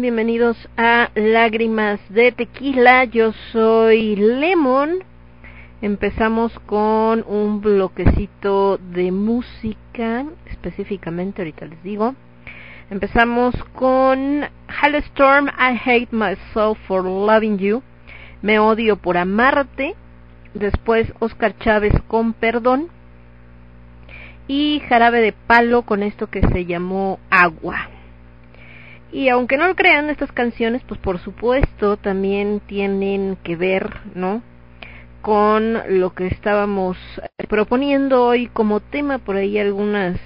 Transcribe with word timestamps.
Bienvenidos 0.00 0.56
a 0.76 1.10
Lágrimas 1.14 2.00
de 2.10 2.30
Tequila. 2.30 3.04
Yo 3.04 3.32
soy 3.52 4.14
Lemon. 4.16 4.98
Empezamos 5.80 6.52
con 6.66 7.24
un 7.26 7.60
bloquecito 7.60 8.78
de 8.78 9.10
música, 9.10 10.26
específicamente, 10.46 11.42
ahorita 11.42 11.66
les 11.66 11.82
digo. 11.82 12.14
Empezamos 12.90 13.54
con 13.74 14.44
Storm, 14.82 15.48
I 15.48 15.80
Hate 15.82 16.08
Myself 16.10 16.78
for 16.86 17.04
Loving 17.04 17.58
You. 17.58 17.82
Me 18.42 18.58
odio 18.58 18.96
por 18.96 19.16
amarte. 19.16 19.94
Después 20.52 21.10
Oscar 21.20 21.56
Chávez 21.58 21.94
con 22.06 22.34
Perdón. 22.34 22.88
Y 24.46 24.82
Jarabe 24.88 25.20
de 25.20 25.32
Palo 25.32 25.82
con 25.82 26.02
esto 26.02 26.26
que 26.26 26.42
se 26.48 26.66
llamó 26.66 27.18
Agua. 27.30 27.95
Y 29.16 29.30
aunque 29.30 29.56
no 29.56 29.66
lo 29.66 29.74
crean, 29.74 30.10
estas 30.10 30.30
canciones, 30.30 30.82
pues 30.86 31.00
por 31.00 31.18
supuesto, 31.18 31.96
también 31.96 32.60
tienen 32.66 33.38
que 33.42 33.56
ver, 33.56 33.88
¿no? 34.14 34.42
Con 35.22 35.78
lo 35.98 36.12
que 36.12 36.26
estábamos 36.26 36.98
proponiendo 37.48 38.26
hoy 38.26 38.48
como 38.48 38.80
tema, 38.80 39.16
por 39.16 39.36
ahí 39.36 39.58
algunas, 39.58 40.20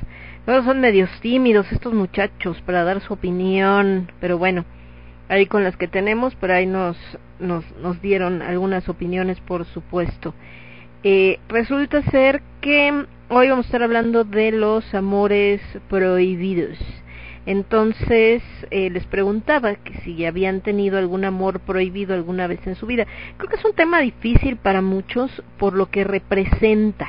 no 0.44 0.64
son 0.64 0.80
medios 0.80 1.08
tímidos 1.20 1.70
estos 1.70 1.94
muchachos 1.94 2.60
para 2.62 2.82
dar 2.82 3.00
su 3.00 3.14
opinión, 3.14 4.10
pero 4.20 4.38
bueno, 4.38 4.64
ahí 5.28 5.46
con 5.46 5.62
las 5.62 5.76
que 5.76 5.86
tenemos, 5.86 6.34
por 6.34 6.50
ahí 6.50 6.66
nos, 6.66 6.96
nos, 7.38 7.64
nos 7.76 8.02
dieron 8.02 8.42
algunas 8.42 8.88
opiniones, 8.88 9.38
por 9.38 9.66
supuesto. 9.66 10.34
Eh, 11.04 11.38
resulta 11.48 12.02
ser 12.10 12.42
que 12.60 13.06
hoy 13.28 13.50
vamos 13.50 13.66
a 13.66 13.68
estar 13.68 13.84
hablando 13.84 14.24
de 14.24 14.50
los 14.50 14.92
amores 14.96 15.60
prohibidos. 15.88 16.76
Entonces 17.46 18.42
eh, 18.70 18.90
les 18.90 19.06
preguntaba 19.06 19.74
que 19.76 19.94
si 20.00 20.24
habían 20.26 20.60
tenido 20.60 20.98
algún 20.98 21.24
amor 21.24 21.60
prohibido 21.60 22.14
alguna 22.14 22.46
vez 22.46 22.66
en 22.66 22.74
su 22.74 22.86
vida. 22.86 23.06
Creo 23.36 23.48
que 23.48 23.56
es 23.56 23.64
un 23.64 23.74
tema 23.74 24.00
difícil 24.00 24.56
para 24.56 24.82
muchos 24.82 25.42
por 25.58 25.74
lo 25.74 25.90
que 25.90 26.04
representa. 26.04 27.08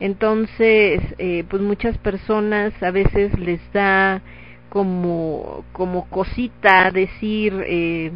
Entonces, 0.00 1.00
eh, 1.18 1.44
pues 1.48 1.62
muchas 1.62 1.98
personas 1.98 2.72
a 2.82 2.90
veces 2.90 3.38
les 3.38 3.60
da 3.72 4.22
como 4.68 5.64
como 5.72 6.08
cosita 6.10 6.90
decir 6.90 7.54
eh, 7.66 8.10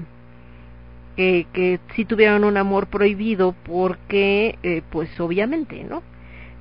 que, 1.16 1.46
que 1.52 1.80
sí 1.94 2.04
tuvieron 2.04 2.44
un 2.44 2.56
amor 2.56 2.88
prohibido 2.88 3.54
porque 3.64 4.58
eh, 4.62 4.82
pues 4.90 5.08
obviamente 5.20 5.84
no 5.84 6.02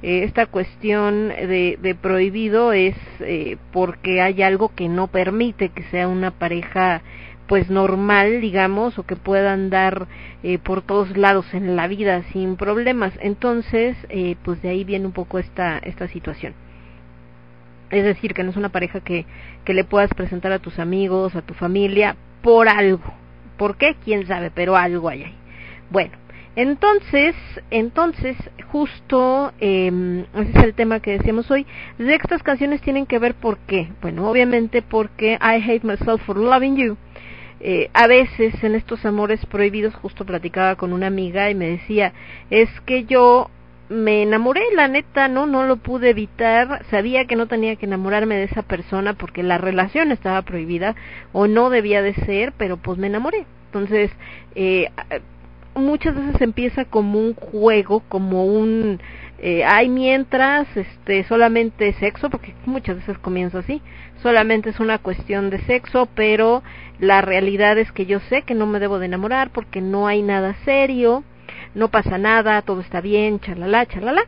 eh, 0.03 0.23
esta 0.23 0.45
cuestión 0.45 1.29
de, 1.29 1.79
de 1.81 1.95
prohibido 1.95 2.71
es 2.71 2.95
eh, 3.19 3.57
porque 3.71 4.21
hay 4.21 4.43
algo 4.43 4.73
que 4.75 4.89
no 4.89 5.07
permite 5.07 5.69
que 5.69 5.83
sea 5.83 6.07
una 6.07 6.31
pareja 6.31 7.01
pues 7.47 7.69
normal 7.69 8.41
digamos 8.41 8.99
o 8.99 9.03
que 9.03 9.15
pueda 9.15 9.53
andar 9.53 10.07
eh, 10.43 10.59
por 10.59 10.81
todos 10.81 11.17
lados 11.17 11.51
en 11.53 11.75
la 11.75 11.87
vida 11.87 12.23
sin 12.31 12.57
problemas. 12.57 13.13
Entonces 13.21 13.97
eh, 14.09 14.35
pues 14.43 14.61
de 14.61 14.69
ahí 14.69 14.83
viene 14.83 15.07
un 15.07 15.13
poco 15.13 15.39
esta 15.39 15.79
esta 15.79 16.07
situación. 16.07 16.53
Es 17.89 18.03
decir 18.03 18.33
que 18.33 18.43
no 18.43 18.51
es 18.51 18.57
una 18.57 18.69
pareja 18.69 18.99
que 18.99 19.25
que 19.65 19.73
le 19.73 19.83
puedas 19.83 20.13
presentar 20.13 20.51
a 20.51 20.59
tus 20.59 20.77
amigos 20.77 21.35
a 21.35 21.41
tu 21.41 21.55
familia 21.55 22.15
por 22.43 22.69
algo. 22.69 23.13
Por 23.57 23.77
qué 23.77 23.95
quién 24.03 24.27
sabe 24.27 24.51
pero 24.51 24.75
algo 24.75 25.09
hay 25.09 25.23
ahí. 25.23 25.35
Bueno 25.89 26.26
entonces, 26.57 27.35
entonces, 27.69 28.35
justo 28.71 29.53
eh, 29.59 30.25
ese 30.33 30.57
es 30.57 30.63
el 30.63 30.73
tema 30.73 30.99
que 30.99 31.11
decíamos 31.11 31.51
hoy. 31.51 31.67
De 31.99 32.15
estas 32.15 32.41
canciones 32.41 32.81
tienen 32.81 33.05
que 33.05 33.19
ver 33.19 33.35
por 33.35 33.59
qué. 33.59 33.89
Bueno, 34.01 34.27
obviamente 34.27 34.81
porque 34.81 35.33
I 35.33 35.61
hate 35.61 35.83
myself 35.83 36.19
for 36.23 36.35
loving 36.35 36.75
you. 36.75 36.97
Eh, 37.59 37.91
a 37.93 38.07
veces 38.07 38.55
en 38.63 38.73
estos 38.73 39.05
amores 39.05 39.45
prohibidos, 39.45 39.93
justo 39.93 40.25
platicaba 40.25 40.75
con 40.77 40.93
una 40.93 41.05
amiga 41.05 41.51
y 41.51 41.53
me 41.53 41.69
decía, 41.69 42.13
es 42.49 42.69
que 42.87 43.05
yo 43.05 43.51
me 43.89 44.23
enamoré, 44.23 44.63
la 44.73 44.87
neta, 44.87 45.27
no, 45.27 45.45
no 45.45 45.63
lo 45.67 45.77
pude 45.77 46.09
evitar, 46.09 46.83
sabía 46.89 47.25
que 47.25 47.35
no 47.35 47.45
tenía 47.45 47.75
que 47.75 47.85
enamorarme 47.85 48.35
de 48.35 48.45
esa 48.45 48.63
persona 48.63 49.13
porque 49.13 49.43
la 49.43 49.59
relación 49.59 50.11
estaba 50.11 50.41
prohibida 50.41 50.95
o 51.33 51.45
no 51.45 51.69
debía 51.69 52.01
de 52.01 52.15
ser, 52.15 52.51
pero 52.57 52.77
pues 52.77 52.97
me 52.97 53.05
enamoré. 53.05 53.45
Entonces, 53.67 54.09
eh, 54.55 54.89
muchas 55.77 56.15
veces 56.15 56.41
empieza 56.41 56.85
como 56.85 57.19
un 57.19 57.33
juego, 57.33 58.01
como 58.09 58.45
un 58.45 58.99
eh, 59.39 59.63
hay 59.63 59.87
mientras 59.87 60.67
este 60.75 61.23
solamente 61.25 61.93
sexo, 61.93 62.29
porque 62.29 62.55
muchas 62.65 62.95
veces 62.97 63.19
comienza 63.19 63.59
así, 63.59 63.81
solamente 64.23 64.71
es 64.71 64.79
una 64.79 64.97
cuestión 64.97 65.51
de 65.51 65.59
sexo, 65.59 66.07
pero 66.15 66.63
la 66.99 67.21
realidad 67.21 67.77
es 67.77 67.91
que 67.91 68.07
yo 68.07 68.19
sé 68.21 68.41
que 68.41 68.55
no 68.55 68.65
me 68.65 68.79
debo 68.79 68.97
de 68.97 69.05
enamorar 69.05 69.51
porque 69.51 69.79
no 69.79 70.07
hay 70.07 70.23
nada 70.23 70.55
serio, 70.65 71.23
no 71.75 71.89
pasa 71.89 72.17
nada, 72.17 72.63
todo 72.63 72.81
está 72.81 72.99
bien, 72.99 73.39
charlalá, 73.39 73.85
charlalá, 73.85 74.23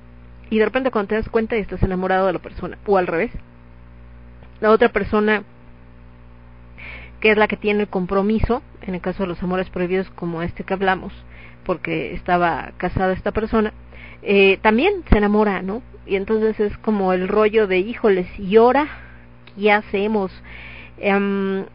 y 0.52 0.60
de 0.60 0.66
repente 0.66 0.92
cuando 0.92 1.10
te 1.10 1.16
das 1.16 1.30
cuenta 1.30 1.58
y 1.58 1.62
estás 1.62 1.82
enamorado 1.82 2.28
de 2.28 2.34
la 2.34 2.40
persona, 2.40 2.78
o 2.86 2.98
al 2.98 3.08
revés, 3.08 3.32
la 4.62 4.70
otra 4.70 4.90
persona 4.90 5.44
que 7.20 7.32
es 7.32 7.38
la 7.38 7.48
que 7.48 7.58
tiene 7.58 7.82
el 7.82 7.88
compromiso, 7.88 8.62
en 8.84 8.94
el 8.94 9.02
caso 9.02 9.24
de 9.24 9.30
los 9.30 9.42
amores 9.42 9.70
prohibidos 9.72 10.10
como 10.12 10.44
este 10.44 10.64
que 10.64 10.74
hablamos, 10.74 11.14
porque 11.70 12.16
estaba 12.16 12.72
casada 12.78 13.14
esta 13.14 13.32
persona, 13.32 13.74
eh, 14.24 14.58
también 14.64 15.04
se 15.08 15.20
enamora, 15.20 15.62
¿no? 15.62 15.84
Y 16.08 16.16
entonces 16.16 16.60
es 16.60 16.76
como 16.80 17.14
el 17.14 17.28
rollo 17.28 17.68
de, 17.68 17.78
híjoles, 17.78 18.28
¿y 18.40 18.56
ahora 18.56 18.88
qué 19.56 19.72
hacemos? 19.72 20.32
Eh, 20.98 21.66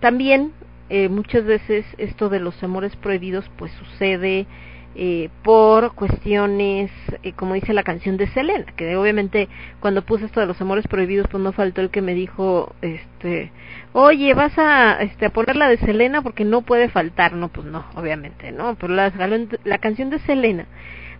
también 0.00 0.50
eh, 0.90 1.08
muchas 1.08 1.44
veces 1.44 1.86
esto 1.98 2.28
de 2.30 2.40
los 2.40 2.60
amores 2.64 2.96
prohibidos 2.96 3.48
pues 3.56 3.70
sucede 3.74 4.48
eh, 4.94 5.28
por 5.42 5.94
cuestiones, 5.94 6.90
eh, 7.22 7.32
como 7.32 7.54
dice 7.54 7.72
la 7.72 7.82
canción 7.82 8.16
de 8.16 8.26
Selena, 8.28 8.66
que 8.76 8.96
obviamente 8.96 9.48
cuando 9.80 10.02
puse 10.02 10.26
esto 10.26 10.40
de 10.40 10.46
los 10.46 10.60
amores 10.60 10.86
prohibidos, 10.88 11.28
pues 11.30 11.42
no 11.42 11.52
faltó 11.52 11.80
el 11.80 11.90
que 11.90 12.02
me 12.02 12.14
dijo, 12.14 12.74
este, 12.82 13.52
oye, 13.92 14.34
vas 14.34 14.58
a, 14.58 15.00
este, 15.02 15.26
a 15.26 15.30
poner 15.30 15.56
la 15.56 15.68
de 15.68 15.78
Selena 15.78 16.22
porque 16.22 16.44
no 16.44 16.62
puede 16.62 16.88
faltar, 16.88 17.32
no, 17.34 17.48
pues 17.48 17.66
no, 17.66 17.84
obviamente, 17.94 18.50
no, 18.50 18.74
pero 18.74 18.94
la, 18.94 19.12
la 19.64 19.78
canción 19.78 20.10
de 20.10 20.18
Selena 20.20 20.66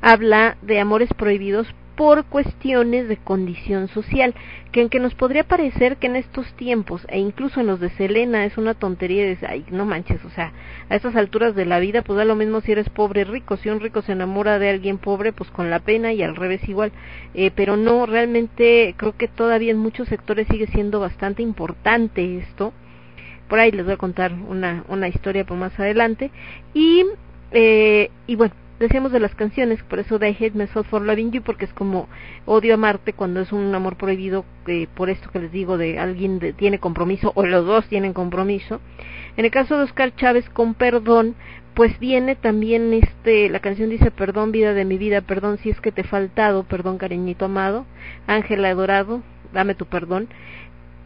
habla 0.01 0.57
de 0.63 0.81
amores 0.81 1.13
prohibidos 1.15 1.73
por 1.99 2.27
cuestiones 2.27 3.09
de 3.09 3.17
condición 3.17 3.89
social, 3.89 4.33
que 4.71 4.83
aunque 4.83 5.01
nos 5.01 5.17
podría 5.17 5.43
parecer 5.43 5.97
que 5.97 6.07
en 6.07 6.15
estos 6.15 6.47
tiempos, 6.55 7.05
e 7.09 7.19
incluso 7.19 7.59
en 7.59 7.67
los 7.67 7.81
de 7.81 7.91
Selena, 7.91 8.45
es 8.45 8.57
una 8.57 8.75
tontería 8.75 9.25
de, 9.25 9.37
ay, 9.45 9.65
no 9.73 9.85
manches, 9.85 10.25
o 10.25 10.31
sea, 10.31 10.53
a 10.89 10.95
estas 10.95 11.17
alturas 11.17 11.57
de 11.57 11.65
la 11.65 11.81
vida, 11.81 12.03
pues 12.03 12.17
da 12.17 12.25
lo 12.25 12.37
mismo 12.37 12.61
si 12.61 12.71
eres 12.71 12.89
pobre 12.89 13.25
rico, 13.25 13.57
si 13.57 13.69
un 13.69 13.81
rico 13.81 14.03
se 14.03 14.13
enamora 14.13 14.61
de 14.61 14.71
alguien 14.71 14.99
pobre, 14.99 15.33
pues 15.33 15.51
con 15.51 15.71
la 15.71 15.81
pena 15.81 16.13
y 16.13 16.23
al 16.23 16.37
revés 16.37 16.69
igual, 16.69 16.93
eh, 17.35 17.51
pero 17.53 17.77
no, 17.77 18.07
realmente 18.07 18.95
creo 18.97 19.17
que 19.17 19.27
todavía 19.27 19.73
en 19.73 19.79
muchos 19.79 20.07
sectores 20.07 20.47
sigue 20.47 20.69
siendo 20.69 21.01
bastante 21.01 21.43
importante 21.43 22.39
esto, 22.39 22.73
por 23.49 23.59
ahí 23.59 23.73
les 23.73 23.85
voy 23.85 23.95
a 23.95 23.97
contar 23.97 24.33
una, 24.35 24.85
una 24.87 25.09
historia 25.09 25.45
por 25.45 25.57
más 25.57 25.77
adelante, 25.81 26.31
y, 26.75 27.05
eh, 27.51 28.13
y 28.29 28.37
bueno, 28.37 28.55
decíamos 28.79 29.13
de 29.13 29.21
las 29.21 29.35
canciones, 29.35 29.83
por 29.83 29.99
eso 29.99 30.19
de 30.19 30.31
I 30.31 30.37
Hate 30.39 30.55
Myself 30.55 30.89
for 30.89 31.03
Loving 31.03 31.33
You, 31.33 31.43
porque 31.43 31.65
es 31.65 31.73
como 31.73 32.09
odio 32.47 32.75
amarte 32.75 33.13
cuando 33.13 33.41
es 33.41 33.53
un 33.53 33.75
amor 33.75 33.97
prohibido, 33.97 34.45
eh, 34.67 34.87
por 34.95 35.11
esto 35.11 35.31
que 35.31 35.41
les 35.41 35.53
digo, 35.53 35.79
de 35.79 35.99
alguien 35.99 36.39
de, 36.39 36.53
tiene 36.53 36.79
compromiso, 36.79 37.33
o 37.35 37.45
los 37.45 37.67
dos 37.67 37.87
tienen 37.89 38.13
compromiso. 38.13 38.81
En 39.37 39.45
el 39.45 39.51
caso 39.51 39.77
de 39.77 39.85
Oscar 39.85 40.15
Chávez 40.17 40.49
con 40.51 40.75
Perdón, 40.75 41.35
pues 41.75 41.99
viene 42.01 42.35
también 42.35 42.93
este, 42.93 43.49
la 43.49 43.61
canción 43.61 43.89
dice 43.91 44.11
Perdón 44.11 44.51
vida 44.51 44.75
de 44.75 44.85
mi 44.85 44.99
vida, 44.99 45.21
perdón 45.21 45.59
si 45.59 45.71
es 45.71 45.81
que 45.81 45.93
te 45.93 46.01
he 46.01 46.05
faltado, 46.05 46.65
perdón 46.65 46.99
cariñito 46.99 47.45
amado, 47.45 47.85
Ángela 48.27 48.71
adorado, 48.71 49.23
dame 49.53 49.75
tu 49.75 49.87
perdón. 49.87 50.29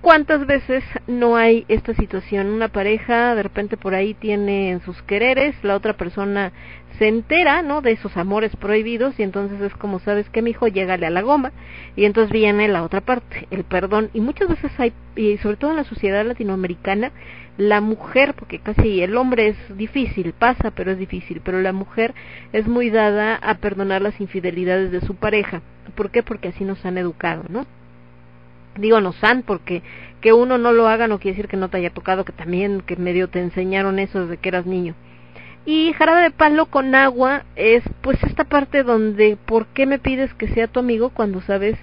¿Cuántas 0.02 0.49
veces 0.49 0.82
no 1.06 1.37
hay 1.37 1.64
esta 1.68 1.94
situación? 1.94 2.49
Una 2.49 2.66
pareja 2.66 3.37
de 3.37 3.44
repente 3.44 3.76
por 3.76 3.94
ahí 3.94 4.14
tiene 4.14 4.73
en 4.73 4.80
sus 4.80 5.00
quereres, 5.02 5.54
la 5.62 5.76
otra 5.76 5.92
persona 5.92 6.50
se 6.99 7.06
entera, 7.06 7.62
¿no? 7.62 7.82
De 7.82 7.92
esos 7.92 8.16
amores 8.16 8.56
prohibidos 8.56 9.16
y 9.21 9.23
entonces 9.23 9.61
es 9.61 9.73
como, 9.75 10.00
¿sabes 10.00 10.28
qué, 10.30 10.42
mijo? 10.42 10.66
Llégale 10.66 11.06
a 11.06 11.11
la 11.11 11.23
goma 11.23 11.52
y 11.94 12.04
entonces 12.04 12.32
viene 12.32 12.66
la 12.66 12.82
otra 12.82 13.00
parte, 13.00 13.47
el 13.52 13.62
perdón. 13.62 14.11
Y 14.12 14.21
muchas 14.21 14.49
veces 14.49 14.73
hay, 14.78 14.92
y 15.14 15.37
sobre 15.38 15.56
todo 15.56 15.71
en 15.71 15.76
la 15.76 15.85
sociedad 15.85 16.26
latinoamericana, 16.26 17.12
la 17.56 17.80
mujer, 17.80 18.35
porque 18.35 18.59
casi 18.59 19.02
el 19.02 19.16
hombre 19.16 19.50
es 19.50 19.76
difícil, 19.76 20.32
pasa, 20.32 20.73
pero 20.73 20.90
es 20.90 20.99
difícil, 20.99 21.40
pero 21.44 21.62
la 21.62 21.73
mujer 21.73 22.12
es 22.52 22.66
muy 22.66 22.90
dada 22.90 23.37
a 23.37 23.54
perdonar 23.59 24.02
las 24.02 24.21
infidelidades 24.21 24.90
de 24.90 25.00
su 25.00 25.14
pareja. 25.14 25.62
¿Por 25.94 26.11
qué? 26.11 26.25
Porque 26.25 26.49
así 26.49 26.64
nos 26.64 26.85
han 26.85 26.99
educado, 26.99 27.44
¿no? 27.49 27.66
Digo 28.76 29.00
no 29.00 29.12
san 29.12 29.43
porque 29.43 29.83
que 30.21 30.33
uno 30.33 30.59
no 30.59 30.73
lo 30.73 30.88
haga 30.88 31.09
no 31.09 31.19
quiere 31.19 31.37
decir 31.37 31.49
que 31.50 31.57
no 31.57 31.69
te 31.69 31.79
haya 31.79 31.91
tocado 31.91 32.25
que 32.25 32.33
también 32.33 32.81
que 32.81 32.97
medio 32.97 33.29
te 33.29 33.41
enseñaron 33.41 33.99
eso 33.99 34.23
desde 34.23 34.37
que 34.38 34.49
eras 34.49 34.67
niño. 34.67 34.95
Y 35.64 35.93
jarabe 35.93 36.23
de 36.23 36.31
palo 36.33 36.67
con 36.67 36.95
agua 36.95 37.45
es 37.55 37.85
pues 38.00 38.23
esta 38.25 38.45
parte 38.45 38.83
donde 38.83 39.37
por 39.37 39.67
qué 39.67 39.87
me 39.87 39.99
pides 39.99 40.35
que 40.35 40.49
sea 40.49 40.67
tu 40.67 40.81
amigo 40.81 41.11
cuando 41.11 41.41
sabes 41.41 41.79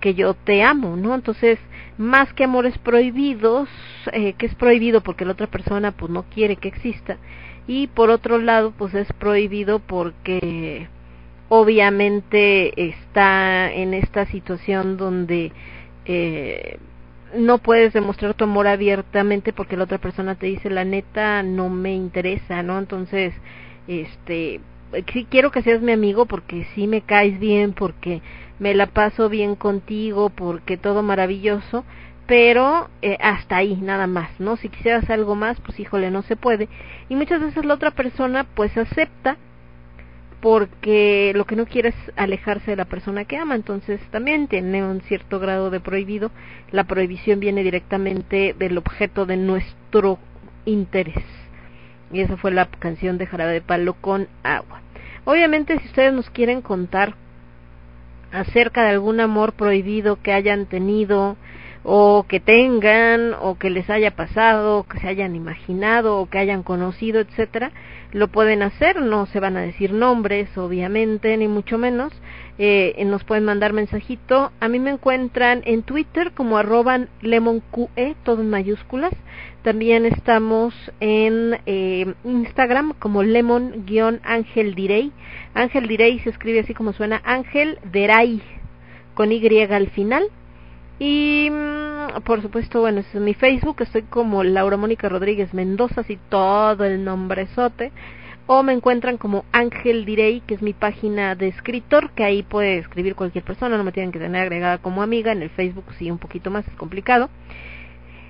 que 0.00 0.14
yo 0.14 0.34
te 0.34 0.62
amo 0.62 0.96
no 0.96 1.14
entonces 1.14 1.58
más 1.96 2.32
que 2.34 2.44
amores 2.44 2.76
prohibidos 2.78 3.68
eh, 4.12 4.34
que 4.34 4.46
es 4.46 4.54
prohibido 4.54 5.00
porque 5.00 5.24
la 5.24 5.32
otra 5.32 5.46
persona 5.46 5.92
pues 5.92 6.10
no 6.10 6.24
quiere 6.24 6.56
que 6.56 6.68
exista. 6.68 7.16
Y 7.66 7.86
por 7.86 8.10
otro 8.10 8.38
lado 8.38 8.72
pues 8.76 8.94
es 8.94 9.10
prohibido 9.14 9.78
porque 9.78 10.88
obviamente 11.48 12.88
está 12.88 13.70
en 13.70 13.92
esta 13.92 14.24
situación 14.26 14.96
donde 14.96 15.52
eh, 16.04 16.78
no 17.34 17.58
puedes 17.58 17.92
demostrar 17.92 18.34
tu 18.34 18.44
amor 18.44 18.66
abiertamente 18.66 19.52
porque 19.52 19.76
la 19.76 19.84
otra 19.84 19.98
persona 19.98 20.34
te 20.34 20.46
dice 20.46 20.70
la 20.70 20.84
neta 20.84 21.42
no 21.42 21.68
me 21.68 21.94
interesa, 21.94 22.62
¿no? 22.62 22.78
Entonces, 22.78 23.34
este, 23.88 24.60
sí 25.12 25.26
quiero 25.28 25.50
que 25.50 25.62
seas 25.62 25.80
mi 25.80 25.92
amigo 25.92 26.26
porque 26.26 26.66
sí 26.74 26.86
me 26.86 27.02
caes 27.02 27.38
bien, 27.38 27.72
porque 27.72 28.20
me 28.58 28.74
la 28.74 28.86
paso 28.86 29.28
bien 29.28 29.56
contigo, 29.56 30.30
porque 30.30 30.76
todo 30.76 31.02
maravilloso, 31.02 31.84
pero 32.26 32.88
eh, 33.02 33.18
hasta 33.20 33.56
ahí 33.56 33.76
nada 33.76 34.06
más, 34.06 34.30
¿no? 34.38 34.56
Si 34.56 34.68
quisieras 34.68 35.08
algo 35.10 35.34
más, 35.34 35.60
pues 35.60 35.80
híjole, 35.80 36.10
no 36.10 36.22
se 36.22 36.36
puede. 36.36 36.68
Y 37.08 37.16
muchas 37.16 37.40
veces 37.40 37.64
la 37.64 37.74
otra 37.74 37.90
persona 37.92 38.44
pues 38.54 38.76
acepta 38.76 39.36
porque 40.42 41.30
lo 41.36 41.44
que 41.46 41.54
no 41.54 41.66
quiere 41.66 41.90
es 41.90 41.94
alejarse 42.16 42.72
de 42.72 42.76
la 42.76 42.84
persona 42.84 43.24
que 43.24 43.36
ama, 43.36 43.54
entonces 43.54 44.00
también 44.10 44.48
tiene 44.48 44.84
un 44.84 45.00
cierto 45.02 45.38
grado 45.38 45.70
de 45.70 45.78
prohibido. 45.78 46.32
La 46.72 46.82
prohibición 46.82 47.38
viene 47.38 47.62
directamente 47.62 48.52
del 48.58 48.76
objeto 48.76 49.24
de 49.24 49.36
nuestro 49.36 50.18
interés. 50.64 51.24
Y 52.12 52.22
esa 52.22 52.36
fue 52.36 52.50
la 52.50 52.66
canción 52.66 53.18
de 53.18 53.26
Jarabe 53.26 53.52
de 53.52 53.60
Palo 53.60 53.94
con 53.94 54.26
agua. 54.42 54.82
Obviamente, 55.24 55.78
si 55.78 55.86
ustedes 55.86 56.12
nos 56.12 56.28
quieren 56.28 56.60
contar 56.60 57.14
acerca 58.32 58.82
de 58.82 58.90
algún 58.90 59.20
amor 59.20 59.52
prohibido 59.52 60.20
que 60.22 60.32
hayan 60.32 60.66
tenido, 60.66 61.36
o 61.84 62.24
que 62.28 62.40
tengan 62.40 63.34
o 63.40 63.58
que 63.58 63.70
les 63.70 63.90
haya 63.90 64.12
pasado, 64.12 64.84
que 64.84 65.00
se 65.00 65.08
hayan 65.08 65.34
imaginado 65.34 66.18
o 66.18 66.26
que 66.28 66.38
hayan 66.38 66.62
conocido, 66.62 67.20
etcétera, 67.20 67.72
lo 68.12 68.28
pueden 68.28 68.62
hacer, 68.62 69.00
no 69.00 69.26
se 69.26 69.40
van 69.40 69.56
a 69.56 69.62
decir 69.62 69.92
nombres, 69.92 70.56
obviamente, 70.56 71.36
ni 71.36 71.48
mucho 71.48 71.78
menos, 71.78 72.12
eh, 72.58 73.02
nos 73.06 73.24
pueden 73.24 73.44
mandar 73.44 73.72
mensajito, 73.72 74.52
a 74.60 74.68
mí 74.68 74.78
me 74.78 74.90
encuentran 74.90 75.62
en 75.64 75.82
Twitter 75.82 76.32
como 76.32 76.58
arroban 76.58 77.08
lemonqe, 77.22 78.14
todo 78.22 78.42
en 78.42 78.50
mayúsculas, 78.50 79.12
también 79.62 80.04
estamos 80.06 80.74
en 81.00 81.58
eh, 81.66 82.14
Instagram 82.24 82.92
como 82.98 83.22
lemon-ángel 83.22 84.74
direy, 84.74 85.12
ángel 85.54 85.88
direy 85.88 86.18
se 86.20 86.30
escribe 86.30 86.60
así 86.60 86.74
como 86.74 86.92
suena, 86.92 87.20
ángel 87.24 87.78
deray, 87.90 88.42
con 89.14 89.32
Y 89.32 89.60
al 89.62 89.88
final, 89.90 90.24
y 91.04 91.50
mm, 91.50 92.22
por 92.24 92.42
supuesto, 92.42 92.80
bueno, 92.80 93.00
es 93.00 93.12
mi 93.16 93.34
Facebook, 93.34 93.82
estoy 93.82 94.02
como 94.02 94.44
Laura 94.44 94.76
Mónica 94.76 95.08
Rodríguez 95.08 95.52
Mendoza, 95.52 96.02
así 96.02 96.16
todo 96.28 96.84
el 96.84 97.02
nombrezote. 97.02 97.90
O 98.46 98.62
me 98.62 98.72
encuentran 98.72 99.16
como 99.16 99.44
Ángel 99.50 100.04
Direy, 100.04 100.42
que 100.42 100.54
es 100.54 100.62
mi 100.62 100.74
página 100.74 101.34
de 101.34 101.48
escritor, 101.48 102.10
que 102.10 102.22
ahí 102.22 102.44
puede 102.44 102.78
escribir 102.78 103.16
cualquier 103.16 103.42
persona, 103.42 103.76
no 103.76 103.82
me 103.82 103.90
tienen 103.90 104.12
que 104.12 104.20
tener 104.20 104.42
agregada 104.42 104.78
como 104.78 105.02
amiga. 105.02 105.32
En 105.32 105.42
el 105.42 105.50
Facebook 105.50 105.86
sí, 105.98 106.08
un 106.08 106.18
poquito 106.18 106.52
más, 106.52 106.68
es 106.68 106.74
complicado. 106.74 107.30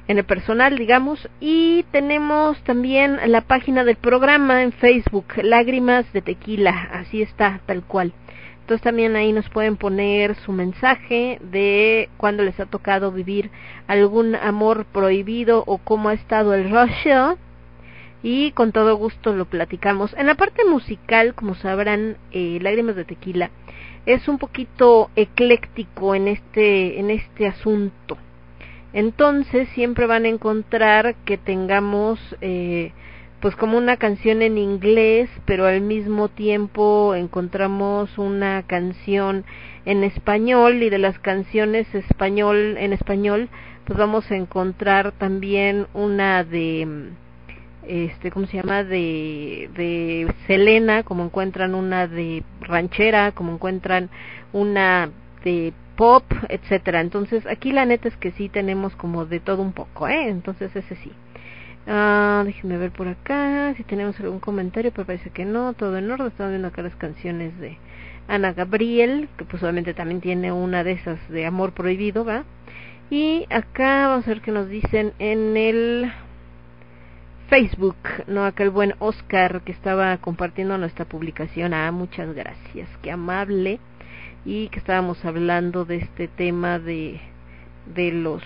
En 0.08 0.16
el 0.16 0.24
personal, 0.24 0.78
digamos. 0.78 1.28
Y 1.40 1.84
tenemos 1.92 2.58
también 2.64 3.18
la 3.26 3.42
página 3.42 3.84
del 3.84 3.96
programa 3.96 4.62
en 4.62 4.72
Facebook, 4.72 5.26
Lágrimas 5.42 6.10
de 6.14 6.22
Tequila, 6.22 6.88
así 6.90 7.20
está, 7.20 7.60
tal 7.66 7.82
cual. 7.82 8.14
Entonces 8.62 8.82
también 8.82 9.16
ahí 9.16 9.32
nos 9.32 9.48
pueden 9.48 9.76
poner 9.76 10.36
su 10.36 10.52
mensaje 10.52 11.40
de 11.42 12.08
cuando 12.16 12.44
les 12.44 12.58
ha 12.60 12.66
tocado 12.66 13.10
vivir 13.10 13.50
algún 13.88 14.36
amor 14.36 14.84
prohibido 14.84 15.64
o 15.66 15.78
cómo 15.78 16.08
ha 16.08 16.14
estado 16.14 16.54
el 16.54 16.70
rush 16.70 17.36
y 18.22 18.52
con 18.52 18.70
todo 18.70 18.94
gusto 18.96 19.34
lo 19.34 19.46
platicamos. 19.46 20.14
En 20.16 20.28
la 20.28 20.36
parte 20.36 20.64
musical, 20.64 21.34
como 21.34 21.56
sabrán, 21.56 22.18
eh, 22.30 22.60
Lágrimas 22.62 22.94
de 22.94 23.04
Tequila 23.04 23.50
es 24.06 24.28
un 24.28 24.38
poquito 24.38 25.10
ecléctico 25.16 26.14
en 26.14 26.28
este 26.28 27.00
en 27.00 27.10
este 27.10 27.48
asunto. 27.48 28.16
Entonces 28.92 29.68
siempre 29.70 30.06
van 30.06 30.24
a 30.24 30.28
encontrar 30.28 31.16
que 31.24 31.36
tengamos 31.36 32.20
eh, 32.40 32.92
pues 33.42 33.56
como 33.56 33.76
una 33.76 33.96
canción 33.96 34.40
en 34.40 34.56
inglés, 34.56 35.28
pero 35.46 35.66
al 35.66 35.80
mismo 35.80 36.28
tiempo 36.28 37.16
encontramos 37.16 38.16
una 38.16 38.62
canción 38.62 39.44
en 39.84 40.04
español 40.04 40.80
y 40.80 40.90
de 40.90 40.98
las 40.98 41.18
canciones 41.18 41.92
español 41.92 42.76
en 42.78 42.92
español 42.92 43.48
pues 43.84 43.98
vamos 43.98 44.30
a 44.30 44.36
encontrar 44.36 45.10
también 45.10 45.88
una 45.92 46.44
de 46.44 47.10
este 47.88 48.30
cómo 48.30 48.46
se 48.46 48.58
llama 48.58 48.84
de 48.84 49.68
de 49.74 50.32
Selena 50.46 51.02
como 51.02 51.24
encuentran 51.24 51.74
una 51.74 52.06
de 52.06 52.44
ranchera 52.60 53.32
como 53.32 53.54
encuentran 53.54 54.08
una 54.52 55.10
de 55.42 55.72
pop 55.96 56.22
etcétera. 56.48 57.00
Entonces 57.00 57.44
aquí 57.48 57.72
la 57.72 57.86
neta 57.86 58.06
es 58.06 58.16
que 58.18 58.30
sí 58.30 58.48
tenemos 58.48 58.94
como 58.94 59.26
de 59.26 59.40
todo 59.40 59.62
un 59.62 59.72
poco 59.72 60.06
eh 60.06 60.28
entonces 60.28 60.76
ese 60.76 60.94
sí 60.94 61.10
Ah, 61.86 62.42
déjenme 62.44 62.76
ver 62.78 62.92
por 62.92 63.08
acá 63.08 63.74
si 63.76 63.82
tenemos 63.82 64.18
algún 64.20 64.38
comentario, 64.38 64.92
pero 64.92 65.06
parece 65.06 65.30
que 65.30 65.44
no, 65.44 65.72
todo 65.72 65.96
en 65.98 66.10
orden. 66.10 66.28
Estamos 66.28 66.50
viendo 66.52 66.68
acá 66.68 66.82
las 66.82 66.94
canciones 66.94 67.58
de 67.58 67.76
Ana 68.28 68.52
Gabriel, 68.52 69.28
que 69.36 69.44
pues 69.44 69.62
obviamente 69.62 69.94
también 69.94 70.20
tiene 70.20 70.52
una 70.52 70.84
de 70.84 70.92
esas 70.92 71.18
de 71.28 71.44
Amor 71.44 71.72
Prohibido, 71.72 72.24
¿va? 72.24 72.44
Y 73.10 73.46
acá 73.50 74.08
vamos 74.08 74.26
a 74.26 74.30
ver 74.30 74.40
qué 74.40 74.52
nos 74.52 74.68
dicen 74.68 75.12
en 75.18 75.56
el 75.56 76.12
Facebook, 77.48 77.96
¿no? 78.28 78.44
Acá 78.44 78.62
el 78.62 78.70
buen 78.70 78.94
Oscar 79.00 79.62
que 79.62 79.72
estaba 79.72 80.16
compartiendo 80.18 80.78
nuestra 80.78 81.04
publicación. 81.04 81.74
Ah, 81.74 81.90
muchas 81.90 82.32
gracias, 82.34 82.88
qué 83.02 83.10
amable. 83.10 83.80
Y 84.44 84.68
que 84.68 84.78
estábamos 84.78 85.24
hablando 85.24 85.84
de 85.84 85.96
este 85.96 86.28
tema 86.28 86.78
de, 86.78 87.20
de 87.94 88.12
los 88.12 88.42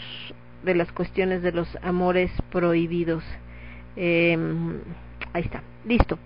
de 0.67 0.75
las 0.75 0.93
cuestiones 0.93 1.43
de 1.43 1.53
los 1.53 1.67
amores 1.83 2.31
prohibidos. 2.51 3.25
Eh, 3.97 4.37
ahí 5.33 5.43
está, 5.43 5.63
listo. 5.87 6.19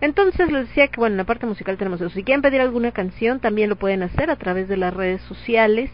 Entonces 0.00 0.50
les 0.50 0.68
decía 0.68 0.88
que 0.88 1.00
bueno, 1.00 1.14
en 1.14 1.18
la 1.18 1.24
parte 1.24 1.44
musical 1.44 1.76
tenemos 1.76 2.00
eso. 2.00 2.10
Si 2.10 2.22
quieren 2.22 2.42
pedir 2.42 2.60
alguna 2.60 2.92
canción, 2.92 3.40
también 3.40 3.68
lo 3.68 3.76
pueden 3.76 4.02
hacer 4.02 4.30
a 4.30 4.36
través 4.36 4.68
de 4.68 4.76
las 4.76 4.94
redes 4.94 5.20
sociales 5.22 5.90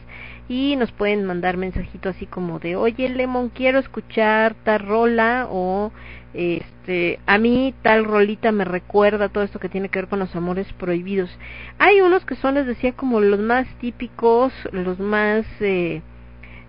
y 0.48 0.76
nos 0.76 0.92
pueden 0.92 1.24
mandar 1.24 1.56
mensajito 1.56 2.10
así 2.10 2.26
como 2.26 2.58
de, 2.58 2.76
oye 2.76 3.08
Lemon, 3.08 3.48
quiero 3.48 3.78
escuchar 3.78 4.54
tal 4.62 4.80
rola 4.80 5.48
o 5.50 5.90
este, 6.34 7.20
a 7.26 7.38
mí 7.38 7.72
tal 7.82 8.04
rolita 8.04 8.52
me 8.52 8.64
recuerda 8.64 9.30
todo 9.30 9.44
esto 9.44 9.58
que 9.58 9.68
tiene 9.70 9.88
que 9.88 10.00
ver 10.00 10.08
con 10.08 10.18
los 10.18 10.34
amores 10.36 10.70
prohibidos. 10.74 11.30
Hay 11.78 12.00
unos 12.00 12.26
que 12.26 12.34
son, 12.36 12.54
les 12.54 12.66
decía, 12.66 12.92
como 12.92 13.20
los 13.20 13.40
más 13.40 13.66
típicos, 13.80 14.52
los 14.72 14.98
más... 14.98 15.46
Eh, 15.60 16.02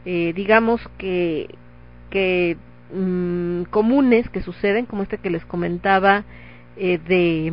eh, 0.06 0.34
digamos 0.36 0.82
que, 0.98 1.56
que 2.10 2.58
mm, 2.94 3.64
comunes 3.72 4.30
que 4.30 4.42
suceden, 4.42 4.86
como 4.86 5.04
este 5.04 5.18
que 5.18 5.30
les 5.30 5.46
comentaba 5.46 6.24
eh, 6.78 7.00
de 7.08 7.52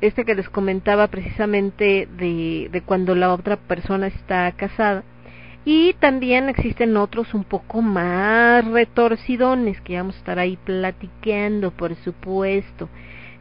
este 0.00 0.24
que 0.24 0.34
les 0.34 0.48
comentaba 0.48 1.08
precisamente 1.08 2.08
de, 2.18 2.68
de 2.70 2.82
cuando 2.82 3.14
la 3.14 3.32
otra 3.32 3.56
persona 3.56 4.06
está 4.06 4.50
casada. 4.52 5.02
Y 5.64 5.94
también 5.94 6.48
existen 6.48 6.96
otros 6.96 7.34
un 7.34 7.44
poco 7.44 7.82
más 7.82 8.64
retorcidones 8.64 9.80
que 9.80 9.96
vamos 9.96 10.14
a 10.14 10.18
estar 10.18 10.38
ahí 10.38 10.56
platicando, 10.56 11.72
por 11.72 11.94
supuesto. 11.96 12.88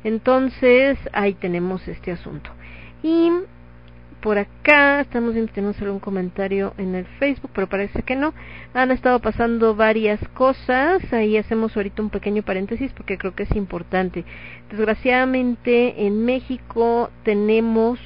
Entonces, 0.04 0.98
ahí 1.14 1.36
tenemos 1.36 1.88
este 1.88 2.12
asunto. 2.12 2.50
Y 3.04 3.32
por 4.22 4.38
acá. 4.38 5.02
Estamos 5.02 5.34
viendo 5.34 5.50
si 5.50 5.56
tenemos 5.56 5.82
algún 5.82 6.00
comentario 6.00 6.74
en 6.78 6.96
el 6.96 7.06
Facebook, 7.20 7.52
pero 7.54 7.68
parece 7.68 8.04
que 8.04 8.16
no. 8.16 8.34
Han 8.74 8.92
estado 8.92 9.20
pasando 9.20 9.76
varias 9.76 10.20
cosas. 10.30 11.02
Ahí 11.14 11.38
hacemos 11.38 11.76
ahorita 11.76 12.02
un 12.02 12.10
pequeño 12.10 12.44
paréntesis 12.44 12.92
porque 12.94 13.18
creo 13.18 13.36
que 13.36 13.44
es 13.44 13.56
importante. 13.56 14.26
Desgraciadamente 14.70 16.06
en 16.06 16.26
México 16.26 17.10
tenemos 17.24 18.00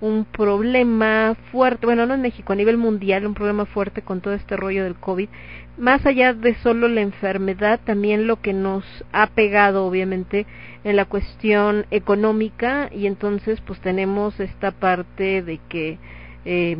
un 0.00 0.24
problema 0.24 1.36
fuerte, 1.52 1.86
bueno, 1.86 2.06
no 2.06 2.14
en 2.14 2.22
México, 2.22 2.52
a 2.52 2.56
nivel 2.56 2.78
mundial, 2.78 3.26
un 3.26 3.34
problema 3.34 3.66
fuerte 3.66 4.02
con 4.02 4.20
todo 4.20 4.34
este 4.34 4.56
rollo 4.56 4.84
del 4.84 4.94
COVID. 4.94 5.28
Más 5.76 6.04
allá 6.06 6.32
de 6.32 6.54
solo 6.56 6.88
la 6.88 7.00
enfermedad, 7.00 7.80
también 7.84 8.26
lo 8.26 8.40
que 8.40 8.52
nos 8.52 8.84
ha 9.12 9.26
pegado, 9.28 9.86
obviamente, 9.86 10.46
en 10.84 10.96
la 10.96 11.04
cuestión 11.04 11.86
económica 11.90 12.88
y 12.92 13.06
entonces 13.06 13.60
pues 13.60 13.80
tenemos 13.80 14.38
esta 14.40 14.70
parte 14.70 15.42
de 15.42 15.60
que 15.68 15.98
eh, 16.44 16.76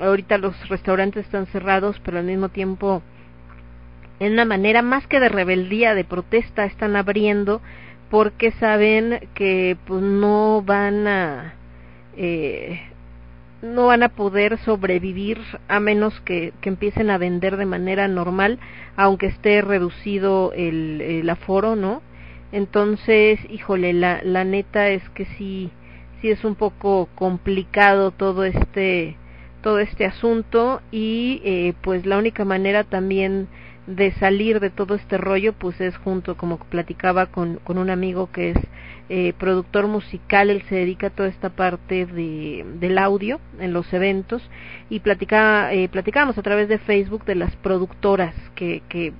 ahorita 0.00 0.38
los 0.38 0.68
restaurantes 0.68 1.24
están 1.24 1.46
cerrados, 1.46 2.00
pero 2.04 2.18
al 2.18 2.24
mismo 2.24 2.50
tiempo 2.50 3.02
en 4.20 4.34
una 4.34 4.44
manera 4.44 4.82
más 4.82 5.06
que 5.06 5.18
de 5.18 5.28
rebeldía, 5.28 5.94
de 5.94 6.04
protesta, 6.04 6.64
están 6.64 6.94
abriendo 6.94 7.60
porque 8.10 8.52
saben 8.52 9.28
que 9.34 9.76
pues 9.86 10.02
no 10.02 10.62
van 10.64 11.06
a 11.08 11.54
eh, 12.16 12.82
no 13.62 13.86
van 13.86 14.02
a 14.02 14.10
poder 14.10 14.58
sobrevivir 14.58 15.40
a 15.68 15.80
menos 15.80 16.20
que, 16.20 16.52
que, 16.60 16.68
empiecen 16.68 17.10
a 17.10 17.18
vender 17.18 17.56
de 17.56 17.64
manera 17.64 18.08
normal, 18.08 18.58
aunque 18.96 19.26
esté 19.26 19.62
reducido 19.62 20.52
el, 20.52 21.00
el 21.00 21.30
aforo, 21.30 21.76
¿no? 21.76 22.02
Entonces, 22.52 23.40
híjole, 23.50 23.94
la, 23.94 24.20
la 24.22 24.44
neta 24.44 24.88
es 24.90 25.02
que 25.10 25.24
sí, 25.24 25.70
sí 26.20 26.30
es 26.30 26.44
un 26.44 26.54
poco 26.54 27.08
complicado 27.14 28.10
todo 28.10 28.44
este, 28.44 29.16
todo 29.62 29.78
este 29.78 30.04
asunto 30.04 30.82
y 30.90 31.40
eh, 31.44 31.74
pues 31.82 32.04
la 32.04 32.18
única 32.18 32.44
manera 32.44 32.84
también 32.84 33.48
de 33.86 34.12
salir 34.12 34.60
de 34.60 34.70
todo 34.70 34.94
este 34.94 35.18
rollo 35.18 35.54
pues 35.54 35.80
es 35.80 35.96
junto 35.96 36.36
como 36.36 36.58
platicaba 36.58 37.26
con, 37.26 37.56
con 37.64 37.78
un 37.78 37.90
amigo 37.90 38.30
que 38.30 38.50
es 38.50 38.58
eh, 39.08 39.32
productor 39.38 39.88
musical 39.88 40.50
él 40.50 40.62
se 40.68 40.76
dedica 40.76 41.08
a 41.08 41.10
toda 41.10 41.28
esta 41.28 41.50
parte 41.50 42.06
de, 42.06 42.64
del 42.78 42.96
audio 42.98 43.40
en 43.58 43.72
los 43.72 43.92
eventos 43.92 44.48
y 44.88 45.00
platicaba 45.00 45.72
eh, 45.72 45.88
platicábamos 45.88 46.38
a 46.38 46.42
través 46.42 46.68
de 46.68 46.78
Facebook 46.78 47.24
de 47.24 47.34
las 47.34 47.56
productoras 47.56 48.34
que, 48.54 48.82
que 48.88 49.12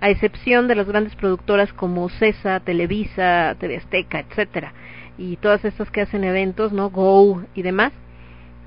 a 0.00 0.10
excepción 0.10 0.68
de 0.68 0.74
las 0.74 0.86
grandes 0.86 1.14
productoras 1.16 1.72
como 1.72 2.08
CESA, 2.08 2.60
Televisa, 2.60 3.56
TV 3.58 3.76
Azteca, 3.76 4.20
etcétera, 4.20 4.72
y 5.18 5.36
todas 5.36 5.64
estas 5.64 5.90
que 5.90 6.02
hacen 6.02 6.24
eventos, 6.24 6.72
¿no? 6.72 6.90
Go 6.90 7.42
y 7.54 7.62
demás, 7.62 7.92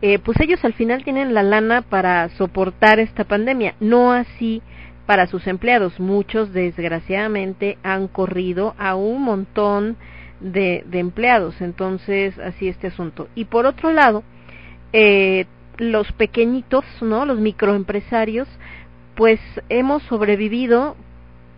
eh, 0.01 0.19
pues 0.19 0.39
ellos 0.39 0.63
al 0.63 0.73
final 0.73 1.03
tienen 1.03 1.33
la 1.33 1.43
lana 1.43 1.81
para 1.81 2.29
soportar 2.29 2.99
esta 2.99 3.25
pandemia, 3.25 3.75
no 3.79 4.13
así 4.13 4.61
para 5.05 5.27
sus 5.27 5.45
empleados. 5.47 5.99
Muchos, 5.99 6.53
desgraciadamente, 6.53 7.77
han 7.83 8.07
corrido 8.07 8.75
a 8.77 8.95
un 8.95 9.23
montón 9.23 9.97
de, 10.39 10.83
de 10.87 10.99
empleados, 10.99 11.59
entonces 11.61 12.37
así 12.39 12.69
este 12.69 12.87
asunto. 12.87 13.27
Y 13.35 13.45
por 13.45 13.65
otro 13.65 13.91
lado, 13.91 14.23
eh, 14.93 15.45
los 15.77 16.11
pequeñitos, 16.13 16.85
¿no? 17.01 17.25
Los 17.25 17.39
microempresarios, 17.39 18.47
pues 19.15 19.39
hemos 19.67 20.01
sobrevivido 20.03 20.95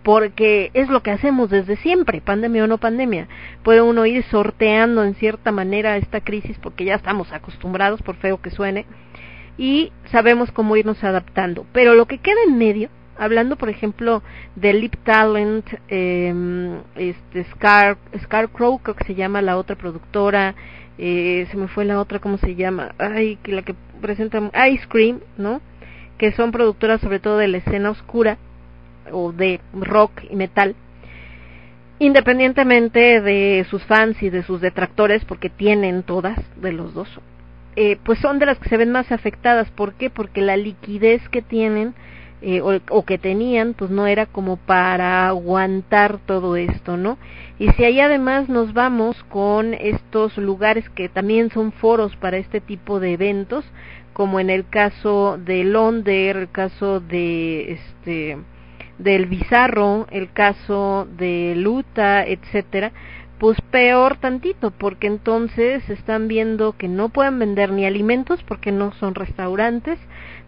porque 0.03 0.71
es 0.73 0.89
lo 0.89 1.03
que 1.03 1.11
hacemos 1.11 1.49
desde 1.49 1.75
siempre, 1.77 2.21
pandemia 2.21 2.63
o 2.63 2.67
no 2.67 2.77
pandemia. 2.77 3.27
Puede 3.63 3.81
uno 3.81 4.05
ir 4.05 4.23
sorteando 4.23 5.03
en 5.03 5.15
cierta 5.15 5.51
manera 5.51 5.97
esta 5.97 6.21
crisis 6.21 6.57
porque 6.61 6.85
ya 6.85 6.95
estamos 6.95 7.31
acostumbrados, 7.31 8.01
por 8.01 8.15
feo 8.15 8.41
que 8.41 8.49
suene, 8.49 8.85
y 9.57 9.91
sabemos 10.11 10.51
cómo 10.51 10.75
irnos 10.75 11.03
adaptando. 11.03 11.65
Pero 11.71 11.93
lo 11.93 12.07
que 12.07 12.17
queda 12.17 12.39
en 12.47 12.57
medio, 12.57 12.89
hablando 13.17 13.57
por 13.57 13.69
ejemplo 13.69 14.23
de 14.55 14.73
Lip 14.73 14.95
Talent, 15.03 15.67
eh, 15.87 16.81
este 16.95 17.43
Scar, 17.51 17.97
Scarcrow, 18.23 18.79
creo 18.79 18.95
que 18.95 19.05
se 19.05 19.15
llama 19.15 19.41
la 19.41 19.57
otra 19.57 19.75
productora, 19.75 20.55
eh, 20.97 21.47
se 21.51 21.57
me 21.57 21.67
fue 21.67 21.85
la 21.85 21.99
otra, 21.99 22.19
¿cómo 22.19 22.37
se 22.37 22.55
llama? 22.55 22.95
Ay, 22.97 23.37
que 23.43 23.51
la 23.51 23.61
que 23.61 23.75
presenta 24.01 24.39
Ice 24.69 24.87
Cream, 24.87 25.19
¿no? 25.37 25.61
Que 26.17 26.31
son 26.31 26.51
productoras 26.51 27.01
sobre 27.01 27.19
todo 27.19 27.37
de 27.37 27.47
la 27.47 27.57
escena 27.57 27.91
oscura 27.91 28.37
o 29.11 29.31
de 29.31 29.59
rock 29.73 30.23
y 30.29 30.35
metal, 30.35 30.75
independientemente 31.99 33.21
de 33.21 33.65
sus 33.69 33.83
fans 33.83 34.21
y 34.23 34.29
de 34.29 34.43
sus 34.43 34.61
detractores, 34.61 35.23
porque 35.25 35.49
tienen 35.49 36.03
todas 36.03 36.39
de 36.59 36.73
los 36.73 36.93
dos, 36.93 37.07
eh, 37.75 37.97
pues 38.03 38.19
son 38.19 38.39
de 38.39 38.47
las 38.47 38.59
que 38.59 38.69
se 38.69 38.77
ven 38.77 38.91
más 38.91 39.11
afectadas. 39.11 39.69
¿Por 39.71 39.93
qué? 39.93 40.09
Porque 40.09 40.41
la 40.41 40.57
liquidez 40.57 41.27
que 41.29 41.41
tienen 41.41 41.93
eh, 42.41 42.59
o, 42.61 42.79
o, 42.89 43.05
que 43.05 43.19
tenían, 43.19 43.75
pues 43.75 43.91
no 43.91 44.07
era 44.07 44.25
como 44.25 44.57
para 44.57 45.27
aguantar 45.27 46.17
todo 46.25 46.55
esto, 46.55 46.97
¿no? 46.97 47.19
Y 47.59 47.69
si 47.73 47.83
ahí 47.83 47.99
además 47.99 48.49
nos 48.49 48.73
vamos 48.73 49.23
con 49.25 49.75
estos 49.75 50.35
lugares 50.37 50.89
que 50.89 51.07
también 51.07 51.51
son 51.51 51.71
foros 51.71 52.15
para 52.15 52.37
este 52.37 52.59
tipo 52.59 52.99
de 52.99 53.13
eventos, 53.13 53.63
como 54.13 54.39
en 54.39 54.49
el 54.49 54.67
caso 54.67 55.37
de 55.37 55.63
Londres, 55.63 56.35
el 56.35 56.49
caso 56.49 56.99
de 56.99 57.73
este 57.73 58.37
del 59.01 59.25
Bizarro, 59.25 60.07
el 60.11 60.31
caso 60.31 61.07
de 61.17 61.55
Luta, 61.57 62.23
etcétera, 62.25 62.91
pues 63.39 63.59
peor 63.71 64.17
tantito, 64.17 64.69
porque 64.69 65.07
entonces 65.07 65.89
están 65.89 66.27
viendo 66.27 66.73
que 66.73 66.87
no 66.87 67.09
pueden 67.09 67.39
vender 67.39 67.71
ni 67.71 67.85
alimentos 67.85 68.43
porque 68.43 68.71
no 68.71 68.93
son 68.93 69.15
restaurantes, 69.15 69.97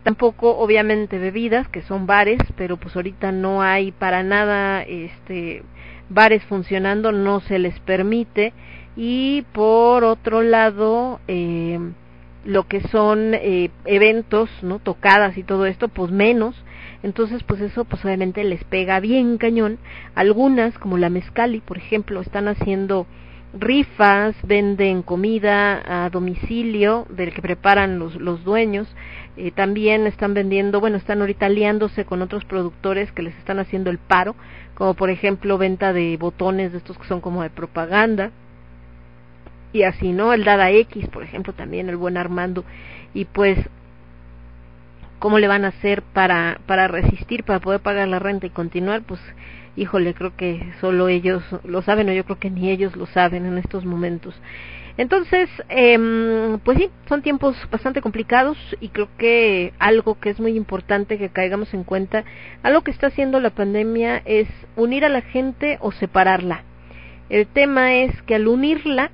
tampoco 0.04 0.58
obviamente 0.58 1.18
bebidas, 1.18 1.68
que 1.70 1.82
son 1.82 2.06
bares, 2.06 2.40
pero 2.56 2.78
pues 2.78 2.96
ahorita 2.96 3.32
no 3.32 3.64
hay 3.64 3.92
para 3.92 4.22
nada 4.22 4.84
este 4.84 5.64
bares 6.10 6.44
funcionando, 6.44 7.12
no 7.12 7.40
se 7.40 7.58
les 7.58 7.80
permite. 7.80 8.54
Y 8.96 9.44
por 9.54 10.04
otro 10.04 10.44
lado 10.44 11.20
eh, 11.28 11.80
lo 12.46 12.68
que 12.68 12.82
son 12.90 13.34
eh, 13.34 13.72
eventos, 13.86 14.52
no 14.62 14.78
tocadas 14.78 15.36
y 15.38 15.44
todo 15.44 15.66
esto, 15.66 15.88
pues 15.88 16.12
menos 16.12 16.56
entonces, 17.04 17.44
pues 17.44 17.60
eso 17.60 17.84
pues 17.84 18.04
obviamente 18.06 18.44
les 18.46 18.64
pega 18.64 19.02
bien 19.02 19.38
cañón. 19.38 19.78
Algunas, 20.16 20.80
como 20.80 20.98
la 20.98 21.10
Mezcali, 21.10 21.60
por 21.60 21.78
ejemplo, 21.78 22.22
están 22.22 22.48
haciendo 22.48 23.06
rifas, 23.54 24.36
venden 24.44 25.04
comida 25.04 26.06
a 26.06 26.10
domicilio 26.10 27.06
del 27.10 27.34
que 27.34 27.42
preparan 27.42 28.00
los, 28.00 28.16
los 28.16 28.46
dueños. 28.46 28.88
Eh, 29.36 29.52
también 29.52 30.08
están 30.08 30.34
vendiendo, 30.34 30.80
bueno, 30.80 30.96
están 30.96 31.20
ahorita 31.20 31.48
aliándose 31.48 32.06
con 32.06 32.22
otros 32.22 32.46
productores 32.46 33.12
que 33.12 33.22
les 33.22 33.36
están 33.38 33.60
haciendo 33.60 33.92
el 33.92 33.98
paro, 33.98 34.36
como 34.74 34.94
por 34.94 35.10
ejemplo 35.10 35.58
venta 35.58 35.92
de 35.92 36.16
botones 36.18 36.72
de 36.72 36.78
estos 36.78 36.98
que 36.98 37.08
son 37.08 37.20
como 37.20 37.44
de 37.44 37.50
propaganda. 37.50 38.32
Y 39.74 39.84
así, 39.84 40.14
¿no? 40.14 40.34
El 40.34 40.46
Dada 40.46 40.72
X, 40.72 41.08
por 41.10 41.24
ejemplo, 41.24 41.52
también 41.52 41.90
el 41.90 41.98
buen 41.98 42.16
Armando. 42.16 42.64
Y 43.14 43.26
pues 43.26 43.58
cómo 45.24 45.40
le 45.40 45.48
van 45.48 45.64
a 45.64 45.70
hacer 45.70 46.02
para, 46.02 46.60
para 46.66 46.90
resistir, 46.90 47.46
para 47.46 47.62
poder 47.62 47.80
pagar 47.80 48.10
la 48.10 48.20
renta 48.20 48.46
y 48.46 48.50
continuar, 48.50 49.04
pues 49.04 49.22
híjole, 49.78 50.14
creo 50.14 50.36
que 50.36 50.74
solo 50.82 51.08
ellos 51.08 51.42
lo 51.64 51.82
saben 51.82 52.10
o 52.10 52.12
yo 52.12 52.26
creo 52.26 52.40
que 52.40 52.50
ni 52.50 52.70
ellos 52.70 52.98
lo 52.98 53.06
saben 53.06 53.46
en 53.46 53.58
estos 53.58 53.86
momentos. 53.86 54.36
Entonces, 54.98 55.50
eh, 55.70 56.58
pues 56.66 56.78
sí, 56.78 56.90
son 57.08 57.22
tiempos 57.22 57.56
bastante 57.72 58.02
complicados 58.02 58.58
y 58.82 58.90
creo 58.90 59.08
que 59.18 59.72
algo 59.80 60.20
que 60.20 60.30
es 60.30 60.42
muy 60.42 60.58
importante 60.58 61.18
que 61.18 61.30
caigamos 61.30 61.74
en 61.74 61.86
cuenta, 61.86 62.26
algo 62.62 62.82
que 62.82 62.92
está 62.92 63.08
haciendo 63.08 63.40
la 63.40 63.52
pandemia 63.52 64.22
es 64.26 64.50
unir 64.76 65.06
a 65.06 65.10
la 65.10 65.22
gente 65.22 65.78
o 65.80 65.94
separarla. 65.94 66.64
El 67.30 67.48
tema 67.48 67.94
es 67.94 68.22
que 68.24 68.36
al 68.36 68.50
unirla, 68.50 69.10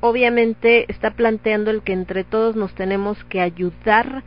obviamente 0.00 0.90
está 0.90 1.10
planteando 1.10 1.70
el 1.70 1.82
que 1.82 1.92
entre 1.92 2.24
todos 2.24 2.56
nos 2.56 2.74
tenemos 2.74 3.22
que 3.24 3.42
ayudar 3.42 4.24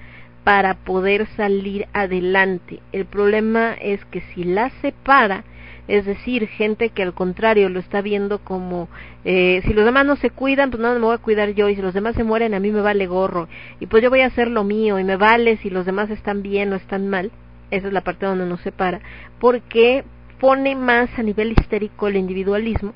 para 0.48 0.76
poder 0.76 1.28
salir 1.36 1.88
adelante. 1.92 2.80
El 2.94 3.04
problema 3.06 3.74
es 3.74 4.06
que 4.06 4.22
si 4.22 4.46
la 4.46 4.70
separa, 4.82 5.44
es 5.90 6.06
decir, 6.06 6.48
gente 6.48 6.88
que 6.88 7.04
al 7.04 7.14
contrario 7.14 7.68
lo 7.68 7.82
está 7.82 8.00
viendo 8.00 8.40
como 8.40 8.88
eh, 9.26 9.62
si 9.66 9.74
los 9.74 9.84
demás 9.84 10.06
no 10.06 10.16
se 10.16 10.30
cuidan, 10.30 10.72
pues 10.72 10.82
no 10.82 10.94
me 10.94 11.00
voy 11.00 11.16
a 11.16 11.18
cuidar 11.18 11.50
yo 11.50 11.68
y 11.68 11.76
si 11.76 11.82
los 11.82 11.94
demás 11.94 12.16
se 12.16 12.24
mueren 12.24 12.54
a 12.54 12.62
mí 12.62 12.72
me 12.72 12.80
vale 12.80 13.08
gorro 13.08 13.50
y 13.82 13.88
pues 13.88 14.02
yo 14.02 14.10
voy 14.10 14.22
a 14.22 14.28
hacer 14.28 14.50
lo 14.50 14.64
mío 14.64 14.98
y 15.00 15.04
me 15.04 15.18
vale 15.18 15.58
si 15.58 15.70
los 15.70 15.86
demás 15.86 16.10
están 16.10 16.42
bien 16.42 16.72
o 16.72 16.78
están 16.78 17.10
mal. 17.10 17.30
Esa 17.70 17.88
es 17.88 17.94
la 17.94 18.06
parte 18.06 18.26
donde 18.26 18.46
nos 18.46 18.62
separa, 18.62 19.02
porque 19.40 20.06
pone 20.40 20.78
más 20.78 21.10
a 21.20 21.24
nivel 21.24 21.56
histérico 21.60 22.08
el 22.08 22.16
individualismo 22.16 22.94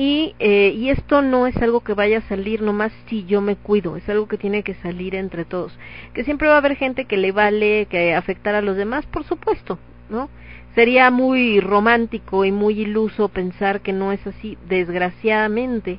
y, 0.00 0.36
eh, 0.38 0.72
y 0.76 0.90
esto 0.90 1.22
no 1.22 1.48
es 1.48 1.56
algo 1.56 1.80
que 1.80 1.92
vaya 1.92 2.18
a 2.18 2.28
salir 2.28 2.62
nomás 2.62 2.92
si 3.08 3.24
yo 3.24 3.40
me 3.40 3.56
cuido, 3.56 3.96
es 3.96 4.08
algo 4.08 4.28
que 4.28 4.38
tiene 4.38 4.62
que 4.62 4.74
salir 4.74 5.16
entre 5.16 5.44
todos. 5.44 5.76
Que 6.14 6.22
siempre 6.22 6.46
va 6.46 6.54
a 6.54 6.58
haber 6.58 6.76
gente 6.76 7.06
que 7.06 7.16
le 7.16 7.32
vale 7.32 7.88
que 7.90 8.14
afectar 8.14 8.54
a 8.54 8.62
los 8.62 8.76
demás, 8.76 9.06
por 9.06 9.24
supuesto, 9.24 9.76
¿no? 10.08 10.30
Sería 10.76 11.10
muy 11.10 11.58
romántico 11.58 12.44
y 12.44 12.52
muy 12.52 12.78
iluso 12.82 13.28
pensar 13.28 13.80
que 13.80 13.92
no 13.92 14.12
es 14.12 14.24
así. 14.24 14.56
Desgraciadamente, 14.68 15.98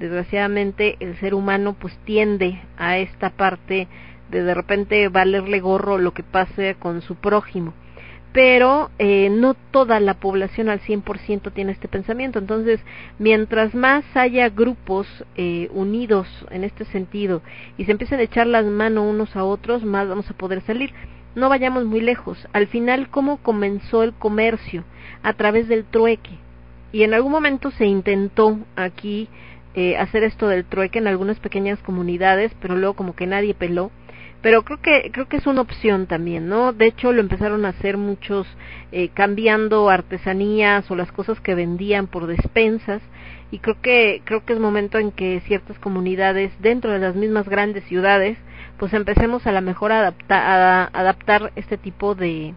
desgraciadamente 0.00 0.96
el 0.98 1.16
ser 1.20 1.32
humano 1.32 1.76
pues 1.78 1.96
tiende 2.04 2.60
a 2.76 2.98
esta 2.98 3.30
parte 3.30 3.86
de 4.28 4.42
de 4.42 4.54
repente 4.54 5.06
valerle 5.06 5.60
gorro 5.60 5.98
lo 5.98 6.12
que 6.12 6.24
pase 6.24 6.74
con 6.80 7.00
su 7.00 7.14
prójimo 7.14 7.74
pero 8.36 8.90
eh, 8.98 9.30
no 9.30 9.54
toda 9.54 9.98
la 9.98 10.12
población 10.12 10.68
al 10.68 10.80
100% 10.80 11.54
tiene 11.54 11.72
este 11.72 11.88
pensamiento. 11.88 12.38
Entonces, 12.38 12.80
mientras 13.18 13.74
más 13.74 14.04
haya 14.14 14.50
grupos 14.50 15.06
eh, 15.36 15.70
unidos 15.72 16.28
en 16.50 16.62
este 16.62 16.84
sentido 16.84 17.40
y 17.78 17.86
se 17.86 17.92
empiecen 17.92 18.20
a 18.20 18.24
echar 18.24 18.46
las 18.46 18.66
manos 18.66 19.06
unos 19.08 19.34
a 19.36 19.44
otros, 19.44 19.84
más 19.84 20.06
vamos 20.06 20.28
a 20.28 20.34
poder 20.34 20.60
salir. 20.66 20.92
No 21.34 21.48
vayamos 21.48 21.86
muy 21.86 22.02
lejos. 22.02 22.46
Al 22.52 22.66
final, 22.66 23.08
¿cómo 23.08 23.38
comenzó 23.38 24.02
el 24.02 24.12
comercio? 24.12 24.84
A 25.22 25.32
través 25.32 25.66
del 25.66 25.86
trueque. 25.86 26.32
Y 26.92 27.04
en 27.04 27.14
algún 27.14 27.32
momento 27.32 27.70
se 27.70 27.86
intentó 27.86 28.58
aquí 28.76 29.30
eh, 29.74 29.96
hacer 29.96 30.24
esto 30.24 30.46
del 30.46 30.66
trueque 30.66 30.98
en 30.98 31.06
algunas 31.06 31.40
pequeñas 31.40 31.78
comunidades, 31.78 32.52
pero 32.60 32.76
luego 32.76 32.96
como 32.96 33.16
que 33.16 33.26
nadie 33.26 33.54
peló 33.54 33.90
pero 34.46 34.62
creo 34.62 34.80
que 34.80 35.10
creo 35.10 35.28
que 35.28 35.38
es 35.38 35.46
una 35.48 35.62
opción 35.62 36.06
también 36.06 36.48
no 36.48 36.72
de 36.72 36.86
hecho 36.86 37.12
lo 37.12 37.20
empezaron 37.20 37.64
a 37.64 37.70
hacer 37.70 37.96
muchos 37.96 38.46
eh, 38.92 39.08
cambiando 39.08 39.90
artesanías 39.90 40.88
o 40.88 40.94
las 40.94 41.10
cosas 41.10 41.40
que 41.40 41.56
vendían 41.56 42.06
por 42.06 42.28
despensas. 42.28 43.02
Y 43.50 43.58
creo 43.58 43.80
que 43.82 44.22
creo 44.24 44.44
que 44.44 44.52
es 44.52 44.60
momento 44.60 44.98
en 44.98 45.10
que 45.10 45.40
ciertas 45.40 45.76
comunidades 45.80 46.52
dentro 46.60 46.92
de 46.92 47.00
las 47.00 47.16
mismas 47.16 47.48
grandes 47.48 47.82
ciudades 47.86 48.38
pues 48.78 48.92
empecemos 48.94 49.44
a 49.48 49.52
la 49.52 49.60
mejor 49.60 49.90
adapta, 49.90 50.36
a 50.38 50.84
adaptar 50.92 51.50
este 51.56 51.76
tipo 51.76 52.14
de 52.14 52.54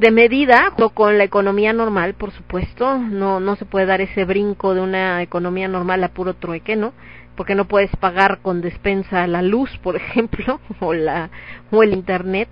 de 0.00 0.10
medida 0.10 0.72
con 0.92 1.18
la 1.18 1.24
economía 1.24 1.72
normal 1.72 2.14
por 2.14 2.32
supuesto. 2.32 2.98
No 2.98 3.38
no 3.38 3.54
se 3.54 3.64
puede 3.64 3.86
dar 3.86 4.00
ese 4.00 4.24
brinco 4.24 4.74
de 4.74 4.80
una 4.80 5.22
economía 5.22 5.68
normal 5.68 6.02
a 6.02 6.08
puro 6.08 6.34
trueque 6.34 6.74
no 6.74 6.92
porque 7.38 7.54
no 7.54 7.66
puedes 7.66 7.94
pagar 7.94 8.40
con 8.42 8.60
despensa 8.60 9.24
la 9.28 9.42
luz, 9.42 9.70
por 9.78 9.94
ejemplo, 10.02 10.60
o 10.80 10.92
la 10.92 11.30
o 11.70 11.84
el 11.84 11.92
internet, 11.94 12.48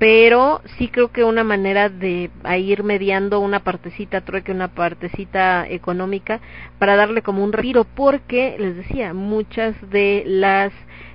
pero 0.00 0.60
sí 0.76 0.88
creo 0.88 1.12
que 1.12 1.22
una 1.22 1.44
manera 1.44 1.88
de 1.88 2.30
ir 2.58 2.82
mediando 2.82 3.38
una 3.38 3.60
partecita 3.60 4.22
trueque, 4.22 4.50
una 4.50 4.74
partecita 4.74 5.68
económica 5.68 6.40
para 6.80 6.96
darle 6.96 7.22
como 7.22 7.44
un 7.44 7.52
retiro, 7.52 7.84
porque 7.84 8.56
les 8.58 8.74
decía, 8.74 9.14
muchas 9.14 9.76
de 9.88 10.24
las 10.26 10.72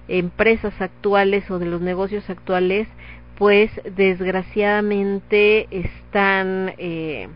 empresas 0.07 0.73
actuales 0.79 1.51
o 1.51 1.59
de 1.59 1.65
los 1.65 1.81
negocios 1.81 2.29
actuales, 2.29 2.87
pues 3.37 3.69
desgraciadamente 3.97 5.67
están 5.71 6.73
eh, 6.77 7.27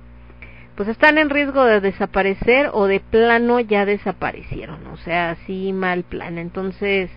pues 0.75 0.89
están 0.89 1.17
en 1.17 1.29
riesgo 1.29 1.63
de 1.65 1.81
desaparecer 1.81 2.69
o 2.73 2.87
de 2.87 2.99
plano 2.99 3.59
ya 3.59 3.85
desaparecieron, 3.85 4.87
o 4.87 4.97
sea, 4.97 5.31
así 5.31 5.71
mal 5.73 6.03
plan. 6.03 6.37
Entonces, 6.37 7.11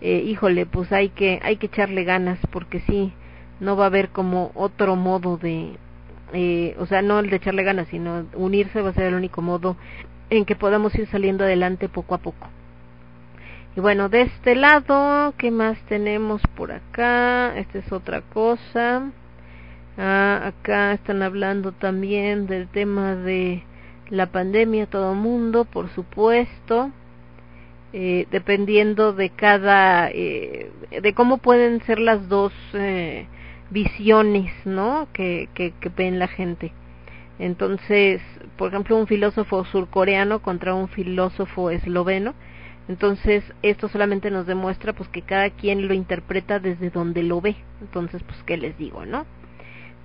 eh, 0.00 0.22
híjole, 0.26 0.66
pues 0.66 0.92
hay 0.92 1.10
que 1.10 1.40
hay 1.42 1.56
que 1.56 1.66
echarle 1.66 2.04
ganas 2.04 2.38
porque 2.50 2.80
sí, 2.80 3.12
no 3.60 3.76
va 3.76 3.84
a 3.84 3.86
haber 3.88 4.10
como 4.10 4.50
otro 4.54 4.96
modo 4.96 5.36
de, 5.36 5.76
eh, 6.32 6.74
o 6.78 6.86
sea, 6.86 7.02
no 7.02 7.20
el 7.20 7.30
de 7.30 7.36
echarle 7.36 7.62
ganas, 7.62 7.88
sino 7.88 8.26
unirse 8.34 8.82
va 8.82 8.90
a 8.90 8.94
ser 8.94 9.04
el 9.04 9.14
único 9.14 9.42
modo 9.42 9.76
en 10.30 10.44
que 10.44 10.56
podamos 10.56 10.94
ir 10.96 11.06
saliendo 11.08 11.44
adelante 11.44 11.88
poco 11.88 12.14
a 12.14 12.18
poco. 12.18 12.48
Y 13.76 13.80
bueno, 13.80 14.08
de 14.08 14.22
este 14.22 14.54
lado, 14.56 15.34
¿qué 15.36 15.50
más 15.50 15.78
tenemos 15.82 16.40
por 16.56 16.72
acá? 16.72 17.56
Esta 17.56 17.78
es 17.78 17.92
otra 17.92 18.22
cosa. 18.22 19.10
Ah, 19.98 20.42
acá 20.48 20.92
están 20.92 21.22
hablando 21.22 21.72
también 21.72 22.46
del 22.46 22.68
tema 22.68 23.14
de 23.16 23.62
la 24.10 24.26
pandemia, 24.26 24.86
todo 24.86 25.14
mundo, 25.14 25.64
por 25.64 25.88
supuesto. 25.90 26.90
Eh, 27.92 28.26
dependiendo 28.30 29.12
de 29.14 29.30
cada, 29.30 30.10
eh, 30.10 30.70
de 30.90 31.14
cómo 31.14 31.38
pueden 31.38 31.80
ser 31.84 31.98
las 31.98 32.28
dos 32.28 32.52
eh, 32.74 33.26
visiones, 33.70 34.52
¿no? 34.66 35.08
Que, 35.14 35.48
que, 35.54 35.72
que 35.80 35.88
ven 35.88 36.18
la 36.18 36.28
gente. 36.28 36.72
Entonces, 37.38 38.20
por 38.58 38.68
ejemplo, 38.68 38.96
un 38.96 39.06
filósofo 39.06 39.64
surcoreano 39.64 40.40
contra 40.42 40.74
un 40.74 40.88
filósofo 40.88 41.70
esloveno. 41.70 42.34
Entonces, 42.88 43.44
esto 43.62 43.88
solamente 43.88 44.30
nos 44.30 44.46
demuestra 44.46 44.92
pues 44.92 45.08
que 45.08 45.22
cada 45.22 45.50
quien 45.50 45.88
lo 45.88 45.94
interpreta 45.94 46.58
desde 46.58 46.90
donde 46.90 47.22
lo 47.22 47.40
ve. 47.40 47.56
Entonces, 47.80 48.22
pues 48.22 48.42
qué 48.44 48.56
les 48.56 48.76
digo, 48.78 49.06
¿no? 49.06 49.24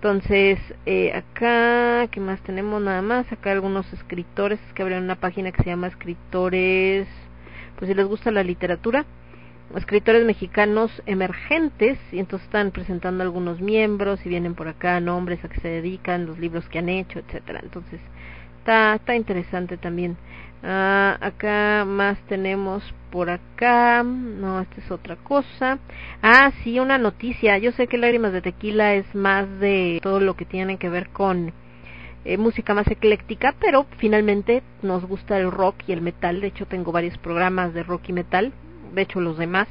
Entonces, 0.04 0.58
eh, 0.88 1.14
acá, 1.14 2.08
¿qué 2.10 2.20
más 2.20 2.42
tenemos? 2.42 2.82
Nada 2.82 3.04
más, 3.04 3.32
acá 3.32 3.52
algunos 3.52 3.86
escritores 3.94 4.60
que 4.74 4.82
abren 4.82 5.04
una 5.04 5.14
página 5.18 5.52
que 5.52 5.62
se 5.62 5.70
llama 5.70 5.86
Escritores, 5.86 7.08
pues 7.78 7.88
si 7.88 7.94
les 7.94 8.08
gusta 8.08 8.32
la 8.32 8.42
literatura, 8.42 9.06
escritores 9.76 10.26
mexicanos 10.26 11.04
emergentes 11.06 12.00
y 12.12 12.18
entonces 12.18 12.48
están 12.48 12.72
presentando 12.72 13.22
algunos 13.22 13.62
miembros 13.62 14.26
y 14.26 14.30
vienen 14.30 14.56
por 14.56 14.70
acá 14.70 15.00
nombres 15.00 15.46
a 15.46 15.50
que 15.50 15.62
se 15.62 15.68
dedican, 15.68 16.26
los 16.26 16.40
libros 16.40 16.68
que 16.70 16.80
han 16.80 16.90
hecho, 16.90 17.20
etcétera. 17.20 17.60
Entonces 17.62 18.02
está 18.58 18.96
está 18.96 19.16
interesante 19.16 19.78
también. 19.78 20.18
Ah, 20.63 21.17
acá 21.21 21.86
más 21.86 22.19
tenemos 22.28 22.84
por 23.12 23.30
acá, 23.30 24.04
no, 24.04 24.62
esta 24.62 24.80
es 24.80 24.91
otra 24.91 25.15
cosa. 25.15 25.80
Ah, 26.21 26.52
sí, 26.63 26.80
una 26.80 26.97
noticia. 26.97 27.58
Yo 27.58 27.71
sé 27.71 27.88
que 27.88 27.97
Lágrimas 27.97 28.34
de 28.34 28.41
Tequila 28.41 28.93
es 28.93 29.15
más 29.15 29.47
de 29.60 30.00
todo 30.02 30.19
lo 30.19 30.36
que 30.36 30.45
tiene 30.45 30.78
que 30.78 30.89
ver 30.89 31.10
con 31.10 31.52
eh, 32.26 32.38
música 32.38 32.74
más 32.74 32.88
ecléctica, 32.88 33.56
pero 33.60 33.86
finalmente 33.97 34.63
nos 34.82 35.04
gusta 35.06 35.38
el 35.38 35.52
rock 35.52 35.76
y 35.88 35.93
el 35.93 36.02
metal. 36.02 36.41
De 36.41 36.47
hecho, 36.47 36.67
tengo 36.67 36.91
varios 36.91 37.17
programas 37.17 37.74
de 37.74 37.84
rock 37.84 38.10
y 38.10 38.13
metal 38.13 38.54
de 38.93 39.02
hecho 39.02 39.21
los 39.21 39.38
demás, 39.38 39.67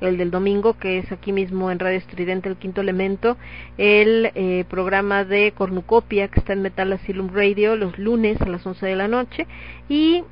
el 0.00 0.16
del 0.16 0.30
domingo, 0.30 0.74
que 0.78 0.98
es 0.98 1.10
aquí 1.12 1.32
mismo 1.32 1.70
en 1.70 1.78
Radio 1.78 1.98
Estridente, 1.98 2.48
el 2.48 2.56
quinto 2.56 2.80
elemento, 2.80 3.36
el 3.76 4.30
eh, 4.34 4.64
programa 4.68 5.24
de 5.24 5.52
Cornucopia, 5.52 6.28
que 6.28 6.40
está 6.40 6.52
en 6.52 6.62
Metal 6.62 6.92
Asylum 6.92 7.30
Radio, 7.32 7.76
los 7.76 7.98
lunes 7.98 8.40
a 8.40 8.46
las 8.46 8.66
11 8.66 8.86
de 8.86 8.96
la 8.96 9.08
noche, 9.08 9.46
y 9.88 10.24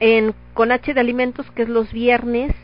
en 0.00 0.34
Con 0.54 0.72
H 0.72 0.94
de 0.94 1.00
Alimentos, 1.00 1.50
que 1.52 1.62
es 1.62 1.68
los 1.68 1.92
viernes, 1.92 2.54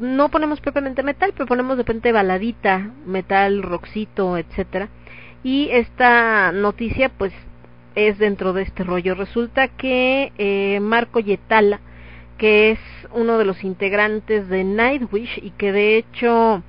no 0.00 0.28
ponemos 0.28 0.60
propiamente 0.60 1.02
metal, 1.02 1.32
pero 1.34 1.46
ponemos 1.46 1.76
de 1.76 1.82
repente 1.82 2.12
baladita, 2.12 2.90
metal, 3.04 3.62
roxito, 3.62 4.36
etcétera. 4.36 4.88
Y 5.42 5.68
esta 5.70 6.52
noticia, 6.52 7.08
pues, 7.08 7.32
es 7.94 8.18
dentro 8.18 8.52
de 8.52 8.62
este 8.62 8.84
rollo. 8.84 9.14
Resulta 9.14 9.68
que 9.68 10.32
eh, 10.38 10.78
Marco 10.80 11.20
Yetala, 11.20 11.80
que 12.38 12.70
es 12.70 12.78
uno 13.12 13.36
de 13.36 13.44
los 13.44 13.64
integrantes 13.64 14.48
de 14.48 14.64
Nightwish 14.64 15.40
y 15.42 15.50
que 15.50 15.72
de 15.72 15.98
hecho 15.98 16.62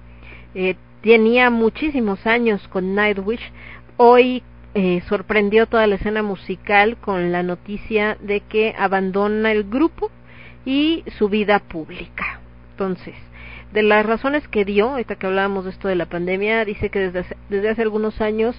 eh, 0.56 0.76
tenía 1.02 1.50
muchísimos 1.50 2.26
años 2.28 2.68
con 2.68 2.96
Nightwish, 2.96 3.52
hoy 3.98 4.44
eh, 4.74 5.02
sorprendió 5.08 5.68
toda 5.68 5.88
la 5.88 5.96
escena 5.96 6.24
musical 6.24 6.98
con 6.98 7.32
la 7.32 7.44
noticia 7.44 8.18
de 8.20 8.42
que 8.42 8.76
abandona 8.78 9.52
el 9.52 9.64
grupo 9.64 10.12
y 10.66 11.04
su 11.18 11.30
vida 11.30 11.60
pública. 11.60 12.40
Entonces, 12.72 13.16
de 13.72 13.84
las 13.84 14.06
razones 14.06 14.48
que 14.48 14.66
dio, 14.66 14.98
esta 14.98 15.16
que 15.16 15.28
hablábamos 15.28 15.66
de 15.66 15.72
esto 15.72 15.88
de 15.88 15.96
la 15.96 16.08
pandemia, 16.08 16.66
dice 16.66 16.90
que 16.90 17.12
desde 17.12 17.38
desde 17.50 17.70
hace 17.70 17.82
algunos 17.84 18.20
años 18.22 18.56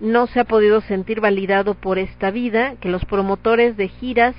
no 0.00 0.26
se 0.26 0.40
ha 0.40 0.44
podido 0.44 0.80
sentir 0.80 1.20
validado 1.20 1.74
por 1.74 1.98
esta 1.98 2.30
vida, 2.30 2.74
que 2.80 2.88
los 2.88 3.04
promotores 3.04 3.76
de 3.76 3.88
giras 3.88 4.34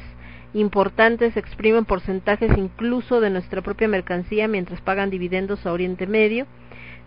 importantes 0.53 1.35
exprimen 1.37 1.85
porcentajes 1.85 2.51
incluso 2.57 3.19
de 3.19 3.29
nuestra 3.29 3.61
propia 3.61 3.87
mercancía 3.87 4.47
mientras 4.47 4.81
pagan 4.81 5.09
dividendos 5.09 5.65
a 5.65 5.71
Oriente 5.71 6.07
Medio. 6.07 6.45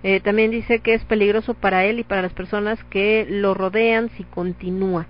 Eh, 0.02 0.20
también 0.20 0.50
dice 0.50 0.80
que 0.80 0.94
es 0.94 1.04
peligroso 1.04 1.54
para 1.54 1.84
él 1.84 1.98
y 1.98 2.04
para 2.04 2.22
las 2.22 2.32
personas 2.32 2.82
que 2.84 3.26
lo 3.28 3.54
rodean 3.54 4.10
si 4.16 4.24
continúa. 4.24 5.06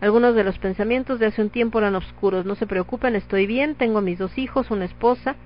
Algunos 0.00 0.34
de 0.34 0.44
los 0.44 0.58
pensamientos 0.58 1.18
de 1.18 1.26
hace 1.26 1.40
un 1.40 1.50
tiempo 1.50 1.78
eran 1.78 1.94
oscuros. 1.94 2.44
No 2.44 2.56
se 2.56 2.66
preocupen, 2.66 3.16
estoy 3.16 3.46
bien, 3.46 3.74
tengo 3.74 3.98
a 3.98 4.02
mis 4.02 4.18
dos 4.18 4.36
hijos, 4.36 4.70
una 4.70 4.84
esposa, 4.84 5.36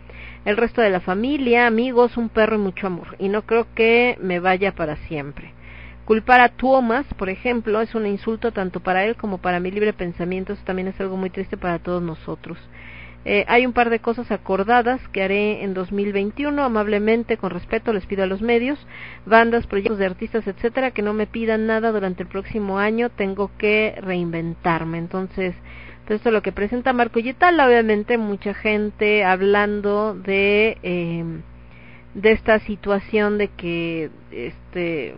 el 0.44 0.56
resto 0.56 0.80
de 0.80 0.90
la 0.90 1.00
familia, 1.00 1.66
amigos, 1.66 2.16
un 2.16 2.28
perro 2.28 2.56
y 2.56 2.58
mucho 2.58 2.86
amor. 2.86 3.14
Y 3.18 3.28
no 3.28 3.42
creo 3.42 3.66
que 3.74 4.18
me 4.20 4.40
vaya 4.40 4.74
para 4.74 4.96
siempre. 5.06 5.52
Culpar 6.08 6.40
a 6.40 6.48
Thomas, 6.48 7.04
por 7.18 7.28
ejemplo, 7.28 7.82
es 7.82 7.94
un 7.94 8.06
insulto 8.06 8.50
tanto 8.50 8.80
para 8.80 9.04
él 9.04 9.14
como 9.14 9.36
para 9.36 9.60
mi 9.60 9.70
libre 9.70 9.92
pensamiento. 9.92 10.54
Eso 10.54 10.62
también 10.64 10.88
es 10.88 10.98
algo 11.02 11.18
muy 11.18 11.28
triste 11.28 11.58
para 11.58 11.80
todos 11.80 12.02
nosotros. 12.02 12.56
Eh, 13.26 13.44
hay 13.46 13.66
un 13.66 13.74
par 13.74 13.90
de 13.90 13.98
cosas 13.98 14.30
acordadas 14.30 15.06
que 15.08 15.22
haré 15.22 15.62
en 15.62 15.74
2021. 15.74 16.64
Amablemente, 16.64 17.36
con 17.36 17.50
respeto, 17.50 17.92
les 17.92 18.06
pido 18.06 18.22
a 18.22 18.26
los 18.26 18.40
medios, 18.40 18.78
bandas, 19.26 19.66
proyectos 19.66 19.98
de 19.98 20.06
artistas, 20.06 20.46
etcétera, 20.46 20.92
que 20.92 21.02
no 21.02 21.12
me 21.12 21.26
pidan 21.26 21.66
nada 21.66 21.92
durante 21.92 22.22
el 22.22 22.30
próximo 22.30 22.78
año. 22.78 23.10
Tengo 23.10 23.50
que 23.58 23.94
reinventarme. 24.00 24.96
Entonces, 24.96 25.54
pues 26.06 26.20
esto 26.20 26.30
es 26.30 26.32
lo 26.32 26.40
que 26.40 26.52
presenta 26.52 26.94
Marco 26.94 27.20
Yetal. 27.20 27.60
Obviamente, 27.60 28.16
mucha 28.16 28.54
gente 28.54 29.26
hablando 29.26 30.14
de 30.14 30.78
eh, 30.82 31.42
de 32.14 32.32
esta 32.32 32.60
situación 32.60 33.36
de 33.36 33.48
que 33.48 34.10
este 34.30 35.14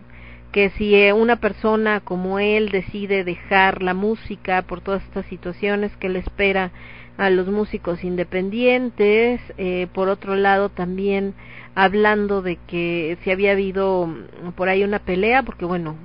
que 0.51 0.69
si 0.71 0.95
eh, 0.95 1.13
una 1.13 1.37
persona 1.37 2.01
como 2.01 2.39
él 2.39 2.69
decide 2.69 3.23
dejar 3.23 3.81
la 3.81 3.93
música 3.93 4.61
por 4.63 4.81
todas 4.81 5.03
estas 5.03 5.25
situaciones 5.27 5.95
que 5.97 6.09
le 6.09 6.19
espera 6.19 6.71
a 7.17 7.29
los 7.29 7.47
músicos 7.47 8.03
independientes, 8.03 9.41
eh, 9.57 9.87
por 9.93 10.09
otro 10.09 10.35
lado 10.35 10.69
también 10.69 11.33
hablando 11.75 12.41
de 12.41 12.57
que 12.67 13.17
si 13.23 13.31
había 13.31 13.51
habido 13.51 14.07
mm, 14.07 14.51
por 14.55 14.69
ahí 14.69 14.83
una 14.83 14.99
pelea, 14.99 15.43
porque 15.43 15.65
bueno, 15.65 15.95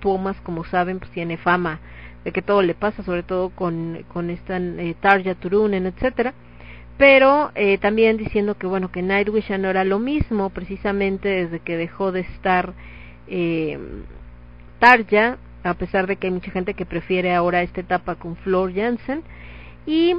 Thomas 0.00 0.36
como 0.42 0.64
saben 0.64 0.98
pues 0.98 1.10
tiene 1.10 1.36
fama 1.36 1.80
de 2.24 2.32
que 2.32 2.42
todo 2.42 2.62
le 2.62 2.74
pasa, 2.74 3.02
sobre 3.02 3.22
todo 3.22 3.50
con, 3.50 4.04
con 4.12 4.30
esta 4.30 4.58
eh, 4.58 4.94
Tarja 5.00 5.34
Turunen, 5.34 5.86
etcétera, 5.86 6.34
pero 6.98 7.52
eh, 7.54 7.78
también 7.78 8.16
diciendo 8.16 8.56
que 8.56 8.66
bueno 8.66 8.90
que 8.90 9.02
Nightwish 9.02 9.48
ya 9.48 9.58
no 9.58 9.68
era 9.68 9.84
lo 9.84 9.98
mismo 9.98 10.50
precisamente 10.50 11.28
desde 11.28 11.60
que 11.60 11.76
dejó 11.76 12.12
de 12.12 12.20
estar 12.20 12.74
eh, 13.28 13.78
Tarja, 14.78 15.38
a 15.62 15.74
pesar 15.74 16.06
de 16.06 16.16
que 16.16 16.28
hay 16.28 16.32
mucha 16.32 16.50
gente 16.50 16.74
que 16.74 16.86
prefiere 16.86 17.34
ahora 17.34 17.62
esta 17.62 17.80
etapa 17.80 18.14
con 18.14 18.36
Flor 18.36 18.74
Jansen 18.74 19.22
y 19.86 20.14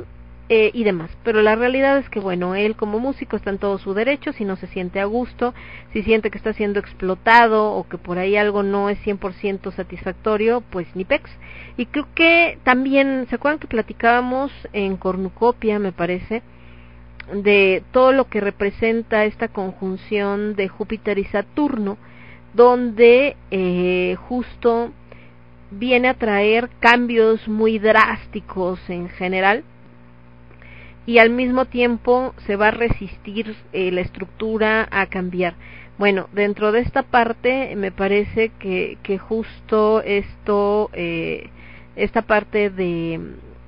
eh, 0.50 0.72
y 0.74 0.86
demás. 0.86 1.12
Pero 1.24 1.42
la 1.42 1.56
realidad 1.56 1.98
es 1.98 2.10
que, 2.10 2.22
bueno, 2.22 2.56
él 2.56 2.78
como 2.78 3.00
músico 3.00 3.36
está 3.36 3.50
en 3.50 3.58
todo 3.58 3.78
su 3.80 3.94
derecho, 3.94 4.32
si 4.32 4.46
no 4.46 4.56
se 4.56 4.68
siente 4.68 5.02
a 5.02 5.06
gusto, 5.06 5.54
si 5.92 6.04
siente 6.04 6.32
que 6.32 6.38
está 6.38 6.54
siendo 6.54 6.80
explotado 6.80 7.74
o 7.74 7.86
que 7.86 7.98
por 7.98 8.18
ahí 8.18 8.38
algo 8.38 8.64
no 8.64 8.90
es 8.90 8.98
100% 9.06 9.74
satisfactorio, 9.74 10.62
pues 10.70 10.88
ni 10.96 11.04
pex. 11.04 11.30
Y 11.76 11.88
creo 11.88 12.08
que 12.16 12.60
también, 12.64 13.28
¿se 13.30 13.36
acuerdan 13.36 13.60
que 13.60 13.68
platicábamos 13.68 14.52
en 14.72 14.96
Cornucopia, 14.98 15.80
me 15.80 15.92
parece? 15.92 16.42
de 17.34 17.84
todo 17.92 18.14
lo 18.14 18.30
que 18.30 18.40
representa 18.40 19.26
esta 19.26 19.50
conjunción 19.50 20.56
de 20.56 20.70
Júpiter 20.70 21.20
y 21.20 21.26
Saturno, 21.26 21.98
donde 22.58 23.38
eh, 23.52 24.18
justo 24.28 24.92
viene 25.70 26.08
a 26.08 26.16
traer 26.16 26.70
cambios 26.80 27.48
muy 27.48 27.78
drásticos 27.78 28.80
en 28.90 29.10
general 29.10 29.64
y 31.06 31.20
al 31.20 31.30
mismo 31.30 31.66
tiempo 31.66 32.34
se 32.48 32.56
va 32.56 32.70
a 32.70 32.72
resistir 32.72 33.56
eh, 33.74 33.92
la 33.92 34.02
estructura 34.02 34.88
a 34.90 35.06
cambiar. 35.06 35.54
Bueno, 36.00 36.30
dentro 36.34 36.72
de 36.72 36.80
esta 36.80 37.04
parte 37.04 37.76
me 37.76 37.92
parece 37.92 38.52
que, 38.60 38.98
que 39.04 39.20
justo 39.20 40.02
esto, 40.02 40.90
eh, 40.94 41.50
esta 41.96 42.24
parte 42.24 42.72
de, 42.72 43.20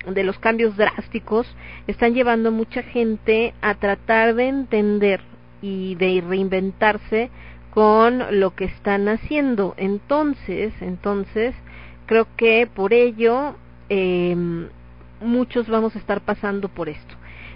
de 0.07 0.23
los 0.23 0.39
cambios 0.39 0.75
drásticos 0.75 1.45
están 1.85 2.15
llevando 2.15 2.51
mucha 2.51 2.81
gente 2.81 3.53
a 3.61 3.75
tratar 3.75 4.33
de 4.33 4.47
entender 4.47 5.21
y 5.61 5.93
de 5.95 6.23
reinventarse 6.27 7.29
con 7.73 8.39
lo 8.39 8.55
que 8.55 8.65
están 8.65 9.07
haciendo. 9.07 9.73
Entonces, 9.77 10.73
entonces, 10.81 11.55
creo 12.05 12.27
que 12.37 12.67
por 12.73 12.93
ello 12.93 13.55
eh, 13.89 14.35
muchos 15.21 15.67
vamos 15.67 15.95
a 15.95 15.99
estar 15.99 16.21
pasando 16.21 16.69
por 16.69 16.89
esto 16.89 17.15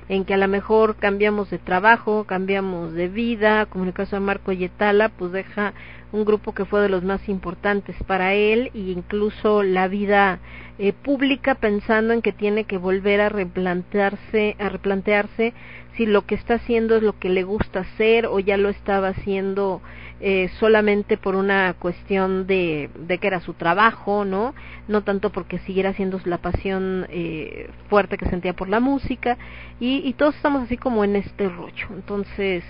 en 0.09 0.25
que 0.25 0.33
a 0.33 0.37
lo 0.37 0.47
mejor 0.47 0.97
cambiamos 0.97 1.49
de 1.49 1.59
trabajo, 1.59 2.25
cambiamos 2.25 2.93
de 2.93 3.07
vida, 3.07 3.65
como 3.67 3.83
en 3.85 3.89
el 3.89 3.93
caso 3.93 4.15
de 4.15 4.21
Marco 4.21 4.51
Yetala, 4.51 5.09
pues 5.09 5.31
deja 5.31 5.73
un 6.11 6.25
grupo 6.25 6.53
que 6.53 6.65
fue 6.65 6.81
de 6.81 6.89
los 6.89 7.03
más 7.03 7.27
importantes 7.27 7.95
para 8.05 8.33
él 8.33 8.69
e 8.73 8.79
incluso 8.79 9.63
la 9.63 9.87
vida 9.87 10.39
eh, 10.77 10.93
pública 10.93 11.55
pensando 11.55 12.13
en 12.13 12.21
que 12.21 12.31
tiene 12.31 12.65
que 12.65 12.77
volver 12.77 13.21
a 13.21 13.29
replantearse, 13.29 14.55
a 14.59 14.69
replantearse 14.69 15.53
si 15.95 16.05
lo 16.05 16.25
que 16.25 16.35
está 16.35 16.55
haciendo 16.55 16.95
es 16.95 17.03
lo 17.03 17.17
que 17.19 17.29
le 17.29 17.43
gusta 17.43 17.81
hacer 17.81 18.25
o 18.25 18.39
ya 18.39 18.57
lo 18.57 18.69
estaba 18.69 19.09
haciendo 19.09 19.81
eh, 20.19 20.49
solamente 20.59 21.17
por 21.17 21.35
una 21.35 21.73
cuestión 21.73 22.47
de, 22.47 22.89
de 22.95 23.17
que 23.17 23.27
era 23.27 23.41
su 23.41 23.53
trabajo, 23.53 24.25
¿no? 24.25 24.55
No 24.87 25.03
tanto 25.03 25.31
porque 25.31 25.59
siguiera 25.59 25.93
siendo 25.93 26.19
la 26.25 26.37
pasión 26.37 27.05
eh, 27.09 27.69
fuerte 27.89 28.17
que 28.17 28.29
sentía 28.29 28.53
por 28.53 28.69
la 28.69 28.79
música 28.79 29.37
y, 29.79 29.97
y 30.07 30.13
todos 30.13 30.35
estamos 30.35 30.63
así 30.63 30.77
como 30.77 31.03
en 31.03 31.15
este 31.15 31.49
rollo. 31.49 31.87
Entonces, 31.91 32.63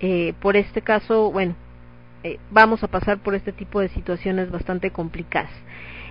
eh, 0.00 0.34
por 0.40 0.56
este 0.56 0.82
caso, 0.82 1.30
bueno, 1.30 1.54
eh, 2.24 2.38
vamos 2.50 2.82
a 2.84 2.88
pasar 2.88 3.18
por 3.18 3.34
este 3.34 3.52
tipo 3.52 3.80
de 3.80 3.88
situaciones 3.88 4.50
bastante 4.50 4.90
complicadas. 4.90 5.50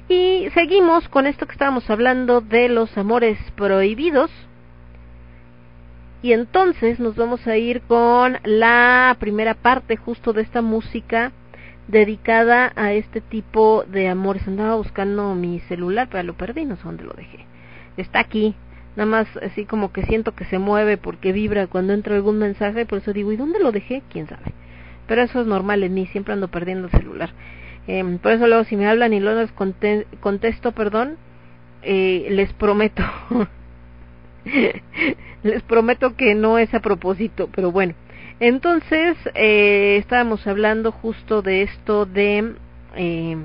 Y 0.09 0.47
seguimos 0.53 1.07
con 1.07 1.25
esto 1.25 1.45
que 1.45 1.53
estábamos 1.53 1.89
hablando 1.89 2.41
de 2.41 2.67
los 2.69 2.97
amores 2.97 3.37
prohibidos. 3.55 4.29
Y 6.21 6.33
entonces 6.33 6.99
nos 6.99 7.15
vamos 7.15 7.47
a 7.47 7.57
ir 7.57 7.81
con 7.81 8.37
la 8.43 9.15
primera 9.19 9.55
parte 9.55 9.97
justo 9.97 10.33
de 10.33 10.43
esta 10.43 10.61
música 10.61 11.31
dedicada 11.87 12.71
a 12.75 12.93
este 12.93 13.21
tipo 13.21 13.83
de 13.87 14.07
amores. 14.07 14.47
Andaba 14.47 14.75
buscando 14.75 15.33
mi 15.33 15.59
celular, 15.61 16.07
pero 16.11 16.23
lo 16.23 16.33
perdí, 16.35 16.65
no 16.65 16.75
sé 16.75 16.83
dónde 16.83 17.03
lo 17.03 17.13
dejé. 17.13 17.45
Está 17.97 18.19
aquí, 18.19 18.55
nada 18.95 19.09
más 19.09 19.27
así 19.37 19.65
como 19.65 19.91
que 19.91 20.03
siento 20.03 20.33
que 20.33 20.45
se 20.45 20.59
mueve 20.59 20.97
porque 20.97 21.31
vibra 21.31 21.67
cuando 21.67 21.93
entra 21.93 22.15
algún 22.15 22.37
mensaje, 22.37 22.85
por 22.85 22.99
eso 22.99 23.13
digo, 23.13 23.31
¿y 23.31 23.37
dónde 23.37 23.59
lo 23.59 23.71
dejé? 23.71 24.03
¿Quién 24.09 24.27
sabe? 24.27 24.53
Pero 25.07 25.23
eso 25.23 25.41
es 25.41 25.47
normal 25.47 25.83
en 25.83 25.93
mí, 25.93 26.05
siempre 26.07 26.33
ando 26.33 26.49
perdiendo 26.49 26.87
el 26.87 26.91
celular. 26.91 27.31
Eh, 27.87 28.19
por 28.21 28.31
eso 28.31 28.47
luego 28.47 28.63
si 28.63 28.75
me 28.75 28.87
hablan 28.87 29.11
y 29.13 29.19
luego 29.19 29.41
les 29.41 29.51
contesto, 30.19 30.71
perdón, 30.73 31.17
eh, 31.81 32.27
les 32.29 32.53
prometo, 32.53 33.03
les 35.43 35.63
prometo 35.63 36.15
que 36.15 36.35
no 36.35 36.57
es 36.57 36.73
a 36.73 36.79
propósito, 36.79 37.49
pero 37.53 37.71
bueno. 37.71 37.93
Entonces, 38.39 39.17
eh, 39.35 39.97
estábamos 39.99 40.47
hablando 40.47 40.91
justo 40.91 41.41
de 41.41 41.63
esto 41.63 42.05
de 42.05 42.55
eh, 42.95 43.37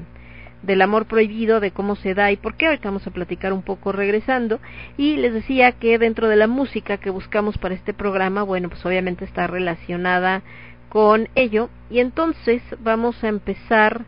del 0.63 0.83
amor 0.83 1.07
prohibido, 1.07 1.61
de 1.61 1.71
cómo 1.71 1.97
se 1.97 2.15
da 2.15 2.31
y 2.33 2.37
por 2.37 2.57
qué. 2.57 2.67
Ahorita 2.67 2.89
vamos 2.89 3.07
a 3.07 3.13
platicar 3.13 3.53
un 3.53 3.63
poco 3.63 3.93
regresando. 3.93 4.61
Y 4.97 5.17
les 5.17 5.33
decía 5.33 5.73
que 5.73 5.99
dentro 5.99 6.29
de 6.29 6.37
la 6.37 6.49
música 6.49 6.99
que 6.99 7.11
buscamos 7.11 7.57
para 7.59 7.75
este 7.75 7.95
programa, 7.95 8.43
bueno, 8.43 8.69
pues 8.69 8.85
obviamente 8.85 9.25
está 9.25 9.47
relacionada 9.47 10.43
con 10.89 11.29
ello. 11.35 11.71
Y 11.91 12.01
entonces 12.01 12.63
vamos 12.81 13.23
a 13.23 13.29
empezar 13.29 14.05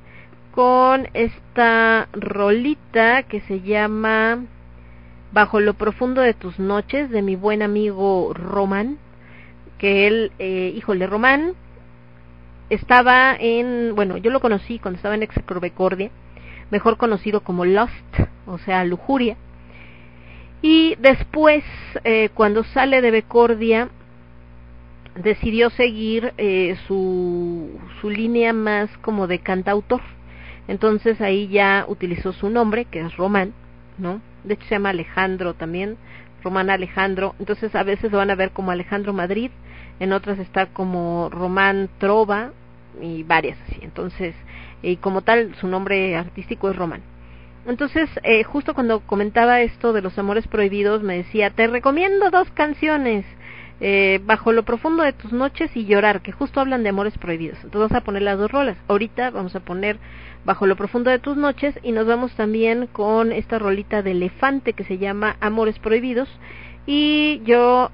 con 0.53 1.09
esta 1.15 2.09
rolita 2.13 3.23
que 3.23 3.41
se 3.43 3.61
llama 3.61 4.41
Bajo 5.33 5.61
lo 5.61 5.75
profundo 5.75 6.21
de 6.21 6.35
tus 6.35 6.59
noches 6.59 7.11
de 7.11 7.23
mi 7.23 7.37
buen 7.37 7.63
amigo 7.63 8.33
Román, 8.35 8.99
que 9.79 10.07
él, 10.07 10.33
eh, 10.39 10.73
híjole, 10.75 11.07
Román 11.07 11.53
estaba 12.71 13.37
en, 13.39 13.95
bueno, 13.95 14.17
yo 14.17 14.31
lo 14.31 14.41
conocí 14.41 14.79
cuando 14.79 14.97
estaba 14.97 15.15
en 15.15 15.23
Exacrobecordia, 15.23 16.11
mejor 16.71 16.97
conocido 16.97 17.41
como 17.41 17.65
Lost, 17.65 17.93
o 18.47 18.59
sea, 18.59 18.85
Lujuria. 18.85 19.37
Y 20.63 20.97
después, 20.99 21.65
eh, 22.05 22.31
cuando 22.35 22.65
sale 22.65 23.01
de 23.01 23.11
Becordia, 23.11 23.89
decidió 25.15 25.71
seguir 25.71 26.33
eh, 26.39 26.77
su, 26.87 27.79
su 28.01 28.11
línea 28.11 28.53
más 28.53 28.91
como 28.99 29.27
de 29.27 29.39
cantautor 29.39 30.01
entonces 30.69 31.21
ahí 31.23 31.49
ya 31.49 31.87
utilizó 31.89 32.33
su 32.35 32.51
nombre, 32.51 32.85
que 32.85 33.01
es 33.01 33.17
Román, 33.17 33.55
¿no? 33.99 34.21
De 34.45 34.55
hecho 34.55 34.65
se 34.69 34.75
llama 34.75 34.91
Alejandro 34.91 35.55
también, 35.55 35.97
Román 36.43 36.71
Alejandro. 36.71 37.35
Entonces 37.39 37.75
a 37.75 37.83
veces 37.83 38.11
lo 38.13 38.19
van 38.19 38.31
a 38.31 38.35
ver 38.35 38.51
como 38.51 38.71
Alejandro 38.71 39.13
Madrid, 39.13 39.51
en 40.01 40.13
otras 40.13 40.39
está 40.39 40.67
como 40.67 41.29
Román 41.31 41.89
Trova 41.99 42.53
y 43.01 43.23
varias 43.23 43.59
así. 43.69 43.79
Entonces, 43.83 44.35
y 44.83 44.97
como 44.97 45.23
tal, 45.23 45.55
su 45.57 45.67
nombre 45.67 46.17
artístico 46.17 46.71
es 46.71 46.77
Román. 46.77 47.03
Entonces, 47.67 48.09
eh, 48.23 48.45
justo 48.45 48.73
cuando 48.73 49.01
comentaba 49.01 49.61
esto 49.61 49.93
de 49.93 50.01
los 50.01 50.19
amores 50.19 50.47
prohibidos, 50.49 51.03
me 51.03 51.19
decía, 51.19 51.51
te 51.51 51.67
recomiendo 51.67 52.31
dos 52.31 52.49
canciones, 52.53 53.27
eh, 53.81 54.21
Bajo 54.25 54.53
lo 54.53 54.65
profundo 54.65 55.03
de 55.03 55.13
tus 55.13 55.33
noches 55.33 55.71
y 55.77 55.85
Llorar, 55.85 56.23
que 56.23 56.33
justo 56.33 56.61
hablan 56.61 56.83
de 56.83 56.89
amores 56.89 57.17
prohibidos. 57.19 57.59
Entonces 57.59 57.91
vamos 57.91 58.03
a 58.03 58.05
poner 58.05 58.23
las 58.23 58.39
dos 58.39 58.51
rolas. 58.51 58.77
Ahorita 58.89 59.31
vamos 59.31 59.55
a 59.55 59.61
poner 59.61 59.99
Bajo 60.45 60.67
lo 60.67 60.77
profundo 60.77 61.11
de 61.11 61.19
tus 61.19 61.37
noches 61.37 61.79
y 61.83 61.93
nos 61.93 62.07
vamos 62.07 62.33
también 62.35 62.87
con 62.87 63.33
esta 63.33 63.59
rolita 63.59 64.03
de 64.03 64.13
elefante 64.13 64.73
que 64.73 64.85
se 64.85 64.99
llama 64.99 65.37
Amores 65.41 65.79
prohibidos 65.79 66.29
y 66.87 67.43
yo 67.45 67.91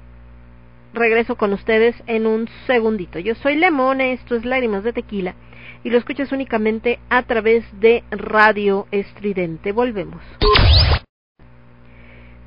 regreso 0.93 1.35
con 1.35 1.51
ustedes 1.53 1.95
en 2.07 2.25
un 2.25 2.47
segundito. 2.65 3.19
Yo 3.19 3.35
soy 3.35 3.55
Lemon, 3.57 3.99
esto 3.99 4.35
es 4.35 4.45
Lágrimas 4.45 4.83
de 4.83 4.93
Tequila 4.93 5.35
y 5.83 5.89
lo 5.89 5.97
escuchas 5.97 6.31
únicamente 6.31 6.99
a 7.09 7.23
través 7.23 7.63
de 7.79 8.03
Radio 8.11 8.87
Estridente. 8.91 9.71
Volvemos. 9.71 10.21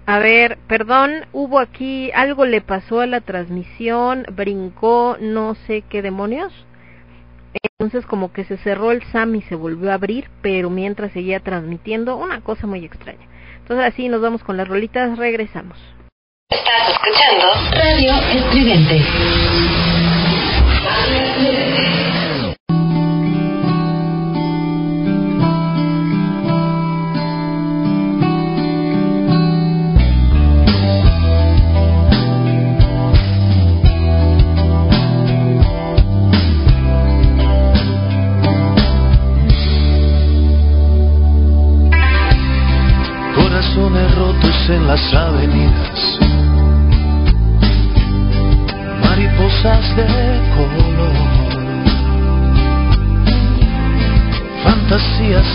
A 0.09 0.21
ver, 0.21 0.57
perdón, 0.67 1.27
hubo 1.33 1.59
aquí 1.59 2.11
algo 2.15 2.47
le 2.47 2.63
pasó 2.63 3.03
a 3.03 3.07
la 3.07 3.21
transmisión, 3.21 4.25
brincó, 4.33 5.19
no 5.21 5.55
sé 5.67 5.83
qué 5.83 6.01
demonios. 6.01 6.51
Entonces 7.79 8.07
como 8.07 8.33
que 8.33 8.45
se 8.45 8.57
cerró 8.57 8.91
el 8.91 9.03
SAM 9.13 9.35
y 9.35 9.43
se 9.43 9.55
volvió 9.55 9.91
a 9.91 9.95
abrir, 9.95 10.31
pero 10.41 10.71
mientras 10.71 11.13
seguía 11.13 11.41
transmitiendo 11.41 12.17
una 12.17 12.41
cosa 12.41 12.67
muy 12.67 12.87
extraña. 12.87 13.29
Entonces 13.59 13.85
así 13.85 14.09
nos 14.09 14.23
vamos 14.23 14.43
con 14.43 14.57
las 14.57 14.67
rolitas, 14.67 15.19
regresamos. 15.19 15.77
Estás 16.49 16.89
escuchando 16.89 17.47
Radio 17.73 18.15
Estridente. 18.31 19.78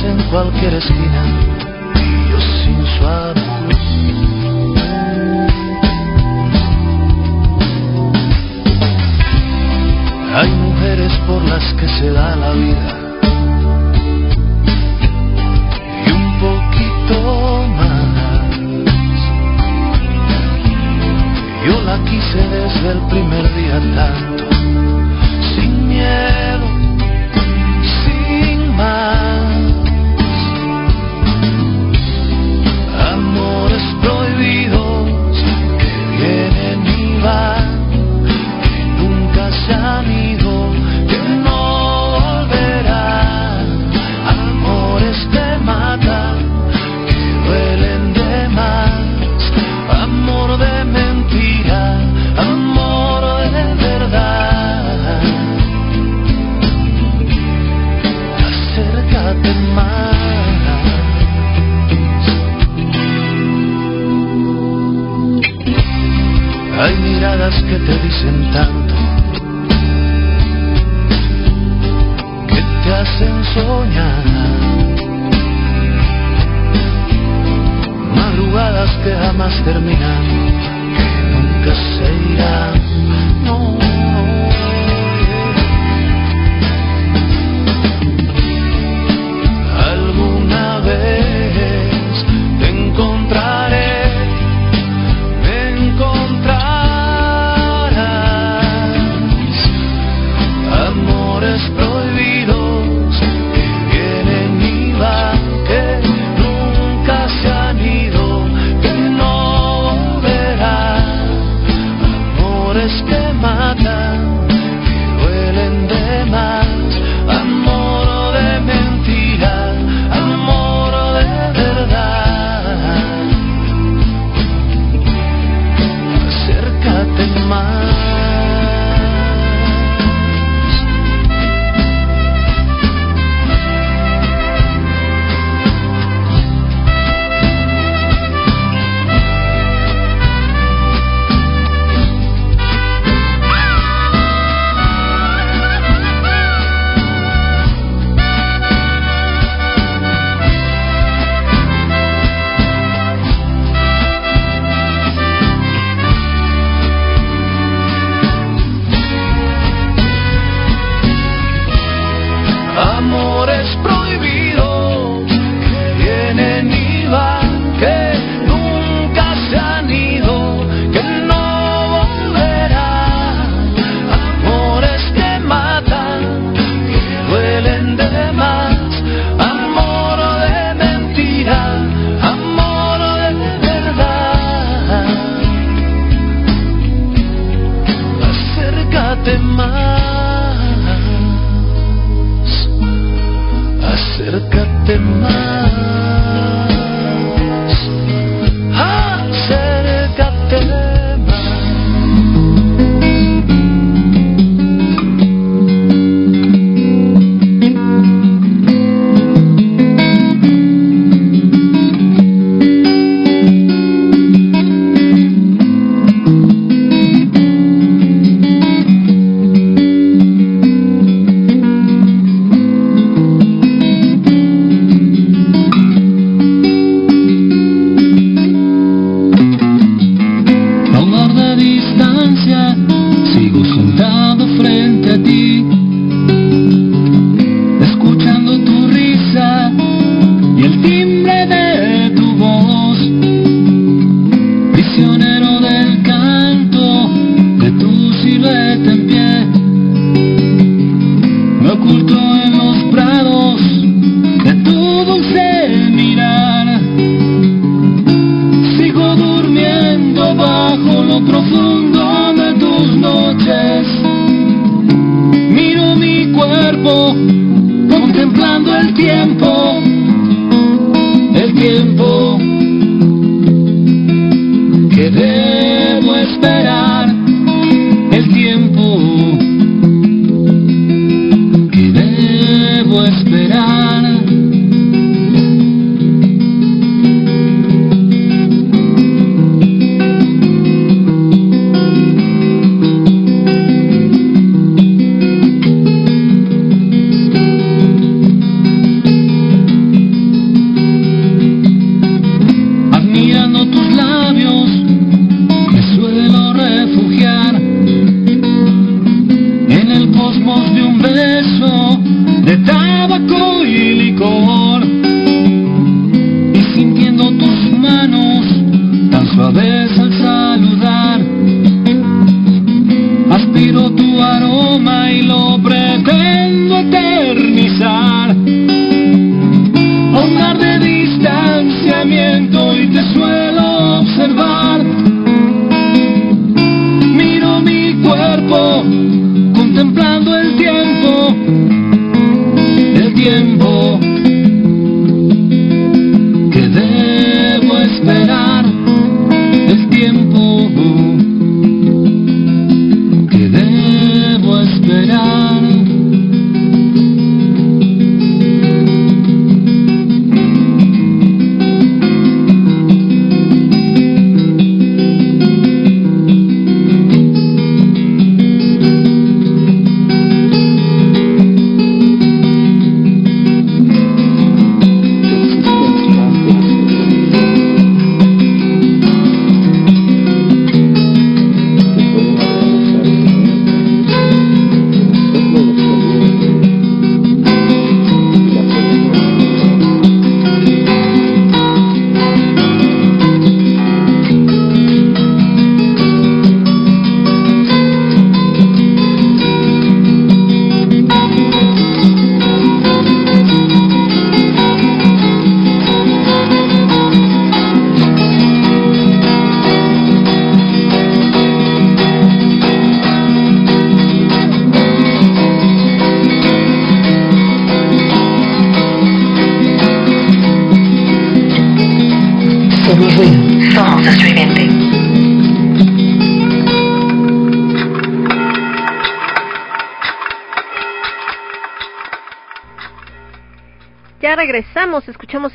En 0.04 0.18
cualquier 0.30 0.74
esquina, 0.76 1.24
yo 2.30 2.40
sin 2.40 2.86
su 2.98 3.06
amor. 3.06 3.54
Hay 10.36 10.50
mujeres 10.50 11.14
por 11.28 11.44
las 11.44 11.74
que 11.76 11.88
se 11.88 12.10
da 12.12 12.36
la 12.36 12.52
vida 12.54 12.93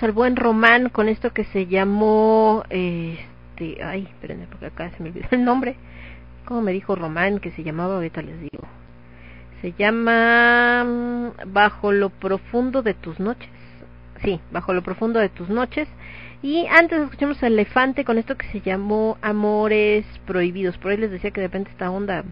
al 0.09 0.15
buen 0.15 0.37
Román 0.37 0.89
con 0.89 1.07
esto 1.07 1.35
que 1.35 1.45
se 1.45 1.67
llamó, 1.67 2.65
este, 2.71 3.85
ay, 3.85 4.05
espérenme 4.09 4.47
porque 4.47 4.67
acá 4.67 4.91
se 4.97 5.03
me 5.03 5.11
olvidó 5.11 5.29
el 5.33 5.45
nombre. 5.45 5.77
¿Cómo 6.47 6.63
me 6.63 6.73
dijo 6.73 6.95
Román 6.95 7.41
que 7.41 7.51
se 7.51 7.63
llamaba? 7.63 7.97
Ahorita 7.97 8.23
les 8.23 8.41
digo. 8.41 8.67
Se 9.61 9.73
llama 9.73 10.83
mm, 10.85 11.53
Bajo 11.53 11.93
lo 11.93 12.09
profundo 12.09 12.83
de 12.83 12.95
tus 12.95 13.21
noches. 13.21 13.51
Sí, 14.25 14.41
Bajo 14.51 14.73
lo 14.73 14.83
profundo 14.83 15.21
de 15.21 15.29
tus 15.29 15.51
noches. 15.51 15.87
Y 16.41 16.67
antes 16.69 17.01
escuchamos 17.03 17.43
al 17.43 17.53
Elefante 17.53 18.07
con 18.07 18.17
esto 18.17 18.39
que 18.39 18.47
se 18.47 18.63
llamó 18.63 19.19
Amores 19.21 20.07
Prohibidos. 20.27 20.79
Por 20.79 20.93
ahí 20.93 20.97
les 20.97 21.11
decía 21.11 21.33
que 21.33 21.43
de 21.43 21.49
repente 21.49 21.71
esta 21.71 21.91
onda, 21.91 22.25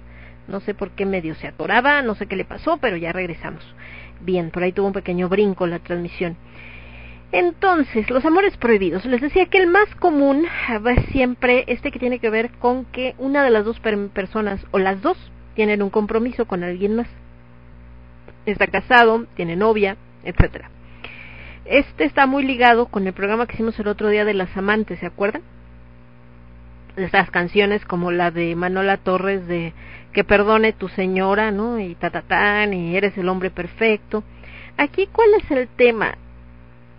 no 0.48 0.60
sé 0.60 0.72
por 0.72 0.92
qué 0.92 1.04
medio 1.04 1.34
se 1.34 1.48
atoraba, 1.48 2.00
no 2.00 2.14
sé 2.14 2.26
qué 2.26 2.36
le 2.36 2.46
pasó, 2.46 2.78
pero 2.78 2.96
ya 2.96 3.12
regresamos. 3.12 3.62
Bien, 4.22 4.50
por 4.50 4.62
ahí 4.62 4.72
tuvo 4.72 4.86
un 4.86 4.92
pequeño 4.94 5.28
brinco 5.28 5.66
la 5.66 5.80
transmisión. 5.80 6.38
Entonces, 7.38 8.08
los 8.08 8.24
amores 8.24 8.56
prohibidos. 8.56 9.04
Les 9.04 9.20
decía 9.20 9.44
que 9.44 9.58
el 9.58 9.66
más 9.66 9.94
común 9.96 10.46
es 10.46 11.06
siempre 11.12 11.64
este 11.66 11.90
que 11.90 11.98
tiene 11.98 12.18
que 12.18 12.30
ver 12.30 12.50
con 12.52 12.86
que 12.86 13.14
una 13.18 13.44
de 13.44 13.50
las 13.50 13.66
dos 13.66 13.78
personas 13.78 14.64
o 14.70 14.78
las 14.78 15.02
dos 15.02 15.18
tienen 15.54 15.82
un 15.82 15.90
compromiso 15.90 16.46
con 16.46 16.64
alguien 16.64 16.96
más. 16.96 17.08
Está 18.46 18.68
casado, 18.68 19.26
tiene 19.36 19.54
novia, 19.54 19.98
etcétera. 20.24 20.70
Este 21.66 22.04
está 22.04 22.24
muy 22.24 22.42
ligado 22.42 22.86
con 22.86 23.06
el 23.06 23.12
programa 23.12 23.46
que 23.46 23.52
hicimos 23.52 23.78
el 23.78 23.88
otro 23.88 24.08
día 24.08 24.24
de 24.24 24.32
las 24.32 24.56
amantes, 24.56 24.98
¿se 25.00 25.06
acuerdan? 25.06 25.42
Estas 26.96 27.30
canciones 27.30 27.84
como 27.84 28.12
la 28.12 28.30
de 28.30 28.56
Manola 28.56 28.96
Torres 28.96 29.46
de 29.46 29.74
que 30.14 30.24
perdone 30.24 30.72
tu 30.72 30.88
señora, 30.88 31.50
¿no? 31.50 31.78
Y 31.80 31.96
tatatán, 31.96 32.72
y 32.72 32.96
eres 32.96 33.18
el 33.18 33.28
hombre 33.28 33.50
perfecto. 33.50 34.24
Aquí, 34.78 35.06
¿cuál 35.12 35.34
es 35.34 35.50
el 35.50 35.68
tema? 35.68 36.16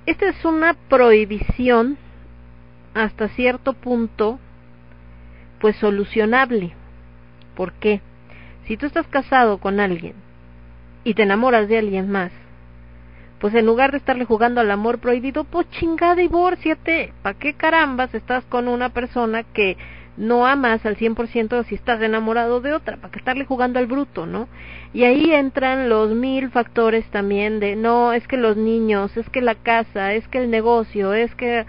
Esta 0.07 0.29
es 0.29 0.45
una 0.45 0.73
prohibición 0.73 1.97
hasta 2.93 3.27
cierto 3.27 3.73
punto, 3.73 4.39
pues 5.59 5.75
solucionable. 5.75 6.71
¿Por 7.57 7.73
qué? 7.73 7.99
Si 8.67 8.77
tú 8.77 8.85
estás 8.85 9.05
casado 9.07 9.57
con 9.57 9.81
alguien 9.81 10.13
y 11.03 11.13
te 11.13 11.23
enamoras 11.23 11.67
de 11.67 11.77
alguien 11.77 12.09
más, 12.09 12.31
pues 13.39 13.53
en 13.53 13.65
lugar 13.65 13.91
de 13.91 13.97
estarle 13.97 14.23
jugando 14.23 14.61
al 14.61 14.71
amor 14.71 14.99
prohibido, 14.99 15.43
pues 15.43 15.69
chingada 15.71 16.15
divórciate. 16.15 17.11
¿Para 17.21 17.37
qué 17.37 17.55
carambas 17.55 18.15
estás 18.15 18.45
con 18.45 18.69
una 18.69 18.87
persona 18.87 19.43
que 19.43 19.75
no 20.17 20.47
amas 20.47 20.85
al 20.85 20.97
100% 20.97 21.63
si 21.65 21.75
estás 21.75 22.01
enamorado 22.01 22.59
de 22.59 22.73
otra, 22.73 22.97
para 22.97 23.11
que 23.11 23.19
estarle 23.19 23.45
jugando 23.45 23.79
al 23.79 23.85
bruto, 23.85 24.25
¿no? 24.25 24.47
Y 24.93 25.03
ahí 25.03 25.31
entran 25.31 25.89
los 25.89 26.09
mil 26.09 26.49
factores 26.49 27.05
también 27.11 27.59
de, 27.59 27.75
no, 27.75 28.13
es 28.13 28.27
que 28.27 28.37
los 28.37 28.57
niños, 28.57 29.15
es 29.15 29.29
que 29.29 29.41
la 29.41 29.55
casa, 29.55 30.13
es 30.13 30.27
que 30.27 30.39
el 30.39 30.49
negocio, 30.49 31.13
es 31.13 31.33
que 31.35 31.65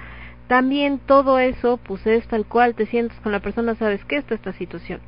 también 0.46 0.98
todo 0.98 1.38
eso, 1.38 1.76
pues 1.76 2.06
es 2.06 2.26
tal 2.26 2.46
cual, 2.46 2.74
te 2.74 2.86
sientes 2.86 3.18
con 3.20 3.32
la 3.32 3.40
persona, 3.40 3.74
sabes 3.74 4.02
que 4.06 4.16
está 4.16 4.34
esta 4.34 4.54
situación. 4.54 5.00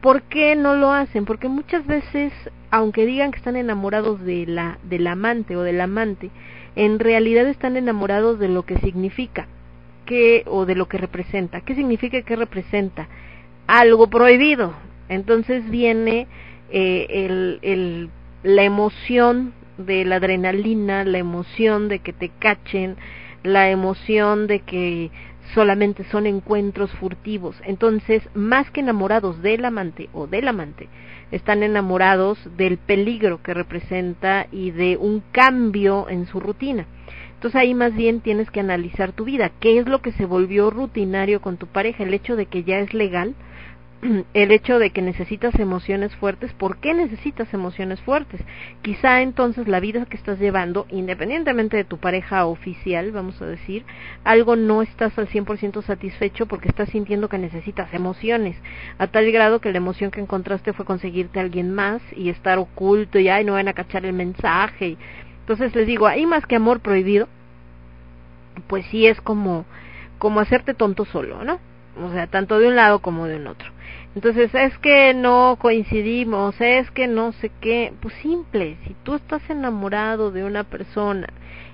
¿Por 0.00 0.22
qué 0.22 0.56
no 0.56 0.74
lo 0.74 0.92
hacen? 0.92 1.24
Porque 1.24 1.48
muchas 1.48 1.86
veces, 1.86 2.32
aunque 2.70 3.06
digan 3.06 3.30
que 3.30 3.38
están 3.38 3.56
enamorados 3.56 4.20
de 4.24 4.44
la, 4.46 4.78
del 4.82 5.06
amante 5.06 5.56
o 5.56 5.62
del 5.62 5.80
amante, 5.80 6.30
en 6.74 6.98
realidad 6.98 7.46
están 7.46 7.76
enamorados 7.76 8.38
de 8.38 8.48
lo 8.48 8.64
que 8.64 8.76
significa 8.78 9.46
o 10.46 10.66
de 10.66 10.74
lo 10.74 10.86
que 10.86 10.98
representa. 10.98 11.60
¿Qué 11.60 11.74
significa 11.74 12.22
que 12.22 12.36
representa? 12.36 13.08
Algo 13.66 14.08
prohibido. 14.08 14.74
Entonces 15.08 15.68
viene 15.70 16.26
eh, 16.70 17.06
el, 17.10 17.58
el, 17.62 18.10
la 18.42 18.62
emoción 18.62 19.52
de 19.78 20.04
la 20.04 20.16
adrenalina, 20.16 21.04
la 21.04 21.18
emoción 21.18 21.88
de 21.88 21.98
que 21.98 22.12
te 22.12 22.30
cachen, 22.38 22.96
la 23.42 23.70
emoción 23.70 24.46
de 24.46 24.60
que 24.60 25.10
solamente 25.54 26.04
son 26.04 26.26
encuentros 26.26 26.90
furtivos. 26.92 27.56
Entonces, 27.64 28.28
más 28.34 28.70
que 28.70 28.80
enamorados 28.80 29.42
del 29.42 29.64
amante 29.64 30.08
o 30.12 30.26
del 30.26 30.48
amante, 30.48 30.88
están 31.30 31.62
enamorados 31.62 32.38
del 32.56 32.78
peligro 32.78 33.42
que 33.42 33.54
representa 33.54 34.46
y 34.50 34.70
de 34.70 34.96
un 34.96 35.22
cambio 35.32 36.08
en 36.08 36.26
su 36.26 36.40
rutina. 36.40 36.86
Entonces 37.36 37.60
ahí 37.60 37.74
más 37.74 37.94
bien 37.94 38.20
tienes 38.20 38.50
que 38.50 38.60
analizar 38.60 39.12
tu 39.12 39.24
vida. 39.24 39.50
¿Qué 39.60 39.78
es 39.78 39.86
lo 39.86 40.00
que 40.00 40.12
se 40.12 40.24
volvió 40.24 40.70
rutinario 40.70 41.40
con 41.40 41.58
tu 41.58 41.66
pareja? 41.66 42.02
El 42.02 42.14
hecho 42.14 42.34
de 42.34 42.46
que 42.46 42.64
ya 42.64 42.78
es 42.78 42.94
legal, 42.94 43.34
el 44.34 44.52
hecho 44.52 44.78
de 44.78 44.90
que 44.90 45.02
necesitas 45.02 45.54
emociones 45.58 46.14
fuertes, 46.16 46.52
¿por 46.54 46.78
qué 46.78 46.94
necesitas 46.94 47.52
emociones 47.52 48.00
fuertes? 48.00 48.40
Quizá 48.82 49.22
entonces 49.22 49.68
la 49.68 49.80
vida 49.80 50.06
que 50.06 50.16
estás 50.16 50.38
llevando, 50.38 50.86
independientemente 50.90 51.76
de 51.76 51.84
tu 51.84 51.98
pareja 51.98 52.46
oficial, 52.46 53.12
vamos 53.12 53.40
a 53.40 53.46
decir, 53.46 53.84
algo 54.24 54.56
no 54.56 54.82
estás 54.82 55.18
al 55.18 55.28
100% 55.28 55.82
satisfecho 55.82 56.46
porque 56.46 56.68
estás 56.68 56.90
sintiendo 56.90 57.28
que 57.28 57.38
necesitas 57.38 57.92
emociones, 57.92 58.56
a 58.98 59.06
tal 59.06 59.30
grado 59.30 59.60
que 59.60 59.72
la 59.72 59.78
emoción 59.78 60.10
que 60.10 60.20
encontraste 60.20 60.72
fue 60.72 60.84
conseguirte 60.84 61.38
a 61.38 61.42
alguien 61.42 61.74
más 61.74 62.02
y 62.14 62.28
estar 62.28 62.58
oculto 62.58 63.18
y 63.18 63.28
ay, 63.28 63.44
no 63.44 63.54
van 63.54 63.68
a 63.68 63.74
cachar 63.74 64.04
el 64.04 64.12
mensaje 64.12 64.96
entonces 65.46 65.76
les 65.76 65.86
digo, 65.86 66.08
ahí 66.08 66.26
más 66.26 66.44
que 66.44 66.56
amor 66.56 66.80
prohibido, 66.80 67.28
pues 68.66 68.84
sí 68.86 69.06
es 69.06 69.20
como, 69.20 69.64
como 70.18 70.40
hacerte 70.40 70.74
tonto 70.74 71.04
solo, 71.04 71.44
¿no? 71.44 71.60
O 72.04 72.10
sea, 72.10 72.26
tanto 72.26 72.58
de 72.58 72.66
un 72.66 72.74
lado 72.74 72.98
como 72.98 73.28
de 73.28 73.36
un 73.36 73.46
otro. 73.46 73.70
Entonces, 74.16 74.52
es 74.56 74.76
que 74.78 75.14
no 75.14 75.56
coincidimos, 75.60 76.60
es 76.60 76.90
que 76.90 77.06
no 77.06 77.30
sé 77.30 77.52
qué, 77.60 77.92
pues 78.02 78.12
simple, 78.22 78.76
si 78.88 78.96
tú 79.04 79.14
estás 79.14 79.48
enamorado 79.48 80.32
de 80.32 80.42
una 80.42 80.64
persona 80.64 81.28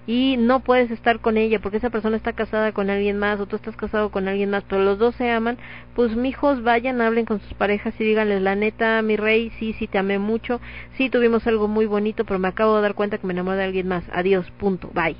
y 0.06 0.36
no 0.36 0.60
puedes 0.60 0.90
estar 0.90 1.20
con 1.20 1.36
ella 1.36 1.60
porque 1.60 1.76
esa 1.76 1.90
persona 1.90 2.16
está 2.16 2.32
casada 2.32 2.72
con 2.72 2.90
alguien 2.90 3.18
más 3.18 3.38
o 3.40 3.46
tú 3.46 3.56
estás 3.56 3.76
casado 3.76 4.10
con 4.10 4.28
alguien 4.28 4.50
más, 4.50 4.64
pero 4.64 4.82
los 4.82 4.98
dos 4.98 5.14
se 5.14 5.30
aman, 5.30 5.58
pues 5.94 6.16
mijos 6.16 6.62
vayan, 6.62 7.00
hablen 7.00 7.24
con 7.24 7.40
sus 7.40 7.54
parejas 7.54 7.94
y 7.98 8.04
díganles 8.04 8.42
la 8.42 8.54
neta, 8.56 9.00
mi 9.02 9.16
rey, 9.16 9.52
sí, 9.58 9.74
sí 9.78 9.86
te 9.86 9.98
amé 9.98 10.18
mucho, 10.18 10.60
sí 10.96 11.08
tuvimos 11.10 11.46
algo 11.46 11.68
muy 11.68 11.86
bonito, 11.86 12.24
pero 12.24 12.38
me 12.38 12.48
acabo 12.48 12.76
de 12.76 12.82
dar 12.82 12.94
cuenta 12.94 13.18
que 13.18 13.26
me 13.26 13.32
enamoré 13.32 13.58
de 13.58 13.64
alguien 13.64 13.88
más, 13.88 14.04
adiós, 14.12 14.50
punto, 14.58 14.90
bye. 14.92 15.16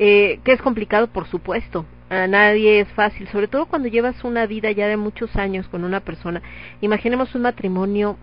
Eh, 0.00 0.38
que 0.44 0.52
es 0.52 0.62
complicado, 0.62 1.08
por 1.08 1.26
supuesto, 1.26 1.84
a 2.08 2.28
nadie 2.28 2.80
es 2.80 2.88
fácil, 2.92 3.26
sobre 3.28 3.48
todo 3.48 3.66
cuando 3.66 3.88
llevas 3.88 4.22
una 4.22 4.46
vida 4.46 4.70
ya 4.70 4.86
de 4.86 4.96
muchos 4.96 5.34
años 5.34 5.66
con 5.68 5.82
una 5.82 6.00
persona. 6.00 6.40
Imaginemos 6.80 7.34
un 7.34 7.42
matrimonio 7.42 8.16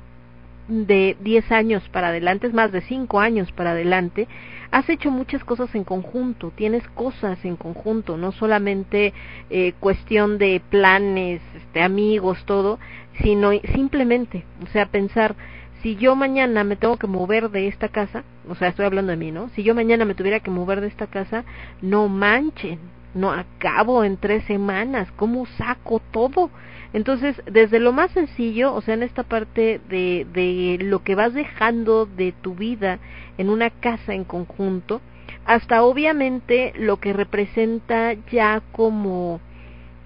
de 0.68 1.16
10 1.22 1.51
años 1.51 1.88
para 1.89 2.07
adelante, 2.09 2.47
es 2.47 2.53
más 2.53 2.72
de 2.72 2.82
5 2.82 3.20
años 3.20 3.51
para 3.51 3.72
adelante, 3.72 4.28
has 4.72 4.89
hecho 4.89 5.11
muchas 5.11 5.43
cosas 5.43 5.74
en 5.76 5.84
conjunto, 5.84 6.51
tienes 6.55 6.88
cosas 6.89 7.43
en 7.45 7.55
conjunto, 7.55 8.18
no 8.18 8.32
solamente 8.32 9.13
eh, 9.49 9.74
cuestión 9.80 10.38
de 10.38 10.61
planes, 10.70 11.41
este, 11.55 11.82
amigos, 11.82 12.43
todo, 12.45 12.80
sino 13.22 13.51
simplemente, 13.74 14.43
o 14.63 14.68
sea, 14.68 14.88
pensar, 14.88 15.36
si 15.82 15.95
yo 15.95 16.16
mañana 16.16 16.63
me 16.63 16.76
tengo 16.76 16.97
que 16.97 17.07
mover 17.07 17.51
de 17.51 17.68
esta 17.68 17.89
casa, 17.89 18.24
o 18.49 18.55
sea, 18.55 18.70
estoy 18.70 18.86
hablando 18.86 19.11
de 19.11 19.18
mí, 19.18 19.32
¿no? 19.32 19.49
Si 19.49 19.63
yo 19.63 19.76
mañana 19.76 20.03
me 20.03 20.16
tuviera 20.16 20.39
que 20.39 20.49
mover 20.49 20.82
de 20.82 20.88
esta 20.88 21.07
casa, 21.07 21.45
no 21.82 22.07
manchen, 22.07 22.80
no 23.13 23.32
acabo 23.32 24.03
en 24.03 24.18
tres 24.18 24.43
semanas, 24.45 25.07
¿cómo 25.16 25.45
saco 25.45 26.01
todo? 26.11 26.49
Entonces, 26.96 27.41
desde 27.46 27.82
lo 27.82 27.91
más 27.91 28.10
sencillo, 28.12 28.74
o 28.74 28.80
sea, 28.80 28.93
en 28.93 29.04
esta 29.04 29.24
parte 29.24 29.82
de, 29.89 30.26
de 30.32 30.78
lo 30.82 31.04
que 31.04 31.14
vas 31.14 31.34
dejando 31.34 32.06
de 32.06 32.32
tu 32.32 32.56
vida 32.56 33.00
en 33.38 33.50
una 33.50 33.70
casa 33.70 34.14
en 34.14 34.24
conjunto, 34.24 35.02
hasta 35.46 35.84
obviamente 35.84 36.72
lo 36.78 37.02
que 37.02 37.12
representa 37.12 38.14
ya 38.32 38.62
como 38.72 39.41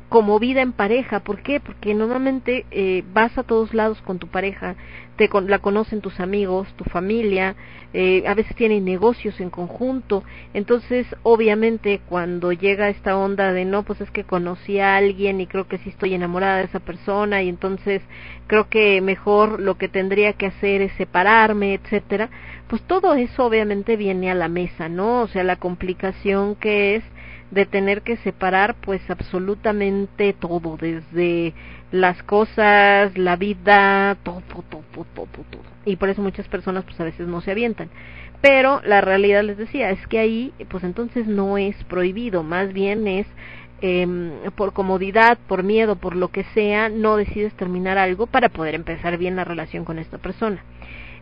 como 0.10 0.40
vida 0.40 0.62
en 0.62 0.74
pareja. 0.74 1.22
¿Por 1.22 1.42
qué? 1.42 1.60
Porque 1.60 1.94
normalmente 1.94 2.66
eh, 2.72 3.04
vas 3.14 3.38
a 3.38 3.44
todos 3.44 3.74
lados 3.74 4.02
con 4.02 4.18
tu 4.18 4.28
pareja, 4.28 4.76
te 5.16 5.30
la 5.48 5.60
conocen 5.60 6.02
tus 6.02 6.20
amigos, 6.20 6.68
tu 6.76 6.84
familia, 6.86 7.56
eh, 7.94 8.24
a 8.28 8.34
veces 8.34 8.56
tienen 8.56 8.86
negocios 8.86 9.40
en 9.40 9.50
conjunto. 9.50 10.24
Entonces, 10.54 11.06
obviamente, 11.24 12.02
cuando 12.10 12.52
llega 12.52 12.90
esta 12.90 13.18
onda 13.18 13.54
de 13.54 13.66
no, 13.66 13.84
pues 13.84 14.02
es 14.02 14.10
que 14.12 14.24
conocí 14.24 14.80
a 14.80 14.98
alguien 14.98 15.42
y 15.42 15.48
creo 15.48 15.68
que 15.68 15.78
sí 15.78 15.90
estoy 15.90 16.14
enamorada 16.14 16.58
de 16.58 16.66
esa 16.66 16.80
persona 16.80 17.44
y 17.44 17.50
entonces 17.50 18.02
creo 18.48 18.68
que 18.70 19.02
mejor 19.02 19.60
lo 19.60 19.78
que 19.78 19.90
tendría 19.90 20.34
que 20.34 20.48
hacer 20.48 20.82
es 20.82 20.92
separarme, 20.94 21.76
etcétera. 21.76 22.30
Pues 22.68 22.82
todo 22.84 23.14
eso 23.14 23.46
obviamente 23.46 23.96
viene 23.96 24.32
a 24.32 24.36
la 24.36 24.48
mesa, 24.48 24.90
¿no? 24.90 25.22
O 25.22 25.28
sea, 25.28 25.44
la 25.44 25.58
complicación 25.58 26.56
que 26.56 26.96
es 26.96 27.04
de 27.52 27.66
tener 27.66 28.02
que 28.02 28.18
separar 28.18 28.76
pues 28.76 29.02
absolutamente 29.10 30.34
todo, 30.34 30.78
desde 30.78 31.54
las 31.92 32.22
cosas, 32.24 33.18
la 33.18 33.36
vida, 33.36 34.18
todo, 34.24 34.42
todo, 34.48 34.84
todo, 34.94 35.28
todo. 35.32 35.64
Y 35.86 35.96
por 35.96 36.10
eso 36.10 36.22
muchas 36.22 36.48
personas 36.48 36.84
pues 36.84 37.00
a 37.00 37.04
veces 37.04 37.28
no 37.28 37.42
se 37.42 37.52
avientan. 37.52 37.90
Pero 38.42 38.82
la 38.86 39.02
realidad 39.02 39.44
les 39.44 39.58
decía 39.58 39.90
es 39.90 40.06
que 40.08 40.20
ahí 40.20 40.54
pues 40.70 40.84
entonces 40.84 41.28
no 41.28 41.58
es 41.58 41.76
prohibido, 41.86 42.44
más 42.44 42.72
bien 42.72 43.08
es 43.08 43.28
eh, 43.82 44.08
por 44.56 44.74
comodidad, 44.74 45.38
por 45.48 45.64
miedo, 45.64 45.96
por 45.96 46.16
lo 46.16 46.30
que 46.30 46.44
sea, 46.54 46.90
no 46.90 47.16
decides 47.16 47.54
terminar 47.54 47.98
algo 47.98 48.28
para 48.28 48.50
poder 48.50 48.76
empezar 48.76 49.18
bien 49.18 49.36
la 49.36 49.46
relación 49.46 49.86
con 49.86 50.00
esta 50.00 50.18
persona. 50.18 50.64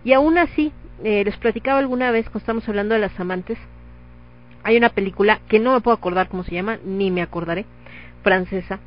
Y 0.04 0.14
aún 0.14 0.38
así, 0.38 0.72
eh, 1.04 1.24
les 1.24 1.38
platicaba 1.38 1.80
alguna 1.80 2.12
vez 2.12 2.26
cuando 2.26 2.40
estamos 2.40 2.68
hablando 2.70 2.96
de 2.96 3.02
las 3.02 3.20
amantes, 3.20 3.58
hay 4.64 4.78
una 4.78 4.90
película 4.90 5.40
que 5.48 5.60
no 5.60 5.74
me 5.74 5.82
puedo 5.82 5.96
acordar 5.96 6.28
cómo 6.28 6.44
se 6.44 6.56
llama, 6.56 6.78
ni 6.86 7.12
me 7.12 7.22
acordaré, 7.22 7.66
francesa, 8.24 8.80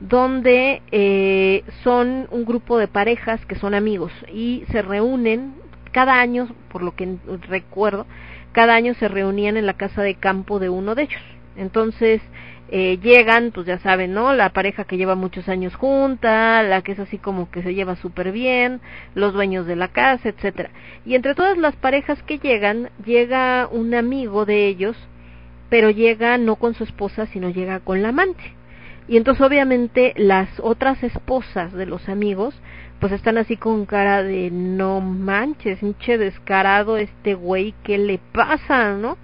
donde 0.00 0.82
eh, 0.92 1.64
son 1.82 2.28
un 2.30 2.44
grupo 2.44 2.78
de 2.78 2.88
parejas 2.88 3.44
que 3.46 3.56
son 3.56 3.74
amigos 3.74 4.12
y 4.32 4.64
se 4.70 4.82
reúnen 4.82 5.54
cada 5.92 6.20
año, 6.20 6.48
por 6.70 6.82
lo 6.82 6.94
que 6.94 7.16
recuerdo, 7.48 8.06
cada 8.52 8.74
año 8.74 8.94
se 8.94 9.08
reunían 9.08 9.56
en 9.56 9.66
la 9.66 9.74
casa 9.74 10.02
de 10.02 10.14
campo 10.14 10.58
de 10.58 10.68
uno 10.68 10.94
de 10.94 11.04
ellos. 11.04 11.22
Entonces, 11.56 12.20
eh, 12.68 12.98
llegan, 13.00 13.52
pues 13.52 13.66
ya 13.66 13.78
saben, 13.78 14.12
¿no? 14.12 14.32
La 14.32 14.50
pareja 14.50 14.84
que 14.84 14.96
lleva 14.96 15.14
muchos 15.14 15.48
años 15.48 15.74
junta, 15.76 16.62
la 16.62 16.82
que 16.82 16.92
es 16.92 16.98
así 16.98 17.18
como 17.18 17.50
que 17.50 17.62
se 17.62 17.74
lleva 17.74 17.94
súper 17.96 18.32
bien, 18.32 18.80
los 19.14 19.32
dueños 19.32 19.66
de 19.66 19.76
la 19.76 19.88
casa, 19.88 20.28
etcétera. 20.28 20.70
Y 21.04 21.14
entre 21.14 21.34
todas 21.34 21.56
las 21.58 21.76
parejas 21.76 22.22
que 22.24 22.38
llegan, 22.38 22.90
llega 23.04 23.68
un 23.70 23.94
amigo 23.94 24.46
de 24.46 24.66
ellos, 24.66 24.96
pero 25.68 25.90
llega 25.90 26.38
no 26.38 26.56
con 26.56 26.74
su 26.74 26.84
esposa, 26.84 27.26
sino 27.26 27.50
llega 27.50 27.80
con 27.80 28.02
la 28.02 28.08
amante. 28.08 28.54
Y 29.08 29.16
entonces 29.16 29.46
obviamente 29.46 30.12
las 30.16 30.48
otras 30.60 31.02
esposas 31.04 31.72
de 31.72 31.86
los 31.86 32.08
amigos, 32.08 32.60
pues 32.98 33.12
están 33.12 33.38
así 33.38 33.56
con 33.56 33.86
cara 33.86 34.24
de 34.24 34.50
no 34.50 35.00
manches, 35.00 35.82
hinche 35.82 36.18
descarado 36.18 36.96
este 36.96 37.34
güey, 37.34 37.74
¿qué 37.84 37.98
le 37.98 38.18
pasa, 38.32 38.94
no? 38.94 39.16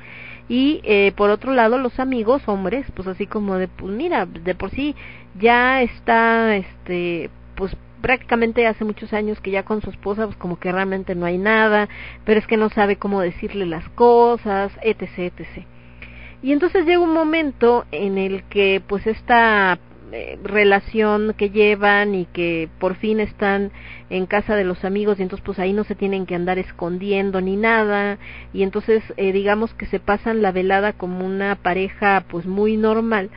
Y 0.53 0.83
eh, 0.85 1.15
por 1.17 1.31
otro 1.31 1.55
lado 1.55 1.79
los 1.79 1.99
amigos 1.99 2.43
hombres 2.47 2.85
pues 2.95 3.09
así 3.09 3.27
como 3.27 3.57
de 3.57 3.69
pues 3.69 3.91
mira 3.91 4.27
de 4.27 4.55
por 4.55 4.69
sí 4.69 4.95
ya 5.41 5.81
está 5.81 6.57
este 6.57 7.31
pues 7.55 7.75
prácticamente 8.03 8.67
hace 8.67 8.85
muchos 8.85 9.15
años 9.15 9.41
que 9.41 9.51
ya 9.51 9.63
con 9.63 9.81
su 9.81 9.89
esposa 9.89 10.27
pues 10.27 10.37
como 10.37 10.59
que 10.59 10.71
realmente 10.71 11.15
no 11.15 11.25
hay 11.25 11.39
nada 11.39 11.89
pero 12.27 12.39
es 12.39 12.47
que 12.47 12.59
no 12.59 12.69
sabe 12.69 12.97
cómo 12.97 13.23
decirle 13.23 13.65
las 13.65 13.89
cosas 13.91 14.73
etc 14.83 15.33
etc. 15.39 15.65
Y 16.43 16.53
entonces 16.53 16.85
llega 16.85 16.99
un 16.99 17.15
momento 17.15 17.87
en 17.91 18.19
el 18.19 18.43
que 18.43 18.83
pues 18.87 19.07
esta 19.07 19.79
eh, 20.13 20.39
relación 20.43 21.35
que 21.39 21.49
llevan 21.49 22.15
y 22.15 22.27
que 22.27 22.69
por 22.79 22.97
fin 22.97 23.19
están 23.19 23.73
en 24.11 24.27
casa 24.27 24.57
de 24.57 24.65
los 24.65 24.85
amigos 24.85 25.19
y 25.19 25.23
entonces 25.23 25.45
pues 25.45 25.59
ahí 25.59 25.73
no 25.73 25.85
se 25.85 25.95
tienen 25.95 26.27
que 26.27 26.35
andar 26.35 26.59
escondiendo 26.59 27.41
ni 27.41 27.57
nada. 27.57 28.19
Y 28.53 28.63
entonces 28.63 29.03
eh, 29.17 29.33
digamos 29.33 29.73
que 29.75 29.87
se 29.87 30.01
pasan 30.01 30.43
la 30.43 30.53
velada 30.53 30.93
como 30.93 31.25
una 31.25 31.57
pareja 31.57 32.25
pues 32.29 32.45
muy 32.47 32.77
normal. 32.77 33.31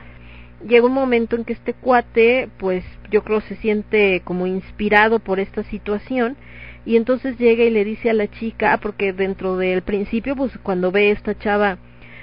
Llega 0.68 0.86
un 0.86 0.92
momento 0.92 1.36
en 1.36 1.44
que 1.44 1.54
este 1.54 1.72
cuate 1.72 2.48
pues 2.58 2.84
yo 3.10 3.22
creo 3.24 3.40
se 3.40 3.56
siente 3.56 4.20
como 4.24 4.46
inspirado 4.46 5.18
por 5.18 5.40
esta 5.40 5.64
situación 5.64 6.36
y 6.84 6.96
entonces 6.96 7.38
llega 7.38 7.64
y 7.64 7.70
le 7.70 7.84
dice 7.84 8.10
a 8.10 8.14
la 8.14 8.28
chica 8.28 8.74
ah, 8.74 8.78
porque 8.78 9.12
dentro 9.12 9.56
del 9.56 9.82
principio 9.82 10.36
pues 10.36 10.52
cuando 10.62 10.92
ve 10.92 11.10
esta 11.10 11.36
chava 11.38 11.78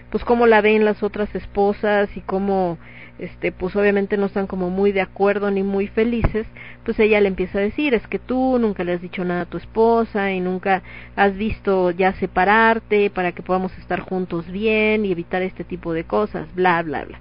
pues 0.09 0.23
cómo 0.23 0.45
la 0.45 0.61
ven 0.61 0.85
las 0.85 1.01
otras 1.01 1.33
esposas 1.33 2.15
y 2.15 2.21
cómo 2.21 2.77
este 3.19 3.51
pues 3.51 3.75
obviamente 3.75 4.17
no 4.17 4.25
están 4.25 4.47
como 4.47 4.69
muy 4.69 4.91
de 4.91 5.01
acuerdo 5.01 5.51
ni 5.51 5.63
muy 5.63 5.87
felices, 5.87 6.47
pues 6.83 6.99
ella 6.99 7.21
le 7.21 7.27
empieza 7.27 7.59
a 7.59 7.61
decir, 7.61 7.93
es 7.93 8.07
que 8.07 8.19
tú 8.19 8.57
nunca 8.59 8.83
le 8.83 8.93
has 8.93 9.01
dicho 9.01 9.23
nada 9.23 9.41
a 9.41 9.45
tu 9.45 9.57
esposa 9.57 10.31
y 10.31 10.39
nunca 10.39 10.81
has 11.15 11.35
visto 11.35 11.91
ya 11.91 12.13
separarte 12.13 13.09
para 13.09 13.31
que 13.31 13.43
podamos 13.43 13.77
estar 13.77 13.99
juntos 13.99 14.51
bien 14.51 15.05
y 15.05 15.11
evitar 15.11 15.41
este 15.41 15.63
tipo 15.63 15.93
de 15.93 16.03
cosas, 16.03 16.53
bla 16.55 16.81
bla 16.81 17.05
bla. 17.05 17.19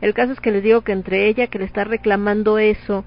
El 0.00 0.14
caso 0.14 0.32
es 0.32 0.40
que 0.40 0.50
les 0.50 0.62
digo 0.62 0.82
que 0.82 0.92
entre 0.92 1.26
ella 1.26 1.46
que 1.46 1.58
le 1.58 1.64
está 1.64 1.84
reclamando 1.84 2.58
eso 2.58 3.04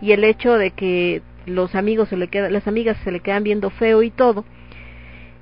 y 0.00 0.12
el 0.12 0.24
hecho 0.24 0.54
de 0.54 0.70
que 0.70 1.22
los 1.46 1.74
amigos 1.74 2.08
se 2.08 2.16
le 2.16 2.28
quedan, 2.28 2.52
las 2.52 2.68
amigas 2.68 2.96
se 3.04 3.10
le 3.10 3.20
quedan 3.20 3.42
viendo 3.42 3.70
feo 3.70 4.02
y 4.02 4.10
todo, 4.10 4.44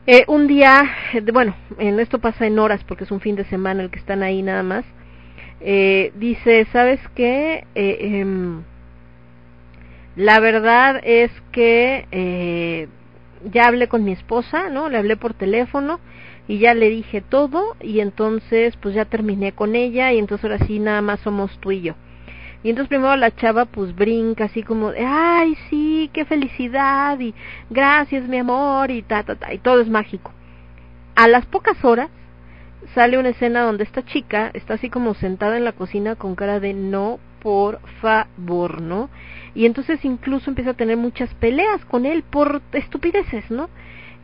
eh, 0.08 0.24
un 0.28 0.46
día, 0.46 0.88
bueno, 1.32 1.56
en 1.78 1.98
esto 1.98 2.20
pasa 2.20 2.46
en 2.46 2.60
horas 2.60 2.84
porque 2.84 3.02
es 3.02 3.10
un 3.10 3.20
fin 3.20 3.34
de 3.34 3.44
semana 3.44 3.82
el 3.82 3.90
que 3.90 3.98
están 3.98 4.22
ahí 4.22 4.40
nada 4.40 4.62
más, 4.62 4.84
eh, 5.60 6.12
dice, 6.16 6.66
¿sabes 6.72 7.00
qué? 7.14 7.64
Eh, 7.74 7.98
em, 8.00 8.62
la 10.16 10.40
verdad 10.40 11.00
es 11.04 11.30
que 11.52 12.06
eh, 12.10 12.88
ya 13.52 13.66
hablé 13.66 13.88
con 13.88 14.04
mi 14.04 14.12
esposa, 14.12 14.70
¿no? 14.70 14.88
Le 14.88 14.98
hablé 14.98 15.16
por 15.16 15.34
teléfono 15.34 16.00
y 16.48 16.58
ya 16.58 16.74
le 16.74 16.88
dije 16.88 17.20
todo 17.20 17.76
y 17.80 18.00
entonces 18.00 18.76
pues 18.76 18.94
ya 18.94 19.04
terminé 19.04 19.52
con 19.52 19.74
ella 19.74 20.12
y 20.12 20.18
entonces 20.18 20.44
ahora 20.50 20.64
sí 20.66 20.78
nada 20.78 21.02
más 21.02 21.20
somos 21.20 21.58
tú 21.60 21.72
y 21.72 21.82
yo. 21.82 21.94
Y 22.62 22.70
entonces 22.70 22.88
primero 22.88 23.14
la 23.16 23.34
chava 23.34 23.64
pues 23.66 23.94
brinca 23.94 24.44
así 24.44 24.62
como, 24.62 24.92
ay 24.98 25.56
sí, 25.68 26.10
qué 26.12 26.24
felicidad 26.24 27.18
y 27.20 27.34
gracias 27.70 28.26
mi 28.28 28.38
amor 28.38 28.90
y 28.90 29.02
ta, 29.02 29.22
ta, 29.22 29.36
ta, 29.36 29.52
y 29.52 29.58
todo 29.58 29.80
es 29.80 29.88
mágico. 29.88 30.32
A 31.14 31.28
las 31.28 31.46
pocas 31.46 31.82
horas 31.84 32.10
sale 32.94 33.18
una 33.18 33.30
escena 33.30 33.62
donde 33.62 33.84
esta 33.84 34.04
chica 34.04 34.50
está 34.54 34.74
así 34.74 34.90
como 34.90 35.14
sentada 35.14 35.56
en 35.56 35.64
la 35.64 35.72
cocina 35.72 36.16
con 36.16 36.34
cara 36.34 36.60
de 36.60 36.74
no, 36.74 37.18
por 37.42 37.80
favor, 38.00 38.80
¿no? 38.80 39.08
Y 39.54 39.66
entonces 39.66 40.04
incluso 40.04 40.50
empieza 40.50 40.70
a 40.70 40.74
tener 40.74 40.96
muchas 40.96 41.32
peleas 41.34 41.84
con 41.84 42.06
él 42.06 42.22
por 42.22 42.62
estupideces, 42.72 43.50
¿no? 43.50 43.68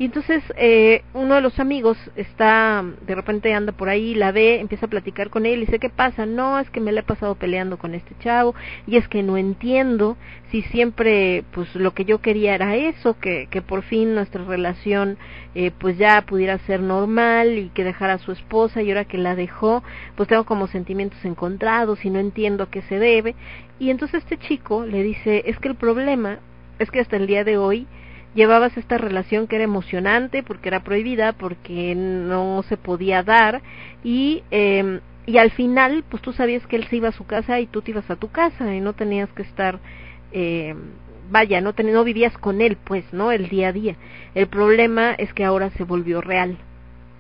Y 0.03 0.07
entonces 0.07 0.43
eh, 0.57 1.05
uno 1.15 1.37
de 1.37 1.41
los 1.41 1.61
amigos 1.61 1.97
está, 2.17 2.85
de 3.07 3.15
repente 3.15 3.55
anda 3.55 3.71
por 3.71 3.89
ahí, 3.89 4.17
la 4.17 4.33
ve, 4.33 4.59
empieza 4.59 4.87
a 4.87 4.91
platicar 4.91 5.31
con 5.31 5.47
él 5.47 5.59
y 5.59 5.67
dice, 5.67 5.79
¿qué 5.79 5.91
pasa? 5.91 6.27
No, 6.27 6.59
es 6.59 6.69
que 6.71 6.81
me 6.81 6.91
la 6.91 7.03
he 7.03 7.05
pasado 7.05 7.37
peleando 7.37 7.79
con 7.79 7.95
este 7.95 8.17
chavo 8.19 8.53
y 8.85 8.97
es 8.97 9.07
que 9.07 9.23
no 9.23 9.37
entiendo 9.37 10.17
si 10.51 10.63
siempre, 10.63 11.45
pues 11.53 11.73
lo 11.77 11.95
que 11.95 12.05
yo 12.05 12.21
quería 12.21 12.57
era 12.57 12.75
eso, 12.75 13.17
que, 13.21 13.47
que 13.49 13.63
por 13.63 13.83
fin 13.85 14.17
nuestra 14.17 14.45
relación 14.45 15.19
eh, 15.55 15.71
pues 15.79 15.97
ya 15.99 16.21
pudiera 16.23 16.59
ser 16.59 16.81
normal 16.81 17.57
y 17.57 17.69
que 17.69 17.85
dejara 17.85 18.15
a 18.15 18.19
su 18.19 18.33
esposa 18.33 18.83
y 18.83 18.89
ahora 18.89 19.05
que 19.05 19.19
la 19.19 19.37
dejó, 19.37 19.85
pues 20.17 20.29
tengo 20.29 20.43
como 20.43 20.67
sentimientos 20.67 21.25
encontrados 21.25 22.05
y 22.05 22.11
no 22.11 22.19
entiendo 22.19 22.65
a 22.65 22.71
qué 22.73 22.83
se 22.83 22.99
debe. 22.99 23.37
Y 23.79 23.91
entonces 23.91 24.25
este 24.25 24.37
chico 24.37 24.85
le 24.85 25.05
dice, 25.05 25.45
es 25.47 25.61
que 25.61 25.69
el 25.69 25.77
problema 25.77 26.41
es 26.81 26.91
que 26.91 26.99
hasta 26.99 27.15
el 27.15 27.29
día 27.29 27.45
de 27.45 27.57
hoy 27.57 27.87
llevabas 28.35 28.77
esta 28.77 28.99
relación 28.99 29.47
que 29.47 29.57
era 29.57 29.65
emocionante 29.65 30.43
porque 30.43 30.69
era 30.69 30.83
prohibida, 30.83 31.33
porque 31.33 31.95
no 31.95 32.63
se 32.69 32.77
podía 32.77 33.23
dar 33.23 33.63
y 34.03 34.43
eh, 34.51 35.01
y 35.25 35.39
al 35.39 35.51
final 35.53 36.05
pues 36.09 36.23
tú 36.23 36.33
sabías 36.33 36.67
que 36.67 36.77
él 36.77 36.87
se 36.89 36.97
iba 36.97 37.09
a 37.09 37.13
su 37.13 37.27
casa 37.27 37.61
y 37.61 37.67
tú 37.67 37.83
te 37.83 37.93
ibas 37.93 38.11
a 38.11 38.17
tu 38.17 38.31
casa 38.31 38.75
y 38.75 38.81
no 38.81 38.93
tenías 38.93 39.31
que 39.31 39.43
estar 39.43 39.79
eh, 40.33 40.75
vaya 41.31 41.61
no 41.61 41.75
no 41.77 42.05
vivías 42.05 42.37
con 42.39 42.61
él 42.61 42.77
pues 42.83 43.05
no 43.13 43.33
el 43.33 43.49
día 43.49 43.69
a 43.69 43.73
día. 43.73 43.97
El 44.35 44.49
problema 44.49 45.13
es 45.13 45.33
que 45.33 45.45
ahora 45.45 45.71
se 45.71 45.85
volvió 45.85 46.21
real. 46.21 46.57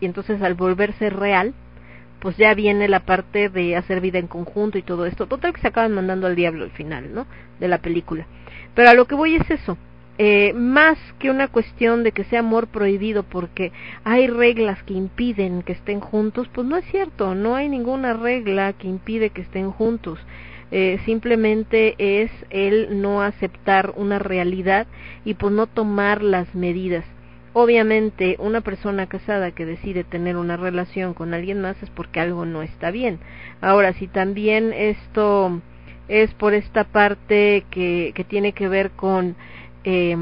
Y 0.00 0.06
entonces 0.06 0.42
al 0.42 0.54
volverse 0.54 1.10
real 1.10 1.54
pues 2.18 2.36
ya 2.36 2.54
viene 2.54 2.88
la 2.88 3.00
parte 3.00 3.48
de 3.48 3.76
hacer 3.76 4.00
vida 4.00 4.18
en 4.18 4.28
conjunto 4.28 4.78
y 4.78 4.82
todo 4.82 5.06
esto. 5.06 5.26
Total 5.26 5.52
que 5.52 5.60
se 5.60 5.68
acaban 5.68 5.92
mandando 5.92 6.26
al 6.26 6.36
diablo 6.36 6.64
al 6.64 6.70
final 6.72 7.14
no 7.14 7.26
de 7.60 7.68
la 7.68 7.78
película. 7.78 8.26
Pero 8.74 8.90
a 8.90 8.94
lo 8.94 9.06
que 9.06 9.14
voy 9.14 9.36
es 9.36 9.48
eso 9.50 9.76
eh, 10.18 10.52
más 10.52 10.98
que 11.18 11.30
una 11.30 11.48
cuestión 11.48 12.04
de 12.04 12.12
que 12.12 12.24
sea 12.24 12.40
amor 12.40 12.66
prohibido 12.66 13.22
porque 13.22 13.72
hay 14.04 14.26
reglas 14.26 14.82
que 14.82 14.94
impiden 14.94 15.62
que 15.62 15.72
estén 15.72 16.00
juntos, 16.00 16.48
pues 16.52 16.66
no 16.66 16.76
es 16.76 16.84
cierto, 16.86 17.34
no 17.34 17.56
hay 17.56 17.68
ninguna 17.68 18.12
regla 18.12 18.74
que 18.74 18.88
impide 18.88 19.30
que 19.30 19.42
estén 19.42 19.70
juntos. 19.70 20.18
Eh, 20.70 21.00
simplemente 21.04 21.94
es 21.98 22.30
el 22.48 23.02
no 23.02 23.22
aceptar 23.22 23.92
una 23.96 24.18
realidad 24.18 24.86
y 25.24 25.34
pues 25.34 25.52
no 25.52 25.66
tomar 25.66 26.22
las 26.22 26.54
medidas. 26.54 27.04
Obviamente, 27.54 28.36
una 28.38 28.62
persona 28.62 29.06
casada 29.06 29.50
que 29.50 29.66
decide 29.66 30.04
tener 30.04 30.36
una 30.38 30.56
relación 30.56 31.12
con 31.12 31.34
alguien 31.34 31.60
más 31.60 31.82
es 31.82 31.90
porque 31.90 32.20
algo 32.20 32.46
no 32.46 32.62
está 32.62 32.90
bien. 32.90 33.18
Ahora, 33.60 33.92
si 33.92 34.08
también 34.08 34.72
esto 34.72 35.60
es 36.08 36.32
por 36.34 36.54
esta 36.54 36.84
parte 36.84 37.64
que, 37.70 38.12
que 38.14 38.24
tiene 38.24 38.52
que 38.52 38.68
ver 38.68 38.90
con 38.92 39.36
eh, 39.84 40.16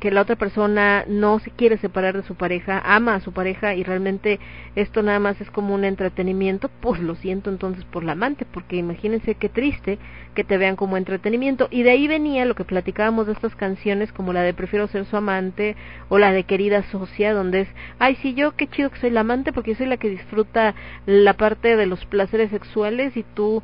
que 0.00 0.10
la 0.10 0.20
otra 0.20 0.36
persona 0.36 1.04
no 1.08 1.38
se 1.38 1.50
quiere 1.50 1.78
separar 1.78 2.14
de 2.14 2.22
su 2.24 2.34
pareja, 2.34 2.82
ama 2.84 3.14
a 3.14 3.20
su 3.20 3.32
pareja 3.32 3.74
y 3.74 3.82
realmente 3.82 4.38
esto 4.76 5.02
nada 5.02 5.18
más 5.18 5.40
es 5.40 5.50
como 5.50 5.74
un 5.74 5.84
entretenimiento, 5.84 6.70
pues 6.80 7.00
lo 7.00 7.14
siento 7.14 7.48
entonces 7.48 7.84
por 7.86 8.04
la 8.04 8.12
amante, 8.12 8.44
porque 8.44 8.76
imagínense 8.76 9.34
qué 9.34 9.48
triste 9.48 9.98
que 10.34 10.44
te 10.44 10.58
vean 10.58 10.76
como 10.76 10.96
entretenimiento. 10.96 11.68
Y 11.70 11.84
de 11.84 11.90
ahí 11.90 12.06
venía 12.06 12.44
lo 12.44 12.54
que 12.54 12.64
platicábamos 12.64 13.26
de 13.26 13.32
estas 13.32 13.56
canciones 13.56 14.12
como 14.12 14.32
la 14.32 14.42
de 14.42 14.52
Prefiero 14.52 14.86
ser 14.88 15.06
su 15.06 15.16
amante 15.16 15.76
o 16.08 16.18
la 16.18 16.32
de 16.32 16.44
Querida 16.44 16.82
Socia, 16.84 17.32
donde 17.32 17.62
es, 17.62 17.68
ay 17.98 18.16
sí, 18.16 18.34
yo 18.34 18.56
qué 18.56 18.66
chido 18.66 18.90
que 18.90 18.98
soy 18.98 19.10
la 19.10 19.20
amante 19.20 19.52
porque 19.52 19.72
yo 19.72 19.78
soy 19.78 19.86
la 19.86 19.96
que 19.96 20.10
disfruta 20.10 20.74
la 21.06 21.32
parte 21.34 21.76
de 21.76 21.86
los 21.86 22.04
placeres 22.06 22.50
sexuales 22.50 23.16
y 23.16 23.22
tú 23.22 23.62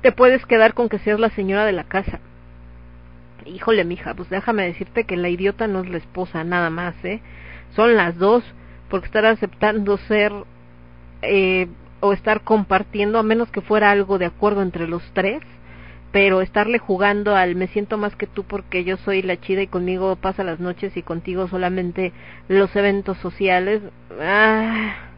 te 0.00 0.12
puedes 0.12 0.46
quedar 0.46 0.72
con 0.72 0.88
que 0.88 0.98
seas 0.98 1.20
la 1.20 1.28
señora 1.30 1.66
de 1.66 1.72
la 1.72 1.84
casa 1.84 2.20
híjole, 3.46 3.84
mija, 3.84 4.14
pues 4.14 4.28
déjame 4.30 4.64
decirte 4.64 5.04
que 5.04 5.16
la 5.16 5.28
idiota 5.28 5.66
no 5.66 5.80
es 5.80 5.90
la 5.90 5.98
esposa, 5.98 6.44
nada 6.44 6.70
más, 6.70 6.94
¿eh? 7.04 7.20
Son 7.74 7.96
las 7.96 8.18
dos, 8.18 8.44
porque 8.88 9.06
estar 9.06 9.24
aceptando 9.26 9.96
ser 9.98 10.32
eh, 11.22 11.68
o 12.00 12.12
estar 12.12 12.42
compartiendo, 12.42 13.18
a 13.18 13.22
menos 13.22 13.50
que 13.50 13.60
fuera 13.60 13.90
algo 13.90 14.18
de 14.18 14.26
acuerdo 14.26 14.62
entre 14.62 14.88
los 14.88 15.02
tres, 15.12 15.42
pero 16.12 16.40
estarle 16.40 16.78
jugando 16.78 17.36
al 17.36 17.54
me 17.54 17.68
siento 17.68 17.98
más 17.98 18.16
que 18.16 18.26
tú 18.26 18.44
porque 18.44 18.84
yo 18.84 18.96
soy 18.96 19.22
la 19.22 19.40
chida 19.40 19.62
y 19.62 19.68
conmigo 19.68 20.16
pasa 20.16 20.42
las 20.42 20.58
noches 20.58 20.96
y 20.96 21.02
contigo 21.02 21.46
solamente 21.48 22.12
los 22.48 22.74
eventos 22.74 23.18
sociales, 23.18 23.82
ah, 24.20 25.09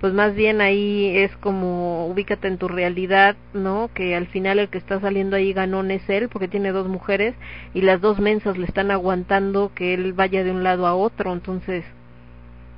pues 0.00 0.12
más 0.12 0.34
bien 0.34 0.60
ahí 0.60 1.16
es 1.16 1.34
como 1.38 2.06
ubícate 2.08 2.48
en 2.48 2.58
tu 2.58 2.68
realidad, 2.68 3.36
¿no? 3.52 3.90
Que 3.94 4.14
al 4.14 4.26
final 4.26 4.58
el 4.58 4.68
que 4.68 4.78
está 4.78 5.00
saliendo 5.00 5.36
ahí 5.36 5.52
ganón 5.52 5.90
es 5.90 6.08
él 6.10 6.28
porque 6.28 6.48
tiene 6.48 6.72
dos 6.72 6.88
mujeres 6.88 7.34
y 7.72 7.80
las 7.80 8.00
dos 8.00 8.18
mensas 8.20 8.58
le 8.58 8.66
están 8.66 8.90
aguantando 8.90 9.72
que 9.74 9.94
él 9.94 10.12
vaya 10.12 10.44
de 10.44 10.50
un 10.50 10.62
lado 10.62 10.86
a 10.86 10.94
otro, 10.94 11.32
entonces 11.32 11.84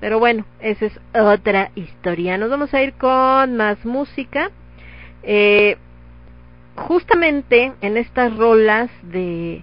pero 0.00 0.18
bueno, 0.18 0.44
esa 0.60 0.86
es 0.86 1.00
otra 1.14 1.70
historia. 1.74 2.36
Nos 2.36 2.50
vamos 2.50 2.72
a 2.74 2.82
ir 2.82 2.92
con 2.94 3.56
más 3.56 3.82
música. 3.84 4.50
Eh, 5.22 5.78
justamente 6.76 7.72
en 7.80 7.96
estas 7.96 8.36
rolas 8.36 8.90
de, 9.02 9.62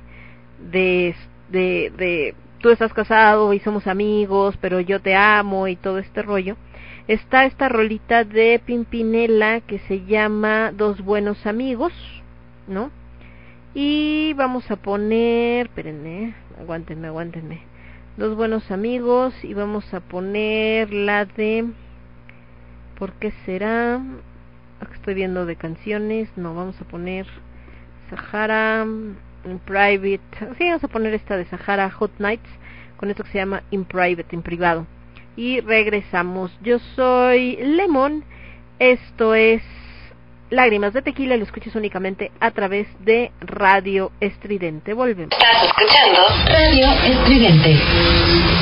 de, 0.71 1.15
de, 1.49 1.91
de 1.95 2.35
tú 2.59 2.69
estás 2.69 2.93
casado 2.93 3.53
y 3.53 3.59
somos 3.59 3.87
amigos, 3.87 4.57
pero 4.59 4.79
yo 4.79 4.99
te 4.99 5.15
amo 5.15 5.67
y 5.67 5.75
todo 5.75 5.99
este 5.99 6.23
rollo, 6.23 6.57
está 7.07 7.45
esta 7.45 7.67
rolita 7.69 8.23
de 8.23 8.61
Pimpinela 8.65 9.61
que 9.61 9.79
se 9.79 10.05
llama 10.05 10.71
Dos 10.71 11.01
buenos 11.01 11.45
amigos, 11.45 11.93
¿no? 12.67 12.91
Y 13.73 14.33
vamos 14.33 14.69
a 14.71 14.75
poner, 14.77 15.65
espérenme, 15.65 16.35
aguántenme, 16.59 17.07
aguántenme. 17.07 17.61
Dos 18.17 18.35
buenos 18.35 18.69
amigos 18.71 19.33
y 19.43 19.53
vamos 19.53 19.91
a 19.93 19.99
poner 19.99 20.93
la 20.93 21.25
de 21.25 21.65
¿Por 22.97 23.13
qué 23.13 23.33
será? 23.45 23.99
Estoy 24.93 25.15
viendo 25.15 25.45
de 25.45 25.55
canciones, 25.55 26.29
no, 26.37 26.53
vamos 26.53 26.79
a 26.79 26.85
poner 26.85 27.25
Sahara 28.09 28.83
in 28.83 29.59
Private. 29.65 30.21
Sí, 30.57 30.65
vamos 30.65 30.83
a 30.83 30.87
poner 30.87 31.13
esta 31.13 31.35
de 31.35 31.45
Sahara 31.45 31.89
Hot 31.89 32.11
Nights 32.19 32.49
con 32.97 33.09
esto 33.09 33.23
que 33.23 33.31
se 33.31 33.39
llama 33.39 33.63
In 33.71 33.85
Private, 33.85 34.35
en 34.35 34.43
privado 34.43 34.85
y 35.35 35.61
regresamos. 35.61 36.51
Yo 36.61 36.79
soy 36.95 37.57
Lemon, 37.57 38.23
esto 38.79 39.35
es 39.35 39.61
Lágrimas 40.49 40.93
de 40.93 41.01
Tequila, 41.01 41.35
lo 41.37 41.43
escuchas 41.43 41.75
únicamente 41.75 42.31
a 42.39 42.51
través 42.51 42.87
de 43.03 43.31
Radio 43.41 44.11
Estridente. 44.19 44.93
Volvemos. 44.93 45.31
Estás 45.31 45.63
escuchando 45.63 46.21
Radio 46.45 46.91
Estridente. 47.03 48.52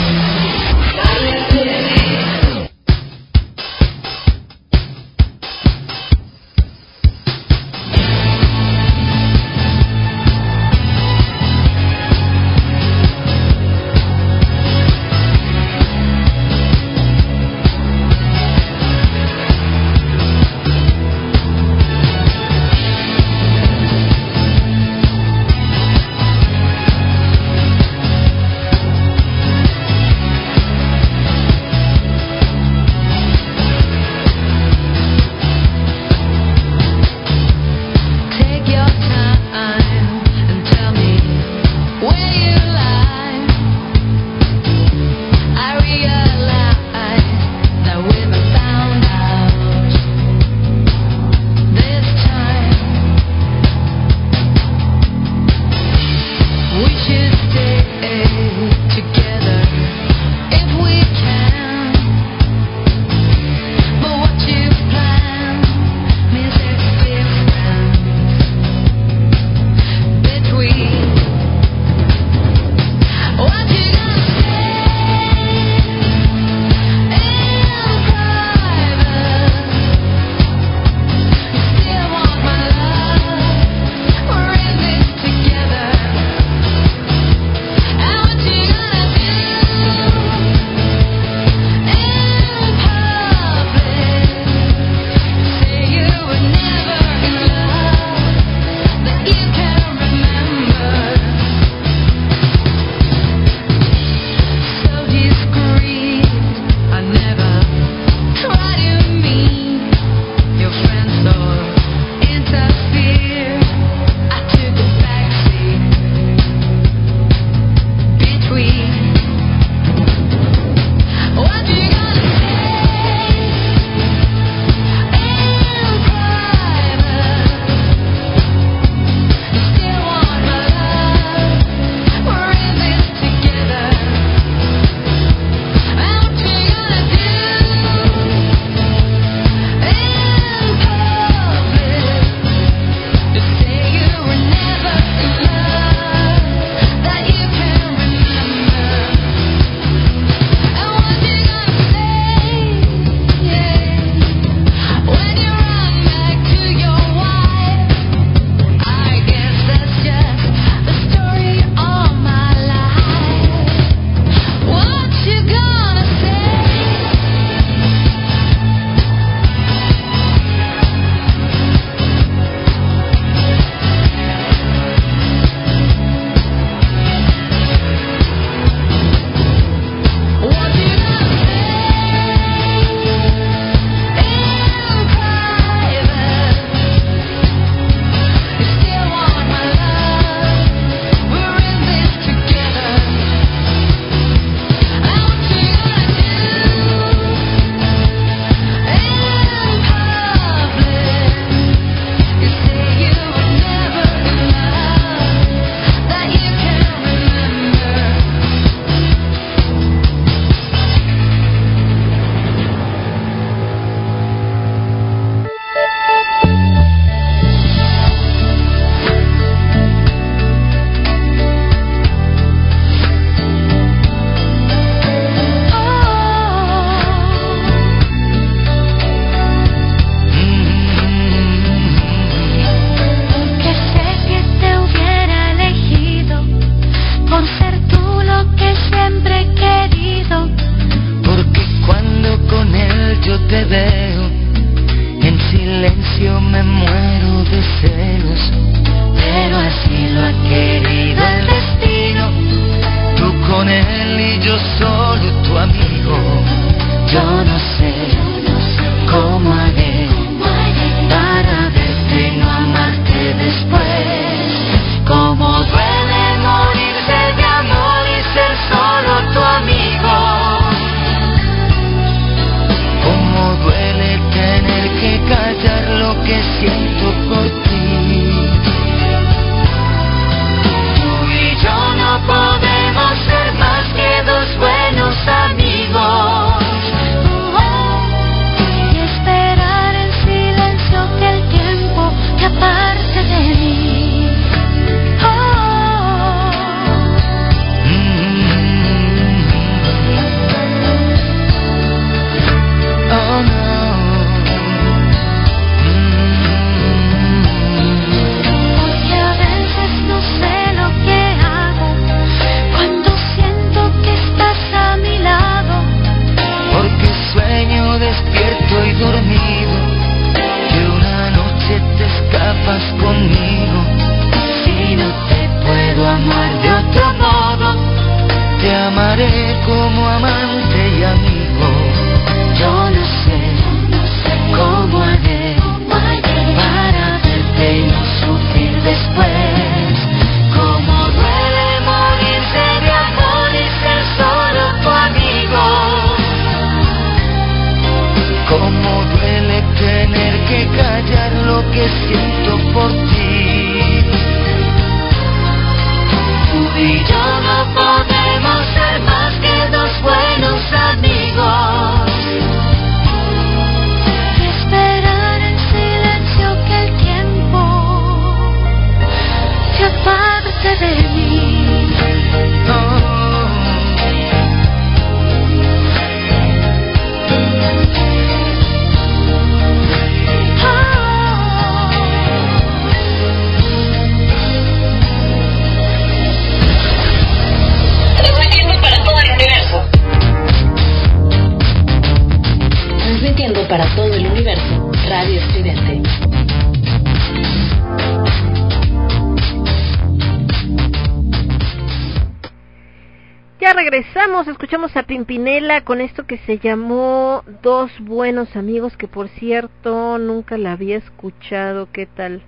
Con 405.86 405.99
esto 405.99 406.27
que 406.27 406.38
se 406.39 406.59
llamó 406.59 407.43
Dos 407.63 407.91
Buenos 408.01 408.55
Amigos, 408.55 408.97
que 408.97 409.07
por 409.07 409.29
cierto 409.29 410.17
nunca 410.19 410.57
la 410.57 410.73
había 410.73 410.97
escuchado, 410.97 411.88
¿qué 411.91 412.05
tal? 412.05 412.41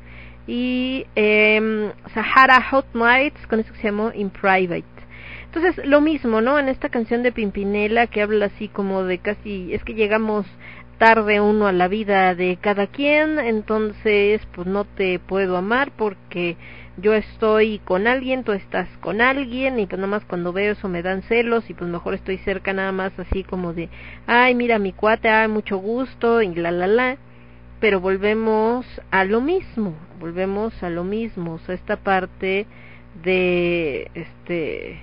Y 0.45 1.05
eh, 1.15 1.91
Sahara 2.13 2.61
Hot 2.69 2.93
Nights 2.93 3.47
con 3.47 3.59
esto 3.59 3.73
que 3.73 3.79
se 3.79 3.87
llamó 3.87 4.11
In 4.13 4.29
Private. 4.29 4.83
Entonces, 5.45 5.85
lo 5.85 6.01
mismo, 6.01 6.41
¿no? 6.41 6.59
En 6.59 6.67
esta 6.69 6.89
canción 6.89 7.23
de 7.23 7.31
Pimpinela 7.31 8.07
que 8.07 8.21
habla 8.21 8.47
así 8.47 8.67
como 8.67 9.03
de 9.03 9.17
casi, 9.17 9.73
es 9.73 9.83
que 9.83 9.93
llegamos 9.93 10.45
tarde 10.97 11.41
uno 11.41 11.67
a 11.67 11.71
la 11.71 11.87
vida 11.87 12.35
de 12.35 12.57
cada 12.61 12.87
quien, 12.87 13.39
entonces 13.39 14.41
pues 14.53 14.67
no 14.67 14.85
te 14.85 15.19
puedo 15.19 15.57
amar 15.57 15.91
porque 15.95 16.55
yo 16.97 17.13
estoy 17.13 17.79
con 17.79 18.07
alguien, 18.07 18.43
tú 18.43 18.51
estás 18.51 18.87
con 18.99 19.19
alguien 19.21 19.79
y 19.79 19.87
pues 19.87 19.99
nada 19.99 20.07
más 20.07 20.25
cuando 20.25 20.53
veo 20.53 20.73
eso 20.73 20.87
me 20.89 21.01
dan 21.01 21.23
celos 21.23 21.69
y 21.69 21.73
pues 21.73 21.89
mejor 21.89 22.13
estoy 22.13 22.37
cerca 22.39 22.73
nada 22.73 22.91
más 22.91 23.17
así 23.17 23.43
como 23.43 23.73
de, 23.73 23.89
ay 24.27 24.53
mira 24.53 24.77
mi 24.77 24.93
cuate, 24.93 25.29
ay 25.29 25.47
mucho 25.47 25.77
gusto 25.77 26.41
y 26.41 26.53
la 26.53 26.71
la 26.71 26.87
la, 26.87 27.17
pero 27.79 27.99
volvemos 27.99 28.85
a 29.11 29.23
lo 29.23 29.41
mismo, 29.41 29.95
volvemos 30.19 30.83
a 30.83 30.89
lo 30.89 31.03
mismo, 31.03 31.53
o 31.53 31.59
sea, 31.59 31.75
esta 31.75 31.97
parte 31.97 32.67
de 33.23 34.11
este 34.13 34.99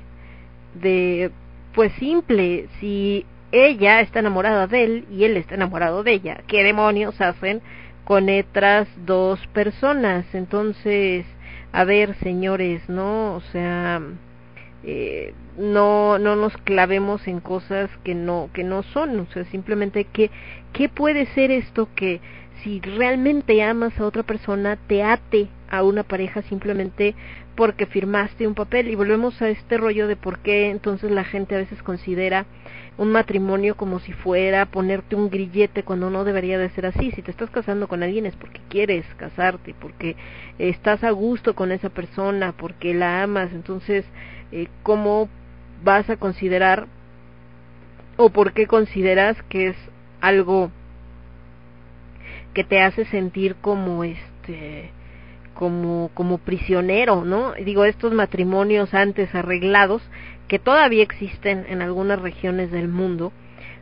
de 0.74 1.30
pues 1.74 1.92
simple, 1.94 2.68
si 2.78 3.26
ella 3.52 4.00
está 4.00 4.20
enamorada 4.20 4.66
de 4.68 4.84
él 4.84 5.04
y 5.10 5.24
él 5.24 5.36
está 5.36 5.56
enamorado 5.56 6.04
de 6.04 6.12
ella, 6.12 6.40
¿qué 6.46 6.62
demonios 6.62 7.20
hacen 7.20 7.60
con 8.04 8.28
otras 8.28 8.88
dos 9.04 9.44
personas? 9.48 10.24
Entonces, 10.34 11.26
a 11.72 11.84
ver, 11.84 12.14
señores, 12.16 12.88
¿no? 12.88 13.34
O 13.34 13.40
sea, 13.52 14.00
eh, 14.82 15.34
no 15.58 16.18
no 16.18 16.36
nos 16.36 16.56
clavemos 16.58 17.28
en 17.28 17.40
cosas 17.40 17.90
que 18.02 18.14
no 18.14 18.48
que 18.52 18.64
no 18.64 18.82
son, 18.82 19.20
o 19.20 19.26
sea, 19.26 19.44
simplemente 19.44 20.04
que 20.04 20.30
qué 20.72 20.88
puede 20.88 21.26
ser 21.26 21.50
esto 21.50 21.88
que 21.94 22.20
si 22.62 22.80
realmente 22.80 23.62
amas 23.62 23.98
a 23.98 24.04
otra 24.04 24.22
persona 24.22 24.76
te 24.86 25.02
ate 25.02 25.48
a 25.70 25.82
una 25.82 26.02
pareja 26.02 26.42
simplemente 26.42 27.14
porque 27.54 27.86
firmaste 27.86 28.46
un 28.46 28.54
papel 28.54 28.88
y 28.88 28.94
volvemos 28.94 29.40
a 29.40 29.48
este 29.48 29.76
rollo 29.78 30.08
de 30.08 30.16
por 30.16 30.40
qué 30.40 30.70
entonces 30.70 31.10
la 31.10 31.24
gente 31.24 31.54
a 31.54 31.58
veces 31.58 31.82
considera 31.82 32.46
un 32.98 33.12
matrimonio 33.12 33.76
como 33.76 33.98
si 34.00 34.12
fuera 34.12 34.66
ponerte 34.66 35.16
un 35.16 35.30
grillete 35.30 35.84
cuando 35.84 36.10
no 36.10 36.24
debería 36.24 36.58
de 36.58 36.68
ser 36.70 36.84
así. 36.84 37.10
Si 37.12 37.22
te 37.22 37.30
estás 37.30 37.48
casando 37.48 37.88
con 37.88 38.02
alguien 38.02 38.26
es 38.26 38.36
porque 38.36 38.60
quieres 38.68 39.06
casarte, 39.16 39.74
porque 39.80 40.16
estás 40.58 41.02
a 41.02 41.10
gusto 41.10 41.54
con 41.54 41.72
esa 41.72 41.88
persona, 41.88 42.52
porque 42.52 42.92
la 42.92 43.22
amas. 43.22 43.52
Entonces, 43.52 44.04
eh, 44.52 44.68
¿cómo 44.82 45.30
vas 45.82 46.10
a 46.10 46.18
considerar 46.18 46.88
o 48.18 48.28
por 48.28 48.52
qué 48.52 48.66
consideras 48.66 49.40
que 49.48 49.68
es 49.68 49.76
algo 50.20 50.70
que 52.52 52.64
te 52.64 52.82
hace 52.82 53.06
sentir 53.06 53.56
como 53.62 54.04
este 54.04 54.90
como 55.60 56.10
como 56.14 56.38
prisionero, 56.38 57.22
¿no? 57.26 57.52
Digo, 57.52 57.84
estos 57.84 58.14
matrimonios 58.14 58.94
antes 58.94 59.34
arreglados 59.34 60.00
que 60.48 60.58
todavía 60.58 61.02
existen 61.02 61.66
en 61.68 61.82
algunas 61.82 62.18
regiones 62.18 62.70
del 62.70 62.88
mundo, 62.88 63.30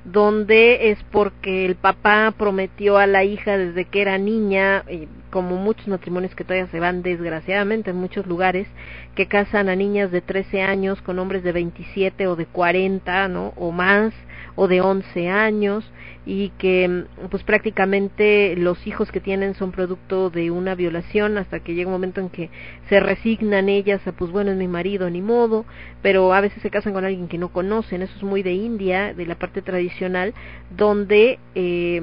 donde 0.05 0.91
es 0.91 1.01
porque 1.13 1.65
el 1.67 1.77
papá 1.77 2.35
prometió 2.37 2.99
a 2.99 3.07
la 3.07 3.23
hija 3.23 3.57
desde 3.57 3.85
que 3.85 4.03
era 4.03 4.19
niña, 4.19 4.83
y 4.91 5.07
como 5.31 5.55
muchos 5.55 5.87
matrimonios 5.87 6.35
que 6.35 6.43
todavía 6.43 6.67
se 6.67 6.81
van 6.81 7.03
desgraciadamente 7.03 7.91
en 7.91 7.97
muchos 7.97 8.27
lugares, 8.27 8.67
que 9.15 9.27
casan 9.27 9.69
a 9.69 9.77
niñas 9.77 10.11
de 10.11 10.21
13 10.21 10.63
años 10.63 11.01
con 11.03 11.21
hombres 11.21 11.45
de 11.45 11.53
27 11.53 12.27
o 12.27 12.35
de 12.35 12.47
40, 12.47 13.29
¿no? 13.29 13.53
O 13.55 13.71
más, 13.71 14.13
o 14.59 14.67
de 14.67 14.81
11 14.81 15.29
años, 15.29 15.89
y 16.27 16.51
que 16.59 17.05
pues 17.31 17.43
prácticamente 17.45 18.55
los 18.57 18.87
hijos 18.87 19.11
que 19.11 19.21
tienen 19.21 19.55
son 19.55 19.73
producto 19.73 20.31
de 20.31 20.51
una 20.51 20.75
violación 20.75 21.39
hasta 21.39 21.61
que 21.61 21.75
llega 21.75 21.89
un 21.89 21.95
momento 21.95 22.21
en 22.21 22.29
que 22.29 22.51
se 22.91 23.01
resignan 23.01 23.71
ellas 23.71 24.07
a 24.07 24.13
pues 24.13 24.31
bueno 24.31 24.51
es 24.51 24.59
mi 24.59 24.69
marido 24.69 25.09
ni 25.09 25.23
modo 25.23 25.65
pero 26.03 26.35
a 26.35 26.43
veces 26.43 26.61
se 26.61 26.69
casan 26.69 26.93
con 26.93 27.07
alguien 27.07 27.29
que 27.29 27.39
no 27.39 27.49
conocen 27.49 28.03
eso 28.03 28.13
es 28.15 28.23
muy 28.23 28.43
de 28.43 28.53
India 28.53 29.15
de 29.15 29.25
la 29.25 29.37
parte 29.37 29.63
tradicional 29.63 30.35
donde 30.77 31.39
eh, 31.55 32.03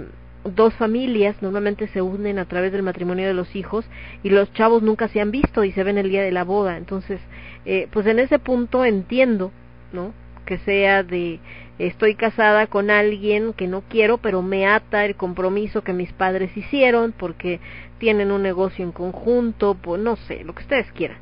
dos 0.56 0.74
familias 0.76 1.36
normalmente 1.42 1.88
se 1.88 2.02
unen 2.02 2.40
a 2.40 2.46
través 2.46 2.72
del 2.72 2.84
matrimonio 2.84 3.28
de 3.28 3.34
los 3.34 3.56
hijos 3.56 3.86
y 4.24 4.30
los 4.30 4.52
chavos 4.54 4.84
nunca 4.84 5.08
se 5.08 5.20
han 5.20 5.32
visto 5.32 5.64
y 5.64 5.72
se 5.72 5.84
ven 5.84 5.98
el 5.98 6.10
día 6.10 6.22
de 6.22 6.32
la 6.32 6.44
boda. 6.44 6.78
Entonces, 6.78 7.20
eh, 7.66 7.88
pues 7.92 8.06
en 8.06 8.20
ese 8.20 8.38
punto 8.38 8.86
entiendo, 8.86 9.52
¿no? 9.92 10.14
Que 10.46 10.60
sea 10.60 11.02
de 11.02 11.40
estoy 11.80 12.16
casada 12.16 12.68
con 12.68 12.90
alguien 12.90 13.54
que 13.54 13.68
no 13.68 13.82
quiero, 13.82 14.18
pero 14.18 14.42
me 14.42 14.68
ata 14.68 15.06
el 15.06 15.16
compromiso 15.16 15.84
que 15.84 15.94
mis 15.94 16.12
padres 16.14 16.56
hicieron 16.56 17.12
porque 17.12 17.60
tienen 17.98 18.32
un 18.32 18.44
negocio 18.44 18.86
en 18.86 18.92
conjunto, 18.92 19.76
pues 19.76 20.02
no 20.02 20.16
sé, 20.16 20.44
lo 20.44 20.54
que 20.54 20.64
ustedes 20.64 20.92
quieran. 20.94 21.18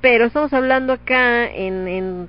Pero 0.00 0.26
estamos 0.26 0.52
hablando 0.52 0.92
acá 0.92 1.46
en, 1.46 1.88
en 1.88 2.28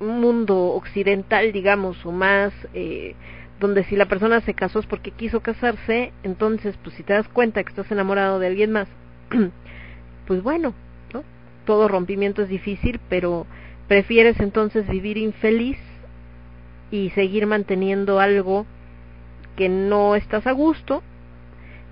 un 0.00 0.20
mundo 0.20 0.56
occidental, 0.74 1.52
digamos, 1.52 2.04
o 2.06 2.12
más 2.12 2.52
eh, 2.74 3.14
donde 3.58 3.84
si 3.84 3.96
la 3.96 4.06
persona 4.06 4.40
se 4.40 4.54
casó 4.54 4.78
es 4.78 4.86
porque 4.86 5.10
quiso 5.10 5.40
casarse, 5.40 6.12
entonces 6.22 6.76
pues 6.82 6.94
si 6.94 7.02
te 7.02 7.14
das 7.14 7.28
cuenta 7.28 7.62
que 7.64 7.70
estás 7.70 7.90
enamorado 7.90 8.38
de 8.38 8.46
alguien 8.46 8.70
más, 8.70 8.88
pues 10.26 10.42
bueno, 10.42 10.74
¿no? 11.12 11.24
Todo 11.64 11.88
rompimiento 11.88 12.42
es 12.42 12.48
difícil, 12.48 13.00
pero 13.08 13.46
prefieres 13.88 14.38
entonces 14.38 14.86
vivir 14.88 15.16
infeliz 15.16 15.78
y 16.90 17.10
seguir 17.10 17.46
manteniendo 17.46 18.20
algo 18.20 18.66
que 19.56 19.68
no 19.68 20.14
estás 20.14 20.46
a 20.46 20.52
gusto 20.52 21.02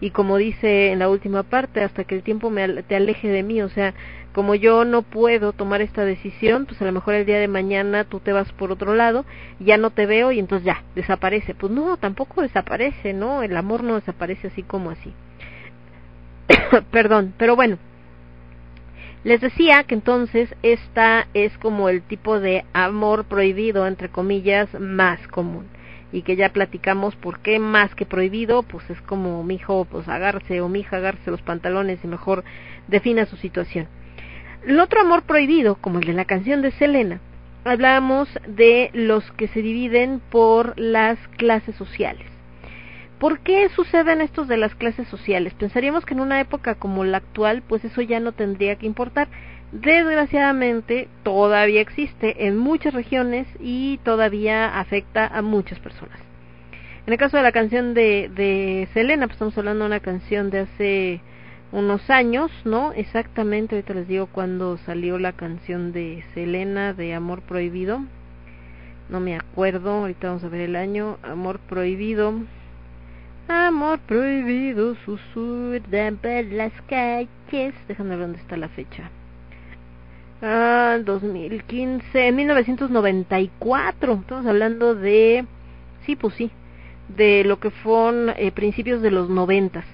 y 0.00 0.10
como 0.10 0.36
dice 0.36 0.92
en 0.92 0.98
la 0.98 1.08
última 1.08 1.42
parte, 1.42 1.82
hasta 1.82 2.04
que 2.04 2.14
el 2.14 2.22
tiempo 2.22 2.50
me, 2.50 2.82
te 2.82 2.96
aleje 2.96 3.28
de 3.28 3.42
mí, 3.42 3.62
o 3.62 3.68
sea, 3.70 3.94
como 4.34 4.54
yo 4.54 4.84
no 4.84 5.00
puedo 5.00 5.52
tomar 5.52 5.80
esta 5.80 6.04
decisión, 6.04 6.66
pues 6.66 6.80
a 6.82 6.84
lo 6.84 6.92
mejor 6.92 7.14
el 7.14 7.24
día 7.24 7.38
de 7.38 7.48
mañana 7.48 8.04
tú 8.04 8.20
te 8.20 8.32
vas 8.32 8.52
por 8.52 8.70
otro 8.70 8.94
lado, 8.94 9.24
ya 9.58 9.78
no 9.78 9.90
te 9.90 10.04
veo 10.04 10.32
y 10.32 10.38
entonces 10.38 10.66
ya, 10.66 10.82
desaparece. 10.94 11.54
Pues 11.54 11.72
no, 11.72 11.96
tampoco 11.96 12.42
desaparece, 12.42 13.14
¿no? 13.14 13.42
El 13.42 13.56
amor 13.56 13.82
no 13.82 13.94
desaparece 13.94 14.48
así 14.48 14.62
como 14.62 14.90
así. 14.90 15.14
Perdón, 16.90 17.32
pero 17.38 17.56
bueno. 17.56 17.78
Les 19.26 19.40
decía 19.40 19.82
que 19.82 19.96
entonces 19.96 20.54
esta 20.62 21.26
es 21.34 21.58
como 21.58 21.88
el 21.88 22.02
tipo 22.02 22.38
de 22.38 22.64
amor 22.72 23.24
prohibido, 23.24 23.88
entre 23.88 24.08
comillas, 24.08 24.72
más 24.78 25.18
común 25.26 25.66
y 26.12 26.22
que 26.22 26.36
ya 26.36 26.50
platicamos 26.50 27.16
por 27.16 27.40
qué 27.40 27.58
más 27.58 27.92
que 27.96 28.06
prohibido, 28.06 28.62
pues 28.62 28.88
es 28.88 29.00
como 29.00 29.42
mi 29.42 29.56
hijo, 29.56 29.84
pues 29.84 30.06
agarse 30.06 30.60
o 30.60 30.68
mi 30.68 30.78
hija 30.78 30.98
agarse 30.98 31.32
los 31.32 31.42
pantalones 31.42 31.98
y 32.04 32.06
mejor 32.06 32.44
defina 32.86 33.26
su 33.26 33.34
situación. 33.36 33.88
El 34.64 34.78
otro 34.78 35.00
amor 35.00 35.24
prohibido, 35.24 35.74
como 35.74 35.98
el 35.98 36.06
de 36.06 36.12
la 36.12 36.24
canción 36.24 36.62
de 36.62 36.70
Selena, 36.70 37.18
hablábamos 37.64 38.28
de 38.46 38.90
los 38.92 39.28
que 39.32 39.48
se 39.48 39.60
dividen 39.60 40.20
por 40.30 40.78
las 40.78 41.18
clases 41.36 41.74
sociales. 41.74 42.35
¿Por 43.18 43.40
qué 43.40 43.68
suceden 43.70 44.20
estos 44.20 44.46
de 44.46 44.58
las 44.58 44.74
clases 44.74 45.08
sociales? 45.08 45.54
Pensaríamos 45.54 46.04
que 46.04 46.12
en 46.12 46.20
una 46.20 46.38
época 46.38 46.74
como 46.74 47.02
la 47.02 47.16
actual, 47.18 47.62
pues 47.66 47.82
eso 47.84 48.02
ya 48.02 48.20
no 48.20 48.32
tendría 48.32 48.76
que 48.76 48.84
importar. 48.84 49.28
Desgraciadamente, 49.72 51.08
todavía 51.22 51.80
existe 51.80 52.46
en 52.46 52.58
muchas 52.58 52.92
regiones 52.92 53.46
y 53.58 53.98
todavía 54.04 54.78
afecta 54.78 55.26
a 55.26 55.40
muchas 55.40 55.78
personas. 55.78 56.18
En 57.06 57.12
el 57.12 57.18
caso 57.18 57.38
de 57.38 57.42
la 57.42 57.52
canción 57.52 57.94
de, 57.94 58.30
de 58.34 58.88
Selena, 58.92 59.26
pues 59.26 59.36
estamos 59.36 59.56
hablando 59.56 59.84
de 59.84 59.86
una 59.86 60.00
canción 60.00 60.50
de 60.50 60.58
hace 60.60 61.20
unos 61.72 62.10
años, 62.10 62.50
¿no? 62.64 62.92
Exactamente, 62.92 63.76
ahorita 63.76 63.94
les 63.94 64.08
digo 64.08 64.26
cuando 64.26 64.76
salió 64.78 65.18
la 65.18 65.32
canción 65.32 65.92
de 65.92 66.22
Selena 66.34 66.92
de 66.92 67.14
Amor 67.14 67.40
Prohibido. 67.40 68.00
No 69.08 69.20
me 69.20 69.36
acuerdo, 69.36 69.90
ahorita 69.92 70.28
vamos 70.28 70.44
a 70.44 70.48
ver 70.48 70.62
el 70.62 70.76
año. 70.76 71.18
Amor 71.22 71.60
Prohibido. 71.60 72.34
Amor 73.48 74.00
Prohibido, 74.00 74.96
susurran 75.04 76.16
por 76.16 76.44
las 76.46 76.72
calles. 76.88 77.74
Déjame 77.86 78.10
ver 78.10 78.18
dónde 78.18 78.38
está 78.38 78.56
la 78.56 78.68
fecha. 78.68 79.08
Ah, 80.42 80.98
2015, 81.04 82.26
en 82.26 82.36
1994. 82.36 84.14
Estamos 84.14 84.46
hablando 84.46 84.96
de... 84.96 85.44
Sí, 86.04 86.16
pues 86.16 86.34
sí. 86.34 86.50
De 87.08 87.44
lo 87.44 87.60
que 87.60 87.70
fueron 87.70 88.30
eh, 88.36 88.50
principios 88.50 89.00
de 89.00 89.12
los 89.12 89.30
noventas. 89.30 89.84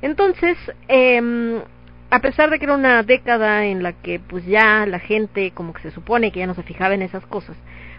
Entonces, 0.00 0.56
eh, 0.88 1.60
a 2.08 2.20
pesar 2.20 2.48
de 2.48 2.58
que 2.58 2.64
era 2.64 2.74
una 2.74 3.02
década 3.02 3.66
en 3.66 3.82
la 3.82 3.92
que 3.92 4.20
pues 4.20 4.46
ya 4.46 4.86
la 4.86 5.00
gente 5.00 5.50
como 5.50 5.74
que 5.74 5.82
se 5.82 5.90
supone 5.90 6.32
que 6.32 6.40
ya 6.40 6.46
no 6.46 6.54
se 6.54 6.62
fijaba 6.62 6.94
en 6.94 7.02
esas 7.02 7.26
cosas, 7.26 7.56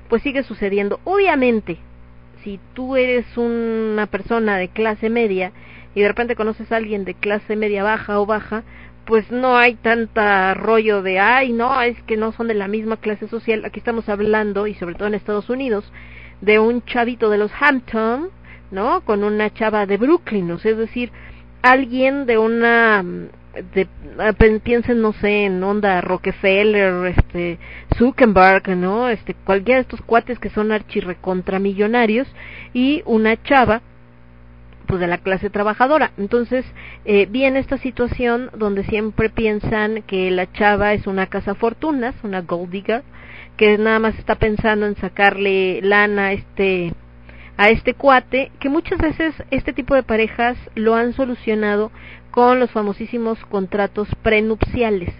pues 0.09 0.23
sigue 0.23 0.41
sucediendo. 0.41 0.99
Obviamente, 1.03 1.77
si 2.47 2.61
tú 2.73 2.95
eres 2.95 3.25
una 3.35 4.05
persona 4.05 4.55
de 4.55 4.69
clase 4.69 5.09
media 5.09 5.51
y 5.93 5.99
de 5.99 6.07
repente 6.07 6.37
conoces 6.37 6.71
a 6.71 6.77
alguien 6.77 7.03
de 7.03 7.13
clase 7.13 7.57
media 7.57 7.83
baja 7.83 8.21
o 8.21 8.25
baja, 8.25 8.63
pues 9.03 9.29
no 9.31 9.57
hay 9.57 9.75
tanta 9.75 10.53
rollo 10.53 11.01
de, 11.01 11.19
ay, 11.19 11.51
no, 11.51 11.81
es 11.81 12.01
que 12.03 12.15
no 12.15 12.31
son 12.31 12.47
de 12.47 12.53
la 12.53 12.69
misma 12.69 12.95
clase 12.95 13.27
social. 13.27 13.65
Aquí 13.65 13.79
estamos 13.79 14.07
hablando, 14.07 14.65
y 14.65 14.75
sobre 14.75 14.95
todo 14.95 15.09
en 15.09 15.15
Estados 15.15 15.49
Unidos, 15.49 15.91
de 16.39 16.57
un 16.57 16.85
chavito 16.85 17.29
de 17.29 17.37
los 17.37 17.51
Hampton, 17.59 18.29
¿no? 18.71 19.01
Con 19.01 19.25
una 19.25 19.53
chava 19.53 19.85
de 19.85 19.97
Brooklyn, 19.97 20.49
o 20.51 20.57
sea, 20.57 20.71
es 20.71 20.77
decir, 20.77 21.11
alguien 21.63 22.25
de 22.27 22.37
una 22.37 23.03
de, 23.73 23.87
ah, 24.19 24.33
piensen 24.63 25.01
no 25.01 25.13
sé 25.13 25.45
en 25.45 25.63
onda 25.63 26.01
Rockefeller 26.01 27.05
este 27.07 27.59
Zuckerberg 27.97 28.75
no 28.77 29.09
este 29.09 29.33
cualquiera 29.33 29.77
de 29.77 29.81
estos 29.81 30.01
cuates 30.01 30.39
que 30.39 30.49
son 30.49 30.71
archirrecontramillonarios 30.71 32.27
y 32.73 33.03
una 33.05 33.41
chava 33.43 33.81
pues 34.87 35.01
de 35.01 35.07
la 35.07 35.17
clase 35.17 35.49
trabajadora. 35.49 36.11
Entonces 36.17 36.65
eh, 37.05 37.27
viene 37.29 37.59
esta 37.59 37.77
situación 37.77 38.49
donde 38.57 38.83
siempre 38.85 39.29
piensan 39.29 40.01
que 40.03 40.31
la 40.31 40.51
chava 40.51 40.93
es 40.93 41.07
una 41.07 41.27
casa 41.27 41.55
fortunas 41.55 42.15
una 42.23 42.41
gold 42.41 43.03
que 43.57 43.77
nada 43.77 43.99
más 43.99 44.17
está 44.17 44.35
pensando 44.35 44.85
en 44.85 44.95
sacarle 44.95 45.81
lana 45.81 46.27
a 46.27 46.33
este 46.33 46.93
a 47.57 47.69
este 47.69 47.93
cuate, 47.95 48.51
que 48.59 48.69
muchas 48.69 48.99
veces 48.99 49.33
este 49.51 49.73
tipo 49.73 49.95
de 49.95 50.03
parejas 50.03 50.57
lo 50.75 50.95
han 50.95 51.13
solucionado 51.13 51.91
con 52.31 52.59
los 52.59 52.69
famosísimos 52.69 53.43
contratos 53.45 54.07
prenupciales, 54.21 55.11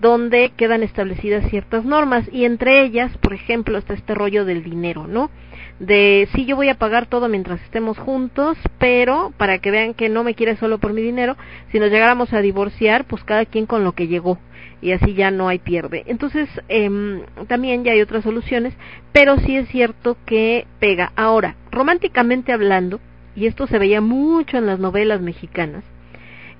donde 0.00 0.52
quedan 0.56 0.82
establecidas 0.82 1.48
ciertas 1.50 1.84
normas 1.84 2.28
y 2.32 2.44
entre 2.44 2.82
ellas, 2.82 3.16
por 3.18 3.32
ejemplo, 3.32 3.78
está 3.78 3.94
este 3.94 4.14
rollo 4.14 4.44
del 4.44 4.64
dinero, 4.64 5.06
¿no? 5.06 5.30
De 5.78 6.28
sí 6.34 6.44
yo 6.44 6.56
voy 6.56 6.68
a 6.68 6.78
pagar 6.78 7.06
todo 7.06 7.28
mientras 7.28 7.60
estemos 7.62 7.96
juntos, 7.98 8.58
pero 8.78 9.32
para 9.36 9.58
que 9.58 9.70
vean 9.70 9.94
que 9.94 10.08
no 10.08 10.24
me 10.24 10.34
quiere 10.34 10.56
solo 10.56 10.78
por 10.78 10.92
mi 10.92 11.02
dinero, 11.02 11.36
si 11.70 11.78
nos 11.78 11.90
llegáramos 11.90 12.32
a 12.32 12.40
divorciar, 12.40 13.04
pues 13.06 13.22
cada 13.22 13.44
quien 13.44 13.66
con 13.66 13.84
lo 13.84 13.92
que 13.92 14.08
llegó 14.08 14.38
y 14.84 14.92
así 14.92 15.14
ya 15.14 15.30
no 15.30 15.48
hay 15.48 15.60
pierde. 15.60 16.04
Entonces, 16.06 16.46
eh, 16.68 17.22
también 17.48 17.84
ya 17.84 17.92
hay 17.92 18.02
otras 18.02 18.22
soluciones, 18.22 18.74
pero 19.12 19.38
sí 19.38 19.56
es 19.56 19.66
cierto 19.68 20.18
que 20.26 20.66
pega. 20.78 21.10
Ahora, 21.16 21.56
románticamente 21.70 22.52
hablando, 22.52 23.00
y 23.34 23.46
esto 23.46 23.66
se 23.66 23.78
veía 23.78 24.02
mucho 24.02 24.58
en 24.58 24.66
las 24.66 24.78
novelas 24.78 25.22
mexicanas, 25.22 25.84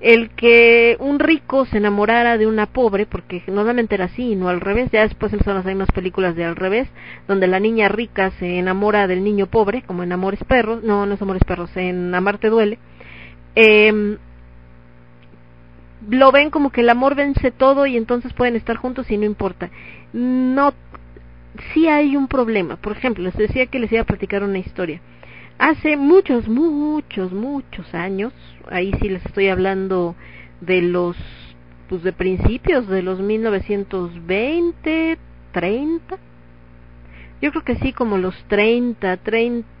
el 0.01 0.31
que 0.31 0.97
un 0.99 1.19
rico 1.19 1.65
se 1.65 1.77
enamorara 1.77 2.39
de 2.39 2.47
una 2.47 2.65
pobre, 2.65 3.05
porque 3.05 3.43
normalmente 3.45 3.93
era 3.93 4.05
así 4.05 4.35
no 4.35 4.49
al 4.49 4.59
revés, 4.59 4.89
ya 4.91 5.01
después 5.01 5.31
empezaron 5.31 5.59
a 5.59 5.63
salir 5.63 5.75
unas 5.75 5.91
películas 5.91 6.35
de 6.35 6.45
al 6.45 6.55
revés, 6.55 6.89
donde 7.27 7.45
la 7.45 7.59
niña 7.59 7.89
rica 7.89 8.31
se 8.39 8.57
enamora 8.57 9.05
del 9.05 9.23
niño 9.23 9.45
pobre, 9.45 9.83
como 9.83 10.01
en 10.01 10.11
Amores 10.11 10.43
Perros, 10.45 10.83
no, 10.83 11.05
no 11.05 11.13
es 11.13 11.21
Amores 11.21 11.43
Perros, 11.43 11.69
en 11.77 12.13
Amarte 12.15 12.49
Duele, 12.49 12.79
eh, 13.53 14.17
lo 16.09 16.31
ven 16.31 16.49
como 16.49 16.71
que 16.71 16.81
el 16.81 16.89
amor 16.89 17.15
vence 17.15 17.51
todo 17.51 17.85
y 17.85 17.97
entonces 17.97 18.33
pueden 18.33 18.55
estar 18.55 18.77
juntos 18.77 19.09
y 19.11 19.17
no 19.17 19.25
importa. 19.25 19.69
No, 20.13 20.73
sí 21.73 21.87
hay 21.87 22.15
un 22.15 22.27
problema. 22.27 22.75
Por 22.77 22.93
ejemplo, 22.93 23.23
les 23.23 23.35
decía 23.35 23.65
que 23.67 23.79
les 23.79 23.91
iba 23.91 24.01
a 24.01 24.05
platicar 24.05 24.43
una 24.43 24.59
historia. 24.59 25.01
Hace 25.57 25.95
muchos, 25.95 26.47
muchos, 26.47 27.31
muchos 27.31 27.93
años, 27.93 28.33
ahí 28.69 28.93
sí 29.01 29.07
les 29.09 29.25
estoy 29.25 29.47
hablando 29.47 30.15
de 30.59 30.81
los, 30.81 31.15
pues 31.87 32.03
de 32.03 32.11
principios 32.11 32.87
de 32.87 33.01
los 33.01 33.19
1920, 33.19 35.17
30. 35.53 36.17
Yo 37.41 37.51
creo 37.51 37.63
que 37.63 37.75
sí, 37.75 37.93
como 37.93 38.17
los 38.17 38.35
30, 38.47 39.17
30 39.17 39.74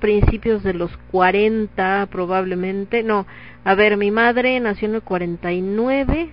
principios 0.00 0.62
de 0.62 0.74
los 0.74 0.96
40 1.10 2.08
probablemente. 2.10 3.02
No, 3.02 3.26
a 3.64 3.74
ver, 3.74 3.96
mi 3.96 4.10
madre 4.10 4.58
nació 4.60 4.88
en 4.88 4.94
el 4.96 5.02
49 5.02 6.30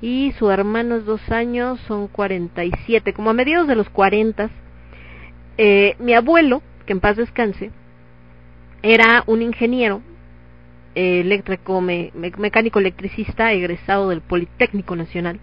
y 0.00 0.32
su 0.32 0.50
hermano 0.50 0.96
es 0.96 1.04
dos 1.04 1.30
años, 1.30 1.80
son 1.86 2.08
47. 2.08 3.12
Como 3.12 3.30
a 3.30 3.34
mediados 3.34 3.68
de 3.68 3.76
los 3.76 3.88
40, 3.88 4.50
eh, 5.58 5.96
mi 5.98 6.14
abuelo, 6.14 6.62
que 6.86 6.92
en 6.92 7.00
paz 7.00 7.16
descanse, 7.16 7.70
era 8.82 9.22
un 9.26 9.42
ingeniero 9.42 10.02
eh, 10.94 11.20
eléctrico, 11.20 11.80
mecánico 11.80 12.80
electricista, 12.80 13.52
egresado 13.52 14.08
del 14.10 14.20
Politécnico 14.20 14.96
Nacional, 14.96 15.40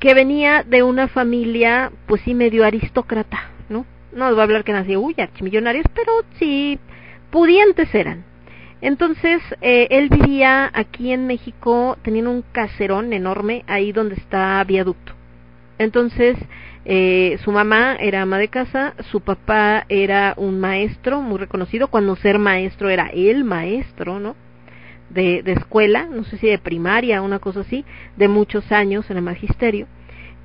que 0.00 0.12
venía 0.12 0.62
de 0.62 0.82
una 0.82 1.08
familia, 1.08 1.92
pues 2.06 2.20
sí, 2.22 2.34
medio 2.34 2.64
aristócrata, 2.64 3.50
¿no? 3.68 3.86
No 4.16 4.26
les 4.26 4.34
voy 4.34 4.40
a 4.40 4.44
hablar 4.44 4.64
que 4.64 4.72
nació, 4.72 5.00
uy, 5.00 5.14
millonarios, 5.40 5.86
pero 5.94 6.12
sí, 6.38 6.78
pudientes 7.30 7.94
eran. 7.94 8.24
Entonces, 8.80 9.42
eh, 9.60 9.88
él 9.90 10.08
vivía 10.08 10.70
aquí 10.72 11.12
en 11.12 11.26
México, 11.26 11.96
teniendo 12.02 12.30
un 12.30 12.42
caserón 12.52 13.12
enorme 13.12 13.64
ahí 13.66 13.92
donde 13.92 14.16
está 14.16 14.62
viaducto. 14.64 15.12
Entonces, 15.78 16.36
eh, 16.84 17.38
su 17.42 17.52
mamá 17.52 17.96
era 17.96 18.22
ama 18.22 18.38
de 18.38 18.48
casa, 18.48 18.94
su 19.10 19.20
papá 19.20 19.84
era 19.88 20.34
un 20.36 20.60
maestro 20.60 21.20
muy 21.20 21.38
reconocido, 21.38 21.88
cuando 21.88 22.16
ser 22.16 22.38
maestro 22.38 22.88
era 22.90 23.08
el 23.12 23.44
maestro, 23.44 24.20
¿no? 24.20 24.36
De, 25.10 25.42
de 25.42 25.52
escuela, 25.52 26.06
no 26.06 26.24
sé 26.24 26.36
si 26.38 26.46
de 26.46 26.58
primaria, 26.58 27.22
una 27.22 27.38
cosa 27.38 27.60
así, 27.60 27.84
de 28.16 28.28
muchos 28.28 28.72
años 28.72 29.08
en 29.10 29.18
el 29.18 29.22
magisterio 29.22 29.86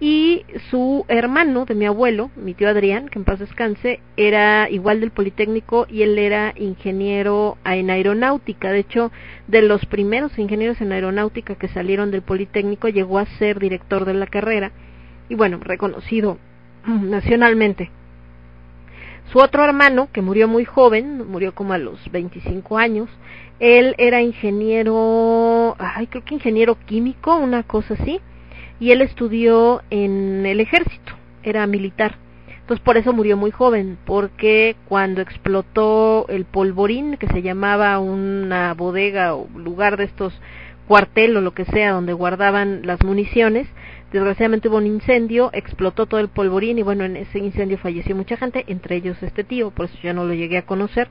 y 0.03 0.45
su 0.71 1.05
hermano 1.09 1.65
de 1.65 1.75
mi 1.75 1.85
abuelo, 1.85 2.31
mi 2.35 2.55
tío 2.55 2.67
Adrián, 2.67 3.07
que 3.07 3.19
en 3.19 3.23
paz 3.23 3.37
descanse, 3.37 3.99
era 4.17 4.67
igual 4.67 4.99
del 4.99 5.11
Politécnico 5.11 5.85
y 5.87 6.01
él 6.01 6.17
era 6.17 6.55
ingeniero 6.57 7.59
en 7.63 7.91
aeronáutica. 7.91 8.71
De 8.71 8.79
hecho, 8.79 9.11
de 9.47 9.61
los 9.61 9.85
primeros 9.85 10.39
ingenieros 10.39 10.81
en 10.81 10.91
aeronáutica 10.91 11.53
que 11.53 11.67
salieron 11.67 12.09
del 12.09 12.23
Politécnico, 12.23 12.89
llegó 12.89 13.19
a 13.19 13.27
ser 13.37 13.59
director 13.59 14.05
de 14.05 14.15
la 14.15 14.25
carrera 14.25 14.71
y 15.29 15.35
bueno, 15.35 15.59
reconocido 15.61 16.39
nacionalmente. 16.87 17.91
Su 19.31 19.37
otro 19.37 19.63
hermano, 19.63 20.09
que 20.11 20.23
murió 20.23 20.47
muy 20.47 20.65
joven, 20.65 21.27
murió 21.29 21.53
como 21.53 21.73
a 21.73 21.77
los 21.77 22.11
25 22.11 22.79
años, 22.79 23.07
él 23.59 23.93
era 23.99 24.23
ingeniero, 24.23 25.75
ay, 25.77 26.07
creo 26.07 26.25
que 26.25 26.33
ingeniero 26.33 26.75
químico, 26.87 27.35
una 27.35 27.61
cosa 27.61 27.93
así, 27.93 28.19
y 28.81 28.91
él 28.91 29.03
estudió 29.03 29.83
en 29.91 30.43
el 30.45 30.59
ejército, 30.59 31.13
era 31.43 31.67
militar. 31.67 32.15
Entonces 32.61 32.83
por 32.83 32.97
eso 32.97 33.13
murió 33.13 33.37
muy 33.37 33.51
joven, 33.51 33.99
porque 34.05 34.75
cuando 34.87 35.21
explotó 35.21 36.25
el 36.29 36.45
polvorín, 36.45 37.17
que 37.17 37.27
se 37.27 37.43
llamaba 37.43 37.99
una 37.99 38.73
bodega 38.73 39.35
o 39.35 39.47
lugar 39.55 39.97
de 39.97 40.05
estos 40.05 40.33
cuartel 40.87 41.37
o 41.37 41.41
lo 41.41 41.53
que 41.53 41.65
sea 41.65 41.91
donde 41.91 42.13
guardaban 42.13 42.81
las 42.83 43.03
municiones, 43.03 43.67
desgraciadamente 44.11 44.67
hubo 44.67 44.77
un 44.77 44.87
incendio, 44.87 45.51
explotó 45.53 46.07
todo 46.07 46.19
el 46.19 46.29
polvorín 46.29 46.79
y 46.79 46.81
bueno, 46.81 47.03
en 47.03 47.17
ese 47.17 47.37
incendio 47.37 47.77
falleció 47.77 48.15
mucha 48.15 48.35
gente, 48.35 48.65
entre 48.67 48.95
ellos 48.95 49.21
este 49.21 49.43
tío, 49.43 49.69
por 49.69 49.85
eso 49.85 49.97
ya 50.01 50.13
no 50.13 50.25
lo 50.25 50.33
llegué 50.33 50.57
a 50.57 50.65
conocer 50.65 51.07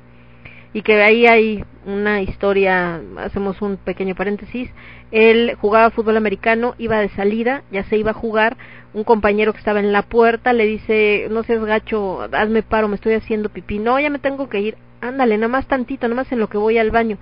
y 0.72 0.82
que 0.82 1.02
ahí 1.02 1.26
hay 1.26 1.64
una 1.84 2.22
historia, 2.22 3.00
hacemos 3.18 3.60
un 3.62 3.76
pequeño 3.76 4.14
paréntesis, 4.14 4.70
él 5.10 5.56
jugaba 5.60 5.90
fútbol 5.90 6.16
americano, 6.16 6.74
iba 6.78 6.98
de 6.98 7.08
salida, 7.10 7.62
ya 7.72 7.82
se 7.84 7.96
iba 7.96 8.12
a 8.12 8.14
jugar, 8.14 8.56
un 8.92 9.04
compañero 9.04 9.52
que 9.52 9.58
estaba 9.58 9.80
en 9.80 9.92
la 9.92 10.02
puerta 10.02 10.52
le 10.52 10.66
dice, 10.66 11.28
no 11.30 11.42
seas 11.42 11.64
gacho, 11.64 12.22
hazme 12.32 12.62
paro, 12.62 12.88
me 12.88 12.94
estoy 12.96 13.14
haciendo 13.14 13.48
pipí, 13.48 13.78
no, 13.78 13.98
ya 13.98 14.10
me 14.10 14.18
tengo 14.18 14.48
que 14.48 14.60
ir, 14.60 14.76
ándale, 15.00 15.36
nada 15.36 15.48
más 15.48 15.66
tantito, 15.66 16.06
nada 16.06 16.22
más 16.22 16.32
en 16.32 16.38
lo 16.38 16.48
que 16.48 16.58
voy 16.58 16.78
al 16.78 16.90
baño, 16.90 17.18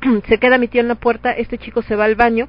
se 0.28 0.38
queda 0.38 0.58
mi 0.58 0.68
tío 0.68 0.80
en 0.80 0.88
la 0.88 0.94
puerta, 0.94 1.32
este 1.32 1.58
chico 1.58 1.82
se 1.82 1.96
va 1.96 2.04
al 2.04 2.14
baño, 2.14 2.48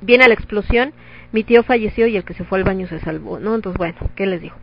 viene 0.00 0.26
la 0.26 0.34
explosión, 0.34 0.92
mi 1.32 1.44
tío 1.44 1.62
falleció 1.62 2.06
y 2.06 2.16
el 2.16 2.24
que 2.24 2.34
se 2.34 2.44
fue 2.44 2.58
al 2.58 2.64
baño 2.64 2.86
se 2.88 2.98
salvó, 3.00 3.38
¿no? 3.38 3.54
Entonces, 3.54 3.78
bueno, 3.78 3.96
¿qué 4.16 4.26
les 4.26 4.40
digo? 4.40 4.56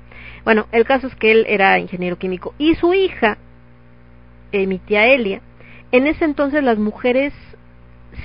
Bueno, 0.43 0.67
el 0.71 0.85
caso 0.85 1.07
es 1.07 1.15
que 1.15 1.31
él 1.31 1.45
era 1.47 1.79
ingeniero 1.79 2.17
químico 2.17 2.53
y 2.57 2.75
su 2.75 2.93
hija 2.93 3.37
eh, 4.51 4.67
mi 4.67 4.79
tía 4.79 5.07
Elia, 5.07 5.41
en 5.91 6.07
ese 6.07 6.25
entonces 6.25 6.63
las 6.63 6.77
mujeres, 6.77 7.33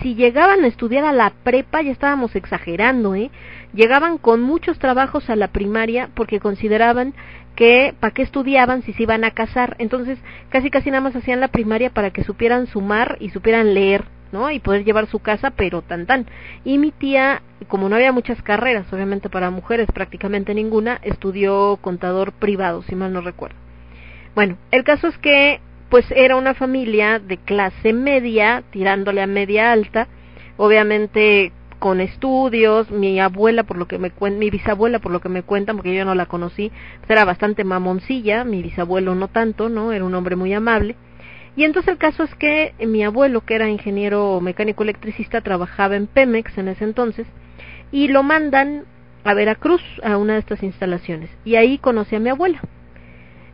si 0.00 0.14
llegaban 0.14 0.64
a 0.64 0.66
estudiar 0.66 1.04
a 1.04 1.12
la 1.12 1.30
prepa, 1.44 1.82
ya 1.82 1.92
estábamos 1.92 2.34
exagerando, 2.34 3.14
¿eh? 3.14 3.30
Llegaban 3.72 4.18
con 4.18 4.42
muchos 4.42 4.78
trabajos 4.78 5.30
a 5.30 5.36
la 5.36 5.48
primaria 5.48 6.08
porque 6.14 6.40
consideraban 6.40 7.14
que 7.54 7.94
para 8.00 8.12
qué 8.12 8.22
estudiaban 8.22 8.82
si 8.82 8.92
se 8.92 9.04
iban 9.04 9.24
a 9.24 9.30
casar. 9.30 9.76
Entonces, 9.78 10.18
casi 10.48 10.70
casi 10.70 10.90
nada 10.90 11.02
más 11.02 11.16
hacían 11.16 11.40
la 11.40 11.48
primaria 11.48 11.90
para 11.90 12.10
que 12.10 12.24
supieran 12.24 12.66
sumar 12.66 13.16
y 13.20 13.30
supieran 13.30 13.74
leer, 13.74 14.04
¿no? 14.32 14.50
Y 14.50 14.58
poder 14.58 14.84
llevar 14.84 15.06
su 15.06 15.20
casa, 15.20 15.50
pero 15.50 15.82
tan 15.82 16.06
tan. 16.06 16.26
Y 16.64 16.78
mi 16.78 16.90
tía, 16.90 17.42
como 17.68 17.88
no 17.88 17.96
había 17.96 18.12
muchas 18.12 18.42
carreras, 18.42 18.92
obviamente 18.92 19.28
para 19.28 19.50
mujeres 19.50 19.88
prácticamente 19.92 20.54
ninguna, 20.54 20.98
estudió 21.02 21.78
contador 21.80 22.32
privado, 22.32 22.82
si 22.82 22.96
mal 22.96 23.12
no 23.12 23.20
recuerdo. 23.20 23.56
Bueno, 24.34 24.56
el 24.70 24.82
caso 24.82 25.08
es 25.08 25.18
que 25.18 25.60
pues 25.92 26.10
era 26.16 26.36
una 26.36 26.54
familia 26.54 27.18
de 27.18 27.36
clase 27.36 27.92
media, 27.92 28.62
tirándole 28.70 29.20
a 29.20 29.26
media 29.26 29.72
alta, 29.72 30.08
obviamente 30.56 31.52
con 31.78 32.00
estudios, 32.00 32.90
mi 32.90 33.20
abuela 33.20 33.64
por 33.64 33.76
lo 33.76 33.86
que 33.86 33.98
me 33.98 34.10
cuenta, 34.10 34.38
mi 34.38 34.48
bisabuela 34.48 35.00
por 35.00 35.12
lo 35.12 35.20
que 35.20 35.28
me 35.28 35.42
cuentan, 35.42 35.76
porque 35.76 35.94
yo 35.94 36.06
no 36.06 36.14
la 36.14 36.24
conocí, 36.24 36.72
pues 37.00 37.10
era 37.10 37.26
bastante 37.26 37.62
mamoncilla, 37.64 38.42
mi 38.44 38.62
bisabuelo 38.62 39.14
no 39.14 39.28
tanto, 39.28 39.68
¿no? 39.68 39.92
Era 39.92 40.06
un 40.06 40.14
hombre 40.14 40.34
muy 40.34 40.54
amable. 40.54 40.96
Y 41.56 41.64
entonces 41.64 41.92
el 41.92 41.98
caso 41.98 42.22
es 42.22 42.34
que 42.36 42.72
mi 42.86 43.04
abuelo, 43.04 43.42
que 43.42 43.54
era 43.54 43.68
ingeniero 43.68 44.40
mecánico 44.40 44.84
electricista, 44.84 45.42
trabajaba 45.42 45.96
en 45.96 46.06
Pemex 46.06 46.56
en 46.56 46.68
ese 46.68 46.84
entonces, 46.84 47.26
y 47.90 48.08
lo 48.08 48.22
mandan 48.22 48.84
a 49.24 49.34
Veracruz, 49.34 49.82
a 50.02 50.16
una 50.16 50.32
de 50.32 50.38
estas 50.38 50.62
instalaciones. 50.62 51.28
Y 51.44 51.56
ahí 51.56 51.76
conocí 51.76 52.16
a 52.16 52.18
mi 52.18 52.30
abuela 52.30 52.62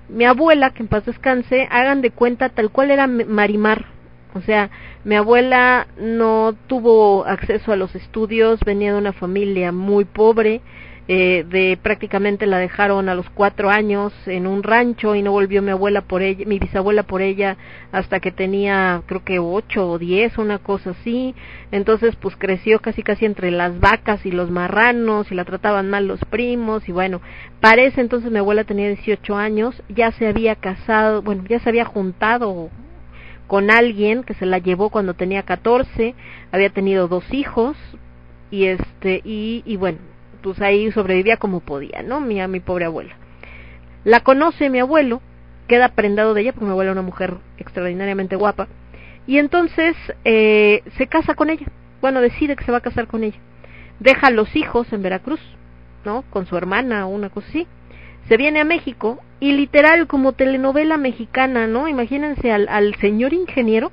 mi 0.09 0.25
abuela, 0.25 0.71
que 0.71 0.83
en 0.83 0.89
paz 0.89 1.05
descanse, 1.05 1.69
hagan 1.71 2.03
de 2.03 2.11
cuenta 2.11 2.49
tal 2.49 2.71
cual 2.71 2.91
era 2.91 3.07
Marimar. 3.07 3.87
O 4.35 4.41
sea, 4.41 4.71
mi 5.05 5.17
abuela 5.17 5.87
no 5.99 6.55
tuvo 6.67 7.25
acceso 7.27 7.73
a 7.73 7.77
los 7.77 7.95
estudios, 7.95 8.61
venía 8.61 8.93
de 8.93 8.99
una 8.99 9.13
familia 9.13 9.73
muy 9.73 10.05
pobre, 10.05 10.61
eh, 11.11 11.47
de 11.49 11.79
prácticamente 11.83 12.45
la 12.45 12.59
dejaron 12.59 13.09
a 13.09 13.15
los 13.15 13.31
cuatro 13.31 13.71
años 13.71 14.13
en 14.27 14.47
un 14.47 14.63
rancho 14.63 15.15
y 15.15 15.23
no 15.23 15.33
volvió 15.33 15.63
mi 15.63 15.71
abuela 15.71 16.03
por 16.03 16.21
ella, 16.21 16.45
mi 16.47 16.59
bisabuela 16.59 17.03
por 17.03 17.23
ella 17.23 17.57
hasta 17.93 18.21
que 18.21 18.31
tenía 18.31 19.03
creo 19.07 19.25
que 19.25 19.39
ocho 19.39 19.89
o 19.89 19.99
diez, 19.99 20.37
una 20.37 20.59
cosa 20.59 20.91
así. 20.91 21.35
Entonces 21.73 22.15
pues 22.17 22.37
creció 22.37 22.81
casi 22.81 23.03
casi 23.03 23.25
entre 23.25 23.51
las 23.51 23.81
vacas 23.81 24.27
y 24.27 24.31
los 24.31 24.51
marranos 24.51 25.33
y 25.33 25.35
la 25.35 25.47
trataban 25.47 25.89
mal 25.89 26.07
los 26.07 26.21
primos 26.27 26.87
y 26.91 26.93
bueno, 26.93 27.23
parece 27.61 28.03
entonces 28.03 28.31
mi 28.31 28.39
abuela 28.41 28.65
tenía 28.65 28.89
18 28.89 29.35
años, 29.35 29.83
ya 29.89 30.13
se 30.13 30.27
había 30.27 30.57
casado, 30.57 31.23
bueno, 31.23 31.43
ya 31.49 31.59
se 31.61 31.71
había 31.71 31.87
juntado 31.87 32.69
con 33.47 33.71
alguien 33.71 34.25
que 34.25 34.35
se 34.35 34.45
la 34.45 34.59
llevó 34.59 34.91
cuando 34.91 35.15
tenía 35.15 35.43
14, 35.43 36.15
había 36.53 36.69
tenido 36.69 37.09
dos 37.09 37.25
hijos 37.33 37.79
y 38.51 38.67
este 38.67 39.23
y, 39.25 39.63
y 39.65 39.77
bueno, 39.77 39.99
pues 40.43 40.61
ahí 40.61 40.91
sobrevivía 40.93 41.37
como 41.37 41.61
podía, 41.61 42.03
¿no? 42.03 42.21
Mi, 42.21 42.47
mi 42.49 42.61
pobre 42.61 42.85
abuela. 42.85 43.17
La 44.05 44.21
conoce 44.21 44.71
mi 44.71 44.79
abuelo, 44.79 45.21
queda 45.67 45.91
prendado 45.91 46.35
de 46.35 46.43
ella, 46.43 46.53
porque 46.53 46.67
mi 46.67 46.71
abuela 46.71 46.93
era 46.93 47.01
una 47.01 47.07
mujer 47.07 47.35
extraordinariamente 47.59 48.37
guapa, 48.37 48.69
y 49.27 49.39
entonces 49.39 49.95
eh, 50.25 50.83
se 50.97 51.07
casa 51.07 51.35
con 51.35 51.51
ella. 51.51 51.67
Bueno, 52.01 52.21
decide 52.21 52.57
que 52.57 52.65
se 52.65 52.73
va 52.73 52.79
a 52.79 52.83
casar 52.83 53.07
con 53.07 53.25
ella. 53.25 53.39
Deja 54.01 54.29
a 54.29 54.31
los 54.31 54.55
hijos 54.57 54.91
en 54.93 55.03
Veracruz, 55.03 55.41
¿no? 56.05 56.25
Con 56.31 56.47
su 56.47 56.57
hermana 56.57 57.07
o 57.07 57.11
una 57.11 57.29
cosa 57.29 57.49
así. 57.49 57.67
Se 58.29 58.37
viene 58.37 58.61
a 58.61 58.65
México 58.65 59.19
y 59.41 59.53
literal 59.53 60.07
como 60.07 60.33
telenovela 60.33 60.97
mexicana, 60.97 61.67
¿no? 61.67 61.89
Imagínense 61.89 62.53
al, 62.53 62.69
al 62.69 62.95
señor 62.97 63.33
ingeniero 63.35 63.91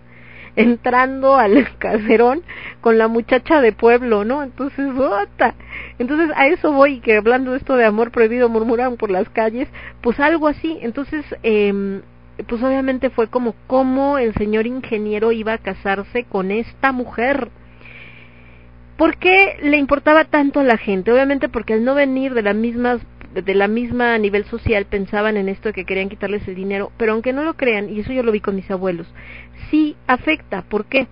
entrando 0.62 1.36
al 1.36 1.78
caserón 1.78 2.44
con 2.82 2.98
la 2.98 3.08
muchacha 3.08 3.62
de 3.62 3.72
pueblo, 3.72 4.24
¿no? 4.24 4.44
Entonces, 4.44 4.94
¡bota! 4.94 5.56
Entonces, 6.00 6.32
a 6.36 6.48
eso 6.48 6.72
voy, 6.72 7.00
que 7.00 7.18
hablando 7.18 7.52
de 7.52 7.58
esto 7.58 7.76
de 7.76 7.86
amor 7.86 8.12
prohibido 8.12 8.50
murmuran 8.50 8.98
por 8.98 9.10
las 9.10 9.30
calles, 9.30 9.68
pues 10.02 10.20
algo 10.20 10.48
así. 10.48 10.78
Entonces, 10.82 11.26
eh, 11.44 12.02
pues 12.48 12.62
obviamente 12.62 13.10
fue 13.10 13.28
como 13.28 13.56
cómo 13.68 14.18
el 14.18 14.34
señor 14.36 14.68
ingeniero 14.68 15.32
iba 15.32 15.54
a 15.54 15.58
casarse 15.58 16.26
con 16.26 16.52
esta 16.52 16.92
mujer. 16.92 17.50
¿Por 18.98 19.18
qué 19.18 19.58
le 19.62 19.78
importaba 19.78 20.26
tanto 20.26 20.60
a 20.60 20.64
la 20.64 20.78
gente? 20.78 21.12
Obviamente 21.12 21.50
porque 21.50 21.74
al 21.74 21.84
no 21.84 21.96
venir 21.96 22.34
de 22.34 22.42
las 22.42 22.56
mismas 22.56 23.02
de 23.34 23.54
la 23.54 23.68
misma 23.68 24.18
nivel 24.18 24.46
social 24.46 24.86
pensaban 24.86 25.36
en 25.36 25.50
esto 25.50 25.70
de 25.70 25.74
que 25.74 25.84
querían 25.84 26.08
quitarles 26.08 26.48
el 26.48 26.56
dinero, 26.56 26.94
pero 26.98 27.12
aunque 27.12 27.34
no 27.34 27.44
lo 27.44 27.56
crean, 27.56 27.90
y 27.90 28.00
eso 28.00 28.14
yo 28.14 28.24
lo 28.24 28.32
vi 28.32 28.40
con 28.40 28.56
mis 28.56 28.72
abuelos, 28.72 29.14
sí 29.70 29.96
afecta. 30.08 30.64
¿Por 30.64 30.86
qué? 30.86 31.08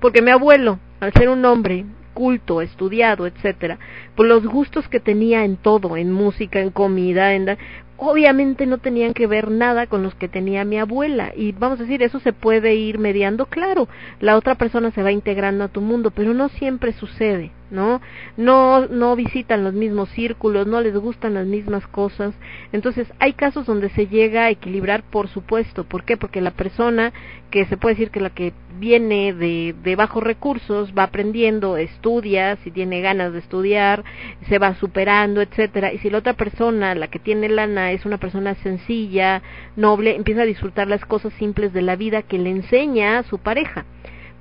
Porque 0.00 0.22
mi 0.22 0.30
abuelo, 0.30 0.78
al 1.00 1.12
ser 1.12 1.28
un 1.28 1.44
hombre 1.44 1.84
culto, 2.14 2.60
estudiado, 2.60 3.26
etcétera, 3.26 3.78
por 4.14 4.26
los 4.26 4.46
gustos 4.46 4.88
que 4.88 5.00
tenía 5.00 5.44
en 5.44 5.56
todo, 5.56 5.96
en 5.96 6.12
música, 6.12 6.60
en 6.60 6.70
comida, 6.70 7.34
en 7.34 7.58
obviamente 7.96 8.66
no 8.66 8.78
tenían 8.78 9.14
que 9.14 9.26
ver 9.26 9.50
nada 9.50 9.86
con 9.86 10.02
los 10.02 10.14
que 10.14 10.28
tenía 10.28 10.64
mi 10.64 10.78
abuela 10.78 11.32
y 11.36 11.52
vamos 11.52 11.78
a 11.78 11.82
decir 11.84 12.02
eso 12.02 12.18
se 12.20 12.32
puede 12.32 12.74
ir 12.74 12.98
mediando 12.98 13.46
claro 13.46 13.88
la 14.20 14.36
otra 14.36 14.56
persona 14.56 14.90
se 14.90 15.02
va 15.02 15.12
integrando 15.12 15.64
a 15.64 15.68
tu 15.68 15.80
mundo 15.80 16.10
pero 16.10 16.34
no 16.34 16.48
siempre 16.48 16.92
sucede 16.92 17.52
¿no? 17.74 18.00
No, 18.36 18.86
no 18.86 19.16
visitan 19.16 19.64
los 19.64 19.74
mismos 19.74 20.08
círculos, 20.10 20.66
no 20.66 20.80
les 20.80 20.96
gustan 20.96 21.34
las 21.34 21.46
mismas 21.46 21.86
cosas. 21.88 22.34
Entonces, 22.72 23.12
hay 23.18 23.34
casos 23.34 23.66
donde 23.66 23.90
se 23.90 24.06
llega 24.06 24.44
a 24.44 24.50
equilibrar, 24.50 25.02
por 25.02 25.28
supuesto. 25.28 25.84
¿Por 25.84 26.04
qué? 26.04 26.16
Porque 26.16 26.40
la 26.40 26.52
persona 26.52 27.12
que 27.50 27.66
se 27.66 27.76
puede 27.76 27.96
decir 27.96 28.10
que 28.10 28.20
la 28.20 28.30
que 28.30 28.52
viene 28.78 29.32
de, 29.32 29.74
de 29.82 29.96
bajos 29.96 30.22
recursos 30.22 30.92
va 30.96 31.04
aprendiendo, 31.04 31.76
estudia, 31.76 32.56
si 32.64 32.70
tiene 32.70 33.00
ganas 33.00 33.32
de 33.32 33.38
estudiar, 33.40 34.04
se 34.48 34.58
va 34.58 34.74
superando, 34.76 35.40
etcétera. 35.40 35.92
Y 35.92 35.98
si 35.98 36.10
la 36.10 36.18
otra 36.18 36.32
persona, 36.32 36.94
la 36.94 37.08
que 37.08 37.18
tiene 37.18 37.48
lana, 37.48 37.92
es 37.92 38.06
una 38.06 38.18
persona 38.18 38.54
sencilla, 38.56 39.42
noble, 39.76 40.16
empieza 40.16 40.42
a 40.42 40.46
disfrutar 40.46 40.88
las 40.88 41.04
cosas 41.04 41.32
simples 41.34 41.72
de 41.72 41.82
la 41.82 41.96
vida 41.96 42.22
que 42.22 42.38
le 42.38 42.50
enseña 42.50 43.18
a 43.18 43.22
su 43.24 43.38
pareja 43.38 43.84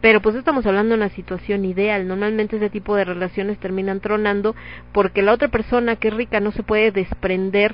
pero 0.03 0.21
pues 0.21 0.35
estamos 0.35 0.65
hablando 0.65 0.89
de 0.89 0.97
una 0.97 1.15
situación 1.15 1.63
ideal. 1.63 2.05
Normalmente 2.05 2.57
ese 2.57 2.69
tipo 2.69 2.93
de 2.93 3.05
relaciones 3.05 3.57
terminan 3.57 4.01
tronando 4.01 4.53
porque 4.91 5.21
la 5.21 5.31
otra 5.31 5.47
persona 5.47 5.95
que 5.95 6.09
es 6.09 6.13
rica 6.13 6.41
no 6.41 6.51
se 6.51 6.61
puede 6.61 6.91
desprender 6.91 7.73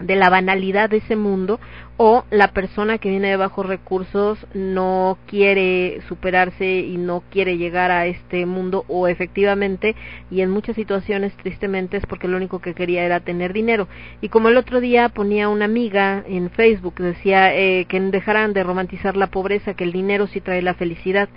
de 0.00 0.16
la 0.16 0.30
banalidad 0.30 0.90
de 0.90 0.98
ese 0.98 1.16
mundo 1.16 1.60
o 1.96 2.24
la 2.30 2.48
persona 2.48 2.98
que 2.98 3.08
viene 3.08 3.28
de 3.28 3.36
bajos 3.36 3.66
recursos 3.66 4.44
no 4.52 5.16
quiere 5.26 6.00
superarse 6.08 6.80
y 6.80 6.96
no 6.96 7.22
quiere 7.30 7.56
llegar 7.56 7.92
a 7.92 8.06
este 8.06 8.46
mundo 8.46 8.84
o 8.88 9.06
efectivamente 9.06 9.94
y 10.30 10.40
en 10.40 10.50
muchas 10.50 10.74
situaciones 10.74 11.36
tristemente 11.36 11.96
es 11.96 12.06
porque 12.06 12.26
lo 12.26 12.36
único 12.36 12.58
que 12.58 12.74
quería 12.74 13.04
era 13.04 13.20
tener 13.20 13.52
dinero. 13.52 13.86
Y 14.20 14.28
como 14.28 14.48
el 14.48 14.56
otro 14.56 14.80
día 14.80 15.08
ponía 15.08 15.48
una 15.48 15.66
amiga 15.66 16.24
en 16.26 16.50
Facebook 16.50 16.96
decía 16.96 17.54
eh, 17.54 17.86
que 17.88 18.00
dejaran 18.00 18.52
de 18.52 18.64
romantizar 18.64 19.16
la 19.16 19.28
pobreza 19.28 19.74
que 19.74 19.84
el 19.84 19.92
dinero 19.92 20.26
sí 20.26 20.40
trae 20.40 20.62
la 20.62 20.74
felicidad. 20.74 21.28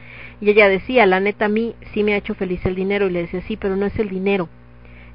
Y 0.41 0.49
ella 0.49 0.67
decía 0.67 1.05
la 1.05 1.19
neta 1.19 1.45
a 1.45 1.49
mí 1.49 1.75
sí 1.93 2.03
me 2.03 2.13
ha 2.13 2.17
hecho 2.17 2.33
feliz 2.33 2.65
el 2.65 2.75
dinero 2.75 3.07
y 3.07 3.11
le 3.11 3.21
decía 3.21 3.41
sí 3.41 3.57
pero 3.57 3.75
no 3.75 3.85
es 3.85 3.97
el 3.99 4.09
dinero 4.09 4.49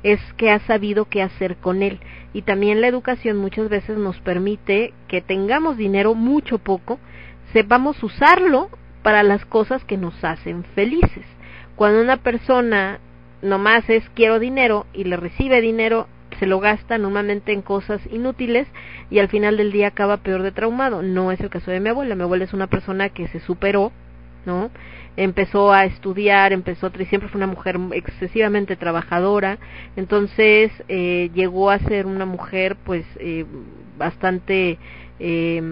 es 0.02 0.20
que 0.36 0.50
ha 0.50 0.58
sabido 0.60 1.06
qué 1.06 1.22
hacer 1.22 1.56
con 1.56 1.82
él. 1.82 2.00
Y 2.32 2.42
también 2.42 2.80
la 2.80 2.88
educación 2.88 3.36
muchas 3.36 3.68
veces 3.68 3.98
nos 3.98 4.18
permite 4.20 4.92
que 5.08 5.20
tengamos 5.20 5.76
dinero, 5.76 6.14
mucho 6.14 6.58
poco, 6.58 6.98
sepamos 7.52 8.02
usarlo 8.02 8.70
para 9.02 9.22
las 9.22 9.44
cosas 9.44 9.84
que 9.84 9.96
nos 9.96 10.22
hacen 10.24 10.64
felices. 10.74 11.24
Cuando 11.76 12.00
una 12.00 12.18
persona 12.18 13.00
nomás 13.42 13.88
es 13.90 14.08
quiero 14.10 14.38
dinero 14.38 14.86
y 14.92 15.04
le 15.04 15.16
recibe 15.16 15.60
dinero, 15.60 16.06
se 16.38 16.46
lo 16.46 16.60
gasta 16.60 16.98
normalmente 16.98 17.52
en 17.52 17.62
cosas 17.62 18.00
inútiles 18.10 18.66
y 19.10 19.18
al 19.18 19.28
final 19.28 19.56
del 19.56 19.72
día 19.72 19.88
acaba 19.88 20.18
peor 20.18 20.42
de 20.42 20.52
traumado. 20.52 21.02
No 21.02 21.30
es 21.30 21.40
el 21.40 21.50
caso 21.50 21.70
de 21.70 21.80
mi 21.80 21.90
abuela. 21.90 22.14
Mi 22.14 22.22
abuela 22.22 22.44
es 22.44 22.52
una 22.52 22.68
persona 22.68 23.10
que 23.10 23.28
se 23.28 23.40
superó, 23.40 23.92
¿no? 24.46 24.70
Empezó 25.16 25.72
a 25.72 25.84
estudiar, 25.84 26.52
empezó 26.52 26.90
siempre 27.08 27.28
fue 27.28 27.38
una 27.38 27.46
mujer 27.46 27.78
excesivamente 27.92 28.76
trabajadora, 28.76 29.58
entonces 29.96 30.72
eh, 30.88 31.30
llegó 31.34 31.70
a 31.70 31.78
ser 31.78 32.06
una 32.06 32.26
mujer 32.26 32.76
pues 32.84 33.04
eh, 33.18 33.44
bastante 33.98 34.78
eh, 35.18 35.62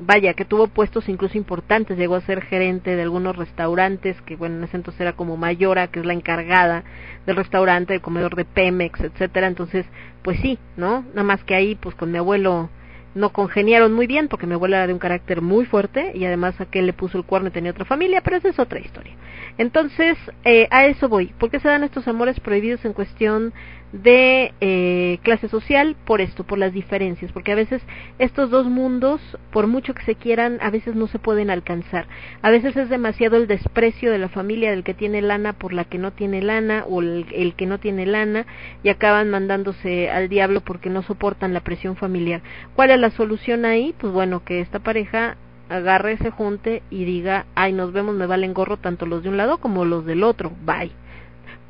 vaya 0.00 0.34
que 0.34 0.44
tuvo 0.44 0.68
puestos 0.68 1.08
incluso 1.08 1.36
importantes, 1.36 1.98
llegó 1.98 2.14
a 2.14 2.20
ser 2.20 2.42
gerente 2.42 2.94
de 2.94 3.02
algunos 3.02 3.36
restaurantes 3.36 4.20
que 4.22 4.36
bueno 4.36 4.56
en 4.56 4.64
ese 4.64 4.76
entonces 4.76 5.00
era 5.00 5.12
como 5.14 5.36
Mayora 5.36 5.88
que 5.88 6.00
es 6.00 6.06
la 6.06 6.14
encargada 6.14 6.84
del 7.26 7.36
restaurante, 7.36 7.94
del 7.94 8.02
comedor 8.02 8.36
de 8.36 8.44
Pemex, 8.44 9.00
etcétera, 9.00 9.48
entonces 9.48 9.86
pues 10.22 10.38
sí, 10.40 10.58
no 10.76 11.04
nada 11.08 11.24
más 11.24 11.42
que 11.44 11.54
ahí 11.54 11.74
pues 11.74 11.94
con 11.96 12.12
mi 12.12 12.18
abuelo 12.18 12.70
no 13.14 13.30
congeniaron 13.30 13.92
muy 13.92 14.06
bien 14.06 14.28
porque 14.28 14.46
mi 14.46 14.54
abuela 14.54 14.78
era 14.78 14.86
de 14.86 14.92
un 14.92 14.98
carácter 14.98 15.40
muy 15.40 15.66
fuerte 15.66 16.12
y 16.14 16.24
además 16.24 16.60
aquel 16.60 16.86
le 16.86 16.92
puso 16.92 17.18
el 17.18 17.24
cuerno 17.24 17.48
y 17.48 17.52
tenía 17.52 17.70
otra 17.70 17.84
familia, 17.84 18.20
pero 18.22 18.36
esa 18.36 18.48
es 18.48 18.58
otra 18.58 18.80
historia. 18.80 19.14
Entonces, 19.56 20.18
eh, 20.44 20.66
a 20.70 20.86
eso 20.86 21.08
voy. 21.08 21.26
¿Por 21.38 21.50
qué 21.50 21.60
se 21.60 21.68
dan 21.68 21.84
estos 21.84 22.08
amores 22.08 22.40
prohibidos 22.40 22.84
en 22.84 22.92
cuestión 22.92 23.52
de 24.02 24.52
eh, 24.60 25.18
clase 25.22 25.48
social? 25.48 25.96
Por 26.04 26.20
esto, 26.20 26.44
por 26.44 26.58
las 26.58 26.72
diferencias, 26.72 27.30
porque 27.32 27.52
a 27.52 27.56
veces 27.56 27.80
estos 28.18 28.50
dos 28.50 28.66
mundos, 28.66 29.20
por 29.52 29.66
mucho 29.68 29.94
que 29.94 30.02
se 30.02 30.16
quieran, 30.16 30.58
a 30.60 30.70
veces 30.70 30.96
no 30.96 31.06
se 31.06 31.18
pueden 31.18 31.50
alcanzar. 31.50 32.06
A 32.42 32.50
veces 32.50 32.76
es 32.76 32.88
demasiado 32.88 33.36
el 33.36 33.46
desprecio 33.46 34.10
de 34.10 34.18
la 34.18 34.28
familia 34.28 34.70
del 34.70 34.82
que 34.82 34.94
tiene 34.94 35.22
lana 35.22 35.52
por 35.52 35.72
la 35.72 35.84
que 35.84 35.98
no 35.98 36.12
tiene 36.12 36.42
lana 36.42 36.84
o 36.88 37.00
el, 37.00 37.26
el 37.32 37.54
que 37.54 37.66
no 37.66 37.78
tiene 37.78 38.06
lana 38.06 38.46
y 38.82 38.88
acaban 38.88 39.30
mandándose 39.30 40.10
al 40.10 40.28
diablo 40.28 40.60
porque 40.60 40.90
no 40.90 41.02
soportan 41.02 41.54
la 41.54 41.60
presión 41.60 41.96
familiar. 41.96 42.42
¿Cuál 42.74 42.90
es 42.90 42.98
la 42.98 43.10
solución 43.10 43.64
ahí? 43.64 43.94
Pues 43.98 44.12
bueno, 44.12 44.44
que 44.44 44.60
esta 44.60 44.80
pareja 44.80 45.36
agarre, 45.68 46.18
se 46.18 46.30
junte 46.30 46.82
y 46.90 47.04
diga, 47.04 47.46
ay, 47.54 47.72
nos 47.72 47.92
vemos, 47.92 48.14
me 48.14 48.26
valen 48.26 48.54
gorro 48.54 48.76
tanto 48.76 49.06
los 49.06 49.22
de 49.22 49.28
un 49.28 49.36
lado 49.36 49.58
como 49.58 49.84
los 49.84 50.04
del 50.04 50.22
otro, 50.22 50.52
bye. 50.64 50.92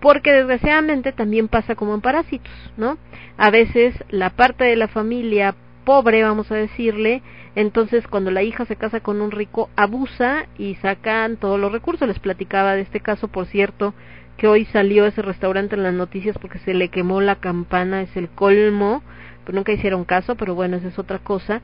Porque 0.05 0.33
desgraciadamente 0.33 1.13
también 1.13 1.49
pasa 1.49 1.77
como 1.77 1.95
en 1.95 2.03
parásitos, 2.03 2.53
¿no? 2.77 2.99
A 3.39 3.49
veces 3.49 3.95
la 4.11 4.29
parte 4.29 4.63
de 4.65 4.77
la 4.77 4.87
familia 4.87 5.55
pobre, 5.87 6.23
vamos 6.23 6.53
a 6.53 6.57
decirle, 6.57 7.23
entonces 7.55 8.07
cuando 8.07 8.31
la 8.31 8.43
hija 8.43 8.67
se 8.67 8.77
casa 8.77 9.01
con 9.01 9.23
un 9.23 9.31
rico, 9.31 9.71
abusa 9.77 10.45
y 10.59 10.75
sacan 10.75 11.39
todos 11.39 11.59
los 11.59 11.73
recursos. 11.73 12.07
Les 12.07 12.19
platicaba 12.19 12.75
de 12.75 12.83
este 12.83 13.01
caso, 13.01 13.29
por 13.29 13.47
cierto, 13.47 13.95
que 14.37 14.47
hoy 14.47 14.67
salió 14.67 15.07
ese 15.07 15.23
restaurante 15.23 15.75
en 15.75 15.85
las 15.85 15.95
noticias 15.95 16.37
porque 16.39 16.59
se 16.59 16.75
le 16.75 16.91
quemó 16.91 17.23
la 17.23 17.37
campana, 17.37 18.03
es 18.03 18.15
el 18.15 18.29
colmo, 18.29 19.03
pero 19.47 19.57
nunca 19.57 19.73
hicieron 19.73 20.05
caso, 20.05 20.35
pero 20.35 20.55
bueno, 20.55 20.77
esa 20.77 20.89
es 20.89 20.99
otra 20.99 21.19
cosa 21.19 21.63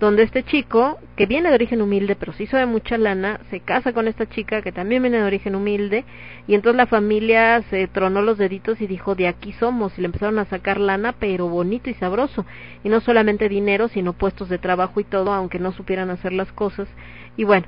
donde 0.00 0.22
este 0.22 0.42
chico, 0.42 0.98
que 1.14 1.26
viene 1.26 1.50
de 1.50 1.54
origen 1.54 1.82
humilde, 1.82 2.16
pero 2.16 2.32
se 2.32 2.44
hizo 2.44 2.56
de 2.56 2.64
mucha 2.64 2.96
lana, 2.96 3.38
se 3.50 3.60
casa 3.60 3.92
con 3.92 4.08
esta 4.08 4.26
chica 4.26 4.62
que 4.62 4.72
también 4.72 5.02
viene 5.02 5.18
de 5.18 5.24
origen 5.24 5.54
humilde, 5.54 6.06
y 6.48 6.54
entonces 6.54 6.78
la 6.78 6.86
familia 6.86 7.62
se 7.68 7.86
tronó 7.86 8.22
los 8.22 8.38
deditos 8.38 8.80
y 8.80 8.86
dijo, 8.86 9.14
de 9.14 9.28
aquí 9.28 9.52
somos, 9.52 9.96
y 9.98 10.00
le 10.00 10.06
empezaron 10.06 10.38
a 10.38 10.46
sacar 10.46 10.80
lana, 10.80 11.14
pero 11.20 11.48
bonito 11.48 11.90
y 11.90 11.94
sabroso, 11.94 12.46
y 12.82 12.88
no 12.88 13.00
solamente 13.00 13.50
dinero, 13.50 13.88
sino 13.88 14.14
puestos 14.14 14.48
de 14.48 14.56
trabajo 14.56 15.00
y 15.00 15.04
todo, 15.04 15.34
aunque 15.34 15.58
no 15.58 15.70
supieran 15.70 16.08
hacer 16.08 16.32
las 16.32 16.50
cosas, 16.50 16.88
y 17.36 17.44
bueno, 17.44 17.66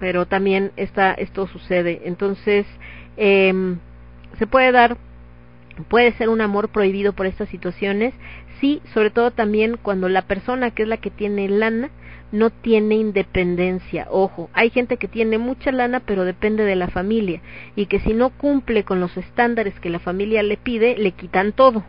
pero 0.00 0.24
también 0.24 0.72
esta, 0.76 1.12
esto 1.12 1.46
sucede, 1.46 2.00
entonces, 2.06 2.66
eh, 3.18 3.52
se 4.38 4.46
puede 4.46 4.72
dar 4.72 4.96
puede 5.84 6.12
ser 6.12 6.28
un 6.28 6.40
amor 6.40 6.70
prohibido 6.70 7.12
por 7.12 7.26
estas 7.26 7.48
situaciones, 7.48 8.14
sí, 8.60 8.80
sobre 8.94 9.10
todo 9.10 9.30
también 9.30 9.78
cuando 9.80 10.08
la 10.08 10.22
persona 10.22 10.70
que 10.70 10.82
es 10.82 10.88
la 10.88 10.98
que 10.98 11.10
tiene 11.10 11.48
lana 11.48 11.90
no 12.32 12.50
tiene 12.50 12.96
independencia. 12.96 14.08
Ojo, 14.10 14.50
hay 14.52 14.70
gente 14.70 14.96
que 14.96 15.08
tiene 15.08 15.38
mucha 15.38 15.72
lana 15.72 16.00
pero 16.00 16.24
depende 16.24 16.64
de 16.64 16.76
la 16.76 16.88
familia 16.88 17.40
y 17.76 17.86
que 17.86 18.00
si 18.00 18.12
no 18.12 18.30
cumple 18.30 18.84
con 18.84 19.00
los 19.00 19.16
estándares 19.16 19.78
que 19.80 19.90
la 19.90 20.00
familia 20.00 20.42
le 20.42 20.56
pide, 20.56 20.96
le 20.98 21.12
quitan 21.12 21.52
todo 21.52 21.84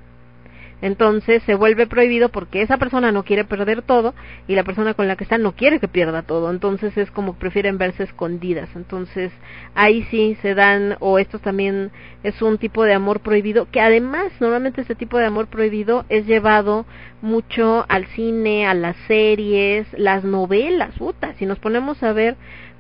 entonces 0.82 1.42
se 1.44 1.56
vuelve 1.56 1.88
prohibido 1.88 2.30
porque 2.30 2.62
esa 2.62 2.78
persona 2.78 3.12
no 3.12 3.24
quiere 3.24 3.44
perder 3.44 3.82
todo 3.82 4.14
y 4.48 4.56
la 4.56 4.64
persona 4.64 4.94
con 4.94 5.08
la 5.08 5.16
que 5.16 5.24
está 5.24 5.38
no 5.38 5.54
quiere 5.54 5.80
que 5.80 5.88
pierda 5.88 6.22
todo, 6.22 6.52
entonces 6.52 6.96
es 6.98 7.10
como 7.12 7.34
prefieren 7.34 7.78
verse 7.78 8.04
escondidas, 8.04 8.70
entonces 8.76 9.32
ahí 9.76 10.04
sí 10.12 10.38
se 10.42 10.54
dan, 10.54 10.98
o 11.00 11.20
esto 11.20 11.40
también 11.40 11.92
es 12.24 12.42
un 12.42 12.58
tipo 12.58 12.84
de 12.84 12.94
amor 12.94 13.22
prohibido, 13.22 13.68
que 13.72 13.82
además 13.82 14.32
normalmente 14.40 14.82
este 14.82 14.96
tipo 14.96 15.18
de 15.18 15.26
amor 15.26 15.48
prohibido 15.48 16.06
es 16.10 16.26
llevado 16.28 16.86
mucho 17.22 17.86
al 17.90 18.06
cine, 18.08 18.68
a 18.68 18.74
las 18.74 18.96
series, 19.08 19.88
las 19.98 20.24
novelas, 20.24 20.94
puta, 20.98 21.34
si 21.34 21.46
nos 21.46 21.60
ponemos 21.60 22.04
a 22.04 22.14
ver 22.14 22.36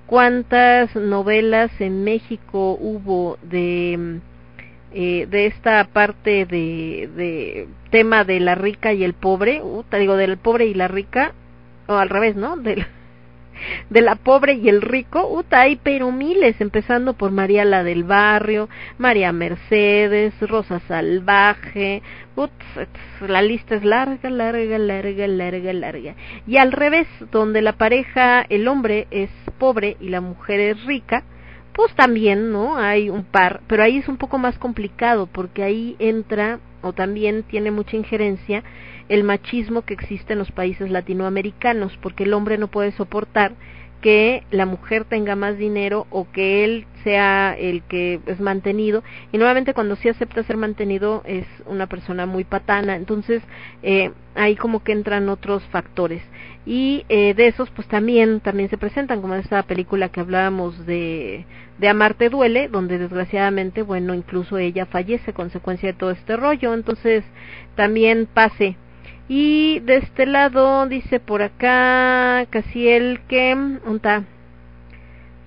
cuántas 0.05 0.95
novelas 0.95 1.69
en 1.81 2.03
México 2.03 2.77
hubo 2.79 3.37
de 3.41 4.19
eh, 4.93 5.27
de 5.29 5.47
esta 5.47 5.83
parte 5.85 6.45
de, 6.45 7.09
de 7.15 7.67
tema 7.89 8.23
de 8.23 8.39
la 8.39 8.55
rica 8.55 8.93
y 8.93 9.03
el 9.03 9.13
pobre, 9.13 9.61
uh, 9.61 9.83
digo 9.97 10.15
del 10.15 10.37
pobre 10.37 10.65
y 10.65 10.73
la 10.73 10.87
rica, 10.87 11.33
o 11.87 11.95
al 11.95 12.09
revés, 12.09 12.35
¿no? 12.35 12.57
De 12.57 12.85
la, 13.89 14.15
pobre 14.23 14.53
y 14.53 14.69
el 14.69 14.81
rico, 14.81 15.27
uta, 15.27 15.61
hay 15.61 15.77
pero 15.77 16.11
miles, 16.11 16.61
empezando 16.61 17.13
por 17.13 17.31
María 17.31 17.65
la 17.65 17.83
del 17.83 18.03
barrio, 18.03 18.69
María 18.97 19.31
Mercedes, 19.31 20.33
Rosa 20.41 20.79
Salvaje, 20.87 22.01
la 23.27 23.41
lista 23.41 23.75
es 23.75 23.83
larga, 23.83 24.29
larga, 24.29 24.77
larga, 24.77 25.27
larga, 25.27 25.73
larga. 25.73 26.15
Y 26.45 26.57
al 26.57 26.71
revés, 26.71 27.07
donde 27.31 27.61
la 27.61 27.73
pareja, 27.73 28.45
el 28.47 28.67
hombre 28.67 29.07
es 29.11 29.29
pobre 29.57 29.97
y 29.99 30.09
la 30.09 30.21
mujer 30.21 30.59
es 30.59 30.85
rica, 30.85 31.23
pues 31.77 31.93
también, 31.93 32.51
¿no? 32.51 32.75
Hay 32.75 33.07
un 33.11 33.23
par, 33.23 33.61
pero 33.67 33.83
ahí 33.83 33.97
es 33.97 34.07
un 34.07 34.17
poco 34.17 34.39
más 34.39 34.57
complicado 34.57 35.27
porque 35.27 35.61
ahí 35.61 35.95
entra 35.99 36.59
o 36.81 36.91
también 36.91 37.43
tiene 37.43 37.69
mucha 37.69 37.95
injerencia 37.95 38.63
el 39.09 39.23
machismo 39.23 39.83
que 39.83 39.93
existe 39.93 40.33
en 40.33 40.39
los 40.39 40.51
países 40.51 40.89
latinoamericanos, 40.89 41.95
porque 42.01 42.23
el 42.23 42.33
hombre 42.33 42.57
no 42.57 42.67
puede 42.67 42.93
soportar 42.93 43.53
que 44.01 44.43
la 44.51 44.65
mujer 44.65 45.05
tenga 45.05 45.35
más 45.35 45.57
dinero 45.57 46.07
o 46.09 46.29
que 46.31 46.63
él 46.63 46.85
sea 47.03 47.55
el 47.57 47.83
que 47.83 48.19
es 48.25 48.39
mantenido. 48.39 49.03
Y 49.31 49.37
nuevamente 49.37 49.73
cuando 49.73 49.95
sí 49.95 50.09
acepta 50.09 50.43
ser 50.43 50.57
mantenido 50.57 51.23
es 51.25 51.45
una 51.65 51.87
persona 51.87 52.25
muy 52.25 52.43
patana. 52.43 52.95
Entonces 52.95 53.41
eh, 53.83 54.11
ahí 54.35 54.55
como 54.55 54.83
que 54.83 54.91
entran 54.91 55.29
otros 55.29 55.63
factores. 55.71 56.21
Y 56.65 57.05
eh, 57.09 57.33
de 57.33 57.47
esos 57.47 57.69
pues 57.71 57.87
también 57.87 58.39
también 58.39 58.69
se 58.69 58.77
presentan 58.77 59.21
como 59.21 59.33
en 59.33 59.41
esta 59.41 59.63
película 59.63 60.09
que 60.09 60.19
hablábamos 60.19 60.85
de 60.85 61.45
de 61.79 61.87
Amarte 61.87 62.29
duele 62.29 62.67
donde 62.67 62.97
desgraciadamente 62.97 63.83
bueno 63.83 64.15
incluso 64.15 64.57
ella 64.57 64.85
fallece 64.85 65.33
consecuencia 65.33 65.91
de 65.91 65.97
todo 65.97 66.11
este 66.11 66.35
rollo. 66.35 66.73
Entonces 66.73 67.23
también 67.75 68.27
pase 68.31 68.75
y 69.29 69.79
de 69.81 69.97
este 69.97 70.25
lado 70.25 70.87
dice 70.87 71.19
por 71.19 71.41
acá 71.41 72.45
Casiel 72.49 73.19
que 73.27 73.53
unta 73.85 74.23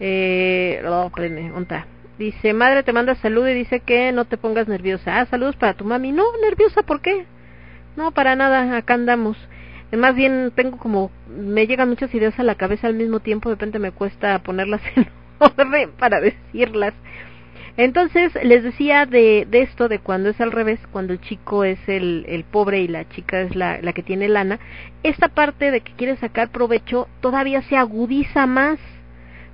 eh, 0.00 0.82
oh, 0.86 1.10
unta 1.56 1.86
dice 2.18 2.52
madre 2.52 2.82
te 2.82 2.92
manda 2.92 3.14
salud 3.16 3.48
y 3.48 3.54
dice 3.54 3.80
que 3.80 4.12
no 4.12 4.26
te 4.26 4.36
pongas 4.36 4.68
nerviosa. 4.68 5.20
Ah 5.20 5.26
saludos 5.26 5.56
para 5.56 5.74
tu 5.74 5.84
mami. 5.84 6.12
No 6.12 6.24
nerviosa 6.42 6.82
por 6.82 7.00
qué 7.00 7.24
no 7.96 8.12
para 8.12 8.36
nada 8.36 8.76
acá 8.76 8.94
andamos. 8.94 9.36
Más 9.92 10.14
bien 10.14 10.52
tengo 10.54 10.76
como 10.76 11.10
me 11.28 11.66
llegan 11.66 11.88
muchas 11.88 12.14
ideas 12.14 12.38
a 12.38 12.44
la 12.44 12.54
cabeza 12.54 12.86
al 12.86 12.94
mismo 12.94 13.20
tiempo 13.20 13.48
de 13.48 13.56
repente 13.56 13.78
me 13.78 13.90
cuesta 13.90 14.38
ponerlas 14.42 14.82
en 14.96 15.08
orden 15.38 15.90
para 15.92 16.20
decirlas 16.20 16.94
entonces 17.84 18.32
les 18.42 18.62
decía 18.62 19.06
de, 19.06 19.46
de 19.50 19.62
esto 19.62 19.88
de 19.88 19.98
cuando 19.98 20.28
es 20.28 20.40
al 20.40 20.52
revés 20.52 20.80
cuando 20.92 21.12
el 21.12 21.20
chico 21.20 21.64
es 21.64 21.78
el, 21.88 22.24
el 22.28 22.44
pobre 22.44 22.80
y 22.80 22.88
la 22.88 23.08
chica 23.08 23.40
es 23.40 23.56
la, 23.56 23.80
la 23.80 23.92
que 23.92 24.02
tiene 24.02 24.28
lana 24.28 24.58
esta 25.02 25.28
parte 25.28 25.70
de 25.70 25.80
que 25.80 25.92
quiere 25.94 26.16
sacar 26.16 26.50
provecho 26.50 27.08
todavía 27.20 27.62
se 27.62 27.76
agudiza 27.76 28.46
más 28.46 28.78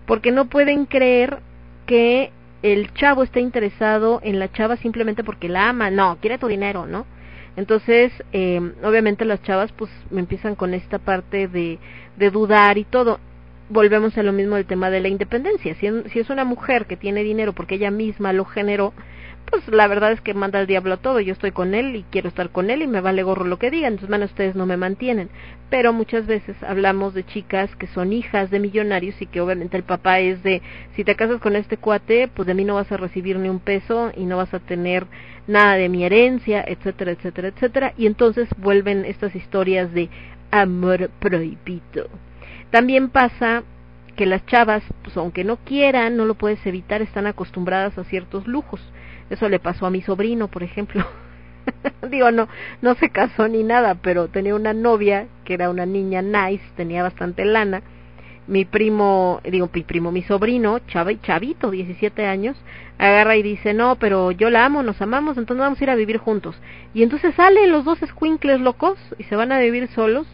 porque 0.07 0.33
no 0.33 0.47
pueden 0.47 0.87
creer 0.87 1.39
que 1.87 2.33
el 2.63 2.93
chavo 2.95 3.23
está 3.23 3.39
interesado 3.39 4.21
en 4.25 4.39
la 4.39 4.51
chava 4.51 4.77
simplemente 4.77 5.23
porque 5.23 5.49
la 5.49 5.69
ama 5.69 5.91
no 5.91 6.19
quiere 6.21 6.39
tu 6.39 6.49
dinero 6.49 6.87
no 6.87 7.07
entonces, 7.57 8.13
eh, 8.33 8.61
obviamente 8.85 9.25
las 9.25 9.43
chavas 9.43 9.73
pues 9.73 9.91
me 10.11 10.21
empiezan 10.21 10.55
con 10.55 10.75
esta 10.75 10.99
parte 10.99 11.49
de, 11.49 11.79
de 12.17 12.31
dudar 12.31 12.77
y 12.77 12.85
todo. 12.85 13.19
Volvemos 13.69 14.17
a 14.17 14.23
lo 14.23 14.33
mismo 14.33 14.55
del 14.55 14.65
tema 14.65 14.91
de 14.91 15.01
la 15.01 15.09
independencia. 15.09 15.75
Si, 15.75 15.87
es 15.87 16.31
una 16.31 16.45
mujer 16.45 16.87
que 16.87 16.97
tiene 16.97 17.25
dinero 17.25 17.53
porque 17.53 17.75
ella 17.75 17.91
misma 17.91 18.33
lo 18.33 18.45
generó, 18.45 18.93
pues 19.51 19.67
la 19.67 19.89
verdad 19.89 20.13
es 20.13 20.21
que 20.21 20.35
manda 20.35 20.61
al 20.61 20.69
diablo 20.69 20.99
todo. 20.99 21.19
Yo 21.19 21.33
estoy 21.33 21.51
con 21.51 21.75
él 21.75 21.97
y 21.97 22.05
quiero 22.05 22.29
estar 22.29 22.51
con 22.51 22.71
él 22.71 22.83
y 22.83 22.87
me 22.87 23.01
vale 23.01 23.25
gorro 23.25 23.45
lo 23.45 23.59
que 23.59 23.73
digan. 23.73 23.95
Entonces, 23.95 24.09
bueno, 24.09 24.27
ustedes 24.27 24.55
no 24.55 24.67
me 24.67 24.77
mantienen. 24.77 25.31
Pero 25.69 25.93
muchas 25.93 26.27
veces 26.27 26.55
hablamos 26.63 27.13
de 27.13 27.27
chicas 27.27 27.75
que 27.75 27.89
son 27.89 28.13
hijas 28.13 28.51
de 28.51 28.61
millonarios 28.61 29.21
y 29.21 29.27
que 29.27 29.41
obviamente 29.41 29.77
el 29.77 29.83
papá 29.83 30.21
es 30.21 30.45
de, 30.45 30.63
si 30.95 31.03
te 31.03 31.17
casas 31.17 31.41
con 31.41 31.57
este 31.57 31.77
cuate, 31.77 32.29
pues 32.29 32.47
de 32.47 32.55
mí 32.55 32.65
no 32.65 32.77
vas 32.77 32.93
a 32.93 32.97
recibir 32.97 33.37
ni 33.37 33.49
un 33.49 33.59
peso 33.59 34.13
y 34.17 34.27
no 34.27 34.37
vas 34.37 34.55
a 34.55 34.61
tener 34.61 35.09
nada 35.49 35.75
de 35.75 35.89
mi 35.89 36.05
herencia, 36.05 36.65
etcétera, 36.65 37.11
etcétera, 37.11 37.49
etcétera. 37.49 37.95
Y 37.99 38.07
entonces 38.07 38.49
vuelven 38.59 39.05
estas 39.05 39.35
historias 39.35 39.93
de 39.93 40.09
amor 40.53 41.11
prohibido. 41.19 42.09
También 42.77 43.09
pasa 43.09 43.63
que 44.17 44.27
las 44.27 44.45
chavas, 44.45 44.83
pues 45.03 45.17
aunque 45.17 45.45
no 45.45 45.57
quieran, 45.57 46.19
no 46.19 46.27
lo 46.27 46.35
puedes 46.35 46.67
evitar, 46.67 47.01
están 47.01 47.27
acostumbradas 47.27 47.97
a 47.97 48.05
ciertos 48.05 48.47
lujos. 48.47 48.83
Eso 49.31 49.49
le 49.49 49.59
pasó 49.59 49.87
a 49.87 49.91
mi 49.91 50.03
sobrino, 50.03 50.49
por 50.49 50.63
ejemplo. 50.63 51.03
Digo, 52.11 52.31
no, 52.33 52.49
no 52.83 52.95
se 52.97 53.09
casó 53.09 53.49
ni 53.49 53.63
nada, 53.63 53.95
pero 53.95 54.29
tenía 54.29 54.55
una 54.55 54.75
novia 54.75 55.27
que 55.47 55.55
era 55.55 55.71
una 55.71 55.87
niña 55.87 56.21
nice, 56.21 56.63
tenía 56.77 57.03
bastante 57.03 57.47
lana. 57.47 57.81
Mi 58.47 58.67
primo, 58.67 59.41
digo, 59.51 59.71
mi 59.73 59.83
primo, 59.83 60.13
mi 60.13 60.21
sobrino, 60.21 60.81
chavito, 60.81 61.71
17 61.71 62.27
años, 62.27 62.59
agarra 62.99 63.37
y 63.37 63.43
dice, 63.43 63.73
no, 63.73 63.97
pero 63.97 64.33
yo 64.33 64.51
la 64.51 64.67
amo, 64.67 64.83
nos 64.83 65.01
amamos, 65.01 65.39
entonces 65.39 65.63
vamos 65.63 65.81
a 65.81 65.85
ir 65.85 65.89
a 65.89 65.95
vivir 65.95 66.19
juntos. 66.19 66.61
Y 66.93 67.03
entonces 67.03 67.35
salen 67.37 67.73
los 67.73 67.87
dos 67.87 68.01
squinkles 68.07 68.61
locos 68.61 68.99
y 69.17 69.23
se 69.23 69.35
van 69.35 69.51
a 69.51 69.61
vivir 69.61 69.89
solos. 69.95 70.27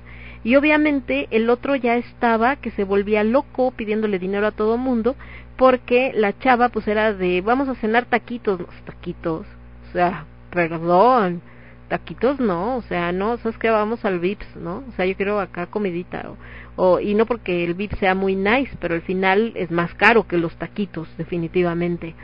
Y 0.44 0.56
obviamente 0.56 1.28
el 1.30 1.48
otro 1.50 1.76
ya 1.76 1.96
estaba 1.96 2.56
que 2.56 2.70
se 2.72 2.84
volvía 2.84 3.22
loco 3.22 3.70
pidiéndole 3.70 4.18
dinero 4.18 4.46
a 4.46 4.52
todo 4.52 4.76
mundo 4.76 5.14
porque 5.56 6.12
la 6.14 6.36
chava 6.38 6.68
pues 6.70 6.88
era 6.88 7.12
de 7.12 7.40
vamos 7.40 7.68
a 7.68 7.74
cenar 7.76 8.06
taquitos, 8.06 8.60
taquitos, 8.84 9.46
o 9.88 9.92
sea, 9.92 10.24
perdón, 10.50 11.40
taquitos 11.88 12.40
no, 12.40 12.76
o 12.78 12.82
sea, 12.82 13.12
no, 13.12 13.36
sabes 13.36 13.58
que 13.58 13.70
vamos 13.70 14.04
al 14.04 14.18
Vips, 14.18 14.56
¿no? 14.56 14.82
O 14.88 14.92
sea, 14.96 15.06
yo 15.06 15.14
quiero 15.14 15.38
acá 15.38 15.66
comidita 15.66 16.30
o, 16.76 16.94
o 16.94 17.00
y 17.00 17.14
no 17.14 17.26
porque 17.26 17.64
el 17.64 17.74
Vips 17.74 17.98
sea 17.98 18.14
muy 18.14 18.34
nice, 18.34 18.76
pero 18.80 18.94
al 18.94 19.02
final 19.02 19.52
es 19.54 19.70
más 19.70 19.94
caro 19.94 20.26
que 20.26 20.38
los 20.38 20.56
taquitos, 20.56 21.08
definitivamente. 21.18 22.14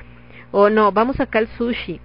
O 0.51 0.71
no, 0.71 0.91
vamos 0.93 1.21
acá 1.21 1.39
al 1.39 1.49
sushi. 1.59 2.01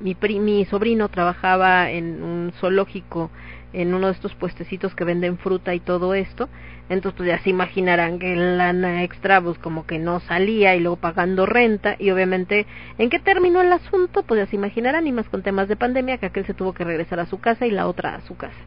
Mi, 0.00 0.14
pri, 0.14 0.40
mi 0.40 0.64
sobrino 0.64 1.08
trabajaba 1.08 1.90
en 1.90 2.22
un 2.22 2.52
zoológico 2.58 3.30
en 3.72 3.94
uno 3.94 4.08
de 4.08 4.12
estos 4.12 4.34
puestecitos 4.34 4.94
que 4.94 5.04
venden 5.04 5.38
fruta 5.38 5.74
y 5.74 5.80
todo 5.80 6.14
esto. 6.14 6.48
Entonces, 6.88 7.16
pues 7.16 7.28
ya 7.28 7.38
se 7.38 7.50
imaginarán 7.50 8.18
que 8.18 8.36
lana 8.36 9.02
extra, 9.02 9.40
pues 9.40 9.58
como 9.58 9.86
que 9.86 9.98
no 9.98 10.20
salía 10.20 10.74
y 10.74 10.80
luego 10.80 10.96
pagando 10.96 11.46
renta. 11.46 11.96
Y 11.98 12.10
obviamente, 12.10 12.66
¿en 12.98 13.08
qué 13.10 13.18
terminó 13.18 13.60
el 13.60 13.72
asunto? 13.72 14.22
Pues 14.24 14.40
ya 14.40 14.46
se 14.46 14.56
imaginarán, 14.56 15.06
y 15.06 15.12
más 15.12 15.28
con 15.28 15.42
temas 15.42 15.68
de 15.68 15.76
pandemia, 15.76 16.18
que 16.18 16.26
aquel 16.26 16.46
se 16.46 16.54
tuvo 16.54 16.74
que 16.74 16.84
regresar 16.84 17.20
a 17.20 17.26
su 17.26 17.40
casa 17.40 17.66
y 17.66 17.70
la 17.70 17.86
otra 17.86 18.16
a 18.16 18.20
su 18.22 18.36
casa. 18.36 18.58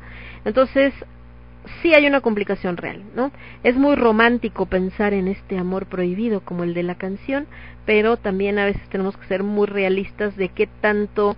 Entonces, 0.44 0.94
sí 1.82 1.94
hay 1.94 2.06
una 2.08 2.22
complicación 2.22 2.78
real, 2.78 3.02
¿no? 3.16 3.32
Es 3.64 3.76
muy 3.76 3.96
romántico 3.96 4.66
pensar 4.66 5.14
en 5.14 5.28
este 5.28 5.58
amor 5.58 5.88
prohibido 5.88 6.42
como 6.42 6.64
el 6.64 6.74
de 6.74 6.84
la 6.84 6.96
canción, 6.96 7.48
pero 7.86 8.18
también 8.18 8.60
a 8.60 8.66
veces 8.66 8.88
tenemos 8.90 9.18
que 9.18 9.28
ser 9.28 9.44
muy 9.44 9.68
realistas 9.68 10.36
de 10.36 10.50
qué 10.50 10.68
tanto 10.82 11.36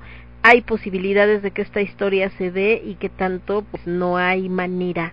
hay 0.47 0.61
posibilidades 0.61 1.41
de 1.41 1.51
que 1.51 1.61
esta 1.61 1.81
historia 1.81 2.29
se 2.37 2.51
dé 2.51 2.81
y 2.81 2.95
que 2.95 3.09
tanto 3.09 3.63
pues 3.69 3.85
no 3.85 4.15
hay 4.15 4.47
manera. 4.47 5.11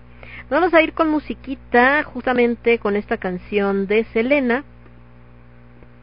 Vamos 0.48 0.72
a 0.72 0.80
ir 0.80 0.92
con 0.92 1.10
musiquita 1.10 2.04
justamente 2.04 2.78
con 2.78 2.94
esta 2.94 3.16
canción 3.16 3.88
de 3.88 4.04
Selena 4.12 4.62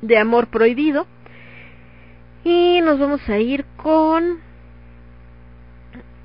de 0.02 0.18
Amor 0.18 0.48
Prohibido 0.48 1.08
y 2.44 2.82
nos 2.82 3.00
vamos 3.00 3.22
a 3.30 3.40
ir 3.40 3.64
con 3.78 4.40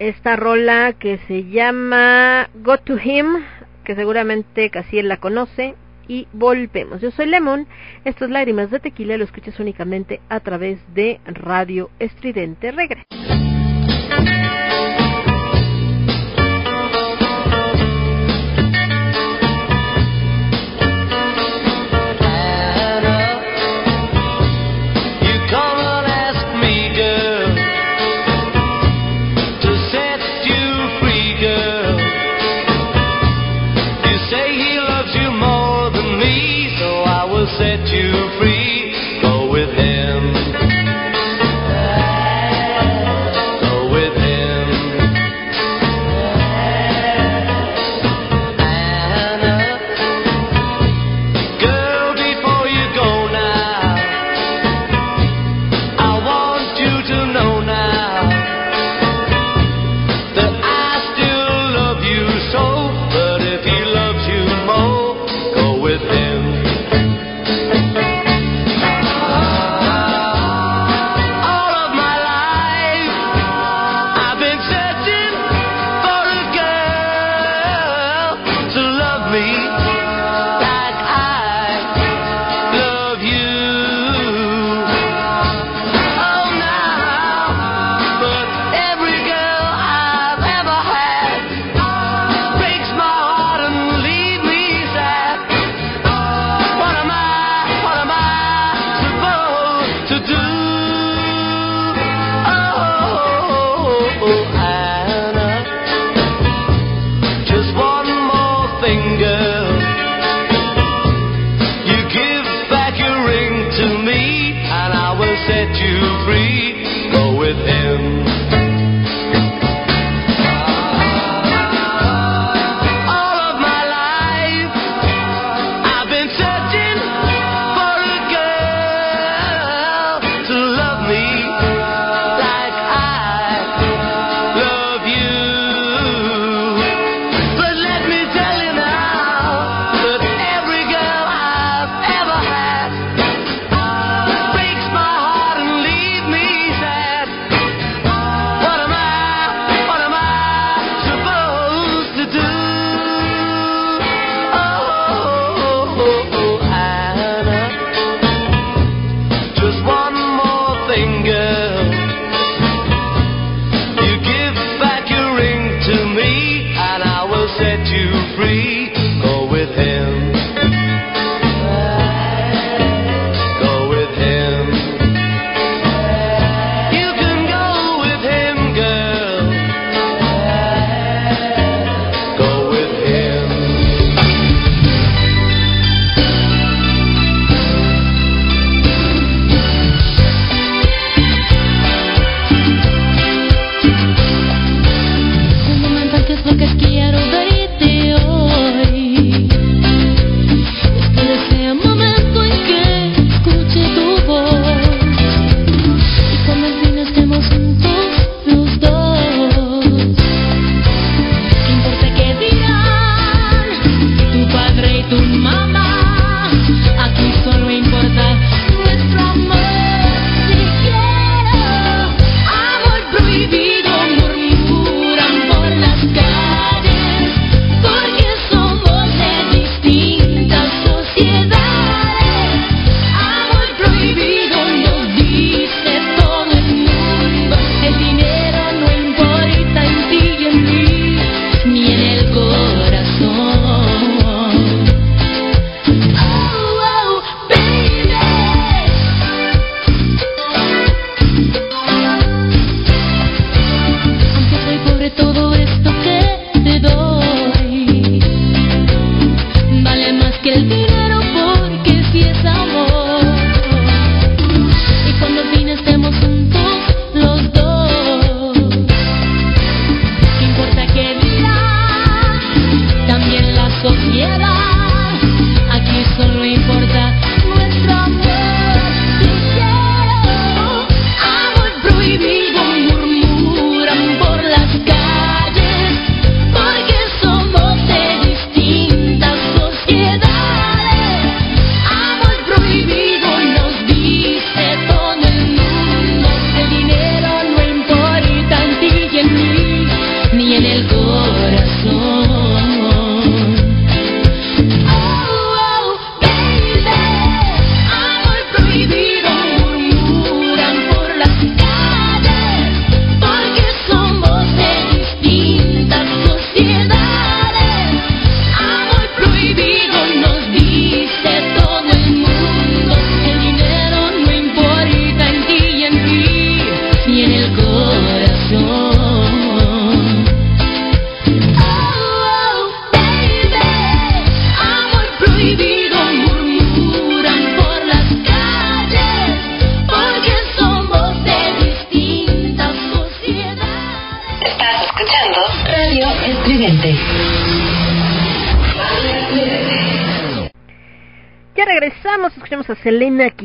esta 0.00 0.34
rola 0.34 0.94
que 0.94 1.18
se 1.28 1.44
llama 1.44 2.50
Go 2.54 2.78
to 2.78 2.98
Him 2.98 3.36
que 3.84 3.94
seguramente 3.94 4.68
casi 4.70 4.98
él 4.98 5.06
la 5.06 5.18
conoce 5.18 5.76
y 6.08 6.26
volvemos. 6.32 7.00
Yo 7.00 7.10
soy 7.10 7.26
Lemon, 7.26 7.66
esto 8.04 8.24
es 8.24 8.30
Lágrimas 8.30 8.70
de 8.70 8.80
Tequila, 8.80 9.16
lo 9.16 9.24
escuchas 9.24 9.58
únicamente 9.60 10.20
a 10.28 10.40
través 10.40 10.78
de 10.94 11.20
Radio 11.26 11.90
Estridente. 11.98 12.72
Regreso. 12.72 13.45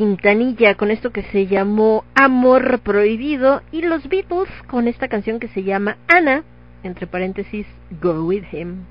Quintanilla 0.01 0.73
con 0.73 0.89
esto 0.89 1.11
que 1.11 1.21
se 1.21 1.45
llamó 1.45 2.05
Amor 2.15 2.79
Prohibido 2.79 3.61
y 3.71 3.83
los 3.83 4.09
Beatles 4.09 4.49
con 4.65 4.87
esta 4.87 5.07
canción 5.09 5.39
que 5.39 5.47
se 5.49 5.61
llama 5.61 5.97
Ana, 6.07 6.43
entre 6.81 7.05
paréntesis, 7.05 7.67
Go 8.01 8.25
With 8.25 8.45
Him. 8.51 8.85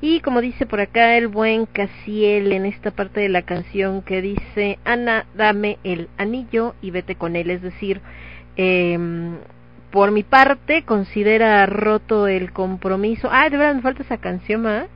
Y 0.00 0.20
como 0.20 0.40
dice 0.40 0.64
por 0.64 0.80
acá 0.80 1.18
el 1.18 1.28
buen 1.28 1.66
Casiel 1.66 2.52
en 2.52 2.64
esta 2.64 2.90
parte 2.90 3.20
de 3.20 3.28
la 3.28 3.42
canción 3.42 4.00
que 4.00 4.22
dice, 4.22 4.78
Ana, 4.86 5.26
dame 5.34 5.76
el 5.84 6.08
anillo 6.16 6.74
y 6.80 6.90
vete 6.90 7.16
con 7.16 7.36
él, 7.36 7.50
es 7.50 7.60
decir, 7.60 8.00
eh, 8.56 8.98
por 9.90 10.10
mi 10.10 10.22
parte 10.22 10.84
considera 10.84 11.66
roto 11.66 12.28
el 12.28 12.54
compromiso. 12.54 13.28
Ah, 13.30 13.50
de 13.50 13.58
verdad 13.58 13.74
me 13.74 13.82
falta 13.82 14.04
esa 14.04 14.16
canción, 14.16 14.66
¿ah? 14.66 14.86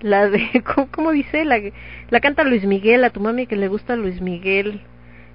La 0.00 0.28
de, 0.28 0.62
¿cómo, 0.92 1.10
dice? 1.10 1.44
La, 1.44 1.58
la 2.08 2.20
canta 2.20 2.44
Luis 2.44 2.64
Miguel, 2.66 3.02
a 3.02 3.10
tu 3.10 3.18
mami 3.18 3.48
que 3.48 3.56
le 3.56 3.66
gusta 3.66 3.96
Luis 3.96 4.20
Miguel. 4.20 4.80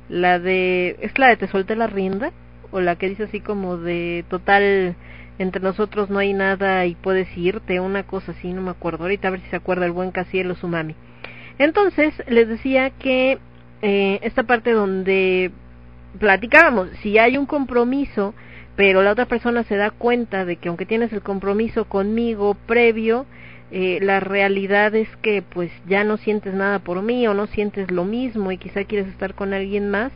La 0.09 0.39
de, 0.39 0.97
¿es 1.01 1.17
la 1.17 1.27
de 1.27 1.37
Te 1.37 1.47
solté 1.47 1.75
la 1.75 1.87
rienda? 1.87 2.31
O 2.71 2.79
la 2.79 2.95
que 2.95 3.09
dice 3.09 3.23
así 3.23 3.39
como 3.39 3.77
de 3.77 4.25
total, 4.29 4.95
entre 5.39 5.61
nosotros 5.61 6.09
no 6.09 6.19
hay 6.19 6.33
nada 6.33 6.85
y 6.85 6.95
puedes 6.95 7.35
irte, 7.37 7.79
una 7.79 8.03
cosa 8.03 8.31
así, 8.31 8.53
no 8.53 8.61
me 8.61 8.71
acuerdo. 8.71 9.03
Ahorita 9.03 9.27
a 9.27 9.31
ver 9.31 9.41
si 9.41 9.49
se 9.49 9.55
acuerda 9.55 9.85
el 9.85 9.91
buen 9.91 10.11
Casiel 10.11 10.51
o 10.51 10.55
su 10.55 10.67
mami. 10.67 10.95
Entonces, 11.59 12.13
les 12.27 12.47
decía 12.47 12.91
que 12.91 13.39
eh, 13.81 14.19
esta 14.21 14.43
parte 14.43 14.71
donde 14.71 15.51
platicábamos, 16.19 16.89
si 17.01 17.17
hay 17.17 17.37
un 17.37 17.45
compromiso, 17.45 18.33
pero 18.75 19.01
la 19.01 19.11
otra 19.11 19.25
persona 19.25 19.63
se 19.63 19.75
da 19.75 19.91
cuenta 19.91 20.45
de 20.45 20.57
que 20.57 20.69
aunque 20.69 20.85
tienes 20.85 21.11
el 21.13 21.21
compromiso 21.21 21.85
conmigo 21.85 22.55
previo, 22.65 23.25
eh, 23.71 23.99
la 24.01 24.19
realidad 24.19 24.95
es 24.95 25.09
que 25.17 25.41
pues 25.41 25.71
ya 25.87 26.03
no 26.03 26.17
sientes 26.17 26.53
nada 26.53 26.79
por 26.79 27.01
mí 27.01 27.27
o 27.27 27.33
no 27.33 27.47
sientes 27.47 27.91
lo 27.91 28.05
mismo 28.05 28.51
y 28.51 28.57
quizá 28.57 28.85
quieres 28.85 29.07
estar 29.07 29.33
con 29.33 29.53
alguien 29.53 29.89
más, 29.89 30.11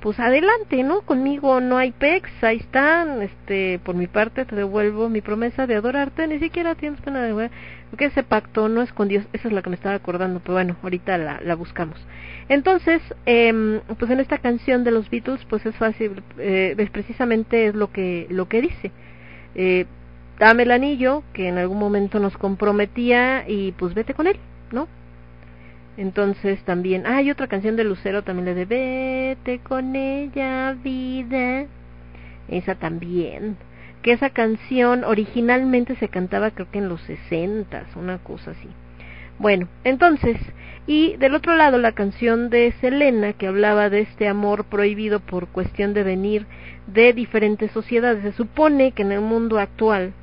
pues 0.00 0.18
adelante, 0.18 0.82
¿no? 0.82 1.02
Conmigo 1.02 1.60
no 1.60 1.78
hay 1.78 1.92
pex, 1.92 2.28
ahí 2.42 2.58
están, 2.58 3.22
este, 3.22 3.78
por 3.84 3.94
mi 3.94 4.08
parte 4.08 4.44
te 4.44 4.56
devuelvo 4.56 5.08
mi 5.08 5.20
promesa 5.20 5.66
de 5.66 5.76
adorarte, 5.76 6.26
ni 6.26 6.40
siquiera 6.40 6.74
tienes 6.74 7.00
pena 7.00 7.22
de 7.22 7.50
porque 7.90 8.06
ese 8.06 8.22
pacto 8.22 8.68
no 8.68 8.82
es 8.82 8.92
con 8.92 9.08
Dios, 9.08 9.24
esa 9.32 9.48
es 9.48 9.54
la 9.54 9.62
que 9.62 9.70
me 9.70 9.76
estaba 9.76 9.94
acordando, 9.94 10.40
pero 10.40 10.54
bueno, 10.54 10.76
ahorita 10.82 11.18
la, 11.18 11.40
la 11.42 11.54
buscamos. 11.54 12.04
Entonces, 12.48 13.00
eh, 13.26 13.80
pues 13.98 14.10
en 14.10 14.20
esta 14.20 14.38
canción 14.38 14.82
de 14.82 14.90
los 14.90 15.08
Beatles, 15.08 15.44
pues 15.48 15.64
es 15.66 15.76
fácil, 15.76 16.22
eh, 16.38 16.88
precisamente 16.90 17.66
es 17.66 17.74
lo 17.74 17.92
que, 17.92 18.26
lo 18.30 18.48
que 18.48 18.60
dice. 18.60 18.90
Eh, 19.54 19.86
dame 20.42 20.64
el 20.64 20.72
anillo, 20.72 21.22
que 21.34 21.46
en 21.46 21.56
algún 21.56 21.78
momento 21.78 22.18
nos 22.18 22.36
comprometía, 22.36 23.44
y 23.46 23.70
pues 23.70 23.94
vete 23.94 24.12
con 24.12 24.26
él, 24.26 24.40
¿no? 24.72 24.88
Entonces 25.96 26.60
también, 26.64 27.06
ah, 27.06 27.18
hay 27.18 27.30
otra 27.30 27.46
canción 27.46 27.76
de 27.76 27.84
Lucero 27.84 28.24
también 28.24 28.46
la 28.46 28.54
de 28.54 28.64
Vete 28.64 29.60
con 29.60 29.94
ella, 29.94 30.76
vida. 30.82 31.66
Esa 32.48 32.74
también. 32.74 33.56
Que 34.02 34.10
esa 34.10 34.30
canción 34.30 35.04
originalmente 35.04 35.94
se 35.94 36.08
cantaba 36.08 36.50
creo 36.50 36.68
que 36.72 36.78
en 36.78 36.88
los 36.88 37.00
sesentas, 37.02 37.94
una 37.94 38.18
cosa 38.18 38.50
así. 38.50 38.68
Bueno, 39.38 39.68
entonces, 39.84 40.38
y 40.88 41.14
del 41.18 41.36
otro 41.36 41.54
lado 41.54 41.78
la 41.78 41.92
canción 41.92 42.50
de 42.50 42.72
Selena 42.80 43.32
que 43.34 43.46
hablaba 43.46 43.90
de 43.90 44.00
este 44.00 44.26
amor 44.26 44.64
prohibido 44.64 45.20
por 45.20 45.46
cuestión 45.46 45.94
de 45.94 46.02
venir 46.02 46.46
de 46.88 47.12
diferentes 47.12 47.70
sociedades. 47.70 48.24
Se 48.24 48.32
supone 48.32 48.90
que 48.90 49.02
en 49.02 49.12
el 49.12 49.20
mundo 49.20 49.60
actual 49.60 50.14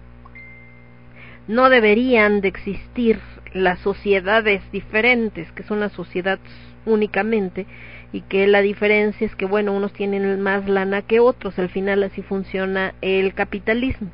no 1.50 1.72
deberían 1.72 2.42
de 2.42 2.48
existir 2.48 3.20
las 3.54 3.80
sociedades 3.80 4.62
diferentes, 4.72 5.52
que 5.54 5.64
son 5.64 5.80
las 5.80 5.92
sociedades 5.94 6.46
únicamente, 6.86 7.66
y 8.14 8.22
que 8.22 8.46
la 8.46 8.62
diferencia 8.62 9.26
es 9.26 9.36
que, 9.36 9.46
bueno, 9.46 9.74
unos 9.74 9.92
tienen 9.92 10.40
más 10.42 10.70
lana 10.70 11.02
que 11.02 11.20
otros, 11.20 11.58
al 11.58 11.70
final 11.70 12.04
así 12.04 12.22
funciona 12.22 12.94
el 13.02 13.34
capitalismo. 13.34 14.12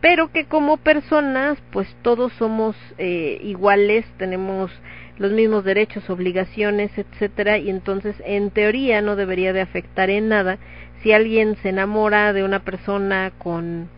Pero 0.00 0.32
que 0.32 0.46
como 0.46 0.78
personas, 0.78 1.58
pues 1.70 1.86
todos 2.00 2.32
somos 2.32 2.76
eh, 2.96 3.38
iguales, 3.42 4.06
tenemos 4.16 4.70
los 5.18 5.32
mismos 5.32 5.64
derechos, 5.64 6.08
obligaciones, 6.08 6.90
etcétera, 6.96 7.58
y 7.58 7.68
entonces 7.68 8.16
en 8.24 8.50
teoría 8.50 9.02
no 9.02 9.16
debería 9.16 9.52
de 9.52 9.60
afectar 9.60 10.08
en 10.08 10.30
nada 10.30 10.56
si 11.02 11.12
alguien 11.12 11.56
se 11.56 11.68
enamora 11.68 12.32
de 12.32 12.42
una 12.42 12.60
persona 12.60 13.32
con 13.36 13.90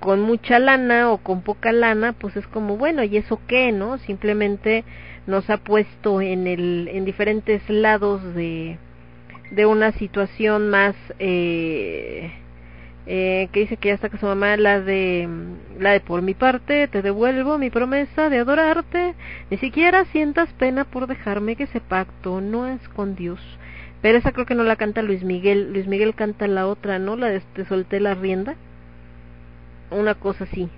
con 0.00 0.20
mucha 0.20 0.58
lana 0.58 1.10
o 1.10 1.18
con 1.18 1.42
poca 1.42 1.72
lana, 1.72 2.12
pues 2.12 2.36
es 2.36 2.46
como, 2.46 2.76
bueno, 2.76 3.02
¿y 3.02 3.16
eso 3.16 3.40
qué, 3.46 3.72
no? 3.72 3.98
Simplemente 3.98 4.84
nos 5.26 5.50
ha 5.50 5.58
puesto 5.58 6.20
en, 6.20 6.46
el, 6.46 6.88
en 6.92 7.04
diferentes 7.04 7.68
lados 7.68 8.22
de, 8.34 8.78
de 9.50 9.66
una 9.66 9.92
situación 9.92 10.70
más, 10.70 10.94
eh, 11.18 12.32
eh, 13.06 13.48
que 13.52 13.60
dice 13.60 13.76
que 13.76 13.88
ya 13.88 13.94
está 13.94 14.08
con 14.08 14.20
su 14.20 14.26
mamá, 14.26 14.56
la 14.56 14.80
de, 14.80 15.28
la 15.78 15.92
de 15.92 16.00
por 16.00 16.22
mi 16.22 16.34
parte, 16.34 16.86
te 16.88 17.02
devuelvo 17.02 17.58
mi 17.58 17.70
promesa 17.70 18.28
de 18.28 18.38
adorarte, 18.38 19.14
ni 19.50 19.58
siquiera 19.58 20.04
sientas 20.06 20.52
pena 20.54 20.84
por 20.84 21.06
dejarme 21.06 21.56
que 21.56 21.64
ese 21.64 21.80
pacto 21.80 22.40
no 22.40 22.66
es 22.66 22.86
con 22.90 23.16
Dios. 23.16 23.40
Pero 24.00 24.18
esa 24.18 24.30
creo 24.30 24.46
que 24.46 24.54
no 24.54 24.62
la 24.62 24.76
canta 24.76 25.02
Luis 25.02 25.24
Miguel, 25.24 25.72
Luis 25.72 25.88
Miguel 25.88 26.14
canta 26.14 26.46
la 26.46 26.68
otra, 26.68 27.00
¿no? 27.00 27.16
La 27.16 27.28
de 27.28 27.40
Te 27.40 27.64
solté 27.64 27.98
la 27.98 28.14
rienda 28.14 28.54
una 29.90 30.14
cosa 30.14 30.44
así. 30.44 30.68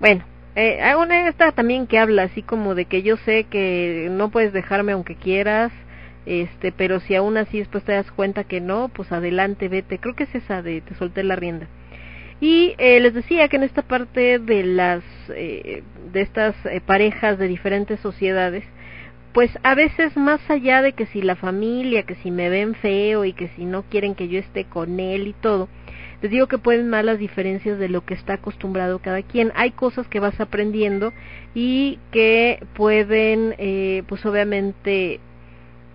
Bueno, 0.00 0.24
eh, 0.56 0.80
hay 0.82 0.94
una 0.94 1.28
esta 1.28 1.52
también 1.52 1.86
que 1.86 1.98
habla 1.98 2.24
así 2.24 2.42
como 2.42 2.74
de 2.74 2.84
que 2.84 3.02
yo 3.02 3.16
sé 3.18 3.44
que 3.44 4.08
no 4.10 4.30
puedes 4.30 4.52
dejarme 4.52 4.92
aunque 4.92 5.14
quieras, 5.16 5.72
este, 6.26 6.72
pero 6.72 7.00
si 7.00 7.14
aún 7.14 7.36
así 7.36 7.58
después 7.58 7.84
te 7.84 7.92
das 7.92 8.10
cuenta 8.10 8.44
que 8.44 8.60
no, 8.60 8.88
pues 8.88 9.10
adelante, 9.12 9.68
vete. 9.68 9.98
Creo 9.98 10.14
que 10.14 10.24
es 10.24 10.34
esa 10.34 10.62
de 10.62 10.80
te 10.80 10.94
solté 10.94 11.22
la 11.24 11.36
rienda. 11.36 11.66
Y 12.40 12.74
eh, 12.78 13.00
les 13.00 13.14
decía 13.14 13.48
que 13.48 13.56
en 13.56 13.64
esta 13.64 13.82
parte 13.82 14.38
de 14.38 14.62
las 14.62 15.02
eh, 15.30 15.82
de 16.12 16.20
estas 16.20 16.54
eh, 16.66 16.80
parejas 16.84 17.38
de 17.38 17.48
diferentes 17.48 17.98
sociedades, 18.00 18.64
pues 19.32 19.50
a 19.62 19.74
veces 19.74 20.16
más 20.16 20.40
allá 20.48 20.82
de 20.82 20.92
que 20.92 21.06
si 21.06 21.22
la 21.22 21.36
familia, 21.36 22.04
que 22.04 22.14
si 22.16 22.30
me 22.30 22.48
ven 22.48 22.74
feo 22.74 23.24
y 23.24 23.32
que 23.32 23.48
si 23.56 23.64
no 23.64 23.82
quieren 23.84 24.14
que 24.14 24.28
yo 24.28 24.38
esté 24.38 24.64
con 24.64 25.00
él 25.00 25.28
y 25.28 25.32
todo, 25.32 25.68
les 26.20 26.30
digo 26.30 26.48
que 26.48 26.58
pueden 26.58 26.88
más 26.88 27.04
las 27.04 27.18
diferencias 27.18 27.78
de 27.78 27.88
lo 27.88 28.04
que 28.04 28.14
está 28.14 28.34
acostumbrado 28.34 28.98
cada 28.98 29.22
quien. 29.22 29.52
Hay 29.54 29.70
cosas 29.70 30.08
que 30.08 30.20
vas 30.20 30.40
aprendiendo 30.40 31.12
y 31.54 31.98
que 32.10 32.64
pueden, 32.74 33.54
eh, 33.58 34.02
pues 34.08 34.26
obviamente, 34.26 35.20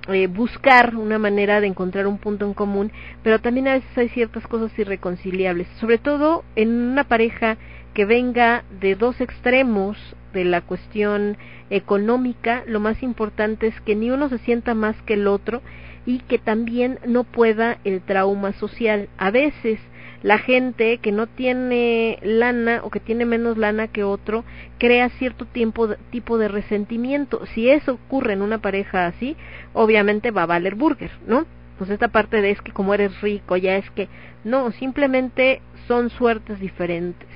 eh, 0.08 0.28
buscar 0.28 0.96
una 0.96 1.20
manera 1.20 1.62
de 1.62 1.68
encontrar 1.68 2.08
un 2.08 2.18
punto 2.18 2.46
en 2.46 2.54
común, 2.54 2.92
pero 3.22 3.40
también 3.40 3.68
a 3.68 3.74
veces 3.74 3.98
hay 3.98 4.10
ciertas 4.10 4.46
cosas 4.48 4.78
irreconciliables, 4.78 5.68
sobre 5.80 5.98
todo 5.98 6.44
en 6.56 6.70
una 6.72 7.06
pareja 7.06 7.58
que 7.94 8.06
venga 8.06 8.64
de 8.82 8.96
dos 8.96 9.22
extremos 9.22 9.98
de 10.34 10.46
la 10.46 10.62
cuestión 10.62 11.38
económica, 11.70 12.64
lo 12.68 12.80
más 12.80 13.02
importante 13.04 13.68
es 13.68 13.80
que 13.82 13.96
ni 13.96 14.10
uno 14.10 14.30
se 14.30 14.40
sienta 14.40 14.74
más 14.74 15.02
que 15.04 15.14
el 15.14 15.28
otro 15.28 15.62
y 16.06 16.20
que 16.20 16.38
también 16.38 17.00
no 17.08 17.24
pueda 17.24 17.78
el 17.84 18.02
trauma 18.02 18.52
social. 18.54 19.08
A 19.18 19.32
veces 19.32 19.80
la 20.24 20.38
gente 20.38 20.98
que 21.00 21.12
no 21.12 21.28
tiene 21.28 22.18
lana 22.24 22.82
o 22.84 22.90
que 22.90 23.02
tiene 23.02 23.26
menos 23.26 23.58
lana 23.58 23.90
que 23.90 24.04
otro 24.04 24.46
crea 24.80 25.10
cierto 25.10 25.46
tiempo, 25.46 25.90
tipo 26.10 26.38
de 26.38 26.48
resentimiento. 26.48 27.46
Si 27.54 27.70
eso 27.70 27.94
ocurre 27.94 28.34
en 28.34 28.42
una 28.42 28.60
pareja 28.60 29.06
así, 29.06 29.36
obviamente 29.74 30.32
va 30.32 30.44
a 30.44 30.48
valer 30.48 30.76
burger, 30.76 31.12
¿no? 31.28 31.46
Pues 31.78 31.90
esta 31.90 32.08
parte 32.08 32.42
de 32.42 32.52
es 32.52 32.62
que 32.62 32.72
como 32.72 32.94
eres 32.94 33.20
rico, 33.22 33.58
ya 33.58 33.76
es 33.76 33.90
que 33.92 34.08
no, 34.44 34.72
simplemente 34.72 35.62
son 35.88 36.10
suertes 36.10 36.60
diferentes. 36.60 37.28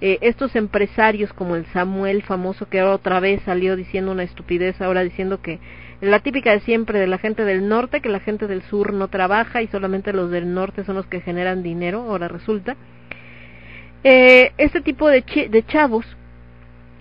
Eh, 0.00 0.18
estos 0.20 0.54
empresarios 0.54 1.32
como 1.32 1.56
el 1.56 1.64
Samuel 1.66 2.22
famoso 2.22 2.68
que 2.68 2.82
otra 2.82 3.18
vez 3.18 3.42
salió 3.44 3.76
diciendo 3.76 4.12
una 4.12 4.24
estupidez, 4.24 4.80
ahora 4.80 5.02
diciendo 5.02 5.40
que 5.40 5.58
la 6.00 6.20
típica 6.20 6.52
de 6.52 6.60
siempre 6.60 6.98
de 6.98 7.06
la 7.06 7.18
gente 7.18 7.44
del 7.44 7.68
norte, 7.68 8.00
que 8.00 8.08
la 8.08 8.20
gente 8.20 8.46
del 8.46 8.62
sur 8.62 8.92
no 8.92 9.08
trabaja 9.08 9.62
y 9.62 9.68
solamente 9.68 10.12
los 10.12 10.30
del 10.30 10.52
norte 10.52 10.84
son 10.84 10.96
los 10.96 11.06
que 11.06 11.20
generan 11.20 11.62
dinero, 11.62 12.02
ahora 12.02 12.28
resulta. 12.28 12.76
Eh, 14.04 14.52
este 14.58 14.80
tipo 14.82 15.08
de, 15.08 15.24
de 15.50 15.66
chavos 15.66 16.06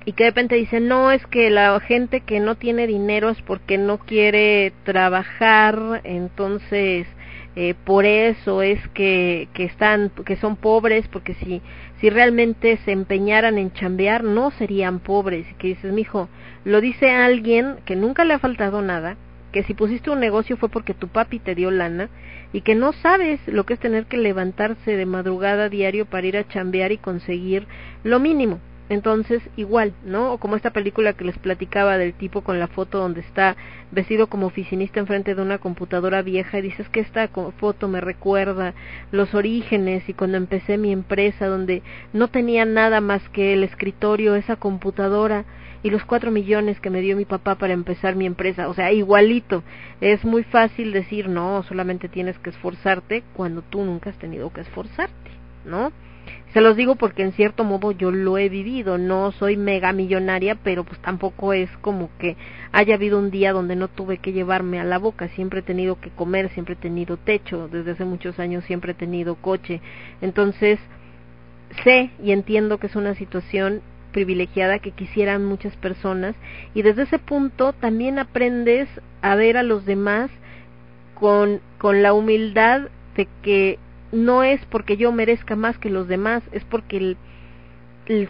y 0.05 0.13
que 0.13 0.23
de 0.23 0.29
repente 0.29 0.55
dicen, 0.55 0.87
no, 0.87 1.11
es 1.11 1.25
que 1.27 1.49
la 1.49 1.79
gente 1.79 2.21
que 2.21 2.39
no 2.39 2.55
tiene 2.55 2.87
dinero 2.87 3.29
es 3.29 3.41
porque 3.41 3.77
no 3.77 3.97
quiere 3.97 4.71
trabajar, 4.83 6.01
entonces 6.03 7.07
eh, 7.55 7.73
por 7.85 8.05
eso 8.05 8.61
es 8.61 8.79
que, 8.89 9.47
que 9.53 9.63
están, 9.63 10.11
que 10.25 10.35
son 10.35 10.57
pobres, 10.57 11.07
porque 11.07 11.33
si, 11.35 11.61
si 11.99 12.09
realmente 12.09 12.77
se 12.85 12.91
empeñaran 12.91 13.57
en 13.57 13.71
chambear, 13.71 14.23
no 14.23 14.51
serían 14.51 14.99
pobres. 14.99 15.45
Y 15.51 15.53
que 15.55 15.67
dices, 15.67 15.93
mijo, 15.93 16.29
lo 16.63 16.81
dice 16.81 17.11
alguien 17.11 17.77
que 17.85 17.95
nunca 17.95 18.25
le 18.25 18.33
ha 18.33 18.39
faltado 18.39 18.81
nada, 18.81 19.17
que 19.51 19.63
si 19.63 19.73
pusiste 19.73 20.09
un 20.09 20.19
negocio 20.19 20.57
fue 20.57 20.69
porque 20.69 20.93
tu 20.93 21.07
papi 21.07 21.39
te 21.39 21.55
dio 21.55 21.71
lana 21.71 22.09
y 22.51 22.61
que 22.61 22.75
no 22.75 22.91
sabes 22.91 23.39
lo 23.47 23.65
que 23.65 23.75
es 23.75 23.79
tener 23.79 24.05
que 24.05 24.17
levantarse 24.17 24.97
de 24.97 25.05
madrugada 25.05 25.69
diario 25.69 26.05
para 26.05 26.27
ir 26.27 26.37
a 26.37 26.47
chambear 26.47 26.91
y 26.91 26.97
conseguir 26.97 27.67
lo 28.03 28.19
mínimo. 28.19 28.59
Entonces, 28.87 29.41
igual, 29.55 29.93
¿no? 30.05 30.33
O 30.33 30.37
como 30.37 30.55
esta 30.55 30.69
película 30.69 31.13
que 31.13 31.25
les 31.25 31.37
platicaba 31.39 31.97
del 31.97 32.13
tipo 32.13 32.41
con 32.41 32.59
la 32.59 32.67
foto 32.67 32.99
donde 32.99 33.21
está 33.21 33.55
vestido 33.91 34.27
como 34.27 34.45
oficinista 34.47 34.99
enfrente 34.99 35.33
de 35.33 35.41
una 35.41 35.57
computadora 35.57 36.21
vieja 36.21 36.59
y 36.59 36.63
dices 36.63 36.87
que 36.89 36.99
esta 36.99 37.27
foto 37.57 37.87
me 37.87 37.99
recuerda 37.99 38.75
los 39.11 39.33
orígenes 39.33 40.07
y 40.07 40.13
cuando 40.13 40.37
empecé 40.37 40.77
mi 40.77 40.91
empresa 40.91 41.47
donde 41.47 41.81
no 42.13 42.27
tenía 42.27 42.65
nada 42.65 43.01
más 43.01 43.27
que 43.29 43.53
el 43.53 43.63
escritorio, 43.63 44.35
esa 44.35 44.55
computadora 44.55 45.45
y 45.81 45.89
los 45.89 46.03
cuatro 46.03 46.31
millones 46.31 46.79
que 46.79 46.89
me 46.89 47.01
dio 47.01 47.15
mi 47.15 47.25
papá 47.25 47.55
para 47.55 47.73
empezar 47.73 48.15
mi 48.15 48.25
empresa. 48.25 48.69
O 48.69 48.73
sea, 48.73 48.91
igualito. 48.91 49.63
Es 50.01 50.25
muy 50.25 50.43
fácil 50.43 50.91
decir, 50.91 51.29
no, 51.29 51.63
solamente 51.63 52.09
tienes 52.09 52.37
que 52.39 52.49
esforzarte 52.51 53.23
cuando 53.35 53.61
tú 53.61 53.83
nunca 53.83 54.09
has 54.09 54.17
tenido 54.17 54.51
que 54.51 54.61
esforzarte, 54.61 55.31
¿no? 55.63 55.91
Se 56.55 56.61
los 56.61 56.77
digo 56.77 56.95
porque 56.95 57.21
en 57.21 57.33
cierto 57.33 57.65
modo 57.65 57.91
yo 57.91 58.11
lo 58.11 58.37
he 58.37 58.47
vivido, 58.47 58.97
no 58.97 59.33
soy 59.33 59.57
mega 59.57 59.91
millonaria, 59.91 60.55
pero 60.55 60.85
pues 60.85 60.97
tampoco 61.01 61.51
es 61.51 61.69
como 61.81 62.09
que 62.17 62.37
haya 62.71 62.95
habido 62.95 63.19
un 63.19 63.29
día 63.29 63.51
donde 63.51 63.75
no 63.75 63.89
tuve 63.89 64.19
que 64.19 64.31
llevarme 64.31 64.79
a 64.79 64.85
la 64.85 64.97
boca, 64.97 65.27
siempre 65.27 65.59
he 65.59 65.63
tenido 65.63 65.99
que 65.99 66.11
comer, 66.11 66.47
siempre 66.51 66.75
he 66.75 66.77
tenido 66.77 67.17
techo, 67.17 67.67
desde 67.67 67.91
hace 67.91 68.05
muchos 68.05 68.39
años 68.39 68.63
siempre 68.63 68.93
he 68.93 68.95
tenido 68.95 69.35
coche. 69.35 69.81
Entonces, 70.21 70.79
sé 71.83 72.11
y 72.23 72.31
entiendo 72.31 72.77
que 72.77 72.87
es 72.87 72.95
una 72.95 73.15
situación 73.15 73.81
privilegiada 74.13 74.79
que 74.79 74.91
quisieran 74.91 75.43
muchas 75.43 75.75
personas 75.75 76.37
y 76.73 76.83
desde 76.83 77.01
ese 77.01 77.19
punto 77.19 77.73
también 77.73 78.17
aprendes 78.17 78.87
a 79.21 79.35
ver 79.35 79.57
a 79.57 79.63
los 79.63 79.85
demás 79.85 80.31
con, 81.15 81.59
con 81.79 82.01
la 82.01 82.13
humildad 82.13 82.83
de 83.17 83.27
que 83.41 83.77
no 84.11 84.43
es 84.43 84.63
porque 84.65 84.97
yo 84.97 85.11
merezca 85.11 85.55
más 85.55 85.77
que 85.77 85.89
los 85.89 86.07
demás, 86.07 86.43
es 86.51 86.63
porque 86.63 86.97
el, 86.97 87.17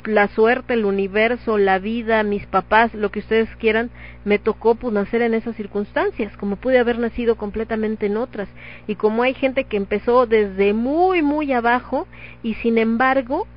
la 0.05 0.27
suerte, 0.29 0.73
el 0.73 0.85
universo, 0.85 1.57
la 1.57 1.79
vida, 1.79 2.23
mis 2.23 2.45
papás, 2.45 2.93
lo 2.93 3.11
que 3.11 3.19
ustedes 3.19 3.49
quieran, 3.57 3.89
me 4.23 4.39
tocó 4.39 4.75
pues 4.75 4.93
nacer 4.93 5.21
en 5.21 5.33
esas 5.33 5.55
circunstancias, 5.55 6.35
como 6.37 6.55
pude 6.55 6.79
haber 6.79 6.97
nacido 6.97 7.35
completamente 7.35 8.05
en 8.05 8.17
otras. 8.17 8.47
Y 8.87 8.95
como 8.95 9.23
hay 9.23 9.33
gente 9.33 9.65
que 9.65 9.77
empezó 9.77 10.25
desde 10.25 10.73
muy, 10.73 11.21
muy 11.21 11.51
abajo 11.51 12.07
y 12.41 12.53
sin 12.55 12.77
embargo 12.77 13.47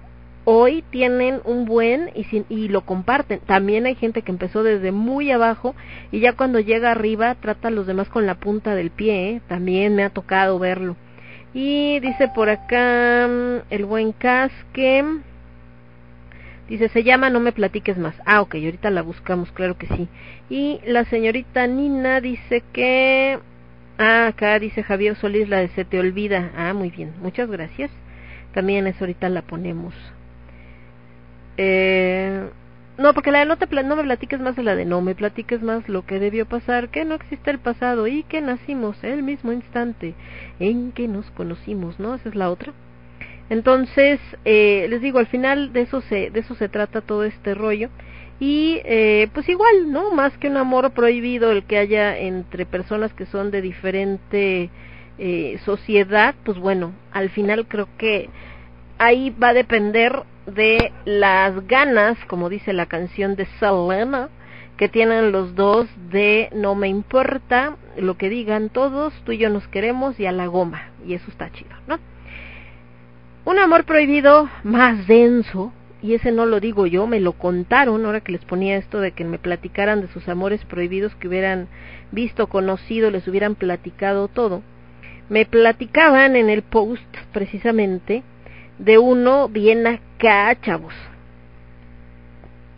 hoy 0.51 0.83
tienen 0.91 1.43
un 1.45 1.67
buen 1.67 2.11
y, 2.15 2.69
lo 2.69 2.81
comparten. 2.81 3.41
También 3.41 3.85
hay 3.85 3.95
gente 3.95 4.23
que 4.23 4.33
empezó 4.33 4.63
desde 4.63 4.93
muy 4.93 5.31
abajo 5.31 5.75
y 6.11 6.21
ya 6.21 6.33
cuando 6.33 6.59
llega 6.59 6.91
arriba 6.91 7.35
trata 7.35 7.69
a 7.69 7.71
los 7.71 7.87
demás 7.87 8.09
con 8.09 8.25
la 8.25 8.37
punta 8.37 8.75
del 8.75 8.91
pie, 8.91 9.29
¿eh? 9.29 9.43
también 9.47 9.95
me 9.95 10.05
ha 10.05 10.11
tocado 10.11 10.59
verlo. 10.59 10.97
Y 11.61 11.99
dice 11.99 12.29
por 12.29 12.51
acá 12.51 13.27
mm, 13.29 13.63
el 13.71 13.85
buen 13.85 14.13
casque. 14.13 15.05
Dice, 16.69 16.89
se 16.89 17.03
llama 17.03 17.31
No 17.31 17.41
me 17.41 17.51
platiques 17.51 17.99
más. 17.99 18.15
Ah, 18.25 18.43
ok, 18.43 18.55
ahorita 18.55 18.91
la 18.91 19.03
buscamos, 19.03 19.51
claro 19.51 19.77
que 19.77 19.89
sí. 19.89 20.09
Y 20.49 20.79
la 20.87 21.05
señorita 21.07 21.67
Nina 21.67 22.21
dice 22.21 22.63
que... 22.73 23.41
Ah, 23.99 24.29
acá 24.29 24.57
dice 24.61 24.85
Javier 24.85 25.17
Solís 25.17 25.49
la 25.49 25.59
de 25.59 25.69
Se 25.71 25.85
te 25.85 25.99
olvida. 25.99 26.53
Ah, 26.57 26.75
muy 26.75 26.91
bien, 26.91 27.13
muchas 27.21 27.51
gracias. 27.51 27.91
También 28.55 28.87
es 28.87 29.01
ahorita 29.01 29.29
la 29.29 29.43
ponemos. 29.43 29.95
Eh, 31.57 32.49
no, 32.99 33.15
porque 33.15 33.31
la 33.31 33.39
de 33.39 33.47
no, 33.47 33.57
no 33.85 33.97
me 33.97 34.03
platiques 34.03 34.41
más 34.41 34.57
de 34.57 34.63
la 34.65 34.75
de 34.75 34.85
no 34.85 35.01
me 35.01 35.15
platiques 35.15 35.63
más 35.63 35.89
lo 35.89 36.05
que 36.05 36.19
debió 36.19 36.47
pasar, 36.47 36.89
que 36.89 37.05
no 37.05 37.15
existe 37.15 37.51
el 37.51 37.61
pasado 37.61 38.09
y 38.09 38.25
que 38.25 38.41
nacimos 38.41 39.03
el 39.05 39.23
mismo 39.23 39.53
instante 39.53 40.15
en 40.59 40.91
que 40.93 41.07
nos 41.07 41.31
conocimos, 41.31 42.01
¿no? 42.01 42.15
Esa 42.17 42.29
es 42.29 42.35
la 42.35 42.51
otra. 42.51 42.73
Entonces, 43.51 44.21
eh, 44.45 44.87
les 44.91 45.01
digo, 45.01 45.19
al 45.19 45.29
final 45.29 45.73
de 45.73 45.83
eso 45.83 46.01
se, 46.03 46.31
de 46.31 46.41
eso 46.41 46.55
se 46.57 46.69
trata 46.69 47.01
todo 47.01 47.25
este 47.25 47.55
rollo. 47.55 47.89
Y 48.41 48.81
eh, 48.85 49.29
pues 49.33 49.49
igual, 49.49 49.91
¿no? 49.91 50.13
Más 50.13 50.37
que 50.39 50.49
un 50.49 50.57
amor 50.57 50.91
prohibido 50.93 51.51
el 51.51 51.65
que 51.65 51.79
haya 51.79 52.19
entre 52.19 52.67
personas 52.67 53.13
que 53.15 53.27
son 53.27 53.51
de 53.51 53.63
diferente 53.63 54.71
eh, 55.19 55.59
sociedad, 55.65 56.35
pues 56.45 56.59
bueno, 56.59 56.93
al 57.11 57.31
final 57.31 57.67
creo 57.67 57.89
que 57.97 58.29
ahí 58.99 59.31
va 59.31 59.49
a 59.49 59.55
depender 59.55 60.23
de 60.55 60.93
las 61.05 61.67
ganas, 61.67 62.19
como 62.27 62.49
dice 62.49 62.73
la 62.73 62.87
canción 62.87 63.37
de 63.37 63.47
Selena, 63.59 64.29
que 64.77 64.89
tienen 64.89 65.33
los 65.33 65.55
dos 65.55 65.89
de 66.11 66.49
no 66.55 66.75
me 66.75 66.89
importa 66.89 67.77
lo 67.97 68.17
que 68.17 68.29
digan 68.29 68.69
todos, 68.69 69.13
tú 69.25 69.33
y 69.33 69.39
yo 69.39 69.51
nos 69.51 69.67
queremos 69.69 70.19
y 70.21 70.27
a 70.27 70.33
la 70.33 70.47
goma, 70.47 70.91
y 71.07 71.15
eso 71.15 71.31
está 71.31 71.51
chido, 71.51 71.71
¿no? 71.87 71.99
Un 73.45 73.59
amor 73.59 73.85
prohibido 73.85 74.49
más 74.63 75.07
denso, 75.07 75.73
y 76.01 76.15
ese 76.15 76.31
no 76.31 76.47
lo 76.47 76.61
digo 76.61 76.87
yo, 76.87 77.07
me 77.07 77.19
lo 77.19 77.33
contaron 77.33 78.05
ahora 78.07 78.21
que 78.21 78.33
les 78.33 78.45
ponía 78.45 78.77
esto 78.77 79.01
de 79.01 79.13
que 79.13 79.25
me 79.25 79.39
platicaran 79.39 80.01
de 80.01 80.09
sus 80.09 80.29
amores 80.29 80.65
prohibidos 80.65 81.15
que 81.17 81.29
hubieran 81.29 81.67
visto, 82.13 82.47
conocido, 82.47 83.11
les 83.11 83.27
hubieran 83.27 83.57
platicado 83.57 84.29
todo. 84.29 84.63
Me 85.29 85.45
platicaban 85.45 86.37
en 86.37 86.49
el 86.51 86.63
post 86.63 87.05
precisamente 87.33 88.23
de 88.79 88.99
uno 88.99 89.49
bien 89.49 89.87
acá, 89.87 90.57
chavos. 90.61 90.95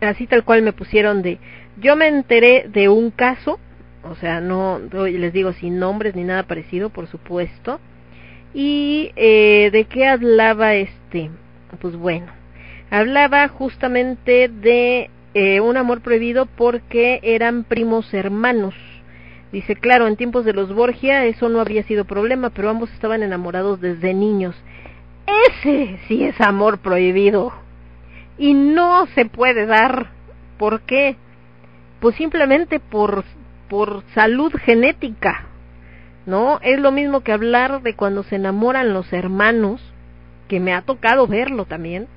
Así 0.01 0.25
tal 0.27 0.43
cual 0.43 0.63
me 0.63 0.73
pusieron 0.73 1.21
de, 1.21 1.37
yo 1.79 1.95
me 1.95 2.07
enteré 2.07 2.65
de 2.67 2.89
un 2.89 3.11
caso, 3.11 3.59
o 4.03 4.15
sea, 4.15 4.41
no, 4.41 4.79
les 4.79 5.33
digo 5.33 5.53
sin 5.53 5.79
nombres 5.79 6.15
ni 6.15 6.23
nada 6.23 6.43
parecido, 6.43 6.89
por 6.89 7.07
supuesto. 7.07 7.79
Y 8.53 9.11
eh, 9.15 9.69
de 9.71 9.85
qué 9.85 10.07
hablaba 10.07 10.73
este, 10.73 11.29
pues 11.79 11.95
bueno, 11.95 12.27
hablaba 12.89 13.47
justamente 13.47 14.49
de 14.49 15.09
eh, 15.33 15.61
un 15.61 15.77
amor 15.77 16.01
prohibido 16.01 16.45
porque 16.45 17.19
eran 17.23 17.63
primos 17.63 18.13
hermanos. 18.13 18.75
Dice, 19.51 19.75
claro, 19.75 20.07
en 20.07 20.15
tiempos 20.17 20.45
de 20.45 20.53
los 20.53 20.73
Borgia 20.73 21.25
eso 21.25 21.49
no 21.49 21.59
había 21.59 21.83
sido 21.83 22.05
problema, 22.05 22.49
pero 22.49 22.69
ambos 22.69 22.91
estaban 22.91 23.21
enamorados 23.21 23.79
desde 23.81 24.13
niños. 24.13 24.55
Ese 25.47 25.97
sí 26.07 26.23
es 26.23 26.39
amor 26.41 26.79
prohibido. 26.79 27.53
Y 28.37 28.53
no 28.53 29.05
se 29.07 29.25
puede 29.25 29.65
dar. 29.65 30.07
¿Por 30.57 30.81
qué? 30.81 31.15
Pues 31.99 32.15
simplemente 32.15 32.79
por, 32.79 33.23
por 33.69 34.03
salud 34.13 34.53
genética. 34.65 35.45
¿No? 36.25 36.59
Es 36.61 36.79
lo 36.79 36.91
mismo 36.91 37.21
que 37.21 37.31
hablar 37.31 37.81
de 37.81 37.95
cuando 37.95 38.23
se 38.23 38.35
enamoran 38.35 38.93
los 38.93 39.11
hermanos, 39.11 39.81
que 40.47 40.59
me 40.59 40.73
ha 40.73 40.81
tocado 40.81 41.27
verlo 41.27 41.65
también. 41.65 42.07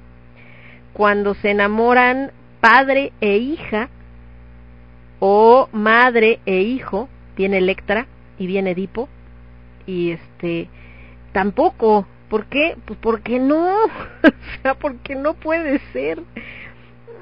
Cuando 0.92 1.34
se 1.34 1.50
enamoran 1.50 2.32
padre 2.60 3.12
e 3.20 3.36
hija, 3.36 3.88
o 5.20 5.68
madre 5.72 6.40
e 6.44 6.60
hijo, 6.60 7.08
viene 7.36 7.58
Electra 7.58 8.06
y 8.38 8.46
viene 8.46 8.72
Edipo, 8.72 9.08
y 9.86 10.10
este, 10.10 10.68
tampoco 11.32 12.06
¿Por 12.28 12.46
qué? 12.46 12.76
Pues 12.84 12.98
porque 13.00 13.38
no, 13.38 13.84
o 13.84 14.60
sea, 14.62 14.74
porque 14.74 15.14
no 15.14 15.34
puede 15.34 15.80
ser. 15.92 16.20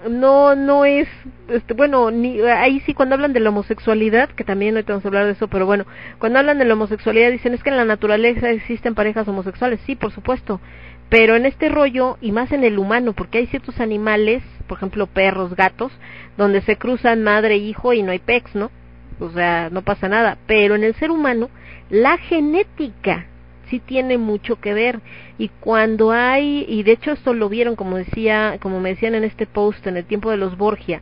No, 0.09 0.57
no 0.57 0.85
es, 0.85 1.07
este, 1.49 1.75
bueno, 1.75 2.11
ni, 2.11 2.41
ahí 2.41 2.81
sí 2.81 2.93
cuando 2.93 3.15
hablan 3.15 3.33
de 3.33 3.39
la 3.39 3.51
homosexualidad, 3.51 4.31
que 4.31 4.43
también 4.43 4.75
no 4.75 4.83
vamos 4.85 5.05
a 5.05 5.09
hablar 5.09 5.27
de 5.27 5.33
eso, 5.33 5.47
pero 5.47 5.65
bueno, 5.65 5.87
cuando 6.19 6.41
hablan 6.41 6.59
de 6.59 6.65
la 6.65 6.75
homosexualidad 6.75 7.31
dicen 7.31 7.55
es 7.55 7.63
que 7.63 7.71
en 7.71 7.77
la 7.77 7.85
naturaleza 7.85 8.51
existen 8.51 8.97
parejas 8.97 9.29
homosexuales, 9.29 9.79
sí, 9.87 9.95
por 9.95 10.11
supuesto, 10.11 10.61
pero 11.09 11.37
en 11.37 11.47
este 11.47 11.69
rollo 11.69 12.19
y 12.21 12.33
más 12.33 12.51
en 12.51 12.65
el 12.65 12.81
humano, 12.81 13.13
porque 13.13 13.39
hay 13.39 13.47
ciertos 13.47 13.79
animales, 13.79 14.43
por 14.67 14.79
ejemplo 14.79 15.07
perros, 15.07 15.55
gatos, 15.55 15.93
donde 16.37 16.63
se 16.63 16.77
cruzan 16.77 17.23
madre 17.23 17.55
e 17.55 17.59
hijo 17.59 17.93
y 17.93 18.03
no 18.03 18.11
hay 18.11 18.19
pex, 18.19 18.57
¿no? 18.57 18.73
O 19.21 19.31
sea, 19.31 19.69
no 19.71 19.83
pasa 19.83 20.09
nada, 20.09 20.39
pero 20.47 20.75
en 20.75 20.83
el 20.83 20.95
ser 20.95 21.13
humano 21.13 21.49
la 21.91 22.17
genética 22.17 23.27
sí 23.73 23.81
tiene 23.81 24.19
mucho 24.19 24.61
que 24.61 24.75
ver. 24.75 25.01
Y 25.39 25.49
cuando 25.49 26.13
hay 26.13 26.65
y 26.69 26.83
de 26.83 26.93
hecho 26.93 27.13
esto 27.13 27.33
lo 27.33 27.49
vieron 27.49 27.75
como 27.75 27.97
decía 27.97 28.59
como 28.61 28.79
me 28.81 28.91
decían 28.91 29.15
en 29.15 29.25
este 29.25 29.47
post 29.47 29.87
en 29.87 29.97
el 29.97 30.05
tiempo 30.05 30.31
de 30.31 30.37
los 30.37 30.57
Borgia 30.57 31.01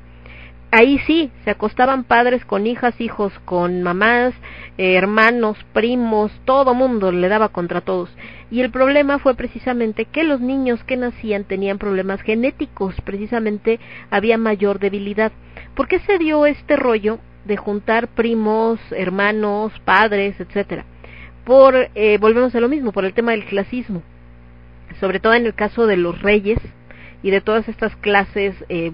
ahí 0.71 0.99
sí 1.01 1.33
se 1.45 1.51
acostaban 1.51 2.05
padres 2.05 2.45
con 2.45 2.67
hijas 2.67 3.01
hijos 3.01 3.33
con 3.45 3.83
mamás 3.83 4.35
eh, 4.79 4.95
hermanos 4.95 5.59
primos 5.73 6.31
todo 6.45 6.75
mundo 6.75 7.11
le 7.13 7.29
daba 7.29 7.49
contra 7.49 7.81
todos. 7.81 8.11
Y 8.53 8.61
el 8.61 8.71
problema 8.71 9.19
fue 9.19 9.35
precisamente 9.35 10.05
que 10.05 10.25
los 10.25 10.41
niños 10.41 10.83
que 10.85 10.97
nacían 10.97 11.45
tenían 11.45 11.79
problemas 11.79 12.21
genéticos 12.23 12.95
precisamente 13.03 13.79
había 14.11 14.39
mayor 14.39 14.79
debilidad. 14.79 15.33
¿por 15.75 15.89
qué 15.89 15.99
se 16.01 16.19
dio 16.19 16.47
este 16.47 16.77
rollo 16.77 17.19
de 17.45 17.57
juntar 17.57 18.09
primos 18.09 18.79
hermanos 18.93 19.73
padres 19.85 20.39
etcétera 20.39 20.85
por, 21.45 21.75
eh, 21.95 22.19
volvemos 22.19 22.55
a 22.55 22.61
lo 22.61 22.69
mismo, 22.69 22.93
por 22.93 23.05
el 23.05 23.13
tema 23.13 23.33
del 23.33 23.45
clasismo, 23.45 24.03
sobre 24.99 25.21
todo 25.21 25.35
en 25.35 25.47
el 25.47 25.55
caso 25.55 25.87
de 25.87 25.97
los 25.97 26.21
reyes 26.23 26.59
y 27.23 27.31
de 27.31 27.41
todas 27.41 27.69
estas 27.69 27.95
clases 27.97 28.55
eh, 28.69 28.93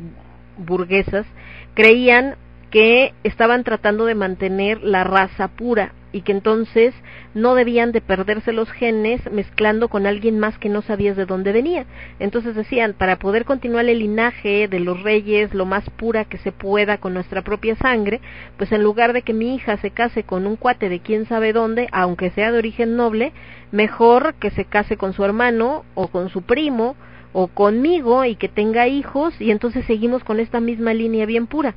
burguesas, 0.57 1.27
creían 1.75 2.37
que 2.77 3.15
estaban 3.25 3.65
tratando 3.65 4.05
de 4.05 4.15
mantener 4.15 4.83
la 4.83 5.03
raza 5.03 5.49
pura 5.49 5.95
y 6.13 6.21
que 6.21 6.33
entonces 6.33 6.93
no 7.33 7.55
debían 7.55 7.91
de 7.91 8.03
perderse 8.03 8.53
los 8.53 8.71
genes 8.71 9.23
mezclando 9.33 9.89
con 9.89 10.07
alguien 10.07 10.39
más 10.39 10.59
que 10.59 10.69
no 10.69 10.83
sabías 10.83 11.17
de 11.17 11.25
dónde 11.25 11.53
venía. 11.53 11.87
Entonces 12.19 12.55
decían, 12.55 12.93
para 12.93 13.19
poder 13.19 13.47
continuar 13.47 13.87
el 13.87 14.01
linaje 14.01 14.69
de 14.69 14.79
los 14.79 15.03
reyes 15.03 15.55
lo 15.55 15.65
más 15.65 15.89
pura 15.89 16.27
que 16.27 16.37
se 16.37 16.53
pueda 16.53 16.99
con 16.99 17.15
nuestra 17.15 17.41
propia 17.41 17.77
sangre, 17.77 18.21
pues 18.59 18.71
en 18.73 18.83
lugar 18.83 19.15
de 19.15 19.23
que 19.23 19.33
mi 19.33 19.55
hija 19.55 19.79
se 19.79 19.91
case 19.91 20.25
con 20.25 20.47
un 20.47 20.57
cuate 20.57 20.91
de 20.91 21.01
quién 21.01 21.25
sabe 21.25 21.55
dónde, 21.55 21.89
aunque 21.93 22.29
sea 22.29 22.53
de 22.53 22.59
origen 22.59 22.95
noble, 22.95 23.33
mejor 23.73 24.35
que 24.35 24.51
se 24.51 24.67
case 24.67 24.99
con 24.99 25.15
su 25.15 25.25
hermano 25.25 25.87
o 25.95 26.09
con 26.09 26.29
su 26.29 26.43
primo 26.43 26.95
o 27.33 27.49
conmigo 27.49 28.27
y 28.27 28.37
que 28.37 28.51
tenga 28.51 28.87
hijos 28.87 29.41
y 29.41 29.51
entonces 29.51 29.87
seguimos 29.87 30.25
con 30.25 30.41
esta 30.41 30.61
misma 30.61 30.93
línea 30.93 31.25
bien 31.25 31.47
pura. 31.47 31.75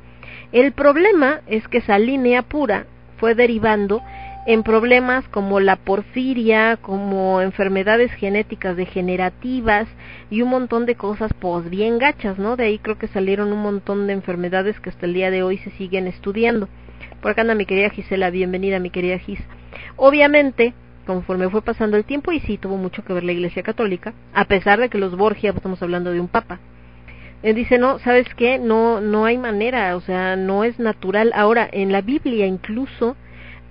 El 0.51 0.71
problema 0.71 1.41
es 1.45 1.67
que 1.67 1.77
esa 1.77 1.99
línea 1.99 2.41
pura 2.41 2.87
fue 3.17 3.35
derivando 3.35 4.01
en 4.47 4.63
problemas 4.63 5.27
como 5.27 5.59
la 5.59 5.75
porfiria, 5.75 6.77
como 6.77 7.39
enfermedades 7.39 8.11
genéticas 8.13 8.75
degenerativas 8.75 9.87
y 10.31 10.41
un 10.41 10.49
montón 10.49 10.87
de 10.87 10.95
cosas 10.95 11.31
pues 11.39 11.69
bien 11.69 11.99
gachas, 11.99 12.39
¿no? 12.39 12.55
De 12.55 12.63
ahí 12.63 12.79
creo 12.79 12.97
que 12.97 13.07
salieron 13.07 13.53
un 13.53 13.61
montón 13.61 14.07
de 14.07 14.13
enfermedades 14.13 14.79
que 14.79 14.89
hasta 14.89 15.05
el 15.05 15.13
día 15.13 15.29
de 15.29 15.43
hoy 15.43 15.59
se 15.59 15.69
siguen 15.71 16.07
estudiando. 16.07 16.67
Por 17.21 17.31
acá 17.31 17.41
anda 17.41 17.53
mi 17.53 17.67
querida 17.67 17.91
Gisela, 17.91 18.31
bienvenida 18.31 18.79
mi 18.79 18.89
querida 18.89 19.19
Gis. 19.19 19.41
Obviamente, 19.97 20.73
conforme 21.05 21.49
fue 21.49 21.61
pasando 21.61 21.95
el 21.97 22.05
tiempo, 22.05 22.31
y 22.31 22.39
sí 22.39 22.57
tuvo 22.57 22.77
mucho 22.77 23.03
que 23.03 23.13
ver 23.13 23.23
la 23.23 23.33
Iglesia 23.33 23.61
Católica, 23.61 24.13
a 24.33 24.45
pesar 24.45 24.79
de 24.79 24.89
que 24.89 24.97
los 24.97 25.15
Borgia, 25.15 25.51
pues, 25.51 25.57
estamos 25.57 25.83
hablando 25.83 26.11
de 26.11 26.21
un 26.21 26.27
papa, 26.27 26.59
él 27.41 27.55
dice, 27.55 27.77
no, 27.77 27.99
¿sabes 27.99 28.27
qué? 28.35 28.59
No, 28.59 28.99
no 28.99 29.25
hay 29.25 29.37
manera, 29.37 29.95
o 29.95 30.01
sea, 30.01 30.35
no 30.35 30.63
es 30.63 30.77
natural. 30.77 31.31
Ahora, 31.33 31.67
en 31.71 31.91
la 31.91 32.01
Biblia 32.01 32.45
incluso 32.45 33.15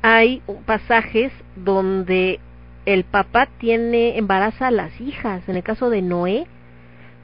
hay 0.01 0.43
pasajes 0.65 1.33
donde 1.57 2.41
el 2.87 3.05
papá 3.05 3.49
tiene 3.59 4.17
embaraza 4.17 4.69
a 4.69 4.71
las 4.71 4.99
hijas, 5.01 5.47
en 5.49 5.57
el 5.57 5.63
caso 5.63 5.91
de 5.91 6.01
Noé. 6.01 6.47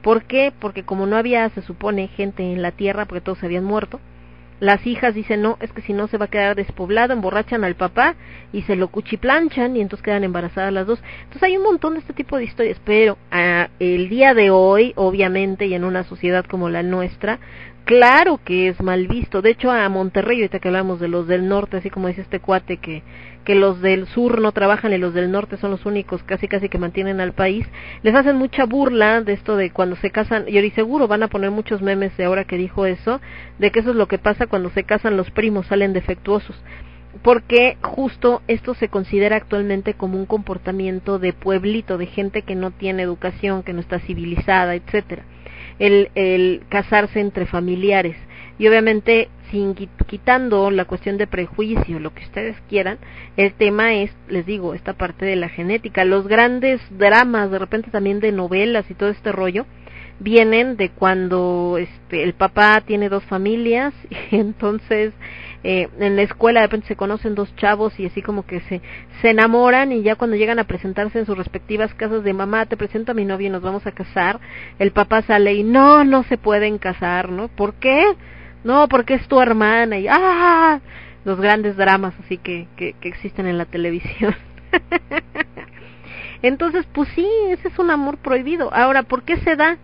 ¿Por 0.03 0.25
qué? 0.25 0.53
Porque 0.59 0.83
como 0.83 1.07
no 1.07 1.17
había, 1.17 1.49
se 1.49 1.63
supone, 1.63 2.09
gente 2.09 2.43
en 2.53 2.61
la 2.61 2.71
tierra, 2.71 3.05
porque 3.05 3.21
todos 3.21 3.39
se 3.39 3.47
habían 3.47 3.63
muerto, 3.63 3.99
las 4.59 4.85
hijas 4.87 5.13
dicen, 5.13 5.41
no, 5.41 5.57
es 5.59 5.71
que 5.73 5.81
si 5.81 5.93
no 5.93 6.07
se 6.07 6.17
va 6.17 6.25
a 6.25 6.29
quedar 6.29 6.55
despoblado, 6.55 7.13
emborrachan 7.13 7.63
al 7.63 7.75
papá 7.75 8.15
y 8.53 8.61
se 8.63 8.75
lo 8.75 8.87
cuchiplanchan 8.87 9.75
y 9.75 9.81
entonces 9.81 10.03
quedan 10.03 10.23
embarazadas 10.23 10.71
las 10.71 10.87
dos. 10.87 11.01
Entonces 11.23 11.43
hay 11.43 11.57
un 11.57 11.63
montón 11.63 11.93
de 11.93 11.99
este 11.99 12.13
tipo 12.13 12.37
de 12.37 12.45
historias, 12.45 12.79
pero 12.85 13.17
ah, 13.31 13.69
el 13.79 14.09
día 14.09 14.33
de 14.33 14.49
hoy, 14.51 14.93
obviamente, 14.95 15.65
y 15.65 15.73
en 15.73 15.83
una 15.83 16.03
sociedad 16.03 16.45
como 16.45 16.69
la 16.69 16.83
nuestra, 16.83 17.39
claro 17.83 18.39
que 18.43 18.69
es 18.69 18.81
mal 18.81 19.07
visto. 19.07 19.41
De 19.41 19.51
hecho, 19.51 19.71
a 19.71 19.87
Monterrey, 19.89 20.37
ahorita 20.37 20.59
que 20.59 20.69
hablamos 20.69 20.99
de 20.99 21.09
los 21.09 21.27
del 21.27 21.47
norte, 21.47 21.77
así 21.77 21.89
como 21.89 22.07
dice 22.07 22.21
este 22.21 22.39
cuate 22.39 22.77
que, 22.77 23.03
que 23.45 23.55
los 23.55 23.81
del 23.81 24.07
sur 24.07 24.41
no 24.41 24.51
trabajan 24.51 24.91
y 24.93 24.97
los 24.97 25.13
del 25.13 25.31
norte 25.31 25.57
son 25.57 25.71
los 25.71 25.85
únicos 25.85 26.23
casi 26.23 26.47
casi 26.47 26.67
que 26.67 26.77
mantienen 26.77 27.21
al 27.21 27.33
país, 27.33 27.65
les 28.03 28.13
hacen 28.15 28.35
mucha 28.35 28.65
burla 28.65 29.21
de 29.21 29.33
esto 29.33 29.55
de 29.55 29.69
cuando 29.69 29.95
se 29.95 30.11
casan, 30.11 30.45
y 30.47 30.69
seguro 30.71 31.07
van 31.07 31.23
a 31.23 31.29
poner 31.29 31.51
muchos 31.51 31.81
memes 31.81 32.15
de 32.17 32.25
ahora 32.25 32.43
que 32.43 32.57
dijo 32.57 32.85
eso, 32.85 33.21
de 33.59 33.71
que 33.71 33.79
eso 33.79 33.91
es 33.91 33.95
lo 33.95 34.07
que 34.07 34.17
pasa 34.17 34.47
cuando 34.47 34.69
se 34.71 34.83
casan 34.83 35.15
los 35.15 35.31
primos, 35.31 35.67
salen 35.67 35.93
defectuosos 35.93 36.61
porque 37.21 37.77
justo 37.81 38.41
esto 38.49 38.73
se 38.73 38.89
considera 38.89 39.37
actualmente 39.37 39.93
como 39.93 40.17
un 40.17 40.25
comportamiento 40.25 41.17
de 41.17 41.31
pueblito, 41.31 41.97
de 41.97 42.07
gente 42.07 42.41
que 42.41 42.55
no 42.55 42.71
tiene 42.71 43.03
educación, 43.03 43.63
que 43.63 43.71
no 43.71 43.79
está 43.79 43.99
civilizada, 43.99 44.75
etcétera 44.75 45.23
el, 45.79 46.09
el 46.15 46.63
casarse 46.69 47.19
entre 47.19 47.45
familiares. 47.45 48.15
Y 48.57 48.67
obviamente, 48.67 49.29
sin 49.51 49.75
quitando 49.75 50.71
la 50.71 50.85
cuestión 50.85 51.17
de 51.17 51.27
prejuicio, 51.27 51.99
lo 51.99 52.13
que 52.13 52.23
ustedes 52.23 52.55
quieran, 52.69 52.97
el 53.37 53.53
tema 53.53 53.93
es, 53.93 54.11
les 54.27 54.45
digo, 54.45 54.73
esta 54.73 54.93
parte 54.93 55.25
de 55.25 55.35
la 55.35 55.49
genética. 55.49 56.05
Los 56.05 56.27
grandes 56.27 56.81
dramas, 56.97 57.51
de 57.51 57.59
repente 57.59 57.91
también 57.91 58.19
de 58.19 58.31
novelas 58.31 58.89
y 58.89 58.93
todo 58.93 59.09
este 59.09 59.31
rollo, 59.31 59.65
vienen 60.19 60.77
de 60.77 60.89
cuando 60.89 61.77
este, 61.77 62.23
el 62.23 62.33
papá 62.33 62.81
tiene 62.81 63.09
dos 63.09 63.23
familias 63.25 63.93
y 64.31 64.35
entonces 64.37 65.13
eh, 65.63 65.89
en 65.99 66.15
la 66.15 66.21
escuela 66.21 66.61
de 66.61 66.67
repente 66.67 66.87
se 66.87 66.95
conocen 66.95 67.35
dos 67.35 67.53
chavos 67.55 67.99
y 67.99 68.05
así 68.05 68.21
como 68.21 68.45
que 68.45 68.61
se, 68.61 68.81
se 69.21 69.31
enamoran 69.31 69.91
y 69.91 70.03
ya 70.03 70.15
cuando 70.15 70.37
llegan 70.37 70.59
a 70.59 70.65
presentarse 70.65 71.19
en 71.19 71.25
sus 71.25 71.37
respectivas 71.37 71.93
casas 71.95 72.23
de 72.23 72.33
mamá, 72.33 72.65
te 72.65 72.77
presento 72.77 73.11
a 73.11 73.15
mi 73.15 73.25
novia 73.25 73.47
y 73.47 73.51
nos 73.51 73.61
vamos 73.61 73.85
a 73.87 73.91
casar, 73.91 74.39
el 74.79 74.91
papá 74.91 75.21
sale 75.23 75.53
y 75.55 75.63
no, 75.63 76.03
no 76.03 76.23
se 76.23 76.37
pueden 76.37 76.77
casar, 76.77 77.29
¿no? 77.29 77.47
¿Por 77.47 77.73
qué? 77.75 78.05
No, 78.65 78.87
porque 78.89 79.13
es 79.13 79.27
tu 79.27 79.39
hermana 79.39 79.99
y 79.99 80.07
¡ah! 80.09 80.81
Los 81.23 81.39
grandes 81.39 81.77
dramas 81.77 82.15
así 82.19 82.39
que, 82.39 82.67
que, 82.75 82.93
que 82.93 83.09
existen 83.09 83.45
en 83.45 83.59
la 83.59 83.65
televisión. 83.65 84.35
Entonces, 86.41 86.87
pues 86.91 87.07
sí, 87.09 87.27
ese 87.49 87.67
es 87.67 87.77
un 87.77 87.91
amor 87.91 88.17
prohibido. 88.17 88.73
Ahora, 88.73 89.03
¿por 89.03 89.21
qué 89.21 89.37
se 89.37 89.55
da? 89.55 89.77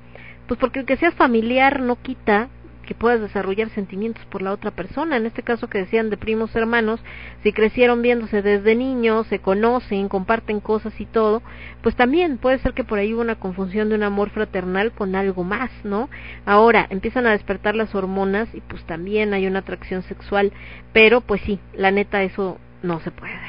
Pues 0.48 0.60
porque 0.60 0.80
el 0.80 0.88
que 0.88 0.98
seas 0.98 1.14
familiar 1.14 1.80
no 1.80 1.96
quita 2.02 2.50
que 2.92 2.96
puedas 2.96 3.22
desarrollar 3.22 3.70
sentimientos 3.70 4.26
por 4.26 4.42
la 4.42 4.52
otra 4.52 4.72
persona. 4.72 5.16
En 5.16 5.26
este 5.26 5.44
caso 5.44 5.70
que 5.70 5.78
decían 5.78 6.10
de 6.10 6.18
primos 6.18 6.54
hermanos, 6.58 7.00
si 7.42 7.54
crecieron 7.54 8.02
viéndose 8.02 8.42
desde 8.42 8.76
niños, 8.76 9.28
se 9.28 9.40
conocen, 9.40 10.10
comparten 10.10 10.60
cosas 10.60 11.00
y 11.00 11.06
todo, 11.06 11.42
pues 11.82 11.96
también 11.96 12.38
puede 12.38 12.60
ser 12.60 12.74
que 12.74 12.84
por 12.84 13.00
ahí 13.00 13.14
hubo 13.14 13.22
una 13.22 13.40
confusión 13.40 13.88
de 13.88 13.96
un 13.96 14.04
amor 14.04 14.30
fraternal 14.32 14.92
con 14.92 15.16
algo 15.16 15.46
más, 15.46 15.72
¿no? 15.86 16.10
Ahora 16.46 16.86
empiezan 16.90 17.26
a 17.28 17.32
despertar 17.32 17.78
las 17.78 17.96
hormonas 17.96 18.54
y 18.54 18.60
pues 18.60 18.84
también 18.84 19.34
hay 19.34 19.48
una 19.48 19.60
atracción 19.60 20.04
sexual, 20.04 20.52
pero 20.92 21.22
pues 21.22 21.40
sí, 21.46 21.62
la 21.74 21.92
neta 21.92 22.24
eso 22.24 22.58
no 22.84 23.00
se 23.00 23.12
puede. 23.12 23.40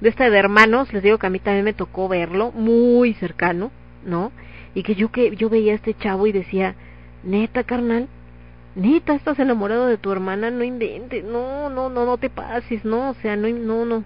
De 0.00 0.08
este 0.08 0.28
de 0.28 0.38
hermanos, 0.38 0.92
les 0.92 1.04
digo 1.04 1.18
que 1.18 1.28
a 1.28 1.30
mí 1.30 1.38
también 1.38 1.64
me 1.64 1.72
tocó 1.72 2.08
verlo 2.08 2.50
muy 2.50 3.14
cercano, 3.14 3.70
¿no? 4.04 4.32
Y 4.74 4.82
que 4.82 4.96
yo 4.96 5.12
que 5.12 5.36
yo 5.36 5.48
veía 5.48 5.70
a 5.70 5.76
este 5.76 5.94
chavo 5.94 6.26
y 6.26 6.32
decía, 6.32 6.74
neta 7.22 7.62
carnal, 7.62 8.08
neta, 8.76 9.14
estás 9.14 9.38
enamorado 9.38 9.86
de 9.86 9.96
tu 9.96 10.12
hermana, 10.12 10.50
no 10.50 10.62
inventes, 10.62 11.24
no, 11.24 11.70
no, 11.70 11.88
no, 11.88 12.04
no 12.04 12.18
te 12.18 12.30
pases, 12.30 12.84
no, 12.84 13.10
o 13.10 13.14
sea, 13.14 13.34
no, 13.34 13.48
no, 13.48 13.84
no. 13.84 14.04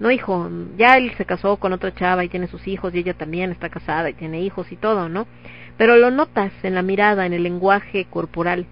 No, 0.00 0.10
hijo, 0.10 0.50
ya 0.76 0.96
él 0.96 1.12
se 1.16 1.26
casó 1.26 1.58
con 1.58 1.72
otra 1.72 1.94
chava 1.94 2.24
y 2.24 2.28
tiene 2.28 2.48
sus 2.48 2.66
hijos 2.66 2.92
y 2.92 2.98
ella 2.98 3.14
también 3.14 3.52
está 3.52 3.68
casada 3.68 4.10
y 4.10 4.14
tiene 4.14 4.40
hijos 4.40 4.72
y 4.72 4.76
todo, 4.76 5.08
¿no? 5.08 5.28
Pero 5.76 5.96
lo 5.96 6.10
notas 6.10 6.52
en 6.64 6.74
la 6.74 6.82
mirada, 6.82 7.24
en 7.26 7.34
el 7.34 7.44
lenguaje 7.44 8.06
corporal. 8.06 8.66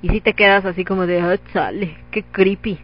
Y 0.00 0.08
si 0.08 0.20
te 0.20 0.32
quedas 0.32 0.64
así 0.64 0.84
como 0.84 1.06
de, 1.06 1.20
ah, 1.20 1.36
sale, 1.52 1.98
qué 2.10 2.22
creepy. 2.22 2.78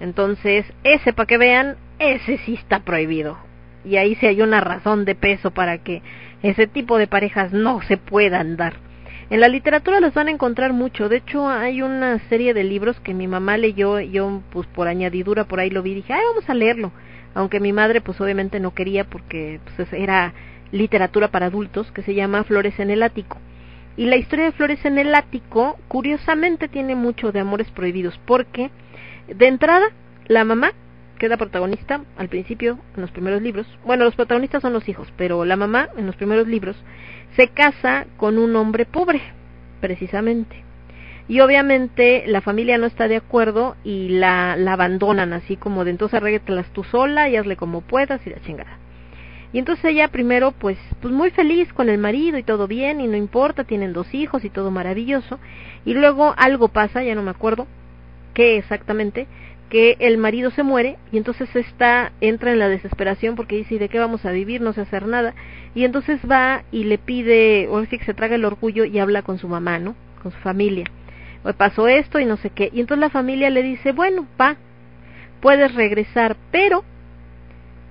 Entonces, 0.00 0.64
ese, 0.84 1.12
para 1.12 1.26
que 1.26 1.38
vean, 1.38 1.76
ese 1.98 2.38
sí 2.38 2.54
está 2.54 2.80
prohibido. 2.80 3.36
Y 3.84 3.96
ahí 3.96 4.14
sí 4.14 4.26
hay 4.26 4.40
una 4.40 4.60
razón 4.60 5.04
de 5.04 5.14
peso 5.14 5.50
para 5.50 5.78
que 5.78 6.02
ese 6.42 6.66
tipo 6.66 6.98
de 6.98 7.08
parejas 7.08 7.52
no 7.52 7.82
se 7.82 7.96
puedan 7.96 8.56
dar. 8.56 8.74
En 9.32 9.40
la 9.40 9.48
literatura 9.48 9.98
los 9.98 10.12
van 10.12 10.28
a 10.28 10.30
encontrar 10.30 10.74
mucho. 10.74 11.08
De 11.08 11.16
hecho, 11.16 11.48
hay 11.48 11.80
una 11.80 12.18
serie 12.28 12.52
de 12.52 12.64
libros 12.64 13.00
que 13.00 13.14
mi 13.14 13.26
mamá 13.26 13.56
leyó, 13.56 13.98
yo 13.98 14.42
pues 14.50 14.66
por 14.66 14.88
añadidura 14.88 15.44
por 15.44 15.58
ahí 15.58 15.70
lo 15.70 15.82
vi 15.82 15.94
dije, 15.94 16.12
ay, 16.12 16.20
vamos 16.28 16.50
a 16.50 16.52
leerlo. 16.52 16.92
Aunque 17.32 17.58
mi 17.58 17.72
madre 17.72 18.02
pues 18.02 18.20
obviamente 18.20 18.60
no 18.60 18.74
quería 18.74 19.04
porque 19.04 19.58
pues 19.74 19.90
era 19.94 20.34
literatura 20.70 21.28
para 21.28 21.46
adultos 21.46 21.90
que 21.92 22.02
se 22.02 22.14
llama 22.14 22.44
Flores 22.44 22.78
en 22.78 22.90
el 22.90 23.02
ático. 23.02 23.38
Y 23.96 24.04
la 24.04 24.16
historia 24.16 24.44
de 24.44 24.52
Flores 24.52 24.84
en 24.84 24.98
el 24.98 25.14
ático, 25.14 25.78
curiosamente, 25.88 26.68
tiene 26.68 26.94
mucho 26.94 27.32
de 27.32 27.40
amores 27.40 27.70
prohibidos, 27.70 28.20
porque 28.26 28.70
de 29.28 29.46
entrada, 29.46 29.86
la 30.26 30.44
mamá 30.44 30.72
queda 31.18 31.38
protagonista 31.38 32.02
al 32.18 32.28
principio 32.28 32.78
en 32.96 33.00
los 33.00 33.10
primeros 33.12 33.40
libros. 33.40 33.66
Bueno, 33.86 34.04
los 34.04 34.14
protagonistas 34.14 34.60
son 34.60 34.74
los 34.74 34.86
hijos, 34.90 35.10
pero 35.16 35.46
la 35.46 35.56
mamá 35.56 35.88
en 35.96 36.04
los 36.04 36.16
primeros 36.16 36.48
libros 36.48 36.76
se 37.36 37.48
casa 37.48 38.06
con 38.16 38.38
un 38.38 38.54
hombre 38.56 38.84
pobre, 38.84 39.20
precisamente. 39.80 40.62
Y 41.28 41.40
obviamente 41.40 42.24
la 42.26 42.40
familia 42.40 42.78
no 42.78 42.86
está 42.86 43.08
de 43.08 43.16
acuerdo 43.16 43.76
y 43.84 44.08
la, 44.08 44.56
la 44.56 44.74
abandonan 44.74 45.32
así 45.32 45.56
como 45.56 45.84
de 45.84 45.92
entonces 45.92 46.14
arréglatelas 46.14 46.66
tú 46.72 46.84
sola 46.84 47.28
y 47.28 47.36
hazle 47.36 47.56
como 47.56 47.80
puedas 47.80 48.26
y 48.26 48.30
la 48.30 48.40
chingada. 48.42 48.78
Y 49.52 49.58
entonces 49.58 49.84
ella 49.84 50.08
primero 50.08 50.52
pues 50.52 50.78
pues 51.00 51.12
muy 51.12 51.30
feliz 51.30 51.72
con 51.72 51.88
el 51.88 51.98
marido 51.98 52.38
y 52.38 52.42
todo 52.42 52.66
bien 52.66 53.00
y 53.00 53.06
no 53.06 53.16
importa, 53.16 53.64
tienen 53.64 53.92
dos 53.92 54.12
hijos 54.14 54.44
y 54.44 54.50
todo 54.50 54.70
maravilloso. 54.70 55.38
Y 55.84 55.94
luego 55.94 56.34
algo 56.36 56.68
pasa, 56.68 57.02
ya 57.02 57.14
no 57.14 57.22
me 57.22 57.30
acuerdo 57.30 57.66
qué 58.34 58.56
exactamente, 58.56 59.26
que 59.72 59.96
el 60.00 60.18
marido 60.18 60.50
se 60.50 60.62
muere 60.62 60.98
y 61.12 61.16
entonces 61.16 61.48
está 61.56 62.12
entra 62.20 62.52
en 62.52 62.58
la 62.58 62.68
desesperación 62.68 63.36
porque 63.36 63.56
dice 63.56 63.76
¿y 63.76 63.78
de 63.78 63.88
qué 63.88 63.98
vamos 63.98 64.26
a 64.26 64.30
vivir? 64.30 64.60
No 64.60 64.74
sé 64.74 64.82
hacer 64.82 65.06
nada 65.06 65.32
y 65.74 65.84
entonces 65.84 66.20
va 66.30 66.64
y 66.70 66.84
le 66.84 66.98
pide 66.98 67.68
o 67.68 67.82
sí 67.86 67.96
que 67.96 68.04
se 68.04 68.12
traga 68.12 68.34
el 68.34 68.44
orgullo 68.44 68.84
y 68.84 68.98
habla 68.98 69.22
con 69.22 69.38
su 69.38 69.48
mamá, 69.48 69.78
¿no? 69.78 69.94
Con 70.22 70.30
su 70.30 70.38
familia. 70.40 70.84
O 71.42 71.54
pasó 71.54 71.88
esto 71.88 72.20
y 72.20 72.26
no 72.26 72.36
sé 72.36 72.50
qué 72.50 72.68
y 72.70 72.80
entonces 72.80 73.00
la 73.00 73.08
familia 73.08 73.48
le 73.48 73.62
dice 73.62 73.92
bueno 73.92 74.26
va 74.38 74.56
puedes 75.40 75.74
regresar 75.74 76.36
pero 76.50 76.84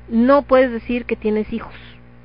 no 0.07 0.43
puedes 0.43 0.71
decir 0.71 1.05
que 1.05 1.15
tienes 1.15 1.51
hijos 1.51 1.73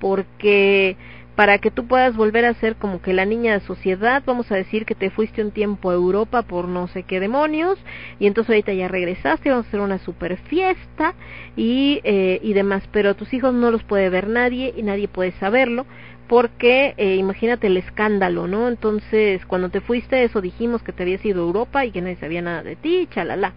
porque 0.01 0.99
para 1.36 1.58
que 1.58 1.70
tú 1.70 1.86
puedas 1.86 2.16
volver 2.16 2.46
a 2.46 2.54
ser 2.54 2.76
como 2.76 3.02
que 3.02 3.12
la 3.12 3.26
niña 3.26 3.52
de 3.52 3.60
sociedad, 3.60 4.22
vamos 4.24 4.50
a 4.50 4.56
decir 4.56 4.86
que 4.86 4.94
te 4.94 5.10
fuiste 5.10 5.42
un 5.42 5.50
tiempo 5.52 5.90
a 5.90 5.94
Europa 5.94 6.42
por 6.42 6.66
no 6.66 6.88
sé 6.88 7.02
qué 7.02 7.20
demonios, 7.20 7.78
y 8.18 8.26
entonces 8.26 8.50
ahorita 8.50 8.72
ya 8.72 8.88
regresaste, 8.88 9.50
vamos 9.50 9.66
a 9.66 9.68
hacer 9.68 9.80
una 9.80 9.98
super 9.98 10.38
fiesta 10.38 11.14
y, 11.54 12.00
eh, 12.04 12.40
y 12.42 12.54
demás, 12.54 12.88
pero 12.90 13.14
tus 13.14 13.32
hijos 13.34 13.52
no 13.52 13.70
los 13.70 13.84
puede 13.84 14.08
ver 14.08 14.28
nadie 14.28 14.72
y 14.74 14.82
nadie 14.82 15.08
puede 15.08 15.32
saberlo, 15.32 15.84
porque 16.26 16.94
eh, 16.96 17.16
imagínate 17.16 17.66
el 17.68 17.76
escándalo, 17.76 18.48
¿no? 18.48 18.66
Entonces, 18.66 19.44
cuando 19.46 19.68
te 19.68 19.80
fuiste, 19.80 20.24
eso 20.24 20.40
dijimos 20.40 20.82
que 20.82 20.92
te 20.92 21.02
habías 21.02 21.24
ido 21.24 21.42
a 21.42 21.46
Europa 21.46 21.84
y 21.84 21.92
que 21.92 22.00
nadie 22.00 22.16
sabía 22.16 22.42
nada 22.42 22.62
de 22.62 22.76
ti, 22.76 23.06
chalala. 23.10 23.52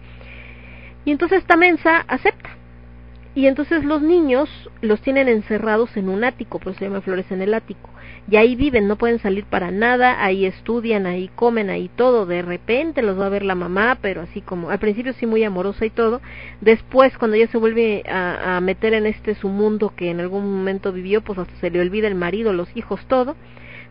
Y 1.06 1.10
entonces 1.10 1.38
esta 1.38 1.56
mensa 1.56 2.04
acepta 2.06 2.59
y 3.34 3.46
entonces 3.46 3.84
los 3.84 4.02
niños 4.02 4.48
los 4.80 5.00
tienen 5.00 5.28
encerrados 5.28 5.96
en 5.96 6.08
un 6.08 6.24
ático, 6.24 6.58
pues 6.58 6.76
se 6.76 6.86
llama 6.86 7.00
Flores 7.00 7.30
en 7.30 7.42
el 7.42 7.54
ático. 7.54 7.90
Y 8.30 8.36
ahí 8.36 8.56
viven, 8.56 8.88
no 8.88 8.96
pueden 8.96 9.18
salir 9.18 9.44
para 9.44 9.70
nada, 9.70 10.24
ahí 10.24 10.44
estudian, 10.44 11.06
ahí 11.06 11.30
comen, 11.34 11.70
ahí 11.70 11.88
todo. 11.94 12.26
De 12.26 12.42
repente 12.42 13.02
los 13.02 13.18
va 13.18 13.26
a 13.26 13.30
ver 13.30 13.44
la 13.44 13.54
mamá, 13.54 13.98
pero 14.00 14.20
así 14.22 14.40
como, 14.40 14.70
al 14.70 14.78
principio 14.78 15.12
sí 15.14 15.26
muy 15.26 15.44
amorosa 15.44 15.84
y 15.86 15.90
todo. 15.90 16.20
Después, 16.60 17.16
cuando 17.18 17.36
ella 17.36 17.48
se 17.48 17.58
vuelve 17.58 18.02
a, 18.08 18.56
a 18.56 18.60
meter 18.60 18.94
en 18.94 19.06
este 19.06 19.34
su 19.36 19.48
mundo 19.48 19.92
que 19.96 20.10
en 20.10 20.20
algún 20.20 20.50
momento 20.50 20.92
vivió, 20.92 21.22
pues 21.22 21.38
hasta 21.38 21.54
se 21.56 21.70
le 21.70 21.80
olvida 21.80 22.08
el 22.08 22.16
marido, 22.16 22.52
los 22.52 22.76
hijos, 22.76 23.00
todo 23.06 23.36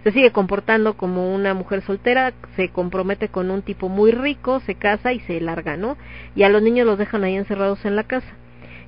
se 0.03 0.11
sigue 0.13 0.31
comportando 0.31 0.95
como 0.95 1.33
una 1.35 1.53
mujer 1.53 1.81
soltera, 1.81 2.33
se 2.55 2.69
compromete 2.69 3.27
con 3.27 3.51
un 3.51 3.61
tipo 3.61 3.89
muy 3.89 4.11
rico, 4.11 4.61
se 4.61 4.75
casa 4.75 5.11
y 5.11 5.19
se 5.21 5.41
larga, 5.41 5.75
¿no? 5.75 5.97
Y 6.35 6.43
a 6.43 6.49
los 6.49 6.61
niños 6.61 6.87
los 6.87 6.97
dejan 6.97 7.25
ahí 7.25 7.35
encerrados 7.35 7.83
en 7.83 7.97
la 7.97 8.05
casa. 8.05 8.38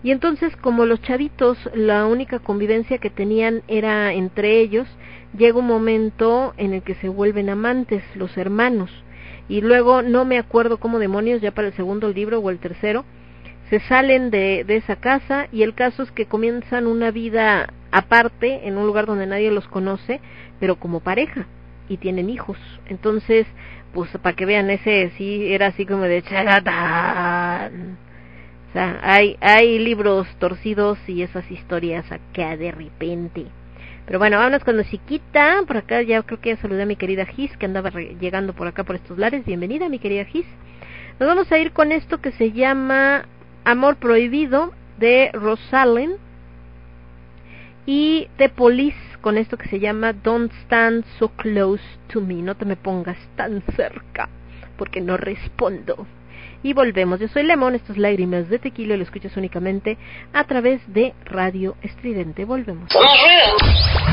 Y 0.03 0.11
entonces, 0.11 0.55
como 0.57 0.85
los 0.85 1.01
chavitos, 1.01 1.57
la 1.75 2.05
única 2.07 2.39
convivencia 2.39 2.97
que 2.97 3.11
tenían 3.11 3.61
era 3.67 4.13
entre 4.13 4.59
ellos, 4.59 4.87
llega 5.37 5.59
un 5.59 5.67
momento 5.67 6.53
en 6.57 6.73
el 6.73 6.81
que 6.81 6.95
se 6.95 7.07
vuelven 7.07 7.49
amantes, 7.49 8.03
los 8.15 8.35
hermanos. 8.37 8.89
Y 9.47 9.61
luego, 9.61 10.01
no 10.01 10.25
me 10.25 10.39
acuerdo 10.39 10.79
cómo 10.79 10.97
demonios, 10.97 11.41
ya 11.41 11.51
para 11.51 11.67
el 11.67 11.73
segundo 11.75 12.09
libro 12.09 12.39
o 12.39 12.49
el 12.49 12.57
tercero, 12.57 13.05
se 13.69 13.79
salen 13.81 14.31
de, 14.31 14.63
de 14.65 14.77
esa 14.77 14.95
casa 14.95 15.47
y 15.51 15.61
el 15.61 15.75
caso 15.75 16.03
es 16.03 16.11
que 16.11 16.25
comienzan 16.25 16.87
una 16.87 17.11
vida 17.11 17.71
aparte, 17.91 18.67
en 18.67 18.77
un 18.77 18.87
lugar 18.87 19.05
donde 19.05 19.27
nadie 19.27 19.51
los 19.51 19.67
conoce, 19.67 20.19
pero 20.59 20.77
como 20.77 21.01
pareja, 21.01 21.45
y 21.87 21.97
tienen 21.97 22.29
hijos. 22.29 22.57
Entonces, 22.87 23.45
pues 23.93 24.09
para 24.21 24.35
que 24.35 24.45
vean 24.45 24.69
ese, 24.71 25.11
sí, 25.17 25.53
era 25.53 25.67
así 25.67 25.85
como 25.85 26.03
de 26.03 26.23
chagatán 26.23 27.97
o 28.71 28.73
sea, 28.73 29.01
hay, 29.03 29.35
hay 29.41 29.79
libros 29.79 30.25
torcidos 30.39 30.97
y 31.05 31.23
esas 31.23 31.51
historias 31.51 32.09
acá 32.09 32.55
de 32.55 32.71
repente. 32.71 33.47
Pero 34.05 34.17
bueno, 34.17 34.37
vámonos 34.37 34.63
con 34.63 34.81
chiquita. 34.85 35.63
Por 35.67 35.75
acá 35.75 36.01
ya 36.03 36.23
creo 36.23 36.39
que 36.39 36.55
saludé 36.55 36.83
a 36.83 36.85
mi 36.85 36.95
querida 36.95 37.25
Gis, 37.25 37.55
que 37.57 37.65
andaba 37.65 37.89
llegando 37.89 38.53
por 38.53 38.67
acá 38.67 38.85
por 38.85 38.95
estos 38.95 39.17
lares. 39.17 39.43
Bienvenida, 39.43 39.89
mi 39.89 39.99
querida 39.99 40.23
Gis. 40.23 40.45
Nos 41.19 41.27
vamos 41.27 41.51
a 41.51 41.57
ir 41.57 41.73
con 41.73 41.91
esto 41.91 42.21
que 42.21 42.31
se 42.31 42.53
llama 42.53 43.25
Amor 43.65 43.97
Prohibido 43.97 44.71
de 44.97 45.31
Rosalind. 45.33 46.15
Y 47.85 48.29
de 48.37 48.47
Police 48.47 48.97
con 49.19 49.37
esto 49.37 49.57
que 49.57 49.67
se 49.67 49.81
llama 49.81 50.13
Don't 50.13 50.53
Stand 50.63 51.03
So 51.19 51.27
Close 51.27 51.83
to 52.07 52.21
Me. 52.21 52.35
No 52.35 52.55
te 52.55 52.63
me 52.63 52.77
pongas 52.77 53.17
tan 53.35 53.61
cerca, 53.75 54.29
porque 54.77 55.01
no 55.01 55.17
respondo 55.17 56.07
y 56.63 56.73
volvemos. 56.73 57.19
Yo 57.19 57.27
soy 57.27 57.43
Lemón, 57.43 57.75
estos 57.75 57.97
lágrimas 57.97 58.49
de 58.49 58.59
tequila 58.59 58.97
lo 58.97 59.03
escuchas 59.03 59.35
únicamente 59.37 59.97
a 60.33 60.43
través 60.45 60.81
de 60.93 61.13
Radio 61.25 61.75
Estridente. 61.81 62.45
Volvemos. 62.45 62.89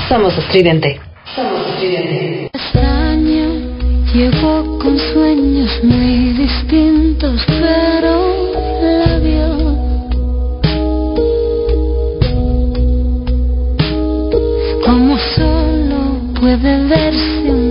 Somos 0.08 0.36
Estridente. 0.38 1.00
Somos 1.34 1.66
Estridente. 1.68 2.50
Llegó 4.14 4.78
con 4.78 4.98
sueños 4.98 5.84
muy 5.84 6.32
distintos, 6.32 7.44
pero 7.60 8.52
la 8.80 9.18
vio. 9.18 9.76
Como 14.84 15.18
solo 15.36 16.18
puede 16.40 16.86
verse 16.88 17.50
un 17.50 17.67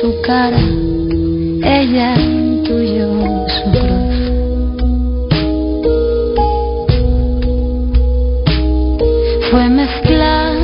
su 0.00 0.20
cara, 0.22 0.58
ella 1.62 2.14
intuyó 2.18 3.10
su 3.48 3.70
cruz. 3.70 4.16
Fue 9.50 9.68
mezclar 9.68 10.54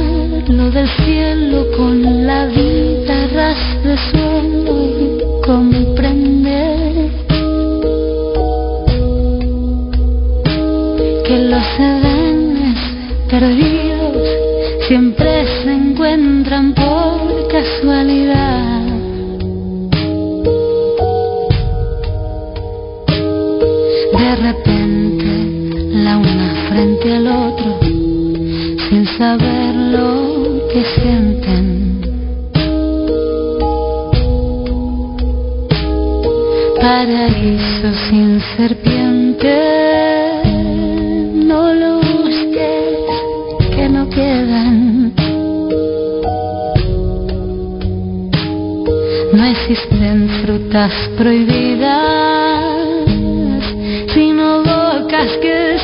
lo 0.49 0.71
del 0.71 0.89
cielo 1.05 1.67
con 1.77 2.27
la 2.27 2.47
vida 2.47 3.27
ras 3.35 3.59
de 3.85 3.97
suelo 4.11 4.75
y 5.01 5.45
comprender 5.45 6.77
los 11.39 11.79
edenes 11.79 12.79
perdidos 13.29 13.76
frente 27.07 27.15
al 27.15 27.27
otro, 27.27 27.79
sin 28.89 29.07
saber 29.19 29.75
lo 29.75 30.69
que 30.73 30.85
sienten. 31.01 32.01
Paraíso 36.81 37.93
sin 38.09 38.41
serpientes 38.57 39.87
No 49.33 49.45
existen 49.45 50.29
frutas 50.43 50.93
prohibidas, 51.19 52.26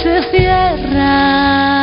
se 0.03 0.23
cierran. 0.31 1.82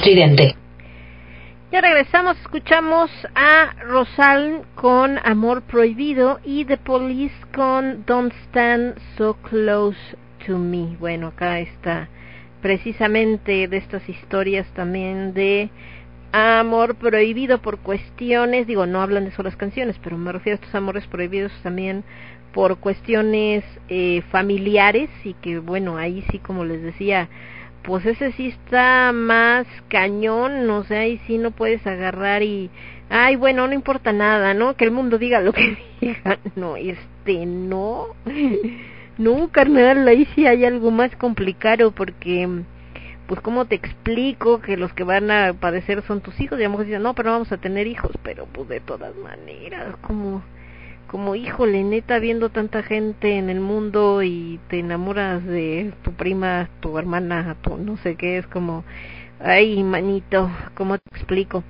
Estridente. 0.00 0.56
Ya 1.70 1.82
regresamos, 1.82 2.38
escuchamos 2.38 3.10
a 3.34 3.74
Rosal 3.82 4.62
con 4.74 5.18
Amor 5.22 5.60
Prohibido 5.60 6.40
y 6.42 6.64
The 6.64 6.78
Police 6.78 7.34
con 7.54 8.06
Don't 8.06 8.32
Stand 8.46 8.98
So 9.18 9.34
Close 9.42 9.98
to 10.46 10.56
Me. 10.56 10.96
Bueno, 10.98 11.26
acá 11.26 11.60
está 11.60 12.08
precisamente 12.62 13.68
de 13.68 13.76
estas 13.76 14.08
historias 14.08 14.66
también 14.72 15.34
de 15.34 15.68
amor 16.32 16.94
prohibido 16.94 17.60
por 17.60 17.80
cuestiones, 17.80 18.66
digo, 18.66 18.86
no 18.86 19.02
hablan 19.02 19.26
de 19.26 19.32
solas 19.32 19.56
canciones, 19.56 19.96
pero 20.02 20.16
me 20.16 20.32
refiero 20.32 20.54
a 20.54 20.60
estos 20.62 20.74
amores 20.74 21.06
prohibidos 21.08 21.52
también 21.62 22.04
por 22.54 22.78
cuestiones 22.78 23.64
eh, 23.90 24.22
familiares 24.30 25.10
y 25.24 25.34
que 25.34 25.58
bueno, 25.58 25.98
ahí 25.98 26.24
sí 26.30 26.38
como 26.38 26.64
les 26.64 26.82
decía, 26.82 27.28
pues 27.82 28.04
ese 28.06 28.32
sí 28.32 28.48
está 28.48 29.12
más 29.12 29.66
cañón, 29.88 30.68
o 30.70 30.84
sea, 30.84 31.00
ahí 31.00 31.20
sí 31.26 31.38
no 31.38 31.50
puedes 31.50 31.86
agarrar 31.86 32.42
y, 32.42 32.70
ay, 33.08 33.36
bueno, 33.36 33.66
no 33.66 33.72
importa 33.72 34.12
nada, 34.12 34.54
¿no? 34.54 34.76
Que 34.76 34.84
el 34.84 34.90
mundo 34.90 35.18
diga 35.18 35.40
lo 35.40 35.52
que 35.52 35.78
diga, 36.00 36.38
no, 36.56 36.76
este, 36.76 37.46
no, 37.46 38.08
no, 39.18 39.48
carnal, 39.50 40.06
ahí 40.08 40.26
sí 40.34 40.46
hay 40.46 40.64
algo 40.64 40.90
más 40.90 41.14
complicado 41.16 41.92
porque, 41.92 42.48
pues, 43.26 43.40
¿cómo 43.40 43.64
te 43.64 43.76
explico 43.76 44.60
que 44.60 44.76
los 44.76 44.92
que 44.92 45.04
van 45.04 45.30
a 45.30 45.54
padecer 45.54 46.02
son 46.06 46.20
tus 46.20 46.38
hijos? 46.40 46.58
Y 46.58 46.62
a 46.62 46.66
lo 46.66 46.70
mejor 46.70 46.86
dicen, 46.86 47.02
no, 47.02 47.14
pero 47.14 47.30
no 47.30 47.36
vamos 47.36 47.52
a 47.52 47.58
tener 47.58 47.86
hijos, 47.86 48.12
pero 48.22 48.46
pues 48.46 48.68
de 48.68 48.80
todas 48.80 49.14
maneras, 49.16 49.96
como 50.02 50.42
como 51.10 51.34
híjole, 51.34 51.82
neta, 51.82 52.20
viendo 52.20 52.50
tanta 52.50 52.84
gente 52.84 53.36
en 53.36 53.50
el 53.50 53.58
mundo 53.58 54.22
y 54.22 54.60
te 54.68 54.78
enamoras 54.78 55.44
de 55.44 55.92
tu 56.04 56.12
prima, 56.12 56.68
tu 56.78 56.96
hermana, 56.98 57.56
tu 57.62 57.76
no 57.78 57.96
sé 57.96 58.14
qué, 58.14 58.38
es 58.38 58.46
como, 58.46 58.84
ay, 59.40 59.82
manito, 59.82 60.48
¿cómo 60.74 60.98
te 60.98 61.16
explico? 61.16 61.64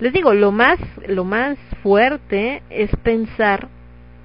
Les 0.00 0.12
digo, 0.12 0.34
lo 0.34 0.50
más, 0.50 0.80
lo 1.06 1.22
más 1.22 1.56
fuerte 1.84 2.64
es 2.68 2.90
pensar 3.04 3.68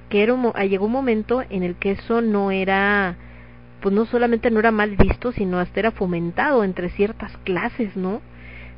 que 0.08 0.24
era 0.24 0.34
un, 0.34 0.52
llegó 0.68 0.86
un 0.86 0.92
momento 0.92 1.44
en 1.48 1.62
el 1.62 1.76
que 1.76 1.92
eso 1.92 2.20
no 2.20 2.50
era, 2.50 3.14
pues 3.80 3.94
no 3.94 4.04
solamente 4.04 4.50
no 4.50 4.58
era 4.58 4.72
mal 4.72 4.96
visto, 4.96 5.30
sino 5.30 5.60
hasta 5.60 5.78
era 5.78 5.92
fomentado 5.92 6.64
entre 6.64 6.90
ciertas 6.90 7.36
clases, 7.44 7.96
¿no? 7.96 8.20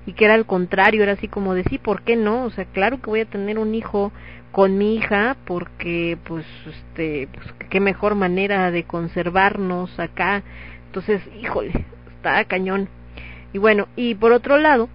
y 0.09 0.15
que 0.15 0.25
era 0.25 0.33
al 0.33 0.47
contrario, 0.47 1.03
era 1.03 1.13
así 1.13 1.29
como 1.29 1.53
de 1.53 1.65
sí, 1.65 1.77
¿por 1.77 2.01
qué 2.01 2.17
no? 2.17 2.45
O 2.45 2.51
sea, 2.51 2.65
claro 2.65 2.99
que 2.99 3.11
voy 3.11 3.21
a 3.21 3.27
tener 3.27 3.59
un 3.59 3.75
hijo 3.75 4.11
con 4.59 4.77
mi 4.77 4.97
hija 4.97 5.37
porque 5.45 6.19
pues 6.25 6.45
este 6.67 7.29
pues 7.33 7.47
qué 7.71 7.79
mejor 7.79 8.17
manera 8.17 8.73
de 8.73 8.83
conservarnos 8.83 9.97
acá. 10.01 10.43
Entonces, 10.87 11.23
híjole, 11.41 11.71
está 12.17 12.45
cañón. 12.45 12.89
Y 13.53 13.59
bueno, 13.59 13.87
y 13.95 14.17
por 14.17 14.33
otro 14.33 14.59
lado, 14.59 14.89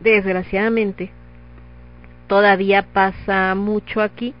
desgraciadamente 0.00 1.12
todavía 2.26 2.82
pasa 2.92 3.54
mucho 3.54 4.02
aquí 4.02 4.34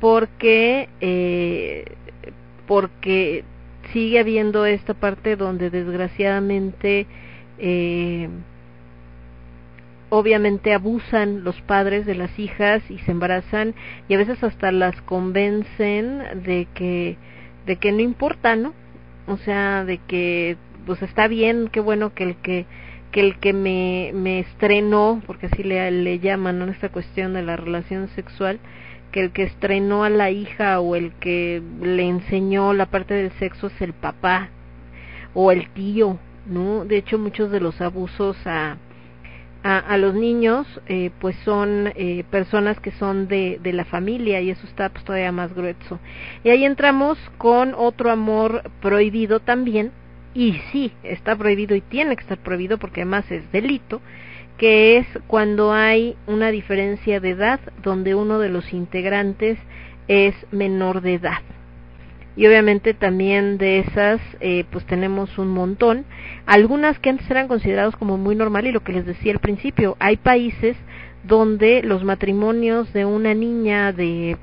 porque 0.00 0.88
eh, 1.02 1.84
porque 2.66 3.44
sigue 3.92 4.18
habiendo 4.18 4.64
esta 4.64 4.94
parte 4.94 5.36
donde 5.36 5.68
desgraciadamente 5.68 7.06
eh, 7.58 8.30
obviamente 10.10 10.74
abusan 10.74 11.44
los 11.44 11.60
padres 11.62 12.04
de 12.04 12.16
las 12.16 12.36
hijas 12.38 12.82
y 12.90 12.98
se 12.98 13.12
embarazan 13.12 13.74
y 14.08 14.14
a 14.14 14.18
veces 14.18 14.42
hasta 14.42 14.72
las 14.72 15.00
convencen 15.02 16.42
de 16.44 16.66
que 16.74 17.16
de 17.66 17.76
que 17.76 17.92
no 17.92 18.00
importa, 18.00 18.56
¿no? 18.56 18.74
O 19.26 19.36
sea, 19.38 19.84
de 19.84 19.98
que 19.98 20.56
pues 20.86 21.00
está 21.02 21.28
bien, 21.28 21.68
qué 21.72 21.80
bueno 21.80 22.12
que 22.14 22.24
el 22.24 22.36
que 22.36 22.66
que 23.12 23.20
el 23.20 23.38
que 23.38 23.52
me, 23.52 24.12
me 24.14 24.38
estrenó, 24.40 25.20
porque 25.26 25.46
así 25.46 25.64
le, 25.64 25.90
le 25.90 26.20
llaman, 26.20 26.58
¿no? 26.58 26.66
Esta 26.66 26.90
cuestión 26.90 27.34
de 27.34 27.42
la 27.42 27.56
relación 27.56 28.08
sexual, 28.10 28.60
que 29.10 29.20
el 29.20 29.32
que 29.32 29.42
estrenó 29.42 30.04
a 30.04 30.10
la 30.10 30.30
hija 30.30 30.78
o 30.80 30.94
el 30.94 31.12
que 31.14 31.60
le 31.82 32.08
enseñó 32.08 32.72
la 32.72 32.86
parte 32.86 33.14
del 33.14 33.32
sexo 33.32 33.66
es 33.66 33.80
el 33.80 33.92
papá 33.92 34.48
o 35.34 35.50
el 35.50 35.68
tío, 35.70 36.18
¿no? 36.46 36.84
De 36.84 36.98
hecho, 36.98 37.18
muchos 37.18 37.50
de 37.50 37.60
los 37.60 37.80
abusos 37.80 38.36
a, 38.46 38.76
a, 39.62 39.78
a 39.78 39.96
los 39.98 40.14
niños, 40.14 40.66
eh, 40.86 41.10
pues 41.20 41.36
son 41.44 41.92
eh, 41.94 42.24
personas 42.30 42.80
que 42.80 42.92
son 42.92 43.28
de, 43.28 43.58
de 43.62 43.72
la 43.72 43.84
familia 43.84 44.40
y 44.40 44.50
eso 44.50 44.66
está 44.66 44.88
pues, 44.88 45.04
todavía 45.04 45.32
más 45.32 45.54
grueso. 45.54 45.98
Y 46.44 46.50
ahí 46.50 46.64
entramos 46.64 47.18
con 47.38 47.74
otro 47.76 48.10
amor 48.10 48.62
prohibido 48.80 49.40
también, 49.40 49.92
y 50.34 50.54
sí, 50.72 50.92
está 51.02 51.36
prohibido 51.36 51.74
y 51.74 51.80
tiene 51.80 52.14
que 52.16 52.22
estar 52.22 52.38
prohibido 52.38 52.78
porque 52.78 53.00
además 53.00 53.30
es 53.30 53.50
delito, 53.52 54.00
que 54.58 54.98
es 54.98 55.06
cuando 55.26 55.72
hay 55.72 56.16
una 56.26 56.50
diferencia 56.50 57.18
de 57.18 57.30
edad 57.30 57.60
donde 57.82 58.14
uno 58.14 58.38
de 58.38 58.50
los 58.50 58.72
integrantes 58.72 59.58
es 60.06 60.34
menor 60.52 61.00
de 61.00 61.14
edad. 61.14 61.42
Y 62.40 62.46
obviamente 62.46 62.94
también 62.94 63.58
de 63.58 63.80
esas, 63.80 64.18
eh, 64.40 64.64
pues 64.70 64.86
tenemos 64.86 65.36
un 65.36 65.48
montón. 65.48 66.06
Algunas 66.46 66.98
que 66.98 67.10
antes 67.10 67.30
eran 67.30 67.48
considerados 67.48 67.96
como 67.96 68.16
muy 68.16 68.34
normal 68.34 68.66
y 68.66 68.72
lo 68.72 68.80
que 68.80 68.94
les 68.94 69.04
decía 69.04 69.34
al 69.34 69.40
principio, 69.40 69.94
hay 70.00 70.16
países 70.16 70.74
donde 71.22 71.82
los 71.82 72.02
matrimonios 72.02 72.94
de 72.94 73.04
una 73.04 73.34
niña 73.34 73.92
de 73.92 74.38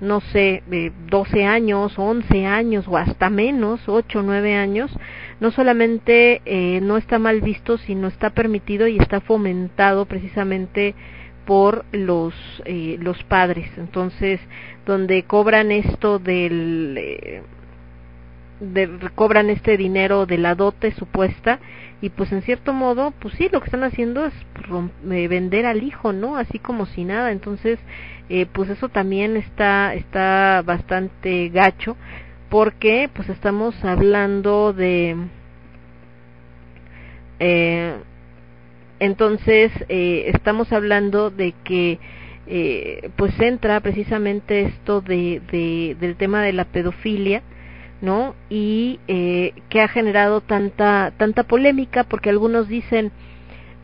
no 0.00 0.22
sé, 0.22 0.62
de 0.68 0.90
12 1.10 1.44
años, 1.44 1.98
11 1.98 2.46
años 2.46 2.86
o 2.88 2.96
hasta 2.96 3.28
menos, 3.28 3.80
8 3.88 4.20
o 4.20 4.22
9 4.22 4.54
años, 4.54 4.90
no 5.38 5.50
solamente 5.50 6.40
eh, 6.46 6.80
no 6.80 6.96
está 6.96 7.18
mal 7.18 7.42
visto, 7.42 7.76
sino 7.76 8.08
está 8.08 8.30
permitido 8.30 8.86
y 8.86 8.96
está 8.96 9.20
fomentado 9.20 10.06
precisamente 10.06 10.94
por 11.46 11.84
los 11.92 12.34
eh, 12.64 12.96
los 13.00 13.22
padres. 13.24 13.70
Entonces, 13.76 14.40
donde 14.86 15.24
cobran 15.24 15.70
esto 15.72 16.18
del 16.18 16.96
eh, 16.98 17.42
cobran 19.14 19.50
este 19.50 19.76
dinero 19.76 20.26
de 20.26 20.38
la 20.38 20.54
dote 20.54 20.92
supuesta 20.92 21.58
y 22.00 22.10
pues 22.10 22.32
en 22.32 22.42
cierto 22.42 22.72
modo 22.72 23.12
pues 23.18 23.34
sí 23.34 23.48
lo 23.50 23.60
que 23.60 23.66
están 23.66 23.84
haciendo 23.84 24.26
es 24.26 24.34
eh, 25.10 25.28
vender 25.28 25.66
al 25.66 25.82
hijo 25.82 26.12
no 26.12 26.36
así 26.36 26.58
como 26.58 26.86
si 26.86 27.04
nada 27.04 27.32
entonces 27.32 27.78
eh, 28.28 28.46
pues 28.46 28.70
eso 28.70 28.88
también 28.88 29.36
está 29.36 29.94
está 29.94 30.62
bastante 30.64 31.48
gacho 31.48 31.96
porque 32.48 33.10
pues 33.12 33.28
estamos 33.28 33.84
hablando 33.84 34.72
de 34.72 35.16
eh, 37.40 37.96
entonces 39.00 39.72
eh, 39.88 40.30
estamos 40.34 40.72
hablando 40.72 41.30
de 41.30 41.54
que 41.64 41.98
eh, 42.46 43.10
pues 43.16 43.38
entra 43.40 43.80
precisamente 43.80 44.62
esto 44.62 45.00
de, 45.00 45.40
de, 45.50 45.96
del 45.98 46.16
tema 46.16 46.42
de 46.42 46.52
la 46.52 46.66
pedofilia 46.66 47.42
no 48.02 48.34
y 48.50 49.00
eh, 49.08 49.54
que 49.70 49.80
ha 49.80 49.88
generado 49.88 50.42
tanta 50.42 51.12
tanta 51.16 51.44
polémica 51.44 52.04
porque 52.04 52.28
algunos 52.28 52.68
dicen 52.68 53.12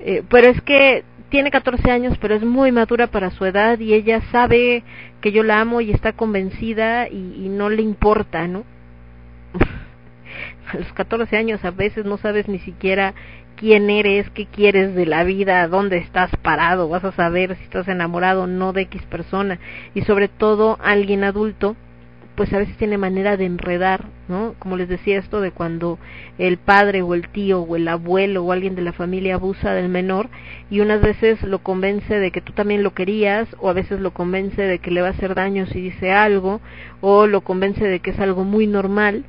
eh, 0.01 0.23
pero 0.29 0.49
es 0.49 0.61
que 0.61 1.05
tiene 1.31 1.51
14 1.51 1.91
años 1.91 2.19
pero 2.21 2.35
es 2.35 2.45
muy 2.45 2.71
madura 2.71 3.07
para 3.07 3.31
su 3.31 3.47
edad 3.47 3.79
y 3.79 3.95
ella 3.95 4.21
sabe 4.31 4.83
que 5.23 5.33
yo 5.33 5.43
la 5.43 5.61
amo 5.61 5.81
y 5.81 5.91
está 5.91 6.13
convencida 6.13 7.09
y, 7.09 7.47
y 7.47 7.49
no 7.49 7.71
le 7.71 7.81
importa 7.81 8.47
no 8.47 8.65
a 10.71 10.77
los 10.77 10.93
14 10.93 11.35
años 11.35 11.65
a 11.65 11.71
veces 11.71 12.05
no 12.05 12.19
sabes 12.19 12.47
ni 12.47 12.59
siquiera 12.59 13.15
quién 13.61 13.91
eres, 13.91 14.31
qué 14.31 14.47
quieres 14.47 14.95
de 14.95 15.05
la 15.05 15.23
vida, 15.23 15.69
dónde 15.69 15.99
estás 15.99 16.31
parado, 16.41 16.89
vas 16.89 17.05
a 17.05 17.13
saber 17.13 17.57
si 17.57 17.65
estás 17.65 17.89
enamorado 17.89 18.45
o 18.45 18.47
no 18.47 18.73
de 18.73 18.83
X 18.83 19.03
persona 19.03 19.59
y 19.95 20.01
sobre 20.01 20.29
todo 20.29 20.79
alguien 20.81 21.25
adulto 21.25 21.77
pues 22.37 22.55
a 22.55 22.59
veces 22.59 22.75
tiene 22.79 22.97
manera 22.97 23.37
de 23.37 23.45
enredar, 23.45 24.07
¿no? 24.29 24.55
Como 24.59 24.79
les 24.79 24.89
decía 24.89 25.19
esto 25.19 25.43
de 25.43 25.51
cuando 25.51 25.99
el 26.39 26.57
padre 26.57 27.03
o 27.03 27.13
el 27.13 27.29
tío 27.29 27.61
o 27.61 27.77
el 27.77 27.87
abuelo 27.87 28.43
o 28.43 28.53
alguien 28.53 28.75
de 28.75 28.81
la 28.81 28.95
familia 28.95 29.35
abusa 29.35 29.75
del 29.75 29.91
menor 29.91 30.31
y 30.71 30.81
unas 30.81 31.03
veces 31.03 31.43
lo 31.43 31.59
convence 31.59 32.19
de 32.19 32.31
que 32.31 32.41
tú 32.41 32.55
también 32.55 32.83
lo 32.83 32.95
querías 32.95 33.47
o 33.59 33.69
a 33.69 33.75
veces 33.75 34.01
lo 34.01 34.13
convence 34.13 34.63
de 34.63 34.79
que 34.79 34.91
le 34.91 35.03
va 35.03 35.09
a 35.09 35.11
hacer 35.11 35.35
daño 35.35 35.67
si 35.67 35.83
dice 35.83 36.13
algo 36.13 36.63
o 37.03 37.27
lo 37.27 37.43
convence 37.43 37.85
de 37.85 38.01
que 38.01 38.13
es 38.13 38.19
algo 38.19 38.45
muy 38.45 38.67
normal 38.67 39.27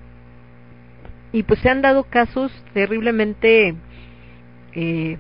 y 1.33 1.43
pues 1.43 1.59
se 1.59 1.69
han 1.69 1.81
dado 1.81 2.05
casos 2.05 2.53
terriblemente 2.73 3.75
eh, 4.73 5.17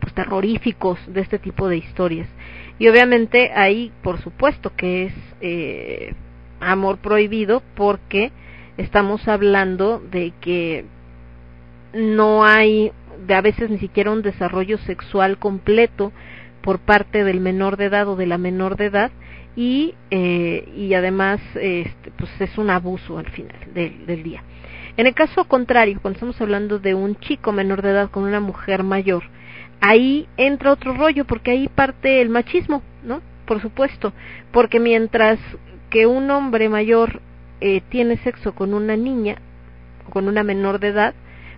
pues 0.00 0.14
terroríficos 0.14 0.98
de 1.06 1.20
este 1.20 1.38
tipo 1.38 1.68
de 1.68 1.76
historias. 1.76 2.28
Y 2.78 2.88
obviamente 2.88 3.52
ahí 3.54 3.92
por 4.02 4.20
supuesto 4.20 4.72
que 4.76 5.06
es 5.06 5.14
eh, 5.40 6.14
amor 6.60 6.98
prohibido 6.98 7.62
porque 7.74 8.32
estamos 8.76 9.28
hablando 9.28 10.00
de 10.10 10.32
que 10.40 10.84
no 11.92 12.44
hay 12.44 12.92
de 13.26 13.34
a 13.34 13.40
veces 13.40 13.70
ni 13.70 13.78
siquiera 13.78 14.10
un 14.10 14.22
desarrollo 14.22 14.78
sexual 14.78 15.38
completo 15.38 16.12
por 16.62 16.78
parte 16.78 17.24
del 17.24 17.40
menor 17.40 17.76
de 17.76 17.86
edad 17.86 18.08
o 18.08 18.16
de 18.16 18.26
la 18.26 18.38
menor 18.38 18.76
de 18.76 18.86
edad 18.86 19.10
y 19.56 19.94
eh, 20.10 20.68
y 20.76 20.94
además 20.94 21.40
este, 21.54 22.10
pues 22.16 22.30
es 22.40 22.56
un 22.56 22.70
abuso 22.70 23.18
al 23.18 23.28
final 23.30 23.58
del, 23.74 24.06
del 24.06 24.22
día 24.22 24.42
en 25.00 25.06
el 25.06 25.14
caso 25.14 25.46
contrario 25.46 25.98
cuando 26.02 26.18
estamos 26.18 26.38
hablando 26.42 26.78
de 26.78 26.92
un 26.92 27.16
chico 27.20 27.52
menor 27.52 27.80
de 27.80 27.88
edad 27.88 28.10
con 28.10 28.24
una 28.24 28.38
mujer 28.40 28.82
mayor 28.82 29.22
ahí 29.80 30.28
entra 30.36 30.72
otro 30.72 30.92
rollo 30.92 31.24
porque 31.24 31.52
ahí 31.52 31.68
parte 31.68 32.20
el 32.20 32.28
machismo 32.28 32.82
no 33.02 33.22
por 33.46 33.62
supuesto 33.62 34.12
porque 34.52 34.78
mientras 34.78 35.38
que 35.88 36.06
un 36.06 36.30
hombre 36.30 36.68
mayor 36.68 37.22
eh, 37.62 37.80
tiene 37.88 38.18
sexo 38.18 38.54
con 38.54 38.74
una 38.74 38.94
niña 38.94 39.36
con 40.10 40.28
una 40.28 40.42
menor 40.42 40.80
de 40.80 40.88
edad 40.88 41.14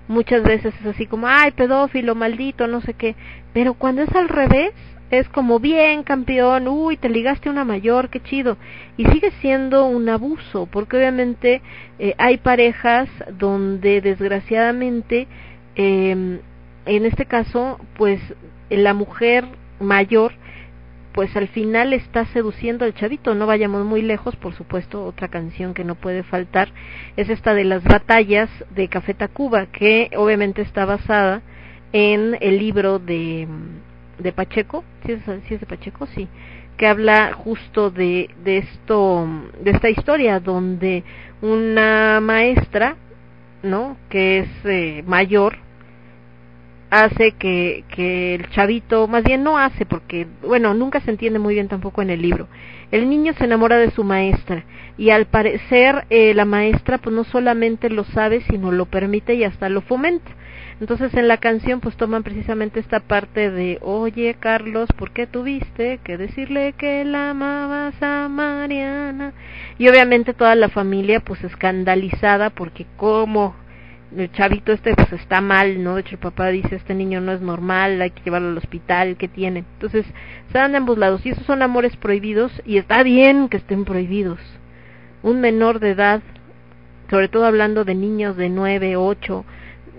muchas 0.06 0.44
veces 0.44 0.73
es 0.81 0.86
así 0.86 1.06
como 1.06 1.27
ay 1.27 1.51
pedófilo 1.51 2.14
maldito 2.14 2.69
no 2.69 2.81
sé 2.81 2.94
qué 2.94 3.16
pero 3.52 3.74
cuando 3.74 4.02
es 4.02 4.14
al 4.14 4.28
revés 4.28 4.70
es 5.12 5.28
como 5.28 5.60
bien 5.60 6.05
campeón, 6.05 6.68
uy, 6.68 6.97
te 6.97 7.10
ligaste 7.10 7.51
una 7.51 7.66
mayor, 7.66 8.09
qué 8.09 8.22
chido. 8.22 8.56
Y 8.97 9.05
sigue 9.05 9.30
siendo 9.43 9.84
un 9.84 10.09
abuso, 10.09 10.64
porque 10.64 10.97
obviamente 10.97 11.60
eh, 11.98 12.14
hay 12.16 12.39
parejas 12.39 13.10
donde 13.39 14.01
desgraciadamente, 14.01 15.28
eh, 15.76 16.40
en 16.86 17.05
este 17.05 17.26
caso, 17.26 17.78
pues 17.98 18.22
la 18.70 18.94
mujer 18.94 19.44
mayor, 19.80 20.32
pues 21.12 21.36
al 21.36 21.48
final 21.48 21.93
está 21.93 22.24
seduciendo 22.32 22.86
al 22.86 22.94
chavito. 22.94 23.34
No 23.34 23.47
vayamos 23.47 23.84
muy 23.84 24.01
lejos, 24.01 24.34
por 24.36 24.55
supuesto, 24.55 25.05
otra 25.05 25.28
canción 25.28 25.74
que 25.74 25.84
no 25.84 25.94
puede 25.94 26.22
faltar 26.22 26.70
es 27.18 27.28
esta 27.28 27.52
de 27.52 27.64
las 27.64 27.84
batallas 27.84 28.48
de 28.74 28.89
Café 28.89 29.12
Tacuba, 29.12 29.66
que 29.66 30.10
obviamente 30.16 30.62
está 30.62 30.86
basada 30.86 31.43
en 31.93 32.39
el 32.40 32.59
libro 32.59 32.98
de 32.98 33.47
de 34.18 34.32
Pacheco, 34.32 34.84
¿sí 35.05 35.12
es, 35.12 35.28
es 35.28 35.60
de 35.60 35.66
Pacheco? 35.66 36.06
Sí, 36.06 36.28
que 36.76 36.86
habla 36.86 37.32
justo 37.34 37.90
de, 37.90 38.30
de 38.44 38.59
esto, 38.59 39.26
de 39.62 39.70
esta 39.70 39.90
historia 39.90 40.40
donde 40.40 41.05
una 41.40 42.20
maestra, 42.20 42.97
¿no? 43.62 43.97
Que 44.09 44.40
es 44.40 44.48
eh, 44.64 45.02
mayor, 45.06 45.59
hace 46.90 47.32
que, 47.32 47.84
que 47.89 48.34
el 48.34 48.51
chavito, 48.51 49.09
más 49.09 49.24
bien 49.24 49.43
no 49.43 49.56
hace, 49.56 49.86
porque, 49.86 50.26
bueno, 50.43 50.74
nunca 50.74 51.01
se 51.01 51.10
entiende 51.10 51.39
muy 51.39 51.55
bien 51.55 51.68
tampoco 51.68 52.02
en 52.02 52.10
el 52.10 52.20
libro. 52.20 52.48
El 52.90 53.09
niño 53.09 53.32
se 53.32 53.44
enamora 53.44 53.78
de 53.78 53.90
su 53.93 54.05
maestra 54.05 54.64
y 54.98 55.09
al 55.09 55.24
parecer 55.24 56.05
eh, 56.10 56.34
la 56.34 56.44
maestra 56.44 56.98
pues 56.98 57.16
no 57.16 57.24
solamente 57.24 57.89
lo 57.89 58.05
sabe, 58.05 58.43
sino 58.43 58.70
lo 58.72 58.84
permite 58.84 59.34
y 59.34 59.44
hasta 59.44 59.70
lo 59.70 59.80
fomenta. 59.80 60.30
Entonces 60.82 61.14
en 61.14 61.28
la 61.28 61.36
canción 61.36 61.78
pues 61.78 61.96
toman 61.96 62.24
precisamente 62.24 62.80
esta 62.80 62.98
parte 62.98 63.52
de, 63.52 63.78
oye 63.82 64.34
Carlos, 64.34 64.88
¿por 64.98 65.12
qué 65.12 65.28
tuviste 65.28 66.00
que 66.02 66.18
decirle 66.18 66.72
que 66.72 67.04
la 67.04 67.30
amabas 67.30 67.94
a 68.02 68.26
Mariana? 68.28 69.32
Y 69.78 69.88
obviamente 69.88 70.34
toda 70.34 70.56
la 70.56 70.68
familia 70.68 71.20
pues 71.20 71.44
escandalizada 71.44 72.50
porque 72.50 72.84
como 72.96 73.54
el 74.16 74.32
chavito 74.32 74.72
este 74.72 74.96
pues 74.96 75.12
está 75.12 75.40
mal, 75.40 75.84
¿no? 75.84 75.94
De 75.94 76.00
hecho 76.00 76.16
el 76.16 76.20
papá 76.20 76.48
dice, 76.48 76.74
este 76.74 76.96
niño 76.96 77.20
no 77.20 77.30
es 77.30 77.40
normal, 77.40 78.02
hay 78.02 78.10
que 78.10 78.24
llevarlo 78.24 78.48
al 78.48 78.59
hospital, 78.59 79.16
¿qué 79.16 79.28
tiene? 79.28 79.60
Entonces 79.74 80.04
se 80.50 80.59
dan 80.59 80.72
de 80.72 80.78
ambos 80.78 80.98
lados 80.98 81.24
y 81.24 81.28
esos 81.28 81.46
son 81.46 81.62
amores 81.62 81.96
prohibidos 81.96 82.60
y 82.66 82.78
está 82.78 83.04
bien 83.04 83.48
que 83.48 83.59
estén 83.59 83.84
prohibidos. 83.84 84.40
Un 85.22 85.40
menor 85.40 85.78
de 85.78 85.90
edad, 85.90 86.22
sobre 87.09 87.28
todo 87.28 87.46
hablando 87.46 87.84
de 87.84 87.94
niños 87.94 88.36
de 88.36 88.48
nueve, 88.48 88.96
ocho, 88.96 89.44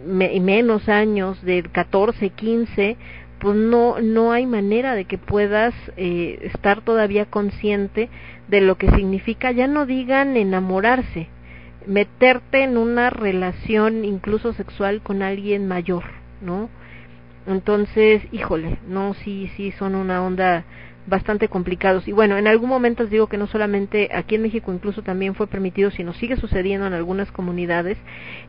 me, 0.06 0.40
menos 0.40 0.90
años, 0.90 1.42
de 1.44 1.64
14, 1.64 2.30
15, 2.30 2.98
pues 3.40 3.56
no 3.56 4.00
no 4.02 4.32
hay 4.32 4.46
manera 4.46 4.96
de 4.96 5.06
que 5.06 5.18
puedas 5.18 5.74
eh, 5.98 6.40
estar 6.54 6.82
todavía 6.82 7.26
consciente 7.26 8.10
de 8.48 8.62
lo 8.62 8.76
que 8.76 8.90
significa. 8.92 9.52
Ya 9.52 9.68
no 9.68 9.86
digan 9.86 10.38
enamorarse 10.38 11.28
meterte 11.88 12.64
en 12.64 12.78
una 12.78 13.10
relación 13.10 14.06
incluso 14.06 14.54
sexual 14.54 15.02
con 15.02 15.22
alguien 15.22 15.68
mayor 15.68 16.04
no 16.42 16.70
entonces 17.48 18.22
híjole 18.32 18.78
no 18.88 19.14
sí 19.14 19.50
sí 19.56 19.72
son 19.72 19.96
una 19.96 20.24
onda 20.24 20.66
bastante 21.06 21.48
complicados. 21.48 22.08
Y 22.08 22.12
bueno, 22.12 22.38
en 22.38 22.48
algún 22.48 22.70
momento 22.70 23.04
les 23.04 23.12
digo 23.12 23.28
que 23.28 23.38
no 23.38 23.48
solamente 23.48 24.10
aquí 24.14 24.36
en 24.36 24.42
México 24.44 24.74
incluso 24.74 25.02
también 25.02 25.36
fue 25.36 25.48
permitido, 25.48 25.92
sino 25.92 26.14
sigue 26.14 26.38
sucediendo 26.38 26.88
en 26.88 26.94
algunas 26.94 27.32
comunidades. 27.32 27.98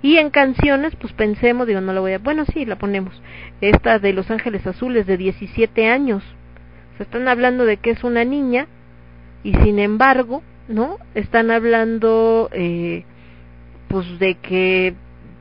Y 0.02 0.16
en 0.16 0.30
canciones, 0.30 0.94
pues 0.96 1.12
pensemos, 1.12 1.66
digo, 1.66 1.80
no 1.80 1.92
la 1.92 2.00
voy 2.00 2.12
a, 2.12 2.18
bueno, 2.18 2.44
sí, 2.52 2.64
la 2.64 2.76
ponemos. 2.76 3.20
Esta 3.60 3.98
de 3.98 4.12
Los 4.12 4.30
Ángeles 4.30 4.66
Azules 4.66 5.06
de 5.06 5.16
17 5.16 5.88
años. 5.88 6.22
Se 6.96 7.02
están 7.02 7.26
hablando 7.28 7.64
de 7.64 7.78
que 7.78 7.90
es 7.90 8.04
una 8.04 8.24
niña 8.24 8.68
y 9.42 9.52
sin 9.54 9.78
embargo, 9.78 10.42
¿no? 10.68 10.98
Están 11.14 11.50
hablando 11.50 12.48
eh, 12.52 13.04
pues 13.88 14.18
de 14.18 14.36
que 14.36 14.94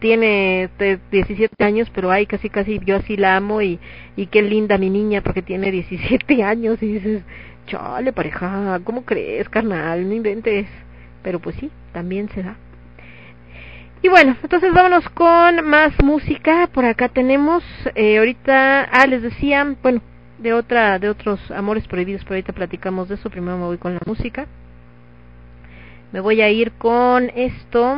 tiene 0.04 0.70
17 1.12 1.64
años, 1.64 1.90
pero 1.96 2.12
ay, 2.12 2.26
casi 2.26 2.50
casi 2.50 2.78
yo 2.84 2.98
así 2.98 3.16
la 3.16 3.38
amo 3.38 3.62
y, 3.62 3.80
y 4.18 4.26
qué 4.26 4.42
linda 4.42 4.78
mi 4.78 4.90
niña 4.90 5.22
porque 5.22 5.42
tiene 5.42 5.72
17 5.72 6.44
años 6.44 6.84
y 6.84 6.88
dices, 6.96 7.24
chale 7.68 8.12
pareja, 8.12 8.82
¿cómo 8.84 9.06
crees, 9.06 9.48
carnal? 9.48 10.06
No 10.06 10.14
inventes. 10.14 10.68
Pero 11.24 11.40
pues 11.40 11.56
sí, 11.56 11.72
también 11.94 12.28
se 12.32 12.44
da. 12.44 12.58
Y 14.02 14.10
bueno, 14.10 14.36
entonces 14.44 14.74
vámonos 14.74 15.08
con 15.08 15.66
más 15.66 15.94
música. 16.04 16.68
Por 16.68 16.84
acá 16.84 17.08
tenemos, 17.08 17.64
eh, 17.96 18.18
ahorita, 18.18 18.82
ah, 18.84 19.08
les 19.08 19.22
decía, 19.22 19.66
bueno, 19.82 20.02
de 20.38 20.52
otra, 20.52 21.00
de 21.00 21.08
otros 21.08 21.40
amores 21.50 21.88
prohibidos, 21.88 22.26
pero 22.26 22.36
ahorita 22.36 22.52
platicamos 22.52 23.08
de 23.08 23.16
eso. 23.16 23.30
Primero 23.30 23.58
me 23.58 23.64
voy 23.68 23.78
con 23.78 23.94
la 23.94 24.02
música. 24.06 24.48
Me 26.12 26.20
voy 26.20 26.42
a 26.42 26.50
ir 26.50 26.74
con 26.74 27.32
esto. 27.34 27.98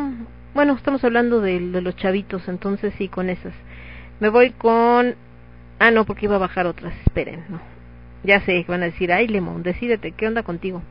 Bueno, 0.55 0.71
estamos 0.71 1.03
hablando 1.03 1.41
de, 1.41 1.59
los 1.59 1.97
chavitos, 1.97 2.47
entonces 2.47 2.93
sí, 2.97 3.09
con 3.09 3.29
esas. 3.29 3.53
Me 4.21 4.29
voy 4.29 4.51
con... 4.51 5.15
Ah, 5.79 5.91
no, 5.91 6.05
porque 6.05 6.27
iba 6.27 6.35
a 6.35 6.39
bajar 6.39 6.65
otras. 6.65 6.95
Esperen, 7.05 7.43
no. 7.49 7.59
Ya 8.23 8.39
sé, 8.39 8.63
van 8.65 8.81
a 8.81 8.85
decir, 8.85 9.11
ay, 9.11 9.27
Lemon, 9.27 9.63
decídete, 9.63 10.13
¿qué 10.13 10.27
onda 10.27 10.43
contigo? 10.43 10.81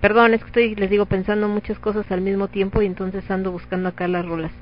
Perdón, 0.00 0.32
es 0.32 0.40
que 0.40 0.46
estoy, 0.46 0.74
les 0.76 0.88
digo, 0.88 1.04
pensando 1.04 1.46
muchas 1.46 1.78
cosas 1.78 2.10
al 2.10 2.22
mismo 2.22 2.48
tiempo 2.48 2.80
y 2.80 2.86
entonces 2.86 3.30
ando 3.30 3.52
buscando 3.52 3.90
acá 3.90 4.08
las 4.08 4.24
rolas. 4.24 4.52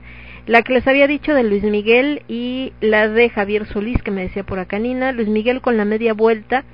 La 0.47 0.63
que 0.63 0.73
les 0.73 0.89
había 0.89 1.07
dicho 1.07 1.33
de 1.33 1.45
Luis 1.45 1.63
Miguel 1.63 2.25
y 2.27 2.73
la 2.81 3.09
de 3.09 3.31
Javier 3.31 3.67
Solís, 3.67 4.03
que 4.03 4.11
me 4.11 4.23
decía 4.23 4.43
por 4.43 4.59
acá 4.59 4.81
Nina. 4.81 5.13
Luis 5.13 5.29
Miguel 5.29 5.61
con 5.61 5.77
la 5.77 5.85
media 5.85 6.13
vuelta 6.13 6.65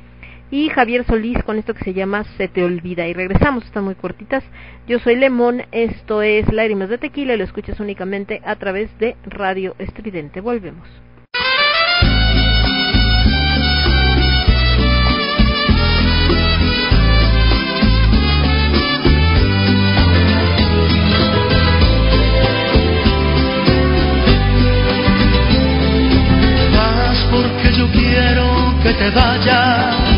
y 0.50 0.68
Javier 0.68 1.04
Solís 1.04 1.42
con 1.44 1.58
esto 1.58 1.74
que 1.74 1.84
se 1.84 1.94
llama 1.94 2.24
Se 2.36 2.48
te 2.48 2.64
olvida. 2.64 3.06
Y 3.06 3.12
regresamos, 3.12 3.64
están 3.64 3.84
muy 3.84 3.94
cortitas. 3.94 4.42
Yo 4.86 4.98
soy 4.98 5.16
Lemón, 5.16 5.62
esto 5.72 6.22
es 6.22 6.52
Lágrimas 6.52 6.88
de 6.88 6.98
Tequila 6.98 7.34
y 7.34 7.38
lo 7.38 7.44
escuchas 7.44 7.78
únicamente 7.80 8.40
a 8.44 8.56
través 8.56 8.90
de 8.98 9.16
Radio 9.24 9.74
Estridente. 9.78 10.40
Volvemos. 10.40 10.88
porque 27.30 27.72
yo 27.74 27.86
quiero 27.92 28.74
que 28.82 28.92
te 28.94 29.10
vayas 29.10 30.09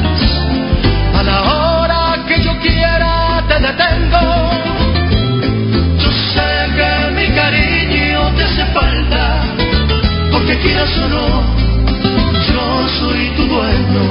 falta, 8.73 9.44
porque 10.31 10.59
quieras 10.59 10.90
o 10.99 11.09
no, 11.09 11.43
yo 12.49 12.89
soy 12.99 13.31
tu 13.36 13.47
dueño. 13.47 14.07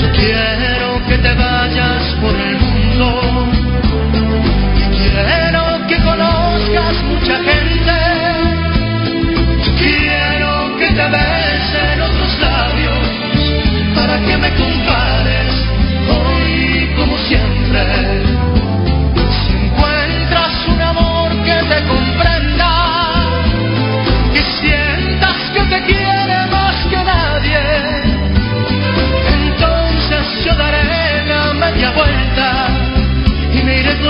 Yo 0.00 0.08
quiero 0.12 1.06
que 1.08 1.18
te 1.18 1.34
vayas 1.34 2.04
por 2.20 2.34
el 2.34 2.56
mundo 2.58 3.48
y 4.78 4.84
quiero 4.96 5.86
que 5.88 5.96
conozcas 6.02 6.96
mucha 7.10 7.36
gente. 7.48 7.98
Quiero 9.78 10.76
que 10.78 10.86
te 10.86 11.08
besen 11.16 12.00
otros 12.00 12.38
labios 12.40 13.06
para 13.94 14.20
que 14.20 14.36
me 14.38 14.50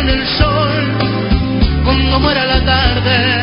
el 0.08 0.26
sol 0.38 1.84
cuando 1.84 2.20
muera 2.20 2.44
la 2.44 2.64
tarde. 2.64 3.41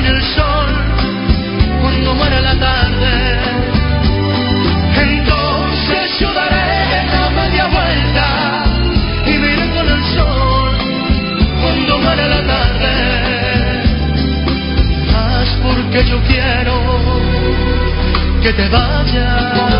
Con 0.00 0.06
el 0.06 0.22
sol 0.34 0.70
cuando 1.82 2.14
muera 2.14 2.40
la 2.40 2.58
tarde. 2.58 3.38
Entonces 4.96 6.18
yo 6.18 6.32
daré 6.32 7.06
la 7.12 7.30
media 7.30 7.66
vuelta 7.66 8.64
y 9.26 9.38
me 9.38 9.52
iré 9.52 9.68
con 9.76 9.88
el 9.88 10.02
sol 10.16 10.76
cuando 11.60 11.98
muera 11.98 12.28
la 12.28 12.42
tarde. 12.52 12.92
Haz 15.14 15.48
porque 15.62 16.04
yo 16.06 16.18
quiero 16.22 16.74
que 18.42 18.52
te 18.54 18.68
vayas. 18.68 19.79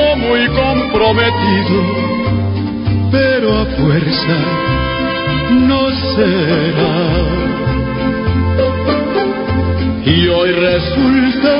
muy 1.13 1.23
comprometido, 1.23 1.83
pero 3.11 3.61
a 3.61 3.65
fuerza 3.65 4.37
no 5.67 5.89
será. 6.15 6.97
Y 10.05 10.27
hoy 10.27 10.51
resulta 10.51 11.53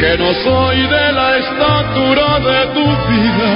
que 0.00 0.18
no 0.18 0.32
soy 0.44 0.76
de 0.82 1.12
la 1.12 1.38
estatura 1.38 2.40
de 2.40 2.66
tu 2.74 2.84
vida, 3.12 3.50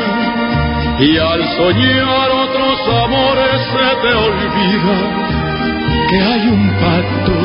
y 1.01 1.18
al 1.18 1.43
soñar 1.56 2.31
otros 2.31 2.78
amores 3.05 3.60
se 3.73 3.89
te 4.02 4.14
olvida 4.14 4.97
que 6.09 6.18
hay 6.20 6.48
un 6.48 6.70
pacto 6.70 7.36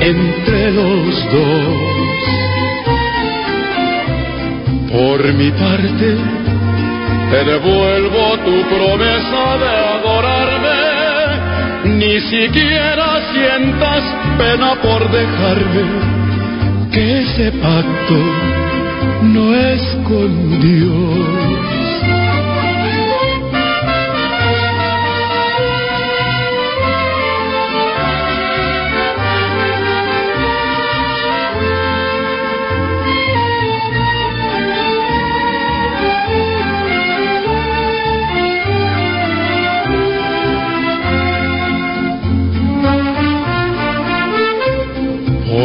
entre 0.00 0.72
los 0.72 1.32
dos. 1.32 1.92
Por 4.92 5.32
mi 5.32 5.50
parte, 5.52 6.16
te 7.32 7.44
devuelvo 7.44 8.36
tu 8.44 8.56
promesa 8.68 9.44
de 9.62 9.72
adorarme. 9.96 10.80
Ni 11.96 12.20
siquiera 12.20 13.08
sientas 13.32 14.02
pena 14.36 14.74
por 14.82 15.10
dejarme, 15.10 15.84
que 16.92 17.20
ese 17.22 17.52
pacto 17.52 18.18
no 19.22 19.54
es 19.54 19.82
con 20.04 20.60
Dios. 20.60 21.81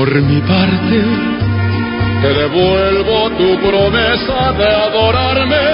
Por 0.07 0.21
mi 0.21 0.39
parte, 0.39 1.03
te 2.21 2.33
devuelvo 2.33 3.29
tu 3.31 3.59
promesa 3.59 4.53
de 4.53 4.65
adorarme. 4.65 5.67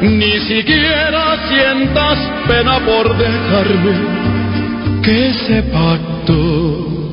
Ni 0.00 0.40
siquiera 0.40 1.36
sientas 1.46 2.18
pena 2.48 2.80
por 2.80 3.14
dejarme, 3.18 5.02
que 5.02 5.28
ese 5.28 5.62
pacto 5.64 7.12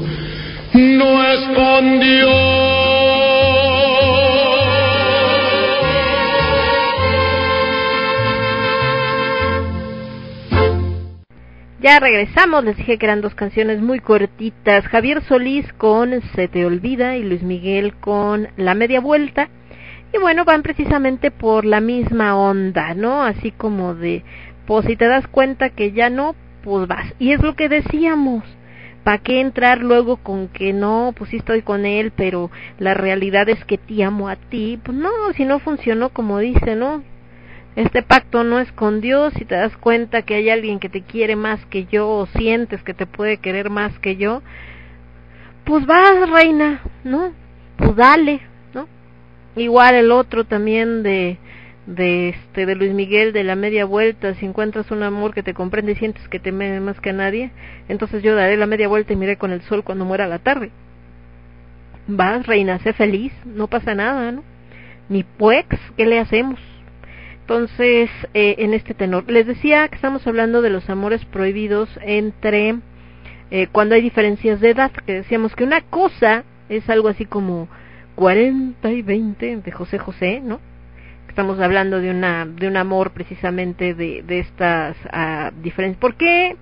no 0.74 1.24
escondió. 1.34 2.73
Ya 11.84 12.00
regresamos, 12.00 12.64
les 12.64 12.78
dije 12.78 12.98
que 12.98 13.06
eran 13.06 13.20
dos 13.20 13.36
canciones 13.36 13.82
muy 13.82 14.00
cortitas. 14.00 14.88
Javier 14.88 15.22
Solís 15.24 15.66
con 15.74 16.22
Se 16.34 16.48
te 16.48 16.66
olvida 16.66 17.18
y 17.18 17.24
Luis 17.24 17.44
Miguel 17.44 17.94
con 17.96 18.48
La 18.56 18.74
media 18.74 19.02
vuelta. 19.02 19.50
Y 20.14 20.18
bueno, 20.18 20.46
van 20.46 20.64
precisamente 20.64 21.30
por 21.30 21.66
la 21.66 21.82
misma 21.82 22.38
onda, 22.38 22.94
¿no? 22.94 23.24
Así 23.24 23.52
como 23.52 23.96
de, 23.96 24.24
pues 24.66 24.86
si 24.86 24.96
te 24.96 25.08
das 25.08 25.28
cuenta 25.28 25.72
que 25.72 25.92
ya 25.92 26.10
no, 26.10 26.36
pues 26.64 26.88
vas. 26.88 27.14
Y 27.20 27.34
es 27.34 27.42
lo 27.42 27.54
que 27.58 27.68
decíamos. 27.68 28.46
¿Para 29.04 29.18
qué 29.18 29.42
entrar 29.42 29.80
luego 29.80 30.16
con 30.16 30.48
que 30.48 30.72
no, 30.72 31.14
pues 31.18 31.32
sí 31.32 31.36
estoy 31.36 31.64
con 31.64 31.86
él, 31.86 32.14
pero 32.16 32.50
la 32.80 32.94
realidad 32.94 33.50
es 33.50 33.66
que 33.66 33.78
te 33.78 34.06
amo 34.06 34.30
a 34.30 34.38
ti? 34.38 34.80
Pues 34.82 34.98
no, 34.98 35.10
si 35.36 35.44
no 35.44 35.60
funcionó 35.60 36.12
como 36.12 36.40
dice, 36.40 36.78
¿no? 36.78 37.04
Este 37.76 38.04
pacto 38.04 38.44
no 38.44 38.60
es 38.60 38.72
con 38.72 39.02
Dios, 39.02 39.34
si 39.34 39.45
te 39.45 39.56
das 39.56 39.76
cuenta 39.78 40.22
que 40.22 40.36
hay 40.36 40.50
alguien 40.50 40.80
que 40.80 40.90
te 40.90 41.02
quiere 41.02 41.36
más 41.36 41.66
que 41.68 41.86
yo 41.86 42.08
o 42.08 42.28
sientes 42.28 42.84
que 42.84 42.94
te 42.94 43.08
puede 43.08 43.38
querer 43.38 43.70
más 43.72 43.98
que 44.00 44.16
yo, 44.16 44.44
pues 45.64 45.86
vas, 45.86 46.30
reina, 46.30 46.82
¿no? 47.04 47.32
Pues 47.78 47.95
dale, 47.95 48.41
¿no? 48.74 48.88
Igual 49.56 49.95
el 49.95 50.12
otro 50.12 50.44
también 50.45 51.02
de 51.04 51.38
de 51.86 52.30
este 52.30 52.66
de 52.66 52.76
Luis 52.76 52.94
Miguel 52.94 53.34
de 53.34 53.44
la 53.44 53.56
media 53.56 53.86
vuelta, 53.86 54.34
si 54.36 54.45
encuentras 54.45 54.90
un 54.91 55.04
amor 55.04 55.34
que 55.34 55.44
te 55.44 55.54
comprende 55.54 55.91
y 55.91 55.95
sientes 55.95 56.28
que 56.30 56.40
te 56.40 56.52
me 56.52 56.80
más 56.80 57.00
que 57.02 57.10
a 57.10 57.14
nadie, 57.14 57.52
entonces 57.90 58.24
yo 58.24 58.36
daré 58.36 58.56
la 58.56 58.68
media 58.68 58.88
vuelta 58.88 59.14
y 59.14 59.18
miré 59.18 59.38
con 59.38 59.52
el 59.52 59.62
sol 59.64 59.84
cuando 59.84 60.06
muera 60.06 60.28
la 60.28 60.40
tarde. 60.40 60.72
Vas, 62.08 62.45
reina, 62.45 62.80
sé 62.80 62.94
feliz, 62.94 63.34
no 63.45 63.68
pasa 63.68 63.95
nada, 63.95 64.32
¿no? 64.32 64.44
Ni 65.10 65.24
pues, 65.24 65.66
¿qué 65.98 66.06
le 66.06 66.20
hacemos? 66.20 66.60
Entonces, 67.44 68.10
eh, 68.34 68.56
en 68.60 68.74
este 68.74 68.94
tenor, 68.94 69.30
les 69.30 69.45
decía 69.45 69.90
que 69.90 69.95
estamos 69.95 70.26
hablando 70.26 70.61
de 70.61 70.70
los 70.70 70.90
amores 70.90 71.26
prohibidos 71.26 71.90
entre 72.02 72.78
eh, 73.52 73.68
cuando 73.70 73.95
hay 73.95 74.02
diferencias 74.02 74.61
de 74.61 74.70
edad, 74.70 74.91
que 74.91 75.14
decíamos 75.14 75.53
que 75.53 75.65
una 75.65 75.82
cosa 75.82 76.45
es 76.70 76.90
algo 76.90 77.10
así 77.10 77.26
como 77.26 77.68
40 78.15 78.90
y 78.91 79.02
20 79.02 79.57
de 79.57 79.72
José 79.74 79.99
José, 79.99 80.40
¿no? 80.41 80.61
Estamos 81.28 81.60
hablando 81.60 81.99
de 81.99 82.11
una 82.11 82.45
de 82.45 82.65
un 82.68 82.78
amor 82.78 83.11
precisamente 83.11 83.94
de, 83.94 84.24
de 84.24 84.40
estas 84.40 84.95
uh, 85.06 85.53
diferencias. 85.61 85.99
¿Por 85.99 86.15
qué? 86.15 86.56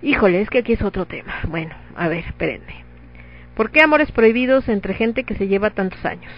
Híjole, 0.00 0.40
es 0.40 0.48
que 0.48 0.58
aquí 0.58 0.72
es 0.72 0.82
otro 0.82 1.04
tema. 1.04 1.34
Bueno, 1.48 1.74
a 1.96 2.08
ver, 2.08 2.24
espérenme. 2.24 2.84
¿Por 3.54 3.70
qué 3.70 3.82
amores 3.82 4.10
prohibidos 4.10 4.70
entre 4.70 4.94
gente 4.94 5.24
que 5.24 5.34
se 5.34 5.48
lleva 5.48 5.70
tantos 5.70 6.02
años? 6.06 6.32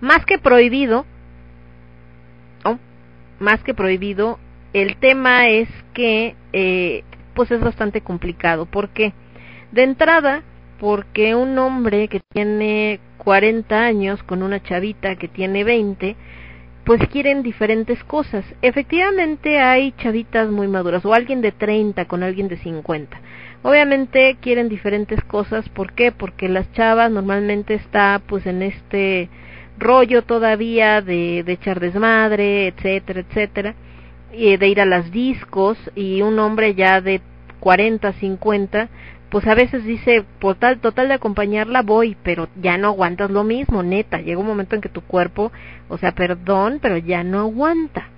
Más 0.00 0.26
que 0.26 0.38
prohibido, 0.38 1.06
más 3.44 3.62
que 3.62 3.74
prohibido, 3.74 4.38
el 4.72 4.96
tema 4.96 5.48
es 5.48 5.68
que 5.92 6.34
eh, 6.52 7.04
pues 7.34 7.50
es 7.50 7.60
bastante 7.60 8.00
complicado. 8.00 8.66
¿Por 8.66 8.88
qué? 8.88 9.12
De 9.70 9.84
entrada, 9.84 10.42
porque 10.80 11.34
un 11.34 11.56
hombre 11.58 12.08
que 12.08 12.20
tiene 12.20 12.98
40 13.18 13.78
años 13.78 14.22
con 14.22 14.42
una 14.42 14.62
chavita 14.62 15.16
que 15.16 15.28
tiene 15.28 15.62
20, 15.62 16.16
pues 16.84 17.00
quieren 17.08 17.42
diferentes 17.42 18.02
cosas. 18.04 18.44
Efectivamente 18.62 19.60
hay 19.60 19.92
chavitas 19.92 20.50
muy 20.50 20.68
maduras 20.68 21.04
o 21.04 21.14
alguien 21.14 21.40
de 21.40 21.52
30 21.52 22.04
con 22.06 22.22
alguien 22.22 22.48
de 22.48 22.56
50. 22.56 23.20
Obviamente 23.62 24.36
quieren 24.40 24.68
diferentes 24.68 25.22
cosas, 25.24 25.68
¿por 25.70 25.92
qué? 25.92 26.12
Porque 26.12 26.48
las 26.48 26.70
chavas 26.72 27.10
normalmente 27.10 27.74
está 27.74 28.20
pues 28.26 28.44
en 28.46 28.62
este 28.62 29.30
rollo 29.78 30.22
todavía 30.22 31.00
de, 31.00 31.42
de 31.44 31.52
echar 31.52 31.80
desmadre, 31.80 32.68
etcétera, 32.68 33.20
etcétera, 33.20 33.74
y 34.32 34.56
de 34.56 34.68
ir 34.68 34.80
a 34.80 34.86
las 34.86 35.10
discos 35.10 35.78
y 35.94 36.22
un 36.22 36.38
hombre 36.38 36.74
ya 36.74 37.00
de 37.00 37.20
40, 37.60 38.12
50, 38.12 38.88
pues 39.30 39.46
a 39.46 39.54
veces 39.54 39.84
dice, 39.84 40.24
por 40.38 40.56
tal, 40.56 40.78
total 40.78 41.08
de 41.08 41.14
acompañarla 41.14 41.82
voy, 41.82 42.16
pero 42.22 42.48
ya 42.60 42.78
no 42.78 42.88
aguantas 42.88 43.30
lo 43.30 43.42
mismo, 43.42 43.82
neta, 43.82 44.20
llega 44.20 44.40
un 44.40 44.46
momento 44.46 44.76
en 44.76 44.80
que 44.80 44.88
tu 44.88 45.00
cuerpo, 45.00 45.50
o 45.88 45.98
sea, 45.98 46.12
perdón, 46.12 46.78
pero 46.80 46.98
ya 46.98 47.24
no 47.24 47.40
aguanta. 47.40 48.08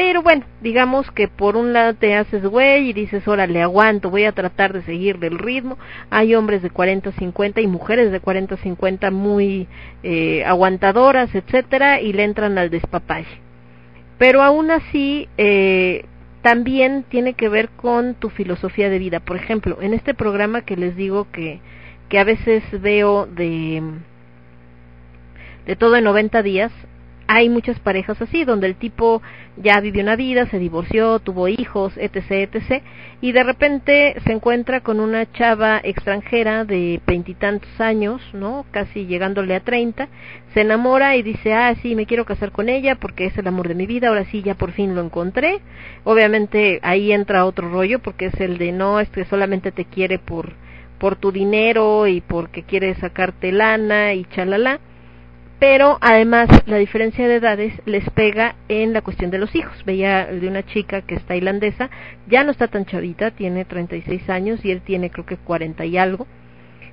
Pero 0.00 0.22
bueno, 0.22 0.44
digamos 0.60 1.10
que 1.10 1.26
por 1.26 1.56
un 1.56 1.72
lado 1.72 1.92
te 1.92 2.14
haces 2.14 2.44
güey 2.46 2.90
y 2.90 2.92
dices, 2.92 3.26
órale, 3.26 3.60
aguanto, 3.62 4.10
voy 4.10 4.26
a 4.26 4.32
tratar 4.32 4.72
de 4.72 4.82
seguir 4.82 5.18
del 5.18 5.40
ritmo. 5.40 5.76
Hay 6.08 6.36
hombres 6.36 6.62
de 6.62 6.70
40, 6.70 7.10
50 7.10 7.60
y 7.60 7.66
mujeres 7.66 8.12
de 8.12 8.20
40, 8.20 8.58
50 8.58 9.10
muy 9.10 9.66
eh, 10.04 10.44
aguantadoras, 10.44 11.34
etcétera, 11.34 12.00
y 12.00 12.12
le 12.12 12.22
entran 12.22 12.58
al 12.58 12.70
despapalle. 12.70 13.40
Pero 14.18 14.44
aún 14.44 14.70
así, 14.70 15.28
eh, 15.36 16.04
también 16.42 17.04
tiene 17.08 17.32
que 17.32 17.48
ver 17.48 17.68
con 17.70 18.14
tu 18.14 18.30
filosofía 18.30 18.90
de 18.90 19.00
vida. 19.00 19.18
Por 19.18 19.34
ejemplo, 19.34 19.78
en 19.82 19.94
este 19.94 20.14
programa 20.14 20.60
que 20.62 20.76
les 20.76 20.94
digo 20.94 21.26
que, 21.32 21.58
que 22.08 22.20
a 22.20 22.24
veces 22.24 22.62
veo 22.80 23.26
de, 23.26 23.82
de 25.66 25.74
todo 25.74 25.96
en 25.96 26.04
90 26.04 26.40
días, 26.44 26.70
hay 27.30 27.50
muchas 27.50 27.78
parejas 27.78 28.20
así, 28.22 28.44
donde 28.44 28.66
el 28.66 28.76
tipo 28.76 29.20
ya 29.58 29.78
vivió 29.80 30.02
una 30.02 30.16
vida, 30.16 30.46
se 30.46 30.58
divorció, 30.58 31.18
tuvo 31.18 31.46
hijos, 31.46 31.92
etc., 31.98 32.48
etc., 32.54 32.82
y 33.20 33.32
de 33.32 33.44
repente 33.44 34.14
se 34.24 34.32
encuentra 34.32 34.80
con 34.80 34.98
una 34.98 35.30
chava 35.32 35.78
extranjera 35.84 36.64
de 36.64 37.02
veintitantos 37.06 37.68
años, 37.80 38.22
¿no? 38.32 38.64
Casi 38.70 39.06
llegándole 39.06 39.54
a 39.54 39.60
treinta, 39.60 40.08
se 40.54 40.62
enamora 40.62 41.16
y 41.16 41.22
dice, 41.22 41.52
ah, 41.52 41.74
sí, 41.82 41.94
me 41.94 42.06
quiero 42.06 42.24
casar 42.24 42.50
con 42.50 42.70
ella 42.70 42.94
porque 42.94 43.26
es 43.26 43.36
el 43.36 43.46
amor 43.46 43.68
de 43.68 43.74
mi 43.74 43.84
vida, 43.84 44.08
ahora 44.08 44.24
sí, 44.24 44.42
ya 44.42 44.54
por 44.54 44.72
fin 44.72 44.94
lo 44.94 45.02
encontré. 45.02 45.60
Obviamente 46.04 46.80
ahí 46.82 47.12
entra 47.12 47.44
otro 47.44 47.70
rollo 47.70 47.98
porque 47.98 48.26
es 48.26 48.40
el 48.40 48.56
de 48.56 48.72
no, 48.72 49.00
es 49.00 49.10
que 49.10 49.26
solamente 49.26 49.70
te 49.70 49.84
quiere 49.84 50.18
por, 50.18 50.54
por 50.98 51.16
tu 51.16 51.30
dinero 51.30 52.06
y 52.06 52.22
porque 52.22 52.62
quiere 52.62 52.94
sacarte 52.94 53.52
lana 53.52 54.14
y 54.14 54.24
chalala 54.24 54.80
pero 55.58 55.98
además 56.00 56.48
la 56.66 56.76
diferencia 56.76 57.26
de 57.26 57.36
edades 57.36 57.72
les 57.84 58.08
pega 58.10 58.54
en 58.68 58.92
la 58.92 59.02
cuestión 59.02 59.30
de 59.30 59.38
los 59.38 59.54
hijos. 59.54 59.84
Veía 59.84 60.26
de 60.26 60.46
una 60.46 60.64
chica 60.64 61.02
que 61.02 61.16
es 61.16 61.22
tailandesa, 61.24 61.90
ya 62.28 62.44
no 62.44 62.52
está 62.52 62.68
tan 62.68 62.84
chavita, 62.84 63.32
tiene 63.32 63.64
36 63.64 64.30
años 64.30 64.64
y 64.64 64.70
él 64.70 64.82
tiene 64.82 65.10
creo 65.10 65.26
que 65.26 65.36
40 65.36 65.84
y 65.84 65.98
algo. 65.98 66.26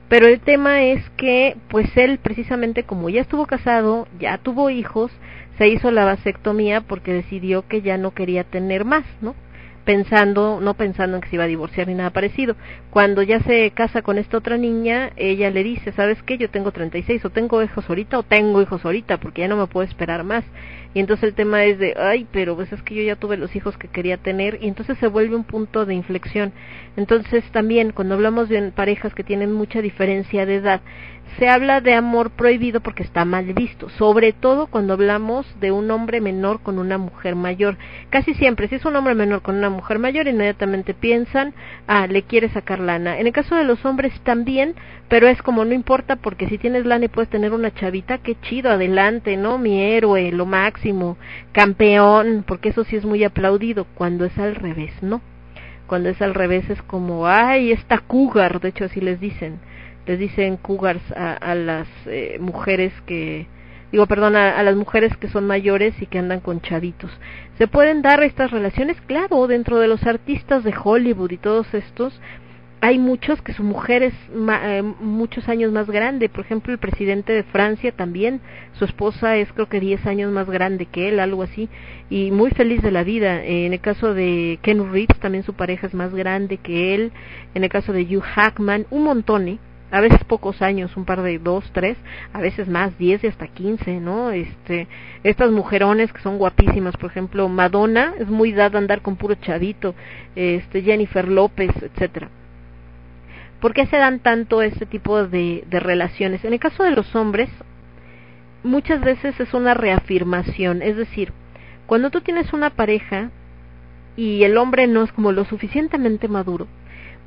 Pero 0.10 0.28
el 0.28 0.40
tema 0.40 0.84
es 0.84 1.08
que, 1.18 1.58
pues 1.68 1.96
él 1.98 2.20
precisamente 2.20 2.84
como 2.84 3.10
ya 3.10 3.22
estuvo 3.22 3.46
casado, 3.48 4.08
ya 4.20 4.38
tuvo 4.38 4.70
hijos, 4.70 5.12
se 5.58 5.68
hizo 5.68 5.92
la 5.92 6.06
vasectomía 6.06 6.82
porque 6.82 7.14
decidió 7.14 7.68
que 7.68 7.82
ya 7.82 7.98
no 7.98 8.12
quería 8.12 8.44
tener 8.44 8.86
más, 8.86 9.06
¿no? 9.22 9.36
Pensando, 9.86 10.60
no 10.62 10.74
pensando 10.74 11.16
en 11.16 11.22
que 11.22 11.30
se 11.30 11.36
iba 11.36 11.46
a 11.46 11.48
divorciar 11.48 11.88
ni 11.88 11.94
nada 11.94 12.10
parecido. 12.10 12.56
Cuando 12.90 13.22
ya 13.22 13.40
se 13.42 13.72
casa 13.72 14.02
con 14.02 14.18
esta 14.18 14.38
otra 14.38 14.58
niña, 14.58 15.12
ella 15.16 15.50
le 15.52 15.64
dice, 15.64 15.92
¿sabes 15.92 16.22
qué? 16.24 16.38
Yo 16.38 16.50
tengo 16.50 16.72
36, 16.72 17.24
o 17.24 17.30
tengo 17.30 17.62
hijos 17.62 17.88
ahorita, 17.88 18.20
o 18.20 18.24
tengo 18.24 18.62
hijos 18.62 18.84
ahorita, 18.84 19.20
porque 19.20 19.42
ya 19.42 19.48
no 19.48 19.58
me 19.58 19.68
puedo 19.68 19.88
esperar 19.88 20.24
más. 20.24 20.44
Y 20.94 21.00
entonces 21.00 21.30
el 21.30 21.36
tema 21.36 21.66
es 21.66 21.78
de, 21.78 21.94
ay, 21.98 22.26
pero 22.32 22.56
pues 22.56 22.72
es 22.72 22.82
que 22.82 22.96
yo 22.96 23.04
ya 23.04 23.16
tuve 23.16 23.38
los 23.38 23.56
hijos 23.56 23.78
que 23.78 23.88
quería 23.88 24.18
tener, 24.18 24.58
y 24.62 24.68
entonces 24.68 24.98
se 24.98 25.08
vuelve 25.08 25.36
un 25.36 25.44
punto 25.44 25.86
de 25.86 25.94
inflexión. 25.94 26.52
Entonces 26.98 27.44
también, 27.52 27.92
cuando 27.92 28.16
hablamos 28.16 28.50
de 28.50 28.72
parejas 28.72 29.14
que 29.14 29.24
tienen 29.24 29.54
mucha 29.54 29.82
diferencia 29.82 30.46
de 30.46 30.56
edad, 30.56 30.82
se 31.38 31.50
habla 31.50 31.82
de 31.82 31.94
amor 31.94 32.30
prohibido 32.32 32.80
porque 32.80 33.04
está 33.04 33.26
mal 33.26 33.54
visto, 33.54 33.90
sobre 33.90 34.32
todo 34.32 34.68
cuando 34.68 34.94
hablamos 34.94 35.46
de 35.60 35.72
un 35.72 35.92
hombre 35.92 36.22
menor 36.22 36.62
con 36.62 36.80
una 36.80 36.98
mujer 36.98 37.36
mayor. 37.36 37.78
Casi 38.10 38.34
siempre, 38.36 38.70
si 38.70 38.76
es 38.76 38.86
un 38.86 38.96
hombre 38.96 39.16
menor 39.16 39.42
con 39.42 39.56
una 39.56 39.70
mujer 39.70 40.00
mayor, 40.00 40.28
inmediatamente 40.28 40.94
piensan, 40.94 41.54
ah, 41.88 42.08
le 42.08 42.24
quiere 42.24 42.50
sacar 42.50 42.80
lana. 42.80 43.20
En 43.20 43.28
el 43.28 43.34
caso 43.34 43.56
de 43.56 43.66
los 43.66 43.84
hombres 43.86 44.14
también, 44.22 44.76
pero 45.10 45.28
es 45.28 45.42
como 45.42 45.66
no 45.66 45.74
importa 45.74 46.16
porque 46.16 46.48
si 46.48 46.58
tienes 46.58 46.86
lana 46.86 47.06
y 47.06 47.10
puedes 47.10 47.30
tener 47.30 47.52
una 47.52 47.74
chavita, 47.74 48.20
qué 48.20 48.36
chido, 48.42 48.72
adelante, 48.72 49.36
¿no? 49.36 49.58
Mi 49.58 49.82
héroe, 49.82 50.32
lo 50.32 50.46
máximo, 50.46 51.18
campeón, 51.52 52.46
porque 52.48 52.70
eso 52.70 52.86
sí 52.86 52.96
es 52.96 53.06
muy 53.06 53.24
aplaudido, 53.26 53.86
cuando 53.96 54.24
es 54.24 54.38
al 54.38 54.56
revés, 54.56 54.94
¿no? 55.02 55.22
Cuando 55.88 56.10
es 56.10 56.22
al 56.22 56.34
revés 56.34 56.70
es 56.70 56.82
como, 56.84 57.28
ay, 57.28 57.72
esta 57.72 58.00
cougar, 58.00 58.62
de 58.62 58.70
hecho 58.70 58.86
así 58.86 59.02
les 59.02 59.20
dicen 59.20 59.60
les 60.06 60.20
dicen 60.20 60.58
cougars 60.58 61.04
a, 61.16 61.56
las 61.56 61.88
eh, 62.06 62.38
mujeres 62.40 62.94
que 63.06 63.48
digo 63.92 64.06
perdón 64.08 64.36
a, 64.36 64.62
las 64.64 64.76
mujeres 64.76 65.16
que 65.18 65.30
son 65.30 65.48
mayores 65.48 66.00
y 66.02 66.06
que 66.06 66.20
andan 66.20 66.40
con 66.40 66.62
chavitos 66.62 67.12
se 67.58 67.68
pueden 67.68 68.02
dar 68.02 68.24
estas 68.24 68.52
relaciones 68.52 69.00
claro 69.02 69.48
dentro 69.48 69.80
de 69.80 69.88
los 69.88 70.04
artistas 70.06 70.64
de 70.64 70.74
Hollywood 70.84 71.32
y 71.32 71.38
todos 71.38 71.74
estos 71.74 72.20
hay 72.86 73.00
muchos 73.00 73.42
que 73.42 73.54
su 73.54 73.64
mujer 73.64 74.04
es 74.04 74.14
eh, 74.32 74.84
muchos 75.00 75.50
años 75.50 75.72
más 75.72 75.88
grande. 75.88 76.30
Por 76.30 76.42
ejemplo 76.46 76.72
el 76.72 76.78
presidente 76.78 77.34
de 77.34 77.42
Francia 77.42 77.92
también 77.92 78.42
su 78.74 78.86
esposa 78.86 79.38
es 79.38 79.52
creo 79.54 79.68
que 79.68 79.80
10 79.80 80.06
años 80.06 80.32
más 80.32 80.48
grande 80.48 80.86
que 80.86 81.10
él 81.10 81.20
algo 81.20 81.42
así 81.42 81.68
y 82.12 82.30
muy 82.30 82.52
feliz 82.52 82.84
de 82.84 82.92
la 82.92 83.04
vida. 83.04 83.44
En 83.44 83.74
el 83.74 83.80
caso 83.80 84.14
de 84.14 84.60
Ken 84.62 84.92
Reeves 84.92 85.20
también 85.20 85.44
su 85.44 85.54
pareja 85.54 85.88
es 85.88 85.96
más 85.96 86.14
grande 86.14 86.58
que 86.58 86.94
él. 86.94 87.12
En 87.56 87.64
el 87.64 87.72
caso 87.72 87.92
de 87.92 88.04
Hugh 88.04 88.22
Hackman 88.22 88.86
un 88.92 89.04
montón 89.04 89.48
¿eh? 89.48 89.58
A 89.96 90.02
veces 90.02 90.26
pocos 90.26 90.62
años, 90.62 90.98
un 90.98 91.06
par 91.06 91.22
de 91.22 91.40
dos, 91.40 91.64
tres, 91.72 91.98
a 92.34 92.42
veces 92.42 92.68
más, 92.68 92.98
diez 92.98 93.24
y 93.24 93.28
hasta 93.28 93.48
quince, 93.48 94.02
¿no? 94.02 94.32
Este, 94.32 94.90
estas 95.24 95.52
mujerones 95.52 96.12
que 96.12 96.20
son 96.20 96.38
guapísimas, 96.38 96.98
por 96.98 97.12
ejemplo, 97.12 97.48
Madonna 97.48 98.14
es 98.20 98.28
muy 98.28 98.52
dada 98.52 98.78
a 98.78 98.82
andar 98.82 99.02
con 99.02 99.16
puro 99.16 99.36
chavito, 99.36 99.96
este, 100.36 100.82
Jennifer 100.82 101.26
López, 101.30 101.72
etcétera. 101.82 102.30
¿Por 103.62 103.74
qué 103.74 103.86
se 103.86 103.96
dan 103.96 104.20
tanto 104.20 104.62
este 104.62 104.86
tipo 104.86 105.26
de, 105.26 105.64
de 105.66 105.80
relaciones? 105.80 106.44
En 106.44 106.52
el 106.52 106.60
caso 106.60 106.84
de 106.84 106.92
los 106.92 107.16
hombres, 107.16 107.50
muchas 108.64 109.00
veces 109.00 109.40
es 109.40 109.54
una 109.54 109.76
reafirmación, 109.76 110.82
es 110.82 110.98
decir, 110.98 111.32
cuando 111.86 112.10
tú 112.10 112.20
tienes 112.20 112.52
una 112.52 112.72
pareja 112.72 113.32
y 114.18 114.44
el 114.44 114.58
hombre 114.58 114.88
no 114.88 115.04
es 115.04 115.14
como 115.14 115.32
lo 115.32 115.46
suficientemente 115.46 116.28
maduro, 116.28 116.68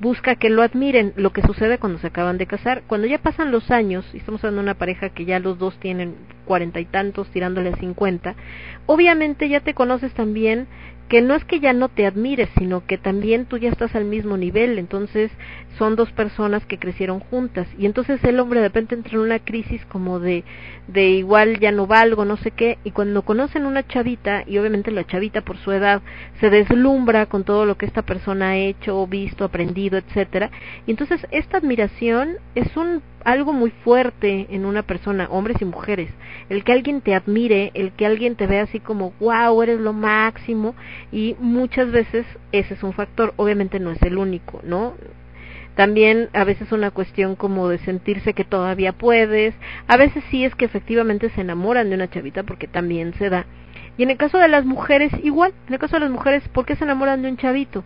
busca 0.01 0.37
que 0.37 0.51
lo 0.51 0.63
admiren, 0.63 1.13
lo 1.17 1.33
que 1.33 1.43
sucede 1.43 1.79
cuando 1.79 1.99
se 1.99 2.09
acaban 2.09 2.39
de 2.39 2.47
casar. 2.47 2.83
Cuando 2.87 3.07
ya 3.07 3.19
pasan 3.19 3.51
los 3.51 3.71
años, 3.71 4.09
y 4.13 4.19
estamos 4.19 4.43
hablando 4.45 4.63
de 4.63 4.67
una 4.67 4.79
pareja 4.79 5.11
que 5.11 5.25
ya 5.25 5.39
los 5.39 5.59
dos 5.59 5.79
tienen 5.81 6.15
cuarenta 6.45 6.81
y 6.81 6.85
tantos, 6.85 7.29
tirándole 7.31 7.75
cincuenta, 7.77 8.35
obviamente 8.87 9.49
ya 9.49 9.61
te 9.61 9.75
conoces 9.75 10.13
también 10.15 10.67
que 11.09 11.23
no 11.23 11.35
es 11.35 11.45
que 11.45 11.61
ya 11.61 11.73
no 11.73 11.89
te 11.89 12.07
admires, 12.07 12.51
sino 12.59 12.87
que 12.87 12.99
también 12.99 13.47
tú 13.47 13.57
ya 13.57 13.71
estás 13.71 13.95
al 13.95 14.05
mismo 14.05 14.37
nivel, 14.37 14.79
entonces 14.79 15.31
son 15.79 15.97
dos 15.97 16.11
personas 16.13 16.67
que 16.67 16.79
crecieron 16.79 17.21
juntas. 17.21 17.69
Y 17.79 17.87
entonces 17.87 18.23
el 18.25 18.41
hombre 18.41 18.61
de 18.61 18.69
repente 18.69 18.95
entra 18.95 19.15
en 19.15 19.21
una 19.21 19.39
crisis 19.39 19.85
como 19.87 20.19
de 20.19 20.45
de 20.89 21.11
igual 21.11 21.61
ya 21.61 21.71
no 21.71 21.87
valgo, 21.87 22.25
no 22.25 22.37
sé 22.39 22.51
qué, 22.51 22.79
y 22.83 22.91
cuando 22.91 23.23
conocen 23.23 23.67
una 23.67 23.87
chavita 23.87 24.43
y 24.47 24.57
obviamente 24.59 24.91
la 24.91 25.07
chavita 25.07 25.43
por 25.43 25.59
su 25.59 25.71
edad 25.71 26.01
se 26.41 26.49
deslumbra 26.49 27.27
con 27.27 27.45
todo 27.45 27.67
lo 27.67 27.77
que 27.77 27.87
esta 27.87 28.03
persona 28.03 28.51
ha 28.51 28.57
hecho, 28.57 29.07
visto, 29.07 29.45
aprendido, 29.45 29.99
etcétera, 29.99 30.51
y 30.87 30.91
entonces 30.91 31.27
esta 31.31 31.59
admiración 31.59 32.39
es 32.55 32.75
un 32.77 33.03
algo 33.25 33.53
muy 33.53 33.71
fuerte 33.71 34.47
en 34.49 34.65
una 34.65 34.83
persona, 34.83 35.29
hombres 35.31 35.61
y 35.61 35.67
mujeres, 35.67 36.11
el 36.49 36.65
que 36.65 36.73
alguien 36.73 37.03
te 37.03 37.15
admire, 37.15 37.71
el 37.75 37.93
que 37.93 38.07
alguien 38.07 38.37
te 38.37 38.47
vea 38.47 38.63
así 38.63 38.81
como, 38.81 39.13
wow, 39.21 39.63
eres 39.63 39.79
lo 39.79 39.93
máximo, 39.93 40.75
y 41.13 41.37
muchas 41.39 41.91
veces 41.91 42.25
ese 42.53 42.73
es 42.75 42.83
un 42.83 42.95
factor, 42.95 43.35
obviamente 43.37 43.79
no 43.79 43.91
es 43.91 44.01
el 44.03 44.17
único, 44.17 44.61
¿no? 44.65 44.95
También 45.79 46.29
a 46.33 46.43
veces 46.43 46.73
una 46.73 46.91
cuestión 46.91 47.37
como 47.37 47.69
de 47.69 47.79
sentirse 47.79 48.35
que 48.35 48.43
todavía 48.43 48.93
puedes, 48.93 49.55
a 49.87 49.97
veces 49.97 50.25
sí 50.29 50.45
es 50.45 50.53
que 50.57 50.65
efectivamente 50.65 51.31
se 51.31 51.43
enamoran 51.43 51.89
de 51.89 51.95
una 51.95 52.11
chavita 52.11 52.43
porque 52.43 52.67
también 52.67 53.15
se 53.15 53.31
da. 53.31 53.47
Y 53.97 54.03
en 54.03 54.11
el 54.11 54.17
caso 54.17 54.39
de 54.39 54.49
las 54.49 54.65
mujeres, 54.65 55.13
igual, 55.23 55.53
en 55.69 55.75
el 55.75 55.79
caso 55.79 55.95
de 55.95 56.01
las 56.01 56.11
mujeres, 56.11 56.43
¿por 56.49 56.67
qué 56.67 56.75
se 56.75 56.83
enamoran 56.83 57.23
de 57.23 57.29
un 57.29 57.37
chavito? 57.37 57.85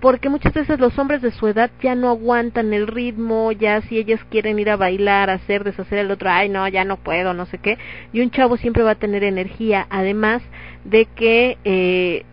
porque 0.00 0.28
muchas 0.28 0.54
veces 0.54 0.78
los 0.78 0.98
hombres 0.98 1.20
de 1.20 1.30
su 1.30 1.46
edad 1.48 1.70
ya 1.82 1.94
no 1.94 2.08
aguantan 2.08 2.72
el 2.72 2.86
ritmo, 2.86 3.52
ya 3.52 3.80
si 3.82 3.98
ellas 3.98 4.20
quieren 4.30 4.58
ir 4.58 4.70
a 4.70 4.76
bailar, 4.76 5.30
hacer, 5.30 5.64
deshacer 5.64 5.98
el 5.98 6.10
otro, 6.10 6.30
ay 6.30 6.48
no, 6.48 6.66
ya 6.68 6.84
no 6.84 6.96
puedo, 6.96 7.34
no 7.34 7.44
sé 7.46 7.58
qué, 7.58 7.76
y 8.12 8.20
un 8.20 8.30
chavo 8.30 8.56
siempre 8.56 8.82
va 8.82 8.92
a 8.92 8.94
tener 8.96 9.24
energía, 9.24 9.86
además 9.90 10.42
de 10.84 11.06
que 11.06 11.58
eh, 11.64 12.24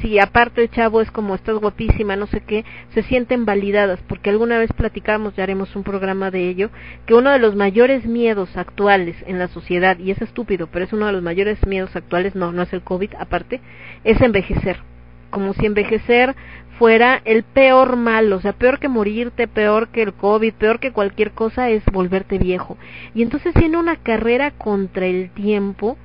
si 0.00 0.18
aparte 0.18 0.62
el 0.62 0.70
chavo 0.70 1.00
es 1.00 1.10
como 1.10 1.34
estás 1.34 1.56
guapísima, 1.56 2.16
no 2.16 2.26
sé 2.26 2.40
qué, 2.40 2.64
se 2.94 3.02
sienten 3.02 3.44
validadas, 3.44 4.00
porque 4.08 4.30
alguna 4.30 4.58
vez 4.58 4.72
platicamos, 4.72 5.34
ya 5.36 5.42
haremos 5.42 5.74
un 5.76 5.82
programa 5.82 6.30
de 6.30 6.48
ello, 6.48 6.70
que 7.06 7.14
uno 7.14 7.30
de 7.30 7.38
los 7.38 7.54
mayores 7.56 8.06
miedos 8.06 8.56
actuales 8.56 9.16
en 9.26 9.38
la 9.38 9.48
sociedad, 9.48 9.98
y 9.98 10.10
es 10.10 10.20
estúpido, 10.20 10.68
pero 10.70 10.84
es 10.84 10.92
uno 10.92 11.06
de 11.06 11.12
los 11.12 11.22
mayores 11.22 11.64
miedos 11.66 11.94
actuales, 11.96 12.34
no, 12.34 12.52
no 12.52 12.62
es 12.62 12.72
el 12.72 12.82
COVID 12.82 13.14
aparte, 13.18 13.60
es 14.04 14.20
envejecer 14.20 14.78
como 15.30 15.52
si 15.52 15.66
envejecer 15.66 16.34
fuera 16.78 17.20
el 17.24 17.42
peor 17.42 17.96
mal, 17.96 18.32
o 18.32 18.40
sea, 18.40 18.52
peor 18.52 18.78
que 18.78 18.88
morirte, 18.88 19.48
peor 19.48 19.88
que 19.88 20.02
el 20.02 20.12
COVID, 20.12 20.54
peor 20.54 20.78
que 20.78 20.92
cualquier 20.92 21.32
cosa 21.32 21.70
es 21.70 21.84
volverte 21.92 22.38
viejo. 22.38 22.78
Y 23.14 23.22
entonces 23.22 23.52
tiene 23.54 23.76
una 23.76 23.96
carrera 23.96 24.52
contra 24.52 25.06
el 25.06 25.30
tiempo 25.30 25.98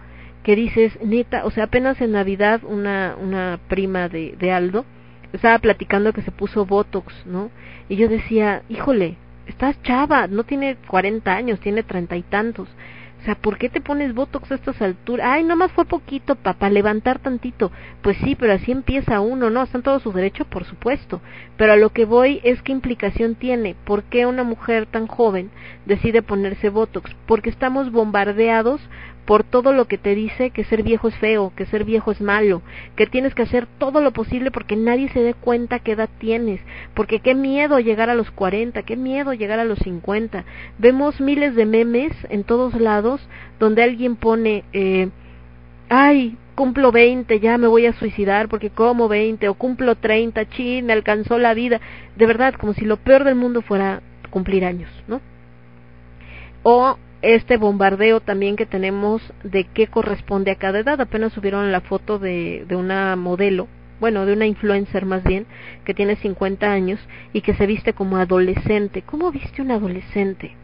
que 0.43 0.55
dices, 0.55 0.97
neta, 1.03 1.45
o 1.45 1.51
sea, 1.51 1.65
apenas 1.65 1.99
en 2.01 2.11
Navidad 2.11 2.61
una, 2.63 3.15
una 3.19 3.59
prima 3.67 4.09
de, 4.09 4.35
de 4.37 4.51
Aldo 4.51 4.85
estaba 5.31 5.57
platicando 5.59 6.13
que 6.13 6.21
se 6.21 6.31
puso 6.31 6.65
Botox, 6.65 7.25
¿no? 7.25 7.49
Y 7.89 7.95
yo 7.95 8.07
decía, 8.07 8.63
híjole, 8.69 9.17
estás 9.47 9.81
chava, 9.83 10.27
no 10.27 10.43
tiene 10.43 10.77
40 10.87 11.33
años, 11.33 11.59
tiene 11.59 11.83
treinta 11.83 12.15
y 12.15 12.21
tantos. 12.23 12.69
O 13.23 13.25
sea, 13.25 13.35
¿por 13.35 13.57
qué 13.57 13.69
te 13.69 13.79
pones 13.79 14.13
Botox 14.13 14.51
a 14.51 14.55
estas 14.55 14.81
alturas? 14.81 15.25
Ay, 15.29 15.45
nomás 15.45 15.71
fue 15.71 15.85
poquito, 15.85 16.35
papá, 16.35 16.69
levantar 16.69 17.19
tantito. 17.19 17.71
Pues 18.01 18.17
sí, 18.17 18.35
pero 18.35 18.51
así 18.51 18.73
empieza 18.73 19.21
uno, 19.21 19.49
¿no? 19.49 19.63
Están 19.63 19.81
todos 19.81 20.03
sus 20.03 20.13
derechos, 20.13 20.45
por 20.47 20.65
supuesto. 20.65 21.21
Pero 21.55 21.71
a 21.71 21.77
lo 21.77 21.91
que 21.91 22.03
voy 22.03 22.41
es 22.43 22.61
qué 22.61 22.73
implicación 22.73 23.35
tiene. 23.35 23.77
¿Por 23.85 24.03
qué 24.03 24.25
una 24.25 24.43
mujer 24.43 24.87
tan 24.87 25.07
joven 25.07 25.51
decide 25.85 26.21
ponerse 26.21 26.67
Botox? 26.67 27.15
Porque 27.25 27.49
estamos 27.49 27.93
bombardeados 27.93 28.81
por 29.25 29.43
todo 29.43 29.71
lo 29.71 29.85
que 29.85 29.97
te 29.97 30.15
dice 30.15 30.49
que 30.49 30.63
ser 30.65 30.83
viejo 30.83 31.07
es 31.07 31.15
feo, 31.15 31.53
que 31.55 31.65
ser 31.65 31.85
viejo 31.85 32.11
es 32.11 32.19
malo, 32.19 32.61
que 32.95 33.07
tienes 33.07 33.33
que 33.33 33.43
hacer 33.43 33.67
todo 33.77 34.01
lo 34.01 34.11
posible 34.11 34.51
porque 34.51 34.75
nadie 34.75 35.09
se 35.09 35.21
dé 35.21 35.33
cuenta 35.33 35.79
qué 35.79 35.93
edad 35.93 36.09
tienes, 36.19 36.59
porque 36.93 37.19
qué 37.19 37.33
miedo 37.33 37.79
llegar 37.79 38.09
a 38.09 38.15
los 38.15 38.29
40, 38.31 38.83
qué 38.83 38.97
miedo 38.97 39.33
llegar 39.33 39.59
a 39.59 39.65
los 39.65 39.79
50. 39.79 40.43
Vemos 40.77 41.21
miles 41.21 41.55
de 41.55 41.65
memes 41.65 42.11
en 42.29 42.43
todos 42.43 42.73
lados 42.79 43.21
donde 43.59 43.83
alguien 43.83 44.15
pone, 44.17 44.65
eh, 44.73 45.09
ay, 45.89 46.37
cumplo 46.55 46.91
20, 46.91 47.39
ya 47.39 47.57
me 47.57 47.67
voy 47.67 47.85
a 47.85 47.93
suicidar 47.93 48.49
porque 48.49 48.69
como 48.69 49.07
20, 49.07 49.47
o 49.49 49.53
cumplo 49.53 49.95
30, 49.95 50.49
chin, 50.49 50.85
me 50.85 50.93
alcanzó 50.93 51.37
la 51.37 51.53
vida. 51.53 51.79
De 52.15 52.25
verdad, 52.25 52.53
como 52.55 52.73
si 52.73 52.85
lo 52.85 52.97
peor 52.97 53.23
del 53.23 53.35
mundo 53.35 53.61
fuera 53.61 54.01
cumplir 54.29 54.65
años, 54.65 54.89
¿no? 55.07 55.21
O 56.63 56.97
este 57.23 57.57
bombardeo 57.57 58.19
también 58.19 58.55
que 58.55 58.65
tenemos 58.65 59.21
de 59.43 59.63
qué 59.63 59.87
corresponde 59.87 60.51
a 60.51 60.55
cada 60.55 60.79
edad. 60.79 61.01
Apenas 61.01 61.33
subieron 61.33 61.71
la 61.71 61.81
foto 61.81 62.19
de, 62.19 62.65
de 62.67 62.75
una 62.75 63.15
modelo, 63.15 63.67
bueno, 63.99 64.25
de 64.25 64.33
una 64.33 64.45
influencer 64.45 65.05
más 65.05 65.23
bien, 65.23 65.47
que 65.85 65.93
tiene 65.93 66.17
50 66.17 66.71
años 66.71 66.99
y 67.31 67.41
que 67.41 67.55
se 67.55 67.65
viste 67.65 67.93
como 67.93 68.17
adolescente. 68.17 69.01
¿Cómo 69.01 69.31
viste 69.31 69.61
un 69.61 69.71
adolescente? 69.71 70.55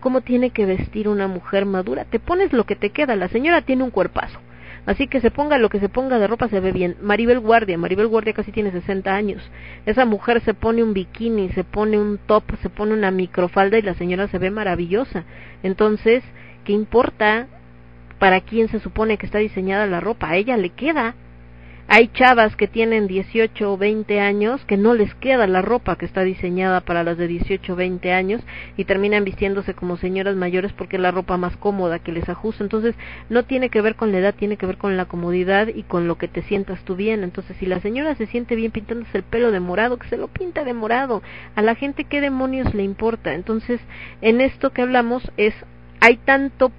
cómo 0.00 0.20
tiene 0.20 0.50
que 0.50 0.66
vestir 0.66 1.08
una 1.08 1.28
mujer 1.28 1.66
madura. 1.66 2.04
Te 2.04 2.20
pones 2.20 2.52
lo 2.52 2.64
que 2.64 2.76
te 2.76 2.90
queda. 2.90 3.16
La 3.16 3.28
señora 3.28 3.62
tiene 3.62 3.82
un 3.82 3.90
cuerpazo. 3.90 4.38
Así 4.88 5.06
que 5.06 5.20
se 5.20 5.30
ponga 5.30 5.58
lo 5.58 5.68
que 5.68 5.80
se 5.80 5.90
ponga 5.90 6.18
de 6.18 6.26
ropa 6.26 6.48
se 6.48 6.60
ve 6.60 6.72
bien. 6.72 6.96
Maribel 7.02 7.40
Guardia, 7.40 7.76
Maribel 7.76 8.06
Guardia 8.06 8.32
casi 8.32 8.52
tiene 8.52 8.72
60 8.72 9.14
años. 9.14 9.42
Esa 9.84 10.06
mujer 10.06 10.40
se 10.40 10.54
pone 10.54 10.82
un 10.82 10.94
bikini, 10.94 11.50
se 11.50 11.62
pone 11.62 11.98
un 11.98 12.16
top, 12.16 12.44
se 12.62 12.70
pone 12.70 12.94
una 12.94 13.10
microfalda 13.10 13.76
y 13.76 13.82
la 13.82 13.92
señora 13.92 14.28
se 14.28 14.38
ve 14.38 14.50
maravillosa. 14.50 15.24
Entonces, 15.62 16.24
¿qué 16.64 16.72
importa 16.72 17.48
para 18.18 18.40
quién 18.40 18.68
se 18.68 18.80
supone 18.80 19.18
que 19.18 19.26
está 19.26 19.36
diseñada 19.36 19.86
la 19.86 20.00
ropa? 20.00 20.30
A 20.30 20.36
ella 20.36 20.56
le 20.56 20.70
queda. 20.70 21.16
Hay 21.90 22.08
chavas 22.08 22.54
que 22.54 22.68
tienen 22.68 23.06
18 23.06 23.72
o 23.72 23.78
20 23.78 24.20
años 24.20 24.62
que 24.66 24.76
no 24.76 24.92
les 24.92 25.14
queda 25.14 25.46
la 25.46 25.62
ropa 25.62 25.96
que 25.96 26.04
está 26.04 26.22
diseñada 26.22 26.82
para 26.82 27.02
las 27.02 27.16
de 27.16 27.26
18 27.26 27.72
o 27.72 27.76
20 27.76 28.12
años 28.12 28.42
y 28.76 28.84
terminan 28.84 29.24
vistiéndose 29.24 29.72
como 29.72 29.96
señoras 29.96 30.36
mayores 30.36 30.74
porque 30.74 30.96
es 30.96 31.02
la 31.02 31.12
ropa 31.12 31.38
más 31.38 31.56
cómoda 31.56 31.98
que 31.98 32.12
les 32.12 32.28
ajusta. 32.28 32.62
Entonces, 32.62 32.94
no 33.30 33.44
tiene 33.44 33.70
que 33.70 33.80
ver 33.80 33.94
con 33.94 34.12
la 34.12 34.18
edad, 34.18 34.34
tiene 34.34 34.58
que 34.58 34.66
ver 34.66 34.76
con 34.76 34.98
la 34.98 35.06
comodidad 35.06 35.68
y 35.68 35.82
con 35.82 36.06
lo 36.06 36.18
que 36.18 36.28
te 36.28 36.42
sientas 36.42 36.84
tú 36.84 36.94
bien. 36.94 37.24
Entonces, 37.24 37.56
si 37.56 37.64
la 37.64 37.80
señora 37.80 38.14
se 38.16 38.26
siente 38.26 38.54
bien 38.54 38.70
pintándose 38.70 39.16
el 39.16 39.24
pelo 39.24 39.50
de 39.50 39.60
morado, 39.60 39.96
que 39.96 40.08
se 40.08 40.18
lo 40.18 40.28
pinta 40.28 40.64
de 40.64 40.74
morado. 40.74 41.22
A 41.54 41.62
la 41.62 41.74
gente 41.74 42.04
qué 42.04 42.20
demonios 42.20 42.74
le 42.74 42.82
importa. 42.82 43.32
Entonces, 43.32 43.80
en 44.20 44.42
esto 44.42 44.74
que 44.74 44.82
hablamos 44.82 45.32
es 45.38 45.54
hay 46.00 46.18
tanto 46.18 46.70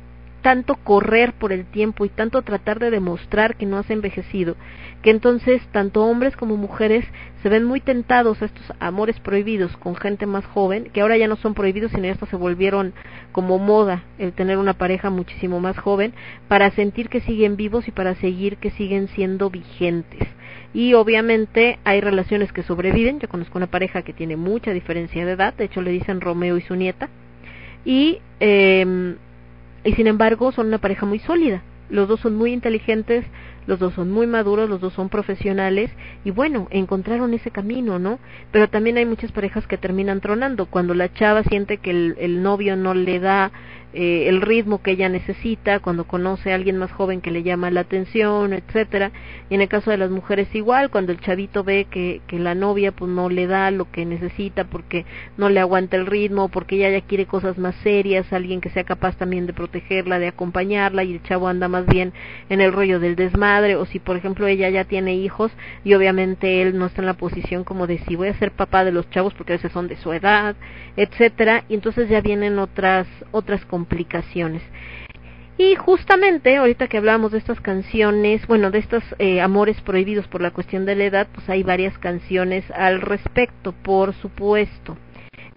tanto 0.42 0.76
correr 0.76 1.34
por 1.34 1.52
el 1.52 1.66
tiempo 1.66 2.06
y 2.06 2.10
tanto 2.10 2.42
tratar 2.42 2.80
de 2.80 2.92
demostrar 2.92 3.56
que 3.56 3.66
no 3.66 3.78
has 3.78 3.90
envejecido, 3.90 4.56
que 5.02 5.12
entonces 5.12 5.62
tanto 5.72 6.04
hombres 6.06 6.36
como 6.36 6.58
mujeres 6.58 7.06
se 7.42 7.50
ven 7.50 7.66
muy 7.66 7.82
tentados 7.82 8.42
a 8.42 8.46
estos 8.46 8.74
amores 8.80 9.20
prohibidos 9.20 9.76
con 9.78 9.96
gente 9.96 10.26
más 10.26 10.46
joven, 10.46 10.90
que 10.94 11.02
ahora 11.02 11.18
ya 11.18 11.28
no 11.28 11.36
son 11.36 11.54
prohibidos, 11.54 11.92
sino 11.92 12.06
ya 12.06 12.14
hasta 12.14 12.26
se 12.26 12.36
volvieron 12.36 12.94
como 13.32 13.60
moda 13.60 14.04
el 14.18 14.34
tener 14.34 14.58
una 14.58 14.74
pareja 14.74 15.10
muchísimo 15.10 15.60
más 15.60 15.78
joven, 15.78 16.14
para 16.48 16.72
sentir 16.72 17.10
que 17.10 17.22
siguen 17.22 17.56
vivos 17.56 17.88
y 17.88 17.92
para 17.92 18.16
seguir 18.16 18.58
que 18.58 18.72
siguen 18.72 19.08
siendo 19.10 19.50
vigentes. 19.50 20.28
Y 20.74 20.94
obviamente 20.94 21.80
hay 21.84 22.00
relaciones 22.00 22.52
que 22.54 22.64
sobreviven, 22.64 23.20
yo 23.20 23.28
conozco 23.28 23.58
una 23.58 23.68
pareja 23.68 24.04
que 24.04 24.14
tiene 24.14 24.36
mucha 24.36 24.72
diferencia 24.72 25.26
de 25.26 25.32
edad, 25.32 25.54
de 25.54 25.66
hecho 25.66 25.82
le 25.82 25.92
dicen 25.92 26.22
Romeo 26.22 26.58
y 26.58 26.62
su 26.62 26.76
nieta, 26.76 27.10
y 27.86 28.20
eh, 28.40 29.16
y 29.84 29.94
sin 29.94 30.08
embargo 30.08 30.52
son 30.52 30.68
una 30.68 30.78
pareja 30.80 31.06
muy 31.06 31.20
sólida. 31.20 31.62
Los 31.90 32.08
dos 32.08 32.20
son 32.20 32.36
muy 32.36 32.54
inteligentes, 32.54 33.26
los 33.66 33.80
dos 33.80 33.94
son 33.94 34.12
muy 34.12 34.28
maduros, 34.28 34.70
los 34.70 34.80
dos 34.80 34.94
son 34.94 35.10
profesionales 35.10 35.92
y 36.24 36.32
bueno, 36.32 36.68
encontraron 36.70 37.34
ese 37.34 37.52
camino, 37.52 38.00
¿no? 38.00 38.20
Pero 38.52 38.70
también 38.70 38.98
hay 38.98 39.06
muchas 39.06 39.32
parejas 39.32 39.66
que 39.68 39.78
terminan 39.78 40.22
tronando 40.22 40.66
cuando 40.68 40.94
la 40.94 41.12
chava 41.14 41.44
siente 41.44 41.78
que 41.78 41.92
el, 41.92 42.16
el 42.20 42.44
novio 42.44 42.76
no 42.76 42.94
le 42.94 43.20
da 43.20 43.52
eh, 43.94 44.28
el 44.28 44.42
ritmo 44.42 44.82
que 44.82 44.92
ella 44.92 45.10
necesita, 45.10 45.80
cuando 45.80 46.06
conoce 46.06 46.52
a 46.52 46.56
alguien 46.56 46.78
más 46.78 46.92
joven 46.92 47.22
que 47.22 47.32
le 47.32 47.44
llama 47.44 47.72
la 47.72 47.82
atención, 47.82 48.54
etcétera. 48.54 49.12
Y 49.50 49.56
en 49.56 49.62
el 49.62 49.68
caso 49.68 49.90
de 49.92 49.98
las 49.98 50.12
mujeres 50.12 50.54
igual, 50.54 50.90
cuando 50.90 51.12
el 51.12 51.20
chavito 51.20 51.64
ve 51.64 51.88
que, 51.90 52.22
que 52.28 52.38
la 52.38 52.54
novia 52.54 52.92
pues 52.92 53.10
no 53.10 53.30
le 53.30 53.48
da 53.48 53.72
lo 53.72 53.90
que 53.92 54.06
necesita 54.06 54.66
porque 54.66 55.06
no 55.38 55.50
le 55.50 55.60
aguanta 55.60 55.98
el 55.98 56.06
ritmo, 56.06 56.50
porque 56.50 56.76
ella 56.76 56.92
ya 56.92 57.02
quiere 57.02 57.26
cosas 57.26 57.58
más 57.58 57.76
serias, 57.78 58.32
alguien 58.32 58.62
que 58.62 58.70
sea 58.70 58.84
capaz 58.84 59.18
también 59.18 59.48
de 59.48 59.54
protegerla, 59.54 60.20
de 60.20 60.28
acompañarla 60.28 61.04
y 61.04 61.14
el 61.14 61.24
chavo 61.24 61.48
anda 61.48 61.68
más 61.68 61.86
bien 61.86 62.14
en 62.50 62.62
el 62.62 62.72
rollo 62.72 63.00
del 63.00 63.16
desmadre 63.16 63.76
o 63.76 63.86
si 63.86 64.00
por 64.00 64.16
ejemplo 64.16 64.48
ella 64.48 64.70
ya 64.70 64.84
tiene 64.84 65.16
hijos 65.16 65.52
y 65.84 65.94
obviamente 65.94 66.62
él 66.62 66.78
no 66.78 66.86
está 66.86 67.02
en 67.02 67.08
la 67.08 67.14
posición 67.14 67.64
como 67.64 67.88
de 67.88 68.00
si 68.00 68.16
voy 68.16 68.28
a 68.28 68.34
ser 68.36 68.52
papá 68.52 68.84
de 68.84 68.92
los 68.92 69.10
chavos 69.10 69.34
porque 69.34 69.54
a 69.54 69.58
veces 69.58 69.72
son 69.72 69.88
de 69.88 69.96
su 69.98 70.14
edad, 70.14 70.56
etcétera, 70.96 71.64
y 71.70 71.74
entonces 71.76 72.10
ya 72.10 72.22
vienen 72.22 72.60
otras 72.60 73.08
otras 73.32 73.66
complicaciones. 73.80 74.62
Y 75.58 75.76
justamente, 75.76 76.58
ahorita 76.58 76.88
que 76.88 76.98
hablábamos 76.98 77.32
de 77.32 77.38
estas 77.38 77.62
canciones, 77.62 78.46
bueno, 78.48 78.72
de 78.72 78.80
estos 78.80 79.04
eh, 79.20 79.42
amores 79.42 79.80
prohibidos 79.82 80.28
por 80.28 80.42
la 80.42 80.52
cuestión 80.52 80.86
de 80.86 80.96
la 80.96 81.06
edad, 81.06 81.28
pues 81.34 81.50
hay 81.50 81.64
varias 81.64 81.98
canciones 81.98 82.64
al 82.72 83.02
respecto, 83.02 83.74
por 83.84 84.14
supuesto. 84.16 84.98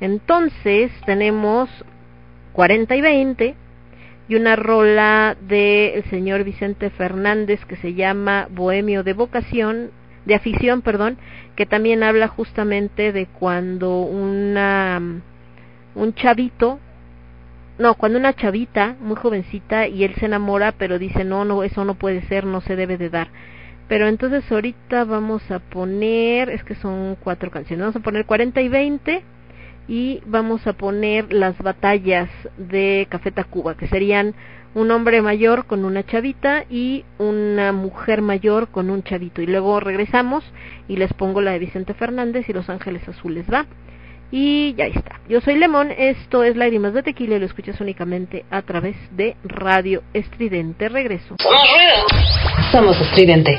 Entonces, 0.00 0.90
tenemos 1.04 1.68
40 2.52 2.96
y 2.96 3.00
20 3.00 3.54
y 4.28 4.34
una 4.34 4.56
rola 4.56 5.36
del 5.40 6.04
señor 6.04 6.44
Vicente 6.44 6.90
Fernández 6.90 7.64
que 7.64 7.76
se 7.76 7.94
llama 7.94 8.48
Bohemio 8.50 9.02
de 9.02 9.14
vocación, 9.14 9.90
de 10.26 10.34
afición, 10.34 10.82
perdón, 10.82 11.16
que 11.56 11.66
también 11.66 12.02
habla 12.02 12.28
justamente 12.28 13.12
de 13.12 13.26
cuando 13.26 14.00
una 14.00 15.00
un 15.94 16.14
chavito 16.14 16.78
no, 17.78 17.94
cuando 17.94 18.18
una 18.18 18.34
chavita 18.34 18.96
muy 19.00 19.16
jovencita 19.16 19.88
y 19.88 20.04
él 20.04 20.14
se 20.16 20.26
enamora, 20.26 20.72
pero 20.72 20.98
dice, 20.98 21.24
no, 21.24 21.44
no, 21.44 21.62
eso 21.62 21.84
no 21.84 21.94
puede 21.94 22.22
ser, 22.22 22.44
no 22.44 22.60
se 22.60 22.76
debe 22.76 22.98
de 22.98 23.08
dar. 23.10 23.28
Pero 23.88 24.06
entonces 24.08 24.50
ahorita 24.50 25.04
vamos 25.04 25.50
a 25.50 25.58
poner, 25.58 26.50
es 26.50 26.64
que 26.64 26.74
son 26.74 27.16
cuatro 27.20 27.50
canciones, 27.50 27.82
vamos 27.82 27.96
a 27.96 28.00
poner 28.00 28.26
40 28.26 28.60
y 28.60 28.68
20 28.68 29.22
y 29.88 30.22
vamos 30.26 30.66
a 30.66 30.74
poner 30.74 31.32
las 31.32 31.58
batallas 31.58 32.28
de 32.56 33.06
Café 33.10 33.32
Tacuba, 33.32 33.76
que 33.76 33.88
serían 33.88 34.34
un 34.74 34.90
hombre 34.90 35.20
mayor 35.20 35.66
con 35.66 35.84
una 35.84 36.04
chavita 36.04 36.64
y 36.70 37.04
una 37.18 37.72
mujer 37.72 38.22
mayor 38.22 38.68
con 38.68 38.90
un 38.90 39.02
chavito. 39.02 39.42
Y 39.42 39.46
luego 39.46 39.80
regresamos 39.80 40.44
y 40.88 40.96
les 40.96 41.12
pongo 41.12 41.40
la 41.40 41.52
de 41.52 41.58
Vicente 41.58 41.94
Fernández 41.94 42.48
y 42.48 42.52
Los 42.52 42.70
Ángeles 42.70 43.06
Azules, 43.08 43.46
¿va? 43.52 43.66
Y 44.32 44.74
ya 44.74 44.86
está. 44.86 45.20
Yo 45.28 45.42
soy 45.42 45.56
Lemón, 45.56 45.92
esto 45.96 46.42
es 46.42 46.56
Lágrimas 46.56 46.94
de 46.94 47.02
Tequila 47.02 47.36
y 47.36 47.38
lo 47.38 47.46
escuchas 47.46 47.78
únicamente 47.82 48.46
a 48.50 48.62
través 48.62 48.96
de 49.14 49.36
Radio 49.44 50.02
Estridente. 50.14 50.88
Regreso. 50.88 51.36
Somos 52.72 52.98
estridente. 52.98 53.58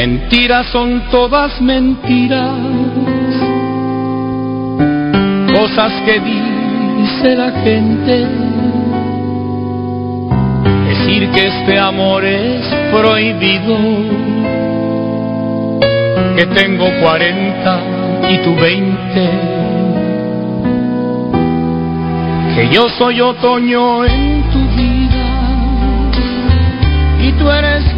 Mentiras 0.00 0.66
son 0.68 1.10
todas 1.10 1.60
mentiras, 1.60 2.54
cosas 5.52 5.92
que 6.06 6.20
dice 6.20 7.34
la 7.34 7.50
gente. 7.50 8.26
Decir 10.88 11.28
que 11.32 11.48
este 11.48 11.80
amor 11.80 12.24
es 12.24 12.64
prohibido, 12.92 13.76
que 16.36 16.46
tengo 16.46 16.86
40 17.02 17.80
y 18.30 18.38
tú 18.38 18.54
20, 18.54 19.30
que 22.54 22.68
yo 22.72 22.88
soy 22.90 23.20
otoño 23.20 24.04
en 24.04 24.44
tu 24.52 24.60
vida. 24.76 25.24
Y 27.20 27.32
tú 27.32 27.50
eres 27.50 27.97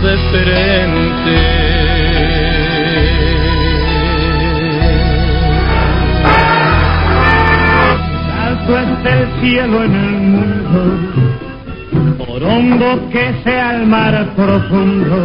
de 0.00 0.16
frente. 0.30 1.68
El 9.04 9.40
cielo 9.40 9.84
en 9.84 9.94
el 9.94 10.10
mundo, 10.20 10.80
por 12.18 12.42
hondo 12.42 13.08
que 13.10 13.32
sea 13.44 13.76
el 13.76 13.86
mar 13.86 14.34
profundo, 14.36 15.16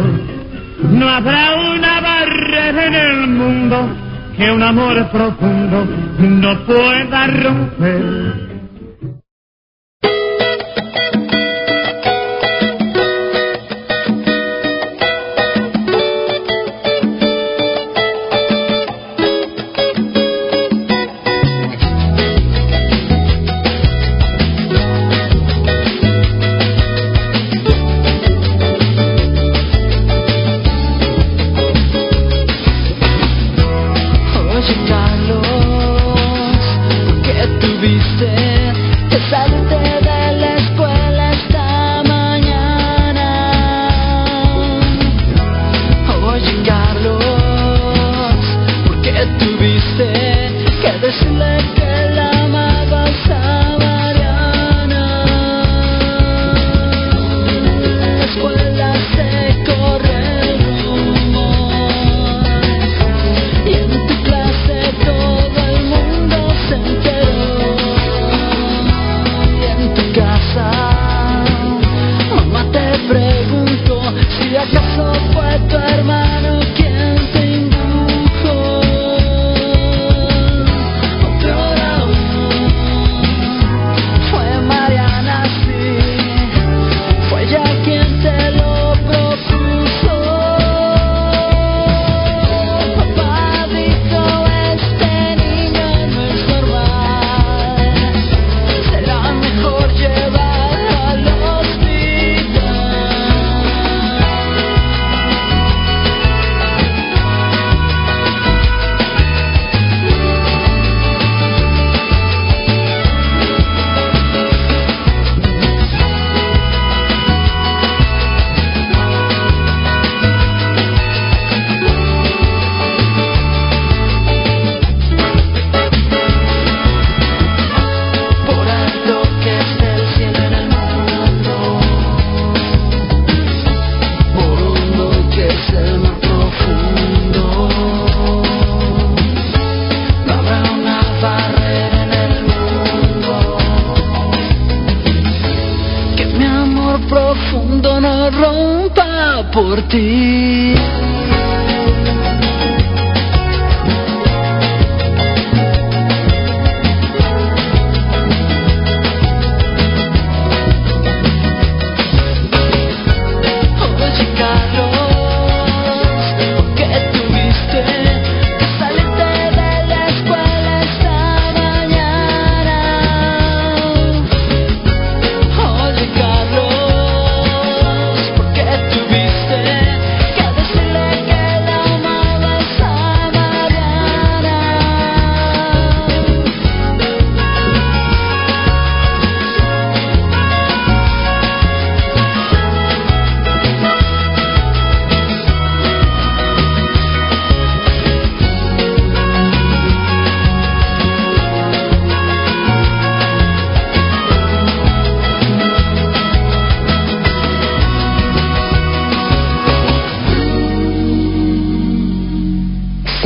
no 0.90 1.08
habrá 1.08 1.54
una 1.54 2.00
barrera 2.00 2.86
en 2.86 2.94
el 2.94 3.26
mundo 3.26 3.88
que 4.36 4.50
un 4.50 4.62
amor 4.62 5.06
profundo 5.10 5.86
no 6.18 6.58
pueda 6.64 7.26
romper. 7.26 8.53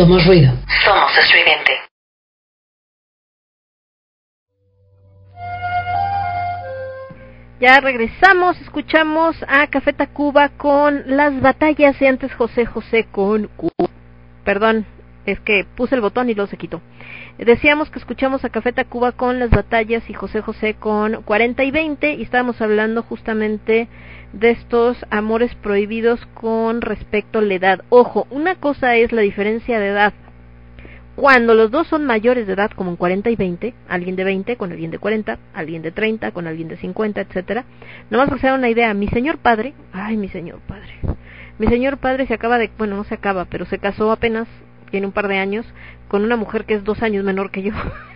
Somos 0.09 0.25
ruido. 0.25 0.51
Somos 0.87 1.19
estridente. 1.19 1.73
Ya 7.61 7.78
regresamos, 7.81 8.59
escuchamos 8.62 9.37
a 9.47 9.67
Café 9.67 9.93
Tacuba 9.93 10.49
con 10.57 11.03
las 11.15 11.39
batallas 11.43 12.01
y 12.01 12.07
antes 12.07 12.33
José 12.33 12.65
José 12.65 13.07
con 13.12 13.49
Q. 13.49 13.69
Perdón, 14.47 14.87
es 15.27 15.41
que 15.41 15.67
puse 15.77 15.95
el 15.95 16.01
botón 16.01 16.31
y 16.31 16.35
luego 16.35 16.51
se 16.51 16.57
quitó. 16.57 16.81
Decíamos 17.37 17.91
que 17.91 17.99
escuchamos 17.99 18.47
a 18.47 18.49
Café 18.49 18.73
Tacuba 18.73 19.12
con 19.12 19.39
las 19.39 19.51
batallas 19.51 20.09
y 20.09 20.15
José 20.15 20.41
José 20.41 20.73
con 20.73 21.23
40 21.23 21.65
y 21.65 21.70
20 21.70 22.15
y 22.15 22.23
estábamos 22.23 22.62
hablando 22.62 23.03
justamente 23.03 23.89
de 24.32 24.50
estos 24.50 24.97
amores 25.10 25.55
prohibidos 25.57 26.24
con 26.34 26.81
respecto 26.81 27.39
a 27.39 27.42
la 27.42 27.55
edad. 27.55 27.81
Ojo, 27.89 28.26
una 28.31 28.55
cosa 28.57 28.97
es 28.97 29.12
la 29.12 29.23
diferencia 29.23 29.78
de 29.78 29.89
edad 29.89 30.12
cuando 31.18 31.55
los 31.55 31.73
dos 31.73 31.89
son 31.89 32.07
mayores 32.07 32.47
de 32.47 32.52
edad, 32.52 32.70
como 32.70 32.90
en 32.90 32.97
40 32.97 33.28
y 33.31 33.34
20, 33.34 33.74
alguien 33.89 34.15
de 34.15 34.23
20 34.23 34.57
con 34.57 34.70
alguien 34.70 34.92
de 34.92 35.00
40, 35.00 35.36
alguien 35.52 35.82
de 35.82 35.90
30 35.90 36.31
con 36.31 36.47
alguien 36.47 36.68
de 36.68 36.76
50, 36.76 37.20
etcétera, 37.23 37.65
nomás 38.08 38.28
para 38.28 38.39
hacer 38.39 38.52
una 38.52 38.68
idea, 38.68 38.94
mi 38.94 39.08
señor 39.08 39.39
padre, 39.39 39.74
ay, 39.92 40.16
mi 40.16 40.28
señor 40.28 40.60
padre, 40.60 40.94
mi 41.58 41.66
señor 41.66 41.97
padre 41.97 42.28
se 42.28 42.34
acaba 42.34 42.57
de, 42.57 42.70
bueno, 42.78 42.94
no 42.94 43.02
se 43.02 43.15
acaba, 43.15 43.47
pero 43.47 43.65
se 43.65 43.81
casó 43.81 44.12
apenas, 44.12 44.47
tiene 44.92 45.08
un 45.08 45.12
par 45.12 45.26
de 45.26 45.39
años, 45.39 45.66
con 46.07 46.23
una 46.23 46.36
mujer 46.36 46.66
que 46.66 46.74
es 46.74 46.84
dos 46.84 47.02
años 47.02 47.24
menor 47.24 47.50
que 47.50 47.62
yo. 47.62 47.73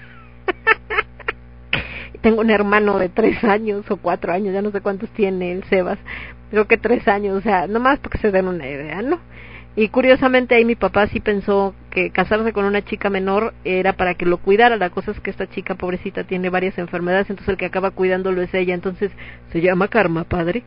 Tengo 2.23 2.41
un 2.41 2.51
hermano 2.51 2.99
de 2.99 3.09
tres 3.09 3.43
años 3.45 3.85
o 3.91 3.97
cuatro 3.97 4.33
años, 4.33 4.55
ya 4.55 4.63
no 4.63 4.71
sé 4.71 4.81
cuántos 4.81 5.11
tiene 5.11 5.53
el 5.53 5.65
Sebas, 5.65 5.99
creo 6.51 6.67
que 6.67 6.79
tres 6.79 7.07
años, 7.09 7.37
o 7.37 7.41
sea, 7.41 7.67
nomás 7.67 7.99
porque 7.99 8.19
se 8.19 8.31
den 8.31 8.49
una 8.49 8.67
idea, 8.67 9.03
¿no? 9.03 9.19
Y 9.75 9.89
curiosamente 9.89 10.55
ahí 10.55 10.67
mi 10.67 10.75
papá 10.75 11.07
sí 11.07 11.19
pensó 11.21 11.75
que 11.91 12.11
casarse 12.11 12.53
con 12.53 12.67
una 12.67 12.83
chica 12.83 13.09
menor 13.09 13.55
era 13.65 13.95
para 13.95 14.15
que 14.15 14.27
lo 14.27 14.37
cuidara. 14.37 14.77
La 14.77 14.91
cosa 14.91 15.13
es 15.13 15.21
que 15.21 15.31
esta 15.31 15.49
chica 15.49 15.77
pobrecita 15.77 16.25
tiene 16.25 16.51
varias 16.51 16.77
enfermedades, 16.77 17.31
entonces 17.31 17.49
el 17.49 17.57
que 17.57 17.65
acaba 17.65 17.91
cuidándolo 17.91 18.43
es 18.43 18.53
ella. 18.53 18.75
Entonces 18.75 19.11
se 19.51 19.63
llama 19.63 19.89
karma, 19.89 20.25
padre. 20.25 20.63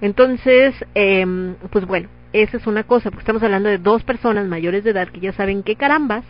Entonces, 0.00 0.74
eh, 0.96 1.54
pues 1.70 1.86
bueno, 1.86 2.08
esa 2.32 2.56
es 2.56 2.66
una 2.66 2.82
cosa, 2.82 3.10
porque 3.10 3.22
estamos 3.22 3.42
hablando 3.44 3.68
de 3.68 3.78
dos 3.78 4.02
personas 4.02 4.48
mayores 4.48 4.82
de 4.82 4.90
edad 4.90 5.08
que 5.08 5.20
ya 5.20 5.32
saben 5.32 5.62
qué 5.62 5.76
carambas, 5.76 6.24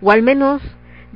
o 0.00 0.10
al 0.10 0.22
menos 0.22 0.62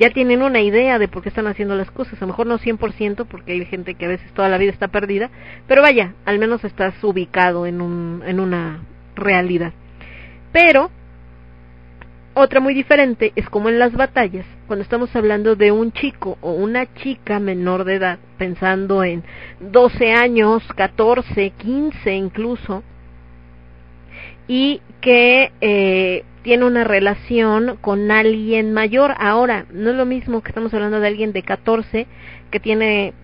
ya 0.00 0.10
tienen 0.10 0.42
una 0.42 0.62
idea 0.62 0.98
de 0.98 1.08
por 1.08 1.22
qué 1.22 1.28
están 1.28 1.46
haciendo 1.46 1.76
las 1.76 1.90
cosas. 1.90 2.14
A 2.14 2.22
lo 2.22 2.28
mejor 2.28 2.46
no 2.46 2.58
100%, 2.58 3.26
porque 3.26 3.52
hay 3.52 3.66
gente 3.66 3.94
que 3.94 4.06
a 4.06 4.08
veces 4.08 4.32
toda 4.32 4.48
la 4.48 4.56
vida 4.56 4.72
está 4.72 4.88
perdida, 4.88 5.30
pero 5.68 5.82
vaya, 5.82 6.14
al 6.24 6.38
menos 6.38 6.64
estás 6.64 6.94
ubicado 7.04 7.66
en, 7.66 7.82
un, 7.82 8.22
en 8.26 8.40
una 8.40 8.80
realidad. 9.14 9.74
Pero 10.52 10.90
otra 12.32 12.60
muy 12.60 12.72
diferente 12.72 13.32
es 13.36 13.50
como 13.50 13.68
en 13.68 13.78
las 13.78 13.92
batallas, 13.92 14.46
cuando 14.66 14.82
estamos 14.82 15.14
hablando 15.14 15.54
de 15.54 15.70
un 15.70 15.92
chico 15.92 16.38
o 16.40 16.52
una 16.52 16.90
chica 16.94 17.38
menor 17.38 17.84
de 17.84 17.96
edad, 17.96 18.18
pensando 18.38 19.04
en 19.04 19.22
12 19.60 20.12
años, 20.12 20.62
14, 20.76 21.50
15 21.50 22.14
incluso, 22.14 22.82
y 24.52 24.80
que 25.00 25.52
eh, 25.60 26.24
tiene 26.42 26.64
una 26.64 26.82
relación 26.82 27.78
con 27.80 28.10
alguien 28.10 28.72
mayor. 28.72 29.14
Ahora, 29.16 29.66
no 29.72 29.90
es 29.90 29.96
lo 29.96 30.06
mismo 30.06 30.42
que 30.42 30.48
estamos 30.48 30.74
hablando 30.74 30.98
de 30.98 31.06
alguien 31.06 31.32
de 31.32 31.44
14 31.44 32.08
que 32.50 32.58
tiene 32.58 33.14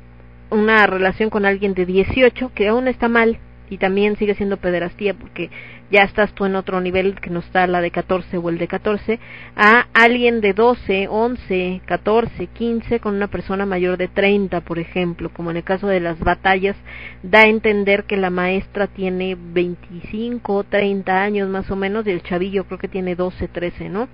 una 0.50 0.86
relación 0.86 1.28
con 1.28 1.44
alguien 1.44 1.74
de 1.74 1.84
18, 1.84 2.52
que 2.54 2.68
aún 2.68 2.86
está 2.86 3.08
mal 3.08 3.40
y 3.68 3.78
también 3.78 4.14
sigue 4.14 4.36
siendo 4.36 4.58
pederastía 4.58 5.14
porque 5.14 5.50
ya 5.90 6.02
estás 6.02 6.32
tú 6.32 6.44
en 6.44 6.56
otro 6.56 6.80
nivel 6.80 7.20
que 7.20 7.30
no 7.30 7.40
está 7.40 7.66
la 7.66 7.80
de 7.80 7.90
14 7.90 8.36
o 8.38 8.48
el 8.48 8.58
de 8.58 8.68
14, 8.68 9.20
a 9.54 9.86
alguien 9.92 10.40
de 10.40 10.52
12, 10.52 11.08
11, 11.08 11.82
14, 11.86 12.46
15 12.48 13.00
con 13.00 13.14
una 13.14 13.28
persona 13.28 13.66
mayor 13.66 13.96
de 13.96 14.08
30, 14.08 14.60
por 14.62 14.78
ejemplo, 14.78 15.30
como 15.30 15.50
en 15.50 15.58
el 15.58 15.64
caso 15.64 15.86
de 15.86 16.00
las 16.00 16.18
batallas, 16.18 16.76
da 17.22 17.40
a 17.40 17.48
entender 17.48 18.04
que 18.04 18.16
la 18.16 18.30
maestra 18.30 18.86
tiene 18.86 19.36
25, 19.38 20.64
30 20.64 21.22
años 21.22 21.48
más 21.48 21.70
o 21.70 21.76
menos 21.76 22.06
y 22.06 22.10
el 22.10 22.22
chavillo 22.22 22.64
creo 22.64 22.78
que 22.78 22.88
tiene 22.88 23.14
12, 23.14 23.48
13, 23.48 23.88
¿no? 23.88 24.08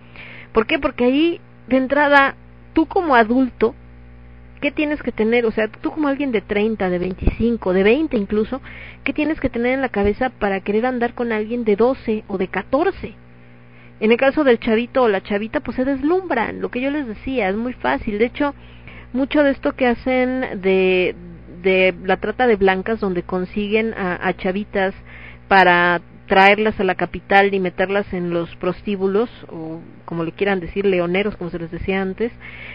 ¿Por 0.53 0.67
qué? 0.67 0.79
Porque 0.79 1.05
ahí, 1.05 1.41
de 1.69 1.79
entrada, 1.79 2.37
tú 2.75 2.87
como 2.87 3.15
adulto, 3.15 3.75
¿qué 4.63 4.71
tienes 4.71 5.03
que 5.03 5.13
tener? 5.13 5.45
O 5.45 5.51
sea, 5.51 5.69
tú 5.69 5.91
como 5.91 6.09
alguien 6.09 6.33
de 6.33 6.41
30, 6.41 6.89
de 6.89 6.99
25, 6.99 7.73
de 7.75 7.83
20 7.83 8.17
incluso, 8.17 8.63
¿qué 9.05 9.13
tienes 9.13 9.41
que 9.41 9.51
tener 9.51 9.75
en 9.75 9.83
la 9.83 9.91
cabeza 9.91 10.31
para 10.31 10.61
querer 10.61 10.87
andar 10.87 11.15
con 11.15 11.33
alguien 11.33 11.65
de 11.65 11.77
12 11.77 12.25
o 12.29 12.39
de 12.39 12.49
14? 12.49 13.15
En 14.01 14.13
el 14.13 14.17
caso 14.17 14.45
del 14.45 14.61
chavito 14.61 15.03
o 15.03 15.09
la 15.09 15.21
chavita, 15.21 15.61
pues 15.61 15.77
se 15.77 15.85
deslumbran, 15.85 16.61
lo 16.61 16.71
que 16.71 16.81
yo 16.81 16.91
les 16.91 17.07
decía, 17.07 17.49
es 17.49 17.57
muy 17.57 17.73
fácil. 17.73 18.19
De 18.19 18.27
hecho, 18.27 18.55
mucho 19.13 19.43
de 19.43 19.51
esto 19.51 19.73
que 19.73 19.89
hacen 19.89 20.63
de, 20.63 21.17
de 21.63 21.95
la 22.05 22.17
trata 22.19 22.47
de 22.47 22.57
blancas, 22.57 23.01
donde 23.01 23.25
consiguen 23.25 23.93
a, 23.95 24.27
a 24.27 24.33
chavitas 24.35 24.95
para 25.49 26.01
traerlas 26.27 26.79
a 26.81 26.85
la 26.85 26.95
capital 26.95 27.53
y 27.53 27.61
meterlas 27.61 28.13
en 28.13 28.31
los 28.31 28.55
prostíbulos, 28.57 29.29
o 29.49 29.81
como 30.05 30.25
le 30.25 30.33
quieran 30.33 30.61
decir, 30.61 30.87
leoneros, 30.87 31.37
como 31.37 31.51
se 31.51 31.59
les 31.59 31.71
decía 31.71 32.01
antes, 32.01 32.33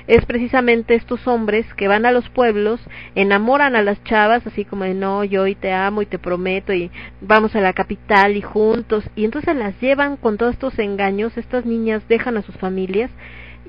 es 0.07 0.25
precisamente 0.25 0.95
estos 0.95 1.27
hombres 1.27 1.65
que 1.75 1.87
van 1.87 2.05
a 2.05 2.11
los 2.11 2.29
pueblos, 2.29 2.79
enamoran 3.15 3.75
a 3.75 3.81
las 3.81 4.03
chavas, 4.03 4.45
así 4.45 4.65
como 4.65 4.83
de 4.83 4.93
no, 4.93 5.23
yo 5.23 5.43
hoy 5.43 5.55
te 5.55 5.71
amo 5.71 6.01
y 6.01 6.05
te 6.05 6.19
prometo, 6.19 6.73
y 6.73 6.91
vamos 7.21 7.55
a 7.55 7.61
la 7.61 7.73
capital 7.73 8.35
y 8.35 8.41
juntos, 8.41 9.09
y 9.15 9.25
entonces 9.25 9.55
las 9.55 9.79
llevan 9.81 10.17
con 10.17 10.37
todos 10.37 10.53
estos 10.53 10.77
engaños, 10.79 11.37
estas 11.37 11.65
niñas 11.65 12.07
dejan 12.07 12.37
a 12.37 12.41
sus 12.41 12.55
familias, 12.57 13.11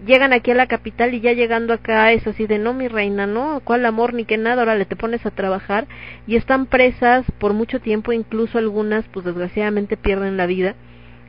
llegan 0.07 0.33
aquí 0.33 0.51
a 0.51 0.55
la 0.55 0.67
capital 0.67 1.15
y 1.15 1.21
ya 1.21 1.33
llegando 1.33 1.73
acá 1.73 2.13
es 2.13 2.27
así 2.27 2.47
de 2.47 2.59
no 2.59 2.75
mi 2.75 2.89
reina, 2.89 3.27
no, 3.27 3.61
cuál 3.65 3.87
amor 3.87 4.15
ni 4.15 4.25
qué 4.25 4.37
nada, 4.37 4.63
ahora 4.63 4.77
le 4.77 4.85
te 4.85 4.97
pones 4.97 5.25
a 5.27 5.31
trabajar 5.31 5.87
y 6.27 6.37
están 6.37 6.67
presas 6.67 7.25
por 7.39 7.53
mucho 7.53 7.81
tiempo, 7.81 8.13
incluso 8.13 8.59
algunas 8.59 9.05
pues 9.09 9.25
desgraciadamente 9.25 9.97
pierden 9.97 10.37
la 10.37 10.47
vida 10.47 10.75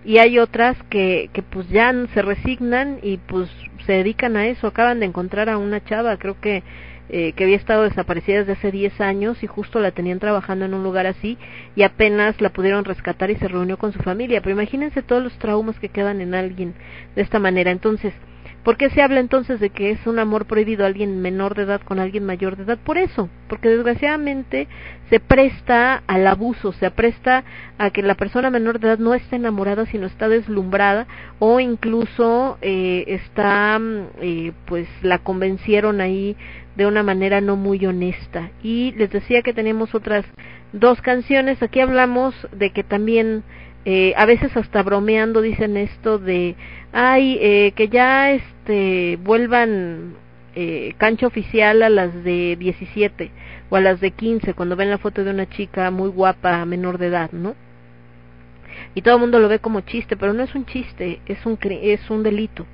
y 0.06 0.18
hay 0.18 0.40
otras 0.40 0.78
que, 0.90 1.30
que 1.34 1.42
pues 1.42 1.68
ya 1.70 1.94
se 2.14 2.22
resignan 2.22 3.00
y 3.02 3.18
pues 3.18 3.50
se 3.86 3.94
dedican 3.94 4.38
a 4.38 4.48
eso, 4.48 4.68
acaban 4.68 5.00
de 5.00 5.06
encontrar 5.06 5.50
a 5.50 5.58
una 5.58 5.84
chava, 5.84 6.18
creo 6.18 6.40
que 6.40 6.64
eh, 7.12 7.34
que 7.34 7.44
había 7.44 7.56
estado 7.56 7.86
desaparecida 7.86 8.38
desde 8.38 8.52
hace 8.52 8.72
10 8.72 9.02
años 9.02 9.42
y 9.42 9.48
justo 9.48 9.80
la 9.80 9.90
tenían 9.90 10.20
trabajando 10.20 10.66
en 10.66 10.76
un 10.76 10.84
lugar 10.84 11.08
así 11.08 11.40
y 11.76 11.82
apenas 11.82 12.40
la 12.40 12.52
pudieron 12.52 12.86
rescatar 12.86 13.32
y 13.32 13.36
se 13.36 13.48
reunió 13.48 13.78
con 13.78 13.94
su 13.94 14.00
familia. 14.00 14.42
Pero 14.42 14.54
imagínense 14.54 15.02
todos 15.02 15.24
los 15.24 15.34
traumas 15.40 15.80
que 15.80 15.90
quedan 15.90 16.22
en 16.22 16.36
alguien 16.36 16.76
de 17.16 17.24
esta 17.24 17.40
manera. 17.40 17.72
Entonces, 17.72 18.14
¿Por 18.70 18.78
qué 18.78 18.92
se 18.92 19.02
habla 19.02 19.20
entonces 19.20 19.60
de 19.60 19.72
que 19.72 19.90
es 19.90 20.06
un 20.06 20.20
amor 20.20 20.46
prohibido 20.46 20.86
alguien 20.86 21.24
menor 21.24 21.56
de 21.56 21.64
edad 21.64 21.82
con 21.82 21.98
alguien 21.98 22.24
mayor 22.24 22.56
de 22.56 22.66
edad? 22.66 22.78
Por 22.78 23.00
eso, 23.00 23.28
porque 23.48 23.68
desgraciadamente 23.68 24.68
se 25.10 25.20
presta 25.20 26.04
al 26.06 26.28
abuso, 26.28 26.72
se 26.74 26.92
presta 26.92 27.44
a 27.80 27.90
que 27.90 28.04
la 28.04 28.14
persona 28.14 28.52
menor 28.52 28.80
de 28.80 28.90
edad 28.90 29.00
no 29.00 29.16
esté 29.16 29.38
enamorada, 29.38 29.88
sino 29.88 30.06
está 30.06 30.30
deslumbrada 30.30 31.08
o 31.40 31.60
incluso 31.60 32.60
eh, 32.62 33.06
está, 33.08 33.80
mm, 33.80 34.06
eh, 34.22 34.52
pues 34.68 34.88
la 35.02 35.18
convencieron 35.18 36.00
ahí 36.00 36.38
de 36.76 36.86
una 36.86 37.02
manera 37.02 37.42
no 37.42 37.56
muy 37.56 37.84
honesta. 37.88 38.52
Y 38.62 38.92
les 38.98 39.10
decía 39.10 39.42
que 39.42 39.52
tenemos 39.52 39.96
otras 39.96 40.26
dos 40.74 41.02
canciones. 41.02 41.64
Aquí 41.64 41.80
hablamos 41.80 42.36
de 42.52 42.70
que 42.70 42.84
también 42.84 43.44
eh, 43.86 44.14
a 44.18 44.26
veces 44.26 44.56
hasta 44.58 44.84
bromeando 44.84 45.42
dicen 45.42 45.78
esto 45.78 46.20
de 46.20 46.56
ay 46.92 47.38
eh, 47.42 47.72
que 47.78 47.88
ya 47.88 48.32
este 48.32 48.59
vuelvan 49.24 50.16
eh, 50.56 50.94
cancha 50.98 51.28
oficial 51.28 51.84
a 51.84 51.90
las 51.90 52.24
de 52.24 52.56
17 52.60 53.32
o 53.70 53.76
a 53.76 53.82
las 53.82 54.00
de 54.00 54.12
15 54.12 54.54
cuando 54.54 54.76
ven 54.76 54.90
la 54.90 54.98
foto 54.98 55.24
de 55.24 55.32
una 55.32 55.48
chica 55.48 55.92
muy 55.92 56.10
guapa 56.10 56.66
menor 56.66 56.98
de 56.98 57.08
edad 57.08 57.32
no 57.32 57.56
y 58.96 59.02
todo 59.02 59.16
el 59.16 59.22
mundo 59.22 59.40
lo 59.40 59.48
ve 59.48 59.60
como 59.60 59.82
chiste 59.82 60.18
pero 60.18 60.34
no 60.34 60.44
es 60.44 60.56
un 60.56 60.66
chiste 60.66 61.22
es 61.28 61.46
un 61.46 61.58
es 61.62 62.10
un 62.10 62.24
delito. 62.24 62.66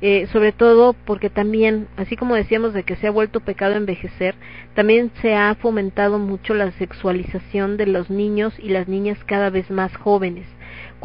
Eh, 0.00 0.26
sobre 0.32 0.52
todo 0.52 0.92
porque 0.92 1.30
también 1.30 1.88
así 1.96 2.16
como 2.16 2.34
decíamos 2.34 2.74
de 2.74 2.82
que 2.82 2.96
se 2.96 3.06
ha 3.06 3.10
vuelto 3.10 3.40
pecado 3.40 3.74
envejecer 3.74 4.34
también 4.74 5.10
se 5.22 5.34
ha 5.34 5.54
fomentado 5.54 6.18
mucho 6.18 6.52
la 6.52 6.72
sexualización 6.72 7.76
de 7.76 7.86
los 7.86 8.10
niños 8.10 8.54
y 8.58 8.68
las 8.68 8.86
niñas 8.86 9.18
cada 9.24 9.50
vez 9.50 9.70
más 9.70 9.96
jóvenes 9.96 10.46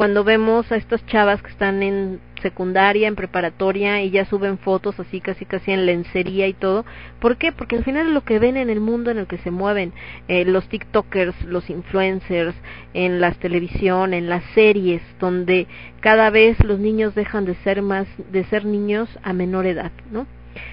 cuando 0.00 0.24
vemos 0.24 0.72
a 0.72 0.76
estas 0.76 1.04
chavas 1.04 1.42
que 1.42 1.50
están 1.50 1.82
en 1.82 2.20
secundaria, 2.40 3.06
en 3.06 3.16
preparatoria 3.16 4.00
y 4.00 4.08
ya 4.08 4.24
suben 4.24 4.56
fotos 4.56 4.98
así 4.98 5.20
casi 5.20 5.44
casi 5.44 5.72
en 5.72 5.84
lencería 5.84 6.48
y 6.48 6.54
todo. 6.54 6.86
¿Por 7.20 7.36
qué? 7.36 7.52
Porque 7.52 7.76
al 7.76 7.84
final 7.84 8.06
es 8.06 8.12
lo 8.14 8.24
que 8.24 8.38
ven 8.38 8.56
en 8.56 8.70
el 8.70 8.80
mundo 8.80 9.10
en 9.10 9.18
el 9.18 9.26
que 9.26 9.36
se 9.36 9.50
mueven 9.50 9.92
eh, 10.26 10.46
los 10.46 10.66
TikTokers, 10.70 11.44
los 11.44 11.68
influencers, 11.68 12.54
en 12.94 13.20
las 13.20 13.36
televisión, 13.36 14.14
en 14.14 14.30
las 14.30 14.42
series, 14.54 15.02
donde 15.20 15.66
cada 16.00 16.30
vez 16.30 16.58
los 16.64 16.78
niños 16.78 17.14
dejan 17.14 17.44
de 17.44 17.56
ser 17.56 17.82
más, 17.82 18.08
de 18.32 18.44
ser 18.44 18.64
niños 18.64 19.10
a 19.22 19.34
menor 19.34 19.66
edad, 19.66 19.92
¿no? 20.10 20.26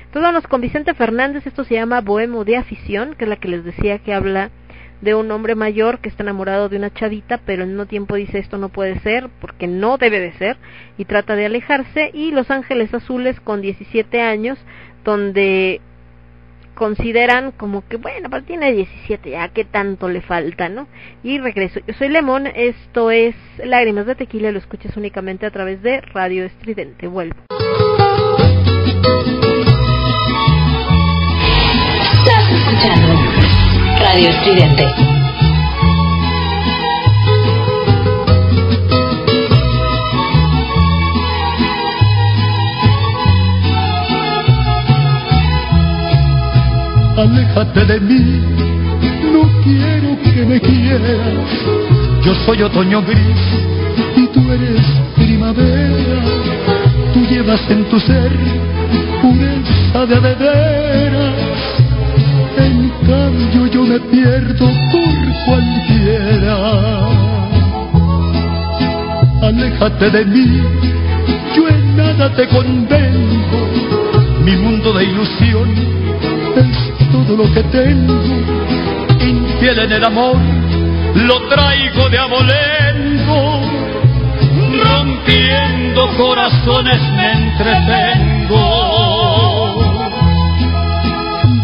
Entonces 0.06 0.22
vamos 0.22 0.48
con 0.48 0.62
Vicente 0.62 0.94
Fernández, 0.94 1.46
esto 1.46 1.66
se 1.66 1.74
llama 1.74 2.00
Bohemo 2.00 2.46
de 2.46 2.56
Afición, 2.56 3.14
que 3.16 3.26
es 3.26 3.30
la 3.30 3.36
que 3.36 3.50
les 3.50 3.66
decía 3.66 4.00
que 4.00 4.14
habla 4.14 4.52
de 5.02 5.16
un 5.16 5.30
hombre 5.32 5.56
mayor 5.56 6.00
que 6.00 6.10
está 6.10 6.24
enamorado 6.24 6.70
de 6.70 6.78
una 6.78 6.94
chavita, 6.94 7.40
pero 7.46 7.64
al 7.64 7.70
mismo 7.70 7.86
tiempo 7.86 8.16
dice 8.16 8.40
esto 8.40 8.58
no 8.58 8.70
puede 8.70 9.00
ser 9.00 9.30
porque 9.40 9.68
no 9.68 9.98
debe 9.98 10.20
de 10.20 10.34
ser 10.34 10.58
y 10.98 11.06
trata 11.06 11.36
de 11.36 11.46
alejarse 11.46 12.12
y 12.14 12.32
Los 12.32 12.50
Ángeles 12.50 12.94
Azules 12.94 13.40
con 13.40 13.62
17 13.62 14.22
años 14.22 14.58
donde 15.04 15.82
consideran 16.78 17.52
como 17.52 17.88
que 17.88 17.98
bueno, 17.98 18.30
pero 18.30 18.44
tiene 18.44 18.72
17 18.72 19.32
ya, 19.32 19.50
¿qué 19.50 19.66
tanto 19.66 20.10
le 20.10 20.22
falta, 20.22 20.70
no? 20.70 20.88
Y 21.24 21.40
regreso. 21.40 21.80
Yo 21.86 21.94
soy 21.96 22.10
Lemón, 22.10 22.48
esto 22.48 23.12
es 23.12 23.36
Lágrimas 23.64 24.06
de 24.06 24.16
Tequila, 24.16 24.52
lo 24.52 24.60
escuchas 24.60 24.96
únicamente 24.96 25.46
a 25.46 25.52
través 25.52 25.82
de 25.82 26.02
Radio 26.02 26.46
Estridente. 26.46 27.08
Vuelvo. 27.08 27.36
Radio 34.10 34.30
Estridente. 34.30 34.86
Aléjate 47.18 47.86
de 47.86 48.00
mí, 48.00 48.44
no 49.34 49.42
quiero 49.62 50.18
que 50.24 50.46
me 50.46 50.62
quieras. 50.62 51.50
Yo 52.24 52.34
soy 52.46 52.62
otoño 52.62 53.02
gris 53.02 53.44
y 54.16 54.26
tú 54.28 54.40
eres 54.54 54.86
primavera. 55.18 56.22
Tú 57.14 57.26
llevas 57.26 57.60
en 57.70 57.84
tu 57.90 58.00
ser 58.00 58.32
pureza 59.22 60.06
de 60.06 60.20
veras. 60.22 61.48
Cambio 63.08 63.68
yo 63.68 63.84
me 63.84 64.00
pierdo 64.12 64.68
por 64.92 65.16
cualquiera. 65.46 66.58
Aléjate 69.42 70.10
de 70.10 70.26
mí, 70.26 70.62
yo 71.56 71.70
en 71.70 71.96
nada 71.96 72.34
te 72.36 72.48
convengo. 72.50 73.60
Mi 74.44 74.56
mundo 74.58 74.94
de 74.94 75.06
ilusión 75.06 75.70
es 76.58 77.12
todo 77.12 77.38
lo 77.38 77.54
que 77.54 77.64
tengo. 77.64 78.22
Infiel 79.22 79.80
en 79.80 79.92
el 79.94 80.04
amor, 80.04 80.38
lo 81.16 81.48
traigo 81.48 82.10
de 82.10 82.18
abolengo. 82.18 83.62
Rompiendo 84.84 86.08
corazones 86.18 87.02
me 87.14 87.32
entretengo. 87.32 89.07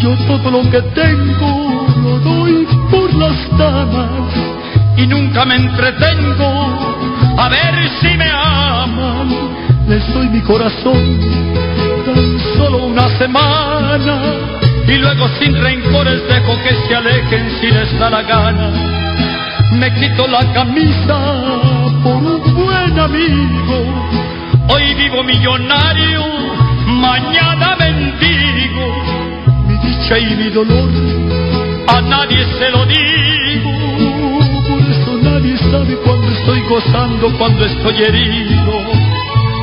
Yo 0.03 0.13
todo 0.27 0.51
lo 0.51 0.69
que 0.69 0.81
tengo 0.81 1.87
lo 2.03 2.19
doy 2.19 2.67
por 2.91 3.13
las 3.13 3.37
damas 3.57 4.33
y 4.97 5.07
nunca 5.07 5.45
me 5.45 5.55
entretengo 5.55 6.73
a 7.37 7.47
ver 7.47 7.89
si 8.01 8.17
me 8.17 8.29
aman. 8.29 9.29
Les 9.87 10.05
doy 10.13 10.27
mi 10.27 10.41
corazón 10.41 11.21
tan 12.05 12.39
solo 12.57 12.87
una 12.87 13.07
semana 13.17 14.19
y 14.89 14.97
luego 14.97 15.29
sin 15.39 15.55
rencores 15.55 16.21
dejo 16.27 16.53
que 16.63 16.75
se 16.85 16.95
alejen 16.97 17.49
si 17.61 17.71
les 17.71 17.97
da 17.97 18.09
la 18.09 18.23
gana. 18.23 18.71
Me 19.71 19.89
quito 19.93 20.27
la 20.27 20.51
camisa 20.51 21.17
por 22.03 22.15
un 22.15 22.53
buen 22.53 22.99
amigo. 22.99 23.85
Hoy 24.67 24.95
vivo 24.95 25.23
millonario, 25.23 26.25
mañana 26.87 27.77
mendigo. 27.79 28.42
Y 30.11 30.35
mi 30.35 30.49
dolor 30.49 30.91
a 31.87 32.01
nadie 32.01 32.45
se 32.59 32.69
lo 32.71 32.85
digo. 32.85 33.71
Por 34.67 34.81
eso 34.81 35.17
nadie 35.23 35.57
sabe 35.57 35.95
cuando 36.03 36.27
estoy 36.29 36.61
gozando, 36.67 37.37
cuando 37.37 37.65
estoy 37.65 38.03
herido. 38.03 38.83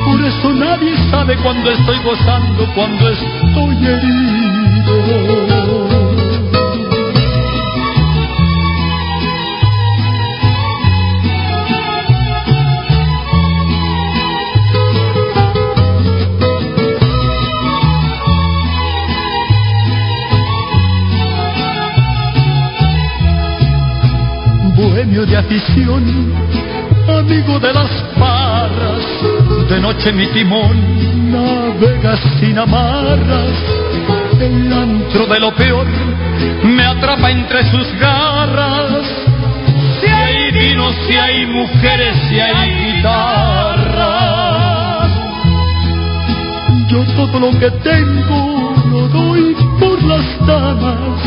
Por 0.03 0.19
eso 0.19 0.53
nadie 0.53 0.97
sabe 1.11 1.37
cuando 1.37 1.71
estoy 1.71 1.99
gozando, 1.99 2.65
cuando 2.73 3.09
estoy 3.09 3.85
herido. 3.85 5.60
De 25.11 25.35
afición, 25.35 26.33
amigo 27.19 27.59
de 27.59 27.73
las 27.73 27.91
parras, 28.17 29.03
de 29.69 29.81
noche 29.81 30.13
mi 30.13 30.25
timón 30.27 31.29
navega 31.29 32.15
sin 32.39 32.57
amarras, 32.57 33.51
el 34.39 34.71
antro 34.71 35.25
de 35.27 35.39
lo 35.41 35.53
peor 35.53 35.85
me 36.63 36.85
atrapa 36.85 37.29
entre 37.29 37.69
sus 37.69 37.93
garras, 37.99 39.05
si 39.99 40.07
hay 40.07 40.51
vino, 40.51 40.93
si 41.05 41.13
hay 41.17 41.45
mujeres, 41.45 42.15
si 42.29 42.39
hay 42.39 42.93
guitarras, 42.93 43.91
yo 46.87 47.03
todo 47.17 47.37
lo 47.37 47.59
que 47.59 47.69
tengo 47.69 48.73
lo 48.89 49.09
doy 49.09 49.57
por 49.77 50.01
las 50.03 50.47
damas 50.47 51.19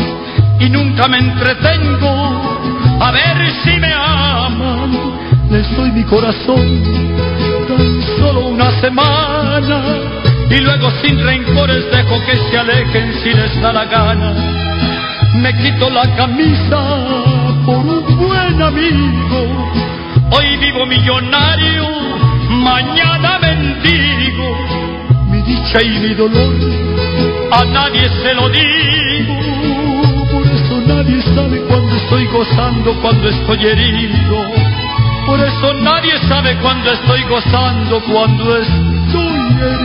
y 0.59 0.69
nunca 0.69 1.07
me 1.07 1.19
entretengo 1.19 2.54
a 2.99 3.11
ver 3.11 3.51
si 3.63 3.79
me 3.79 3.91
aman. 3.93 4.91
Les 5.49 5.75
doy 5.75 5.91
mi 5.91 6.03
corazón 6.03 6.83
tan 7.67 8.01
solo 8.17 8.47
una 8.47 8.71
semana 8.81 9.81
y 10.49 10.57
luego 10.59 10.89
sin 11.01 11.23
rencores 11.23 11.89
dejo 11.91 12.19
que 12.25 12.35
se 12.35 12.57
alejen 12.57 13.13
si 13.21 13.33
les 13.33 13.61
da 13.61 13.73
la 13.73 13.85
gana. 13.85 14.33
Me 15.35 15.53
quito 15.57 15.89
la 15.89 16.03
camisa 16.15 16.81
por 17.65 17.77
un 17.77 18.17
buen 18.17 18.61
amigo. 18.61 19.71
Hoy 20.31 20.57
vivo 20.57 20.85
millonario, 20.85 21.87
mañana 22.49 23.39
mendigo. 23.39 24.57
Mi 25.29 25.41
dicha 25.41 25.81
y 25.81 25.99
mi 25.99 26.13
dolor 26.13 26.55
a 27.51 27.65
nadie 27.65 28.09
se 28.21 28.33
lo 28.33 28.49
digo. 28.49 29.04
Nadie 31.05 31.21
sabe 31.35 31.61
cuando 31.67 31.95
estoy 31.95 32.25
gozando, 32.29 32.99
cuando 32.99 33.29
estoy 33.29 33.63
herido. 33.63 34.37
Por 35.27 35.39
eso 35.39 35.73
nadie 35.83 36.17
sabe 36.27 36.57
cuando 36.57 36.91
estoy 36.91 37.21
gozando, 37.29 38.01
cuando 38.11 38.57
estoy 38.57 39.37
herido. 39.61 39.84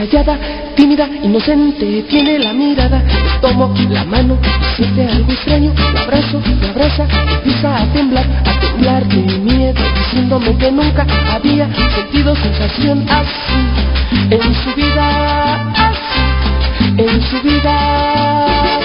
callada, 0.00 0.38
tímida, 0.76 1.06
inocente, 1.22 2.04
tiene 2.08 2.38
la 2.38 2.52
mirada. 2.54 3.02
Tomo 3.42 3.74
la 3.90 4.04
mano, 4.04 4.38
siente 4.76 5.06
algo 5.06 5.30
extraño, 5.30 5.72
la 5.94 6.00
abrazo, 6.02 6.40
me 6.60 6.68
abraza, 6.68 7.06
empieza 7.34 7.82
a 7.82 7.92
temblar, 7.92 8.26
a 8.46 8.60
temblar 8.60 9.06
de 9.08 9.38
miedo, 9.38 9.82
diciéndome 9.98 10.56
que 10.56 10.72
nunca 10.72 11.06
había 11.34 11.68
sentido 11.94 12.34
sensación 12.36 13.06
así 13.10 13.60
en 14.30 14.54
su 14.62 14.74
vida, 14.74 15.72
así 15.74 16.94
en 16.96 17.22
su 17.22 17.40
vida. 17.42 18.79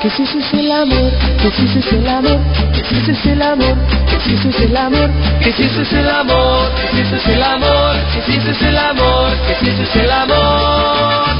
Que 0.00 0.08
si 0.08 0.22
es 0.22 0.54
el 0.54 0.72
amor, 0.72 1.12
que 1.42 1.50
si 1.50 1.78
es 1.78 1.92
el 1.92 2.08
amor, 2.08 2.40
que 2.72 2.82
si 2.84 3.10
es 3.10 3.26
el 3.26 3.42
amor, 3.42 3.76
que 4.08 4.18
si 4.18 4.32
es 4.32 4.60
el 4.60 4.76
amor, 4.76 5.10
que 5.42 5.52
si 5.52 5.64
es 5.64 5.92
el 5.92 6.08
amor, 6.08 6.72
que 6.90 7.04
si 7.04 7.14
es 7.14 7.26
el 7.26 7.42
amor, 7.42 7.96
que 8.14 8.22
si 8.22 8.50
es 8.50 8.62
el 8.62 8.78
amor, 8.78 9.30
que 9.60 9.66
si 9.66 9.82
es 9.82 9.96
el 9.96 10.10
amor. 10.10 11.39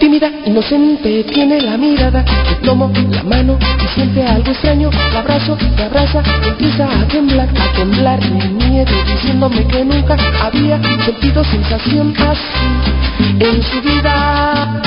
Tímida, 0.00 0.28
inocente, 0.44 1.24
tiene 1.32 1.60
la 1.60 1.76
mirada. 1.76 2.24
Le 2.50 2.66
tomo 2.66 2.90
la 3.12 3.22
mano 3.22 3.56
y 3.60 3.88
siente 3.94 4.26
algo 4.26 4.50
extraño. 4.50 4.90
La 5.12 5.20
abrazo, 5.20 5.56
me 5.76 5.82
abraza, 5.84 6.20
empieza 6.44 6.84
a 6.84 7.06
temblar, 7.06 7.48
a 7.48 7.76
temblar 7.76 8.20
de 8.20 8.48
miedo, 8.48 8.92
diciéndome 9.06 9.64
que 9.68 9.84
nunca 9.84 10.16
había 10.42 10.82
sentido 11.04 11.44
sensación 11.44 12.12
así 12.18 13.38
en 13.38 13.62
su 13.62 13.80
vida, 13.82 14.82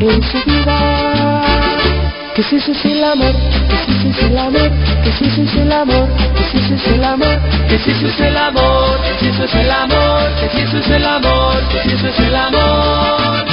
en 0.00 0.22
su 0.22 0.50
vida. 0.50 1.39
Que 2.40 2.46
si 2.48 2.56
es 2.56 2.84
el 2.86 3.04
amor, 3.04 3.34
que 3.68 3.92
si 4.00 4.08
es 4.08 4.22
el 4.22 4.38
amor, 4.38 4.70
que 5.04 5.12
si 5.12 5.26
es 5.26 5.54
el 5.56 5.70
amor, 5.70 6.08
que 6.38 6.48
si 6.50 6.72
es 6.72 6.86
el 6.86 7.04
amor, 7.04 7.38
que 7.68 7.78
si 7.78 7.90
es 7.90 8.18
el 8.18 8.34
amor, 8.34 9.00
que 9.02 9.18
si 9.18 9.42
es 9.42 9.54
el 9.54 9.70
amor, 9.70 10.30
que 10.40 10.48
si 10.48 10.76
es 10.78 10.88
el 10.88 11.04
amor, 11.04 11.68
que 11.68 11.82
si 11.82 12.06
es 12.06 12.18
el 12.18 12.34
amor. 12.34 13.44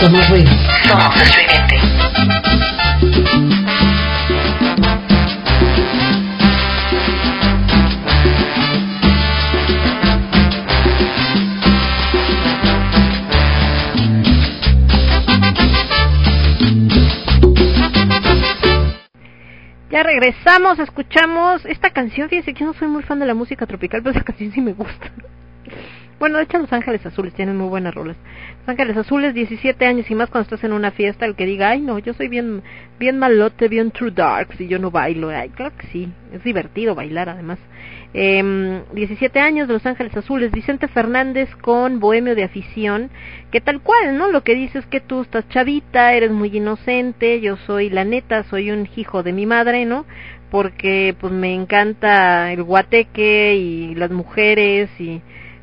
Somos 0.00 0.28
ruido. 0.30 0.52
Somos 0.88 1.65
regresamos, 20.16 20.78
escuchamos 20.78 21.64
esta 21.66 21.90
canción. 21.90 22.30
Fíjense 22.30 22.54
que 22.54 22.60
yo 22.60 22.66
no 22.66 22.72
soy 22.72 22.88
muy 22.88 23.02
fan 23.02 23.18
de 23.18 23.26
la 23.26 23.34
música 23.34 23.66
tropical, 23.66 24.02
pero 24.02 24.14
esa 24.14 24.24
canción 24.24 24.50
sí 24.50 24.62
me 24.62 24.72
gusta. 24.72 25.12
Bueno, 26.18 26.38
de 26.38 26.44
hecho, 26.44 26.56
Los 26.56 26.72
Ángeles 26.72 27.04
Azules 27.04 27.34
tienen 27.34 27.58
muy 27.58 27.68
buenas 27.68 27.94
rolas. 27.94 28.16
Los 28.60 28.68
Ángeles 28.70 28.96
Azules, 28.96 29.34
17 29.34 29.84
años 29.84 30.10
y 30.10 30.14
más 30.14 30.30
cuando 30.30 30.44
estás 30.44 30.64
en 30.64 30.72
una 30.72 30.90
fiesta, 30.90 31.26
el 31.26 31.34
que 31.34 31.44
diga, 31.44 31.68
ay, 31.68 31.82
no, 31.82 31.98
yo 31.98 32.14
soy 32.14 32.28
bien, 32.28 32.62
bien 32.98 33.18
malote, 33.18 33.68
bien 33.68 33.90
true 33.90 34.10
darks 34.10 34.58
y 34.58 34.68
yo 34.68 34.78
no 34.78 34.90
bailo. 34.90 35.28
Ay, 35.28 35.50
claro 35.50 35.76
que 35.76 35.86
sí, 35.88 36.08
es 36.32 36.42
divertido 36.42 36.94
bailar 36.94 37.28
además. 37.28 37.58
Eh, 38.14 38.82
17 38.94 39.38
años 39.38 39.68
de 39.68 39.74
Los 39.74 39.84
Ángeles 39.84 40.16
Azules, 40.16 40.50
Vicente 40.50 40.88
Fernández 40.88 41.54
con 41.56 42.00
Bohemio 42.00 42.34
de 42.34 42.44
Afición, 42.44 43.10
que 43.50 43.60
tal 43.60 43.80
cual, 43.80 44.16
¿no? 44.18 44.30
Lo 44.30 44.42
que 44.42 44.54
dice 44.54 44.78
es 44.78 44.86
que 44.86 45.00
tú 45.00 45.22
estás 45.22 45.48
chavita, 45.48 46.14
eres 46.14 46.30
muy 46.30 46.56
inocente, 46.56 47.40
yo 47.40 47.56
soy, 47.56 47.90
la 47.90 48.04
neta, 48.04 48.42
soy 48.44 48.70
un 48.70 48.88
hijo 48.96 49.22
de 49.22 49.32
mi 49.32 49.46
madre, 49.46 49.84
¿no? 49.84 50.04
Porque 50.50 51.14
pues 51.20 51.32
me 51.32 51.54
encanta 51.54 52.52
el 52.52 52.62
guateque 52.62 53.54
y 53.56 53.94
las 53.94 54.10
mujeres 54.10 54.90
y 54.98 55.20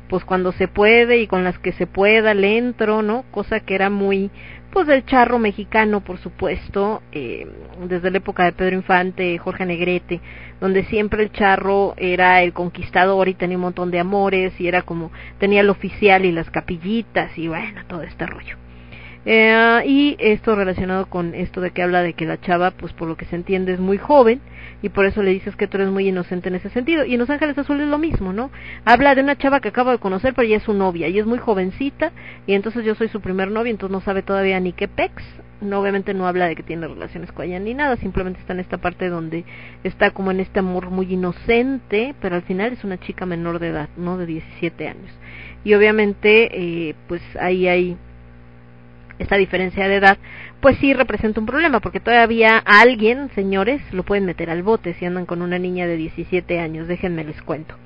pues 0.08 0.24
cuando 0.24 0.52
se 0.52 0.68
puede 0.68 1.18
y 1.18 1.26
con 1.26 1.44
las 1.44 1.58
que 1.58 1.72
se 1.72 1.86
pueda 1.86 2.34
le 2.34 2.58
entro, 2.58 3.02
¿no? 3.02 3.24
Cosa 3.30 3.60
que 3.60 3.74
era 3.74 3.90
muy, 3.90 4.30
pues 4.74 4.88
del 4.88 5.06
charro 5.06 5.38
mexicano, 5.38 6.00
por 6.00 6.18
supuesto, 6.18 7.00
eh, 7.12 7.46
desde 7.88 8.10
la 8.10 8.18
época 8.18 8.42
de 8.44 8.52
Pedro 8.52 8.74
Infante, 8.74 9.38
Jorge 9.38 9.64
Negrete, 9.64 10.20
donde 10.60 10.84
siempre 10.86 11.22
el 11.22 11.30
charro 11.30 11.94
era 11.96 12.42
el 12.42 12.52
conquistador 12.52 13.28
y 13.28 13.34
tenía 13.34 13.56
un 13.56 13.62
montón 13.62 13.92
de 13.92 14.00
amores 14.00 14.60
y 14.60 14.66
era 14.66 14.82
como, 14.82 15.12
tenía 15.38 15.60
el 15.60 15.70
oficial 15.70 16.24
y 16.24 16.32
las 16.32 16.50
capillitas 16.50 17.38
y 17.38 17.46
bueno, 17.46 17.82
todo 17.86 18.02
este 18.02 18.26
rollo. 18.26 18.63
Eh, 19.26 19.82
y 19.86 20.16
esto 20.18 20.54
relacionado 20.54 21.06
con 21.06 21.34
esto 21.34 21.60
de 21.60 21.70
que 21.70 21.82
habla 21.82 22.02
de 22.02 22.12
que 22.12 22.26
la 22.26 22.40
chava, 22.40 22.72
pues 22.72 22.92
por 22.92 23.08
lo 23.08 23.16
que 23.16 23.24
se 23.24 23.36
entiende, 23.36 23.72
es 23.72 23.80
muy 23.80 23.96
joven 23.96 24.40
y 24.82 24.90
por 24.90 25.06
eso 25.06 25.22
le 25.22 25.30
dices 25.30 25.56
que 25.56 25.66
tú 25.66 25.78
eres 25.78 25.90
muy 25.90 26.06
inocente 26.08 26.48
en 26.48 26.56
ese 26.56 26.68
sentido. 26.68 27.04
Y 27.04 27.14
en 27.14 27.20
Los 27.20 27.30
Ángeles 27.30 27.56
Azules 27.56 27.84
es 27.84 27.88
lo 27.88 27.98
mismo, 27.98 28.32
¿no? 28.32 28.50
Habla 28.84 29.14
de 29.14 29.22
una 29.22 29.36
chava 29.36 29.60
que 29.60 29.68
acabo 29.68 29.90
de 29.90 29.98
conocer, 29.98 30.34
pero 30.34 30.46
ella 30.46 30.58
es 30.58 30.62
su 30.62 30.74
novia 30.74 31.08
y 31.08 31.18
es 31.18 31.26
muy 31.26 31.38
jovencita 31.38 32.12
y 32.46 32.54
entonces 32.54 32.84
yo 32.84 32.94
soy 32.94 33.08
su 33.08 33.20
primer 33.20 33.50
novia, 33.50 33.70
entonces 33.70 33.92
no 33.92 34.00
sabe 34.02 34.22
todavía 34.22 34.60
ni 34.60 34.72
qué 34.72 34.88
pex. 34.88 35.22
No, 35.60 35.80
obviamente 35.80 36.12
no 36.12 36.26
habla 36.26 36.46
de 36.46 36.56
que 36.56 36.62
tiene 36.62 36.86
relaciones 36.86 37.32
con 37.32 37.46
ella 37.46 37.58
ni 37.58 37.72
nada, 37.72 37.96
simplemente 37.96 38.40
está 38.40 38.52
en 38.52 38.60
esta 38.60 38.76
parte 38.76 39.08
donde 39.08 39.44
está 39.82 40.10
como 40.10 40.30
en 40.30 40.40
este 40.40 40.58
amor 40.58 40.90
muy 40.90 41.10
inocente, 41.10 42.14
pero 42.20 42.36
al 42.36 42.42
final 42.42 42.72
es 42.72 42.84
una 42.84 42.98
chica 42.98 43.24
menor 43.24 43.60
de 43.60 43.68
edad, 43.68 43.88
¿no? 43.96 44.18
De 44.18 44.26
17 44.26 44.86
años. 44.86 45.10
Y 45.64 45.72
obviamente, 45.72 46.50
eh, 46.88 46.94
pues 47.08 47.22
ahí 47.40 47.66
hay 47.66 47.96
esta 49.18 49.36
diferencia 49.36 49.88
de 49.88 49.96
edad, 49.96 50.18
pues 50.60 50.76
sí 50.78 50.92
representa 50.94 51.40
un 51.40 51.46
problema, 51.46 51.80
porque 51.80 52.00
todavía 52.00 52.58
alguien, 52.58 53.30
señores, 53.34 53.80
lo 53.92 54.02
pueden 54.02 54.26
meter 54.26 54.50
al 54.50 54.62
bote 54.62 54.94
si 54.94 55.04
andan 55.04 55.26
con 55.26 55.42
una 55.42 55.58
niña 55.58 55.86
de 55.86 55.96
17 55.96 56.58
años, 56.58 56.88
déjenme 56.88 57.24
les 57.24 57.40
cuento. 57.42 57.76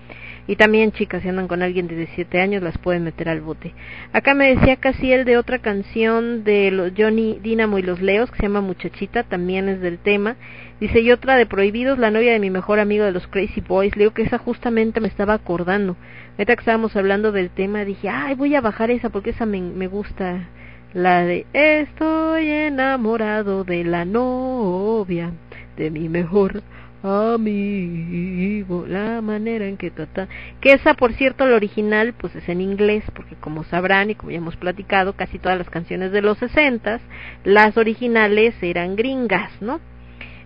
Y 0.48 0.57
también 0.57 0.92
chicas, 0.92 1.23
si 1.23 1.28
andan 1.28 1.47
con 1.47 1.60
alguien 1.60 1.89
de 1.89 1.97
17 1.97 2.40
años, 2.40 2.62
las 2.62 2.78
pueden 2.78 3.05
meter 3.05 3.28
al 3.28 3.42
bote. 3.42 3.74
Acá 4.15 4.32
me 4.32 4.55
decía 4.55 4.76
casi 4.76 5.12
el 5.12 5.26
de 5.26 5.36
otra 5.36 5.58
canción 5.58 6.42
de 6.42 6.70
los 6.70 6.92
Johnny 6.97 7.39
Dynamo 7.42 7.78
y 7.78 7.82
los 7.82 8.00
Leos, 8.00 8.31
que 8.31 8.39
se 8.39 8.42
llama 8.44 8.62
Muchachita, 8.62 9.24
también 9.24 9.68
es 9.68 9.82
del 9.82 9.98
tema. 9.98 10.36
Dice, 10.81 11.00
y 11.00 11.12
otra 11.12 11.36
de 11.36 11.44
Prohibidos, 11.44 11.98
la 11.98 12.10
novia 12.10 12.32
de 12.32 12.39
mi 12.39 12.48
mejor 12.48 12.81
amigo 12.81 13.05
de 13.05 13.12
los 13.12 13.26
Crazy 13.26 13.60
Boys. 13.60 13.94
Le 13.94 14.05
digo 14.05 14.15
que 14.15 14.23
esa 14.23 14.39
justamente 14.39 15.00
me 15.00 15.08
estaba 15.08 15.34
acordando. 15.34 15.97
Ahorita 16.39 16.57
que 16.57 16.60
estábamos 16.60 16.97
hablando 16.97 17.31
del 17.31 17.50
tema, 17.50 17.84
dije, 17.84 18.08
ay, 18.08 18.34
voy 18.34 18.55
a 18.55 18.62
bajar 18.62 18.90
esa 18.90 19.10
porque 19.10 19.31
esa 19.31 19.44
me, 19.44 19.60
me 19.60 19.86
gusta. 19.86 20.48
La 20.94 21.23
de 21.23 21.44
Estoy 21.52 22.49
enamorado 22.49 23.62
de 23.62 23.84
la 23.84 24.07
novia 24.07 25.33
de 25.76 25.91
mi 25.91 26.08
mejor 26.08 26.62
amigo. 27.02 28.86
La 28.89 29.20
manera 29.20 29.67
en 29.67 29.76
que 29.76 29.91
trata. 29.91 30.28
Que 30.62 30.73
esa, 30.73 30.94
por 30.94 31.12
cierto, 31.12 31.44
la 31.47 31.57
original, 31.57 32.15
pues 32.15 32.34
es 32.36 32.49
en 32.49 32.62
inglés, 32.62 33.05
porque 33.15 33.34
como 33.34 33.65
sabrán 33.65 34.08
y 34.08 34.15
como 34.15 34.31
ya 34.31 34.39
hemos 34.39 34.57
platicado, 34.57 35.12
casi 35.12 35.39
todas 35.39 35.58
las 35.58 35.68
canciones 35.68 36.10
de 36.10 36.23
los 36.23 36.39
sesentas, 36.39 37.02
las 37.44 37.76
originales 37.76 38.55
eran 38.62 38.97
gringas, 38.97 39.52
¿no? 39.60 39.81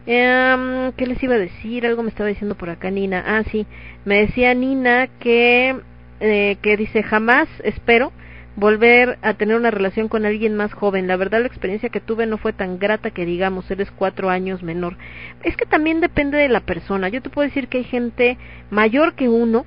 Eh, 0.06 0.90
¿Qué 0.96 1.06
les 1.06 1.22
iba 1.22 1.36
a 1.36 1.38
decir? 1.38 1.86
Algo 1.86 2.02
me 2.02 2.08
estaba 2.08 2.28
diciendo 2.28 2.56
por 2.56 2.68
acá 2.68 2.90
Nina. 2.90 3.22
Ah, 3.24 3.44
sí. 3.48 3.64
Me 4.04 4.22
decía 4.22 4.54
Nina 4.54 5.06
que, 5.20 5.76
eh, 6.18 6.56
que 6.60 6.76
dice 6.76 7.04
jamás, 7.04 7.48
espero, 7.62 8.12
volver 8.56 9.18
a 9.22 9.34
tener 9.34 9.56
una 9.56 9.70
relación 9.70 10.08
con 10.08 10.26
alguien 10.26 10.54
más 10.54 10.72
joven. 10.72 11.06
La 11.06 11.16
verdad 11.16 11.40
la 11.40 11.46
experiencia 11.46 11.88
que 11.88 12.00
tuve 12.00 12.26
no 12.26 12.38
fue 12.38 12.52
tan 12.52 12.78
grata 12.78 13.10
que 13.10 13.24
digamos, 13.24 13.70
eres 13.70 13.90
cuatro 13.90 14.30
años 14.30 14.62
menor. 14.62 14.96
Es 15.42 15.56
que 15.56 15.66
también 15.66 16.00
depende 16.00 16.38
de 16.38 16.48
la 16.48 16.60
persona. 16.60 17.08
Yo 17.08 17.22
te 17.22 17.30
puedo 17.30 17.48
decir 17.48 17.68
que 17.68 17.78
hay 17.78 17.84
gente 17.84 18.38
mayor 18.70 19.14
que 19.14 19.28
uno 19.28 19.64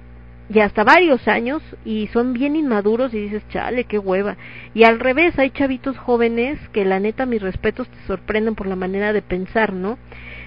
y 0.48 0.60
hasta 0.60 0.84
varios 0.84 1.28
años 1.28 1.64
y 1.84 2.08
son 2.08 2.34
bien 2.34 2.56
inmaduros 2.56 3.14
y 3.14 3.20
dices, 3.20 3.44
chale, 3.50 3.86
qué 3.86 3.98
hueva. 3.98 4.38
Y 4.76 4.84
al 4.84 5.00
revés, 5.00 5.38
hay 5.40 5.50
chavitos 5.50 5.98
jóvenes 5.98 6.60
que 6.72 6.86
la 6.86 7.00
neta 7.00 7.26
mis 7.26 7.42
respetos 7.42 7.88
te 7.90 7.98
sorprenden 8.06 8.54
por 8.54 8.68
la 8.68 8.76
manera 8.76 9.12
de 9.12 9.24
pensar, 9.24 9.74
¿no? 9.74 9.98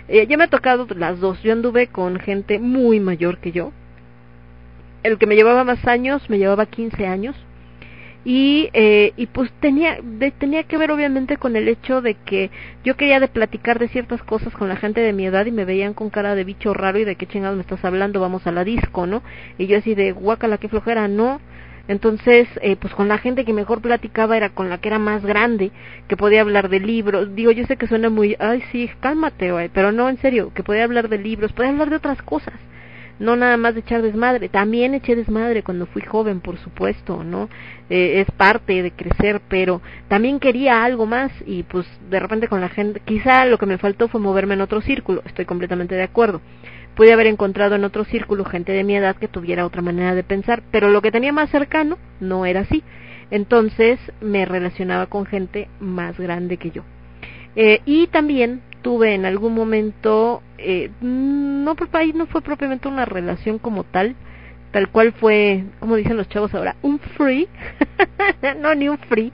Eh, 0.07 0.27
ya 0.29 0.37
me 0.37 0.45
ha 0.45 0.49
tocado 0.49 0.87
las 0.95 1.19
dos. 1.19 1.43
Yo 1.43 1.53
anduve 1.53 1.89
con 1.89 2.21
gente 2.21 2.61
muy 2.61 3.01
mayor 3.01 3.39
que 3.39 3.51
yo. 3.51 3.73
El 5.03 5.19
que 5.19 5.27
me 5.27 5.35
llevaba 5.35 5.65
más 5.65 5.85
años 5.87 6.29
me 6.31 6.39
llevaba 6.39 6.67
15 6.67 7.07
años 7.07 7.35
y 8.25 8.69
eh, 8.73 9.13
y 9.17 9.27
pues 9.27 9.51
tenía 9.61 9.99
de, 10.03 10.31
tenía 10.33 10.65
que 10.65 10.77
ver 10.77 10.91
obviamente 10.91 11.37
con 11.37 11.57
el 11.57 11.69
hecho 11.69 12.03
de 12.03 12.15
que 12.15 12.51
yo 12.85 12.97
quería 12.97 13.21
de 13.21 13.29
platicar 13.29 13.79
de 13.79 13.89
ciertas 13.89 14.23
cosas 14.23 14.53
con 14.55 14.69
la 14.69 14.77
gente 14.77 15.01
de 15.01 15.13
mi 15.13 15.27
edad 15.27 15.47
y 15.47 15.53
me 15.53 15.65
veían 15.65 15.95
con 15.95 16.11
cara 16.11 16.35
de 16.35 16.45
bicho 16.45 16.75
raro 16.75 16.99
y 16.99 17.05
de 17.05 17.17
qué 17.17 17.27
chingados 17.27 17.57
me 17.57 17.63
estás 17.63 17.85
hablando 17.85 18.21
vamos 18.21 18.47
a 18.47 18.53
la 18.53 18.65
disco 18.65 19.07
no 19.07 19.23
y 19.57 19.67
yo 19.67 19.79
así 19.79 19.95
de 19.95 20.13
guacala 20.13 20.59
qué 20.59 20.69
flojera 20.69 21.07
no 21.07 21.41
entonces 21.87 22.49
eh, 22.61 22.77
pues 22.77 22.93
con 22.93 23.09
la 23.09 23.19
gente 23.19 23.45
que 23.45 23.53
mejor 23.53 23.81
platicaba 23.81 24.37
era 24.37 24.51
con 24.51 24.69
la 24.69 24.79
que 24.79 24.89
era 24.89 24.99
más 24.99 25.25
grande 25.25 25.71
que 26.07 26.17
podía 26.17 26.43
hablar 26.43 26.69
de 26.69 26.81
libros. 26.81 27.35
Digo 27.35 27.51
yo 27.53 27.65
sé 27.67 27.77
que 27.77 27.87
suena 27.87 28.11
muy 28.11 28.37
ay 28.41 28.63
sí 28.73 28.91
cálmate 29.01 29.71
pero 29.73 29.93
no 29.93 30.09
en 30.09 30.19
serio 30.19 30.53
que 30.55 30.63
podía 30.63 30.85
hablar 30.85 31.09
de 31.09 31.19
libros 31.19 31.53
podía 31.53 31.71
hablar 31.71 31.89
de 31.91 31.97
otras 31.97 32.21
cosas 32.23 32.55
no 33.19 33.37
nada 33.37 33.57
más 33.57 33.75
de 33.75 33.81
echar 33.81 34.03
desmadre, 34.03 34.49
también 34.49 34.95
eché 34.95 35.17
desmadre 35.17 35.63
cuando 35.63 35.87
fui 35.87 36.03
joven, 36.03 36.41
por 36.41 36.59
supuesto, 36.59 37.25
¿no? 37.25 37.49
Eh, 37.91 38.21
es 38.21 38.31
parte 38.33 38.83
de 38.83 38.91
crecer, 38.93 39.41
pero 39.49 39.81
también 40.09 40.41
quería 40.41 40.85
algo 40.85 41.07
más 41.07 41.33
y 41.47 41.63
pues 41.65 41.87
de 42.11 42.21
repente 42.21 42.49
con 42.49 42.61
la 42.61 42.69
gente, 42.69 43.01
quizá 43.05 43.45
lo 43.47 43.59
que 43.59 43.67
me 43.67 43.79
faltó 43.79 44.09
fue 44.09 44.21
moverme 44.21 44.55
en 44.55 44.61
otro 44.61 44.81
círculo, 44.81 45.23
estoy 45.25 45.45
completamente 45.45 45.95
de 45.95 46.03
acuerdo. 46.03 46.41
Pude 46.95 47.13
haber 47.13 47.29
encontrado 47.29 47.77
en 47.77 47.85
otro 47.85 48.05
círculo 48.05 48.45
gente 48.45 48.73
de 48.73 48.83
mi 48.83 48.97
edad 48.97 49.17
que 49.17 49.29
tuviera 49.29 49.65
otra 49.65 49.83
manera 49.83 50.15
de 50.17 50.25
pensar, 50.25 50.63
pero 50.73 50.91
lo 50.91 51.01
que 51.01 51.13
tenía 51.13 51.33
más 51.33 51.49
cercano 51.51 51.97
no 52.19 52.45
era 52.45 52.61
así. 52.61 52.83
Entonces 53.31 54.01
me 54.21 54.45
relacionaba 54.47 55.07
con 55.07 55.27
gente 55.27 55.69
más 55.79 56.19
grande 56.19 56.57
que 56.57 56.73
yo. 56.73 56.83
Eh, 57.55 57.81
y 57.85 58.07
también 58.09 58.63
tuve 58.83 59.15
en 59.15 59.25
algún 59.25 59.55
momento, 59.55 60.43
eh, 60.59 60.91
no, 61.01 61.77
ahí 61.93 62.13
no 62.13 62.27
fue 62.27 62.43
propiamente 62.43 62.89
una 62.89 63.05
relación 63.05 63.59
como 63.59 63.85
tal, 63.85 64.17
tal 64.73 64.89
cual 64.89 65.13
fue, 65.13 65.65
como 65.81 65.97
dicen 65.97 66.17
los 66.17 66.29
chavos 66.29 66.55
ahora, 66.55 66.77
un 66.83 66.99
free, 66.99 67.49
no 68.61 68.75
ni 68.75 68.89
un 68.89 68.99
free, 68.99 69.33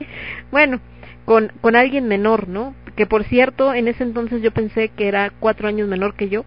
bueno, 0.51 0.81
con, 1.25 1.53
con 1.61 1.77
alguien 1.77 2.09
menor, 2.09 2.49
¿no? 2.49 2.75
Que 2.97 3.07
por 3.07 3.25
cierto, 3.25 3.75
en 3.75 3.89
ese 3.89 4.05
entonces 4.05 4.43
yo 4.43 4.53
pensé 4.53 4.91
que 4.91 5.09
era 5.09 5.33
cuatro 5.41 5.69
años 5.69 5.89
menor 5.89 6.15
que 6.15 6.29
yo, 6.29 6.45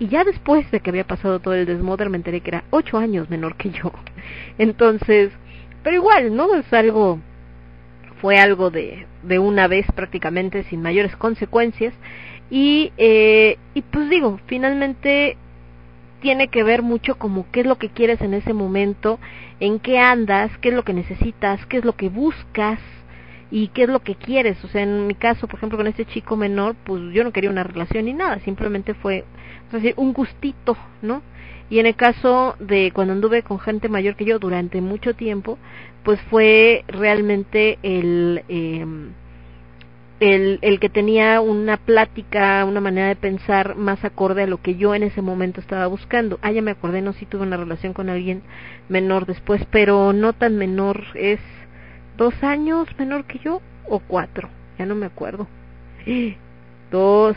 y 0.00 0.08
ya 0.08 0.24
después 0.24 0.70
de 0.70 0.80
que 0.80 0.90
había 0.90 1.06
pasado 1.06 1.40
todo 1.40 1.54
el 1.54 1.66
desmoder 1.66 2.08
me 2.08 2.18
enteré 2.18 2.40
que 2.40 2.50
era 2.50 2.64
ocho 2.70 2.98
años 2.98 3.28
menor 3.30 3.56
que 3.56 3.70
yo. 3.70 3.92
Entonces, 4.58 5.32
pero 5.82 5.96
igual, 5.96 6.36
¿no? 6.36 6.54
Es 6.54 6.72
algo, 6.72 7.18
fue 8.20 8.38
algo 8.38 8.70
de, 8.70 9.06
de 9.22 9.38
una 9.38 9.66
vez 9.66 9.86
prácticamente 9.94 10.62
sin 10.64 10.82
mayores 10.82 11.16
consecuencias. 11.16 11.94
Y, 12.50 12.92
eh, 12.96 13.58
y 13.74 13.82
pues 13.82 14.08
digo, 14.08 14.40
finalmente 14.46 15.36
tiene 16.20 16.48
que 16.48 16.62
ver 16.62 16.82
mucho 16.82 17.16
como 17.16 17.46
qué 17.50 17.60
es 17.60 17.66
lo 17.66 17.76
que 17.76 17.90
quieres 17.90 18.20
en 18.20 18.34
ese 18.34 18.52
momento, 18.52 19.18
en 19.60 19.78
qué 19.78 19.98
andas, 19.98 20.50
qué 20.58 20.70
es 20.70 20.74
lo 20.74 20.84
que 20.84 20.94
necesitas, 20.94 21.64
qué 21.66 21.78
es 21.78 21.84
lo 21.84 21.94
que 21.94 22.08
buscas 22.08 22.80
y 23.50 23.68
qué 23.68 23.84
es 23.84 23.88
lo 23.88 24.00
que 24.00 24.14
quieres. 24.14 24.62
O 24.64 24.68
sea, 24.68 24.82
en 24.82 25.06
mi 25.06 25.14
caso, 25.14 25.46
por 25.46 25.58
ejemplo, 25.58 25.78
con 25.78 25.86
este 25.86 26.06
chico 26.06 26.36
menor, 26.36 26.74
pues 26.84 27.02
yo 27.12 27.24
no 27.24 27.32
quería 27.32 27.50
una 27.50 27.64
relación 27.64 28.06
ni 28.06 28.12
nada, 28.12 28.40
simplemente 28.40 28.94
fue, 28.94 29.24
es 29.66 29.72
decir, 29.72 29.94
un 29.96 30.12
gustito, 30.12 30.76
¿no? 31.02 31.22
Y 31.70 31.80
en 31.80 31.86
el 31.86 31.96
caso 31.96 32.56
de 32.60 32.92
cuando 32.92 33.12
anduve 33.12 33.42
con 33.42 33.58
gente 33.60 33.90
mayor 33.90 34.16
que 34.16 34.24
yo 34.24 34.38
durante 34.38 34.80
mucho 34.80 35.14
tiempo, 35.14 35.58
pues 36.02 36.18
fue 36.30 36.84
realmente 36.88 37.78
el, 37.82 38.42
eh, 38.48 38.86
el, 40.20 40.58
el 40.62 40.80
que 40.80 40.88
tenía 40.88 41.40
una 41.40 41.76
plática, 41.76 42.64
una 42.64 42.80
manera 42.80 43.08
de 43.08 43.16
pensar 43.16 43.76
más 43.76 44.04
acorde 44.04 44.42
a 44.42 44.46
lo 44.46 44.60
que 44.60 44.74
yo 44.74 44.94
en 44.94 45.04
ese 45.04 45.22
momento 45.22 45.60
estaba 45.60 45.86
buscando. 45.86 46.38
Ah, 46.42 46.50
ya 46.50 46.62
me 46.62 46.72
acordé, 46.72 47.02
no, 47.02 47.12
sí 47.12 47.26
tuve 47.26 47.42
una 47.42 47.56
relación 47.56 47.92
con 47.92 48.08
alguien 48.08 48.42
menor 48.88 49.26
después, 49.26 49.64
pero 49.70 50.12
no 50.12 50.32
tan 50.32 50.56
menor, 50.56 51.04
es 51.14 51.40
dos 52.16 52.34
años 52.42 52.88
menor 52.98 53.24
que 53.26 53.38
yo 53.38 53.62
o 53.88 54.00
cuatro, 54.00 54.48
ya 54.78 54.86
no 54.86 54.94
me 54.94 55.06
acuerdo. 55.06 55.46
Dos, 56.90 57.36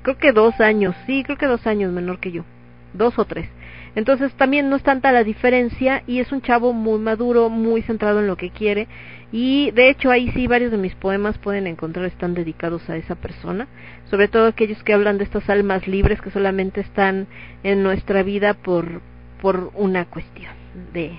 creo 0.00 0.16
que 0.16 0.32
dos 0.32 0.58
años, 0.58 0.96
sí, 1.04 1.22
creo 1.22 1.36
que 1.36 1.44
dos 1.44 1.66
años 1.66 1.92
menor 1.92 2.18
que 2.18 2.32
yo, 2.32 2.46
dos 2.94 3.18
o 3.18 3.26
tres. 3.26 3.46
Entonces 3.94 4.32
también 4.34 4.70
no 4.70 4.76
es 4.76 4.82
tanta 4.82 5.12
la 5.12 5.22
diferencia 5.22 6.02
y 6.06 6.20
es 6.20 6.32
un 6.32 6.40
chavo 6.40 6.72
muy 6.72 6.98
maduro, 6.98 7.50
muy 7.50 7.82
centrado 7.82 8.20
en 8.20 8.26
lo 8.26 8.36
que 8.36 8.48
quiere 8.48 8.88
y 9.32 9.70
de 9.72 9.90
hecho 9.90 10.10
ahí 10.10 10.30
sí 10.32 10.46
varios 10.46 10.70
de 10.70 10.78
mis 10.78 10.94
poemas 10.94 11.38
pueden 11.38 11.66
encontrar 11.66 12.06
están 12.06 12.34
dedicados 12.34 12.88
a 12.90 12.96
esa 12.96 13.14
persona, 13.14 13.68
sobre 14.10 14.28
todo 14.28 14.46
aquellos 14.46 14.82
que 14.82 14.92
hablan 14.92 15.18
de 15.18 15.24
estas 15.24 15.48
almas 15.48 15.86
libres 15.86 16.20
que 16.20 16.30
solamente 16.30 16.80
están 16.80 17.26
en 17.62 17.82
nuestra 17.82 18.22
vida 18.22 18.54
por 18.54 19.00
por 19.40 19.70
una 19.74 20.04
cuestión 20.04 20.52
de 20.92 21.12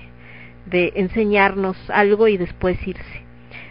de 0.66 0.92
enseñarnos 0.96 1.76
algo 1.90 2.28
y 2.28 2.36
después 2.36 2.78
irse. 2.86 3.22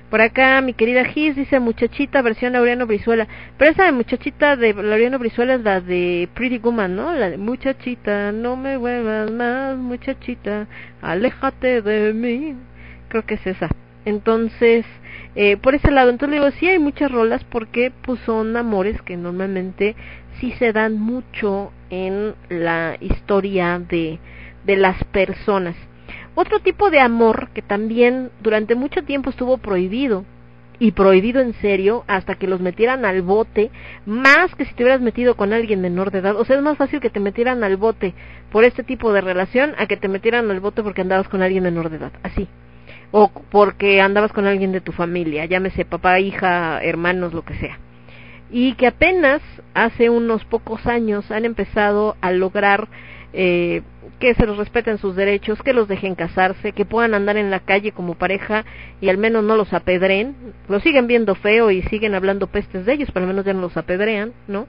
Por 0.09 0.19
acá 0.19 0.59
mi 0.59 0.73
querida 0.73 1.05
Gis 1.05 1.37
dice 1.37 1.61
muchachita 1.61 2.21
versión 2.21 2.51
Laureano 2.51 2.85
Brizuela, 2.85 3.29
pero 3.57 3.71
esa 3.71 3.85
de 3.85 3.93
muchachita 3.93 4.57
de 4.57 4.73
Laureano 4.73 5.17
Brizuela 5.19 5.53
es 5.53 5.61
la 5.61 5.79
de 5.79 6.27
Pretty 6.33 6.57
Woman, 6.57 6.97
¿no? 6.97 7.13
La 7.13 7.29
de 7.29 7.37
muchachita, 7.37 8.33
no 8.33 8.57
me 8.57 8.75
vuelvas 8.75 9.31
más, 9.31 9.77
muchachita, 9.77 10.67
aléjate 11.01 11.81
de 11.81 12.13
mí. 12.13 12.57
Creo 13.07 13.25
que 13.25 13.35
es 13.35 13.47
esa. 13.47 13.69
Entonces, 14.05 14.85
eh, 15.35 15.57
por 15.57 15.75
ese 15.75 15.91
lado, 15.91 16.09
entonces 16.09 16.39
le 16.39 16.43
digo, 16.43 16.57
sí 16.59 16.67
hay 16.67 16.79
muchas 16.79 17.11
rolas 17.11 17.43
porque 17.45 17.91
pues 18.01 18.19
son 18.21 18.57
amores 18.57 19.01
que 19.01 19.17
normalmente 19.17 19.95
sí 20.39 20.51
se 20.53 20.73
dan 20.73 20.99
mucho 20.99 21.71
en 21.89 22.33
la 22.49 22.97
historia 22.99 23.79
de, 23.79 24.19
de 24.65 24.75
las 24.75 25.03
personas. 25.05 25.75
Otro 26.33 26.59
tipo 26.59 26.89
de 26.89 26.99
amor 26.99 27.49
que 27.53 27.61
también 27.61 28.31
durante 28.41 28.75
mucho 28.75 29.03
tiempo 29.03 29.29
estuvo 29.29 29.57
prohibido, 29.57 30.25
y 30.79 30.93
prohibido 30.93 31.41
en 31.41 31.53
serio 31.61 32.03
hasta 32.07 32.33
que 32.33 32.47
los 32.47 32.59
metieran 32.59 33.05
al 33.05 33.21
bote, 33.21 33.69
más 34.07 34.55
que 34.55 34.65
si 34.65 34.73
te 34.73 34.81
hubieras 34.81 34.99
metido 34.99 35.35
con 35.35 35.53
alguien 35.53 35.79
menor 35.79 36.09
de 36.09 36.17
edad. 36.17 36.35
O 36.35 36.43
sea, 36.43 36.55
es 36.55 36.63
más 36.63 36.75
fácil 36.75 36.99
que 36.99 37.11
te 37.11 37.19
metieran 37.19 37.63
al 37.63 37.77
bote 37.77 38.15
por 38.51 38.63
este 38.63 38.81
tipo 38.81 39.13
de 39.13 39.21
relación 39.21 39.75
a 39.77 39.85
que 39.85 39.95
te 39.95 40.07
metieran 40.07 40.49
al 40.49 40.59
bote 40.59 40.81
porque 40.81 41.01
andabas 41.01 41.27
con 41.27 41.43
alguien 41.43 41.61
menor 41.65 41.91
de 41.91 41.97
edad. 41.97 42.11
Así 42.23 42.47
o 43.11 43.29
porque 43.49 44.01
andabas 44.01 44.31
con 44.31 44.45
alguien 44.45 44.71
de 44.71 44.81
tu 44.81 44.91
familia, 44.91 45.45
llámese 45.45 45.85
papá, 45.85 46.19
hija, 46.19 46.81
hermanos, 46.81 47.33
lo 47.33 47.43
que 47.43 47.55
sea. 47.55 47.77
Y 48.49 48.73
que 48.73 48.87
apenas 48.87 49.41
hace 49.73 50.09
unos 50.09 50.43
pocos 50.45 50.85
años 50.85 51.29
han 51.31 51.45
empezado 51.45 52.15
a 52.21 52.31
lograr 52.31 52.89
eh, 53.33 53.81
que 54.19 54.35
se 54.35 54.45
los 54.45 54.57
respeten 54.57 54.97
sus 54.97 55.15
derechos, 55.15 55.61
que 55.63 55.73
los 55.73 55.87
dejen 55.87 56.15
casarse, 56.15 56.73
que 56.73 56.85
puedan 56.85 57.13
andar 57.13 57.37
en 57.37 57.49
la 57.49 57.61
calle 57.61 57.91
como 57.91 58.15
pareja 58.15 58.65
y 58.99 59.09
al 59.09 59.17
menos 59.17 59.43
no 59.43 59.55
los 59.55 59.73
apedreen. 59.73 60.35
Los 60.67 60.83
siguen 60.83 61.07
viendo 61.07 61.35
feo 61.35 61.71
y 61.71 61.81
siguen 61.83 62.13
hablando 62.13 62.47
pestes 62.47 62.85
de 62.85 62.93
ellos, 62.93 63.09
pero 63.13 63.25
al 63.25 63.29
menos 63.29 63.45
ya 63.45 63.53
no 63.53 63.61
los 63.61 63.77
apedrean, 63.77 64.33
¿no? 64.47 64.67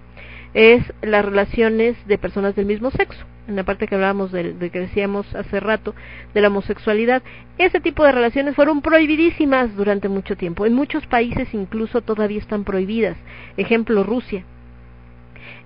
Es 0.54 0.82
las 1.02 1.24
relaciones 1.24 1.96
de 2.06 2.18
personas 2.18 2.54
del 2.54 2.66
mismo 2.66 2.90
sexo, 2.90 3.24
en 3.48 3.56
la 3.56 3.64
parte 3.64 3.86
que 3.86 3.94
hablábamos 3.94 4.32
de, 4.32 4.52
de, 4.52 4.70
que 4.70 4.80
decíamos 4.80 5.34
hace 5.34 5.60
rato, 5.60 5.94
de 6.34 6.40
la 6.40 6.48
homosexualidad. 6.48 7.22
Ese 7.58 7.80
tipo 7.80 8.04
de 8.04 8.12
relaciones 8.12 8.54
fueron 8.54 8.82
prohibidísimas 8.82 9.74
durante 9.76 10.08
mucho 10.08 10.36
tiempo. 10.36 10.66
En 10.66 10.74
muchos 10.74 11.06
países 11.06 11.52
incluso 11.54 12.02
todavía 12.02 12.38
están 12.38 12.64
prohibidas. 12.64 13.16
Ejemplo, 13.56 14.02
Rusia. 14.04 14.44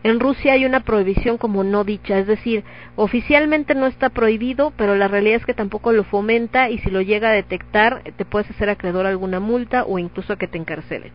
En 0.03 0.21
Rusia 0.21 0.53
hay 0.53 0.65
una 0.65 0.81
prohibición 0.81 1.37
como 1.37 1.65
no 1.65 1.83
dicha, 1.83 2.19
es 2.19 2.27
decir, 2.27 2.65
oficialmente 2.95 3.75
no 3.75 3.87
está 3.87 4.11
prohibido, 4.11 4.73
pero 4.77 4.95
la 4.95 5.09
realidad 5.09 5.39
es 5.39 5.47
que 5.47 5.55
tampoco 5.55 5.93
lo 5.93 6.05
fomenta 6.05 6.71
y 6.71 6.79
si 6.79 6.91
lo 6.91 7.01
llega 7.01 7.31
a 7.31 7.33
detectar 7.33 8.03
te 8.17 8.25
puedes 8.25 8.49
hacer 8.51 8.69
acreedor 8.69 9.07
a 9.07 9.09
alguna 9.09 9.41
multa 9.41 9.85
o 9.85 9.99
incluso 9.99 10.33
a 10.33 10.37
que 10.37 10.47
te 10.47 10.59
encarcelen. 10.59 11.13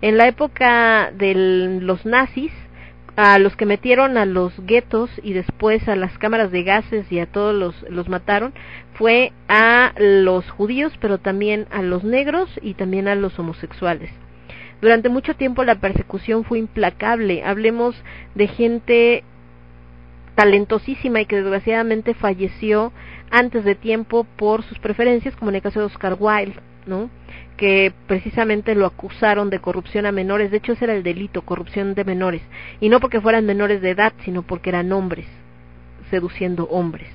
En 0.00 0.16
la 0.16 0.26
época 0.26 1.12
de 1.12 1.78
los 1.80 2.04
nazis, 2.04 2.52
a 3.16 3.38
los 3.38 3.56
que 3.56 3.66
metieron 3.66 4.16
a 4.16 4.24
los 4.24 4.54
guetos 4.64 5.10
y 5.22 5.34
después 5.34 5.86
a 5.88 5.96
las 5.96 6.16
cámaras 6.18 6.50
de 6.50 6.62
gases 6.62 7.10
y 7.12 7.18
a 7.20 7.26
todos 7.26 7.54
los, 7.54 7.82
los 7.90 8.08
mataron 8.08 8.54
fue 8.94 9.32
a 9.48 9.92
los 9.98 10.48
judíos, 10.50 10.92
pero 11.00 11.18
también 11.18 11.66
a 11.70 11.82
los 11.82 12.04
negros 12.04 12.48
y 12.62 12.74
también 12.74 13.08
a 13.08 13.14
los 13.14 13.38
homosexuales. 13.38 14.10
Durante 14.80 15.08
mucho 15.08 15.34
tiempo 15.34 15.62
la 15.64 15.76
persecución 15.76 16.44
fue 16.44 16.58
implacable. 16.58 17.44
Hablemos 17.44 17.94
de 18.34 18.48
gente 18.48 19.24
talentosísima 20.34 21.20
y 21.20 21.26
que 21.26 21.36
desgraciadamente 21.36 22.14
falleció 22.14 22.92
antes 23.30 23.64
de 23.64 23.74
tiempo 23.74 24.24
por 24.36 24.62
sus 24.62 24.78
preferencias, 24.78 25.36
como 25.36 25.50
en 25.50 25.56
el 25.56 25.62
caso 25.62 25.80
de 25.80 25.86
Oscar 25.86 26.16
Wilde, 26.18 26.56
¿no? 26.86 27.10
Que 27.56 27.92
precisamente 28.06 28.74
lo 28.74 28.86
acusaron 28.86 29.50
de 29.50 29.60
corrupción 29.60 30.06
a 30.06 30.12
menores, 30.12 30.50
de 30.50 30.58
hecho 30.58 30.72
ese 30.72 30.84
era 30.84 30.94
el 30.94 31.02
delito, 31.02 31.42
corrupción 31.42 31.94
de 31.94 32.04
menores, 32.04 32.42
y 32.80 32.88
no 32.88 33.00
porque 33.00 33.20
fueran 33.20 33.46
menores 33.46 33.80
de 33.80 33.90
edad, 33.90 34.12
sino 34.24 34.42
porque 34.42 34.70
eran 34.70 34.92
hombres, 34.92 35.26
seduciendo 36.10 36.64
hombres. 36.64 37.08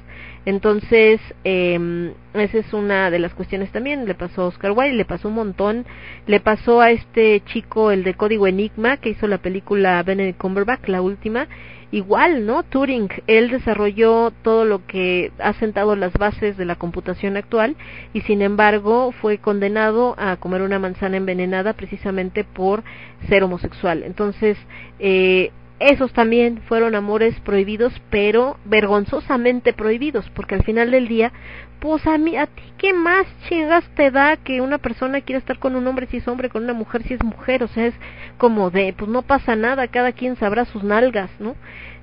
Entonces, 0.47 1.19
eh, 1.43 2.13
esa 2.33 2.57
es 2.57 2.71
una 2.71 3.11
de 3.11 3.19
las 3.19 3.33
cuestiones 3.33 3.69
también. 3.73 4.05
Le 4.05 4.15
pasó 4.15 4.43
a 4.43 4.45
Oscar 4.45 4.71
Wilde, 4.71 4.95
le 4.95 5.03
pasó 5.03 5.27
un 5.27 5.33
montón. 5.33 5.85
Le 6.25 6.39
pasó 6.39 6.79
a 6.79 6.91
este 6.91 7.41
chico, 7.41 7.91
el 7.91 8.05
de 8.05 8.13
Código 8.13 8.47
Enigma, 8.47 8.95
que 8.95 9.09
hizo 9.09 9.27
la 9.27 9.39
película 9.39 10.01
Benedict 10.03 10.39
Cumberbatch, 10.39 10.87
la 10.87 11.01
última, 11.01 11.49
igual, 11.91 12.45
¿no? 12.45 12.63
Turing, 12.63 13.09
él 13.27 13.49
desarrolló 13.49 14.31
todo 14.41 14.65
lo 14.65 14.85
que 14.85 15.31
ha 15.39 15.53
sentado 15.53 15.95
las 15.95 16.13
bases 16.13 16.57
de 16.57 16.65
la 16.65 16.75
computación 16.75 17.37
actual 17.37 17.75
y 18.13 18.21
sin 18.21 18.41
embargo 18.41 19.11
fue 19.11 19.37
condenado 19.37 20.15
a 20.17 20.35
comer 20.37 20.61
una 20.61 20.79
manzana 20.79 21.17
envenenada 21.17 21.73
precisamente 21.73 22.43
por 22.43 22.83
ser 23.27 23.43
homosexual. 23.43 24.03
Entonces, 24.03 24.57
eh, 24.99 25.51
esos 25.79 26.11
también 26.13 26.61
fueron 26.67 26.95
amores 26.95 27.39
prohibidos, 27.41 27.93
pero 28.09 28.57
vergonzosamente 28.65 29.73
prohibidos, 29.73 30.29
porque 30.31 30.55
al 30.55 30.63
final 30.63 30.89
del 30.89 31.07
día, 31.07 31.31
pues 31.79 32.05
a 32.07 32.17
mí, 32.17 32.35
a 32.35 32.47
ti 32.47 32.63
qué 32.77 32.93
más 32.93 33.27
chingas 33.47 33.83
te 33.95 34.09
da 34.09 34.37
que 34.37 34.61
una 34.61 34.79
persona 34.79 35.21
quiera 35.21 35.39
estar 35.39 35.59
con 35.59 35.75
un 35.75 35.85
hombre 35.85 36.07
si 36.07 36.17
es 36.17 36.27
hombre, 36.27 36.49
con 36.49 36.63
una 36.63 36.73
mujer 36.73 37.03
si 37.03 37.13
es 37.13 37.23
mujer, 37.23 37.63
o 37.63 37.67
sea, 37.67 37.85
es 37.85 37.93
como 38.37 38.71
de, 38.71 38.93
pues 38.97 39.09
no 39.09 39.21
pasa 39.21 39.55
nada, 39.55 39.87
cada 39.87 40.13
quien 40.13 40.35
sabrá 40.35 40.65
sus 40.65 40.83
nalgas, 40.83 41.29
¿no? 41.39 41.55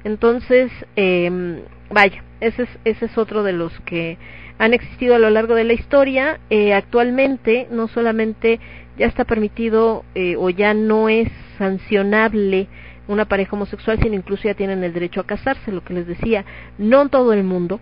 Entonces, 0.04 0.70
eh, 0.96 1.62
vaya, 1.90 2.22
Ese 2.40 2.64
es, 2.64 2.68
ese 2.84 3.06
es 3.06 3.18
otro 3.18 3.42
de 3.42 3.52
los 3.52 3.72
que 3.80 4.18
han 4.58 4.74
existido 4.74 5.14
a 5.14 5.18
lo 5.18 5.30
largo 5.30 5.54
de 5.54 5.64
la 5.64 5.72
historia. 5.72 6.40
Eh, 6.50 6.74
actualmente 6.74 7.66
no 7.70 7.88
solamente 7.88 8.60
ya 8.98 9.06
está 9.06 9.24
permitido 9.24 10.04
eh, 10.14 10.36
o 10.36 10.50
ya 10.50 10.74
no 10.74 11.08
es 11.08 11.28
sancionable 11.58 12.68
una 13.08 13.26
pareja 13.26 13.56
homosexual, 13.56 13.98
sino 14.00 14.14
incluso 14.14 14.44
ya 14.44 14.54
tienen 14.54 14.82
el 14.84 14.92
derecho 14.92 15.20
a 15.20 15.26
casarse, 15.26 15.72
lo 15.72 15.84
que 15.84 15.94
les 15.94 16.06
decía, 16.06 16.44
no 16.78 17.02
en 17.02 17.08
todo 17.10 17.32
el 17.32 17.44
mundo, 17.44 17.80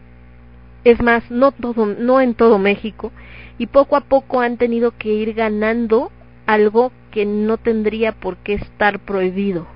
es 0.84 1.00
más, 1.02 1.30
no 1.30 1.52
todo, 1.52 1.86
no 1.86 2.20
en 2.20 2.34
todo 2.34 2.58
México, 2.58 3.12
y 3.58 3.66
poco 3.66 3.96
a 3.96 4.00
poco 4.02 4.40
han 4.40 4.56
tenido 4.56 4.92
que 4.96 5.10
ir 5.10 5.34
ganando 5.34 6.10
algo 6.46 6.92
que 7.10 7.24
no 7.24 7.56
tendría 7.58 8.12
por 8.12 8.36
qué 8.38 8.54
estar 8.54 8.98
prohibido. 8.98 9.66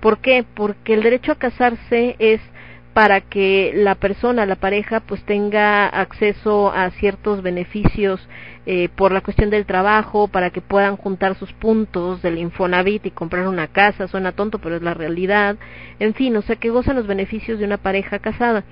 ¿Por 0.00 0.18
qué? 0.18 0.44
Porque 0.54 0.94
el 0.94 1.02
derecho 1.02 1.32
a 1.32 1.38
casarse 1.38 2.16
es 2.18 2.40
para 3.00 3.22
que 3.22 3.72
la 3.74 3.94
persona, 3.94 4.44
la 4.44 4.56
pareja, 4.56 5.00
pues 5.00 5.22
tenga 5.22 5.86
acceso 5.86 6.70
a 6.70 6.90
ciertos 6.90 7.40
beneficios 7.40 8.20
eh, 8.66 8.90
por 8.94 9.10
la 9.10 9.22
cuestión 9.22 9.48
del 9.48 9.64
trabajo, 9.64 10.28
para 10.28 10.50
que 10.50 10.60
puedan 10.60 10.98
juntar 10.98 11.34
sus 11.34 11.50
puntos 11.54 12.20
del 12.20 12.36
Infonavit 12.36 13.06
y 13.06 13.10
comprar 13.10 13.48
una 13.48 13.68
casa, 13.68 14.06
suena 14.06 14.32
tonto, 14.32 14.58
pero 14.58 14.76
es 14.76 14.82
la 14.82 14.92
realidad, 14.92 15.56
en 15.98 16.12
fin, 16.12 16.36
o 16.36 16.42
sea, 16.42 16.56
que 16.56 16.68
gozan 16.68 16.96
los 16.96 17.06
beneficios 17.06 17.58
de 17.58 17.64
una 17.64 17.78
pareja 17.78 18.18
casada. 18.18 18.64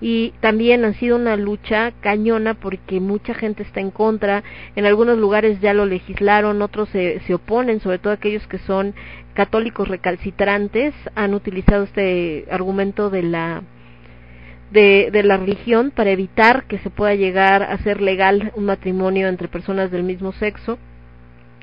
Y 0.00 0.32
también 0.40 0.84
ha 0.84 0.94
sido 0.94 1.16
una 1.16 1.36
lucha 1.36 1.92
cañona 2.00 2.54
porque 2.54 3.00
mucha 3.00 3.34
gente 3.34 3.62
está 3.62 3.80
en 3.80 3.90
contra, 3.90 4.42
en 4.74 4.86
algunos 4.86 5.18
lugares 5.18 5.60
ya 5.60 5.74
lo 5.74 5.84
legislaron, 5.84 6.62
otros 6.62 6.88
se, 6.88 7.20
se 7.20 7.34
oponen, 7.34 7.80
sobre 7.80 7.98
todo 7.98 8.12
aquellos 8.12 8.46
que 8.46 8.58
son 8.58 8.94
católicos 9.34 9.88
recalcitrantes, 9.88 10.94
han 11.14 11.34
utilizado 11.34 11.84
este 11.84 12.46
argumento 12.50 13.10
de 13.10 13.22
la 13.22 13.62
de, 14.70 15.10
de, 15.12 15.22
la 15.24 15.36
religión 15.36 15.90
para 15.90 16.10
evitar 16.10 16.64
que 16.64 16.78
se 16.78 16.90
pueda 16.90 17.14
llegar 17.14 17.64
a 17.64 17.76
ser 17.78 18.00
legal 18.00 18.52
un 18.54 18.66
matrimonio 18.66 19.26
entre 19.26 19.48
personas 19.48 19.90
del 19.90 20.04
mismo 20.04 20.32
sexo. 20.32 20.78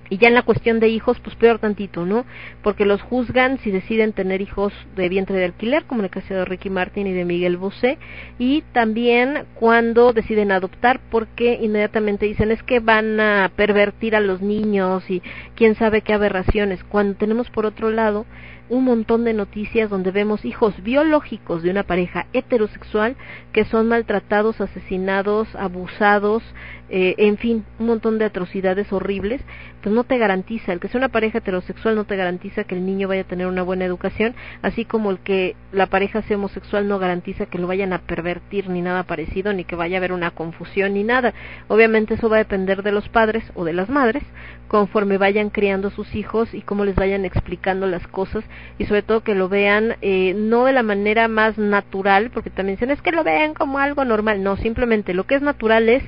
Y 0.10 0.18
ya 0.18 0.28
en 0.28 0.34
la 0.34 0.44
cuestión 0.44 0.80
de 0.80 0.90
hijos, 0.90 1.20
pues 1.22 1.36
peor 1.36 1.60
tantito, 1.60 2.06
¿no? 2.06 2.26
Porque 2.64 2.86
los 2.86 3.02
juzgan 3.02 3.60
si 3.60 3.72
deciden 3.72 4.14
tener 4.14 4.42
hijos 4.42 4.74
de 4.96 5.10
vientre 5.10 5.38
de 5.38 5.46
alquiler, 5.46 5.86
como 5.86 6.02
en 6.02 6.06
el 6.06 6.12
caso 6.12 6.34
de 6.34 6.46
Ricky 6.46 6.70
Martin 6.70 7.08
y 7.08 7.14
de 7.14 7.26
Miguel 7.26 7.58
Bosé, 7.58 7.98
y 8.40 8.64
también 8.74 9.46
cuando 9.56 10.14
deciden 10.14 10.52
adoptar, 10.52 11.00
porque 11.12 11.60
inmediatamente 11.62 12.26
dicen 12.26 12.52
es 12.52 12.64
que 12.64 12.80
van 12.80 13.20
a 13.20 13.52
pervertir 13.56 14.16
a 14.16 14.20
los 14.20 14.42
niños 14.42 15.10
y 15.10 15.22
quién 15.56 15.76
sabe 15.76 16.02
qué 16.02 16.14
aberraciones. 16.14 16.84
Cuando 16.84 17.16
tenemos 17.16 17.50
por 17.50 17.66
otro 17.66 17.90
lado 17.90 18.26
un 18.70 18.84
montón 18.84 19.24
de 19.24 19.34
noticias 19.34 19.90
donde 19.90 20.12
vemos 20.12 20.46
hijos 20.46 20.82
biológicos 20.84 21.64
de 21.64 21.72
una 21.72 21.84
pareja 21.84 22.28
heterosexual 22.34 23.16
que 23.54 23.66
son 23.66 23.88
maltratados, 23.88 24.60
asesinados, 24.62 25.56
abusados, 25.56 26.44
eh, 26.90 27.16
en 27.18 27.38
fin, 27.38 27.66
un 27.80 27.88
montón 27.88 28.18
de 28.18 28.26
atrocidades 28.26 28.92
horribles, 28.94 29.42
pues 29.82 29.94
no 29.94 30.04
te 30.04 30.18
garantiza, 30.18 30.72
el 30.72 30.80
que 30.80 30.88
sea 30.88 31.00
una 31.00 31.10
pareja 31.10 31.40
heterosexual 31.40 31.96
no 31.96 32.06
te 32.06 32.16
garantiza 32.16 32.64
que 32.64 32.76
el 32.76 32.86
niño 32.86 33.08
vaya 33.08 33.22
a 33.22 33.28
tener 33.28 33.48
una 33.48 33.64
buena 33.64 33.86
educación, 33.86 34.36
así 34.62 34.86
como 34.86 35.12
el 35.12 35.20
que 35.20 35.56
la 35.72 35.88
pareja 35.88 36.22
sea 36.22 36.38
homosexual 36.38 36.88
no 36.88 37.00
garantiza 37.00 37.46
que 37.46 37.58
lo 37.58 37.68
vayan 37.68 37.94
a 37.94 38.00
pervertir 38.00 38.70
ni 38.70 38.82
nada 38.82 39.04
parecido, 39.04 39.54
ni 39.54 39.66
que 39.66 39.76
vaya 39.76 39.98
a 39.98 40.00
haber 40.00 40.14
una 40.14 40.32
confusión 40.32 40.94
ni 40.94 41.04
nada. 41.04 41.34
Obviamente 41.68 42.14
eso 42.14 42.30
va 42.30 42.38
a 42.38 42.40
depender 42.40 42.84
de 42.84 42.92
los 42.92 43.10
padres 43.10 43.44
o 43.56 43.66
de 43.66 43.74
las 43.74 43.90
madres, 43.90 44.24
conforme 44.68 45.18
vayan 45.18 45.50
criando 45.50 45.90
sus 45.90 46.16
hijos 46.16 46.54
y 46.54 46.62
cómo 46.62 46.86
les 46.86 46.96
vayan 46.96 47.26
explicando 47.26 47.88
las 47.88 48.06
cosas 48.08 48.44
y 48.78 48.86
sobre 48.86 49.02
todo 49.02 49.22
que 49.22 49.36
lo 49.36 49.50
vean 49.50 49.96
eh, 50.02 50.34
no 50.36 50.66
de 50.66 50.74
la 50.74 50.84
manera 50.84 51.28
más 51.28 51.58
natural, 51.58 52.32
porque 52.32 52.50
también 52.50 52.76
dicen 52.76 52.92
es 52.92 53.02
que 53.02 53.12
lo 53.12 53.24
vean 53.24 53.54
como 53.54 53.80
algo 53.80 54.06
normal, 54.06 54.44
no, 54.44 54.58
simplemente 54.58 55.14
lo 55.14 55.26
que 55.26 55.36
es 55.36 55.42
natural 55.42 55.90
es 55.90 56.04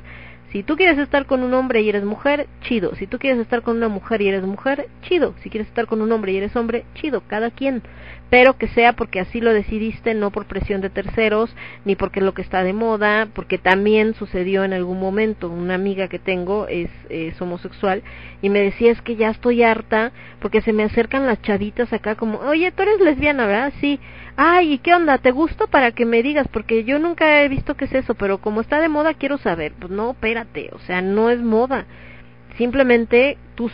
si 0.52 0.64
tú 0.64 0.78
quieres 0.78 0.98
estar 0.98 1.28
con 1.28 1.44
un 1.44 1.54
hombre 1.54 1.82
y 1.82 1.90
eres 1.90 2.04
mujer, 2.04 2.48
chido. 2.62 2.96
Si 2.96 3.06
tú 3.06 3.20
quieres 3.20 3.40
estar 3.40 3.62
con 3.62 3.78
una 3.78 3.88
mujer 3.88 4.22
y 4.22 4.30
eres 4.30 4.44
mujer, 4.44 4.88
chido. 5.04 5.36
Si 5.44 5.50
quieres 5.50 5.68
estar 5.68 5.86
con 5.86 6.02
un 6.02 6.12
hombre 6.12 6.32
y 6.32 6.38
eres 6.38 6.56
hombre, 6.56 6.86
chido, 6.96 7.22
cada 7.28 7.52
quien. 7.52 7.84
Pero 8.32 8.58
que 8.58 8.68
sea 8.68 8.94
porque 8.94 9.20
así 9.20 9.42
lo 9.42 9.54
decidiste, 9.54 10.16
no 10.16 10.32
por 10.32 10.46
presión 10.46 10.82
de 10.82 10.90
terceros, 10.90 11.56
ni 11.86 11.96
porque 11.96 12.20
es 12.20 12.26
lo 12.26 12.34
que 12.34 12.42
está 12.42 12.64
de 12.64 12.74
moda, 12.74 13.28
porque 13.34 13.60
también 13.60 14.16
sucedió 14.16 14.64
en 14.64 14.74
algún 14.74 15.00
momento. 15.00 15.50
Una 15.50 15.76
amiga 15.76 16.08
que 16.08 16.20
tengo 16.20 16.68
es, 16.68 16.90
es 17.10 17.40
homosexual 17.40 18.02
y 18.42 18.50
me 18.50 18.60
decía 18.60 18.92
es 18.92 19.02
que 19.04 19.16
ya 19.16 19.30
estoy 19.30 19.62
harta 19.62 20.12
porque 20.40 20.62
se 20.62 20.74
me 20.74 20.84
acercan 20.84 21.28
las 21.28 21.42
chavitas 21.44 21.94
acá 21.94 22.16
como, 22.16 22.40
oye, 22.40 22.72
tú 22.72 22.82
eres 22.84 23.00
lesbiana, 23.02 23.46
¿verdad? 23.46 23.74
Sí 23.82 24.00
ay, 24.42 24.74
¿y 24.74 24.78
qué 24.78 24.94
onda? 24.94 25.18
¿Te 25.18 25.32
gusto 25.32 25.68
para 25.68 25.92
que 25.92 26.06
me 26.06 26.24
digas? 26.24 26.48
Porque 26.48 26.86
yo 26.86 26.98
nunca 26.98 27.44
he 27.44 27.50
visto 27.50 27.76
qué 27.76 27.84
es 27.86 27.94
eso, 27.94 28.16
pero 28.16 28.38
como 28.38 28.62
está 28.62 28.80
de 28.80 28.88
moda 28.88 29.14
quiero 29.14 29.38
saber. 29.38 29.74
Pues 29.78 29.92
no, 29.92 30.12
espérate, 30.12 30.70
o 30.72 30.80
sea, 30.80 31.02
no 31.02 31.30
es 31.30 31.42
moda. 31.42 31.86
Simplemente 32.58 33.38
tú 33.56 33.70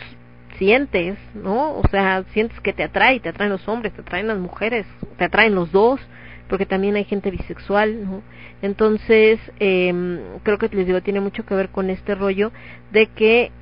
sientes, 0.58 1.18
¿no? 1.34 1.76
O 1.76 1.82
sea, 1.88 2.24
sientes 2.32 2.58
que 2.60 2.72
te 2.72 2.82
atrae, 2.82 3.20
te 3.20 3.28
atraen 3.28 3.52
los 3.52 3.68
hombres, 3.68 3.92
te 3.92 4.00
atraen 4.00 4.26
las 4.26 4.38
mujeres, 4.38 4.86
te 5.16 5.24
atraen 5.24 5.54
los 5.54 5.70
dos, 5.70 6.00
porque 6.48 6.66
también 6.66 6.96
hay 6.96 7.04
gente 7.04 7.30
bisexual, 7.30 8.04
¿no? 8.04 8.22
Entonces, 8.60 9.38
eh, 9.60 9.94
creo 10.42 10.58
que 10.58 10.68
les 10.70 10.86
digo, 10.86 11.00
tiene 11.00 11.20
mucho 11.20 11.46
que 11.46 11.54
ver 11.54 11.68
con 11.68 11.90
este 11.90 12.16
rollo 12.16 12.50
de 12.90 13.06
que 13.06 13.52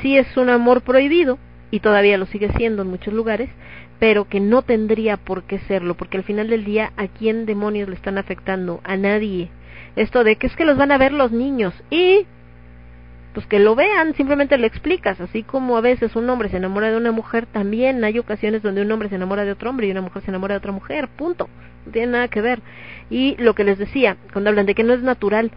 sí 0.00 0.16
es 0.16 0.34
un 0.38 0.48
amor 0.48 0.80
prohibido, 0.80 1.38
y 1.74 1.80
todavía 1.80 2.18
lo 2.18 2.26
sigue 2.26 2.52
siendo 2.56 2.82
en 2.82 2.88
muchos 2.88 3.12
lugares, 3.12 3.50
pero 3.98 4.26
que 4.26 4.40
no 4.40 4.62
tendría 4.62 5.16
por 5.16 5.44
qué 5.44 5.58
serlo, 5.60 5.94
porque 5.94 6.16
al 6.16 6.24
final 6.24 6.48
del 6.48 6.64
día, 6.64 6.92
¿a 6.96 7.08
quién 7.08 7.46
demonios 7.46 7.88
le 7.88 7.94
están 7.94 8.18
afectando? 8.18 8.80
A 8.84 8.96
nadie. 8.96 9.50
Esto 9.96 10.24
de 10.24 10.36
que 10.36 10.46
es 10.46 10.56
que 10.56 10.64
los 10.64 10.76
van 10.76 10.92
a 10.92 10.98
ver 10.98 11.12
los 11.12 11.32
niños 11.32 11.72
y 11.90 12.26
pues 13.34 13.46
que 13.46 13.58
lo 13.58 13.74
vean, 13.74 14.14
simplemente 14.14 14.56
le 14.56 14.68
explicas, 14.68 15.20
así 15.20 15.42
como 15.42 15.76
a 15.76 15.80
veces 15.80 16.14
un 16.14 16.30
hombre 16.30 16.48
se 16.48 16.56
enamora 16.56 16.92
de 16.92 16.96
una 16.96 17.10
mujer, 17.10 17.46
también 17.46 18.04
hay 18.04 18.18
ocasiones 18.20 18.62
donde 18.62 18.82
un 18.82 18.92
hombre 18.92 19.08
se 19.08 19.16
enamora 19.16 19.44
de 19.44 19.50
otro 19.50 19.70
hombre 19.70 19.88
y 19.88 19.90
una 19.90 20.02
mujer 20.02 20.22
se 20.22 20.30
enamora 20.30 20.54
de 20.54 20.58
otra 20.58 20.70
mujer, 20.70 21.08
punto, 21.08 21.48
no 21.84 21.92
tiene 21.92 22.12
nada 22.12 22.28
que 22.28 22.40
ver. 22.40 22.60
Y 23.10 23.34
lo 23.38 23.54
que 23.54 23.64
les 23.64 23.76
decía, 23.76 24.16
cuando 24.32 24.50
hablan 24.50 24.66
de 24.66 24.76
que 24.76 24.84
no 24.84 24.94
es 24.94 25.02
natural, 25.02 25.50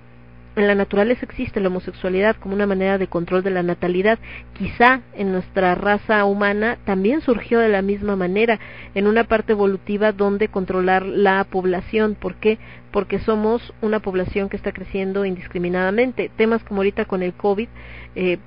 en 0.57 0.67
la 0.67 0.75
naturaleza 0.75 1.23
existe 1.23 1.59
la 1.59 1.67
homosexualidad 1.67 2.35
como 2.35 2.55
una 2.55 2.65
manera 2.65 2.97
de 2.97 3.07
control 3.07 3.43
de 3.43 3.51
la 3.51 3.61
natalidad. 3.61 4.17
Quizá 4.57 5.01
en 5.13 5.31
nuestra 5.31 5.75
raza 5.75 6.25
humana 6.25 6.79
también 6.83 7.21
surgió 7.21 7.59
de 7.59 7.69
la 7.69 7.83
misma 7.83 8.15
manera, 8.15 8.59
en 8.95 9.05
una 9.05 9.23
parte 9.23 9.51
evolutiva 9.51 10.11
donde 10.11 10.47
controlar 10.47 11.05
la 11.05 11.43
población. 11.43 12.15
¿Por 12.15 12.35
qué? 12.35 12.57
Porque 12.91 13.19
somos 13.19 13.73
una 13.81 13.99
población 13.99 14.49
que 14.49 14.57
está 14.57 14.71
creciendo 14.71 15.25
indiscriminadamente. 15.25 16.31
Temas 16.35 16.63
como 16.63 16.79
ahorita 16.79 17.05
con 17.05 17.21
el 17.21 17.33
COVID, 17.33 17.67
eh, 18.15 18.39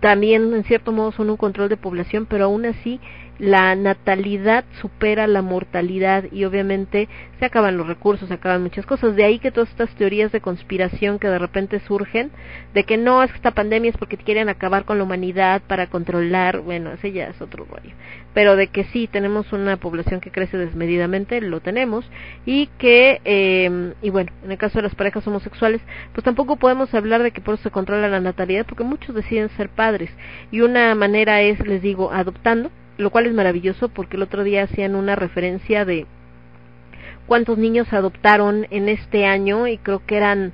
también 0.00 0.52
en 0.54 0.64
cierto 0.64 0.92
modo 0.92 1.12
son 1.12 1.30
un 1.30 1.36
control 1.36 1.68
de 1.68 1.76
población, 1.76 2.26
pero 2.26 2.46
aún 2.46 2.66
así 2.66 3.00
la 3.38 3.74
natalidad 3.76 4.64
supera 4.80 5.26
la 5.26 5.42
mortalidad 5.42 6.24
y 6.32 6.44
obviamente 6.44 7.08
se 7.38 7.44
acaban 7.44 7.76
los 7.76 7.86
recursos, 7.86 8.28
se 8.28 8.34
acaban 8.34 8.62
muchas 8.62 8.84
cosas. 8.84 9.14
De 9.14 9.24
ahí 9.24 9.38
que 9.38 9.52
todas 9.52 9.70
estas 9.70 9.90
teorías 9.94 10.32
de 10.32 10.40
conspiración 10.40 11.18
que 11.18 11.28
de 11.28 11.38
repente 11.38 11.80
surgen, 11.80 12.30
de 12.74 12.84
que 12.84 12.96
no 12.96 13.22
es 13.22 13.30
que 13.30 13.36
esta 13.36 13.52
pandemia 13.52 13.90
es 13.90 13.96
porque 13.96 14.16
quieren 14.16 14.48
acabar 14.48 14.84
con 14.84 14.98
la 14.98 15.04
humanidad 15.04 15.62
para 15.66 15.86
controlar, 15.86 16.60
bueno, 16.60 16.90
ese 16.92 17.12
ya 17.12 17.28
es 17.28 17.40
otro 17.40 17.64
rollo. 17.64 17.94
Pero 18.34 18.56
de 18.56 18.68
que 18.68 18.84
sí 18.84 19.06
tenemos 19.06 19.52
una 19.52 19.76
población 19.76 20.20
que 20.20 20.32
crece 20.32 20.58
desmedidamente, 20.58 21.40
lo 21.40 21.60
tenemos, 21.60 22.10
y 22.44 22.66
que, 22.78 23.20
eh, 23.24 23.94
y 24.02 24.10
bueno, 24.10 24.32
en 24.44 24.50
el 24.50 24.58
caso 24.58 24.78
de 24.78 24.82
las 24.82 24.94
parejas 24.94 25.26
homosexuales, 25.26 25.80
pues 26.12 26.24
tampoco 26.24 26.56
podemos 26.56 26.92
hablar 26.94 27.22
de 27.22 27.30
que 27.30 27.40
por 27.40 27.54
eso 27.54 27.64
se 27.64 27.70
controla 27.70 28.08
la 28.08 28.20
natalidad, 28.20 28.66
porque 28.66 28.84
muchos 28.84 29.14
deciden 29.14 29.48
ser 29.50 29.68
padres. 29.68 30.10
Y 30.50 30.60
una 30.60 30.94
manera 30.94 31.40
es, 31.42 31.58
les 31.66 31.82
digo, 31.82 32.10
adoptando, 32.12 32.70
lo 32.98 33.10
cual 33.10 33.26
es 33.26 33.32
maravilloso 33.32 33.88
porque 33.88 34.16
el 34.16 34.22
otro 34.22 34.44
día 34.44 34.64
hacían 34.64 34.94
una 34.94 35.16
referencia 35.16 35.84
de 35.84 36.06
cuántos 37.26 37.56
niños 37.56 37.92
adoptaron 37.92 38.66
en 38.70 38.88
este 38.88 39.24
año 39.24 39.66
y 39.66 39.78
creo 39.78 40.04
que 40.04 40.16
eran 40.16 40.52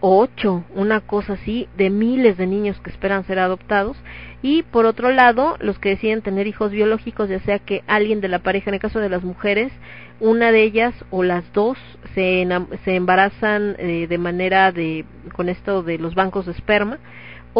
ocho, 0.00 0.64
una 0.74 1.00
cosa 1.00 1.34
así, 1.34 1.68
de 1.76 1.90
miles 1.90 2.36
de 2.36 2.46
niños 2.46 2.80
que 2.80 2.90
esperan 2.90 3.24
ser 3.24 3.38
adoptados. 3.38 3.96
Y 4.42 4.62
por 4.62 4.86
otro 4.86 5.10
lado, 5.10 5.56
los 5.60 5.78
que 5.78 5.90
deciden 5.90 6.22
tener 6.22 6.46
hijos 6.46 6.70
biológicos, 6.70 7.28
ya 7.28 7.40
sea 7.40 7.58
que 7.58 7.82
alguien 7.86 8.20
de 8.20 8.28
la 8.28 8.38
pareja, 8.38 8.70
en 8.70 8.74
el 8.74 8.80
caso 8.80 9.00
de 9.00 9.08
las 9.08 9.24
mujeres, 9.24 9.72
una 10.20 10.52
de 10.52 10.62
ellas 10.62 10.94
o 11.10 11.22
las 11.22 11.52
dos 11.52 11.78
se, 12.14 12.46
se 12.84 12.94
embarazan 12.94 13.76
eh, 13.78 14.06
de 14.08 14.18
manera 14.18 14.72
de, 14.72 15.04
con 15.34 15.48
esto 15.48 15.82
de 15.82 15.98
los 15.98 16.14
bancos 16.14 16.46
de 16.46 16.52
esperma, 16.52 16.98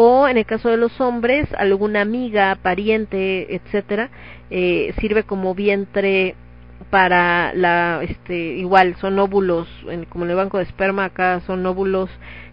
o 0.01 0.29
en 0.29 0.37
el 0.37 0.45
caso 0.45 0.69
de 0.69 0.77
los 0.77 1.01
hombres 1.01 1.49
alguna 1.57 1.99
amiga, 1.99 2.57
pariente, 2.61 3.53
etcétera, 3.53 4.09
eh, 4.49 4.93
sirve 4.97 5.23
como 5.23 5.53
vientre 5.53 6.35
para 6.89 7.53
la 7.53 7.99
este 8.03 8.55
igual 8.55 8.95
son 9.01 9.19
óvulos 9.19 9.67
en, 9.89 10.05
como 10.05 10.23
en 10.23 10.31
el 10.31 10.37
banco 10.37 10.57
de 10.57 10.63
esperma 10.63 11.03
acá 11.03 11.41
son 11.45 11.65
óvulos 11.65 12.09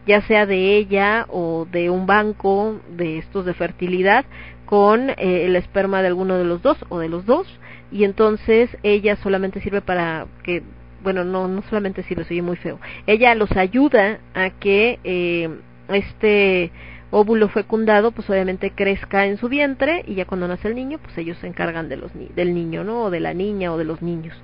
ya 0.09 0.23
sea 0.23 0.45
de 0.45 0.77
ella 0.77 1.27
o 1.29 1.69
de 1.71 1.89
un 1.89 2.07
banco 2.07 2.81
de 2.97 3.19
estos 3.19 3.47
de 3.47 3.55
fertilidad 3.55 4.25
con 4.65 5.11
eh, 5.11 5.45
el 5.45 5.55
esperma 5.55 6.03
de 6.03 6.09
alguno 6.09 6.39
de 6.39 6.45
los 6.45 6.63
dos 6.63 6.77
o 6.89 6.99
de 6.99 7.09
los 7.09 7.27
dos. 7.27 7.47
Y 7.93 8.03
entonces 8.03 8.77
ella 8.83 9.15
solamente 9.23 9.61
sirve 9.61 9.83
para 9.83 10.27
que 10.43 10.65
bueno, 11.05 11.23
no, 11.23 11.47
no 11.47 11.63
solamente 11.63 12.03
si 12.03 12.17
los 12.17 12.29
oye 12.29 12.43
muy 12.43 12.57
feo, 12.57 12.81
ella 13.07 13.37
los 13.37 13.53
ayuda 13.57 14.19
a 14.35 14.51
que 14.51 14.99
eh, 15.05 15.49
este 15.89 16.73
óvulo 17.17 17.49
fecundado, 17.49 18.13
pues 18.13 18.29
obviamente 18.29 18.73
crezca 18.73 19.25
en 19.25 19.39
su 19.39 19.49
vientre 19.49 20.05
y 20.07 20.17
ya 20.17 20.27
cuando 20.27 20.47
nace 20.47 20.69
el 20.69 20.75
niño, 20.75 20.99
pues 20.99 21.17
ellos 21.17 21.39
se 21.39 21.47
encargan 21.47 21.89
de 21.89 21.97
los 21.97 22.13
del 22.13 22.55
niño, 22.55 22.85
¿no? 22.85 23.05
O 23.05 23.11
de 23.11 23.21
la 23.21 23.33
niña 23.33 23.73
o 23.73 23.79
de 23.79 23.85
los 23.85 24.03
niños. 24.03 24.37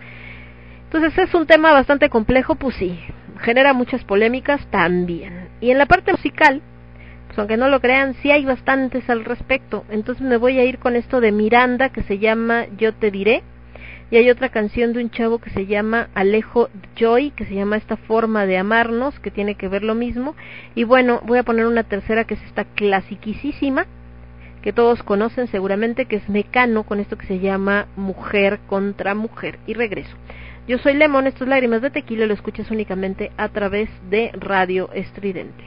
Entonces 0.84 1.16
es 1.18 1.34
un 1.34 1.46
tema 1.46 1.72
bastante 1.72 2.08
complejo, 2.08 2.54
pues 2.54 2.74
sí, 2.76 2.98
genera 3.40 3.74
muchas 3.74 4.02
polémicas 4.04 4.66
también. 4.70 5.50
Y 5.60 5.70
en 5.70 5.76
la 5.76 5.86
parte 5.86 6.12
musical, 6.12 6.62
pues 7.26 7.38
aunque 7.38 7.58
no 7.58 7.68
lo 7.68 7.80
crean, 7.80 8.14
sí 8.22 8.30
hay 8.30 8.46
bastantes 8.46 9.08
al 9.10 9.26
respecto. 9.26 9.84
Entonces 9.90 10.26
me 10.26 10.38
voy 10.38 10.58
a 10.58 10.64
ir 10.64 10.78
con 10.78 10.96
esto 10.96 11.20
de 11.20 11.30
Miranda 11.30 11.90
que 11.90 12.02
se 12.02 12.18
llama 12.18 12.66
Yo 12.78 12.94
te 12.94 13.10
diré 13.10 13.42
y 14.12 14.16
hay 14.18 14.28
otra 14.28 14.50
canción 14.50 14.92
de 14.92 15.02
un 15.02 15.10
chavo 15.10 15.38
que 15.38 15.48
se 15.48 15.64
llama 15.64 16.10
Alejo 16.14 16.68
Joy, 16.96 17.30
que 17.30 17.46
se 17.46 17.54
llama 17.54 17.78
Esta 17.78 17.96
forma 17.96 18.44
de 18.44 18.58
amarnos, 18.58 19.18
que 19.20 19.30
tiene 19.30 19.54
que 19.54 19.68
ver 19.68 19.82
lo 19.82 19.94
mismo. 19.94 20.36
Y 20.74 20.84
bueno, 20.84 21.22
voy 21.24 21.38
a 21.38 21.44
poner 21.44 21.64
una 21.64 21.84
tercera 21.84 22.24
que 22.24 22.34
es 22.34 22.42
esta 22.42 22.66
clasiquísima, 22.66 23.86
que 24.60 24.74
todos 24.74 25.02
conocen 25.02 25.46
seguramente, 25.46 26.04
que 26.04 26.16
es 26.16 26.28
Mecano, 26.28 26.82
con 26.82 27.00
esto 27.00 27.16
que 27.16 27.26
se 27.26 27.38
llama 27.38 27.86
Mujer 27.96 28.58
contra 28.66 29.14
Mujer. 29.14 29.58
Y 29.66 29.72
regreso. 29.72 30.14
Yo 30.68 30.76
soy 30.76 30.92
Lemon, 30.92 31.26
estos 31.26 31.48
lágrimas 31.48 31.80
de 31.80 31.88
tequila 31.88 32.26
lo 32.26 32.34
escuchas 32.34 32.70
únicamente 32.70 33.32
a 33.38 33.48
través 33.48 33.88
de 34.10 34.30
Radio 34.34 34.90
Estridente. 34.92 35.64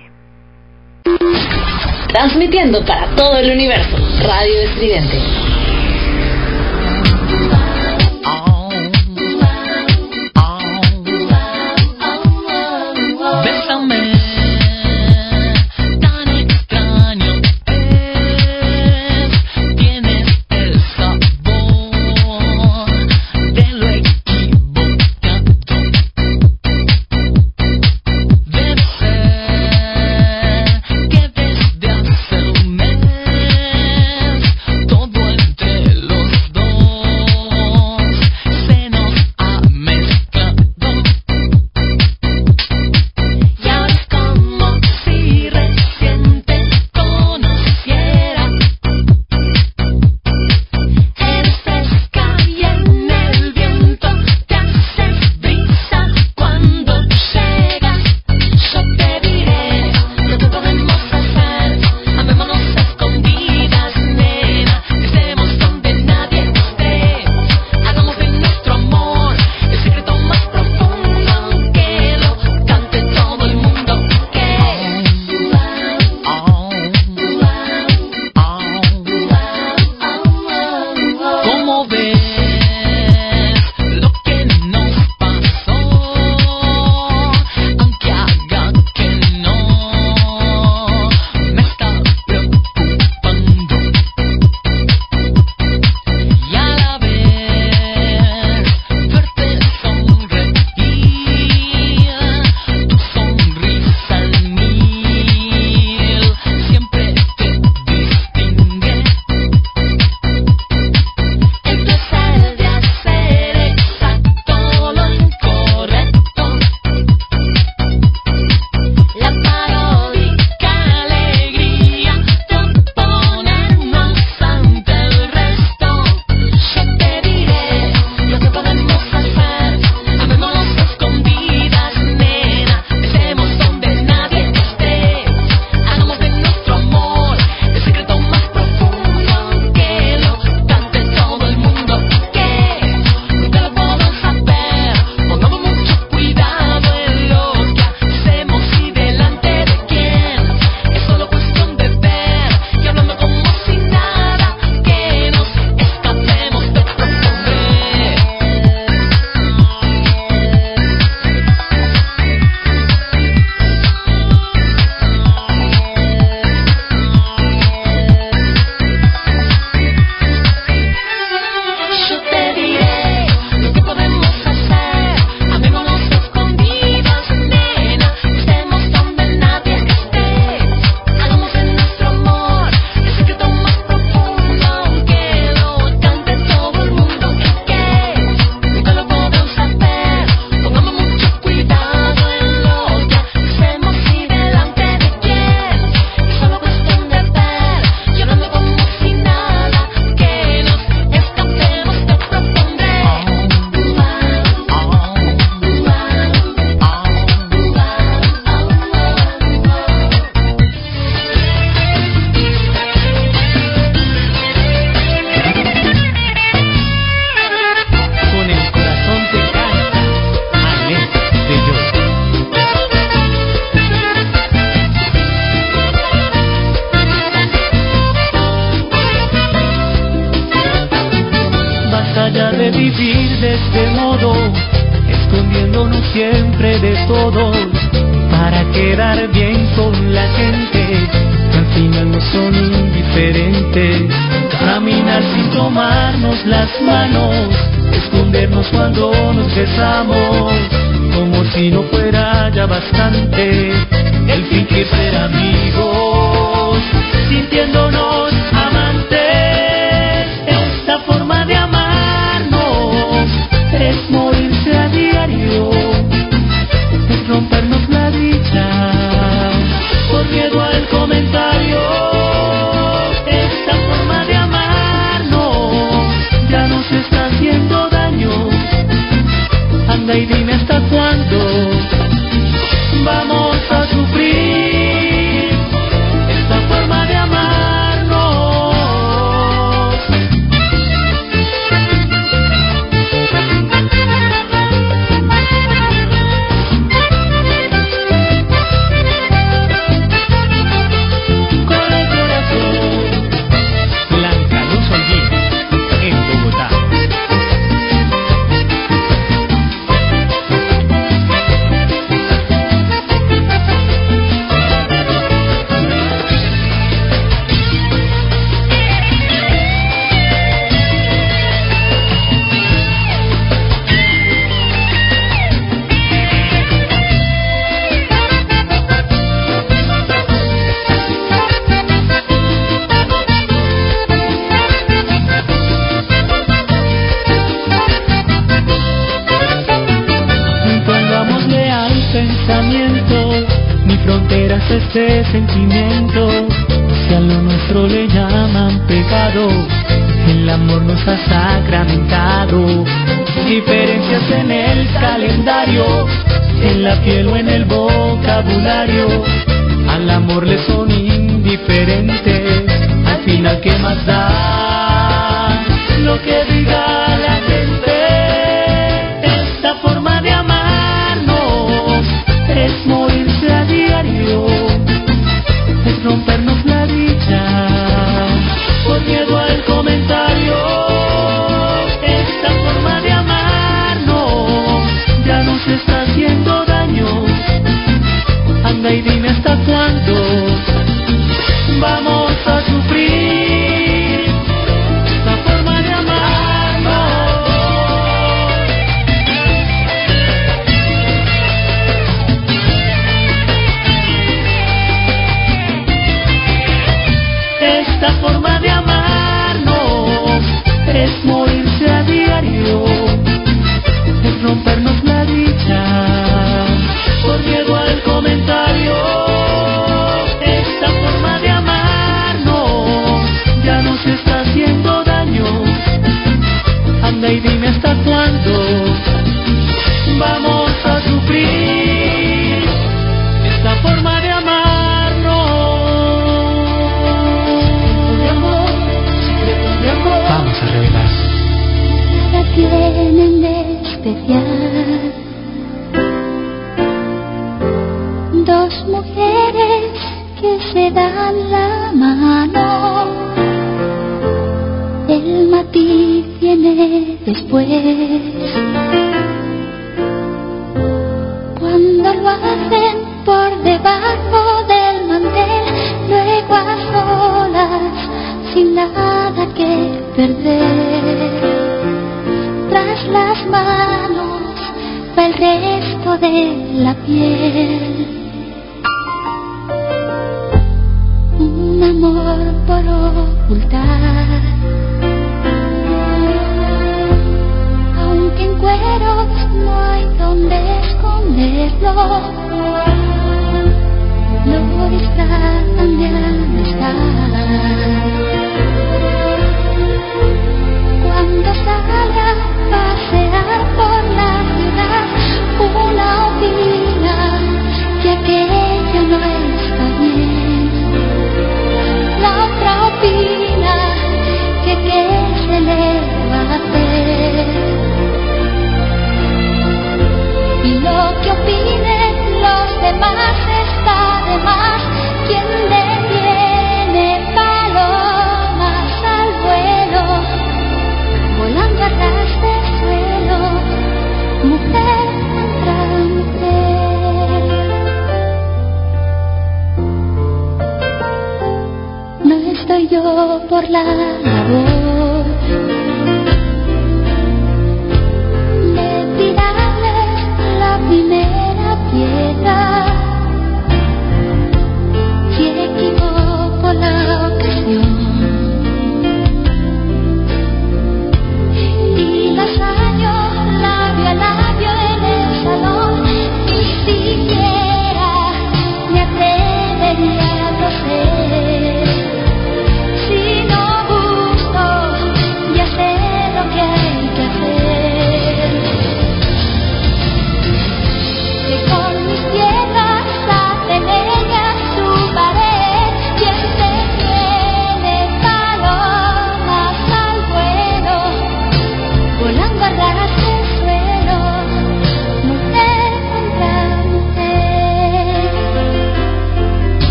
Transmitiendo 2.10 2.86
para 2.86 3.08
todo 3.16 3.40
el 3.40 3.50
universo, 3.50 3.98
Radio 4.22 4.62
Estridente. 4.70 5.65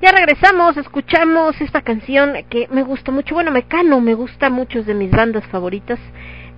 Ya 0.00 0.12
regresamos, 0.12 0.76
escuchamos 0.76 1.60
esta 1.60 1.82
canción 1.82 2.32
que 2.48 2.68
me 2.70 2.82
gusta 2.82 3.10
mucho. 3.10 3.34
Bueno, 3.34 3.50
Mecano 3.50 4.00
me 4.00 4.14
gusta 4.14 4.48
mucho, 4.48 4.78
es 4.78 4.86
de 4.86 4.94
mis 4.94 5.10
bandas 5.10 5.44
favoritas 5.48 5.98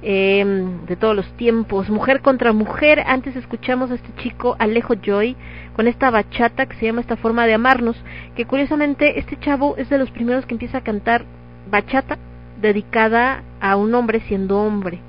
eh, 0.02 0.44
de 0.86 0.96
todos 0.96 1.16
los 1.16 1.26
tiempos. 1.36 1.88
Mujer 1.88 2.20
contra 2.20 2.52
mujer. 2.52 3.02
Antes 3.06 3.36
escuchamos 3.36 3.90
a 3.90 3.94
este 3.94 4.14
chico 4.22 4.56
Alejo 4.58 4.94
Joy 4.94 5.36
con 5.74 5.88
esta 5.88 6.10
bachata 6.10 6.66
que 6.66 6.76
se 6.76 6.86
llama 6.86 7.00
Esta 7.00 7.16
forma 7.16 7.46
de 7.46 7.54
amarnos. 7.54 7.96
Que 8.36 8.44
curiosamente 8.44 9.18
este 9.18 9.38
chavo 9.40 9.74
es 9.78 9.88
de 9.88 9.98
los 9.98 10.10
primeros 10.10 10.46
que 10.46 10.54
empieza 10.54 10.78
a 10.78 10.84
cantar 10.84 11.24
bachata 11.70 12.18
dedicada 12.60 13.42
a 13.60 13.76
un 13.76 13.94
hombre 13.94 14.20
siendo 14.28 14.60
hombre. 14.60 15.00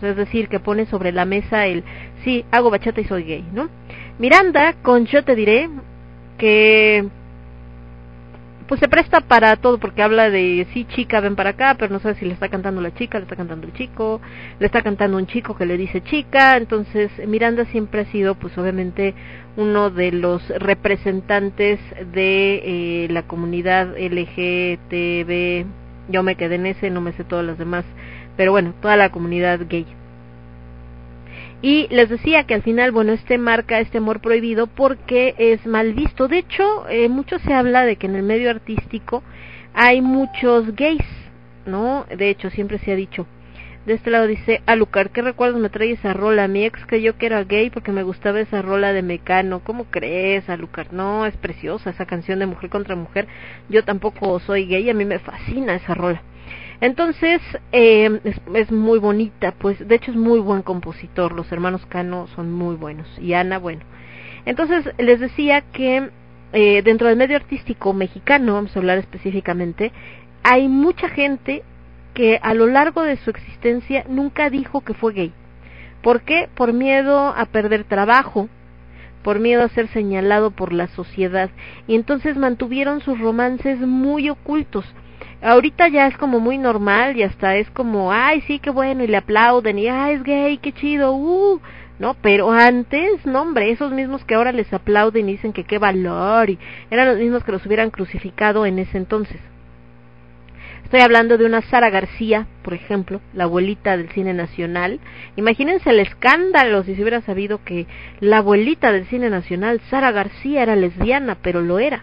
Es 0.00 0.16
decir, 0.16 0.48
que 0.48 0.60
pone 0.60 0.86
sobre 0.86 1.12
la 1.12 1.24
mesa 1.24 1.66
el 1.66 1.84
sí, 2.24 2.44
hago 2.50 2.70
bachata 2.70 3.00
y 3.00 3.04
soy 3.04 3.24
gay, 3.24 3.44
¿no? 3.52 3.68
Miranda 4.18 4.74
con 4.82 5.06
Yo 5.06 5.24
te 5.24 5.34
diré 5.34 5.68
que 6.40 7.06
pues 8.66 8.80
se 8.80 8.88
presta 8.88 9.20
para 9.20 9.56
todo 9.56 9.78
porque 9.78 10.02
habla 10.02 10.30
de 10.30 10.66
sí 10.72 10.86
chica 10.86 11.20
ven 11.20 11.36
para 11.36 11.50
acá 11.50 11.76
pero 11.78 11.92
no 11.92 11.98
sabe 12.00 12.14
si 12.14 12.24
le 12.24 12.32
está 12.32 12.48
cantando 12.48 12.80
la 12.80 12.94
chica 12.94 13.18
le 13.18 13.24
está 13.24 13.36
cantando 13.36 13.66
el 13.66 13.74
chico 13.74 14.22
le 14.58 14.66
está 14.66 14.80
cantando 14.82 15.18
un 15.18 15.26
chico 15.26 15.56
que 15.56 15.66
le 15.66 15.76
dice 15.76 16.02
chica. 16.02 16.56
Entonces 16.56 17.10
Miranda 17.26 17.66
siempre 17.66 18.02
ha 18.02 18.04
sido 18.06 18.36
pues 18.36 18.56
obviamente 18.56 19.14
uno 19.56 19.90
de 19.90 20.12
los 20.12 20.48
representantes 20.48 21.78
de 22.12 23.04
eh, 23.04 23.08
la 23.10 23.24
comunidad 23.24 23.88
LGTB 23.98 25.66
yo 26.08 26.22
me 26.22 26.36
quedé 26.36 26.54
en 26.54 26.66
ese 26.66 26.90
no 26.90 27.02
me 27.02 27.12
sé 27.12 27.24
todas 27.24 27.44
las 27.44 27.58
demás 27.58 27.84
pero 28.36 28.52
bueno 28.52 28.72
toda 28.80 28.96
la 28.96 29.10
comunidad 29.10 29.60
gay 29.68 29.84
y 31.62 31.88
les 31.90 32.08
decía 32.08 32.44
que 32.44 32.54
al 32.54 32.62
final, 32.62 32.90
bueno, 32.90 33.12
este 33.12 33.36
marca 33.36 33.80
este 33.80 33.98
amor 33.98 34.20
prohibido 34.20 34.66
porque 34.66 35.34
es 35.38 35.66
mal 35.66 35.92
visto. 35.92 36.26
De 36.26 36.38
hecho, 36.38 36.88
eh, 36.88 37.08
mucho 37.08 37.38
se 37.38 37.52
habla 37.52 37.84
de 37.84 37.96
que 37.96 38.06
en 38.06 38.16
el 38.16 38.22
medio 38.22 38.50
artístico 38.50 39.22
hay 39.74 40.00
muchos 40.00 40.74
gays, 40.74 41.04
¿no? 41.66 42.06
De 42.16 42.30
hecho, 42.30 42.50
siempre 42.50 42.78
se 42.78 42.92
ha 42.92 42.96
dicho. 42.96 43.26
De 43.86 43.94
este 43.94 44.10
lado 44.10 44.26
dice, 44.26 44.62
Alucar, 44.66 45.10
¿qué 45.10 45.22
recuerdos 45.22 45.60
me 45.60 45.70
trae 45.70 45.92
esa 45.92 46.12
rola? 46.12 46.48
Mi 46.48 46.64
ex 46.64 46.84
creyó 46.86 47.16
que 47.16 47.26
era 47.26 47.44
gay 47.44 47.70
porque 47.70 47.92
me 47.92 48.02
gustaba 48.02 48.40
esa 48.40 48.62
rola 48.62 48.92
de 48.92 49.02
Mecano. 49.02 49.60
¿Cómo 49.60 49.84
crees, 49.84 50.48
Alucar? 50.48 50.92
No, 50.92 51.26
es 51.26 51.36
preciosa 51.36 51.90
esa 51.90 52.06
canción 52.06 52.38
de 52.38 52.46
mujer 52.46 52.70
contra 52.70 52.94
mujer. 52.94 53.26
Yo 53.68 53.84
tampoco 53.84 54.38
soy 54.40 54.66
gay, 54.66 54.88
a 54.90 54.94
mí 54.94 55.04
me 55.04 55.18
fascina 55.18 55.74
esa 55.74 55.94
rola. 55.94 56.22
Entonces, 56.80 57.42
eh, 57.72 58.20
es, 58.54 58.72
muy 58.72 58.98
bonita, 58.98 59.52
pues, 59.52 59.86
de 59.86 59.94
hecho 59.94 60.12
es 60.12 60.16
muy 60.16 60.40
buen 60.40 60.62
compositor, 60.62 61.32
los 61.32 61.52
hermanos 61.52 61.84
Cano 61.86 62.26
son 62.34 62.50
muy 62.52 62.74
buenos, 62.74 63.06
y 63.20 63.34
Ana, 63.34 63.58
bueno. 63.58 63.82
Entonces, 64.46 64.90
les 64.96 65.20
decía 65.20 65.60
que 65.60 66.08
eh, 66.54 66.82
dentro 66.82 67.08
del 67.08 67.18
medio 67.18 67.36
artístico 67.36 67.92
mexicano, 67.92 68.54
vamos 68.54 68.74
a 68.74 68.78
hablar 68.78 68.96
específicamente, 68.96 69.92
hay 70.42 70.68
mucha 70.68 71.10
gente 71.10 71.62
que 72.14 72.40
a 72.42 72.54
lo 72.54 72.66
largo 72.66 73.02
de 73.02 73.18
su 73.18 73.28
existencia 73.28 74.04
nunca 74.08 74.48
dijo 74.48 74.80
que 74.80 74.94
fue 74.94 75.12
gay. 75.12 75.32
¿Por 76.02 76.22
qué? 76.22 76.48
Por 76.54 76.72
miedo 76.72 77.34
a 77.36 77.44
perder 77.44 77.84
trabajo, 77.84 78.48
por 79.22 79.38
miedo 79.38 79.62
a 79.62 79.68
ser 79.68 79.88
señalado 79.88 80.50
por 80.50 80.72
la 80.72 80.88
sociedad, 80.88 81.50
y 81.86 81.94
entonces 81.94 82.38
mantuvieron 82.38 83.02
sus 83.02 83.20
romances 83.20 83.78
muy 83.80 84.30
ocultos 84.30 84.86
ahorita 85.42 85.88
ya 85.88 86.06
es 86.06 86.16
como 86.16 86.40
muy 86.40 86.58
normal 86.58 87.16
y 87.16 87.22
hasta 87.22 87.56
es 87.56 87.70
como, 87.70 88.12
ay, 88.12 88.42
sí, 88.42 88.58
qué 88.58 88.70
bueno, 88.70 89.04
y 89.04 89.06
le 89.06 89.16
aplauden, 89.16 89.78
y 89.78 89.88
ay, 89.88 90.14
es 90.14 90.22
gay, 90.22 90.58
qué 90.58 90.72
chido, 90.72 91.12
uh, 91.14 91.60
¿no? 91.98 92.14
Pero 92.22 92.50
antes, 92.50 93.24
no, 93.26 93.42
hombre, 93.42 93.70
esos 93.70 93.92
mismos 93.92 94.24
que 94.24 94.34
ahora 94.34 94.52
les 94.52 94.72
aplauden 94.72 95.28
y 95.28 95.32
dicen 95.32 95.52
que 95.52 95.64
qué 95.64 95.78
valor, 95.78 96.50
y 96.50 96.58
eran 96.90 97.08
los 97.08 97.18
mismos 97.18 97.44
que 97.44 97.52
los 97.52 97.64
hubieran 97.66 97.90
crucificado 97.90 98.66
en 98.66 98.78
ese 98.78 98.98
entonces. 98.98 99.40
Estoy 100.90 101.02
hablando 101.02 101.38
de 101.38 101.44
una 101.44 101.62
Sara 101.62 101.88
García, 101.88 102.48
por 102.62 102.74
ejemplo, 102.74 103.20
la 103.32 103.44
abuelita 103.44 103.96
del 103.96 104.08
cine 104.08 104.34
nacional. 104.34 104.98
Imagínense 105.36 105.90
el 105.90 106.00
escándalo 106.00 106.82
si 106.82 106.96
se 106.96 107.02
hubiera 107.02 107.20
sabido 107.20 107.62
que 107.62 107.86
la 108.18 108.38
abuelita 108.38 108.90
del 108.90 109.06
cine 109.06 109.30
nacional, 109.30 109.80
Sara 109.88 110.10
García, 110.10 110.64
era 110.64 110.74
lesbiana, 110.74 111.36
pero 111.40 111.62
lo 111.62 111.78
era. 111.78 112.02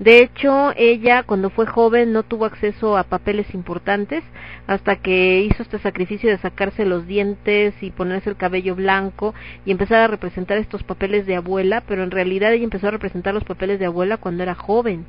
De 0.00 0.20
hecho, 0.20 0.72
ella 0.76 1.24
cuando 1.24 1.50
fue 1.50 1.66
joven 1.66 2.14
no 2.14 2.22
tuvo 2.22 2.46
acceso 2.46 2.96
a 2.96 3.04
papeles 3.04 3.52
importantes 3.52 4.24
hasta 4.66 4.96
que 4.96 5.42
hizo 5.42 5.62
este 5.62 5.78
sacrificio 5.78 6.30
de 6.30 6.38
sacarse 6.38 6.86
los 6.86 7.06
dientes 7.06 7.74
y 7.82 7.90
ponerse 7.90 8.30
el 8.30 8.36
cabello 8.36 8.74
blanco 8.74 9.34
y 9.66 9.72
empezar 9.72 9.98
a 9.98 10.06
representar 10.06 10.56
estos 10.56 10.82
papeles 10.84 11.26
de 11.26 11.36
abuela, 11.36 11.82
pero 11.86 12.02
en 12.02 12.10
realidad 12.10 12.54
ella 12.54 12.64
empezó 12.64 12.88
a 12.88 12.92
representar 12.92 13.34
los 13.34 13.44
papeles 13.44 13.78
de 13.78 13.84
abuela 13.84 14.16
cuando 14.16 14.42
era 14.42 14.54
joven. 14.54 15.04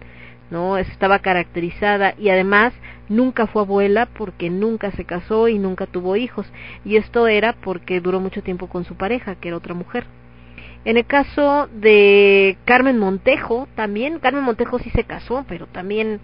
¿no? 0.50 0.78
Estaba 0.78 1.20
caracterizada 1.20 2.14
y 2.20 2.28
además 2.28 2.74
nunca 3.08 3.48
fue 3.48 3.62
abuela 3.62 4.08
porque 4.08 4.50
nunca 4.50 4.92
se 4.92 5.06
casó 5.06 5.48
y 5.48 5.58
nunca 5.58 5.86
tuvo 5.86 6.18
hijos 6.18 6.46
y 6.84 6.98
esto 6.98 7.30
era 7.30 7.54
porque 7.54 8.02
duró 8.02 8.20
mucho 8.20 8.44
tiempo 8.44 8.68
con 8.68 8.84
su 8.84 8.96
pareja, 8.96 9.36
que 9.36 9.48
era 9.48 9.58
otra 9.58 9.74
mujer. 9.74 10.04
En 10.84 10.98
el 10.98 11.06
caso 11.06 11.70
de 11.74 12.58
Carmen 12.66 12.98
Montejo, 12.98 13.68
también, 13.76 14.20
Carmen 14.20 14.44
Montejo 14.44 14.80
sí 14.80 14.90
se 14.90 15.04
casó, 15.04 15.46
pero 15.48 15.68
también, 15.68 16.22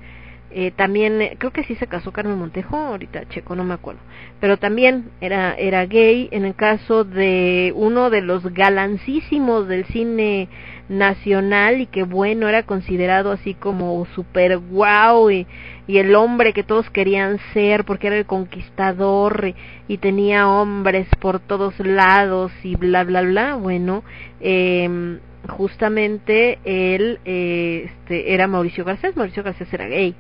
eh, 0.50 0.72
también, 0.72 1.36
creo 1.38 1.52
que 1.52 1.64
sí 1.64 1.76
se 1.76 1.86
casó 1.86 2.12
Carmen 2.12 2.40
Montejo, 2.40 2.76
ahorita 2.76 3.30
checo, 3.30 3.56
no 3.56 3.64
me 3.64 3.76
acuerdo, 3.76 4.00
pero 4.40 4.58
también 4.58 5.12
era, 5.22 5.54
era 5.54 5.86
gay. 5.86 6.30
En 6.32 6.44
el 6.44 6.56
caso 6.56 7.04
de 7.04 7.72
uno 7.76 8.10
de 8.10 8.22
los 8.22 8.52
galancísimos 8.52 9.68
del 9.68 9.86
cine 9.86 10.50
nacional 10.90 11.82
y 11.82 11.86
que 11.86 12.04
bueno, 12.04 12.48
era 12.48 12.64
considerado 12.64 13.32
así 13.32 13.54
como 13.54 14.06
super 14.16 14.58
guau 14.58 15.30
y, 15.30 15.46
y 15.88 15.98
el 15.98 16.16
hombre 16.16 16.54
que 16.54 16.64
todos 16.64 16.90
querían 16.90 17.40
ser 17.54 17.84
porque 17.84 18.08
era 18.08 18.18
el 18.18 18.26
conquistador 18.26 19.54
y, 19.88 19.98
tenía 19.98 20.48
hombres 20.48 21.08
por 21.20 21.40
todos 21.40 21.78
lados 21.80 22.52
y 22.64 22.76
bla 22.76 23.04
bla 23.04 23.22
bla, 23.24 23.56
bueno, 23.56 24.04
eh, 24.40 25.20
justamente 25.48 26.60
él 26.64 27.20
eh, 27.26 27.86
este, 27.86 28.34
era 28.34 28.48
Mauricio 28.48 28.86
Garcés, 28.86 29.16
Mauricio 29.16 29.44
Garcés 29.44 29.72
era 29.74 29.88
gay. 29.88 30.16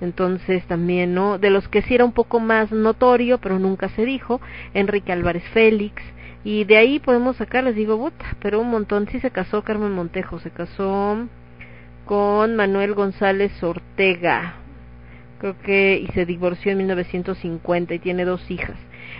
Entonces 0.00 0.64
también, 0.66 1.12
¿no? 1.12 1.38
De 1.38 1.50
los 1.50 1.66
que 1.68 1.82
sí 1.82 1.94
era 1.94 2.04
un 2.04 2.12
poco 2.12 2.38
más 2.38 2.70
notorio, 2.70 3.38
pero 3.38 3.58
nunca 3.58 3.88
se 3.90 4.04
dijo, 4.04 4.40
Enrique 4.72 5.10
Álvarez 5.10 5.42
Félix, 5.52 6.00
y 6.48 6.64
de 6.64 6.78
ahí 6.78 6.98
podemos 6.98 7.36
sacar, 7.36 7.62
les 7.64 7.74
digo, 7.74 7.98
puta, 7.98 8.24
pero 8.40 8.58
un 8.58 8.70
montón. 8.70 9.06
Sí 9.08 9.20
se 9.20 9.30
casó 9.30 9.60
Carmen 9.60 9.92
Montejo, 9.92 10.38
se 10.38 10.50
casó 10.50 11.28
con 12.06 12.56
Manuel 12.56 12.94
González 12.94 13.62
Ortega, 13.62 14.54
creo 15.40 15.58
que, 15.60 16.02
y 16.02 16.06
se 16.14 16.24
divorció 16.24 16.72
en 16.72 16.78
1950 16.78 17.92
y 17.92 17.98
tiene 17.98 18.24
dos 18.24 18.50
hijas. 18.50 18.76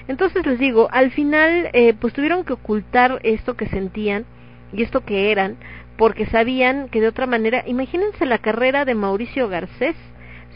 Entonces 0.09 0.47
les 0.47 0.59
digo, 0.59 0.89
al 0.91 1.11
final, 1.11 1.69
eh, 1.75 1.93
pues 1.93 2.15
tuvieron 2.15 2.45
que 2.45 2.55
ocultar 2.55 3.21
esto 3.23 3.59
que 3.59 3.67
sentían 3.67 4.25
y 4.73 4.83
esto 4.83 5.05
que 5.05 5.31
eran, 5.31 5.59
porque 5.99 6.25
sabían 6.25 6.89
que 6.89 7.03
de 7.03 7.09
otra 7.09 7.27
manera, 7.27 7.63
imagínense 7.67 8.25
la 8.25 8.39
carrera 8.39 8.87
de 8.87 8.95
Mauricio 8.95 9.51
Garcés 9.51 9.97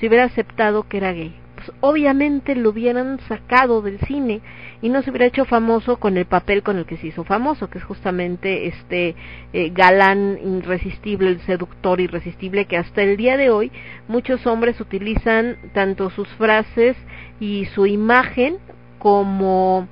si 0.01 0.09
hubiera 0.09 0.25
aceptado 0.25 0.89
que 0.89 0.97
era 0.97 1.13
gay. 1.13 1.35
Pues 1.57 1.71
obviamente 1.81 2.57
lo 2.57 2.71
hubieran 2.71 3.21
sacado 3.29 3.83
del 3.83 4.01
cine 4.01 4.41
y 4.83 4.89
no 4.89 5.01
se 5.01 5.11
hubiera 5.11 5.27
hecho 5.27 5.45
famoso 5.45 5.97
con 5.99 6.17
el 6.17 6.27
papel 6.27 6.63
con 6.63 6.77
el 6.77 6.85
que 6.85 6.97
se 6.97 7.07
hizo 7.07 7.25
famoso, 7.25 7.71
que 7.71 7.79
es 7.79 7.85
justamente 7.85 8.67
este 8.67 9.15
eh, 9.53 9.71
galán 9.71 10.39
irresistible, 10.45 11.31
el 11.31 11.41
seductor 11.43 12.01
irresistible, 12.01 12.67
que 12.67 12.77
hasta 12.77 13.03
el 13.03 13.17
día 13.17 13.37
de 13.37 13.51
hoy 13.51 13.71
muchos 14.09 14.45
hombres 14.47 14.81
utilizan 14.81 15.57
tanto 15.73 16.11
sus 16.11 16.29
frases 16.31 16.97
y 17.39 17.67
su 17.67 17.87
imagen 17.87 18.59
como 18.99 19.89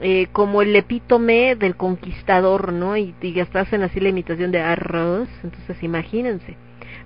eh, 0.00 0.28
como 0.30 0.62
el 0.62 0.76
epítome 0.76 1.56
del 1.56 1.74
conquistador, 1.74 2.72
¿no? 2.72 2.96
Y, 2.96 3.16
y 3.20 3.40
hasta 3.40 3.60
hacen 3.60 3.82
así 3.82 3.98
la 3.98 4.10
imitación 4.10 4.52
de 4.52 4.60
arroz, 4.60 5.28
entonces 5.42 5.82
imagínense. 5.82 6.56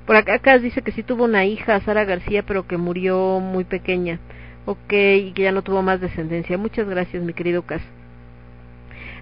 Por 0.06 0.16
acá 0.16 0.38
Cas 0.40 0.60
dice 0.60 0.82
que 0.82 0.92
sí 0.92 1.02
tuvo 1.02 1.24
una 1.24 1.46
hija, 1.46 1.80
Sara 1.80 2.04
García, 2.04 2.42
pero 2.42 2.66
que 2.66 2.76
murió 2.76 3.40
muy 3.40 3.64
pequeña. 3.64 4.18
Ok, 4.64 4.92
y 4.92 5.32
que 5.32 5.42
ya 5.42 5.52
no 5.52 5.62
tuvo 5.62 5.82
más 5.82 6.00
descendencia. 6.00 6.56
Muchas 6.56 6.88
gracias, 6.88 7.22
mi 7.22 7.32
querido 7.32 7.62
Cas. 7.62 7.82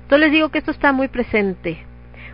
Entonces 0.03 0.27
les 0.27 0.33
digo 0.33 0.51
que 0.51 0.59
esto 0.59 0.71
está 0.71 0.93
muy 0.93 1.09
presente. 1.09 1.79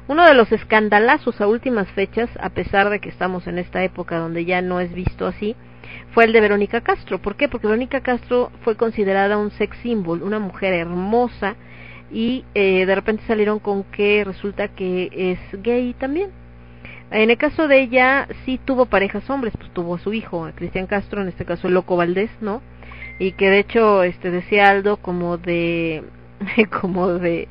Uno 0.09 0.25
de 0.25 0.35
los 0.35 0.51
escandalazos 0.51 1.41
a 1.41 1.47
últimas 1.47 1.89
fechas, 1.91 2.31
a 2.41 2.51
pesar 2.51 2.91
de 2.91 3.01
que 3.01 3.09
estamos 3.09 3.47
en 3.47 3.59
esta 3.59 3.83
época 3.85 4.19
donde 4.19 4.45
ya 4.45 4.63
no 4.63 4.81
es 4.81 4.93
visto 4.93 5.27
así, 5.27 5.57
fue 6.13 6.25
el 6.25 6.33
de 6.33 6.41
Verónica 6.41 6.81
Castro. 6.81 7.19
¿Por 7.19 7.37
qué? 7.37 7.49
Porque 7.49 7.67
Verónica 7.67 8.01
Castro 8.01 8.51
fue 8.63 8.77
considerada 8.77 9.37
un 9.37 9.51
sex 9.53 9.77
symbol, 9.79 10.23
una 10.23 10.39
mujer 10.39 10.75
hermosa, 10.75 11.57
y 12.13 12.45
eh, 12.55 12.87
de 12.87 12.95
repente 12.95 13.25
salieron 13.27 13.59
con 13.59 13.85
que 13.85 14.25
resulta 14.25 14.69
que 14.69 15.11
es 15.13 15.63
gay 15.63 15.95
también. 15.95 16.31
En 17.11 17.31
el 17.31 17.37
caso 17.37 17.69
de 17.69 17.81
ella, 17.83 18.27
sí 18.45 18.59
tuvo 18.65 18.87
parejas 18.87 19.29
hombres, 19.31 19.55
pues 19.57 19.71
tuvo 19.73 19.95
a 19.95 19.99
su 19.99 20.13
hijo, 20.13 20.45
a 20.45 20.53
Cristian 20.53 20.87
Castro, 20.87 21.23
en 21.23 21.29
este 21.29 21.45
caso 21.45 21.69
el 21.69 21.75
Loco 21.75 21.97
Valdés, 21.97 22.31
¿no? 22.41 22.63
Y 23.19 23.33
que 23.33 23.51
de 23.51 23.59
hecho, 23.61 24.03
este, 24.03 24.31
decía 24.31 24.69
Aldo 24.69 24.99
como 24.99 25.39
de, 25.39 26.05
como 26.81 27.15
de, 27.15 27.49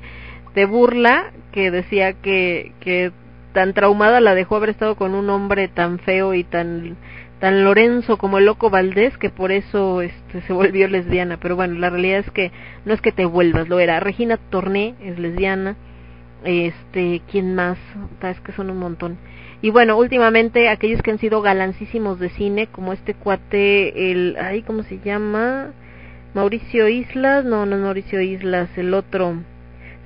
de 0.53 0.65
burla 0.65 1.31
que 1.51 1.71
decía 1.71 2.13
que, 2.13 2.73
que 2.79 3.11
tan 3.53 3.73
traumada 3.73 4.19
la 4.19 4.35
dejó 4.35 4.57
haber 4.57 4.69
estado 4.69 4.95
con 4.95 5.15
un 5.15 5.29
hombre 5.29 5.67
tan 5.67 5.99
feo 5.99 6.33
y 6.33 6.43
tan 6.43 6.97
tan 7.39 7.63
Lorenzo 7.63 8.17
como 8.17 8.37
el 8.37 8.45
loco 8.45 8.69
Valdés 8.69 9.17
que 9.17 9.29
por 9.29 9.51
eso 9.51 10.01
este 10.01 10.41
se 10.41 10.53
volvió 10.53 10.87
lesbiana. 10.87 11.37
Pero 11.37 11.55
bueno 11.55 11.75
la 11.79 11.89
realidad 11.89 12.19
es 12.19 12.31
que 12.31 12.51
no 12.85 12.93
es 12.93 13.01
que 13.01 13.11
te 13.11 13.25
vuelvas 13.25 13.67
lo 13.67 13.79
era. 13.79 13.99
Regina 13.99 14.37
Torné 14.37 14.95
es 15.01 15.19
lesbiana. 15.19 15.75
Este 16.43 17.21
quién 17.29 17.55
más 17.55 17.77
es 18.21 18.39
que 18.41 18.51
son 18.51 18.69
un 18.69 18.77
montón 18.77 19.17
y 19.65 19.71
bueno 19.71 19.97
últimamente 19.97 20.69
aquellos 20.69 21.01
que 21.01 21.09
han 21.09 21.17
sido 21.17 21.41
galancísimos 21.41 22.19
de 22.19 22.29
cine 22.29 22.67
como 22.67 22.93
este 22.93 23.15
cuate 23.15 24.11
el 24.11 24.37
ay 24.39 24.61
cómo 24.61 24.83
se 24.83 24.99
llama 24.99 25.71
Mauricio 26.35 26.87
Islas 26.87 27.45
no 27.45 27.65
no 27.65 27.75
es 27.75 27.81
Mauricio 27.81 28.21
Islas 28.21 28.69
el 28.77 28.93
otro 28.93 29.37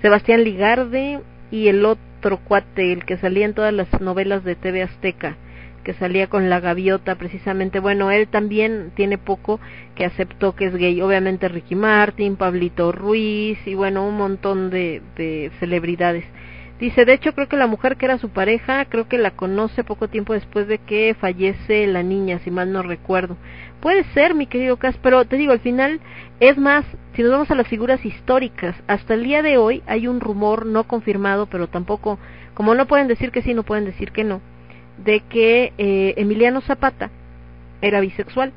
Sebastián 0.01 0.45
Ligarde 0.45 1.19
y 1.51 1.67
el 1.67 1.83
otro 1.83 2.37
cuate 2.37 2.93
el 2.93 3.03
que 3.03 3.17
salía 3.17 3.43
en 3.43 3.53
todas 3.53 3.73
las 3.73 3.99
novelas 3.99 4.45
de 4.45 4.55
TV 4.55 4.81
Azteca 4.81 5.35
que 5.83 5.93
salía 5.93 6.27
con 6.27 6.49
la 6.49 6.59
gaviota 6.59 7.15
precisamente. 7.15 7.79
Bueno 7.79 8.11
él 8.11 8.27
también 8.27 8.91
tiene 8.95 9.17
poco 9.17 9.59
que 9.95 10.05
aceptó 10.05 10.53
que 10.55 10.67
es 10.67 10.75
gay. 10.75 11.01
Obviamente 11.01 11.47
Ricky 11.47 11.75
Martin 11.75 12.35
Pablito 12.35 12.91
Ruiz 12.91 13.57
y 13.65 13.75
bueno 13.75 14.07
un 14.07 14.15
montón 14.15 14.69
de, 14.69 15.01
de 15.17 15.51
celebridades 15.59 16.25
Dice, 16.79 17.03
de 17.03 17.13
hecho 17.13 17.33
creo 17.33 17.49
que 17.49 17.57
la 17.57 17.67
mujer 17.67 17.97
que 17.97 18.05
era 18.05 18.17
su 18.17 18.29
pareja, 18.29 18.85
creo 18.85 19.09
que 19.09 19.17
la 19.17 19.31
conoce 19.31 19.83
poco 19.83 20.07
tiempo 20.07 20.33
después 20.33 20.65
de 20.67 20.77
que 20.77 21.13
fallece 21.19 21.85
la 21.87 22.03
niña, 22.03 22.39
si 22.39 22.51
mal 22.51 22.71
no 22.71 22.83
recuerdo. 22.83 23.35
Puede 23.81 24.05
ser, 24.13 24.33
mi 24.33 24.47
querido 24.47 24.77
Cas, 24.77 24.97
pero 25.01 25.25
te 25.25 25.35
digo, 25.35 25.51
al 25.51 25.59
final 25.59 25.99
es 26.39 26.57
más, 26.57 26.85
si 27.15 27.21
nos 27.21 27.31
vamos 27.31 27.51
a 27.51 27.55
las 27.55 27.67
figuras 27.67 28.05
históricas, 28.05 28.75
hasta 28.87 29.13
el 29.13 29.25
día 29.25 29.41
de 29.41 29.57
hoy 29.57 29.83
hay 29.87 30.07
un 30.07 30.21
rumor 30.21 30.65
no 30.65 30.85
confirmado, 30.85 31.47
pero 31.47 31.67
tampoco, 31.67 32.17
como 32.53 32.73
no 32.75 32.87
pueden 32.87 33.09
decir 33.09 33.31
que 33.31 33.41
sí, 33.41 33.53
no 33.53 33.63
pueden 33.63 33.83
decir 33.83 34.13
que 34.13 34.23
no, 34.23 34.39
de 35.03 35.19
que 35.19 35.73
eh, 35.77 36.13
Emiliano 36.15 36.61
Zapata 36.61 37.11
era 37.81 37.99
bisexual. 37.99 38.53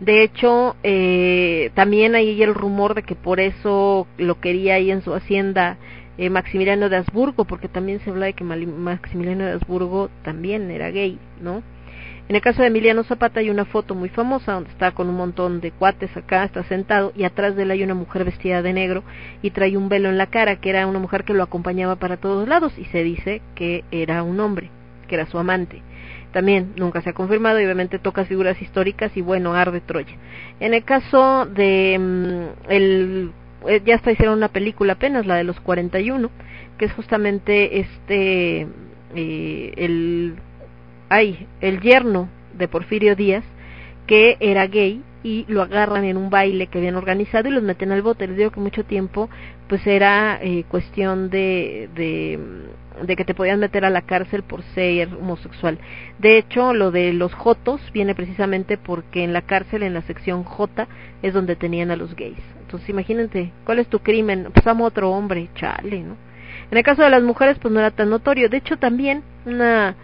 De 0.00 0.22
hecho, 0.22 0.76
eh, 0.84 1.70
también 1.74 2.14
hay 2.14 2.40
el 2.42 2.54
rumor 2.54 2.94
de 2.94 3.02
que 3.02 3.16
por 3.16 3.40
eso 3.40 4.06
lo 4.16 4.40
quería 4.40 4.74
ahí 4.74 4.92
en 4.92 5.02
su 5.02 5.12
hacienda 5.12 5.76
eh, 6.18 6.30
Maximiliano 6.30 6.88
de 6.88 6.96
Habsburgo, 6.96 7.44
porque 7.44 7.68
también 7.68 8.00
se 8.00 8.10
habla 8.10 8.26
de 8.26 8.32
que 8.34 8.44
Maximiliano 8.44 9.44
de 9.44 9.52
Habsburgo 9.52 10.10
también 10.22 10.70
era 10.70 10.90
gay, 10.90 11.18
¿no? 11.40 11.62
En 12.28 12.36
el 12.36 12.42
caso 12.42 12.60
de 12.60 12.68
Emiliano 12.68 13.04
Zapata 13.04 13.40
hay 13.40 13.48
una 13.48 13.64
foto 13.64 13.94
muy 13.94 14.10
famosa 14.10 14.52
donde 14.52 14.68
está 14.68 14.90
con 14.90 15.08
un 15.08 15.16
montón 15.16 15.62
de 15.62 15.70
cuates 15.70 16.14
acá, 16.14 16.44
está 16.44 16.62
sentado 16.64 17.10
y 17.16 17.24
atrás 17.24 17.56
de 17.56 17.62
él 17.62 17.70
hay 17.70 17.82
una 17.82 17.94
mujer 17.94 18.24
vestida 18.24 18.60
de 18.60 18.74
negro 18.74 19.02
y 19.40 19.50
trae 19.50 19.78
un 19.78 19.88
velo 19.88 20.10
en 20.10 20.18
la 20.18 20.26
cara, 20.26 20.56
que 20.56 20.68
era 20.68 20.86
una 20.86 20.98
mujer 20.98 21.24
que 21.24 21.32
lo 21.32 21.42
acompañaba 21.42 21.96
para 21.96 22.18
todos 22.18 22.46
lados 22.46 22.76
y 22.76 22.84
se 22.86 23.02
dice 23.02 23.40
que 23.54 23.82
era 23.90 24.22
un 24.22 24.40
hombre, 24.40 24.70
que 25.06 25.14
era 25.14 25.24
su 25.24 25.38
amante. 25.38 25.80
También 26.32 26.74
nunca 26.76 27.00
se 27.00 27.10
ha 27.10 27.14
confirmado 27.14 27.60
y 27.60 27.64
obviamente 27.64 27.98
toca 27.98 28.26
figuras 28.26 28.60
históricas 28.60 29.16
y 29.16 29.22
bueno, 29.22 29.54
arde 29.54 29.80
Troya. 29.80 30.14
En 30.60 30.74
el 30.74 30.84
caso 30.84 31.46
de 31.46 31.96
mm, 31.98 32.70
el 32.70 33.32
ya 33.84 33.94
está 33.94 34.12
hicieron 34.12 34.38
una 34.38 34.48
película 34.48 34.94
apenas, 34.94 35.26
la 35.26 35.36
de 35.36 35.44
los 35.44 35.60
41, 35.60 36.30
que 36.78 36.84
es 36.86 36.92
justamente 36.92 37.80
este, 37.80 38.66
eh, 39.14 39.72
el, 39.76 40.36
ay, 41.08 41.46
el 41.60 41.80
yerno 41.80 42.28
de 42.56 42.68
Porfirio 42.68 43.16
Díaz, 43.16 43.44
que 44.06 44.36
era 44.40 44.66
gay 44.66 45.02
y 45.22 45.44
lo 45.48 45.62
agarran 45.62 46.04
en 46.04 46.16
un 46.16 46.30
baile 46.30 46.68
que 46.68 46.78
habían 46.78 46.94
organizado 46.94 47.48
y 47.48 47.52
los 47.52 47.62
meten 47.62 47.92
al 47.92 48.02
bote. 48.02 48.26
Les 48.26 48.36
digo 48.36 48.50
que 48.50 48.60
mucho 48.60 48.84
tiempo 48.84 49.28
pues 49.68 49.86
era 49.86 50.38
eh, 50.40 50.64
cuestión 50.68 51.28
de, 51.28 51.90
de, 51.94 52.38
de, 53.02 53.16
que 53.16 53.24
te 53.24 53.34
podían 53.34 53.60
meter 53.60 53.84
a 53.84 53.90
la 53.90 54.02
cárcel 54.02 54.42
por 54.44 54.62
ser 54.74 55.08
homosexual. 55.14 55.78
De 56.18 56.38
hecho, 56.38 56.72
lo 56.72 56.90
de 56.90 57.12
los 57.12 57.34
jotos 57.34 57.80
viene 57.92 58.14
precisamente 58.14 58.78
porque 58.78 59.24
en 59.24 59.32
la 59.32 59.42
cárcel, 59.42 59.82
en 59.82 59.94
la 59.94 60.02
sección 60.02 60.44
J, 60.44 60.88
es 61.22 61.34
donde 61.34 61.56
tenían 61.56 61.90
a 61.90 61.96
los 61.96 62.14
gays. 62.14 62.57
Entonces 62.68 62.90
imagínate, 62.90 63.50
¿cuál 63.64 63.78
es 63.78 63.88
tu 63.88 64.00
crimen? 64.00 64.50
Pues 64.52 64.66
amo 64.66 64.84
a 64.84 64.88
otro 64.88 65.10
hombre, 65.10 65.48
chale, 65.54 66.00
¿no? 66.00 66.16
En 66.70 66.76
el 66.76 66.84
caso 66.84 67.02
de 67.02 67.08
las 67.08 67.22
mujeres, 67.22 67.58
pues 67.58 67.72
no 67.72 67.80
era 67.80 67.90
tan 67.90 68.10
notorio. 68.10 68.50
De 68.50 68.58
hecho, 68.58 68.76
también 68.76 69.22
una 69.46 69.96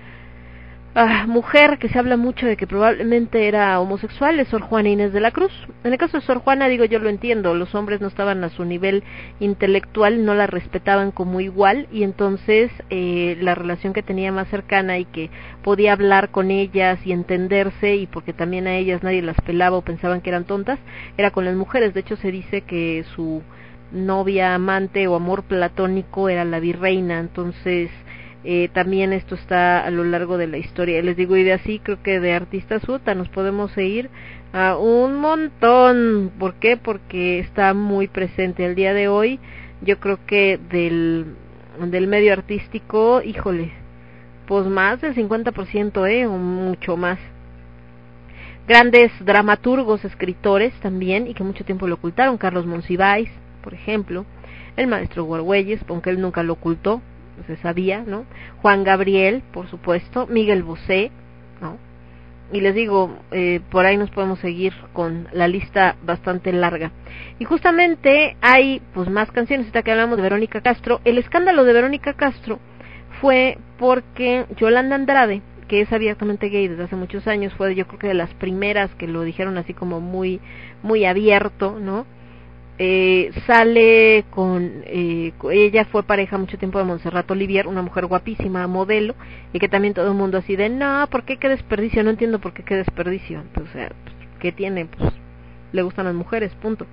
Ah, 0.96 1.26
mujer 1.26 1.78
que 1.78 1.88
se 1.88 1.98
habla 1.98 2.16
mucho 2.16 2.46
de 2.46 2.56
que 2.56 2.68
probablemente 2.68 3.48
era 3.48 3.80
homosexual 3.80 4.38
es 4.38 4.46
Sor 4.46 4.60
Juana 4.60 4.90
Inés 4.90 5.12
de 5.12 5.18
la 5.18 5.32
Cruz. 5.32 5.50
En 5.82 5.92
el 5.92 5.98
caso 5.98 6.18
de 6.18 6.24
Sor 6.24 6.38
Juana, 6.38 6.68
digo, 6.68 6.84
yo 6.84 7.00
lo 7.00 7.08
entiendo, 7.08 7.52
los 7.56 7.74
hombres 7.74 8.00
no 8.00 8.06
estaban 8.06 8.44
a 8.44 8.48
su 8.48 8.64
nivel 8.64 9.02
intelectual, 9.40 10.24
no 10.24 10.34
la 10.34 10.46
respetaban 10.46 11.10
como 11.10 11.40
igual 11.40 11.88
y 11.90 12.04
entonces 12.04 12.70
eh, 12.90 13.36
la 13.40 13.56
relación 13.56 13.92
que 13.92 14.04
tenía 14.04 14.30
más 14.30 14.46
cercana 14.50 14.96
y 14.98 15.04
que 15.04 15.30
podía 15.64 15.94
hablar 15.94 16.30
con 16.30 16.52
ellas 16.52 17.04
y 17.04 17.10
entenderse 17.10 17.96
y 17.96 18.06
porque 18.06 18.32
también 18.32 18.68
a 18.68 18.76
ellas 18.76 19.02
nadie 19.02 19.20
las 19.20 19.40
pelaba 19.40 19.76
o 19.76 19.82
pensaban 19.82 20.20
que 20.20 20.30
eran 20.30 20.44
tontas, 20.44 20.78
era 21.16 21.32
con 21.32 21.44
las 21.44 21.56
mujeres. 21.56 21.92
De 21.92 22.00
hecho, 22.00 22.14
se 22.14 22.30
dice 22.30 22.60
que 22.60 23.04
su 23.16 23.42
novia, 23.90 24.54
amante 24.54 25.08
o 25.08 25.16
amor 25.16 25.42
platónico 25.42 26.28
era 26.28 26.44
la 26.44 26.60
virreina, 26.60 27.18
entonces 27.18 27.90
eh, 28.46 28.68
también 28.74 29.14
esto 29.14 29.34
está 29.34 29.80
a 29.80 29.90
lo 29.90 30.04
largo 30.04 30.36
de 30.36 30.46
la 30.46 30.58
historia. 30.58 31.02
Les 31.02 31.16
digo, 31.16 31.36
y 31.36 31.44
de 31.44 31.54
así 31.54 31.78
creo 31.78 32.02
que 32.02 32.20
de 32.20 32.34
artistas 32.34 32.82
suta 32.82 33.14
nos 33.14 33.30
podemos 33.30 33.76
ir 33.78 34.10
a 34.52 34.76
un 34.76 35.16
montón. 35.16 36.30
¿Por 36.38 36.54
qué? 36.54 36.76
Porque 36.76 37.38
está 37.38 37.72
muy 37.72 38.06
presente 38.06 38.66
el 38.66 38.74
día 38.74 38.92
de 38.92 39.08
hoy. 39.08 39.40
Yo 39.80 39.98
creo 39.98 40.18
que 40.26 40.58
del, 40.70 41.36
del 41.86 42.06
medio 42.06 42.34
artístico, 42.34 43.22
híjole, 43.22 43.72
pues 44.46 44.66
más 44.66 45.00
del 45.00 45.14
50%, 45.14 46.10
¿eh? 46.10 46.26
O 46.26 46.36
mucho 46.36 46.98
más. 46.98 47.18
Grandes 48.68 49.10
dramaturgos, 49.24 50.04
escritores 50.04 50.74
también, 50.80 51.26
y 51.26 51.34
que 51.34 51.44
mucho 51.44 51.64
tiempo 51.64 51.86
lo 51.86 51.94
ocultaron. 51.94 52.36
Carlos 52.36 52.66
Monsiváis, 52.66 53.30
por 53.62 53.72
ejemplo. 53.72 54.26
El 54.76 54.86
maestro 54.86 55.24
Guargüelles, 55.24 55.80
aunque 55.88 56.10
él 56.10 56.20
nunca 56.20 56.42
lo 56.42 56.54
ocultó, 56.54 57.00
se 57.46 57.56
sabía, 57.56 58.04
¿no? 58.06 58.24
Juan 58.62 58.84
Gabriel, 58.84 59.42
por 59.52 59.68
supuesto, 59.68 60.26
Miguel 60.26 60.62
Bosé, 60.62 61.10
¿no? 61.60 61.78
Y 62.52 62.60
les 62.60 62.74
digo, 62.74 63.18
eh, 63.30 63.60
por 63.70 63.86
ahí 63.86 63.96
nos 63.96 64.10
podemos 64.10 64.38
seguir 64.38 64.72
con 64.92 65.28
la 65.32 65.48
lista 65.48 65.96
bastante 66.04 66.52
larga. 66.52 66.92
Y 67.38 67.44
justamente 67.44 68.36
hay 68.40 68.80
pues 68.92 69.08
más 69.08 69.30
canciones, 69.32 69.66
ahorita 69.66 69.82
que 69.82 69.90
hablamos 69.90 70.16
de 70.16 70.22
Verónica 70.22 70.60
Castro. 70.60 71.00
El 71.04 71.18
escándalo 71.18 71.64
de 71.64 71.72
Verónica 71.72 72.12
Castro 72.12 72.60
fue 73.20 73.58
porque 73.78 74.46
Yolanda 74.56 74.94
Andrade, 74.94 75.42
que 75.68 75.80
es 75.80 75.92
abiertamente 75.92 76.48
gay 76.48 76.68
desde 76.68 76.84
hace 76.84 76.96
muchos 76.96 77.26
años, 77.26 77.54
fue 77.54 77.74
yo 77.74 77.86
creo 77.86 77.98
que 77.98 78.08
de 78.08 78.14
las 78.14 78.32
primeras 78.34 78.94
que 78.94 79.08
lo 79.08 79.22
dijeron 79.22 79.56
así 79.56 79.72
como 79.72 80.00
muy, 80.00 80.40
muy 80.82 81.06
abierto, 81.06 81.78
¿no? 81.80 82.06
Eh, 82.78 83.30
sale 83.46 84.24
con 84.30 84.82
eh, 84.86 85.32
ella 85.52 85.84
fue 85.84 86.02
pareja 86.02 86.38
mucho 86.38 86.58
tiempo 86.58 86.78
de 86.78 86.84
Montserrat 86.84 87.30
Olivier 87.30 87.66
una 87.68 87.82
mujer 87.82 88.06
guapísima 88.06 88.66
modelo 88.66 89.14
y 89.52 89.58
que 89.60 89.68
también 89.68 89.94
todo 89.94 90.08
el 90.08 90.14
mundo 90.14 90.38
así 90.38 90.56
de 90.56 90.68
no 90.68 91.06
por 91.10 91.24
qué 91.24 91.36
desperdicio 91.36 92.02
no 92.02 92.10
entiendo 92.10 92.40
por 92.40 92.52
qué 92.52 92.64
qué 92.64 92.74
desperdicio 92.74 93.44
pues, 93.54 93.68
o 93.68 93.72
sea 93.72 93.88
pues, 93.88 94.14
qué 94.40 94.50
tiene 94.50 94.86
pues 94.86 95.12
le 95.74 95.82
gustan 95.82 96.06
las 96.06 96.14
mujeres 96.14 96.54
punto. 96.54 96.86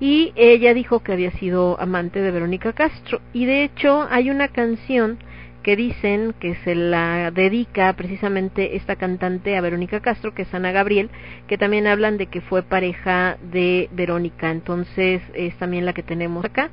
Y 0.00 0.32
ella 0.36 0.72
dijo 0.74 1.00
que 1.00 1.12
había 1.12 1.30
sido 1.32 1.78
amante 1.80 2.20
de 2.20 2.30
Verónica 2.30 2.72
Castro. 2.72 3.20
Y 3.32 3.44
de 3.44 3.64
hecho 3.64 4.06
hay 4.10 4.30
una 4.30 4.48
canción 4.48 5.18
que 5.62 5.76
dicen 5.76 6.34
que 6.38 6.54
se 6.56 6.74
la 6.74 7.30
dedica 7.30 7.92
precisamente 7.94 8.76
esta 8.76 8.96
cantante 8.96 9.56
a 9.56 9.60
Verónica 9.60 10.00
Castro, 10.00 10.34
que 10.34 10.42
es 10.42 10.54
Ana 10.54 10.72
Gabriel, 10.72 11.10
que 11.46 11.58
también 11.58 11.86
hablan 11.86 12.18
de 12.18 12.26
que 12.26 12.40
fue 12.40 12.62
pareja 12.62 13.38
de 13.52 13.88
Verónica, 13.92 14.50
entonces 14.50 15.22
es 15.34 15.56
también 15.56 15.86
la 15.86 15.92
que 15.92 16.02
tenemos 16.02 16.44
acá. 16.44 16.70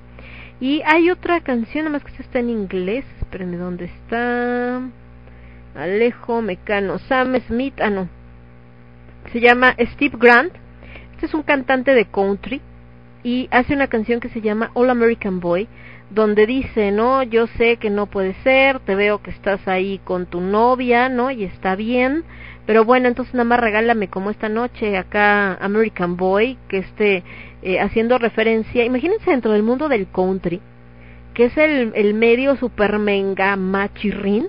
Y 0.60 0.82
hay 0.86 1.10
otra 1.10 1.42
canción, 1.42 1.86
nada 1.86 2.00
más 2.00 2.04
que 2.04 2.22
está 2.22 2.40
en 2.40 2.50
inglés, 2.50 3.06
espérenme, 3.20 3.58
¿dónde 3.58 3.86
está? 3.86 4.82
Alejo 5.76 6.42
Mecano, 6.42 6.98
Sam 7.00 7.40
Smith, 7.48 7.80
ah 7.80 7.90
no, 7.90 8.10
se 9.32 9.40
llama 9.40 9.76
Steve 9.80 10.18
Grant, 10.20 10.54
este 11.14 11.28
es 11.28 11.34
un 11.34 11.44
cantante 11.44 11.94
de 11.94 12.06
country 12.06 12.62
y 13.24 13.48
hace 13.52 13.74
una 13.74 13.88
canción 13.88 14.20
que 14.20 14.30
se 14.30 14.42
llama 14.42 14.72
All 14.74 14.90
American 14.90 15.40
Boy, 15.40 15.68
donde 16.10 16.48
dice, 16.48 16.92
no, 16.92 17.24
yo 17.24 17.48
sé 17.48 17.78
que 17.78 17.90
no 17.90 18.08
puede 18.08 18.34
ser, 18.44 18.80
te 18.80 18.96
veo 18.96 19.22
que 19.22 19.30
estás 19.30 19.68
ahí 19.68 20.00
con 20.04 20.26
tu 20.26 20.42
novia, 20.42 21.08
¿no? 21.08 21.30
Y 21.30 21.44
está 21.44 21.76
bien, 21.76 22.24
pero 22.66 22.84
bueno, 22.84 23.08
entonces 23.08 23.34
nada 23.34 23.46
más 23.46 23.60
regálame 23.60 24.10
como 24.10 24.32
esta 24.32 24.50
noche 24.50 24.98
acá 24.98 25.54
American 25.56 26.18
Boy, 26.18 26.58
que 26.68 26.80
esté 26.80 27.24
eh, 27.62 27.80
haciendo 27.80 28.18
referencia, 28.18 28.86
imagínense 28.86 29.30
dentro 29.30 29.52
del 29.52 29.64
mundo 29.64 29.88
del 29.88 30.08
country, 30.08 30.62
que 31.34 31.46
es 31.46 31.58
el, 31.58 31.92
el 31.96 32.14
medio 32.16 32.56
super 32.56 32.98
mega 32.98 33.56
machirrin, 33.56 34.48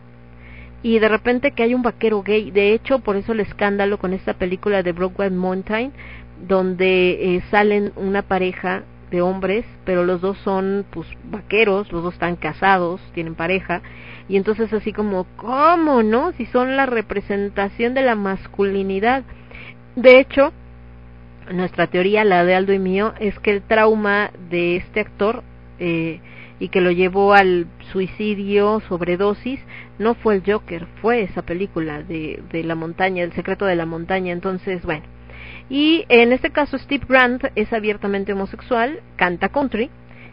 y 0.83 0.99
de 0.99 1.09
repente 1.09 1.53
que 1.53 1.63
hay 1.63 1.75
un 1.75 1.83
vaquero 1.83 2.23
gay, 2.23 2.51
de 2.51 2.73
hecho 2.73 3.01
por 3.01 3.17
eso 3.17 3.33
el 3.33 3.41
escándalo 3.41 3.99
con 3.99 4.15
esta 4.15 4.35
película 4.35 4.83
de 4.83 4.93
Brokeback 4.93 5.33
Mountain, 5.33 5.93
donde 6.49 7.37
eh, 7.37 7.43
salen 7.51 7.93
una 7.97 8.23
pareja 8.23 8.85
de 9.11 9.23
hombres, 9.23 9.65
pero 9.85 10.05
los 10.05 10.21
dos 10.21 10.39
son 10.39 10.85
pues 10.91 11.07
vaqueros, 11.25 11.91
los 11.93 12.03
dos 12.03 12.15
están 12.15 12.37
casados, 12.37 13.01
tienen 13.13 13.35
pareja, 13.35 13.83
y 14.29 14.37
entonces 14.37 14.73
así 14.73 14.93
como, 14.93 15.27
¿cómo 15.37 16.03
no? 16.03 16.33
Si 16.33 16.47
son 16.47 16.77
la 16.77 16.87
representación 16.87 17.95
de 17.95 18.03
la 18.03 18.15
masculinidad. 18.15 19.25
De 19.97 20.21
hecho, 20.21 20.53
nuestra 21.53 21.89
teoría, 21.89 22.25
la 22.25 22.45
de 22.45 22.55
Aldo 22.55 22.73
y 22.73 22.79
mío, 22.79 23.13
es 23.19 23.39
que 23.41 23.51
el 23.51 23.63
trauma 23.63 24.31
de 24.51 24.77
este 24.77 25.01
actor 25.01 25.43
eh, 25.81 26.21
y 26.61 26.69
que 26.69 26.81
lo 26.81 26.91
llevó 26.91 27.35
al 27.35 27.67
suicidio, 27.91 28.81
sobredosis, 28.89 29.61
no 29.99 30.15
fue 30.15 30.37
el 30.37 30.43
Joker, 30.47 30.87
fue 31.01 31.23
esa 31.23 31.43
película 31.43 32.03
de, 32.03 32.43
de 32.53 32.63
la 32.63 32.75
montaña, 32.77 33.25
el 33.25 33.33
secreto 33.33 33.65
de 33.65 33.77
la 33.77 33.87
montaña. 33.87 34.33
Entonces, 34.33 34.83
bueno. 34.85 35.20
Y 35.71 36.05
en 36.09 36.33
este 36.33 36.51
caso 36.51 36.77
Steve 36.79 37.07
Grant 37.09 37.45
es 37.55 37.73
abiertamente 37.73 38.33
homosexual, 38.33 39.01
canta 39.17 39.49
country 39.49 39.89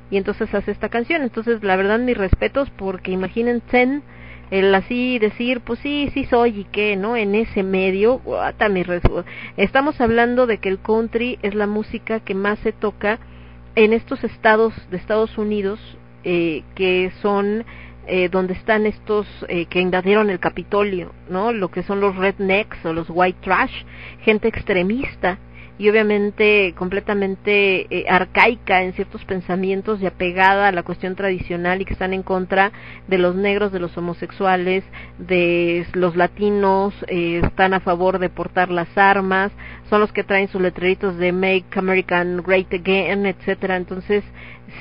y 0.10 0.18
entonces 0.18 0.54
hace 0.54 0.72
esta 0.72 0.90
canción. 0.90 1.22
Entonces, 1.22 1.64
la 1.64 1.76
verdad, 1.76 2.00
mis 2.00 2.18
respetos 2.18 2.70
porque 2.72 3.12
imagínense 3.12 4.02
el 4.50 4.74
así 4.74 5.20
decir, 5.20 5.62
pues 5.62 5.80
sí, 5.80 6.10
sí 6.14 6.26
soy 6.26 6.62
y 6.62 6.64
qué, 6.66 6.96
¿no? 6.96 7.16
En 7.16 7.36
ese 7.36 7.64
medio, 7.64 8.20
guata, 8.20 8.68
mi 8.68 8.84
estamos 9.58 10.02
hablando 10.02 10.48
de 10.48 10.58
que 10.58 10.70
el 10.70 10.80
country 10.80 11.38
es 11.44 11.54
la 11.54 11.68
música 11.68 12.20
que 12.22 12.34
más 12.34 12.58
se 12.60 12.72
toca 12.72 13.20
en 13.76 13.94
estos 13.94 14.24
estados 14.24 14.74
de 14.90 14.98
Estados 14.98 15.38
Unidos 15.38 15.80
eh, 16.24 16.64
que 16.76 17.12
son 17.22 17.64
eh, 18.08 18.30
donde 18.30 18.54
están 18.54 18.86
estos 18.86 19.28
eh, 19.48 19.66
que 19.66 19.82
invadieron 19.82 20.30
el 20.30 20.40
Capitolio, 20.40 21.14
¿no? 21.30 21.52
Lo 21.52 21.70
que 21.70 21.84
son 21.84 22.00
los 22.00 22.16
rednecks 22.16 22.86
o 22.86 22.94
los 22.94 23.08
white 23.10 23.40
trash, 23.42 23.84
gente 24.24 24.48
extremista 24.48 25.38
y 25.80 25.90
obviamente 25.90 26.74
completamente 26.76 27.88
eh, 27.90 28.06
arcaica 28.10 28.84
en 28.84 28.94
ciertos 28.94 29.24
pensamientos 29.26 30.02
y 30.02 30.08
apegada 30.08 30.68
a 30.68 30.72
la 30.72 30.84
cuestión 30.84 31.16
tradicional 31.16 31.82
y 31.82 31.86
que 31.86 31.94
están 31.94 32.14
en 32.14 32.24
contra 32.24 32.72
de 33.08 33.18
los 33.18 33.36
negros, 33.36 33.72
de 33.72 33.80
los 33.80 33.96
homosexuales, 33.98 34.84
de 35.20 35.86
los 35.94 36.16
latinos, 36.16 36.94
eh, 37.08 37.42
están 37.44 37.74
a 37.74 37.80
favor 37.80 38.18
de 38.20 38.30
portar 38.30 38.70
las 38.70 38.98
armas, 38.98 39.52
son 39.90 40.02
los 40.02 40.12
que 40.12 40.24
traen 40.24 40.48
sus 40.48 40.62
letreritos 40.62 41.18
de 41.18 41.32
Make 41.32 41.68
American 41.76 42.42
Great 42.42 42.74
Again, 42.74 43.26
etcétera. 43.26 43.78
Entonces, 43.78 44.24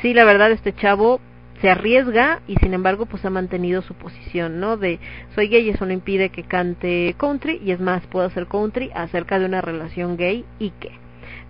sí, 0.00 0.14
la 0.14 0.24
verdad, 0.24 0.50
este 0.50 0.74
chavo 0.74 1.20
se 1.60 1.70
arriesga 1.70 2.40
y 2.46 2.56
sin 2.56 2.74
embargo 2.74 3.06
pues 3.06 3.24
ha 3.24 3.30
mantenido 3.30 3.82
su 3.82 3.94
posición, 3.94 4.60
¿no? 4.60 4.76
De 4.76 4.98
soy 5.34 5.48
gay 5.48 5.66
y 5.66 5.70
eso 5.70 5.86
no 5.86 5.92
impide 5.92 6.30
que 6.30 6.42
cante 6.42 7.14
country 7.18 7.60
y 7.64 7.70
es 7.70 7.80
más, 7.80 8.06
puedo 8.06 8.26
hacer 8.26 8.46
country 8.46 8.90
acerca 8.94 9.38
de 9.38 9.46
una 9.46 9.60
relación 9.60 10.16
gay 10.16 10.44
y 10.58 10.70
qué. 10.80 10.92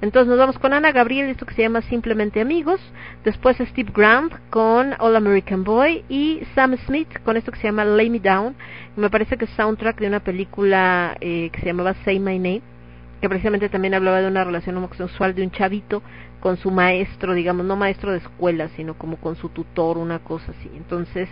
Entonces 0.02 0.28
nos 0.28 0.38
vamos 0.38 0.58
con 0.58 0.74
Ana 0.74 0.92
Gabriel, 0.92 1.30
esto 1.30 1.46
que 1.46 1.54
se 1.54 1.62
llama 1.62 1.80
Simplemente 1.82 2.40
Amigos, 2.40 2.80
después 3.24 3.56
Steve 3.56 3.92
Grant 3.94 4.32
con 4.50 4.94
All 4.98 5.16
American 5.16 5.64
Boy 5.64 6.04
y 6.08 6.42
Sam 6.54 6.76
Smith 6.86 7.08
con 7.24 7.38
esto 7.38 7.50
que 7.50 7.58
se 7.58 7.68
llama 7.68 7.84
Lay 7.84 8.10
Me 8.10 8.20
Down, 8.20 8.54
me 8.96 9.08
parece 9.08 9.38
que 9.38 9.46
es 9.46 9.50
soundtrack 9.52 9.98
de 9.98 10.08
una 10.08 10.20
película 10.20 11.16
eh, 11.20 11.48
que 11.50 11.60
se 11.60 11.66
llamaba 11.66 11.94
Say 12.04 12.20
My 12.20 12.38
Name, 12.38 12.62
que 13.20 13.28
precisamente 13.28 13.68
también 13.68 13.94
hablaba 13.94 14.20
de 14.20 14.28
una 14.28 14.44
relación 14.44 14.76
homosexual 14.76 15.34
de 15.34 15.42
un 15.42 15.50
chavito 15.50 16.02
con 16.40 16.56
su 16.58 16.70
maestro, 16.70 17.34
digamos, 17.34 17.66
no 17.66 17.76
maestro 17.76 18.12
de 18.12 18.18
escuela, 18.18 18.68
sino 18.76 18.94
como 18.94 19.16
con 19.16 19.36
su 19.36 19.48
tutor, 19.48 19.98
una 19.98 20.20
cosa 20.20 20.52
así. 20.52 20.70
Entonces, 20.76 21.28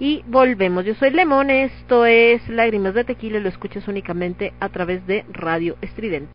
y 0.00 0.24
volvemos. 0.26 0.84
Yo 0.84 0.94
soy 0.94 1.10
Lemón, 1.10 1.50
esto 1.50 2.04
es 2.06 2.48
Lágrimas 2.48 2.94
de 2.94 3.04
Tequila, 3.04 3.38
lo 3.38 3.48
escuchas 3.48 3.86
únicamente 3.86 4.54
a 4.60 4.68
través 4.68 5.06
de 5.06 5.24
Radio 5.32 5.76
Estridente. 5.82 6.32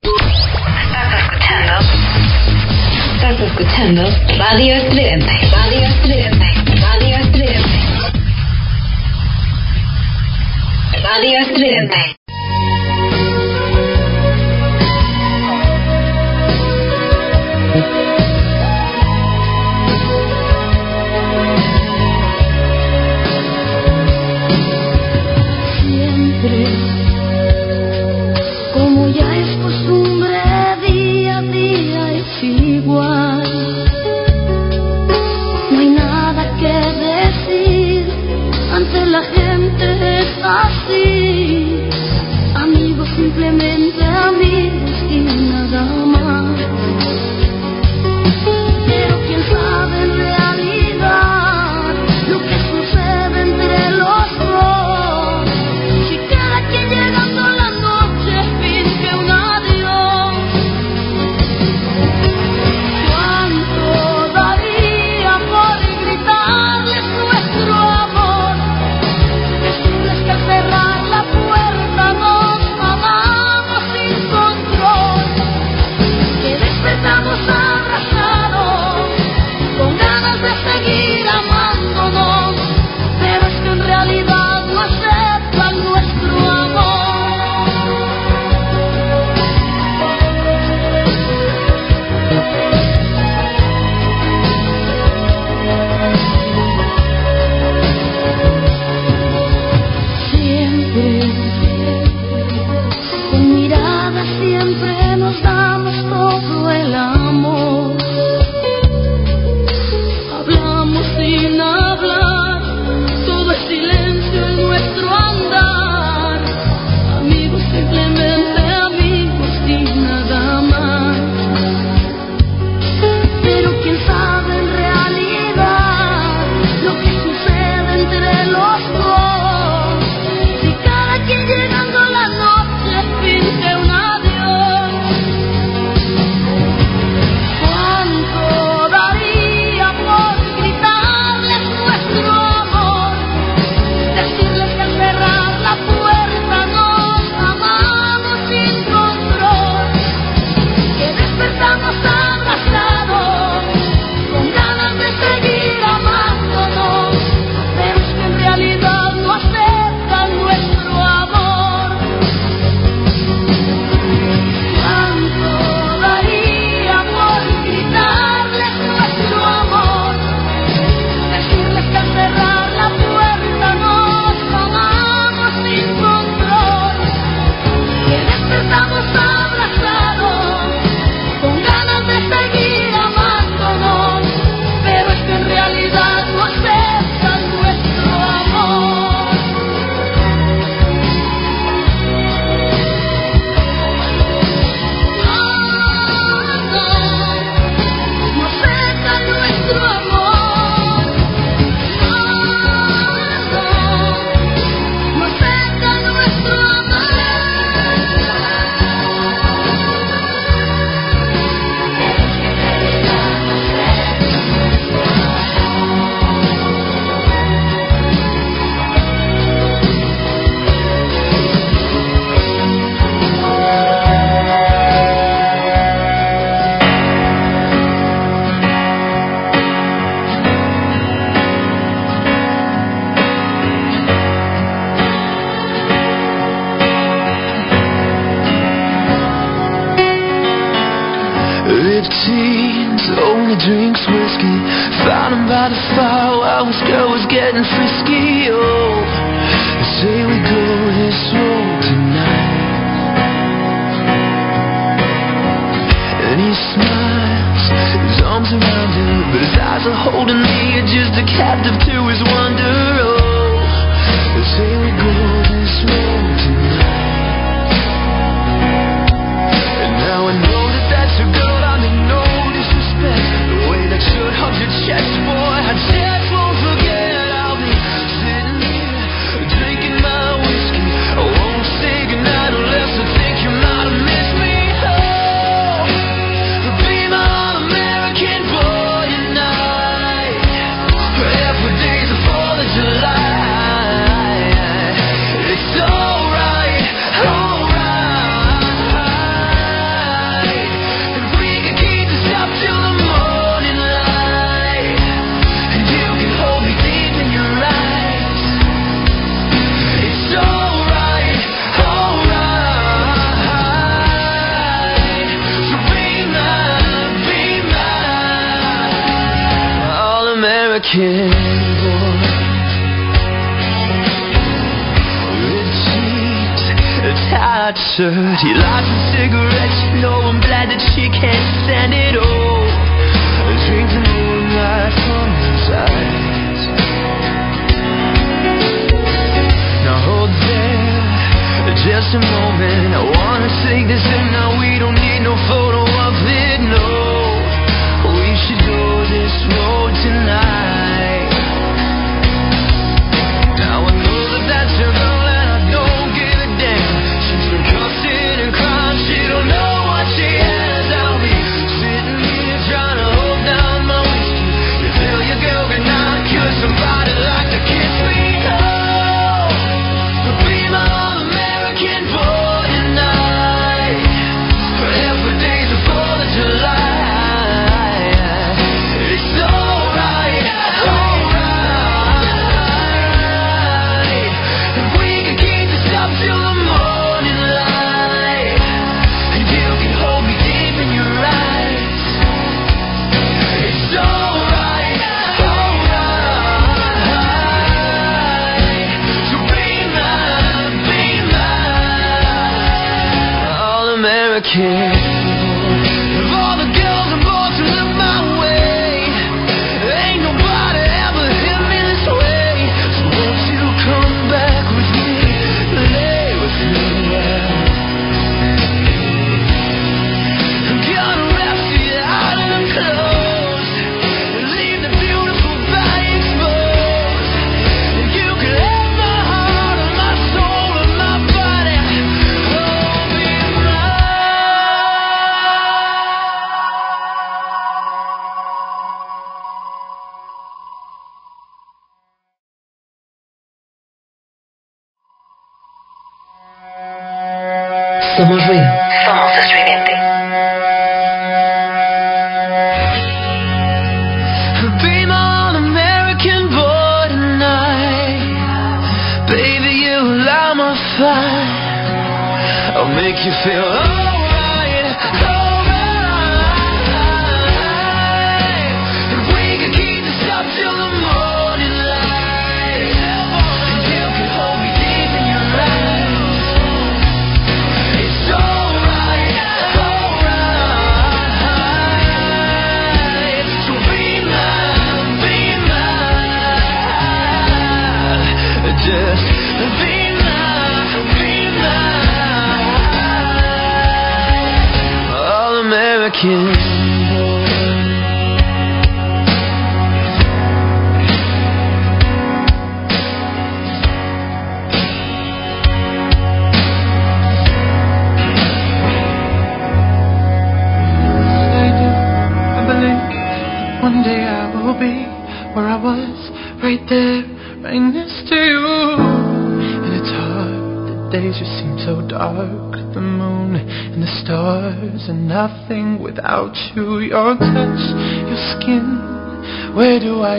Radio 4.37 4.75
Estridente, 4.75 5.31
Radio 5.57 5.85
Estridente. 5.85 6.45
Radio 11.03 11.39
Estridente. 11.39 12.20
La 40.61 40.69
gente 40.69 41.10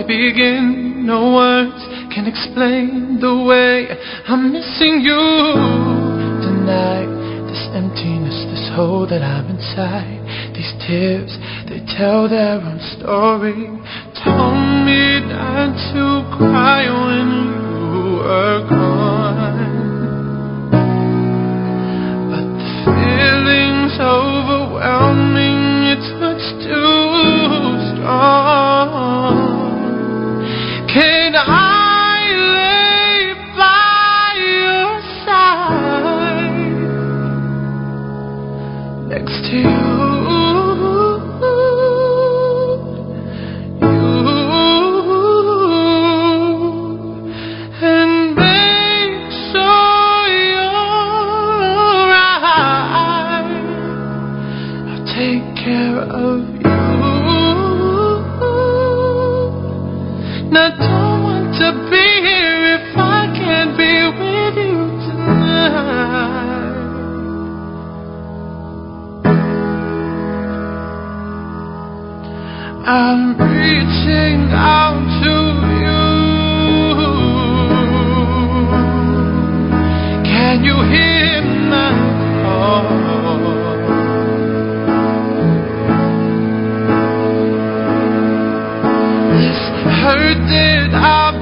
I 0.02 0.04
begin? 0.04 1.06
No 1.06 1.34
words 1.34 1.78
can 2.10 2.26
explain 2.26 3.20
the 3.20 3.38
way 3.46 3.86
I'm 4.26 4.50
missing 4.50 4.98
you 4.98 5.14
tonight. 6.42 7.06
This 7.46 7.62
emptiness, 7.70 8.34
this 8.50 8.66
hole 8.74 9.06
that 9.06 9.22
I'm 9.22 9.46
inside, 9.46 10.18
these 10.58 10.74
tears, 10.82 11.30
They 11.70 11.86
tell 11.94 12.28
their 12.28 12.58
own 12.58 12.82
story. 12.98 13.70
Told 14.26 14.58
me 14.82 15.22
not 15.22 15.70
to 15.94 16.26
cry 16.34 16.82
when 16.90 17.28
you 17.94 18.18
were 18.26 18.66
gone. 18.66 19.54
But 22.26 22.46
the 22.58 22.90
feeling's 22.90 23.96
overwhelming, 24.02 25.94
it's 25.94 26.10
much 26.18 26.42
too 26.66 28.02
strong. 28.02 28.51
Can 30.92 31.34
I 31.34 31.81
I'm 72.84 73.38
reaching 73.38 74.50
out 74.50 74.98
to 75.22 75.34
you. 75.82 76.02
Can 80.24 80.64
you 80.64 80.82
hear 80.90 81.42
my 81.70 81.92
call? 82.42 82.82
This 89.30 89.60
hurt 90.02 90.40
that 90.50 90.92
I've 90.94 91.41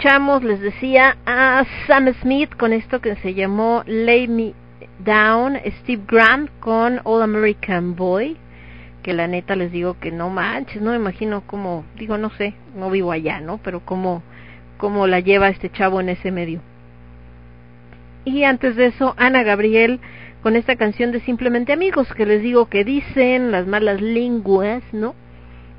escuchamos, 0.00 0.42
les 0.42 0.60
decía, 0.60 1.18
a 1.26 1.62
Sam 1.86 2.14
Smith 2.22 2.56
con 2.56 2.72
esto 2.72 3.02
que 3.02 3.16
se 3.16 3.34
llamó 3.34 3.82
Lay 3.84 4.28
Me 4.28 4.54
Down, 5.04 5.58
Steve 5.82 6.04
Grant 6.08 6.48
con 6.58 7.02
All 7.04 7.20
American 7.20 7.96
Boy, 7.96 8.38
que 9.02 9.12
la 9.12 9.26
neta 9.26 9.56
les 9.56 9.70
digo 9.70 9.98
que 10.00 10.10
no 10.10 10.30
manches, 10.30 10.80
no 10.80 10.92
me 10.92 10.96
imagino 10.96 11.42
cómo, 11.46 11.84
digo, 11.98 12.16
no 12.16 12.30
sé, 12.30 12.54
no 12.74 12.88
vivo 12.88 13.12
allá, 13.12 13.40
¿no? 13.40 13.58
Pero 13.58 13.80
cómo, 13.80 14.22
cómo 14.78 15.06
la 15.06 15.20
lleva 15.20 15.50
este 15.50 15.68
chavo 15.68 16.00
en 16.00 16.08
ese 16.08 16.30
medio. 16.30 16.62
Y 18.24 18.44
antes 18.44 18.76
de 18.76 18.86
eso, 18.86 19.14
Ana 19.18 19.42
Gabriel 19.42 20.00
con 20.42 20.56
esta 20.56 20.76
canción 20.76 21.12
de 21.12 21.20
Simplemente 21.20 21.74
Amigos, 21.74 22.08
que 22.14 22.24
les 22.24 22.40
digo 22.40 22.70
que 22.70 22.84
dicen 22.84 23.50
las 23.50 23.66
malas 23.66 24.00
lenguas, 24.00 24.82
¿no? 24.92 25.14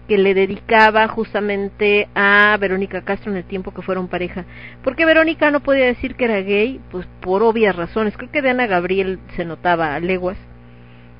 Que 0.07 0.17
le 0.17 0.33
dedicaba 0.33 1.07
justamente 1.07 2.07
a 2.15 2.57
Verónica 2.59 3.01
Castro 3.01 3.31
en 3.31 3.37
el 3.37 3.43
tiempo 3.43 3.73
que 3.73 3.81
fueron 3.81 4.07
pareja. 4.07 4.45
porque 4.83 5.05
Verónica 5.05 5.51
no 5.51 5.61
podía 5.61 5.85
decir 5.85 6.15
que 6.15 6.25
era 6.25 6.41
gay? 6.41 6.79
Pues 6.91 7.07
por 7.21 7.43
obvias 7.43 7.75
razones. 7.75 8.17
Creo 8.17 8.31
que 8.31 8.41
de 8.41 8.49
Ana 8.49 8.67
Gabriel 8.67 9.19
se 9.35 9.45
notaba 9.45 9.95
a 9.95 9.99
leguas. 9.99 10.37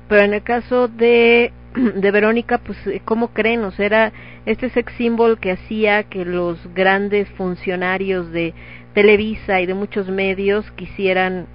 Pero 0.08 0.22
en 0.22 0.34
el 0.34 0.42
caso 0.42 0.88
de, 0.88 1.52
de 1.74 2.10
Verónica, 2.10 2.58
pues, 2.58 2.78
¿cómo 3.04 3.28
creen? 3.28 3.64
O 3.64 3.70
sea, 3.70 3.86
era 3.86 4.12
este 4.44 4.68
sex 4.70 4.92
symbol 4.94 5.38
que 5.38 5.52
hacía 5.52 6.02
que 6.04 6.24
los 6.24 6.58
grandes 6.74 7.28
funcionarios 7.30 8.30
de 8.30 8.52
Televisa 8.94 9.60
y 9.60 9.66
de 9.66 9.74
muchos 9.74 10.08
medios 10.08 10.70
quisieran 10.72 11.46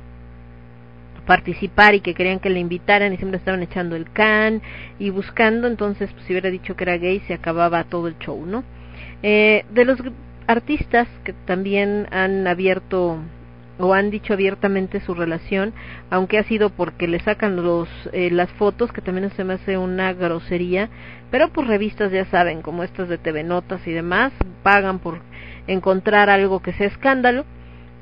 participar 1.28 1.94
y 1.94 2.00
que 2.00 2.16
querían 2.16 2.40
que 2.40 2.50
le 2.50 2.60
invitaran 2.60 3.14
y 3.14 3.18
siempre 3.18 3.38
estaban 3.38 3.62
echando 3.62 3.96
el 3.96 4.10
can 4.12 4.62
y 4.98 5.12
buscando, 5.12 5.68
entonces 5.68 6.10
pues 6.14 6.26
si 6.26 6.34
hubiera 6.34 6.50
dicho 6.50 6.76
que 6.76 6.86
era 6.86 6.98
gay 6.98 7.22
se 7.28 7.36
acababa 7.36 7.84
todo 7.84 8.08
el 8.08 8.18
show, 8.18 8.44
¿no? 8.46 8.64
Eh, 9.22 9.66
de 9.70 9.86
los 9.86 10.00
artistas 10.48 11.08
que 11.24 11.34
también 11.34 12.08
han 12.12 12.48
abierto 12.48 13.20
o 13.80 13.94
han 13.94 14.10
dicho 14.10 14.34
abiertamente 14.34 15.02
su 15.02 15.14
relación, 15.14 15.74
aunque 16.10 16.40
ha 16.40 16.44
sido 16.44 16.72
porque 16.72 17.08
le 17.08 17.20
sacan 17.20 17.58
los 17.58 17.88
eh, 18.12 18.32
las 18.32 18.50
fotos, 18.54 18.92
que 18.92 19.02
también 19.02 19.30
se 19.32 19.44
me 19.44 19.54
hace 19.54 19.78
una 19.78 20.14
grosería, 20.14 20.90
pero 21.30 21.50
pues 21.50 21.68
revistas 21.68 22.12
ya 22.12 22.26
saben, 22.26 22.62
como 22.62 22.84
estas 22.84 23.10
de 23.10 23.18
TV 23.18 23.44
Notas 23.44 23.86
y 23.86 23.92
demás, 23.92 24.32
pagan 24.64 25.00
por 25.00 25.20
encontrar 25.68 26.30
algo 26.30 26.62
que 26.62 26.74
sea 26.74 26.88
escándalo. 26.88 27.46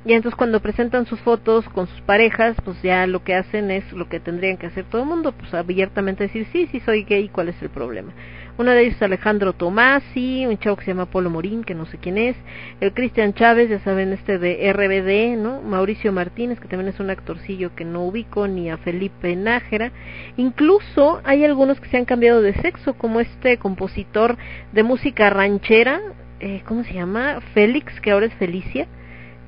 Y 0.06 0.14
entonces 0.14 0.38
cuando 0.38 0.60
presentan 0.60 1.08
sus 1.08 1.20
fotos 1.22 1.68
con 1.70 1.88
sus 1.88 2.00
parejas, 2.02 2.56
pues 2.64 2.80
ya 2.84 3.08
lo 3.08 3.24
que 3.24 3.34
hacen 3.34 3.72
es 3.72 3.92
lo 3.92 4.08
que 4.08 4.20
tendrían 4.20 4.58
que 4.58 4.68
hacer 4.68 4.86
todo 4.86 5.02
el 5.02 5.08
mundo, 5.08 5.32
pues 5.32 5.52
abiertamente 5.56 6.26
decir, 6.26 6.46
sí, 6.52 6.68
sí 6.72 6.80
soy 6.82 7.04
gay, 7.06 7.28
¿cuál 7.28 7.50
es 7.50 7.60
el 7.64 7.70
problema? 7.70 8.14
Uno 8.58 8.70
de 8.72 8.84
ellos 8.84 8.96
es 8.96 9.02
Alejandro 9.02 9.54
Tomasi, 9.54 10.46
un 10.46 10.60
chavo 10.60 10.78
que 10.78 10.86
se 10.86 10.92
llama 10.92 11.08
Polo 11.08 11.32
Morín, 11.32 11.64
que 11.64 11.74
no 11.74 11.88
sé 11.88 11.98
quién 11.98 12.20
es, 12.20 12.36
el 12.82 12.94
Cristian 12.94 13.34
Chávez, 13.34 13.68
ya 13.68 13.80
saben, 13.80 14.14
este 14.14 14.38
de 14.38 14.72
RBD, 14.72 15.42
¿no? 15.42 15.62
Mauricio 15.62 16.14
Martínez, 16.14 16.60
que 16.60 16.68
también 16.68 16.94
es 16.94 17.00
un 17.00 17.10
actorcillo 17.10 17.76
que 17.76 17.84
no 17.84 18.04
ubico, 18.04 18.48
ni 18.48 18.70
a 18.70 18.78
Felipe 18.78 19.36
Nájera. 19.36 19.92
Incluso 20.38 21.20
hay 21.26 21.44
algunos 21.44 21.82
que 21.82 21.90
se 21.90 21.98
han 21.98 22.06
cambiado 22.06 22.44
de 22.44 22.54
sexo, 22.54 22.94
como 22.94 23.20
este 23.20 23.58
compositor 23.58 24.38
de 24.72 24.84
música 24.84 25.32
ranchera, 25.32 26.00
eh, 26.40 26.62
¿cómo 26.66 26.84
se 26.84 26.94
llama? 26.94 27.42
Félix, 27.54 28.00
que 28.00 28.12
ahora 28.12 28.28
es 28.28 28.34
Felicia 28.36 28.88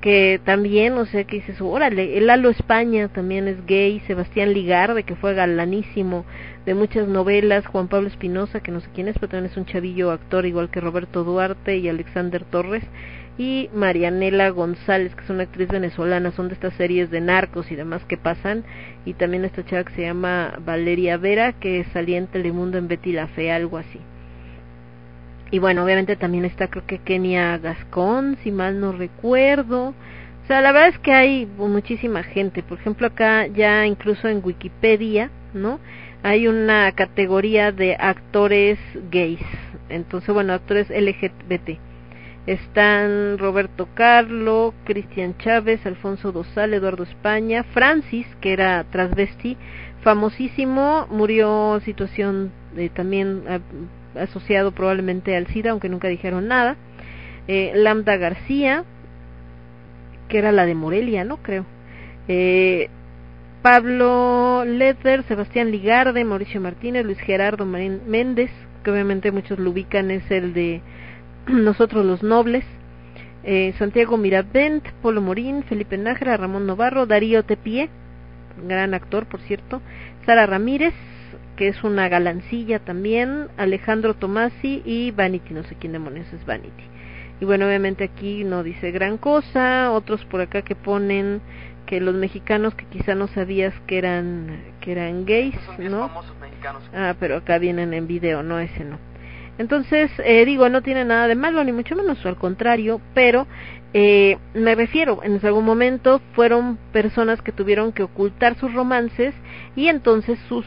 que 0.01 0.39
también, 0.43 0.93
o 0.93 1.05
sea, 1.05 1.23
que 1.23 1.37
dices, 1.37 1.59
órale, 1.59 2.17
el 2.17 2.27
Lalo 2.27 2.49
España 2.49 3.07
también 3.07 3.47
es 3.47 3.65
gay, 3.65 3.99
Sebastián 4.01 4.53
Ligarde, 4.53 5.03
que 5.03 5.15
fue 5.15 5.33
galanísimo 5.33 6.25
de 6.65 6.75
muchas 6.75 7.07
novelas, 7.07 7.65
Juan 7.65 7.87
Pablo 7.87 8.07
Espinosa, 8.07 8.59
que 8.59 8.71
no 8.71 8.79
sé 8.79 8.89
quién 8.93 9.07
es, 9.07 9.15
pero 9.15 9.29
también 9.29 9.51
es 9.51 9.57
un 9.57 9.65
chavillo 9.65 10.11
actor, 10.11 10.45
igual 10.45 10.69
que 10.69 10.81
Roberto 10.81 11.23
Duarte 11.23 11.77
y 11.77 11.89
Alexander 11.89 12.43
Torres, 12.43 12.83
y 13.39 13.69
Marianela 13.73 14.49
González, 14.49 15.15
que 15.15 15.23
es 15.23 15.29
una 15.29 15.43
actriz 15.43 15.69
venezolana, 15.69 16.31
son 16.31 16.47
de 16.47 16.55
estas 16.55 16.73
series 16.73 17.09
de 17.09 17.21
narcos 17.21 17.71
y 17.71 17.75
demás 17.75 18.03
que 18.05 18.17
pasan, 18.17 18.63
y 19.05 19.13
también 19.13 19.45
esta 19.45 19.65
chava 19.65 19.83
que 19.83 19.93
se 19.93 20.01
llama 20.03 20.59
Valeria 20.65 21.17
Vera, 21.17 21.53
que 21.53 21.85
salía 21.93 22.17
en 22.17 22.27
Telemundo 22.27 22.77
en 22.77 22.87
Betty 22.87 23.13
la 23.13 23.27
Fe, 23.27 23.51
algo 23.51 23.77
así. 23.77 23.99
Y 25.51 25.59
bueno, 25.59 25.83
obviamente 25.83 26.15
también 26.15 26.45
está 26.45 26.67
creo 26.67 26.85
que 26.85 26.99
Kenia 26.99 27.57
Gascón, 27.57 28.37
si 28.43 28.51
mal 28.51 28.79
no 28.79 28.91
recuerdo. 28.91 29.89
O 29.89 30.47
sea, 30.47 30.61
la 30.61 30.71
verdad 30.71 30.89
es 30.89 30.99
que 30.99 31.13
hay 31.13 31.45
muchísima 31.45 32.23
gente. 32.23 32.63
Por 32.63 32.79
ejemplo, 32.79 33.07
acá 33.07 33.47
ya 33.47 33.85
incluso 33.85 34.27
en 34.27 34.41
Wikipedia, 34.43 35.29
¿no? 35.53 35.79
Hay 36.23 36.47
una 36.47 36.91
categoría 36.93 37.71
de 37.71 37.95
actores 37.95 38.79
gays. 39.11 39.41
Entonces, 39.89 40.33
bueno, 40.33 40.53
actores 40.53 40.89
LGBT. 40.89 41.79
Están 42.45 43.37
Roberto 43.37 43.89
Carlo, 43.93 44.73
Cristian 44.85 45.37
Chávez, 45.37 45.85
Alfonso 45.85 46.31
Dosal, 46.31 46.73
Eduardo 46.73 47.03
España, 47.03 47.63
Francis, 47.73 48.25
que 48.39 48.53
era 48.53 48.85
transvesti, 48.85 49.57
famosísimo, 50.01 51.07
murió 51.09 51.81
situación 51.83 52.53
de, 52.73 52.87
también 52.87 53.43
asociado 54.15 54.71
probablemente 54.71 55.35
al 55.35 55.47
SIDA, 55.47 55.71
aunque 55.71 55.89
nunca 55.89 56.07
dijeron 56.07 56.47
nada. 56.47 56.75
Eh, 57.47 57.71
Lambda 57.75 58.17
García, 58.17 58.83
que 60.27 60.37
era 60.37 60.51
la 60.51 60.65
de 60.65 60.75
Morelia, 60.75 61.23
¿no? 61.23 61.37
Creo. 61.37 61.65
Eh, 62.27 62.89
Pablo 63.61 64.63
Leder, 64.65 65.23
Sebastián 65.23 65.71
Ligarde, 65.71 66.23
Mauricio 66.23 66.61
Martínez, 66.61 67.05
Luis 67.05 67.19
Gerardo 67.19 67.65
Méndez, 67.65 68.51
que 68.83 68.91
obviamente 68.91 69.31
muchos 69.31 69.59
lo 69.59 69.71
ubican, 69.71 70.11
es 70.11 70.29
el 70.31 70.53
de 70.53 70.81
Nosotros 71.47 72.05
los 72.05 72.23
Nobles. 72.23 72.65
Eh, 73.43 73.73
Santiago 73.77 74.17
Miravent, 74.17 74.85
Polo 75.01 75.21
Morín, 75.21 75.63
Felipe 75.63 75.97
Nájera, 75.97 76.35
Ramón 76.35 76.67
Novarro, 76.67 77.05
Darío 77.05 77.43
Tepié, 77.43 77.89
gran 78.67 78.93
actor, 78.93 79.25
por 79.25 79.39
cierto, 79.41 79.81
Sara 80.25 80.45
Ramírez, 80.45 80.93
que 81.57 81.67
es 81.67 81.83
una 81.83 82.07
galancilla 82.07 82.79
también, 82.79 83.47
Alejandro 83.57 84.13
Tomasi 84.13 84.81
y 84.85 85.11
Vanity, 85.11 85.53
no 85.53 85.63
sé 85.63 85.75
quién 85.75 85.91
demonios 85.91 86.31
es 86.31 86.45
Vanity. 86.45 86.83
Y 87.41 87.45
bueno, 87.45 87.65
obviamente 87.67 88.05
aquí 88.05 88.43
no 88.43 88.63
dice 88.63 88.91
gran 88.91 89.17
cosa, 89.17 89.91
otros 89.91 90.23
por 90.25 90.41
acá 90.41 90.61
que 90.61 90.75
ponen 90.75 91.41
que 91.85 91.99
los 91.99 92.15
mexicanos 92.15 92.75
que 92.75 92.85
quizá 92.85 93.15
no 93.15 93.27
sabías 93.27 93.73
que 93.87 93.97
eran 93.97 94.61
que 94.81 94.91
eran 94.91 95.25
gays, 95.25 95.55
¿no? 95.79 96.09
Ah, 96.93 97.15
pero 97.19 97.37
acá 97.37 97.57
vienen 97.57 97.93
en 97.93 98.07
video, 98.07 98.43
no 98.43 98.59
ese 98.59 98.83
no. 98.83 98.97
Entonces, 99.57 100.11
eh, 100.23 100.45
digo, 100.45 100.69
no 100.69 100.83
tiene 100.83 101.03
nada 101.03 101.27
de 101.27 101.33
malo, 101.33 101.63
ni 101.63 101.71
mucho 101.71 101.95
menos, 101.95 102.23
al 102.25 102.35
contrario, 102.35 103.01
pero 103.15 103.47
eh, 103.93 104.37
me 104.53 104.75
refiero, 104.75 105.21
en 105.23 105.43
algún 105.43 105.65
momento 105.65 106.21
fueron 106.33 106.77
personas 106.91 107.41
que 107.41 107.51
tuvieron 107.51 107.91
que 107.91 108.03
ocultar 108.03 108.55
sus 108.55 108.73
romances 108.73 109.33
y 109.75 109.87
entonces 109.87 110.37
sus 110.47 110.65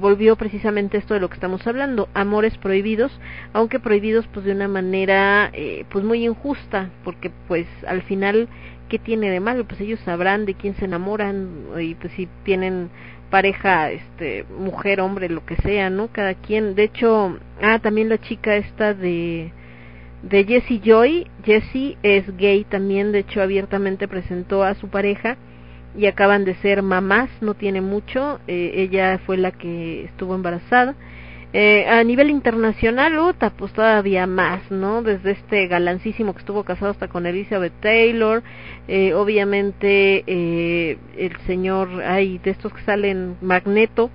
volvió 0.00 0.36
precisamente 0.36 0.98
esto 0.98 1.14
de 1.14 1.20
lo 1.20 1.28
que 1.28 1.34
estamos 1.34 1.66
hablando, 1.66 2.08
amores 2.14 2.56
prohibidos, 2.58 3.12
aunque 3.52 3.80
prohibidos 3.80 4.26
pues 4.28 4.44
de 4.44 4.52
una 4.52 4.68
manera 4.68 5.50
eh, 5.52 5.84
pues 5.90 6.04
muy 6.04 6.24
injusta, 6.24 6.90
porque 7.04 7.30
pues 7.48 7.66
al 7.86 8.02
final 8.02 8.48
qué 8.88 8.98
tiene 8.98 9.30
de 9.30 9.40
malo, 9.40 9.64
pues 9.64 9.80
ellos 9.80 10.00
sabrán 10.00 10.44
de 10.44 10.54
quién 10.54 10.74
se 10.76 10.84
enamoran 10.84 11.48
y 11.80 11.94
pues 11.94 12.12
si 12.12 12.28
tienen 12.44 12.90
pareja, 13.30 13.90
este, 13.90 14.44
mujer, 14.58 15.00
hombre, 15.00 15.28
lo 15.30 15.44
que 15.46 15.56
sea, 15.56 15.88
¿no? 15.88 16.08
Cada 16.08 16.34
quien, 16.34 16.74
de 16.74 16.84
hecho, 16.84 17.38
ah, 17.62 17.78
también 17.78 18.10
la 18.10 18.18
chica 18.18 18.56
esta 18.56 18.92
de 18.92 19.50
de 20.22 20.44
Jessie 20.44 20.80
Joy, 20.84 21.26
Jessie 21.44 21.98
es 22.02 22.36
gay 22.36 22.64
también, 22.64 23.12
de 23.12 23.20
hecho 23.20 23.42
abiertamente 23.42 24.06
presentó 24.06 24.62
a 24.62 24.74
su 24.74 24.88
pareja 24.88 25.36
y 25.96 26.06
acaban 26.06 26.44
de 26.44 26.54
ser 26.56 26.82
mamás, 26.82 27.30
no 27.40 27.54
tiene 27.54 27.80
mucho, 27.80 28.40
eh, 28.46 28.72
ella 28.76 29.18
fue 29.26 29.36
la 29.36 29.50
que 29.52 30.04
estuvo 30.04 30.34
embarazada. 30.34 30.94
Eh, 31.54 31.84
a 31.86 32.02
nivel 32.02 32.30
internacional, 32.30 33.18
uta, 33.18 33.50
pues 33.50 33.74
todavía 33.74 34.26
más, 34.26 34.70
¿no? 34.70 35.02
Desde 35.02 35.32
este 35.32 35.66
galancísimo 35.66 36.32
que 36.32 36.38
estuvo 36.38 36.64
casado 36.64 36.92
hasta 36.92 37.08
con 37.08 37.26
Elizabeth 37.26 37.74
Taylor, 37.80 38.42
eh, 38.88 39.12
obviamente 39.12 40.24
eh, 40.26 40.96
el 41.18 41.36
señor, 41.46 42.02
ay, 42.06 42.38
de 42.38 42.52
estos 42.52 42.72
que 42.72 42.80
salen 42.84 43.36
Magneto, 43.42 44.10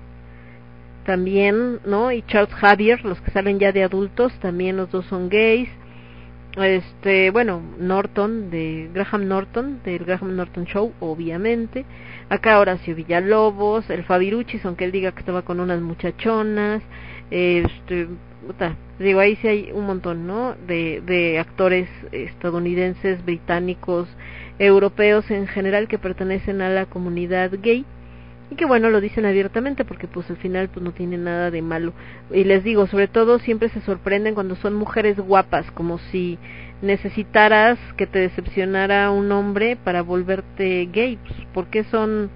también, 1.06 1.78
¿no? 1.86 2.10
Y 2.10 2.22
Charles 2.22 2.52
Javier, 2.54 3.04
los 3.04 3.20
que 3.20 3.30
salen 3.30 3.60
ya 3.60 3.70
de 3.70 3.84
adultos, 3.84 4.32
también 4.40 4.76
los 4.76 4.90
dos 4.90 5.06
son 5.06 5.28
gays 5.28 5.70
este 6.56 7.30
bueno 7.30 7.62
Norton 7.78 8.50
de 8.50 8.90
Graham 8.92 9.28
Norton 9.28 9.80
del 9.84 10.04
Graham 10.04 10.36
Norton 10.36 10.64
Show 10.64 10.92
obviamente. 11.00 11.84
Acá 12.28 12.58
Horacio 12.58 12.94
Villalobos 12.94 13.88
el 13.90 14.04
Fabiruchis 14.04 14.64
aunque 14.64 14.84
él 14.84 14.92
diga 14.92 15.12
que 15.12 15.20
estaba 15.20 15.42
con 15.42 15.60
unas 15.60 15.80
muchachonas. 15.80 16.82
Este 17.30 18.08
digo 18.98 19.20
ahí 19.20 19.36
sí 19.36 19.48
hay 19.48 19.70
un 19.72 19.86
montón 19.86 20.26
no 20.26 20.54
de 20.66 21.02
de 21.04 21.38
actores 21.38 21.88
estadounidenses 22.12 23.24
británicos 23.24 24.08
europeos 24.58 25.30
en 25.30 25.46
general 25.46 25.86
que 25.88 25.98
pertenecen 25.98 26.62
a 26.62 26.70
la 26.70 26.86
comunidad 26.86 27.52
gay 27.60 27.84
y 28.50 28.54
que 28.54 28.64
bueno 28.64 28.90
lo 28.90 29.00
dicen 29.00 29.26
abiertamente 29.26 29.84
porque 29.84 30.06
pues 30.06 30.28
al 30.30 30.36
final 30.36 30.68
pues 30.68 30.82
no 30.82 30.92
tiene 30.92 31.18
nada 31.18 31.50
de 31.50 31.62
malo. 31.62 31.92
Y 32.32 32.44
les 32.44 32.64
digo 32.64 32.86
sobre 32.86 33.08
todo 33.08 33.38
siempre 33.38 33.68
se 33.68 33.80
sorprenden 33.82 34.34
cuando 34.34 34.56
son 34.56 34.74
mujeres 34.74 35.18
guapas 35.18 35.70
como 35.72 35.98
si 35.98 36.38
necesitaras 36.80 37.78
que 37.96 38.06
te 38.06 38.20
decepcionara 38.20 39.10
un 39.10 39.30
hombre 39.32 39.76
para 39.76 40.02
volverte 40.02 40.88
gay. 40.92 41.16
Pues, 41.16 41.40
¿por 41.52 41.66
qué 41.66 41.84
son 41.84 42.30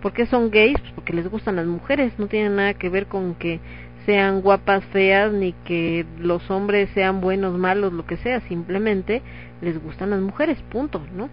por 0.00 0.12
qué 0.12 0.26
son 0.26 0.50
gays? 0.50 0.78
Pues 0.80 0.92
porque 0.92 1.12
les 1.12 1.28
gustan 1.28 1.56
las 1.56 1.66
mujeres. 1.66 2.12
No 2.18 2.28
tiene 2.28 2.50
nada 2.50 2.74
que 2.74 2.88
ver 2.88 3.06
con 3.06 3.34
que 3.34 3.60
sean 4.06 4.40
guapas 4.40 4.84
feas 4.86 5.32
ni 5.32 5.52
que 5.64 6.06
los 6.18 6.50
hombres 6.50 6.88
sean 6.94 7.20
buenos 7.20 7.58
malos 7.58 7.92
lo 7.92 8.06
que 8.06 8.16
sea. 8.16 8.40
Simplemente 8.42 9.22
les 9.60 9.82
gustan 9.82 10.10
las 10.10 10.20
mujeres 10.20 10.58
punto 10.70 11.02
no 11.14 11.28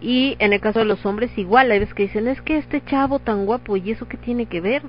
y 0.00 0.36
en 0.38 0.52
el 0.52 0.60
caso 0.60 0.80
de 0.80 0.84
los 0.84 1.04
hombres 1.06 1.36
igual, 1.36 1.70
hay 1.70 1.78
veces 1.78 1.94
que 1.94 2.04
dicen, 2.04 2.28
es 2.28 2.40
que 2.42 2.58
este 2.58 2.84
chavo 2.84 3.18
tan 3.18 3.46
guapo, 3.46 3.76
¿y 3.76 3.90
eso 3.90 4.08
qué 4.08 4.16
tiene 4.16 4.46
que 4.46 4.60
ver? 4.60 4.82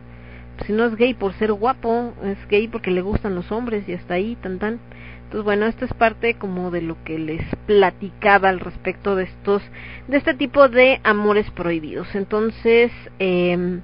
si 0.66 0.74
no 0.74 0.86
es 0.86 0.96
gay 0.96 1.14
por 1.14 1.34
ser 1.34 1.52
guapo, 1.54 2.14
es 2.24 2.38
gay 2.48 2.68
porque 2.68 2.92
le 2.92 3.02
gustan 3.02 3.36
los 3.36 3.52
hombres 3.52 3.88
y 3.88 3.94
hasta 3.94 4.16
ahí, 4.16 4.36
tan 4.42 4.60
tan. 4.60 4.80
Entonces, 5.24 5.44
bueno, 5.44 5.66
esto 5.66 5.86
es 5.86 5.94
parte 5.94 6.36
como 6.36 6.72
de 6.72 6.82
lo 6.82 7.04
que 7.04 7.20
les 7.20 7.44
platicaba 7.66 8.50
al 8.50 8.60
respecto 8.60 9.16
de 9.16 9.26
estos, 9.26 9.62
de 10.08 10.18
este 10.18 10.34
tipo 10.34 10.70
de 10.70 11.02
amores 11.04 11.50
prohibidos. 11.52 12.16
Entonces, 12.16 12.92
eh, 13.20 13.82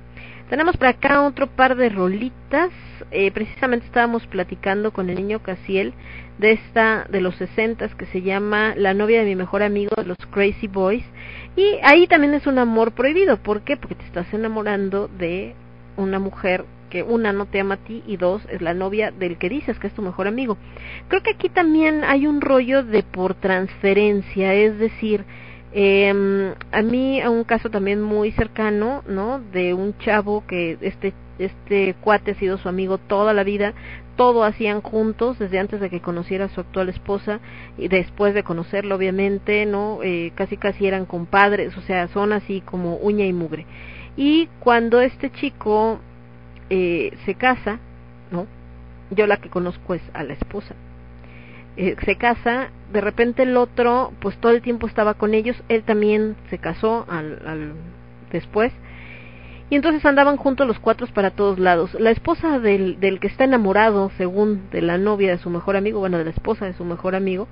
tenemos 0.54 0.78
por 0.78 0.86
acá 0.86 1.24
otro 1.24 1.48
par 1.48 1.76
de 1.76 1.90
rolitas. 1.90 2.70
Eh, 3.10 3.32
precisamente 3.32 3.88
estábamos 3.88 4.28
platicando 4.28 4.94
con 4.94 5.10
el 5.10 5.16
niño 5.16 5.42
Casiel 5.42 5.96
de 6.38 6.52
esta 6.52 7.08
de 7.10 7.22
los 7.22 7.36
sesentas 7.38 7.96
que 7.96 8.06
se 8.06 8.22
llama 8.22 8.76
La 8.76 8.94
novia 8.94 9.22
de 9.22 9.26
mi 9.26 9.36
mejor 9.36 9.64
amigo 9.64 9.96
de 9.98 10.06
los 10.06 10.18
Crazy 10.30 10.68
Boys. 10.68 11.04
Y 11.56 11.80
ahí 11.82 12.06
también 12.06 12.36
es 12.36 12.46
un 12.46 12.60
amor 12.60 12.92
prohibido. 12.92 13.38
¿Por 13.38 13.62
qué? 13.62 13.78
Porque 13.78 13.96
te 13.96 14.06
estás 14.06 14.32
enamorando 14.32 15.08
de 15.08 15.56
una 15.98 16.20
mujer 16.20 16.66
que 16.92 17.02
una 17.02 17.34
no 17.34 17.48
te 17.48 17.60
ama 17.60 17.74
a 17.74 17.78
ti 17.78 18.04
y 18.06 18.18
dos 18.18 18.46
es 18.48 18.62
la 18.62 18.76
novia 18.76 19.10
del 19.10 19.40
que 19.40 19.50
dices 19.50 19.80
que 19.80 19.88
es 19.88 19.94
tu 19.96 20.04
mejor 20.04 20.28
amigo. 20.28 20.60
Creo 21.08 21.24
que 21.24 21.32
aquí 21.32 21.50
también 21.50 22.04
hay 22.04 22.28
un 22.28 22.42
rollo 22.42 22.84
de 22.84 23.02
por 23.02 23.34
transferencia, 23.34 24.54
es 24.54 24.78
decir, 24.78 25.26
Eh, 25.76 26.54
a 26.72 26.82
mí, 26.84 27.20
a 27.20 27.32
un 27.32 27.44
caso 27.44 27.70
también 27.72 28.02
muy 28.02 28.32
cercano, 28.32 29.04
¿no? 29.08 29.40
De 29.40 29.74
un 29.74 29.98
chavo 29.98 30.46
que 30.46 30.78
este, 30.82 31.14
este 31.40 31.96
cuate 31.96 32.32
ha 32.32 32.36
sido 32.36 32.60
su 32.60 32.70
amigo 32.70 33.00
toda 33.00 33.34
la 33.34 33.44
vida, 33.44 33.74
todo 34.16 34.44
hacían 34.44 34.82
juntos 34.82 35.40
desde 35.40 35.58
antes 35.58 35.82
de 35.82 35.90
que 35.90 36.00
conociera 36.00 36.46
a 36.46 36.50
su 36.50 36.62
actual 36.62 36.90
esposa 36.90 37.40
y 37.76 37.88
después 37.88 38.36
de 38.36 38.44
conocerlo, 38.44 38.96
obviamente, 38.96 39.66
¿no? 39.66 40.00
Eh, 40.04 40.32
casi 40.36 40.58
casi 40.58 40.86
eran 40.86 41.06
compadres, 41.06 41.76
o 41.76 41.82
sea, 41.82 42.08
son 42.10 42.34
así 42.34 42.62
como 42.62 42.98
uña 42.98 43.26
y 43.26 43.34
mugre. 43.34 43.66
Y 44.16 44.50
cuando 44.60 45.02
este 45.02 45.32
chico 45.32 46.00
eh, 46.70 47.18
se 47.26 47.34
casa, 47.34 47.80
¿no? 48.32 48.46
Yo 49.10 49.26
la 49.26 49.38
que 49.38 49.50
conozco 49.50 49.96
es 49.96 50.04
a 50.14 50.24
la 50.24 50.34
esposa 50.34 50.76
eh, 51.78 51.96
se 52.06 52.16
casa, 52.18 52.70
de 52.92 53.02
repente 53.02 53.44
el 53.44 53.58
otro, 53.58 54.14
pues 54.20 54.38
todo 54.38 54.52
el 54.52 54.62
tiempo 54.62 54.88
estaba 54.88 55.16
con 55.16 55.34
ellos, 55.34 55.56
él 55.70 55.84
también 55.84 56.36
se 56.50 56.58
casó 56.58 57.06
al, 57.10 57.42
al 57.46 57.74
después, 58.32 58.72
y 59.70 59.76
entonces 59.76 60.06
andaban 60.06 60.38
juntos 60.38 60.68
los 60.68 60.78
cuatro 60.80 61.08
para 61.08 61.32
todos 61.32 61.58
lados. 61.58 61.96
La 62.00 62.12
esposa 62.12 62.60
del, 62.60 63.00
del 63.00 63.20
que 63.20 63.28
está 63.28 63.46
enamorado, 63.46 64.12
según 64.18 64.70
de 64.72 64.82
la 64.82 64.98
novia 64.98 65.32
de 65.32 65.40
su 65.40 65.50
mejor 65.50 65.76
amigo, 65.76 66.00
bueno, 66.00 66.20
de 66.20 66.26
la 66.26 66.30
esposa 66.30 66.66
de 66.66 66.74
su 66.74 66.86
mejor 66.86 67.16
amigo, 67.16 67.48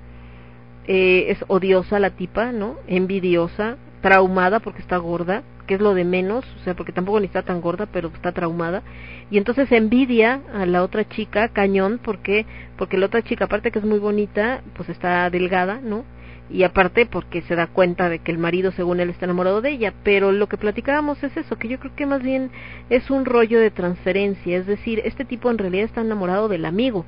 eh, 0.86 1.26
es 1.28 1.44
odiosa 1.48 1.98
la 1.98 2.10
tipa, 2.10 2.52
¿no? 2.52 2.76
Envidiosa, 2.86 3.76
traumada 4.02 4.60
porque 4.60 4.82
está 4.82 4.98
gorda, 4.98 5.42
que 5.66 5.74
es 5.74 5.80
lo 5.80 5.94
de 5.94 6.04
menos, 6.04 6.44
o 6.60 6.64
sea, 6.64 6.74
porque 6.74 6.92
tampoco 6.92 7.20
ni 7.20 7.26
está 7.26 7.42
tan 7.42 7.60
gorda, 7.62 7.86
pero 7.86 8.08
está 8.08 8.32
traumada. 8.32 8.82
Y 9.30 9.38
entonces 9.38 9.70
envidia 9.72 10.42
a 10.52 10.66
la 10.66 10.82
otra 10.82 11.08
chica, 11.08 11.48
cañón, 11.48 12.00
porque 12.02 12.44
porque 12.76 12.98
la 12.98 13.06
otra 13.06 13.22
chica, 13.22 13.46
aparte 13.46 13.70
que 13.70 13.78
es 13.78 13.84
muy 13.84 13.98
bonita, 13.98 14.60
pues 14.76 14.88
está 14.90 15.30
delgada, 15.30 15.80
¿no? 15.80 16.04
Y 16.50 16.64
aparte 16.64 17.06
porque 17.06 17.40
se 17.42 17.54
da 17.54 17.68
cuenta 17.68 18.10
de 18.10 18.18
que 18.18 18.32
el 18.32 18.38
marido, 18.38 18.72
según 18.72 19.00
él, 19.00 19.08
está 19.08 19.24
enamorado 19.24 19.62
de 19.62 19.70
ella. 19.70 19.94
Pero 20.02 20.32
lo 20.32 20.48
que 20.48 20.58
platicábamos 20.58 21.22
es 21.22 21.34
eso, 21.36 21.56
que 21.56 21.68
yo 21.68 21.78
creo 21.78 21.94
que 21.94 22.04
más 22.04 22.22
bien 22.22 22.50
es 22.90 23.08
un 23.10 23.24
rollo 23.24 23.58
de 23.60 23.70
transferencia, 23.70 24.58
es 24.58 24.66
decir, 24.66 25.00
este 25.04 25.24
tipo 25.24 25.50
en 25.50 25.58
realidad 25.58 25.84
está 25.84 26.02
enamorado 26.02 26.48
del 26.48 26.66
amigo 26.66 27.06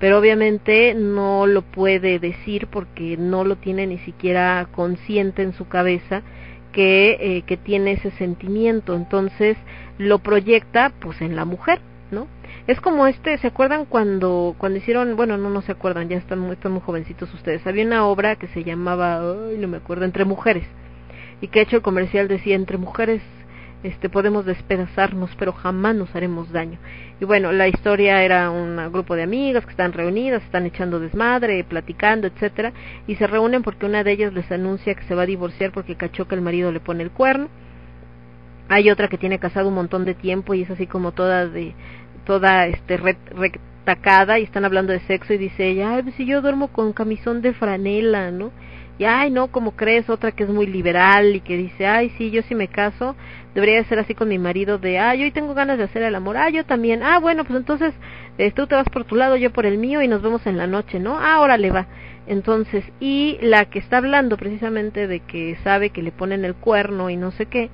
pero 0.00 0.18
obviamente 0.18 0.94
no 0.94 1.46
lo 1.46 1.62
puede 1.62 2.18
decir 2.18 2.66
porque 2.68 3.16
no 3.18 3.44
lo 3.44 3.56
tiene 3.56 3.86
ni 3.86 3.98
siquiera 3.98 4.66
consciente 4.72 5.42
en 5.42 5.52
su 5.52 5.68
cabeza 5.68 6.22
que, 6.72 7.18
eh, 7.20 7.42
que 7.42 7.56
tiene 7.56 7.92
ese 7.92 8.10
sentimiento, 8.12 8.94
entonces 8.94 9.58
lo 9.98 10.18
proyecta 10.20 10.90
pues 11.00 11.20
en 11.20 11.36
la 11.36 11.44
mujer, 11.44 11.80
¿no? 12.10 12.26
Es 12.66 12.80
como 12.80 13.06
este, 13.06 13.36
¿se 13.38 13.48
acuerdan 13.48 13.84
cuando 13.84 14.54
cuando 14.56 14.78
hicieron, 14.78 15.16
bueno, 15.16 15.36
no 15.36 15.50
no 15.50 15.60
se 15.62 15.72
acuerdan, 15.72 16.08
ya 16.08 16.16
están 16.16 16.38
muy, 16.38 16.52
están 16.52 16.80
jovencitos 16.80 17.32
ustedes, 17.34 17.66
había 17.66 17.84
una 17.84 18.06
obra 18.06 18.36
que 18.36 18.46
se 18.48 18.64
llamaba, 18.64 19.20
ay, 19.20 19.58
no 19.58 19.68
me 19.68 19.76
acuerdo, 19.76 20.06
Entre 20.06 20.24
Mujeres, 20.24 20.64
y 21.42 21.48
que 21.48 21.60
hecho 21.60 21.76
el 21.76 21.82
comercial 21.82 22.26
decía, 22.26 22.56
Entre 22.56 22.78
Mujeres 22.78 23.22
este 23.82 24.08
podemos 24.08 24.44
despedazarnos 24.44 25.30
pero 25.38 25.52
jamás 25.52 25.94
nos 25.94 26.14
haremos 26.14 26.50
daño. 26.52 26.78
Y 27.20 27.24
bueno 27.24 27.52
la 27.52 27.68
historia 27.68 28.22
era 28.22 28.50
un 28.50 28.76
grupo 28.92 29.16
de 29.16 29.22
amigas 29.22 29.64
que 29.64 29.70
están 29.70 29.92
reunidas 29.92 30.42
están 30.42 30.66
echando 30.66 31.00
desmadre 31.00 31.64
platicando 31.64 32.26
etcétera 32.26 32.72
y 33.06 33.16
se 33.16 33.26
reúnen 33.26 33.62
porque 33.62 33.86
una 33.86 34.04
de 34.04 34.12
ellas 34.12 34.32
les 34.32 34.50
anuncia 34.52 34.94
que 34.94 35.04
se 35.04 35.14
va 35.14 35.22
a 35.22 35.26
divorciar 35.26 35.72
porque 35.72 35.96
cachó 35.96 36.28
que 36.28 36.34
el 36.34 36.42
marido 36.42 36.72
le 36.72 36.80
pone 36.80 37.02
el 37.02 37.10
cuerno. 37.10 37.48
Hay 38.68 38.88
otra 38.90 39.08
que 39.08 39.18
tiene 39.18 39.38
casado 39.38 39.68
un 39.68 39.74
montón 39.74 40.04
de 40.04 40.14
tiempo 40.14 40.54
y 40.54 40.62
es 40.62 40.70
así 40.70 40.86
como 40.86 41.12
toda 41.12 41.46
de 41.46 41.74
toda 42.24 42.66
este 42.66 42.96
retacada 42.96 44.38
y 44.38 44.44
están 44.44 44.64
hablando 44.64 44.92
de 44.92 45.00
sexo 45.00 45.32
y 45.34 45.38
dice 45.38 45.68
ella 45.68 45.94
ay 45.94 46.02
pues 46.02 46.14
si 46.14 46.26
yo 46.26 46.42
duermo 46.42 46.68
con 46.68 46.92
camisón 46.92 47.42
de 47.42 47.52
franela 47.54 48.30
no 48.30 48.52
y 49.00 49.06
ay 49.06 49.30
no 49.30 49.48
como 49.48 49.72
crees 49.72 50.10
otra 50.10 50.30
que 50.30 50.42
es 50.42 50.50
muy 50.50 50.66
liberal 50.66 51.34
y 51.34 51.40
que 51.40 51.56
dice 51.56 51.86
ay 51.86 52.10
sí 52.18 52.30
yo 52.30 52.42
sí 52.42 52.54
me 52.54 52.68
caso 52.68 53.16
debería 53.54 53.82
ser 53.84 53.98
así 53.98 54.14
con 54.14 54.28
mi 54.28 54.38
marido 54.38 54.76
de 54.76 54.94
yo 55.16 55.24
hoy 55.24 55.30
tengo 55.30 55.54
ganas 55.54 55.78
de 55.78 55.84
hacer 55.84 56.02
el 56.02 56.14
amor 56.14 56.36
ah 56.36 56.50
yo 56.50 56.66
también 56.66 57.02
ah 57.02 57.18
bueno 57.18 57.44
pues 57.44 57.58
entonces 57.58 57.94
eh, 58.36 58.50
tú 58.50 58.66
te 58.66 58.74
vas 58.74 58.90
por 58.90 59.04
tu 59.04 59.16
lado 59.16 59.36
yo 59.36 59.54
por 59.54 59.64
el 59.64 59.78
mío 59.78 60.02
y 60.02 60.08
nos 60.08 60.20
vemos 60.20 60.46
en 60.46 60.58
la 60.58 60.66
noche 60.66 61.00
no 61.00 61.18
ah 61.18 61.40
órale 61.40 61.70
va 61.70 61.86
entonces 62.26 62.84
y 63.00 63.38
la 63.40 63.64
que 63.64 63.78
está 63.78 63.96
hablando 63.96 64.36
precisamente 64.36 65.06
de 65.06 65.20
que 65.20 65.56
sabe 65.64 65.88
que 65.88 66.02
le 66.02 66.12
ponen 66.12 66.44
el 66.44 66.54
cuerno 66.54 67.08
y 67.08 67.16
no 67.16 67.30
sé 67.30 67.46
qué 67.46 67.70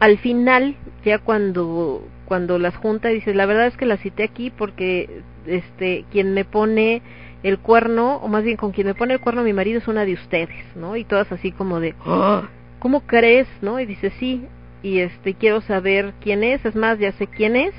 al 0.00 0.18
final 0.18 0.74
ya 1.04 1.18
cuando 1.18 2.02
cuando 2.24 2.58
las 2.58 2.76
junta 2.76 3.08
dice 3.08 3.34
la 3.34 3.46
verdad 3.46 3.68
es 3.68 3.76
que 3.76 3.86
la 3.86 3.98
cité 3.98 4.24
aquí 4.24 4.50
porque 4.50 5.22
este 5.46 6.06
quien 6.10 6.34
me 6.34 6.44
pone 6.44 7.02
el 7.42 7.58
cuerno, 7.58 8.16
o 8.16 8.28
más 8.28 8.44
bien 8.44 8.56
con 8.56 8.72
quien 8.72 8.86
me 8.86 8.94
pone 8.94 9.14
el 9.14 9.20
cuerno 9.20 9.42
mi 9.42 9.52
marido 9.52 9.78
es 9.78 9.88
una 9.88 10.04
de 10.04 10.14
ustedes, 10.14 10.64
¿no? 10.76 10.96
Y 10.96 11.04
todas 11.04 11.30
así 11.32 11.52
como 11.52 11.80
de, 11.80 11.94
"Ah, 12.04 12.48
¿cómo 12.78 13.00
crees? 13.02 13.48
¿no? 13.62 13.80
Y 13.80 13.86
dice, 13.86 14.10
sí, 14.18 14.44
y 14.82 14.98
este, 14.98 15.34
quiero 15.34 15.60
saber 15.62 16.14
quién 16.20 16.42
es, 16.44 16.64
es 16.64 16.74
más, 16.74 16.98
ya 16.98 17.12
sé 17.12 17.26
quién 17.26 17.56
es, 17.56 17.74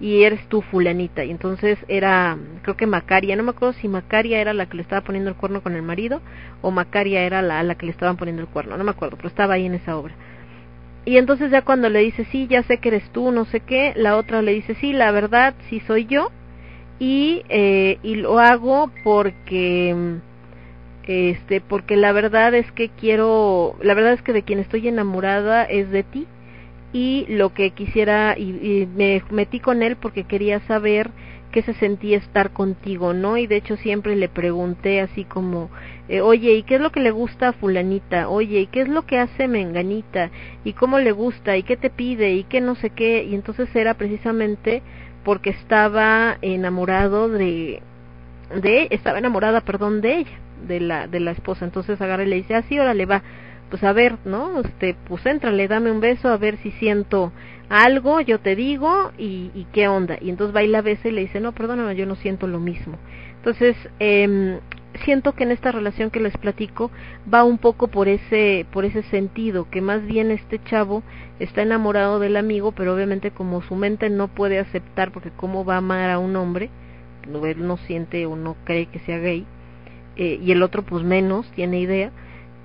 y 0.00 0.22
eres 0.24 0.46
tú 0.48 0.62
fulanita. 0.62 1.24
Y 1.24 1.30
entonces 1.30 1.78
era, 1.88 2.36
creo 2.62 2.76
que 2.76 2.86
Macaria, 2.86 3.36
no 3.36 3.42
me 3.42 3.50
acuerdo 3.50 3.74
si 3.74 3.88
Macaria 3.88 4.40
era 4.40 4.52
la 4.52 4.66
que 4.66 4.76
le 4.76 4.82
estaba 4.82 5.02
poniendo 5.02 5.30
el 5.30 5.36
cuerno 5.36 5.62
con 5.62 5.74
el 5.74 5.82
marido, 5.82 6.20
o 6.62 6.70
Macaria 6.70 7.22
era 7.22 7.42
la, 7.42 7.62
la 7.62 7.74
que 7.76 7.86
le 7.86 7.92
estaban 7.92 8.16
poniendo 8.16 8.42
el 8.42 8.48
cuerno, 8.48 8.76
no 8.76 8.84
me 8.84 8.90
acuerdo, 8.90 9.16
pero 9.16 9.28
estaba 9.28 9.54
ahí 9.54 9.66
en 9.66 9.74
esa 9.74 9.96
obra. 9.96 10.14
Y 11.06 11.18
entonces 11.18 11.50
ya 11.50 11.62
cuando 11.62 11.88
le 11.90 12.00
dice, 12.00 12.24
sí, 12.26 12.46
ya 12.48 12.62
sé 12.62 12.78
que 12.78 12.88
eres 12.88 13.08
tú, 13.10 13.30
no 13.30 13.44
sé 13.44 13.60
qué, 13.60 13.92
la 13.96 14.16
otra 14.16 14.40
le 14.42 14.52
dice, 14.52 14.74
sí, 14.74 14.92
la 14.92 15.10
verdad, 15.10 15.54
sí 15.68 15.80
soy 15.80 16.06
yo, 16.06 16.30
y 16.98 17.42
eh, 17.48 17.98
y 18.02 18.16
lo 18.16 18.38
hago 18.38 18.90
porque 19.02 20.18
este 21.06 21.60
porque 21.60 21.96
la 21.96 22.12
verdad 22.12 22.54
es 22.54 22.70
que 22.72 22.88
quiero 22.88 23.76
la 23.82 23.94
verdad 23.94 24.14
es 24.14 24.22
que 24.22 24.32
de 24.32 24.42
quien 24.42 24.58
estoy 24.58 24.88
enamorada 24.88 25.64
es 25.64 25.90
de 25.90 26.02
ti 26.02 26.26
y 26.92 27.26
lo 27.28 27.52
que 27.52 27.70
quisiera 27.70 28.36
y, 28.38 28.50
y 28.50 28.88
me 28.94 29.22
metí 29.30 29.60
con 29.60 29.82
él 29.82 29.96
porque 29.96 30.24
quería 30.24 30.60
saber 30.60 31.10
qué 31.54 31.62
se 31.62 31.74
sentía 31.74 32.18
estar 32.18 32.50
contigo, 32.52 33.14
¿no? 33.14 33.36
Y 33.36 33.46
de 33.46 33.54
hecho 33.54 33.76
siempre 33.76 34.16
le 34.16 34.28
pregunté 34.28 35.00
así 35.00 35.24
como, 35.24 35.70
eh, 36.08 36.20
oye, 36.20 36.54
¿y 36.54 36.64
qué 36.64 36.74
es 36.74 36.80
lo 36.80 36.90
que 36.90 36.98
le 36.98 37.12
gusta 37.12 37.50
a 37.50 37.52
fulanita? 37.52 38.28
Oye, 38.28 38.62
¿y 38.62 38.66
qué 38.66 38.80
es 38.80 38.88
lo 38.88 39.06
que 39.06 39.18
hace 39.20 39.46
menganita? 39.46 40.32
¿Y 40.64 40.72
cómo 40.72 40.98
le 40.98 41.12
gusta? 41.12 41.56
¿Y 41.56 41.62
qué 41.62 41.76
te 41.76 41.90
pide? 41.90 42.32
¿Y 42.34 42.42
qué 42.42 42.60
no 42.60 42.74
sé 42.74 42.90
qué? 42.90 43.22
Y 43.22 43.36
entonces 43.36 43.68
era 43.76 43.94
precisamente 43.94 44.82
porque 45.24 45.50
estaba 45.50 46.38
enamorado 46.42 47.28
de 47.28 47.82
de 48.54 48.88
estaba 48.90 49.18
enamorada 49.18 49.62
perdón 49.62 50.00
de 50.00 50.18
ella 50.18 50.38
de 50.66 50.80
la 50.80 51.06
de 51.08 51.20
la 51.20 51.32
esposa. 51.32 51.64
Entonces 51.64 52.00
agarra 52.00 52.24
y 52.24 52.28
le 52.28 52.36
dice 52.36 52.54
así 52.54 52.78
ah, 52.78 52.82
órale 52.82 53.06
va 53.06 53.22
pues 53.70 53.82
a 53.82 53.92
ver 53.92 54.18
no 54.24 54.60
este 54.60 54.94
pues 55.08 55.24
éntrale 55.26 55.66
dame 55.68 55.90
un 55.90 56.00
beso 56.00 56.28
a 56.28 56.36
ver 56.36 56.58
si 56.58 56.70
siento 56.72 57.32
algo 57.68 58.20
yo 58.20 58.38
te 58.38 58.54
digo 58.54 59.10
y, 59.18 59.50
y 59.54 59.66
qué 59.72 59.88
onda 59.88 60.16
y 60.20 60.30
entonces 60.30 60.54
va 60.54 60.62
y 60.62 60.68
la 60.68 60.82
besa 60.82 61.08
y 61.08 61.12
le 61.12 61.22
dice 61.22 61.40
no 61.40 61.52
perdóname 61.52 61.96
yo 61.96 62.06
no 62.06 62.14
siento 62.14 62.46
lo 62.46 62.60
mismo 62.60 62.98
entonces 63.36 63.74
eh, 64.00 64.60
siento 65.02 65.32
que 65.32 65.44
en 65.44 65.50
esta 65.50 65.72
relación 65.72 66.10
que 66.10 66.20
les 66.20 66.36
platico 66.36 66.90
va 67.32 67.44
un 67.44 67.58
poco 67.58 67.88
por 67.88 68.08
ese 68.08 68.66
por 68.72 68.84
ese 68.84 69.02
sentido 69.04 69.68
que 69.70 69.80
más 69.80 70.04
bien 70.06 70.30
este 70.30 70.62
chavo 70.64 71.02
está 71.40 71.62
enamorado 71.62 72.20
del 72.20 72.36
amigo 72.36 72.72
pero 72.72 72.94
obviamente 72.94 73.30
como 73.30 73.62
su 73.62 73.74
mente 73.74 74.08
no 74.10 74.28
puede 74.28 74.58
aceptar 74.58 75.10
porque 75.10 75.30
cómo 75.30 75.64
va 75.64 75.74
a 75.74 75.78
amar 75.78 76.10
a 76.10 76.18
un 76.18 76.36
hombre 76.36 76.70
él 77.24 77.66
no 77.66 77.76
siente 77.78 78.26
o 78.26 78.36
no 78.36 78.56
cree 78.64 78.86
que 78.86 79.00
sea 79.00 79.18
gay 79.18 79.46
eh, 80.16 80.38
y 80.42 80.52
el 80.52 80.62
otro 80.62 80.82
pues 80.82 81.04
menos 81.04 81.50
tiene 81.52 81.80
idea 81.80 82.12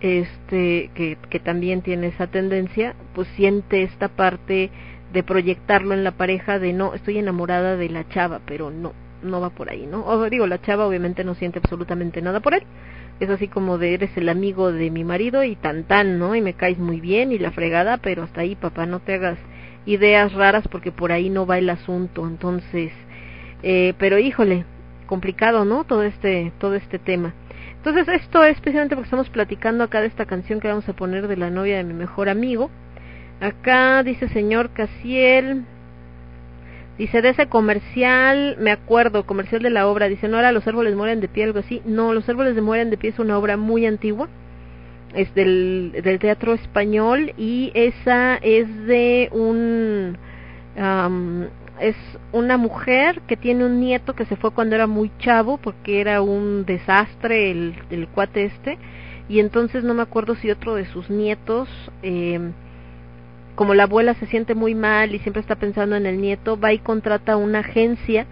este 0.01 0.91
que, 0.93 1.17
que 1.29 1.39
también 1.39 1.81
tiene 1.81 2.07
esa 2.07 2.27
tendencia 2.27 2.95
pues 3.15 3.27
siente 3.29 3.83
esta 3.83 4.07
parte 4.07 4.69
de 5.11 5.23
proyectarlo 5.23 5.93
en 5.93 6.03
la 6.03 6.11
pareja 6.11 6.59
de 6.59 6.73
no 6.73 6.93
estoy 6.93 7.17
enamorada 7.17 7.75
de 7.75 7.89
la 7.89 8.07
chava 8.09 8.39
pero 8.45 8.69
no 8.69 8.93
no 9.21 9.41
va 9.41 9.49
por 9.49 9.69
ahí, 9.69 9.85
¿no? 9.85 10.05
O 10.05 10.29
digo, 10.29 10.47
la 10.47 10.61
chava 10.61 10.87
obviamente 10.87 11.23
no 11.23 11.35
siente 11.35 11.59
absolutamente 11.59 12.21
nada 12.21 12.39
por 12.39 12.53
él. 12.53 12.63
Es 13.19 13.29
así 13.29 13.47
como 13.47 13.77
de 13.77 13.93
eres 13.93 14.15
el 14.15 14.29
amigo 14.29 14.71
de 14.71 14.91
mi 14.91 15.03
marido 15.03 15.43
y 15.43 15.55
tan 15.55 15.83
tan, 15.83 16.19
¿no? 16.19 16.35
Y 16.35 16.41
me 16.41 16.53
caes 16.53 16.77
muy 16.77 17.01
bien 17.01 17.31
y 17.31 17.39
la 17.39 17.51
fregada, 17.51 17.97
pero 17.97 18.23
hasta 18.23 18.41
ahí, 18.41 18.55
papá, 18.55 18.85
no 18.85 18.99
te 18.99 19.15
hagas 19.15 19.37
ideas 19.85 20.33
raras 20.33 20.67
porque 20.67 20.91
por 20.91 21.11
ahí 21.11 21.29
no 21.29 21.45
va 21.45 21.57
el 21.57 21.69
asunto. 21.69 22.25
Entonces, 22.25 22.91
eh, 23.63 23.93
pero 23.97 24.19
híjole, 24.19 24.65
complicado, 25.05 25.65
¿no? 25.65 25.83
Todo 25.83 26.03
este, 26.03 26.53
todo 26.59 26.75
este 26.75 26.99
tema. 26.99 27.33
Entonces, 27.77 28.07
esto 28.07 28.43
es 28.43 28.55
especialmente 28.55 28.95
porque 28.95 29.07
estamos 29.07 29.29
platicando 29.29 29.83
acá 29.83 30.01
de 30.01 30.07
esta 30.07 30.25
canción 30.25 30.59
que 30.59 30.67
vamos 30.67 30.87
a 30.87 30.93
poner 30.93 31.27
de 31.27 31.37
la 31.37 31.49
novia 31.49 31.77
de 31.77 31.83
mi 31.83 31.93
mejor 31.93 32.29
amigo. 32.29 32.69
Acá 33.41 34.03
dice 34.03 34.27
señor 34.29 34.71
Casiel, 34.71 35.65
Dice, 36.99 37.21
de 37.21 37.29
ese 37.29 37.47
comercial, 37.47 38.57
me 38.59 38.71
acuerdo, 38.71 39.25
comercial 39.25 39.61
de 39.63 39.69
la 39.69 39.87
obra, 39.87 40.09
dice, 40.09 40.27
no 40.27 40.37
era 40.37 40.51
Los 40.51 40.67
árboles 40.67 40.97
mueren 40.97 41.21
de 41.21 41.29
pie, 41.29 41.45
algo 41.45 41.59
así. 41.59 41.81
No, 41.85 42.13
Los 42.13 42.27
árboles 42.27 42.55
de 42.55 42.61
mueren 42.61 42.89
de 42.89 42.97
pie 42.97 43.11
es 43.11 43.19
una 43.19 43.37
obra 43.37 43.55
muy 43.55 43.85
antigua, 43.85 44.27
es 45.13 45.33
del, 45.33 45.93
del 46.03 46.19
teatro 46.19 46.53
español 46.53 47.33
y 47.37 47.71
esa 47.73 48.35
es 48.35 48.67
de 48.85 49.29
un... 49.31 50.17
Es 51.79 51.95
una 52.33 52.57
mujer 52.57 53.21
que 53.21 53.37
tiene 53.37 53.65
un 53.65 53.79
nieto 53.79 54.13
que 54.13 54.25
se 54.25 54.35
fue 54.35 54.51
cuando 54.51 54.75
era 54.75 54.85
muy 54.85 55.09
chavo 55.19 55.57
porque 55.57 56.01
era 56.01 56.21
un 56.21 56.65
desastre 56.65 57.51
el, 57.51 57.75
el 57.89 58.07
cuate 58.09 58.43
este 58.43 58.77
y 59.29 59.39
entonces 59.39 59.85
no 59.85 59.93
me 59.93 60.01
acuerdo 60.01 60.35
si 60.35 60.51
otro 60.51 60.75
de 60.75 60.85
sus 60.85 61.09
nietos 61.09 61.69
eh, 62.03 62.51
como 63.59 63.73
la 63.73 63.83
abuela 63.83 64.13
se 64.13 64.25
siente 64.27 64.55
muy 64.55 64.73
mal 64.73 65.13
y 65.13 65.19
siempre 65.19 65.41
está 65.41 65.57
pensando 65.57 65.97
en 65.97 66.05
el 66.05 66.21
nieto, 66.21 66.57
va 66.57 66.71
y 66.71 66.79
contrata 66.79 67.35
una 67.35 67.59
agencia 67.59 68.25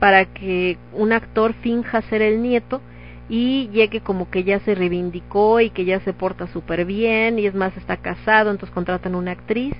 para 0.00 0.24
que 0.24 0.76
un 0.92 1.12
actor 1.12 1.52
finja 1.52 2.02
ser 2.02 2.20
el 2.20 2.42
nieto 2.42 2.80
y 3.28 3.68
llegue 3.68 4.00
como 4.00 4.28
que 4.28 4.42
ya 4.42 4.58
se 4.58 4.74
reivindicó 4.74 5.60
y 5.60 5.70
que 5.70 5.84
ya 5.84 6.00
se 6.00 6.12
porta 6.12 6.48
súper 6.48 6.84
bien 6.84 7.38
y 7.38 7.46
es 7.46 7.54
más 7.54 7.76
está 7.76 7.98
casado, 7.98 8.50
entonces 8.50 8.74
contratan 8.74 9.14
una 9.14 9.30
actriz 9.30 9.72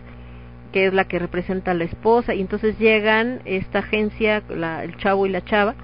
que 0.70 0.86
es 0.86 0.94
la 0.94 1.08
que 1.08 1.18
representa 1.18 1.72
a 1.72 1.74
la 1.74 1.82
esposa 1.82 2.32
y 2.36 2.40
entonces 2.40 2.78
llegan 2.78 3.40
esta 3.44 3.80
agencia, 3.80 4.44
la, 4.50 4.84
el 4.84 4.96
chavo 4.98 5.26
y 5.26 5.30
la 5.30 5.44
chava 5.44 5.74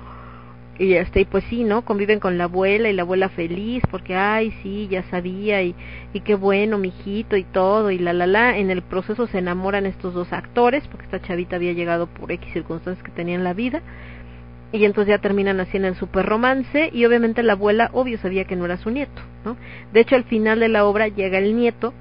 y 0.78 0.94
este 0.94 1.20
y 1.20 1.24
pues 1.24 1.44
sí 1.50 1.64
no 1.64 1.84
conviven 1.84 2.20
con 2.20 2.38
la 2.38 2.44
abuela 2.44 2.88
y 2.88 2.92
la 2.92 3.02
abuela 3.02 3.28
feliz 3.28 3.82
porque 3.90 4.14
ay 4.14 4.52
sí 4.62 4.86
ya 4.88 5.02
sabía 5.04 5.62
y 5.62 5.74
y 6.12 6.20
qué 6.20 6.36
bueno 6.36 6.78
mijito 6.78 7.36
y 7.36 7.44
todo 7.44 7.90
y 7.90 7.98
la 7.98 8.12
la 8.12 8.26
la. 8.26 8.56
En 8.56 8.70
el 8.70 8.82
proceso 8.82 9.26
se 9.26 9.38
enamoran 9.38 9.86
estos 9.86 10.14
dos 10.14 10.32
actores 10.32 10.86
porque 10.88 11.06
esta 11.06 11.20
chavita 11.20 11.56
había 11.56 11.72
llegado 11.72 12.06
por 12.06 12.30
x 12.30 12.52
circunstancias 12.52 13.04
que 13.04 13.10
tenía 13.10 13.34
en 13.34 13.44
la 13.44 13.54
vida 13.54 13.82
y 14.70 14.84
entonces 14.84 15.10
ya 15.10 15.18
terminan 15.18 15.60
así 15.60 15.76
en 15.76 15.84
el 15.84 15.96
super 15.96 16.26
romance 16.26 16.90
y 16.92 17.04
obviamente 17.04 17.42
la 17.42 17.54
abuela 17.54 17.90
obvio 17.92 18.18
sabía 18.18 18.44
que 18.44 18.54
no 18.54 18.64
era 18.64 18.76
su 18.76 18.90
nieto 18.90 19.20
no 19.44 19.56
de 19.92 20.00
hecho 20.00 20.14
al 20.14 20.24
final 20.24 20.60
de 20.60 20.68
la 20.68 20.84
obra 20.84 21.08
llega 21.08 21.38
el 21.38 21.56
nieto 21.56 21.92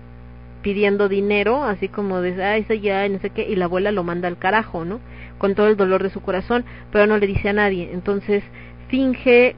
pidiendo 0.62 1.08
dinero 1.08 1.64
así 1.64 1.88
como 1.88 2.22
de 2.22 2.44
ay 2.44 2.62
ese 2.62 2.80
ya 2.80 3.08
no 3.10 3.20
sé 3.20 3.32
qué 3.32 3.48
y 3.50 3.56
la 3.56 3.66
abuela 3.66 3.92
lo 3.92 4.04
manda 4.04 4.28
al 4.28 4.38
carajo 4.38 4.86
no 4.86 5.00
con 5.38 5.56
todo 5.56 5.68
el 5.68 5.78
dolor 5.78 6.04
de 6.04 6.10
su 6.10 6.22
corazón 6.22 6.66
pero 6.92 7.08
no 7.08 7.18
le 7.18 7.28
dice 7.28 7.50
a 7.50 7.54
nadie. 7.54 7.92
Entonces 7.94 8.44
finge 8.88 9.56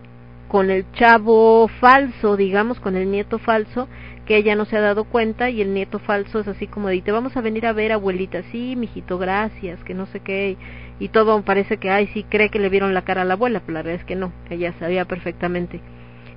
con 0.47 0.71
el 0.71 0.91
chavo 0.93 1.67
falso, 1.79 2.35
digamos, 2.35 2.79
con 2.79 2.95
el 2.95 3.09
nieto 3.11 3.37
falso, 3.39 3.87
que 4.25 4.37
ella 4.37 4.55
no 4.55 4.65
se 4.65 4.77
ha 4.77 4.81
dado 4.81 5.05
cuenta 5.05 5.49
y 5.49 5.61
el 5.61 5.73
nieto 5.73 5.99
falso 5.99 6.39
es 6.39 6.47
así 6.47 6.67
como 6.67 6.87
de, 6.87 7.01
te 7.01 7.11
vamos 7.11 7.37
a 7.37 7.41
venir 7.41 7.65
a 7.65 7.73
ver, 7.73 7.91
abuelita, 7.91 8.43
sí, 8.51 8.75
mijito, 8.75 9.17
gracias, 9.17 9.83
que 9.83 9.93
no 9.93 10.05
sé 10.07 10.19
qué, 10.19 10.57
y 10.99 11.09
todo 11.09 11.41
parece 11.43 11.77
que, 11.77 11.89
ay, 11.89 12.07
sí, 12.13 12.23
cree 12.23 12.49
que 12.49 12.59
le 12.59 12.69
vieron 12.69 12.93
la 12.93 13.03
cara 13.03 13.21
a 13.21 13.25
la 13.25 13.35
abuela, 13.35 13.61
pero 13.61 13.73
la 13.73 13.83
verdad 13.83 14.01
es 14.01 14.05
que 14.05 14.15
no, 14.15 14.31
ella 14.49 14.73
sabía 14.79 15.05
perfectamente. 15.05 15.81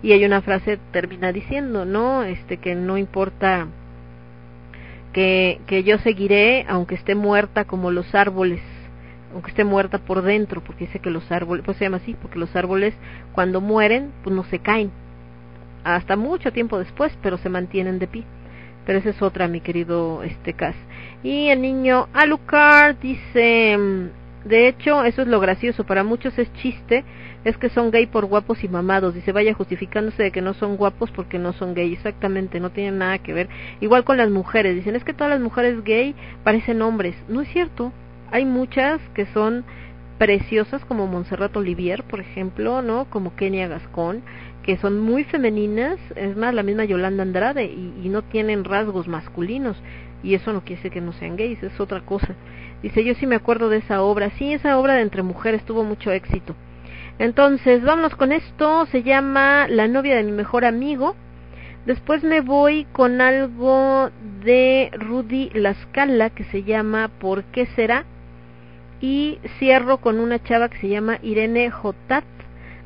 Y 0.02 0.12
hay 0.12 0.24
una 0.24 0.42
frase 0.42 0.78
termina 0.90 1.32
diciendo, 1.32 1.84
¿no? 1.84 2.24
Este, 2.24 2.56
que 2.56 2.74
no 2.74 2.98
importa 2.98 3.68
que, 5.12 5.60
que 5.66 5.84
yo 5.84 5.98
seguiré, 5.98 6.64
aunque 6.68 6.96
esté 6.96 7.14
muerta 7.14 7.64
como 7.64 7.90
los 7.90 8.14
árboles, 8.14 8.60
aunque 9.32 9.50
esté 9.50 9.64
muerta 9.64 9.98
por 9.98 10.22
dentro, 10.22 10.60
porque 10.60 10.86
dice 10.86 10.98
que 10.98 11.10
los 11.10 11.30
árboles, 11.30 11.64
pues 11.64 11.76
se 11.76 11.84
llama 11.84 11.98
así, 11.98 12.14
porque 12.20 12.38
los 12.38 12.54
árboles 12.56 12.94
cuando 13.32 13.60
mueren, 13.60 14.12
pues 14.22 14.34
no 14.34 14.44
se 14.44 14.58
caen, 14.58 14.90
hasta 15.84 16.16
mucho 16.16 16.52
tiempo 16.52 16.78
después, 16.78 17.16
pero 17.22 17.38
se 17.38 17.48
mantienen 17.48 17.98
de 17.98 18.06
pie. 18.06 18.24
Pero 18.86 18.98
esa 18.98 19.10
es 19.10 19.22
otra, 19.22 19.48
mi 19.48 19.60
querido 19.60 20.22
este 20.22 20.54
Cas. 20.54 20.74
Y 21.22 21.48
el 21.48 21.62
niño 21.62 22.08
Alucard 22.12 22.96
dice, 22.96 23.76
mm, 23.78 24.48
de 24.48 24.68
hecho, 24.68 25.04
eso 25.04 25.22
es 25.22 25.28
lo 25.28 25.38
gracioso, 25.38 25.84
para 25.84 26.02
muchos 26.02 26.36
es 26.38 26.52
chiste, 26.54 27.04
es 27.44 27.56
que 27.56 27.68
son 27.68 27.90
gay 27.90 28.06
por 28.06 28.26
guapos 28.26 28.62
y 28.64 28.68
mamados, 28.68 29.14
dice, 29.14 29.32
vaya 29.32 29.54
justificándose 29.54 30.22
de 30.22 30.30
que 30.30 30.42
no 30.42 30.54
son 30.54 30.76
guapos 30.76 31.10
porque 31.10 31.38
no 31.38 31.52
son 31.52 31.74
gay, 31.74 31.92
exactamente, 31.92 32.60
no 32.60 32.70
tienen 32.70 32.98
nada 32.98 33.18
que 33.18 33.32
ver. 33.32 33.48
Igual 33.80 34.04
con 34.04 34.16
las 34.16 34.30
mujeres, 34.30 34.74
dicen, 34.74 34.96
es 34.96 35.04
que 35.04 35.14
todas 35.14 35.30
las 35.30 35.40
mujeres 35.40 35.82
gay 35.84 36.14
parecen 36.42 36.82
hombres, 36.82 37.14
no 37.28 37.40
es 37.40 37.48
cierto, 37.48 37.92
hay 38.32 38.44
muchas 38.44 39.00
que 39.14 39.26
son 39.26 39.64
preciosas 40.18 40.84
como 40.84 41.06
Montserrat 41.06 41.56
Olivier, 41.56 42.04
por 42.04 42.20
ejemplo, 42.20 42.82
¿no? 42.82 43.06
Como 43.10 43.36
Kenia 43.36 43.68
Gascón, 43.68 44.22
que 44.62 44.76
son 44.78 45.00
muy 45.00 45.24
femeninas, 45.24 45.98
es 46.16 46.36
más, 46.36 46.54
la 46.54 46.62
misma 46.62 46.84
Yolanda 46.84 47.22
Andrade, 47.22 47.64
y, 47.64 47.94
y 48.02 48.08
no 48.08 48.22
tienen 48.22 48.64
rasgos 48.64 49.08
masculinos, 49.08 49.76
y 50.22 50.34
eso 50.34 50.52
no 50.52 50.60
quiere 50.60 50.76
decir 50.76 50.92
que 50.92 51.00
no 51.00 51.12
sean 51.12 51.36
gays, 51.36 51.62
es 51.62 51.78
otra 51.80 52.00
cosa. 52.00 52.34
Dice, 52.82 53.04
yo 53.04 53.14
sí 53.14 53.26
me 53.26 53.36
acuerdo 53.36 53.68
de 53.68 53.78
esa 53.78 54.02
obra, 54.02 54.30
sí, 54.38 54.52
esa 54.52 54.78
obra 54.78 54.94
de 54.94 55.02
Entre 55.02 55.22
Mujeres 55.22 55.64
tuvo 55.64 55.84
mucho 55.84 56.10
éxito. 56.10 56.54
Entonces, 57.18 57.82
vámonos 57.82 58.16
con 58.16 58.32
esto, 58.32 58.86
se 58.86 59.02
llama 59.02 59.66
La 59.68 59.88
novia 59.88 60.16
de 60.16 60.24
mi 60.24 60.32
mejor 60.32 60.64
amigo. 60.64 61.14
Después 61.86 62.22
me 62.22 62.40
voy 62.40 62.86
con 62.92 63.20
algo 63.20 64.10
de 64.44 64.90
Rudy 64.94 65.50
Lascala 65.54 66.30
que 66.30 66.44
se 66.44 66.62
llama 66.62 67.10
¿Por 67.18 67.44
qué 67.44 67.66
será? 67.66 68.04
Y 69.02 69.40
cierro 69.58 69.98
con 69.98 70.20
una 70.20 70.42
chava 70.42 70.70
que 70.70 70.78
se 70.78 70.88
llama 70.88 71.18
Irene 71.22 71.70
Jotat, 71.70 72.24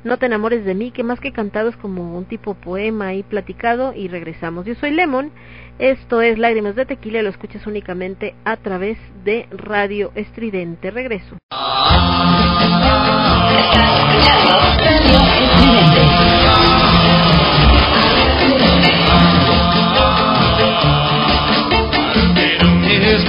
No 0.02 0.18
te 0.18 0.26
enamores 0.26 0.64
de 0.64 0.74
mí, 0.74 0.92
que 0.92 1.02
más 1.02 1.20
que 1.20 1.32
cantado 1.32 1.68
es 1.68 1.76
como 1.76 2.16
un 2.16 2.24
tipo 2.26 2.54
poema 2.54 3.08
ahí 3.08 3.22
platicado 3.22 3.92
y 3.92 4.08
regresamos. 4.08 4.64
Yo 4.64 4.74
soy 4.76 4.92
Lemon, 4.92 5.30
esto 5.78 6.22
es 6.22 6.38
Lágrimas 6.38 6.76
de 6.76 6.86
Tequila, 6.86 7.22
lo 7.22 7.28
escuchas 7.28 7.66
únicamente 7.66 8.34
a 8.44 8.56
través 8.56 8.98
de 9.24 9.46
Radio 9.50 10.12
Estridente. 10.14 10.90
Regreso. 10.90 11.36
Es 23.06 23.24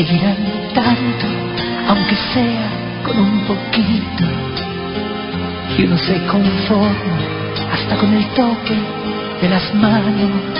Te 0.00 0.14
irán 0.14 0.36
tanto, 0.74 1.26
aunque 1.88 2.16
sea 2.32 2.70
con 3.04 3.18
un 3.18 3.40
poquito. 3.40 4.24
Y 5.76 5.84
uno 5.84 5.98
se 5.98 6.14
conforma 6.26 7.18
hasta 7.70 7.96
con 7.96 8.14
el 8.14 8.24
toque 8.28 8.78
de 9.42 9.48
las 9.50 9.74
manos. 9.74 10.59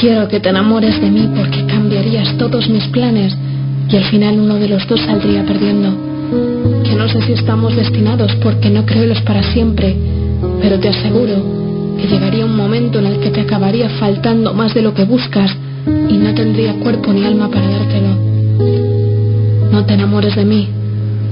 Quiero 0.00 0.28
que 0.28 0.38
te 0.38 0.48
enamores 0.48 1.00
de 1.00 1.10
mí 1.10 1.28
porque 1.34 1.66
cambiarías 1.66 2.36
todos 2.36 2.68
mis 2.68 2.86
planes 2.88 3.36
y 3.90 3.96
al 3.96 4.04
final 4.04 4.38
uno 4.38 4.54
de 4.54 4.68
los 4.68 4.86
dos 4.86 5.00
saldría 5.00 5.44
perdiendo. 5.44 5.90
Que 6.84 6.94
no 6.94 7.08
sé 7.08 7.20
si 7.22 7.32
estamos 7.32 7.74
destinados 7.74 8.34
porque 8.36 8.70
no 8.70 8.86
creo 8.86 9.06
los 9.06 9.20
para 9.22 9.42
siempre, 9.42 9.96
pero 10.60 10.78
te 10.78 10.88
aseguro 10.88 11.96
que 12.00 12.06
llegaría 12.06 12.44
un 12.44 12.56
momento 12.56 13.00
en 13.00 13.06
el 13.06 13.18
que 13.18 13.30
te 13.30 13.40
acabaría 13.40 13.88
faltando 13.90 14.54
más 14.54 14.72
de 14.74 14.82
lo 14.82 14.94
que 14.94 15.04
buscas 15.04 15.50
y 16.08 16.16
no 16.16 16.32
tendría 16.34 16.74
cuerpo 16.74 17.12
ni 17.12 17.24
alma 17.24 17.48
para 17.50 17.68
dártelo. 17.68 18.14
No 19.72 19.84
te 19.84 19.94
enamores 19.94 20.36
de 20.36 20.44
mí, 20.44 20.68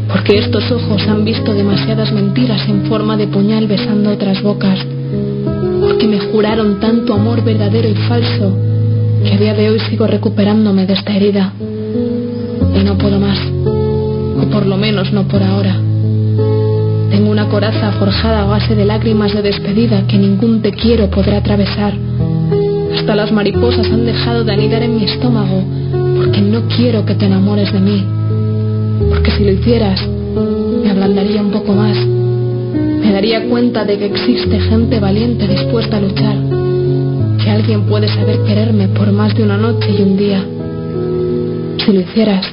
porque 0.08 0.38
estos 0.38 0.70
ojos 0.72 1.06
han 1.06 1.24
visto 1.24 1.54
demasiadas 1.54 2.10
mentiras 2.12 2.68
en 2.68 2.86
forma 2.86 3.16
de 3.16 3.28
puñal 3.28 3.68
besando 3.68 4.10
otras 4.10 4.42
bocas, 4.42 4.84
porque 5.96 6.08
me 6.08 6.20
juraron 6.20 6.78
tanto 6.78 7.14
amor 7.14 7.42
verdadero 7.42 7.88
y 7.88 7.94
falso 7.94 8.54
que 9.24 9.32
a 9.32 9.38
día 9.38 9.54
de 9.54 9.70
hoy 9.70 9.80
sigo 9.88 10.06
recuperándome 10.06 10.84
de 10.84 10.92
esta 10.92 11.16
herida 11.16 11.54
y 11.58 12.84
no 12.84 12.98
puedo 12.98 13.18
más, 13.18 13.38
o 13.64 14.46
por 14.50 14.66
lo 14.66 14.76
menos 14.76 15.10
no 15.14 15.26
por 15.26 15.42
ahora. 15.42 15.74
Tengo 17.10 17.30
una 17.30 17.48
coraza 17.48 17.92
forjada 17.92 18.42
a 18.42 18.44
base 18.44 18.74
de 18.74 18.84
lágrimas 18.84 19.32
de 19.32 19.40
despedida 19.40 20.06
que 20.06 20.18
ningún 20.18 20.60
te 20.60 20.72
quiero 20.72 21.08
podrá 21.08 21.38
atravesar. 21.38 21.94
Hasta 22.94 23.16
las 23.16 23.32
mariposas 23.32 23.86
han 23.86 24.04
dejado 24.04 24.44
de 24.44 24.52
anidar 24.52 24.82
en 24.82 24.96
mi 24.96 25.04
estómago 25.04 25.64
porque 26.18 26.42
no 26.42 26.68
quiero 26.76 27.06
que 27.06 27.14
te 27.14 27.24
enamores 27.24 27.72
de 27.72 27.80
mí. 27.80 28.04
Porque 29.08 29.30
si 29.30 29.44
lo 29.44 29.52
hicieras, 29.52 29.98
me 30.06 30.90
ablandaría 30.90 31.40
un 31.40 31.52
poco 31.52 31.72
más. 31.72 31.96
Me 33.06 33.12
daría 33.12 33.48
cuenta 33.48 33.84
de 33.84 33.98
que 33.98 34.06
existe 34.06 34.58
gente 34.58 34.98
valiente 34.98 35.46
dispuesta 35.46 35.98
a 35.98 36.00
luchar. 36.00 36.34
Que 37.40 37.48
alguien 37.48 37.82
puede 37.82 38.08
saber 38.08 38.40
quererme 38.42 38.88
por 38.88 39.12
más 39.12 39.32
de 39.32 39.44
una 39.44 39.56
noche 39.56 39.92
y 39.96 40.02
un 40.02 40.16
día. 40.16 40.44
Si 41.78 41.92
lo 41.92 42.00
hicieras, 42.00 42.44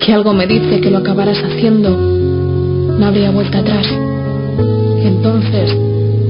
que 0.00 0.12
algo 0.12 0.32
me 0.32 0.48
dice 0.48 0.80
que 0.80 0.90
lo 0.90 0.98
acabarás 0.98 1.38
haciendo, 1.38 1.90
no 1.90 3.06
habría 3.06 3.30
vuelta 3.30 3.58
atrás. 3.60 3.86
Entonces 5.04 5.70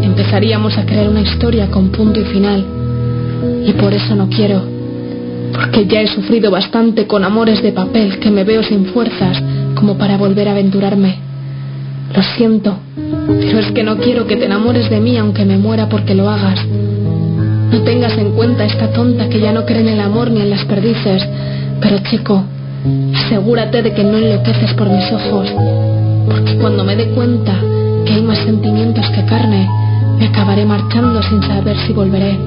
empezaríamos 0.03 0.77
a 0.77 0.85
crear 0.85 1.09
una 1.09 1.23
historia 1.23 1.71
con 1.71 1.89
punto 1.93 2.21
y 2.21 2.25
final. 2.25 2.63
Y 3.65 3.73
por 3.73 3.95
eso 3.95 4.15
no 4.15 4.29
quiero, 4.29 4.61
porque 5.51 5.87
ya 5.87 6.03
he 6.03 6.09
sufrido 6.09 6.51
bastante 6.51 7.07
con 7.07 7.25
amores 7.25 7.63
de 7.63 7.73
papel 7.73 8.19
que 8.19 8.31
me 8.31 8.45
veo 8.45 8.63
sin 8.63 8.85
fuerzas 8.85 9.43
como 9.77 9.97
para 9.97 10.19
volver 10.19 10.49
a 10.49 10.51
aventurarme. 10.51 11.24
Lo 12.15 12.23
siento, 12.37 12.77
pero 13.27 13.59
es 13.59 13.73
que 13.73 13.83
no 13.83 13.97
quiero 13.97 14.27
que 14.27 14.37
te 14.37 14.45
enamores 14.45 14.89
de 14.89 15.01
mí 15.01 15.17
aunque 15.17 15.45
me 15.45 15.59
muera 15.59 15.89
porque 15.89 16.15
lo 16.15 16.31
hagas. 16.31 16.61
No 17.73 17.81
tengas 17.83 18.17
en 18.17 18.31
cuenta 18.33 18.65
esta 18.65 18.93
tonta 18.93 19.29
que 19.29 19.41
ya 19.41 19.53
no 19.53 19.65
cree 19.67 19.81
en 19.81 19.89
el 19.89 20.01
amor 20.01 20.31
ni 20.31 20.41
en 20.41 20.51
las 20.51 20.65
perdices, 20.65 21.27
pero 21.81 21.99
chico, 21.99 22.45
asegúrate 23.17 23.83
de 23.83 23.93
que 23.93 24.05
no 24.05 24.17
enloqueces 24.17 24.75
por 24.75 24.89
mis 24.89 25.11
ojos, 25.11 25.53
porque 26.31 26.57
cuando 26.59 26.85
me 26.85 26.95
dé 26.95 27.07
cuenta 27.09 27.59
que 28.07 28.13
hay 28.13 28.23
más 28.23 28.39
sentimientos 28.39 29.09
que 29.11 29.25
carne, 29.25 29.69
me 30.19 30.27
acabaré 30.27 30.65
marchando 30.65 31.21
sin 31.23 31.43
saber 31.43 31.77
si 31.85 31.93
volveré. 31.93 32.39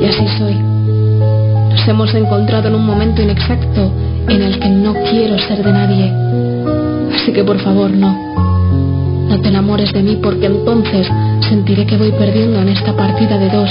Y 0.00 0.04
así 0.06 0.26
soy. 0.38 0.54
Nos 0.54 1.86
hemos 1.86 2.14
encontrado 2.14 2.68
en 2.68 2.74
un 2.74 2.86
momento 2.86 3.20
inexacto 3.20 3.92
en 4.28 4.42
el 4.42 4.58
que 4.58 4.68
no 4.70 4.94
quiero 5.10 5.38
ser 5.40 5.62
de 5.62 5.72
nadie. 5.72 6.12
Así 7.14 7.32
que 7.32 7.44
por 7.44 7.58
favor 7.58 7.90
no. 7.90 8.45
No 9.28 9.40
te 9.40 9.48
enamores 9.48 9.92
de 9.92 10.02
mí 10.02 10.18
porque 10.22 10.46
entonces 10.46 11.06
sentiré 11.48 11.86
que 11.86 11.96
voy 11.96 12.12
perdiendo 12.12 12.60
en 12.60 12.68
esta 12.68 12.94
partida 12.94 13.38
de 13.38 13.50
dos. 13.50 13.70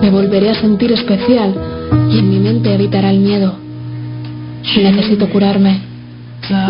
Me 0.00 0.10
volveré 0.10 0.50
a 0.50 0.54
sentir 0.54 0.92
especial 0.92 1.54
y 2.10 2.18
en 2.18 2.30
mi 2.30 2.38
mente 2.38 2.72
habitará 2.72 3.10
el 3.10 3.20
miedo. 3.20 3.54
Necesito 4.76 5.28
curarme. 5.28 5.80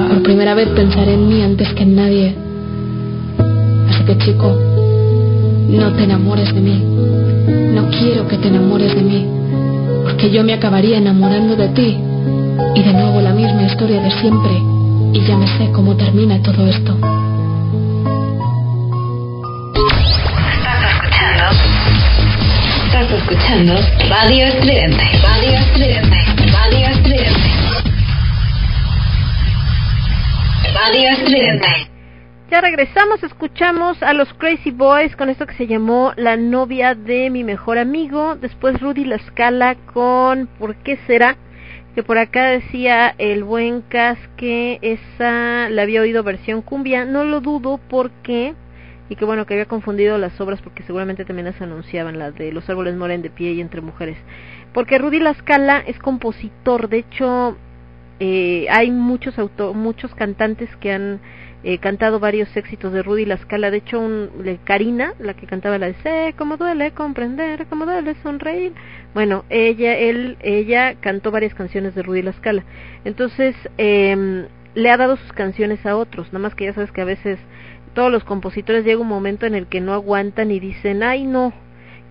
Por 0.08 0.22
primera 0.22 0.54
vez 0.54 0.68
pensaré 0.68 1.14
en 1.14 1.28
mí 1.28 1.42
antes 1.42 1.72
que 1.74 1.82
en 1.82 1.96
nadie. 1.96 2.34
Así 3.88 4.04
que 4.04 4.18
chico, 4.18 4.56
no 5.68 5.92
te 5.92 6.04
enamores 6.04 6.54
de 6.54 6.60
mí. 6.60 6.82
No 7.74 7.88
quiero 7.88 8.26
que 8.28 8.36
te 8.36 8.48
enamores 8.48 8.94
de 8.94 9.02
mí. 9.02 9.26
Porque 10.04 10.30
yo 10.30 10.44
me 10.44 10.54
acabaría 10.54 10.98
enamorando 10.98 11.56
de 11.56 11.68
ti. 11.68 11.98
Y 12.74 12.82
de 12.82 12.92
nuevo 12.92 13.20
la 13.20 13.32
misma 13.32 13.62
historia 13.62 14.00
de 14.00 14.10
siempre. 14.10 14.52
Y 15.12 15.20
ya 15.26 15.36
me 15.36 15.46
sé 15.46 15.70
cómo 15.72 15.96
termina 15.96 16.42
todo 16.42 16.66
esto. 16.66 16.96
Escuchando 23.12 23.74
Radio 24.08 24.46
Estridente. 24.46 25.02
Radio 25.22 25.58
Estridente. 25.58 26.16
Radio. 26.52 26.86
Radio. 30.74 31.60
Ya 32.50 32.60
regresamos, 32.60 33.22
escuchamos 33.22 34.02
a 34.02 34.12
los 34.12 34.32
Crazy 34.34 34.70
Boys 34.70 35.14
con 35.16 35.28
esto 35.28 35.46
que 35.46 35.54
se 35.54 35.66
llamó 35.66 36.12
La 36.16 36.36
novia 36.36 36.94
de 36.94 37.30
mi 37.30 37.42
mejor 37.44 37.78
amigo. 37.78 38.36
Después 38.36 38.80
Rudy 38.80 39.04
La 39.04 39.18
Scala 39.18 39.74
con 39.92 40.46
¿Por 40.58 40.76
qué 40.76 40.96
será? 41.06 41.36
Que 41.94 42.02
por 42.02 42.18
acá 42.18 42.46
decía 42.46 43.14
el 43.18 43.44
buen 43.44 43.82
Cas 43.82 44.18
que 44.36 44.78
esa 44.82 45.68
la 45.68 45.82
había 45.82 46.00
oído 46.00 46.22
versión 46.22 46.62
cumbia. 46.62 47.04
No 47.04 47.24
lo 47.24 47.40
dudo 47.40 47.80
porque 47.88 48.54
y 49.10 49.16
que 49.16 49.24
bueno 49.24 49.44
que 49.44 49.54
había 49.54 49.66
confundido 49.66 50.16
las 50.16 50.40
obras 50.40 50.62
porque 50.62 50.84
seguramente 50.84 51.24
también 51.24 51.46
las 51.46 51.60
anunciaban 51.60 52.18
las 52.18 52.34
de 52.36 52.52
los 52.52 52.70
árboles 52.70 52.94
moren 52.96 53.22
de 53.22 53.28
pie 53.28 53.52
y 53.52 53.60
entre 53.60 53.82
mujeres. 53.82 54.16
Porque 54.72 54.98
Rudy 54.98 55.18
Lascala 55.18 55.80
es 55.80 55.98
compositor 55.98 56.88
de 56.88 56.98
hecho 56.98 57.58
eh, 58.20 58.66
hay 58.70 58.92
muchos 58.92 59.36
auto 59.38 59.74
muchos 59.74 60.14
cantantes 60.14 60.74
que 60.76 60.92
han 60.92 61.20
eh, 61.64 61.78
cantado 61.78 62.20
varios 62.20 62.56
éxitos 62.56 62.92
de 62.92 63.02
Rudy 63.02 63.26
Lascala. 63.26 63.72
De 63.72 63.78
hecho 63.78 63.98
un, 63.98 64.30
Karina 64.62 65.12
la 65.18 65.34
que 65.34 65.48
cantaba 65.48 65.76
la 65.76 65.88
de 65.88 65.94
sé 65.94 66.34
cómo 66.38 66.56
duele 66.56 66.92
comprender 66.92 67.66
cómo 67.66 67.86
duele 67.86 68.14
sonreír 68.22 68.72
bueno 69.12 69.44
ella 69.50 69.98
él 69.98 70.38
ella 70.40 70.94
cantó 71.00 71.32
varias 71.32 71.54
canciones 71.54 71.96
de 71.96 72.04
Rudy 72.04 72.22
Lascala. 72.22 72.62
Entonces 73.04 73.56
eh, 73.76 74.46
le 74.76 74.88
ha 74.88 74.96
dado 74.96 75.16
sus 75.16 75.32
canciones 75.32 75.84
a 75.84 75.96
otros 75.96 76.28
nada 76.28 76.44
más 76.44 76.54
que 76.54 76.66
ya 76.66 76.74
sabes 76.74 76.92
que 76.92 77.00
a 77.00 77.06
veces 77.06 77.40
todos 77.94 78.10
los 78.10 78.24
compositores 78.24 78.84
llega 78.84 79.00
un 79.00 79.08
momento 79.08 79.46
en 79.46 79.54
el 79.54 79.66
que 79.66 79.80
no 79.80 79.92
aguantan 79.94 80.50
y 80.50 80.60
dicen, 80.60 81.02
ay 81.02 81.24
no, 81.24 81.52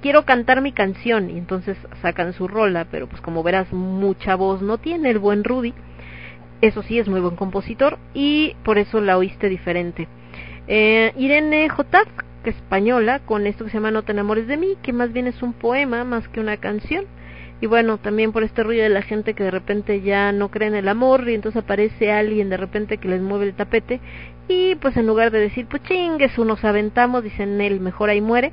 quiero 0.02 0.26
cantar 0.26 0.62
mi 0.62 0.72
canción 0.72 1.30
y 1.30 1.38
entonces 1.38 1.78
sacan 2.02 2.34
su 2.34 2.48
rola, 2.48 2.88
pero 2.90 3.08
pues 3.08 3.22
como 3.22 3.44
verás 3.44 3.72
mucha 3.74 4.36
voz 4.36 4.62
no 4.62 4.78
tiene 4.78 5.10
el 5.10 5.20
buen 5.20 5.44
Rudy, 5.44 5.74
eso 6.62 6.84
sí 6.84 7.00
es 7.00 7.08
muy 7.08 7.22
buen 7.22 7.36
compositor 7.36 7.98
y 8.14 8.56
por 8.64 8.78
eso 8.78 9.00
la 9.02 9.18
oíste 9.18 9.50
diferente. 9.50 10.08
Eh, 10.68 11.14
Irene 11.18 11.70
J, 11.70 12.04
que 12.44 12.50
es 12.52 12.56
española, 12.56 13.20
con 13.20 13.48
esto 13.48 13.64
que 13.64 13.72
se 13.72 13.78
llama 13.78 13.92
No 13.92 14.04
te 14.04 14.12
enamores 14.12 14.48
de 14.48 14.58
mí, 14.58 14.78
que 14.84 14.94
más 14.94 15.12
bien 15.12 15.28
es 15.28 15.42
un 15.42 15.54
poema 15.54 16.04
más 16.04 16.28
que 16.28 16.40
una 16.40 16.58
canción. 16.58 17.06
Y 17.62 17.66
bueno, 17.66 17.98
también 17.98 18.32
por 18.32 18.44
este 18.44 18.64
ruido 18.64 18.84
de 18.84 18.90
la 18.90 19.02
gente 19.02 19.34
que 19.34 19.44
de 19.44 19.52
repente 19.52 20.02
ya 20.02 20.32
no 20.32 20.50
cree 20.50 20.70
en 20.70 20.76
el 20.76 20.88
amor 20.88 21.28
y 21.28 21.34
entonces 21.34 21.62
aparece 21.62 22.12
alguien 22.12 22.50
de 22.50 22.56
repente 22.56 22.98
que 22.98 23.10
les 23.10 23.22
mueve 23.22 23.46
el 23.48 23.54
tapete 23.54 24.00
y 24.50 24.76
pues 24.76 24.98
en 24.98 25.08
lugar 25.08 25.32
de 25.32 25.40
decir 25.40 25.68
pues 25.68 25.84
chingues, 25.84 26.38
nos 26.40 26.66
aventamos, 26.66 27.24
dicen 27.24 27.62
él, 27.62 27.80
mejor 27.80 28.10
ahí 28.10 28.20
muere. 28.20 28.52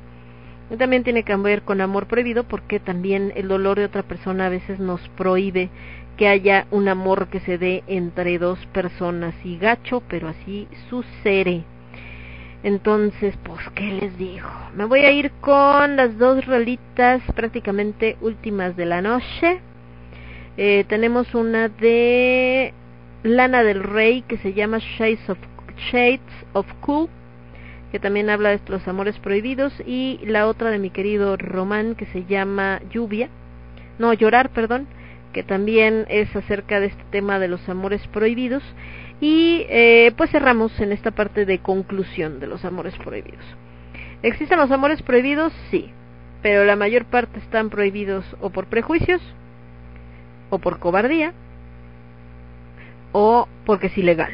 También 0.77 1.03
tiene 1.03 1.23
que 1.23 1.35
ver 1.35 1.63
con 1.63 1.81
amor 1.81 2.07
prohibido 2.07 2.43
porque 2.43 2.79
también 2.79 3.33
el 3.35 3.47
dolor 3.47 3.77
de 3.77 3.85
otra 3.85 4.03
persona 4.03 4.45
a 4.45 4.49
veces 4.49 4.79
nos 4.79 5.01
prohíbe 5.09 5.69
que 6.17 6.27
haya 6.27 6.67
un 6.71 6.87
amor 6.87 7.27
que 7.27 7.39
se 7.39 7.57
dé 7.57 7.83
entre 7.87 8.37
dos 8.37 8.63
personas 8.67 9.33
y 9.43 9.57
gacho, 9.57 10.03
pero 10.07 10.27
así 10.27 10.67
sucede. 10.89 11.63
Entonces, 12.63 13.35
pues, 13.43 13.61
¿qué 13.75 13.85
les 13.91 14.17
digo? 14.17 14.49
Me 14.75 14.85
voy 14.85 15.01
a 15.01 15.11
ir 15.11 15.31
con 15.41 15.95
las 15.95 16.17
dos 16.17 16.45
rolitas 16.45 17.21
prácticamente 17.35 18.17
últimas 18.19 18.75
de 18.75 18.85
la 18.85 19.01
noche. 19.01 19.61
Eh, 20.57 20.83
tenemos 20.89 21.33
una 21.35 21.69
de 21.69 22.73
Lana 23.23 23.63
del 23.63 23.83
Rey 23.83 24.23
que 24.23 24.37
se 24.37 24.53
llama 24.53 24.79
Shades 24.79 25.29
of, 25.29 25.37
Shades 25.77 26.21
of 26.53 26.65
Cool, 26.81 27.09
que 27.91 27.99
también 27.99 28.29
habla 28.29 28.49
de 28.49 28.59
los 28.67 28.87
amores 28.87 29.17
prohibidos. 29.19 29.73
Y 29.85 30.19
la 30.25 30.47
otra 30.47 30.69
de 30.69 30.79
mi 30.79 30.89
querido 30.89 31.37
Román 31.37 31.95
que 31.95 32.05
se 32.07 32.25
llama 32.25 32.81
Lluvia. 32.89 33.29
No, 33.99 34.13
Llorar, 34.13 34.49
perdón, 34.49 34.87
que 35.33 35.43
también 35.43 36.05
es 36.09 36.35
acerca 36.35 36.79
de 36.79 36.87
este 36.87 37.03
tema 37.11 37.39
de 37.39 37.47
los 37.47 37.67
amores 37.69 38.05
prohibidos. 38.07 38.63
Y 39.19 39.65
eh, 39.69 40.11
pues 40.15 40.29
cerramos 40.29 40.79
en 40.79 40.91
esta 40.91 41.11
parte 41.11 41.45
de 41.45 41.59
conclusión 41.59 42.39
de 42.39 42.47
los 42.47 42.63
amores 42.65 42.95
prohibidos. 42.97 43.45
¿Existen 44.21 44.59
los 44.59 44.71
amores 44.71 45.01
prohibidos? 45.01 45.53
Sí, 45.71 45.91
pero 46.41 46.65
la 46.65 46.75
mayor 46.75 47.05
parte 47.05 47.39
están 47.39 47.69
prohibidos 47.69 48.25
o 48.41 48.49
por 48.49 48.67
prejuicios, 48.67 49.21
o 50.49 50.59
por 50.59 50.79
cobardía, 50.79 51.33
o 53.11 53.47
porque 53.65 53.87
es 53.87 53.97
ilegal. 53.97 54.31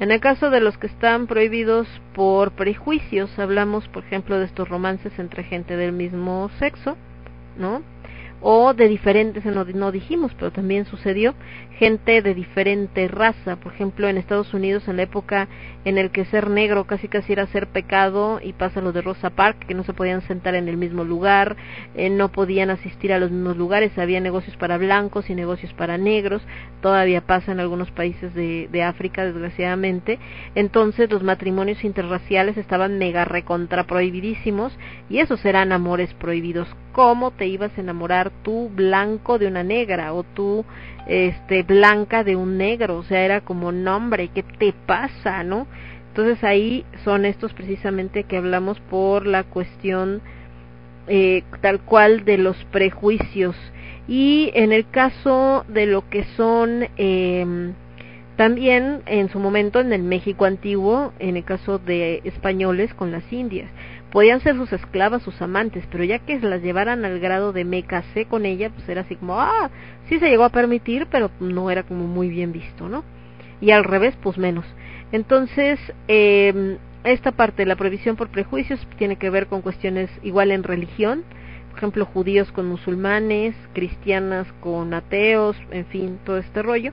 En 0.00 0.10
el 0.10 0.20
caso 0.20 0.50
de 0.50 0.60
los 0.60 0.76
que 0.76 0.88
están 0.88 1.26
prohibidos 1.26 1.86
por 2.14 2.52
prejuicios, 2.52 3.38
hablamos, 3.38 3.86
por 3.88 4.04
ejemplo, 4.04 4.38
de 4.38 4.46
estos 4.46 4.68
romances 4.68 5.16
entre 5.18 5.44
gente 5.44 5.76
del 5.76 5.92
mismo 5.92 6.50
sexo, 6.58 6.96
¿no? 7.56 7.82
o 8.46 8.74
de 8.74 8.88
diferentes, 8.88 9.42
no, 9.46 9.64
no 9.64 9.90
dijimos, 9.90 10.32
pero 10.38 10.52
también 10.52 10.84
sucedió, 10.84 11.34
gente 11.78 12.22
de 12.22 12.34
diferente 12.34 13.08
raza, 13.08 13.56
por 13.56 13.72
ejemplo 13.72 14.08
en 14.08 14.16
Estados 14.16 14.54
Unidos 14.54 14.86
en 14.86 14.96
la 14.96 15.02
época 15.02 15.48
en 15.84 15.98
el 15.98 16.10
que 16.10 16.24
ser 16.26 16.48
negro 16.48 16.84
casi 16.84 17.08
casi 17.08 17.32
era 17.32 17.46
ser 17.48 17.66
pecado 17.66 18.40
y 18.42 18.52
pasa 18.52 18.80
lo 18.80 18.92
de 18.92 19.02
Rosa 19.02 19.30
Parks, 19.30 19.66
que 19.66 19.74
no 19.74 19.82
se 19.84 19.92
podían 19.92 20.22
sentar 20.22 20.54
en 20.54 20.68
el 20.68 20.76
mismo 20.76 21.04
lugar, 21.04 21.56
eh, 21.94 22.10
no 22.10 22.30
podían 22.30 22.70
asistir 22.70 23.12
a 23.12 23.18
los 23.18 23.30
mismos 23.30 23.56
lugares, 23.56 23.98
había 23.98 24.20
negocios 24.20 24.56
para 24.56 24.78
blancos 24.78 25.28
y 25.28 25.34
negocios 25.34 25.72
para 25.74 25.98
negros, 25.98 26.42
todavía 26.80 27.20
pasa 27.20 27.52
en 27.52 27.60
algunos 27.60 27.90
países 27.90 28.32
de, 28.34 28.68
de 28.70 28.82
África 28.82 29.24
desgraciadamente, 29.24 30.18
entonces 30.54 31.10
los 31.10 31.22
matrimonios 31.22 31.84
interraciales 31.84 32.56
estaban 32.56 32.98
mega 32.98 33.24
recontra 33.24 33.84
prohibidísimos 33.84 34.76
y 35.10 35.18
esos 35.18 35.44
eran 35.44 35.72
amores 35.72 36.14
prohibidos, 36.14 36.68
¿cómo 36.92 37.32
te 37.32 37.46
ibas 37.46 37.76
a 37.76 37.80
enamorar 37.80 38.30
tú 38.42 38.70
blanco 38.74 39.38
de 39.38 39.48
una 39.48 39.64
negra 39.64 40.14
o 40.14 40.22
tú 40.22 40.64
este 41.06 41.62
blanca 41.62 42.24
de 42.24 42.36
un 42.36 42.56
negro, 42.56 42.98
o 42.98 43.02
sea, 43.04 43.24
era 43.24 43.40
como 43.40 43.72
nombre, 43.72 44.28
¿qué 44.28 44.42
te 44.42 44.72
pasa, 44.72 45.42
no? 45.44 45.66
Entonces 46.08 46.42
ahí 46.44 46.84
son 47.04 47.24
estos 47.24 47.52
precisamente 47.52 48.24
que 48.24 48.36
hablamos 48.36 48.78
por 48.80 49.26
la 49.26 49.42
cuestión 49.42 50.22
eh, 51.06 51.42
tal 51.60 51.80
cual 51.80 52.24
de 52.24 52.38
los 52.38 52.56
prejuicios. 52.66 53.56
Y 54.06 54.50
en 54.54 54.72
el 54.72 54.88
caso 54.88 55.64
de 55.68 55.86
lo 55.86 56.08
que 56.08 56.24
son 56.36 56.86
eh, 56.96 57.72
también 58.36 59.02
en 59.06 59.28
su 59.28 59.38
momento 59.38 59.80
en 59.80 59.92
el 59.92 60.02
México 60.02 60.44
antiguo, 60.44 61.12
en 61.18 61.36
el 61.36 61.44
caso 61.44 61.78
de 61.78 62.20
españoles 62.24 62.92
con 62.94 63.12
las 63.12 63.32
indias, 63.32 63.70
podían 64.14 64.40
ser 64.42 64.54
sus 64.54 64.72
esclavas, 64.72 65.24
sus 65.24 65.42
amantes, 65.42 65.84
pero 65.90 66.04
ya 66.04 66.20
que 66.20 66.38
las 66.38 66.62
llevaran 66.62 67.04
al 67.04 67.18
grado 67.18 67.52
de 67.52 67.64
me 67.64 67.82
casé 67.82 68.26
con 68.26 68.46
ella, 68.46 68.70
pues 68.70 68.88
era 68.88 69.00
así 69.00 69.16
como, 69.16 69.40
ah, 69.40 69.70
sí 70.08 70.20
se 70.20 70.28
llegó 70.28 70.44
a 70.44 70.50
permitir, 70.50 71.08
pero 71.10 71.32
no 71.40 71.68
era 71.68 71.82
como 71.82 72.06
muy 72.06 72.28
bien 72.28 72.52
visto, 72.52 72.88
¿no? 72.88 73.02
Y 73.60 73.72
al 73.72 73.82
revés, 73.82 74.14
pues 74.22 74.38
menos. 74.38 74.64
Entonces, 75.10 75.80
eh, 76.06 76.78
esta 77.02 77.32
parte 77.32 77.62
de 77.62 77.66
la 77.66 77.74
prohibición 77.74 78.14
por 78.14 78.28
prejuicios 78.28 78.78
tiene 78.98 79.16
que 79.16 79.30
ver 79.30 79.48
con 79.48 79.62
cuestiones 79.62 80.08
igual 80.22 80.52
en 80.52 80.62
religión, 80.62 81.24
por 81.70 81.78
ejemplo, 81.78 82.04
judíos 82.04 82.52
con 82.52 82.66
musulmanes, 82.68 83.56
cristianas 83.72 84.46
con 84.60 84.94
ateos, 84.94 85.56
en 85.72 85.86
fin, 85.86 86.20
todo 86.24 86.38
este 86.38 86.62
rollo. 86.62 86.92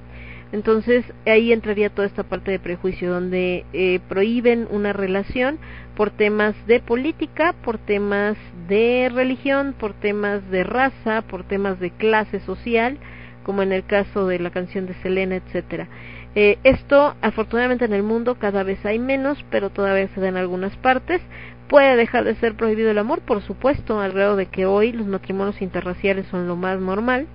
Entonces 0.51 1.05
ahí 1.25 1.53
entraría 1.53 1.89
toda 1.89 2.07
esta 2.07 2.23
parte 2.23 2.51
de 2.51 2.59
prejuicio, 2.59 3.11
donde 3.11 3.63
eh, 3.73 3.99
prohíben 4.09 4.67
una 4.69 4.91
relación 4.91 5.59
por 6.01 6.09
temas 6.09 6.55
de 6.65 6.79
política, 6.79 7.53
por 7.63 7.77
temas 7.77 8.35
de 8.67 9.11
religión, 9.13 9.75
por 9.79 9.93
temas 9.93 10.41
de 10.49 10.63
raza, 10.63 11.21
por 11.21 11.43
temas 11.43 11.79
de 11.79 11.91
clase 11.91 12.39
social, 12.39 12.97
como 13.43 13.61
en 13.61 13.71
el 13.71 13.85
caso 13.85 14.25
de 14.25 14.39
la 14.39 14.49
canción 14.49 14.87
de 14.87 14.95
Selena, 14.95 15.35
etcétera. 15.35 15.87
Eh, 16.33 16.57
esto, 16.63 17.15
afortunadamente 17.21 17.85
en 17.85 17.93
el 17.93 18.01
mundo 18.01 18.33
cada 18.39 18.63
vez 18.63 18.83
hay 18.83 18.97
menos, 18.97 19.45
pero 19.51 19.69
todavía 19.69 20.07
se 20.07 20.19
da 20.19 20.29
en 20.29 20.37
algunas 20.37 20.75
partes. 20.77 21.21
Puede 21.67 21.95
dejar 21.95 22.23
de 22.23 22.33
ser 22.33 22.55
prohibido 22.55 22.89
el 22.89 22.97
amor, 22.97 23.21
por 23.21 23.43
supuesto, 23.43 23.99
al 23.99 24.13
grado 24.13 24.35
de 24.35 24.47
que 24.47 24.65
hoy 24.65 24.93
los 24.93 25.05
matrimonios 25.05 25.61
interraciales 25.61 26.25
son 26.31 26.47
lo 26.47 26.55
más 26.55 26.79
normal 26.79 27.27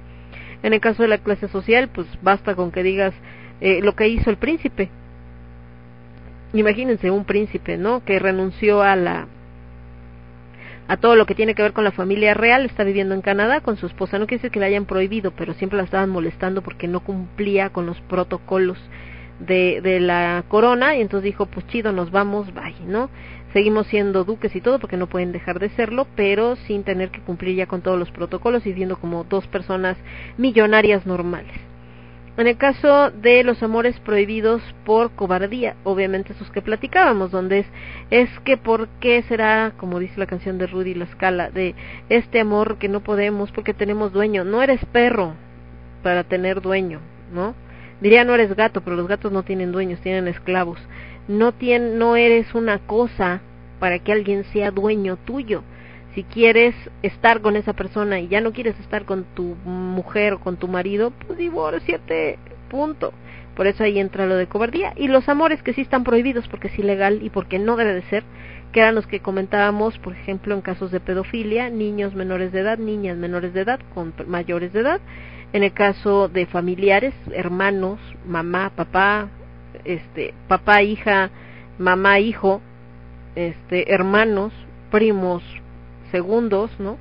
en 0.65 0.73
el 0.73 0.81
caso 0.81 1.05
de 1.05 1.09
la 1.09 1.19
clase 1.19 1.47
social, 1.47 1.89
pues 1.95 2.09
basta 2.21 2.57
con 2.57 2.73
que 2.73 2.83
digas 2.83 3.15
eh, 3.61 3.81
lo 3.81 3.95
que 3.95 4.09
hizo 4.09 4.29
el 4.29 4.39
príncipe. 4.39 4.91
Imagínense 6.57 7.11
un 7.11 7.25
príncipe, 7.25 7.77
¿no? 7.77 8.05
Que 8.05 8.19
renunció 8.19 8.83
a 8.83 8.97
la 8.97 9.29
a 10.89 10.97
todo 10.97 11.17
lo 11.17 11.27
que 11.27 11.35
tiene 11.35 11.55
que 11.55 11.63
ver 11.63 11.73
con 11.73 11.83
la 11.85 11.91
familia 11.91 12.33
real, 12.35 12.65
está 12.65 12.85
viviendo 12.85 13.15
en 13.15 13.21
Canadá 13.21 13.61
con 13.61 13.77
su 13.77 13.87
esposa. 13.87 14.19
No 14.19 14.27
quiere 14.27 14.39
decir 14.39 14.53
que 14.53 14.61
la 14.61 14.67
hayan 14.67 14.85
prohibido, 14.85 15.33
pero 15.33 15.53
siempre 15.55 15.79
la 15.79 15.85
estaban 15.85 16.11
molestando 16.11 16.63
porque 16.63 16.87
no 16.87 17.01
cumplía 17.01 17.71
con 17.71 17.87
los 17.87 18.01
protocolos 18.03 18.79
de, 19.41 19.81
de 19.83 20.01
la 20.01 20.45
corona 20.49 20.97
y 20.97 21.01
entonces 21.01 21.25
dijo, 21.25 21.47
pues 21.47 21.67
chido, 21.67 21.93
nos 21.93 22.11
vamos, 22.11 22.55
bye, 22.55 22.75
¿no? 22.87 23.11
Seguimos 23.53 23.87
siendo 23.89 24.25
duques 24.25 24.55
y 24.55 24.61
todo 24.61 24.79
porque 24.79 24.97
no 24.97 25.09
pueden 25.09 25.33
dejar 25.33 25.59
de 25.59 25.71
serlo, 25.71 26.07
pero 26.15 26.57
sin 26.57 26.85
tener 26.85 27.11
que 27.11 27.21
cumplir 27.21 27.57
ya 27.57 27.67
con 27.67 27.81
todos 27.81 27.99
los 27.99 28.11
protocolos 28.11 28.67
y 28.67 28.75
siendo 28.75 28.97
como 28.97 29.25
dos 29.25 29.47
personas 29.49 29.97
millonarias 30.37 31.07
normales. 31.07 31.55
En 32.37 32.47
el 32.47 32.57
caso 32.59 33.11
de 33.11 33.43
los 33.45 33.63
amores 33.63 33.99
prohibidos 34.01 34.63
por 34.85 35.11
cobardía, 35.13 35.75
obviamente 35.85 36.35
esos 36.35 36.51
que 36.51 36.61
platicábamos, 36.61 37.31
donde 37.31 37.61
es, 37.61 37.67
es 38.11 38.29
que 38.41 38.57
por 38.57 38.89
qué 39.01 39.23
será, 39.23 39.73
como 39.79 39.99
dice 39.99 40.21
la 40.21 40.27
canción 40.27 40.59
de 40.59 40.67
Rudy 40.67 40.95
La 40.95 41.07
Scala, 41.07 41.51
de 41.51 41.75
este 42.11 42.41
amor 42.41 42.77
que 42.77 42.89
no 42.89 43.01
podemos 43.01 43.53
porque 43.53 43.73
tenemos 43.73 44.13
dueño. 44.13 44.45
No 44.45 44.63
eres 44.63 44.85
perro 44.87 45.35
para 46.03 46.25
tener 46.25 46.61
dueño, 46.61 47.01
¿no? 47.33 47.55
Diría 48.01 48.25
no 48.25 48.35
eres 48.35 48.55
gato, 48.55 48.83
pero 48.83 48.97
los 48.97 49.09
gatos 49.09 49.33
no 49.33 49.43
tienen 49.43 49.73
dueños, 49.73 50.01
tienen 50.01 50.29
esclavos 50.29 50.79
no, 51.29 51.53
tien, 51.53 51.99
no 51.99 52.17
eres 52.17 52.55
una 52.55 52.79
cosa 52.79 53.41
para 53.81 53.99
que 53.99 54.13
alguien 54.13 54.45
sea 54.45 54.71
dueño 54.71 55.17
tuyo. 55.17 55.63
Si 56.17 56.25
quieres 56.25 56.75
estar 57.03 57.43
con 57.43 57.57
esa 57.57 57.75
persona 57.75 58.19
y 58.21 58.29
ya 58.29 58.41
no 58.41 58.53
quieres 58.53 58.81
estar 58.81 59.05
con 59.05 59.25
tu 59.35 59.55
mujer 59.67 60.33
o 60.33 60.41
con 60.41 60.57
tu 60.57 60.67
marido, 60.67 61.11
pues 61.11 61.39
divórciate, 61.39 62.39
punto. 62.71 63.13
Por 63.55 63.67
eso 63.67 63.85
ahí 63.85 63.99
entra 63.99 64.27
lo 64.27 64.35
de 64.35 64.47
cobardía. 64.47 64.95
Y 64.97 65.09
los 65.09 65.29
amores 65.29 65.63
que 65.63 65.75
sí 65.75 65.83
están 65.83 66.05
prohibidos 66.05 66.49
porque 66.49 66.69
es 66.69 66.79
ilegal 66.79 67.23
y 67.23 67.29
porque 67.29 67.59
no 67.59 67.77
debe 67.77 67.93
de 67.93 68.03
ser, 68.05 68.25
que 68.73 68.81
eran 68.81 68.95
los 68.95 69.07
que 69.07 69.21
comentábamos, 69.21 69.99
por 69.99 70.15
ejemplo, 70.15 70.55
en 70.55 70.63
casos 70.63 70.91
de 70.91 71.01
pedofilia, 71.01 71.69
niños 71.69 72.15
menores 72.15 72.51
de 72.51 72.61
edad, 72.61 72.79
niñas 72.79 73.19
menores 73.19 73.53
de 73.53 73.61
edad 73.61 73.81
con 73.95 74.15
mayores 74.27 74.73
de 74.73 74.81
edad. 74.81 75.01
En 75.53 75.63
el 75.63 75.73
caso 75.73 76.29
de 76.29 76.47
familiares, 76.47 77.15
hermanos, 77.31 78.01
mamá, 78.27 78.73
papá, 78.75 79.29
este 79.85 80.35
papá 80.49 80.83
hija 80.83 81.31
mamá 81.79 82.19
hijo 82.19 82.61
este 83.35 83.93
hermanos 83.93 84.53
primos 84.91 85.43
segundos 86.11 86.71
no 86.79 86.97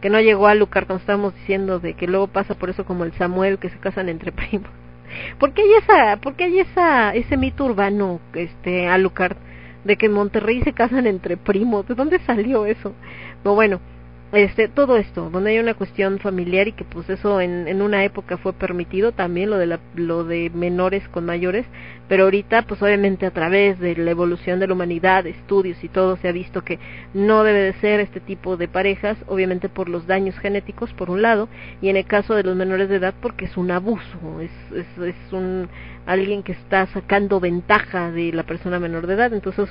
que 0.00 0.10
no 0.10 0.20
llegó 0.20 0.48
a 0.48 0.54
Lucar 0.54 0.86
cuando 0.86 1.00
estábamos 1.00 1.34
diciendo 1.34 1.80
de 1.80 1.94
que 1.94 2.06
luego 2.06 2.26
pasa 2.26 2.54
por 2.54 2.68
eso 2.68 2.84
como 2.84 3.04
el 3.04 3.12
Samuel 3.12 3.58
que 3.58 3.70
se 3.70 3.78
casan 3.78 4.08
entre 4.08 4.32
primos. 4.32 4.70
¿por 5.38 5.52
qué 5.52 5.62
hay 5.62 5.74
esa 5.82 6.16
por 6.18 6.34
qué 6.34 6.44
hay 6.44 6.58
esa 6.60 7.14
ese 7.14 7.36
mito 7.36 7.64
urbano 7.64 8.20
este 8.34 8.88
a 8.88 8.98
de 8.98 9.96
que 9.96 10.06
en 10.06 10.12
Monterrey 10.12 10.62
se 10.62 10.72
casan 10.72 11.06
entre 11.06 11.36
primos. 11.36 11.86
De 11.86 11.94
dónde 11.94 12.18
salió 12.20 12.66
eso 12.66 12.92
no 13.44 13.54
bueno 13.54 13.80
este 14.32 14.68
todo 14.68 14.96
esto 14.96 15.30
donde 15.30 15.50
hay 15.50 15.58
una 15.58 15.74
cuestión 15.74 16.18
familiar 16.18 16.66
y 16.68 16.72
que 16.72 16.84
pues 16.84 17.08
eso 17.08 17.40
en, 17.40 17.68
en 17.68 17.82
una 17.82 18.04
época 18.04 18.36
fue 18.36 18.52
permitido 18.52 19.12
también 19.12 19.50
lo 19.50 19.58
de 19.58 19.66
la, 19.66 19.80
lo 19.94 20.24
de 20.24 20.50
menores 20.50 21.06
con 21.08 21.24
mayores 21.24 21.66
pero 22.08 22.24
ahorita 22.24 22.62
pues 22.62 22.82
obviamente 22.82 23.26
a 23.26 23.30
través 23.30 23.78
de 23.78 23.96
la 23.96 24.10
evolución 24.10 24.60
de 24.60 24.66
la 24.66 24.74
humanidad 24.74 25.26
estudios 25.26 25.82
y 25.82 25.88
todo 25.88 26.16
se 26.16 26.28
ha 26.28 26.32
visto 26.32 26.62
que 26.62 26.78
no 27.14 27.44
debe 27.44 27.60
de 27.60 27.72
ser 27.74 28.00
este 28.00 28.20
tipo 28.20 28.56
de 28.56 28.68
parejas 28.68 29.16
obviamente 29.26 29.68
por 29.68 29.88
los 29.88 30.06
daños 30.06 30.38
genéticos 30.38 30.92
por 30.92 31.10
un 31.10 31.22
lado 31.22 31.48
y 31.80 31.88
en 31.88 31.96
el 31.96 32.04
caso 32.04 32.34
de 32.34 32.42
los 32.42 32.56
menores 32.56 32.88
de 32.88 32.96
edad 32.96 33.14
porque 33.20 33.46
es 33.46 33.56
un 33.56 33.70
abuso 33.70 34.40
es 34.40 34.50
es, 34.72 34.86
es 34.98 35.32
un 35.32 35.68
alguien 36.06 36.42
que 36.42 36.52
está 36.52 36.86
sacando 36.86 37.40
ventaja 37.40 38.10
de 38.10 38.30
la 38.30 38.42
persona 38.42 38.78
menor 38.78 39.06
de 39.06 39.14
edad. 39.14 39.32
Entonces 39.32 39.70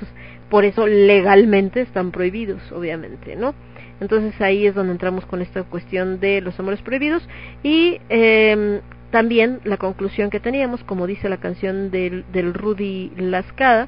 por 0.50 0.66
eso 0.66 0.88
legalmente 0.88 1.82
están 1.82 2.12
prohibidos 2.12 2.72
obviamente 2.72 3.36
no 3.36 3.54
entonces 4.00 4.40
ahí 4.42 4.66
es 4.66 4.76
donde 4.76 4.92
entramos 4.92 5.26
con 5.26 5.42
esta 5.42 5.64
cuestión 5.64 6.20
de 6.20 6.42
los 6.42 6.60
amores 6.60 6.82
prohibidos. 6.82 7.28
Y 7.64 8.00
eh, 8.10 8.82
también 9.14 9.60
la 9.64 9.78
conclusión 9.78 10.32
que 10.32 10.40
teníamos, 10.40 10.84
como 10.86 11.06
dice 11.06 11.30
la 11.30 11.38
canción 11.38 11.92
del, 11.92 12.26
del 12.34 12.52
Rudy 12.52 13.12
Lascada, 13.16 13.88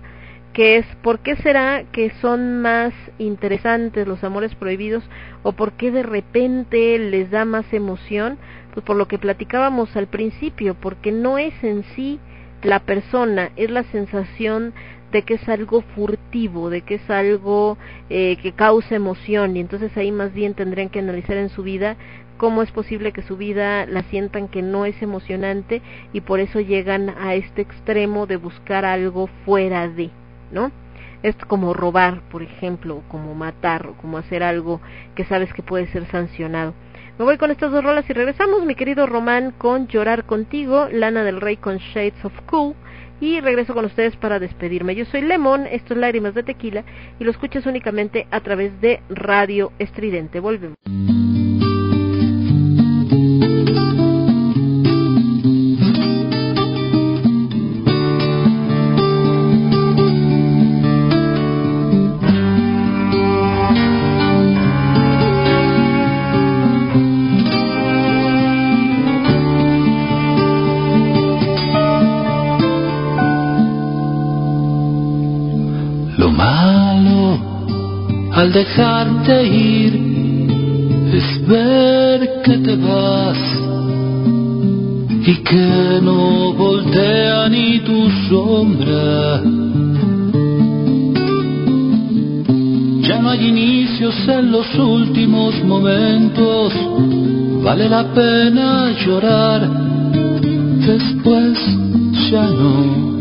que 0.53 0.77
es 0.77 0.85
¿por 1.01 1.17
qué 1.17 1.35
será 1.37 1.83
que 1.91 2.11
son 2.21 2.61
más 2.61 2.93
interesantes 3.17 4.07
los 4.07 4.23
amores 4.23 4.53
prohibidos 4.53 5.03
o 5.41 5.53
por 5.53 5.71
qué 5.71 5.89
de 5.89 6.03
repente 6.03 6.99
les 6.99 7.31
da 7.31 7.43
más 7.43 7.65
emoción? 7.73 8.37
Pues 8.75 8.85
por 8.85 8.97
lo 8.97 9.07
que 9.07 9.17
platicábamos 9.17 9.95
al 9.95 10.05
principio, 10.05 10.75
porque 10.75 11.11
no 11.11 11.39
es 11.39 11.55
en 11.63 11.83
sí 11.95 12.19
la 12.61 12.81
persona, 12.81 13.49
es 13.55 13.71
la 13.71 13.81
sensación 13.85 14.75
de 15.11 15.23
que 15.23 15.35
es 15.35 15.49
algo 15.49 15.81
furtivo, 15.95 16.69
de 16.69 16.81
que 16.81 16.95
es 16.95 17.09
algo 17.09 17.79
eh, 18.11 18.37
que 18.43 18.51
causa 18.51 18.95
emoción 18.95 19.57
y 19.57 19.59
entonces 19.59 19.97
ahí 19.97 20.11
más 20.11 20.35
bien 20.35 20.53
tendrían 20.53 20.89
que 20.89 20.99
analizar 20.99 21.37
en 21.37 21.49
su 21.49 21.63
vida 21.63 21.95
cómo 22.37 22.61
es 22.61 22.71
posible 22.71 23.11
que 23.11 23.21
su 23.21 23.37
vida 23.37 23.85
la 23.85 24.03
sientan 24.03 24.47
que 24.47 24.61
no 24.61 24.85
es 24.85 25.01
emocionante 25.01 25.81
y 26.13 26.21
por 26.21 26.39
eso 26.39 26.59
llegan 26.59 27.09
a 27.09 27.35
este 27.35 27.61
extremo 27.61 28.27
de 28.27 28.37
buscar 28.37 28.85
algo 28.85 29.27
fuera 29.45 29.87
de, 29.87 30.09
¿no? 30.51 30.71
Es 31.23 31.35
como 31.47 31.73
robar, 31.73 32.21
por 32.29 32.43
ejemplo, 32.43 33.01
como 33.07 33.33
matar, 33.33 33.87
o 33.87 33.93
como 33.93 34.17
hacer 34.17 34.43
algo 34.43 34.79
que 35.15 35.25
sabes 35.25 35.53
que 35.53 35.63
puede 35.63 35.87
ser 35.87 36.05
sancionado. 36.07 36.73
Me 37.17 37.23
voy 37.23 37.37
con 37.37 37.49
estas 37.49 37.71
dos 37.71 37.83
rolas 37.83 38.09
y 38.09 38.13
regresamos, 38.13 38.65
mi 38.65 38.75
querido 38.75 39.05
Román, 39.05 39.51
con 39.57 39.87
Llorar 39.87 40.25
contigo, 40.25 40.87
Lana 40.91 41.23
del 41.23 41.39
Rey 41.39 41.55
con 41.55 41.77
Shades 41.77 42.25
of 42.25 42.33
Cool 42.45 42.75
y 43.21 43.39
regreso 43.39 43.73
con 43.73 43.85
ustedes 43.85 44.15
para 44.17 44.39
despedirme. 44.39 44.95
Yo 44.95 45.05
soy 45.05 45.21
Lemon, 45.21 45.65
esto 45.67 45.93
es 45.93 45.99
Lágrimas 45.99 46.35
de 46.35 46.43
Tequila 46.43 46.83
y 47.17 47.23
lo 47.23 47.31
escuchas 47.31 47.65
únicamente 47.65 48.27
a 48.31 48.41
través 48.41 48.79
de 48.81 48.99
Radio 49.09 49.71
Estridente. 49.79 50.41
Volvemos. 50.41 50.75
dejarte 78.55 79.43
ir 79.47 79.93
es 81.13 81.45
ver 81.45 82.41
que 82.45 82.57
te 82.57 82.75
vas 82.77 83.41
y 85.27 85.33
que 85.43 85.99
no 86.01 86.53
voltea 86.53 87.49
ni 87.49 87.79
tu 87.79 88.09
sombra. 88.29 89.41
Ya 93.07 93.19
no 93.21 93.29
hay 93.29 93.45
inicios 93.45 94.15
en 94.25 94.53
los 94.53 94.67
últimos 94.79 95.61
momentos, 95.65 96.73
vale 97.61 97.89
la 97.89 98.05
pena 98.13 98.95
llorar, 99.05 99.69
después 100.87 101.57
ya 102.31 102.43
no. 102.43 103.14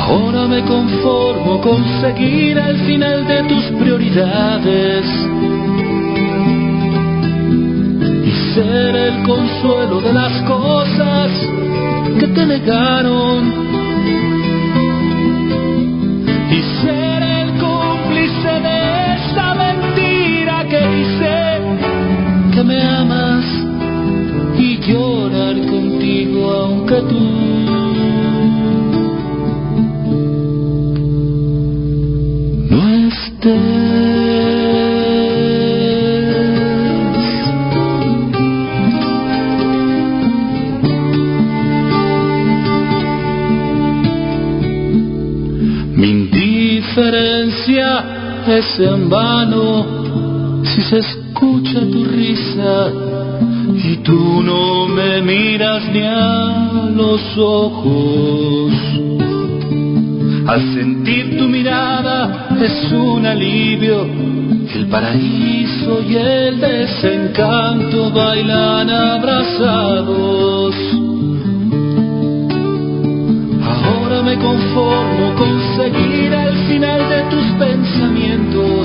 Ahora 0.00 0.48
me 0.48 0.62
conformo 0.62 1.60
con 1.60 1.84
seguir 2.00 2.58
al 2.58 2.76
final 2.78 3.26
de 3.26 3.42
tus 3.44 3.64
prioridades 3.78 5.04
y 8.26 8.54
ser 8.54 8.96
el 8.96 9.22
consuelo 9.22 10.00
de 10.00 10.12
las 10.12 10.32
cosas 10.42 11.30
que 12.18 12.26
te 12.26 12.46
negaron. 12.46 13.52
Y 16.50 16.62
ser 16.82 17.22
el 17.22 17.48
cómplice 17.60 18.52
de 18.66 19.14
esa 19.14 19.54
mentira 19.54 20.64
que 20.68 20.80
dice 20.96 21.60
que 22.52 22.62
me 22.64 22.82
amas 22.82 23.44
y 24.58 24.78
llorar 24.78 25.54
contigo 25.66 26.50
aunque 26.50 27.00
tú 27.02 27.49
es 48.58 48.80
en 48.80 49.08
vano 49.08 50.62
si 50.64 50.82
se 50.82 50.98
escucha 50.98 51.80
tu 51.80 52.04
risa 52.04 52.90
y 53.76 53.96
tú 53.98 54.42
no 54.42 54.88
me 54.88 55.22
miras 55.22 55.82
ni 55.92 56.02
a 56.02 56.90
los 56.94 57.20
ojos. 57.38 58.72
Al 60.46 60.74
sentir 60.74 61.38
tu 61.38 61.44
mirada 61.44 62.48
es 62.60 62.90
un 62.92 63.24
alivio, 63.24 64.02
el 64.74 64.86
paraíso 64.88 66.02
y 66.08 66.16
el 66.16 66.60
desencanto 66.60 68.10
bailan 68.10 68.90
abrazados. 68.90 70.74
Ahora 73.62 74.22
me 74.22 74.34
conformo 74.36 75.34
con 75.38 75.59
seguir 75.82 76.34
al 76.34 76.52
final 76.68 77.08
de 77.08 77.22
tus 77.30 77.46
pensamientos. 77.58 78.79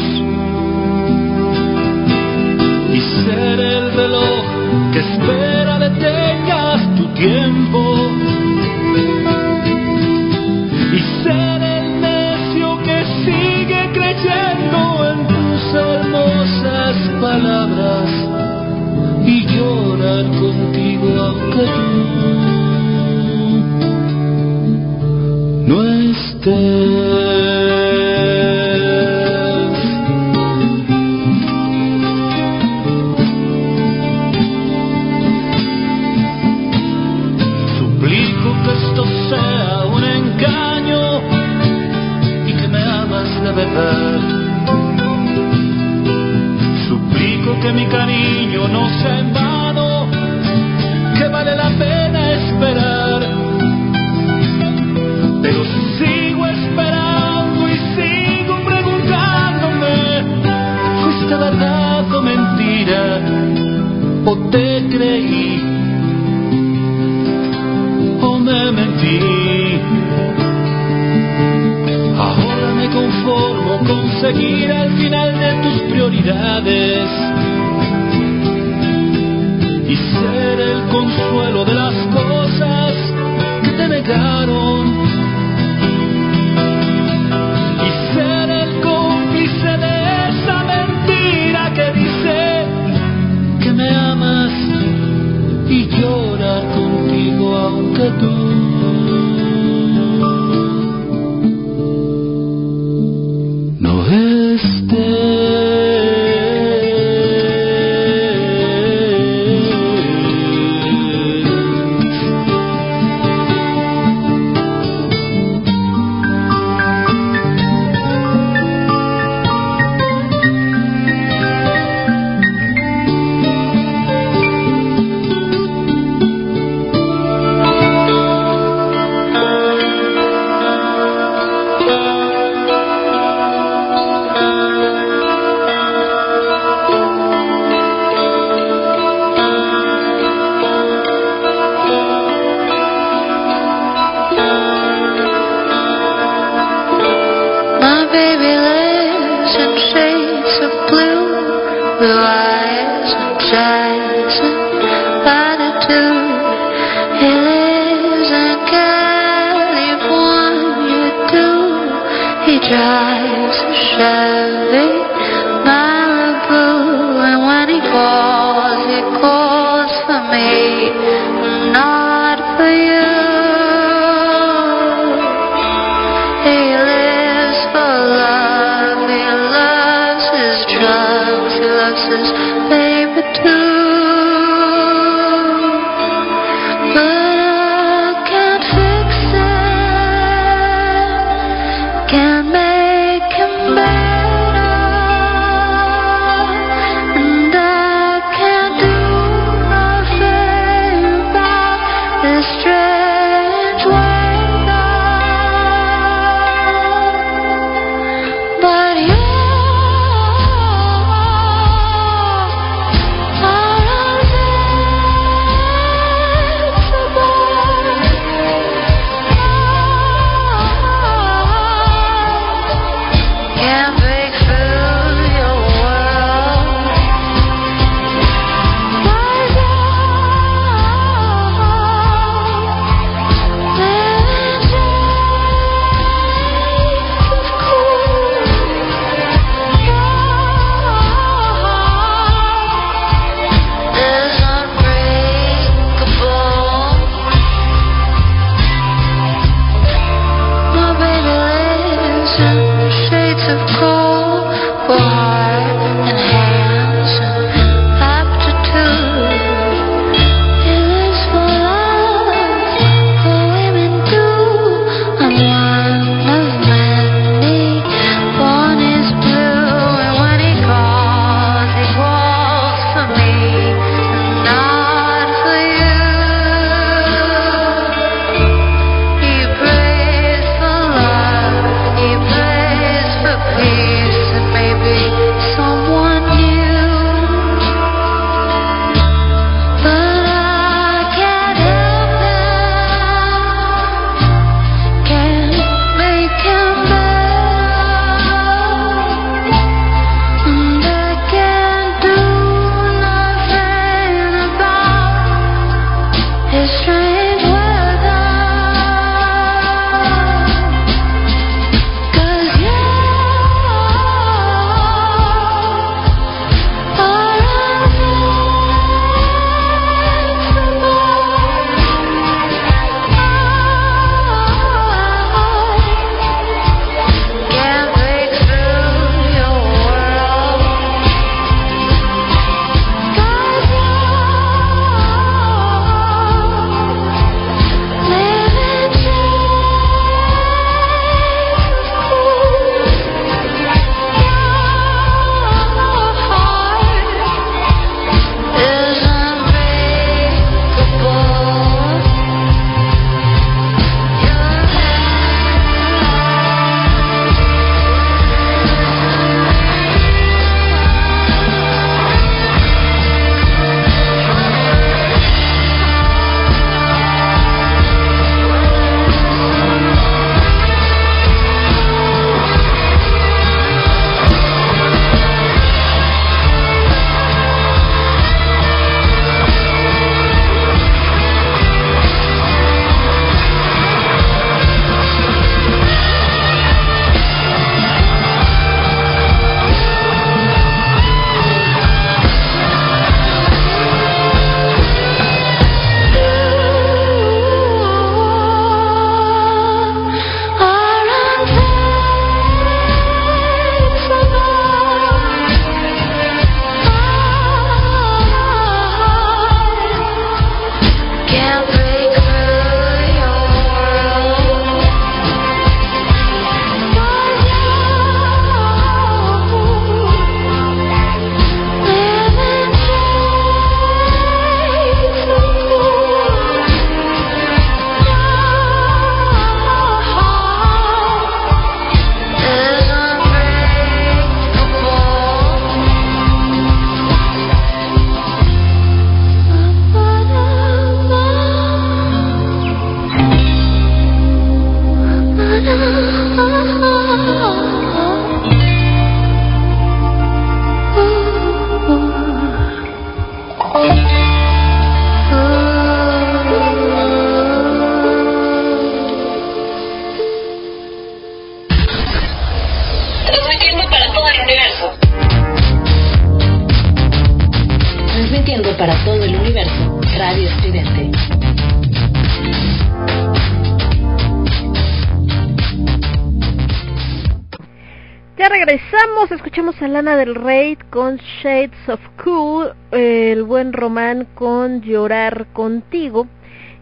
Lana 480.06 480.18
del 480.18 480.36
Rey 480.36 480.78
con 480.92 481.18
Shades 481.18 481.90
of 481.90 482.00
Cool, 482.24 482.74
el 482.92 483.42
buen 483.42 483.74
Román 483.74 484.28
con 484.36 484.82
Llorar 484.84 485.48
contigo. 485.52 486.28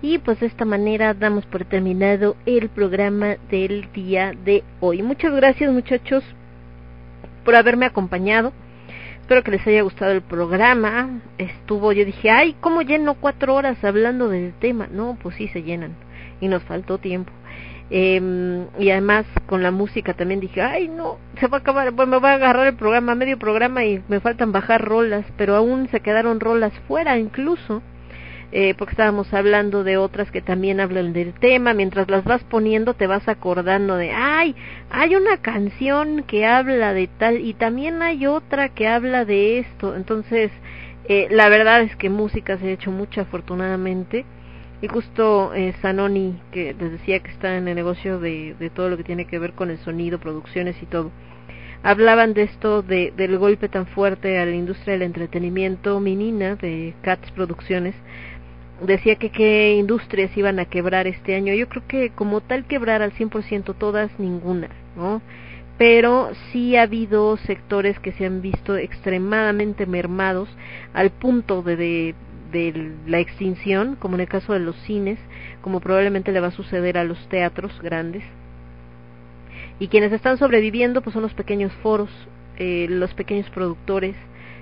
Y 0.02 0.18
pues 0.18 0.42
de 0.42 0.48
esta 0.48 0.66
manera 0.66 1.14
damos 1.14 1.46
por 1.46 1.64
terminado 1.64 2.36
el 2.46 2.68
programa 2.68 3.38
del 3.50 3.90
día 3.94 4.34
de 4.44 4.66
hoy. 4.82 5.02
Muchas 5.04 5.34
gracias 5.34 5.72
muchachos 5.72 6.22
por 7.46 7.56
haberme 7.56 7.86
acompañado. 7.86 8.52
Espero 9.22 9.42
que 9.42 9.52
les 9.52 9.66
haya 9.68 9.84
gustado 9.84 10.12
el 10.12 10.22
programa. 10.22 11.22
Estuvo, 11.38 11.94
yo 11.94 12.04
dije, 12.04 12.30
ay, 12.30 12.58
¿cómo 12.60 12.82
lleno 12.82 13.16
cuatro 13.16 13.56
horas 13.56 13.82
hablando 13.86 14.28
del 14.28 14.52
tema? 14.52 14.90
No, 14.92 15.18
pues 15.24 15.36
sí 15.38 15.48
se 15.48 15.64
llenan. 15.64 15.96
Y 16.42 16.50
nos 16.50 16.62
faltó 16.64 16.98
tiempo. 16.98 17.32
Eh, 17.90 18.66
y 18.80 18.90
además 18.90 19.26
con 19.46 19.62
la 19.62 19.72
música 19.72 20.14
también 20.14 20.40
dije, 20.40 20.62
ay 20.62 20.88
no, 20.88 21.18
se 21.40 21.48
va 21.48 21.58
a 21.58 21.62
acabar, 21.62 21.92
bueno, 21.92 22.12
me 22.14 22.20
va 22.20 22.32
a 22.32 22.36
agarrar 22.36 22.68
el 22.68 22.76
programa, 22.76 23.14
medio 23.14 23.38
programa 23.38 23.84
y 23.84 24.02
me 24.08 24.20
faltan 24.20 24.52
bajar 24.52 24.82
rolas, 24.84 25.26
pero 25.38 25.56
aún 25.56 25.90
se 25.90 26.00
quedaron 26.00 26.40
rolas 26.40 26.74
fuera 26.88 27.18
incluso, 27.18 27.84
eh, 28.52 28.74
porque 28.78 28.92
estábamos 28.92 29.34
hablando 29.34 29.84
de 29.84 29.98
otras 29.98 30.32
que 30.32 30.42
también 30.42 30.80
hablan 30.80 31.12
del 31.12 31.34
tema, 31.34 31.74
mientras 31.74 32.10
las 32.10 32.24
vas 32.24 32.44
poniendo 32.46 32.94
te 32.94 33.06
vas 33.06 33.28
acordando 33.28 33.98
de, 33.98 34.12
ay, 34.12 34.56
hay 34.90 35.16
una 35.16 35.38
canción 35.38 36.24
que 36.24 36.46
habla 36.46 36.94
de 36.94 37.08
tal 37.08 37.42
y 37.42 37.54
también 37.54 38.02
hay 38.02 38.26
otra 38.26 38.70
que 38.70 38.88
habla 38.88 39.26
de 39.26 39.60
esto, 39.60 39.96
entonces 39.96 40.52
eh, 41.10 41.28
la 41.32 41.50
verdad 41.50 41.82
es 41.82 41.96
que 41.98 42.10
música 42.10 42.58
se 42.58 42.68
ha 42.68 42.72
hecho 42.72 42.92
mucha 42.92 43.22
afortunadamente 43.22 44.26
y 44.84 44.88
justo 44.90 45.54
eh, 45.54 45.74
Sanoni, 45.82 46.42
que 46.52 46.74
les 46.78 46.92
decía 46.92 47.22
que 47.22 47.32
está 47.32 47.56
en 47.56 47.70
el 47.70 47.76
negocio 47.76 48.20
de, 48.20 48.54
de 48.60 48.70
todo 48.70 48.90
lo 48.90 48.98
que 48.98 49.06
tiene 49.06 49.24
que 49.24 49.40
ver 49.40 49.54
con 49.54 49.70
el 49.70 49.78
sonido, 49.78 50.20
producciones 50.20 50.76
y 50.82 50.86
todo, 50.86 51.10
hablaban 51.84 52.34
de 52.34 52.44
esto, 52.44 52.82
de, 52.82 53.14
del 53.16 53.38
golpe 53.38 53.70
tan 53.70 53.88
fuerte 53.88 54.38
a 54.40 54.46
la 54.46 54.52
industria 54.52 54.96
del 54.96 55.04
entretenimiento, 55.04 56.02
Minina, 56.02 56.56
de 56.56 56.96
Cats 57.02 57.32
Producciones, 57.32 57.96
decía 58.82 59.16
que 59.16 59.30
qué 59.30 59.74
industrias 59.80 60.36
iban 60.36 60.60
a 60.60 60.66
quebrar 60.66 61.08
este 61.08 61.34
año. 61.34 61.54
Yo 61.54 61.70
creo 61.70 61.88
que 61.88 62.10
como 62.10 62.42
tal 62.42 62.66
quebrar 62.66 63.02
al 63.02 63.14
100% 63.14 63.76
todas, 63.78 64.12
ninguna, 64.20 64.68
¿no? 64.98 65.22
Pero 65.78 66.32
sí 66.52 66.76
ha 66.76 66.82
habido 66.82 67.38
sectores 67.38 67.98
que 68.00 68.12
se 68.12 68.26
han 68.26 68.42
visto 68.42 68.76
extremadamente 68.76 69.86
mermados 69.86 70.50
al 70.94 71.10
punto 71.10 71.62
de, 71.62 71.78
de 71.78 72.16
de 72.54 72.94
la 73.06 73.20
extinción, 73.20 73.98
como 73.98 74.16
en 74.16 74.22
el 74.22 74.30
caso 74.30 74.54
de 74.54 74.60
los 74.60 74.78
cines, 74.84 75.20
como 75.62 75.82
probablemente 75.82 76.32
le 76.32 76.40
va 76.40 76.48
a 76.48 76.52
suceder 76.52 76.98
a 76.98 77.04
los 77.04 77.28
teatros 77.28 77.82
grandes. 77.82 78.24
Y 79.80 79.90
quienes 79.90 80.14
están 80.14 80.38
sobreviviendo 80.38 81.02
pues 81.02 81.14
son 81.14 81.24
los 81.24 81.34
pequeños 81.34 81.74
foros, 81.84 82.10
eh, 82.58 82.88
los 82.90 83.14
pequeños 83.14 83.50
productores, 83.50 84.16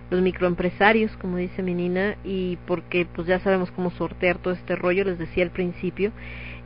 los 0.10 0.22
microempresarios, 0.22 1.16
como 1.18 1.38
dice 1.38 1.62
mi 1.62 1.74
nina, 1.74 2.16
y 2.24 2.58
porque 2.66 3.06
pues 3.06 3.28
ya 3.28 3.40
sabemos 3.40 3.72
cómo 3.72 3.92
sortear 3.92 4.38
todo 4.40 4.54
este 4.54 4.76
rollo, 4.76 5.04
les 5.04 5.20
decía 5.20 5.44
al 5.44 5.52
principio, 5.52 6.12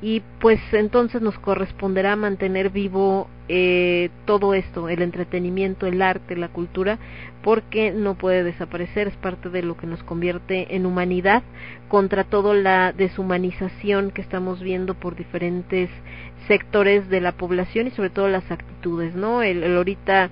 y 0.02 0.22
pues 0.40 0.60
entonces 0.72 1.22
nos 1.22 1.38
corresponderá 1.40 2.16
mantener 2.16 2.70
vivo 2.70 3.28
eh, 3.48 4.10
todo 4.26 4.54
esto, 4.54 4.90
el 4.90 5.02
entretenimiento, 5.02 5.88
el 5.88 6.02
arte, 6.02 6.36
la 6.36 6.50
cultura, 6.50 7.00
porque 7.42 7.92
no 7.92 8.16
puede 8.16 8.44
desaparecer, 8.44 9.08
es 9.08 9.16
parte 9.18 9.50
de 9.50 9.62
lo 9.62 9.78
que 9.78 9.88
nos 9.88 10.04
convierte 10.04 10.76
en 10.76 10.86
humanidad 10.86 11.44
contra 11.88 12.24
toda 12.24 12.54
la 12.54 12.92
deshumanización 12.92 14.12
que 14.12 14.22
estamos 14.22 14.62
viendo 14.62 14.96
por 14.96 15.16
diferentes 15.16 15.90
sectores 16.48 17.10
de 17.10 17.22
la 17.22 17.32
población 17.32 17.88
y 17.88 17.92
sobre 17.92 18.10
todo 18.10 18.28
las 18.28 18.50
actitudes, 18.52 19.16
¿no? 19.16 19.44
El, 19.44 19.64
el 19.64 19.78
ahorita 19.78 20.30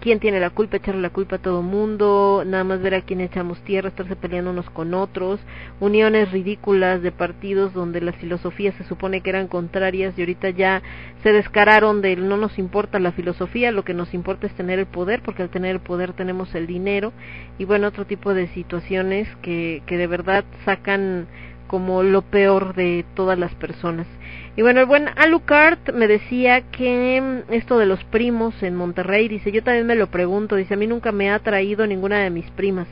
quién 0.00 0.20
tiene 0.20 0.40
la 0.40 0.50
culpa, 0.50 0.76
echarle 0.76 1.00
la 1.00 1.10
culpa 1.10 1.36
a 1.36 1.42
todo 1.42 1.62
mundo, 1.62 2.42
nada 2.46 2.64
más 2.64 2.80
ver 2.80 2.94
a 2.94 3.00
quién 3.02 3.20
echamos 3.20 3.60
tierra, 3.62 3.88
estarse 3.88 4.16
peleando 4.16 4.50
unos 4.50 4.68
con 4.70 4.94
otros, 4.94 5.40
uniones 5.80 6.30
ridículas 6.32 7.02
de 7.02 7.12
partidos 7.12 7.72
donde 7.72 8.00
las 8.00 8.16
filosofías 8.16 8.74
se 8.76 8.84
supone 8.84 9.20
que 9.20 9.30
eran 9.30 9.48
contrarias 9.48 10.14
y 10.16 10.22
ahorita 10.22 10.50
ya 10.50 10.82
se 11.22 11.32
descararon 11.32 12.02
de 12.02 12.16
no 12.16 12.36
nos 12.36 12.58
importa 12.58 12.98
la 12.98 13.12
filosofía, 13.12 13.72
lo 13.72 13.84
que 13.84 13.94
nos 13.94 14.14
importa 14.14 14.46
es 14.46 14.54
tener 14.54 14.78
el 14.78 14.86
poder, 14.86 15.22
porque 15.22 15.42
al 15.42 15.50
tener 15.50 15.70
el 15.70 15.80
poder 15.80 16.12
tenemos 16.12 16.54
el 16.54 16.66
dinero 16.66 17.12
y 17.58 17.64
bueno, 17.64 17.88
otro 17.88 18.04
tipo 18.04 18.34
de 18.34 18.48
situaciones 18.48 19.28
que, 19.42 19.82
que 19.86 19.96
de 19.96 20.06
verdad 20.06 20.44
sacan 20.64 21.26
como 21.66 22.02
lo 22.02 22.22
peor 22.22 22.74
de 22.74 23.04
todas 23.14 23.38
las 23.38 23.54
personas. 23.54 24.06
Y 24.56 24.62
bueno, 24.62 24.80
el 24.80 24.86
buen 24.86 25.08
Alucard 25.16 25.92
me 25.94 26.06
decía 26.06 26.60
que 26.70 27.20
mm, 27.20 27.52
esto 27.52 27.76
de 27.76 27.86
los 27.86 28.04
primos 28.04 28.62
en 28.62 28.76
Monterrey, 28.76 29.26
dice, 29.26 29.50
yo 29.50 29.64
también 29.64 29.86
me 29.86 29.96
lo 29.96 30.06
pregunto, 30.08 30.54
dice, 30.54 30.74
a 30.74 30.76
mí 30.76 30.86
nunca 30.86 31.10
me 31.10 31.30
ha 31.30 31.40
traído 31.40 31.86
ninguna 31.88 32.20
de 32.20 32.30
mis 32.30 32.48
primas, 32.52 32.86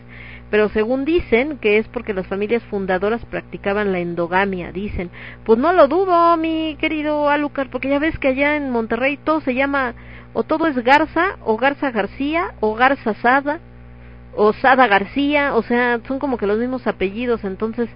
pero 0.50 0.68
según 0.70 1.05
dicen 1.05 1.58
que 1.58 1.78
es 1.78 1.86
porque 1.86 2.15
las 2.15 2.26
familias 2.26 2.65
fundadoras 2.65 3.24
practicaban 3.26 3.92
la 3.92 4.00
endogamia, 4.00 4.73
dicen, 4.73 5.10
pues 5.44 5.57
no 5.57 5.73
lo 5.73 5.86
dudo, 5.86 6.36
mi 6.36 6.76
querido 6.81 7.28
Alucard, 7.31 7.70
porque 7.70 7.89
ya 7.89 8.00
ves 8.00 8.18
que 8.18 8.28
allá 8.28 8.57
en 8.57 8.70
Monterrey 8.70 9.16
todo 9.16 9.41
se 9.41 9.55
llama, 9.55 9.94
o 10.32 10.42
todo 10.42 10.66
es 10.66 10.76
Garza, 10.82 11.36
o 11.44 11.57
Garza 11.58 11.92
García, 11.92 12.55
o 12.58 12.74
Garza 12.74 13.15
Sada, 13.15 13.60
o 14.34 14.52
Sada 14.52 14.89
García, 14.89 15.55
o 15.55 15.62
sea, 15.62 16.00
son 16.08 16.18
como 16.18 16.39
que 16.39 16.47
los 16.49 16.58
mismos 16.58 16.89
apellidos, 16.89 17.44
entonces 17.44 17.89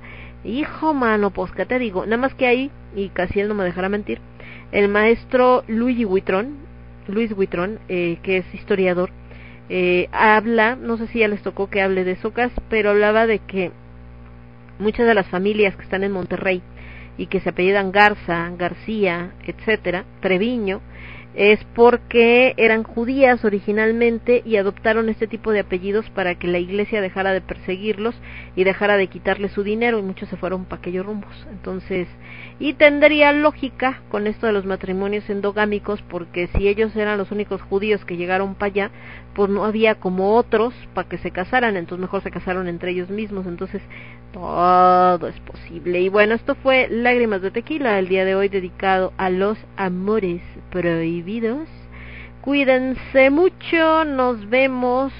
Hijo 0.47 0.95
mano, 0.95 1.31
pues 1.31 1.51
que 1.51 1.67
te 1.67 1.79
digo, 1.79 2.05
nada 2.05 2.19
más 2.19 2.35
que 2.35 2.47
ahí, 2.47 2.71
y 2.97 3.11
casi 3.11 3.39
él 3.39 3.49
no 3.49 3.55
me 3.55 3.65
dejará 3.65 3.89
mentir, 3.89 4.19
el 4.73 4.89
maestro 4.89 5.63
Luigi 5.69 6.05
Huitrón, 6.05 6.57
Luis 7.07 7.31
Huitrón, 7.31 7.79
eh, 7.89 8.19
que 8.23 8.39
es 8.39 8.55
historiador, 8.55 9.11
eh, 9.69 10.09
habla, 10.11 10.77
no 10.77 10.97
sé 10.97 11.07
si 11.09 11.21
ya 11.21 11.29
les 11.29 11.43
tocó 11.43 11.69
que 11.69 11.83
hable 11.83 12.05
de 12.05 12.17
Socas, 12.17 12.53
pero 12.69 12.91
hablaba 12.91 13.27
de 13.27 13.39
que 13.41 13.71
muchas 14.79 15.07
de 15.07 15.15
las 15.15 15.29
familias 15.29 15.77
que 15.77 15.83
están 15.83 16.05
en 16.05 16.13
Monterrey 16.13 16.63
y 17.19 17.27
que 17.27 17.41
se 17.41 17.51
apellidan 17.51 17.93
Garza, 17.93 18.51
García, 18.57 19.33
etcétera, 19.47 20.05
Treviño, 20.21 20.81
es 21.37 21.63
porque 21.75 22.55
eran 22.57 22.83
judías 22.83 23.45
originalmente 23.45 24.43
y 24.45 24.57
adoptaron 24.57 25.11
este 25.11 25.27
tipo 25.27 25.53
de 25.53 25.61
apellidos 25.61 26.09
para 26.11 26.35
que 26.35 26.49
la 26.49 26.59
iglesia 26.59 27.03
dejara 27.03 27.35
de 27.35 27.43
perseguirlos 27.43 28.15
y 28.57 28.65
dejara 28.65 28.97
de 28.97 29.09
quitarle 29.09 29.51
su 29.51 29.63
dinero 29.63 29.99
y 29.99 30.03
muchos 30.03 30.31
se 30.31 30.39
fueron 30.39 30.65
para 30.65 30.81
aquellos 30.81 31.05
rumbos. 31.05 31.47
Entonces, 31.51 32.09
y 32.59 32.73
tendría 32.73 33.33
lógica 33.33 34.01
con 34.09 34.27
esto 34.27 34.47
de 34.47 34.53
los 34.53 34.65
matrimonios 34.65 35.29
endogámicos 35.29 36.01
porque 36.03 36.49
si 36.57 36.69
ellos 36.69 36.97
eran 36.97 37.19
los 37.19 37.31
únicos 37.31 37.61
judíos 37.61 38.05
que 38.05 38.17
llegaron 38.17 38.55
para 38.55 38.73
allá, 38.73 38.91
pues 39.35 39.51
no 39.51 39.65
había 39.65 39.97
como 39.97 40.35
otros 40.35 40.73
para 40.95 41.09
que 41.09 41.19
se 41.19 41.31
casaran, 41.31 41.77
entonces 41.77 42.01
mejor 42.01 42.23
se 42.23 42.31
casaron 42.31 42.67
entre 42.69 42.93
ellos 42.93 43.11
mismos. 43.11 43.47
Entonces, 43.47 43.83
todo 44.33 45.29
es 45.29 45.39
posible. 45.41 46.01
Y 46.01 46.09
bueno, 46.09 46.35
esto 46.35 46.55
fue 46.55 46.89
Lágrimas 46.91 47.43
de 47.43 47.51
Tequila, 47.51 47.99
el 47.99 48.09
día 48.09 48.25
de 48.25 48.35
hoy 48.35 48.49
dedicado 48.49 49.13
a 49.19 49.29
los 49.29 49.59
amores 49.77 50.41
prohibidos. 50.71 51.69
Cuídense 52.41 53.29
mucho, 53.29 54.05
nos 54.07 54.49
vemos 54.49 55.13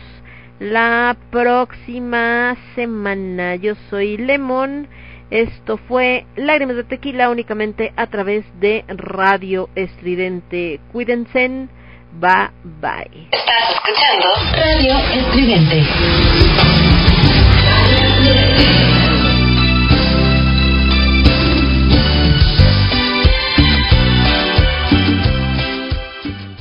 la 0.59 1.17
próxima 1.31 2.57
semana. 2.75 3.57
Yo 3.57 3.75
soy 3.91 4.17
Lemon. 4.17 4.89
Esto 5.31 5.77
fue 5.77 6.25
Lágrimas 6.37 6.77
de 6.77 6.85
Tequila 6.85 7.31
únicamente 7.31 7.93
a 7.97 8.07
través 8.07 8.45
de 8.61 8.85
Radio 8.89 9.69
Estridente. 9.75 10.81
Cuídense. 10.93 11.69
Bye 12.19 12.51
bye. 12.81 13.29
Estás 13.33 13.71
escuchando 13.75 14.27
Radio 14.53 14.99
Estridente. 15.13 15.85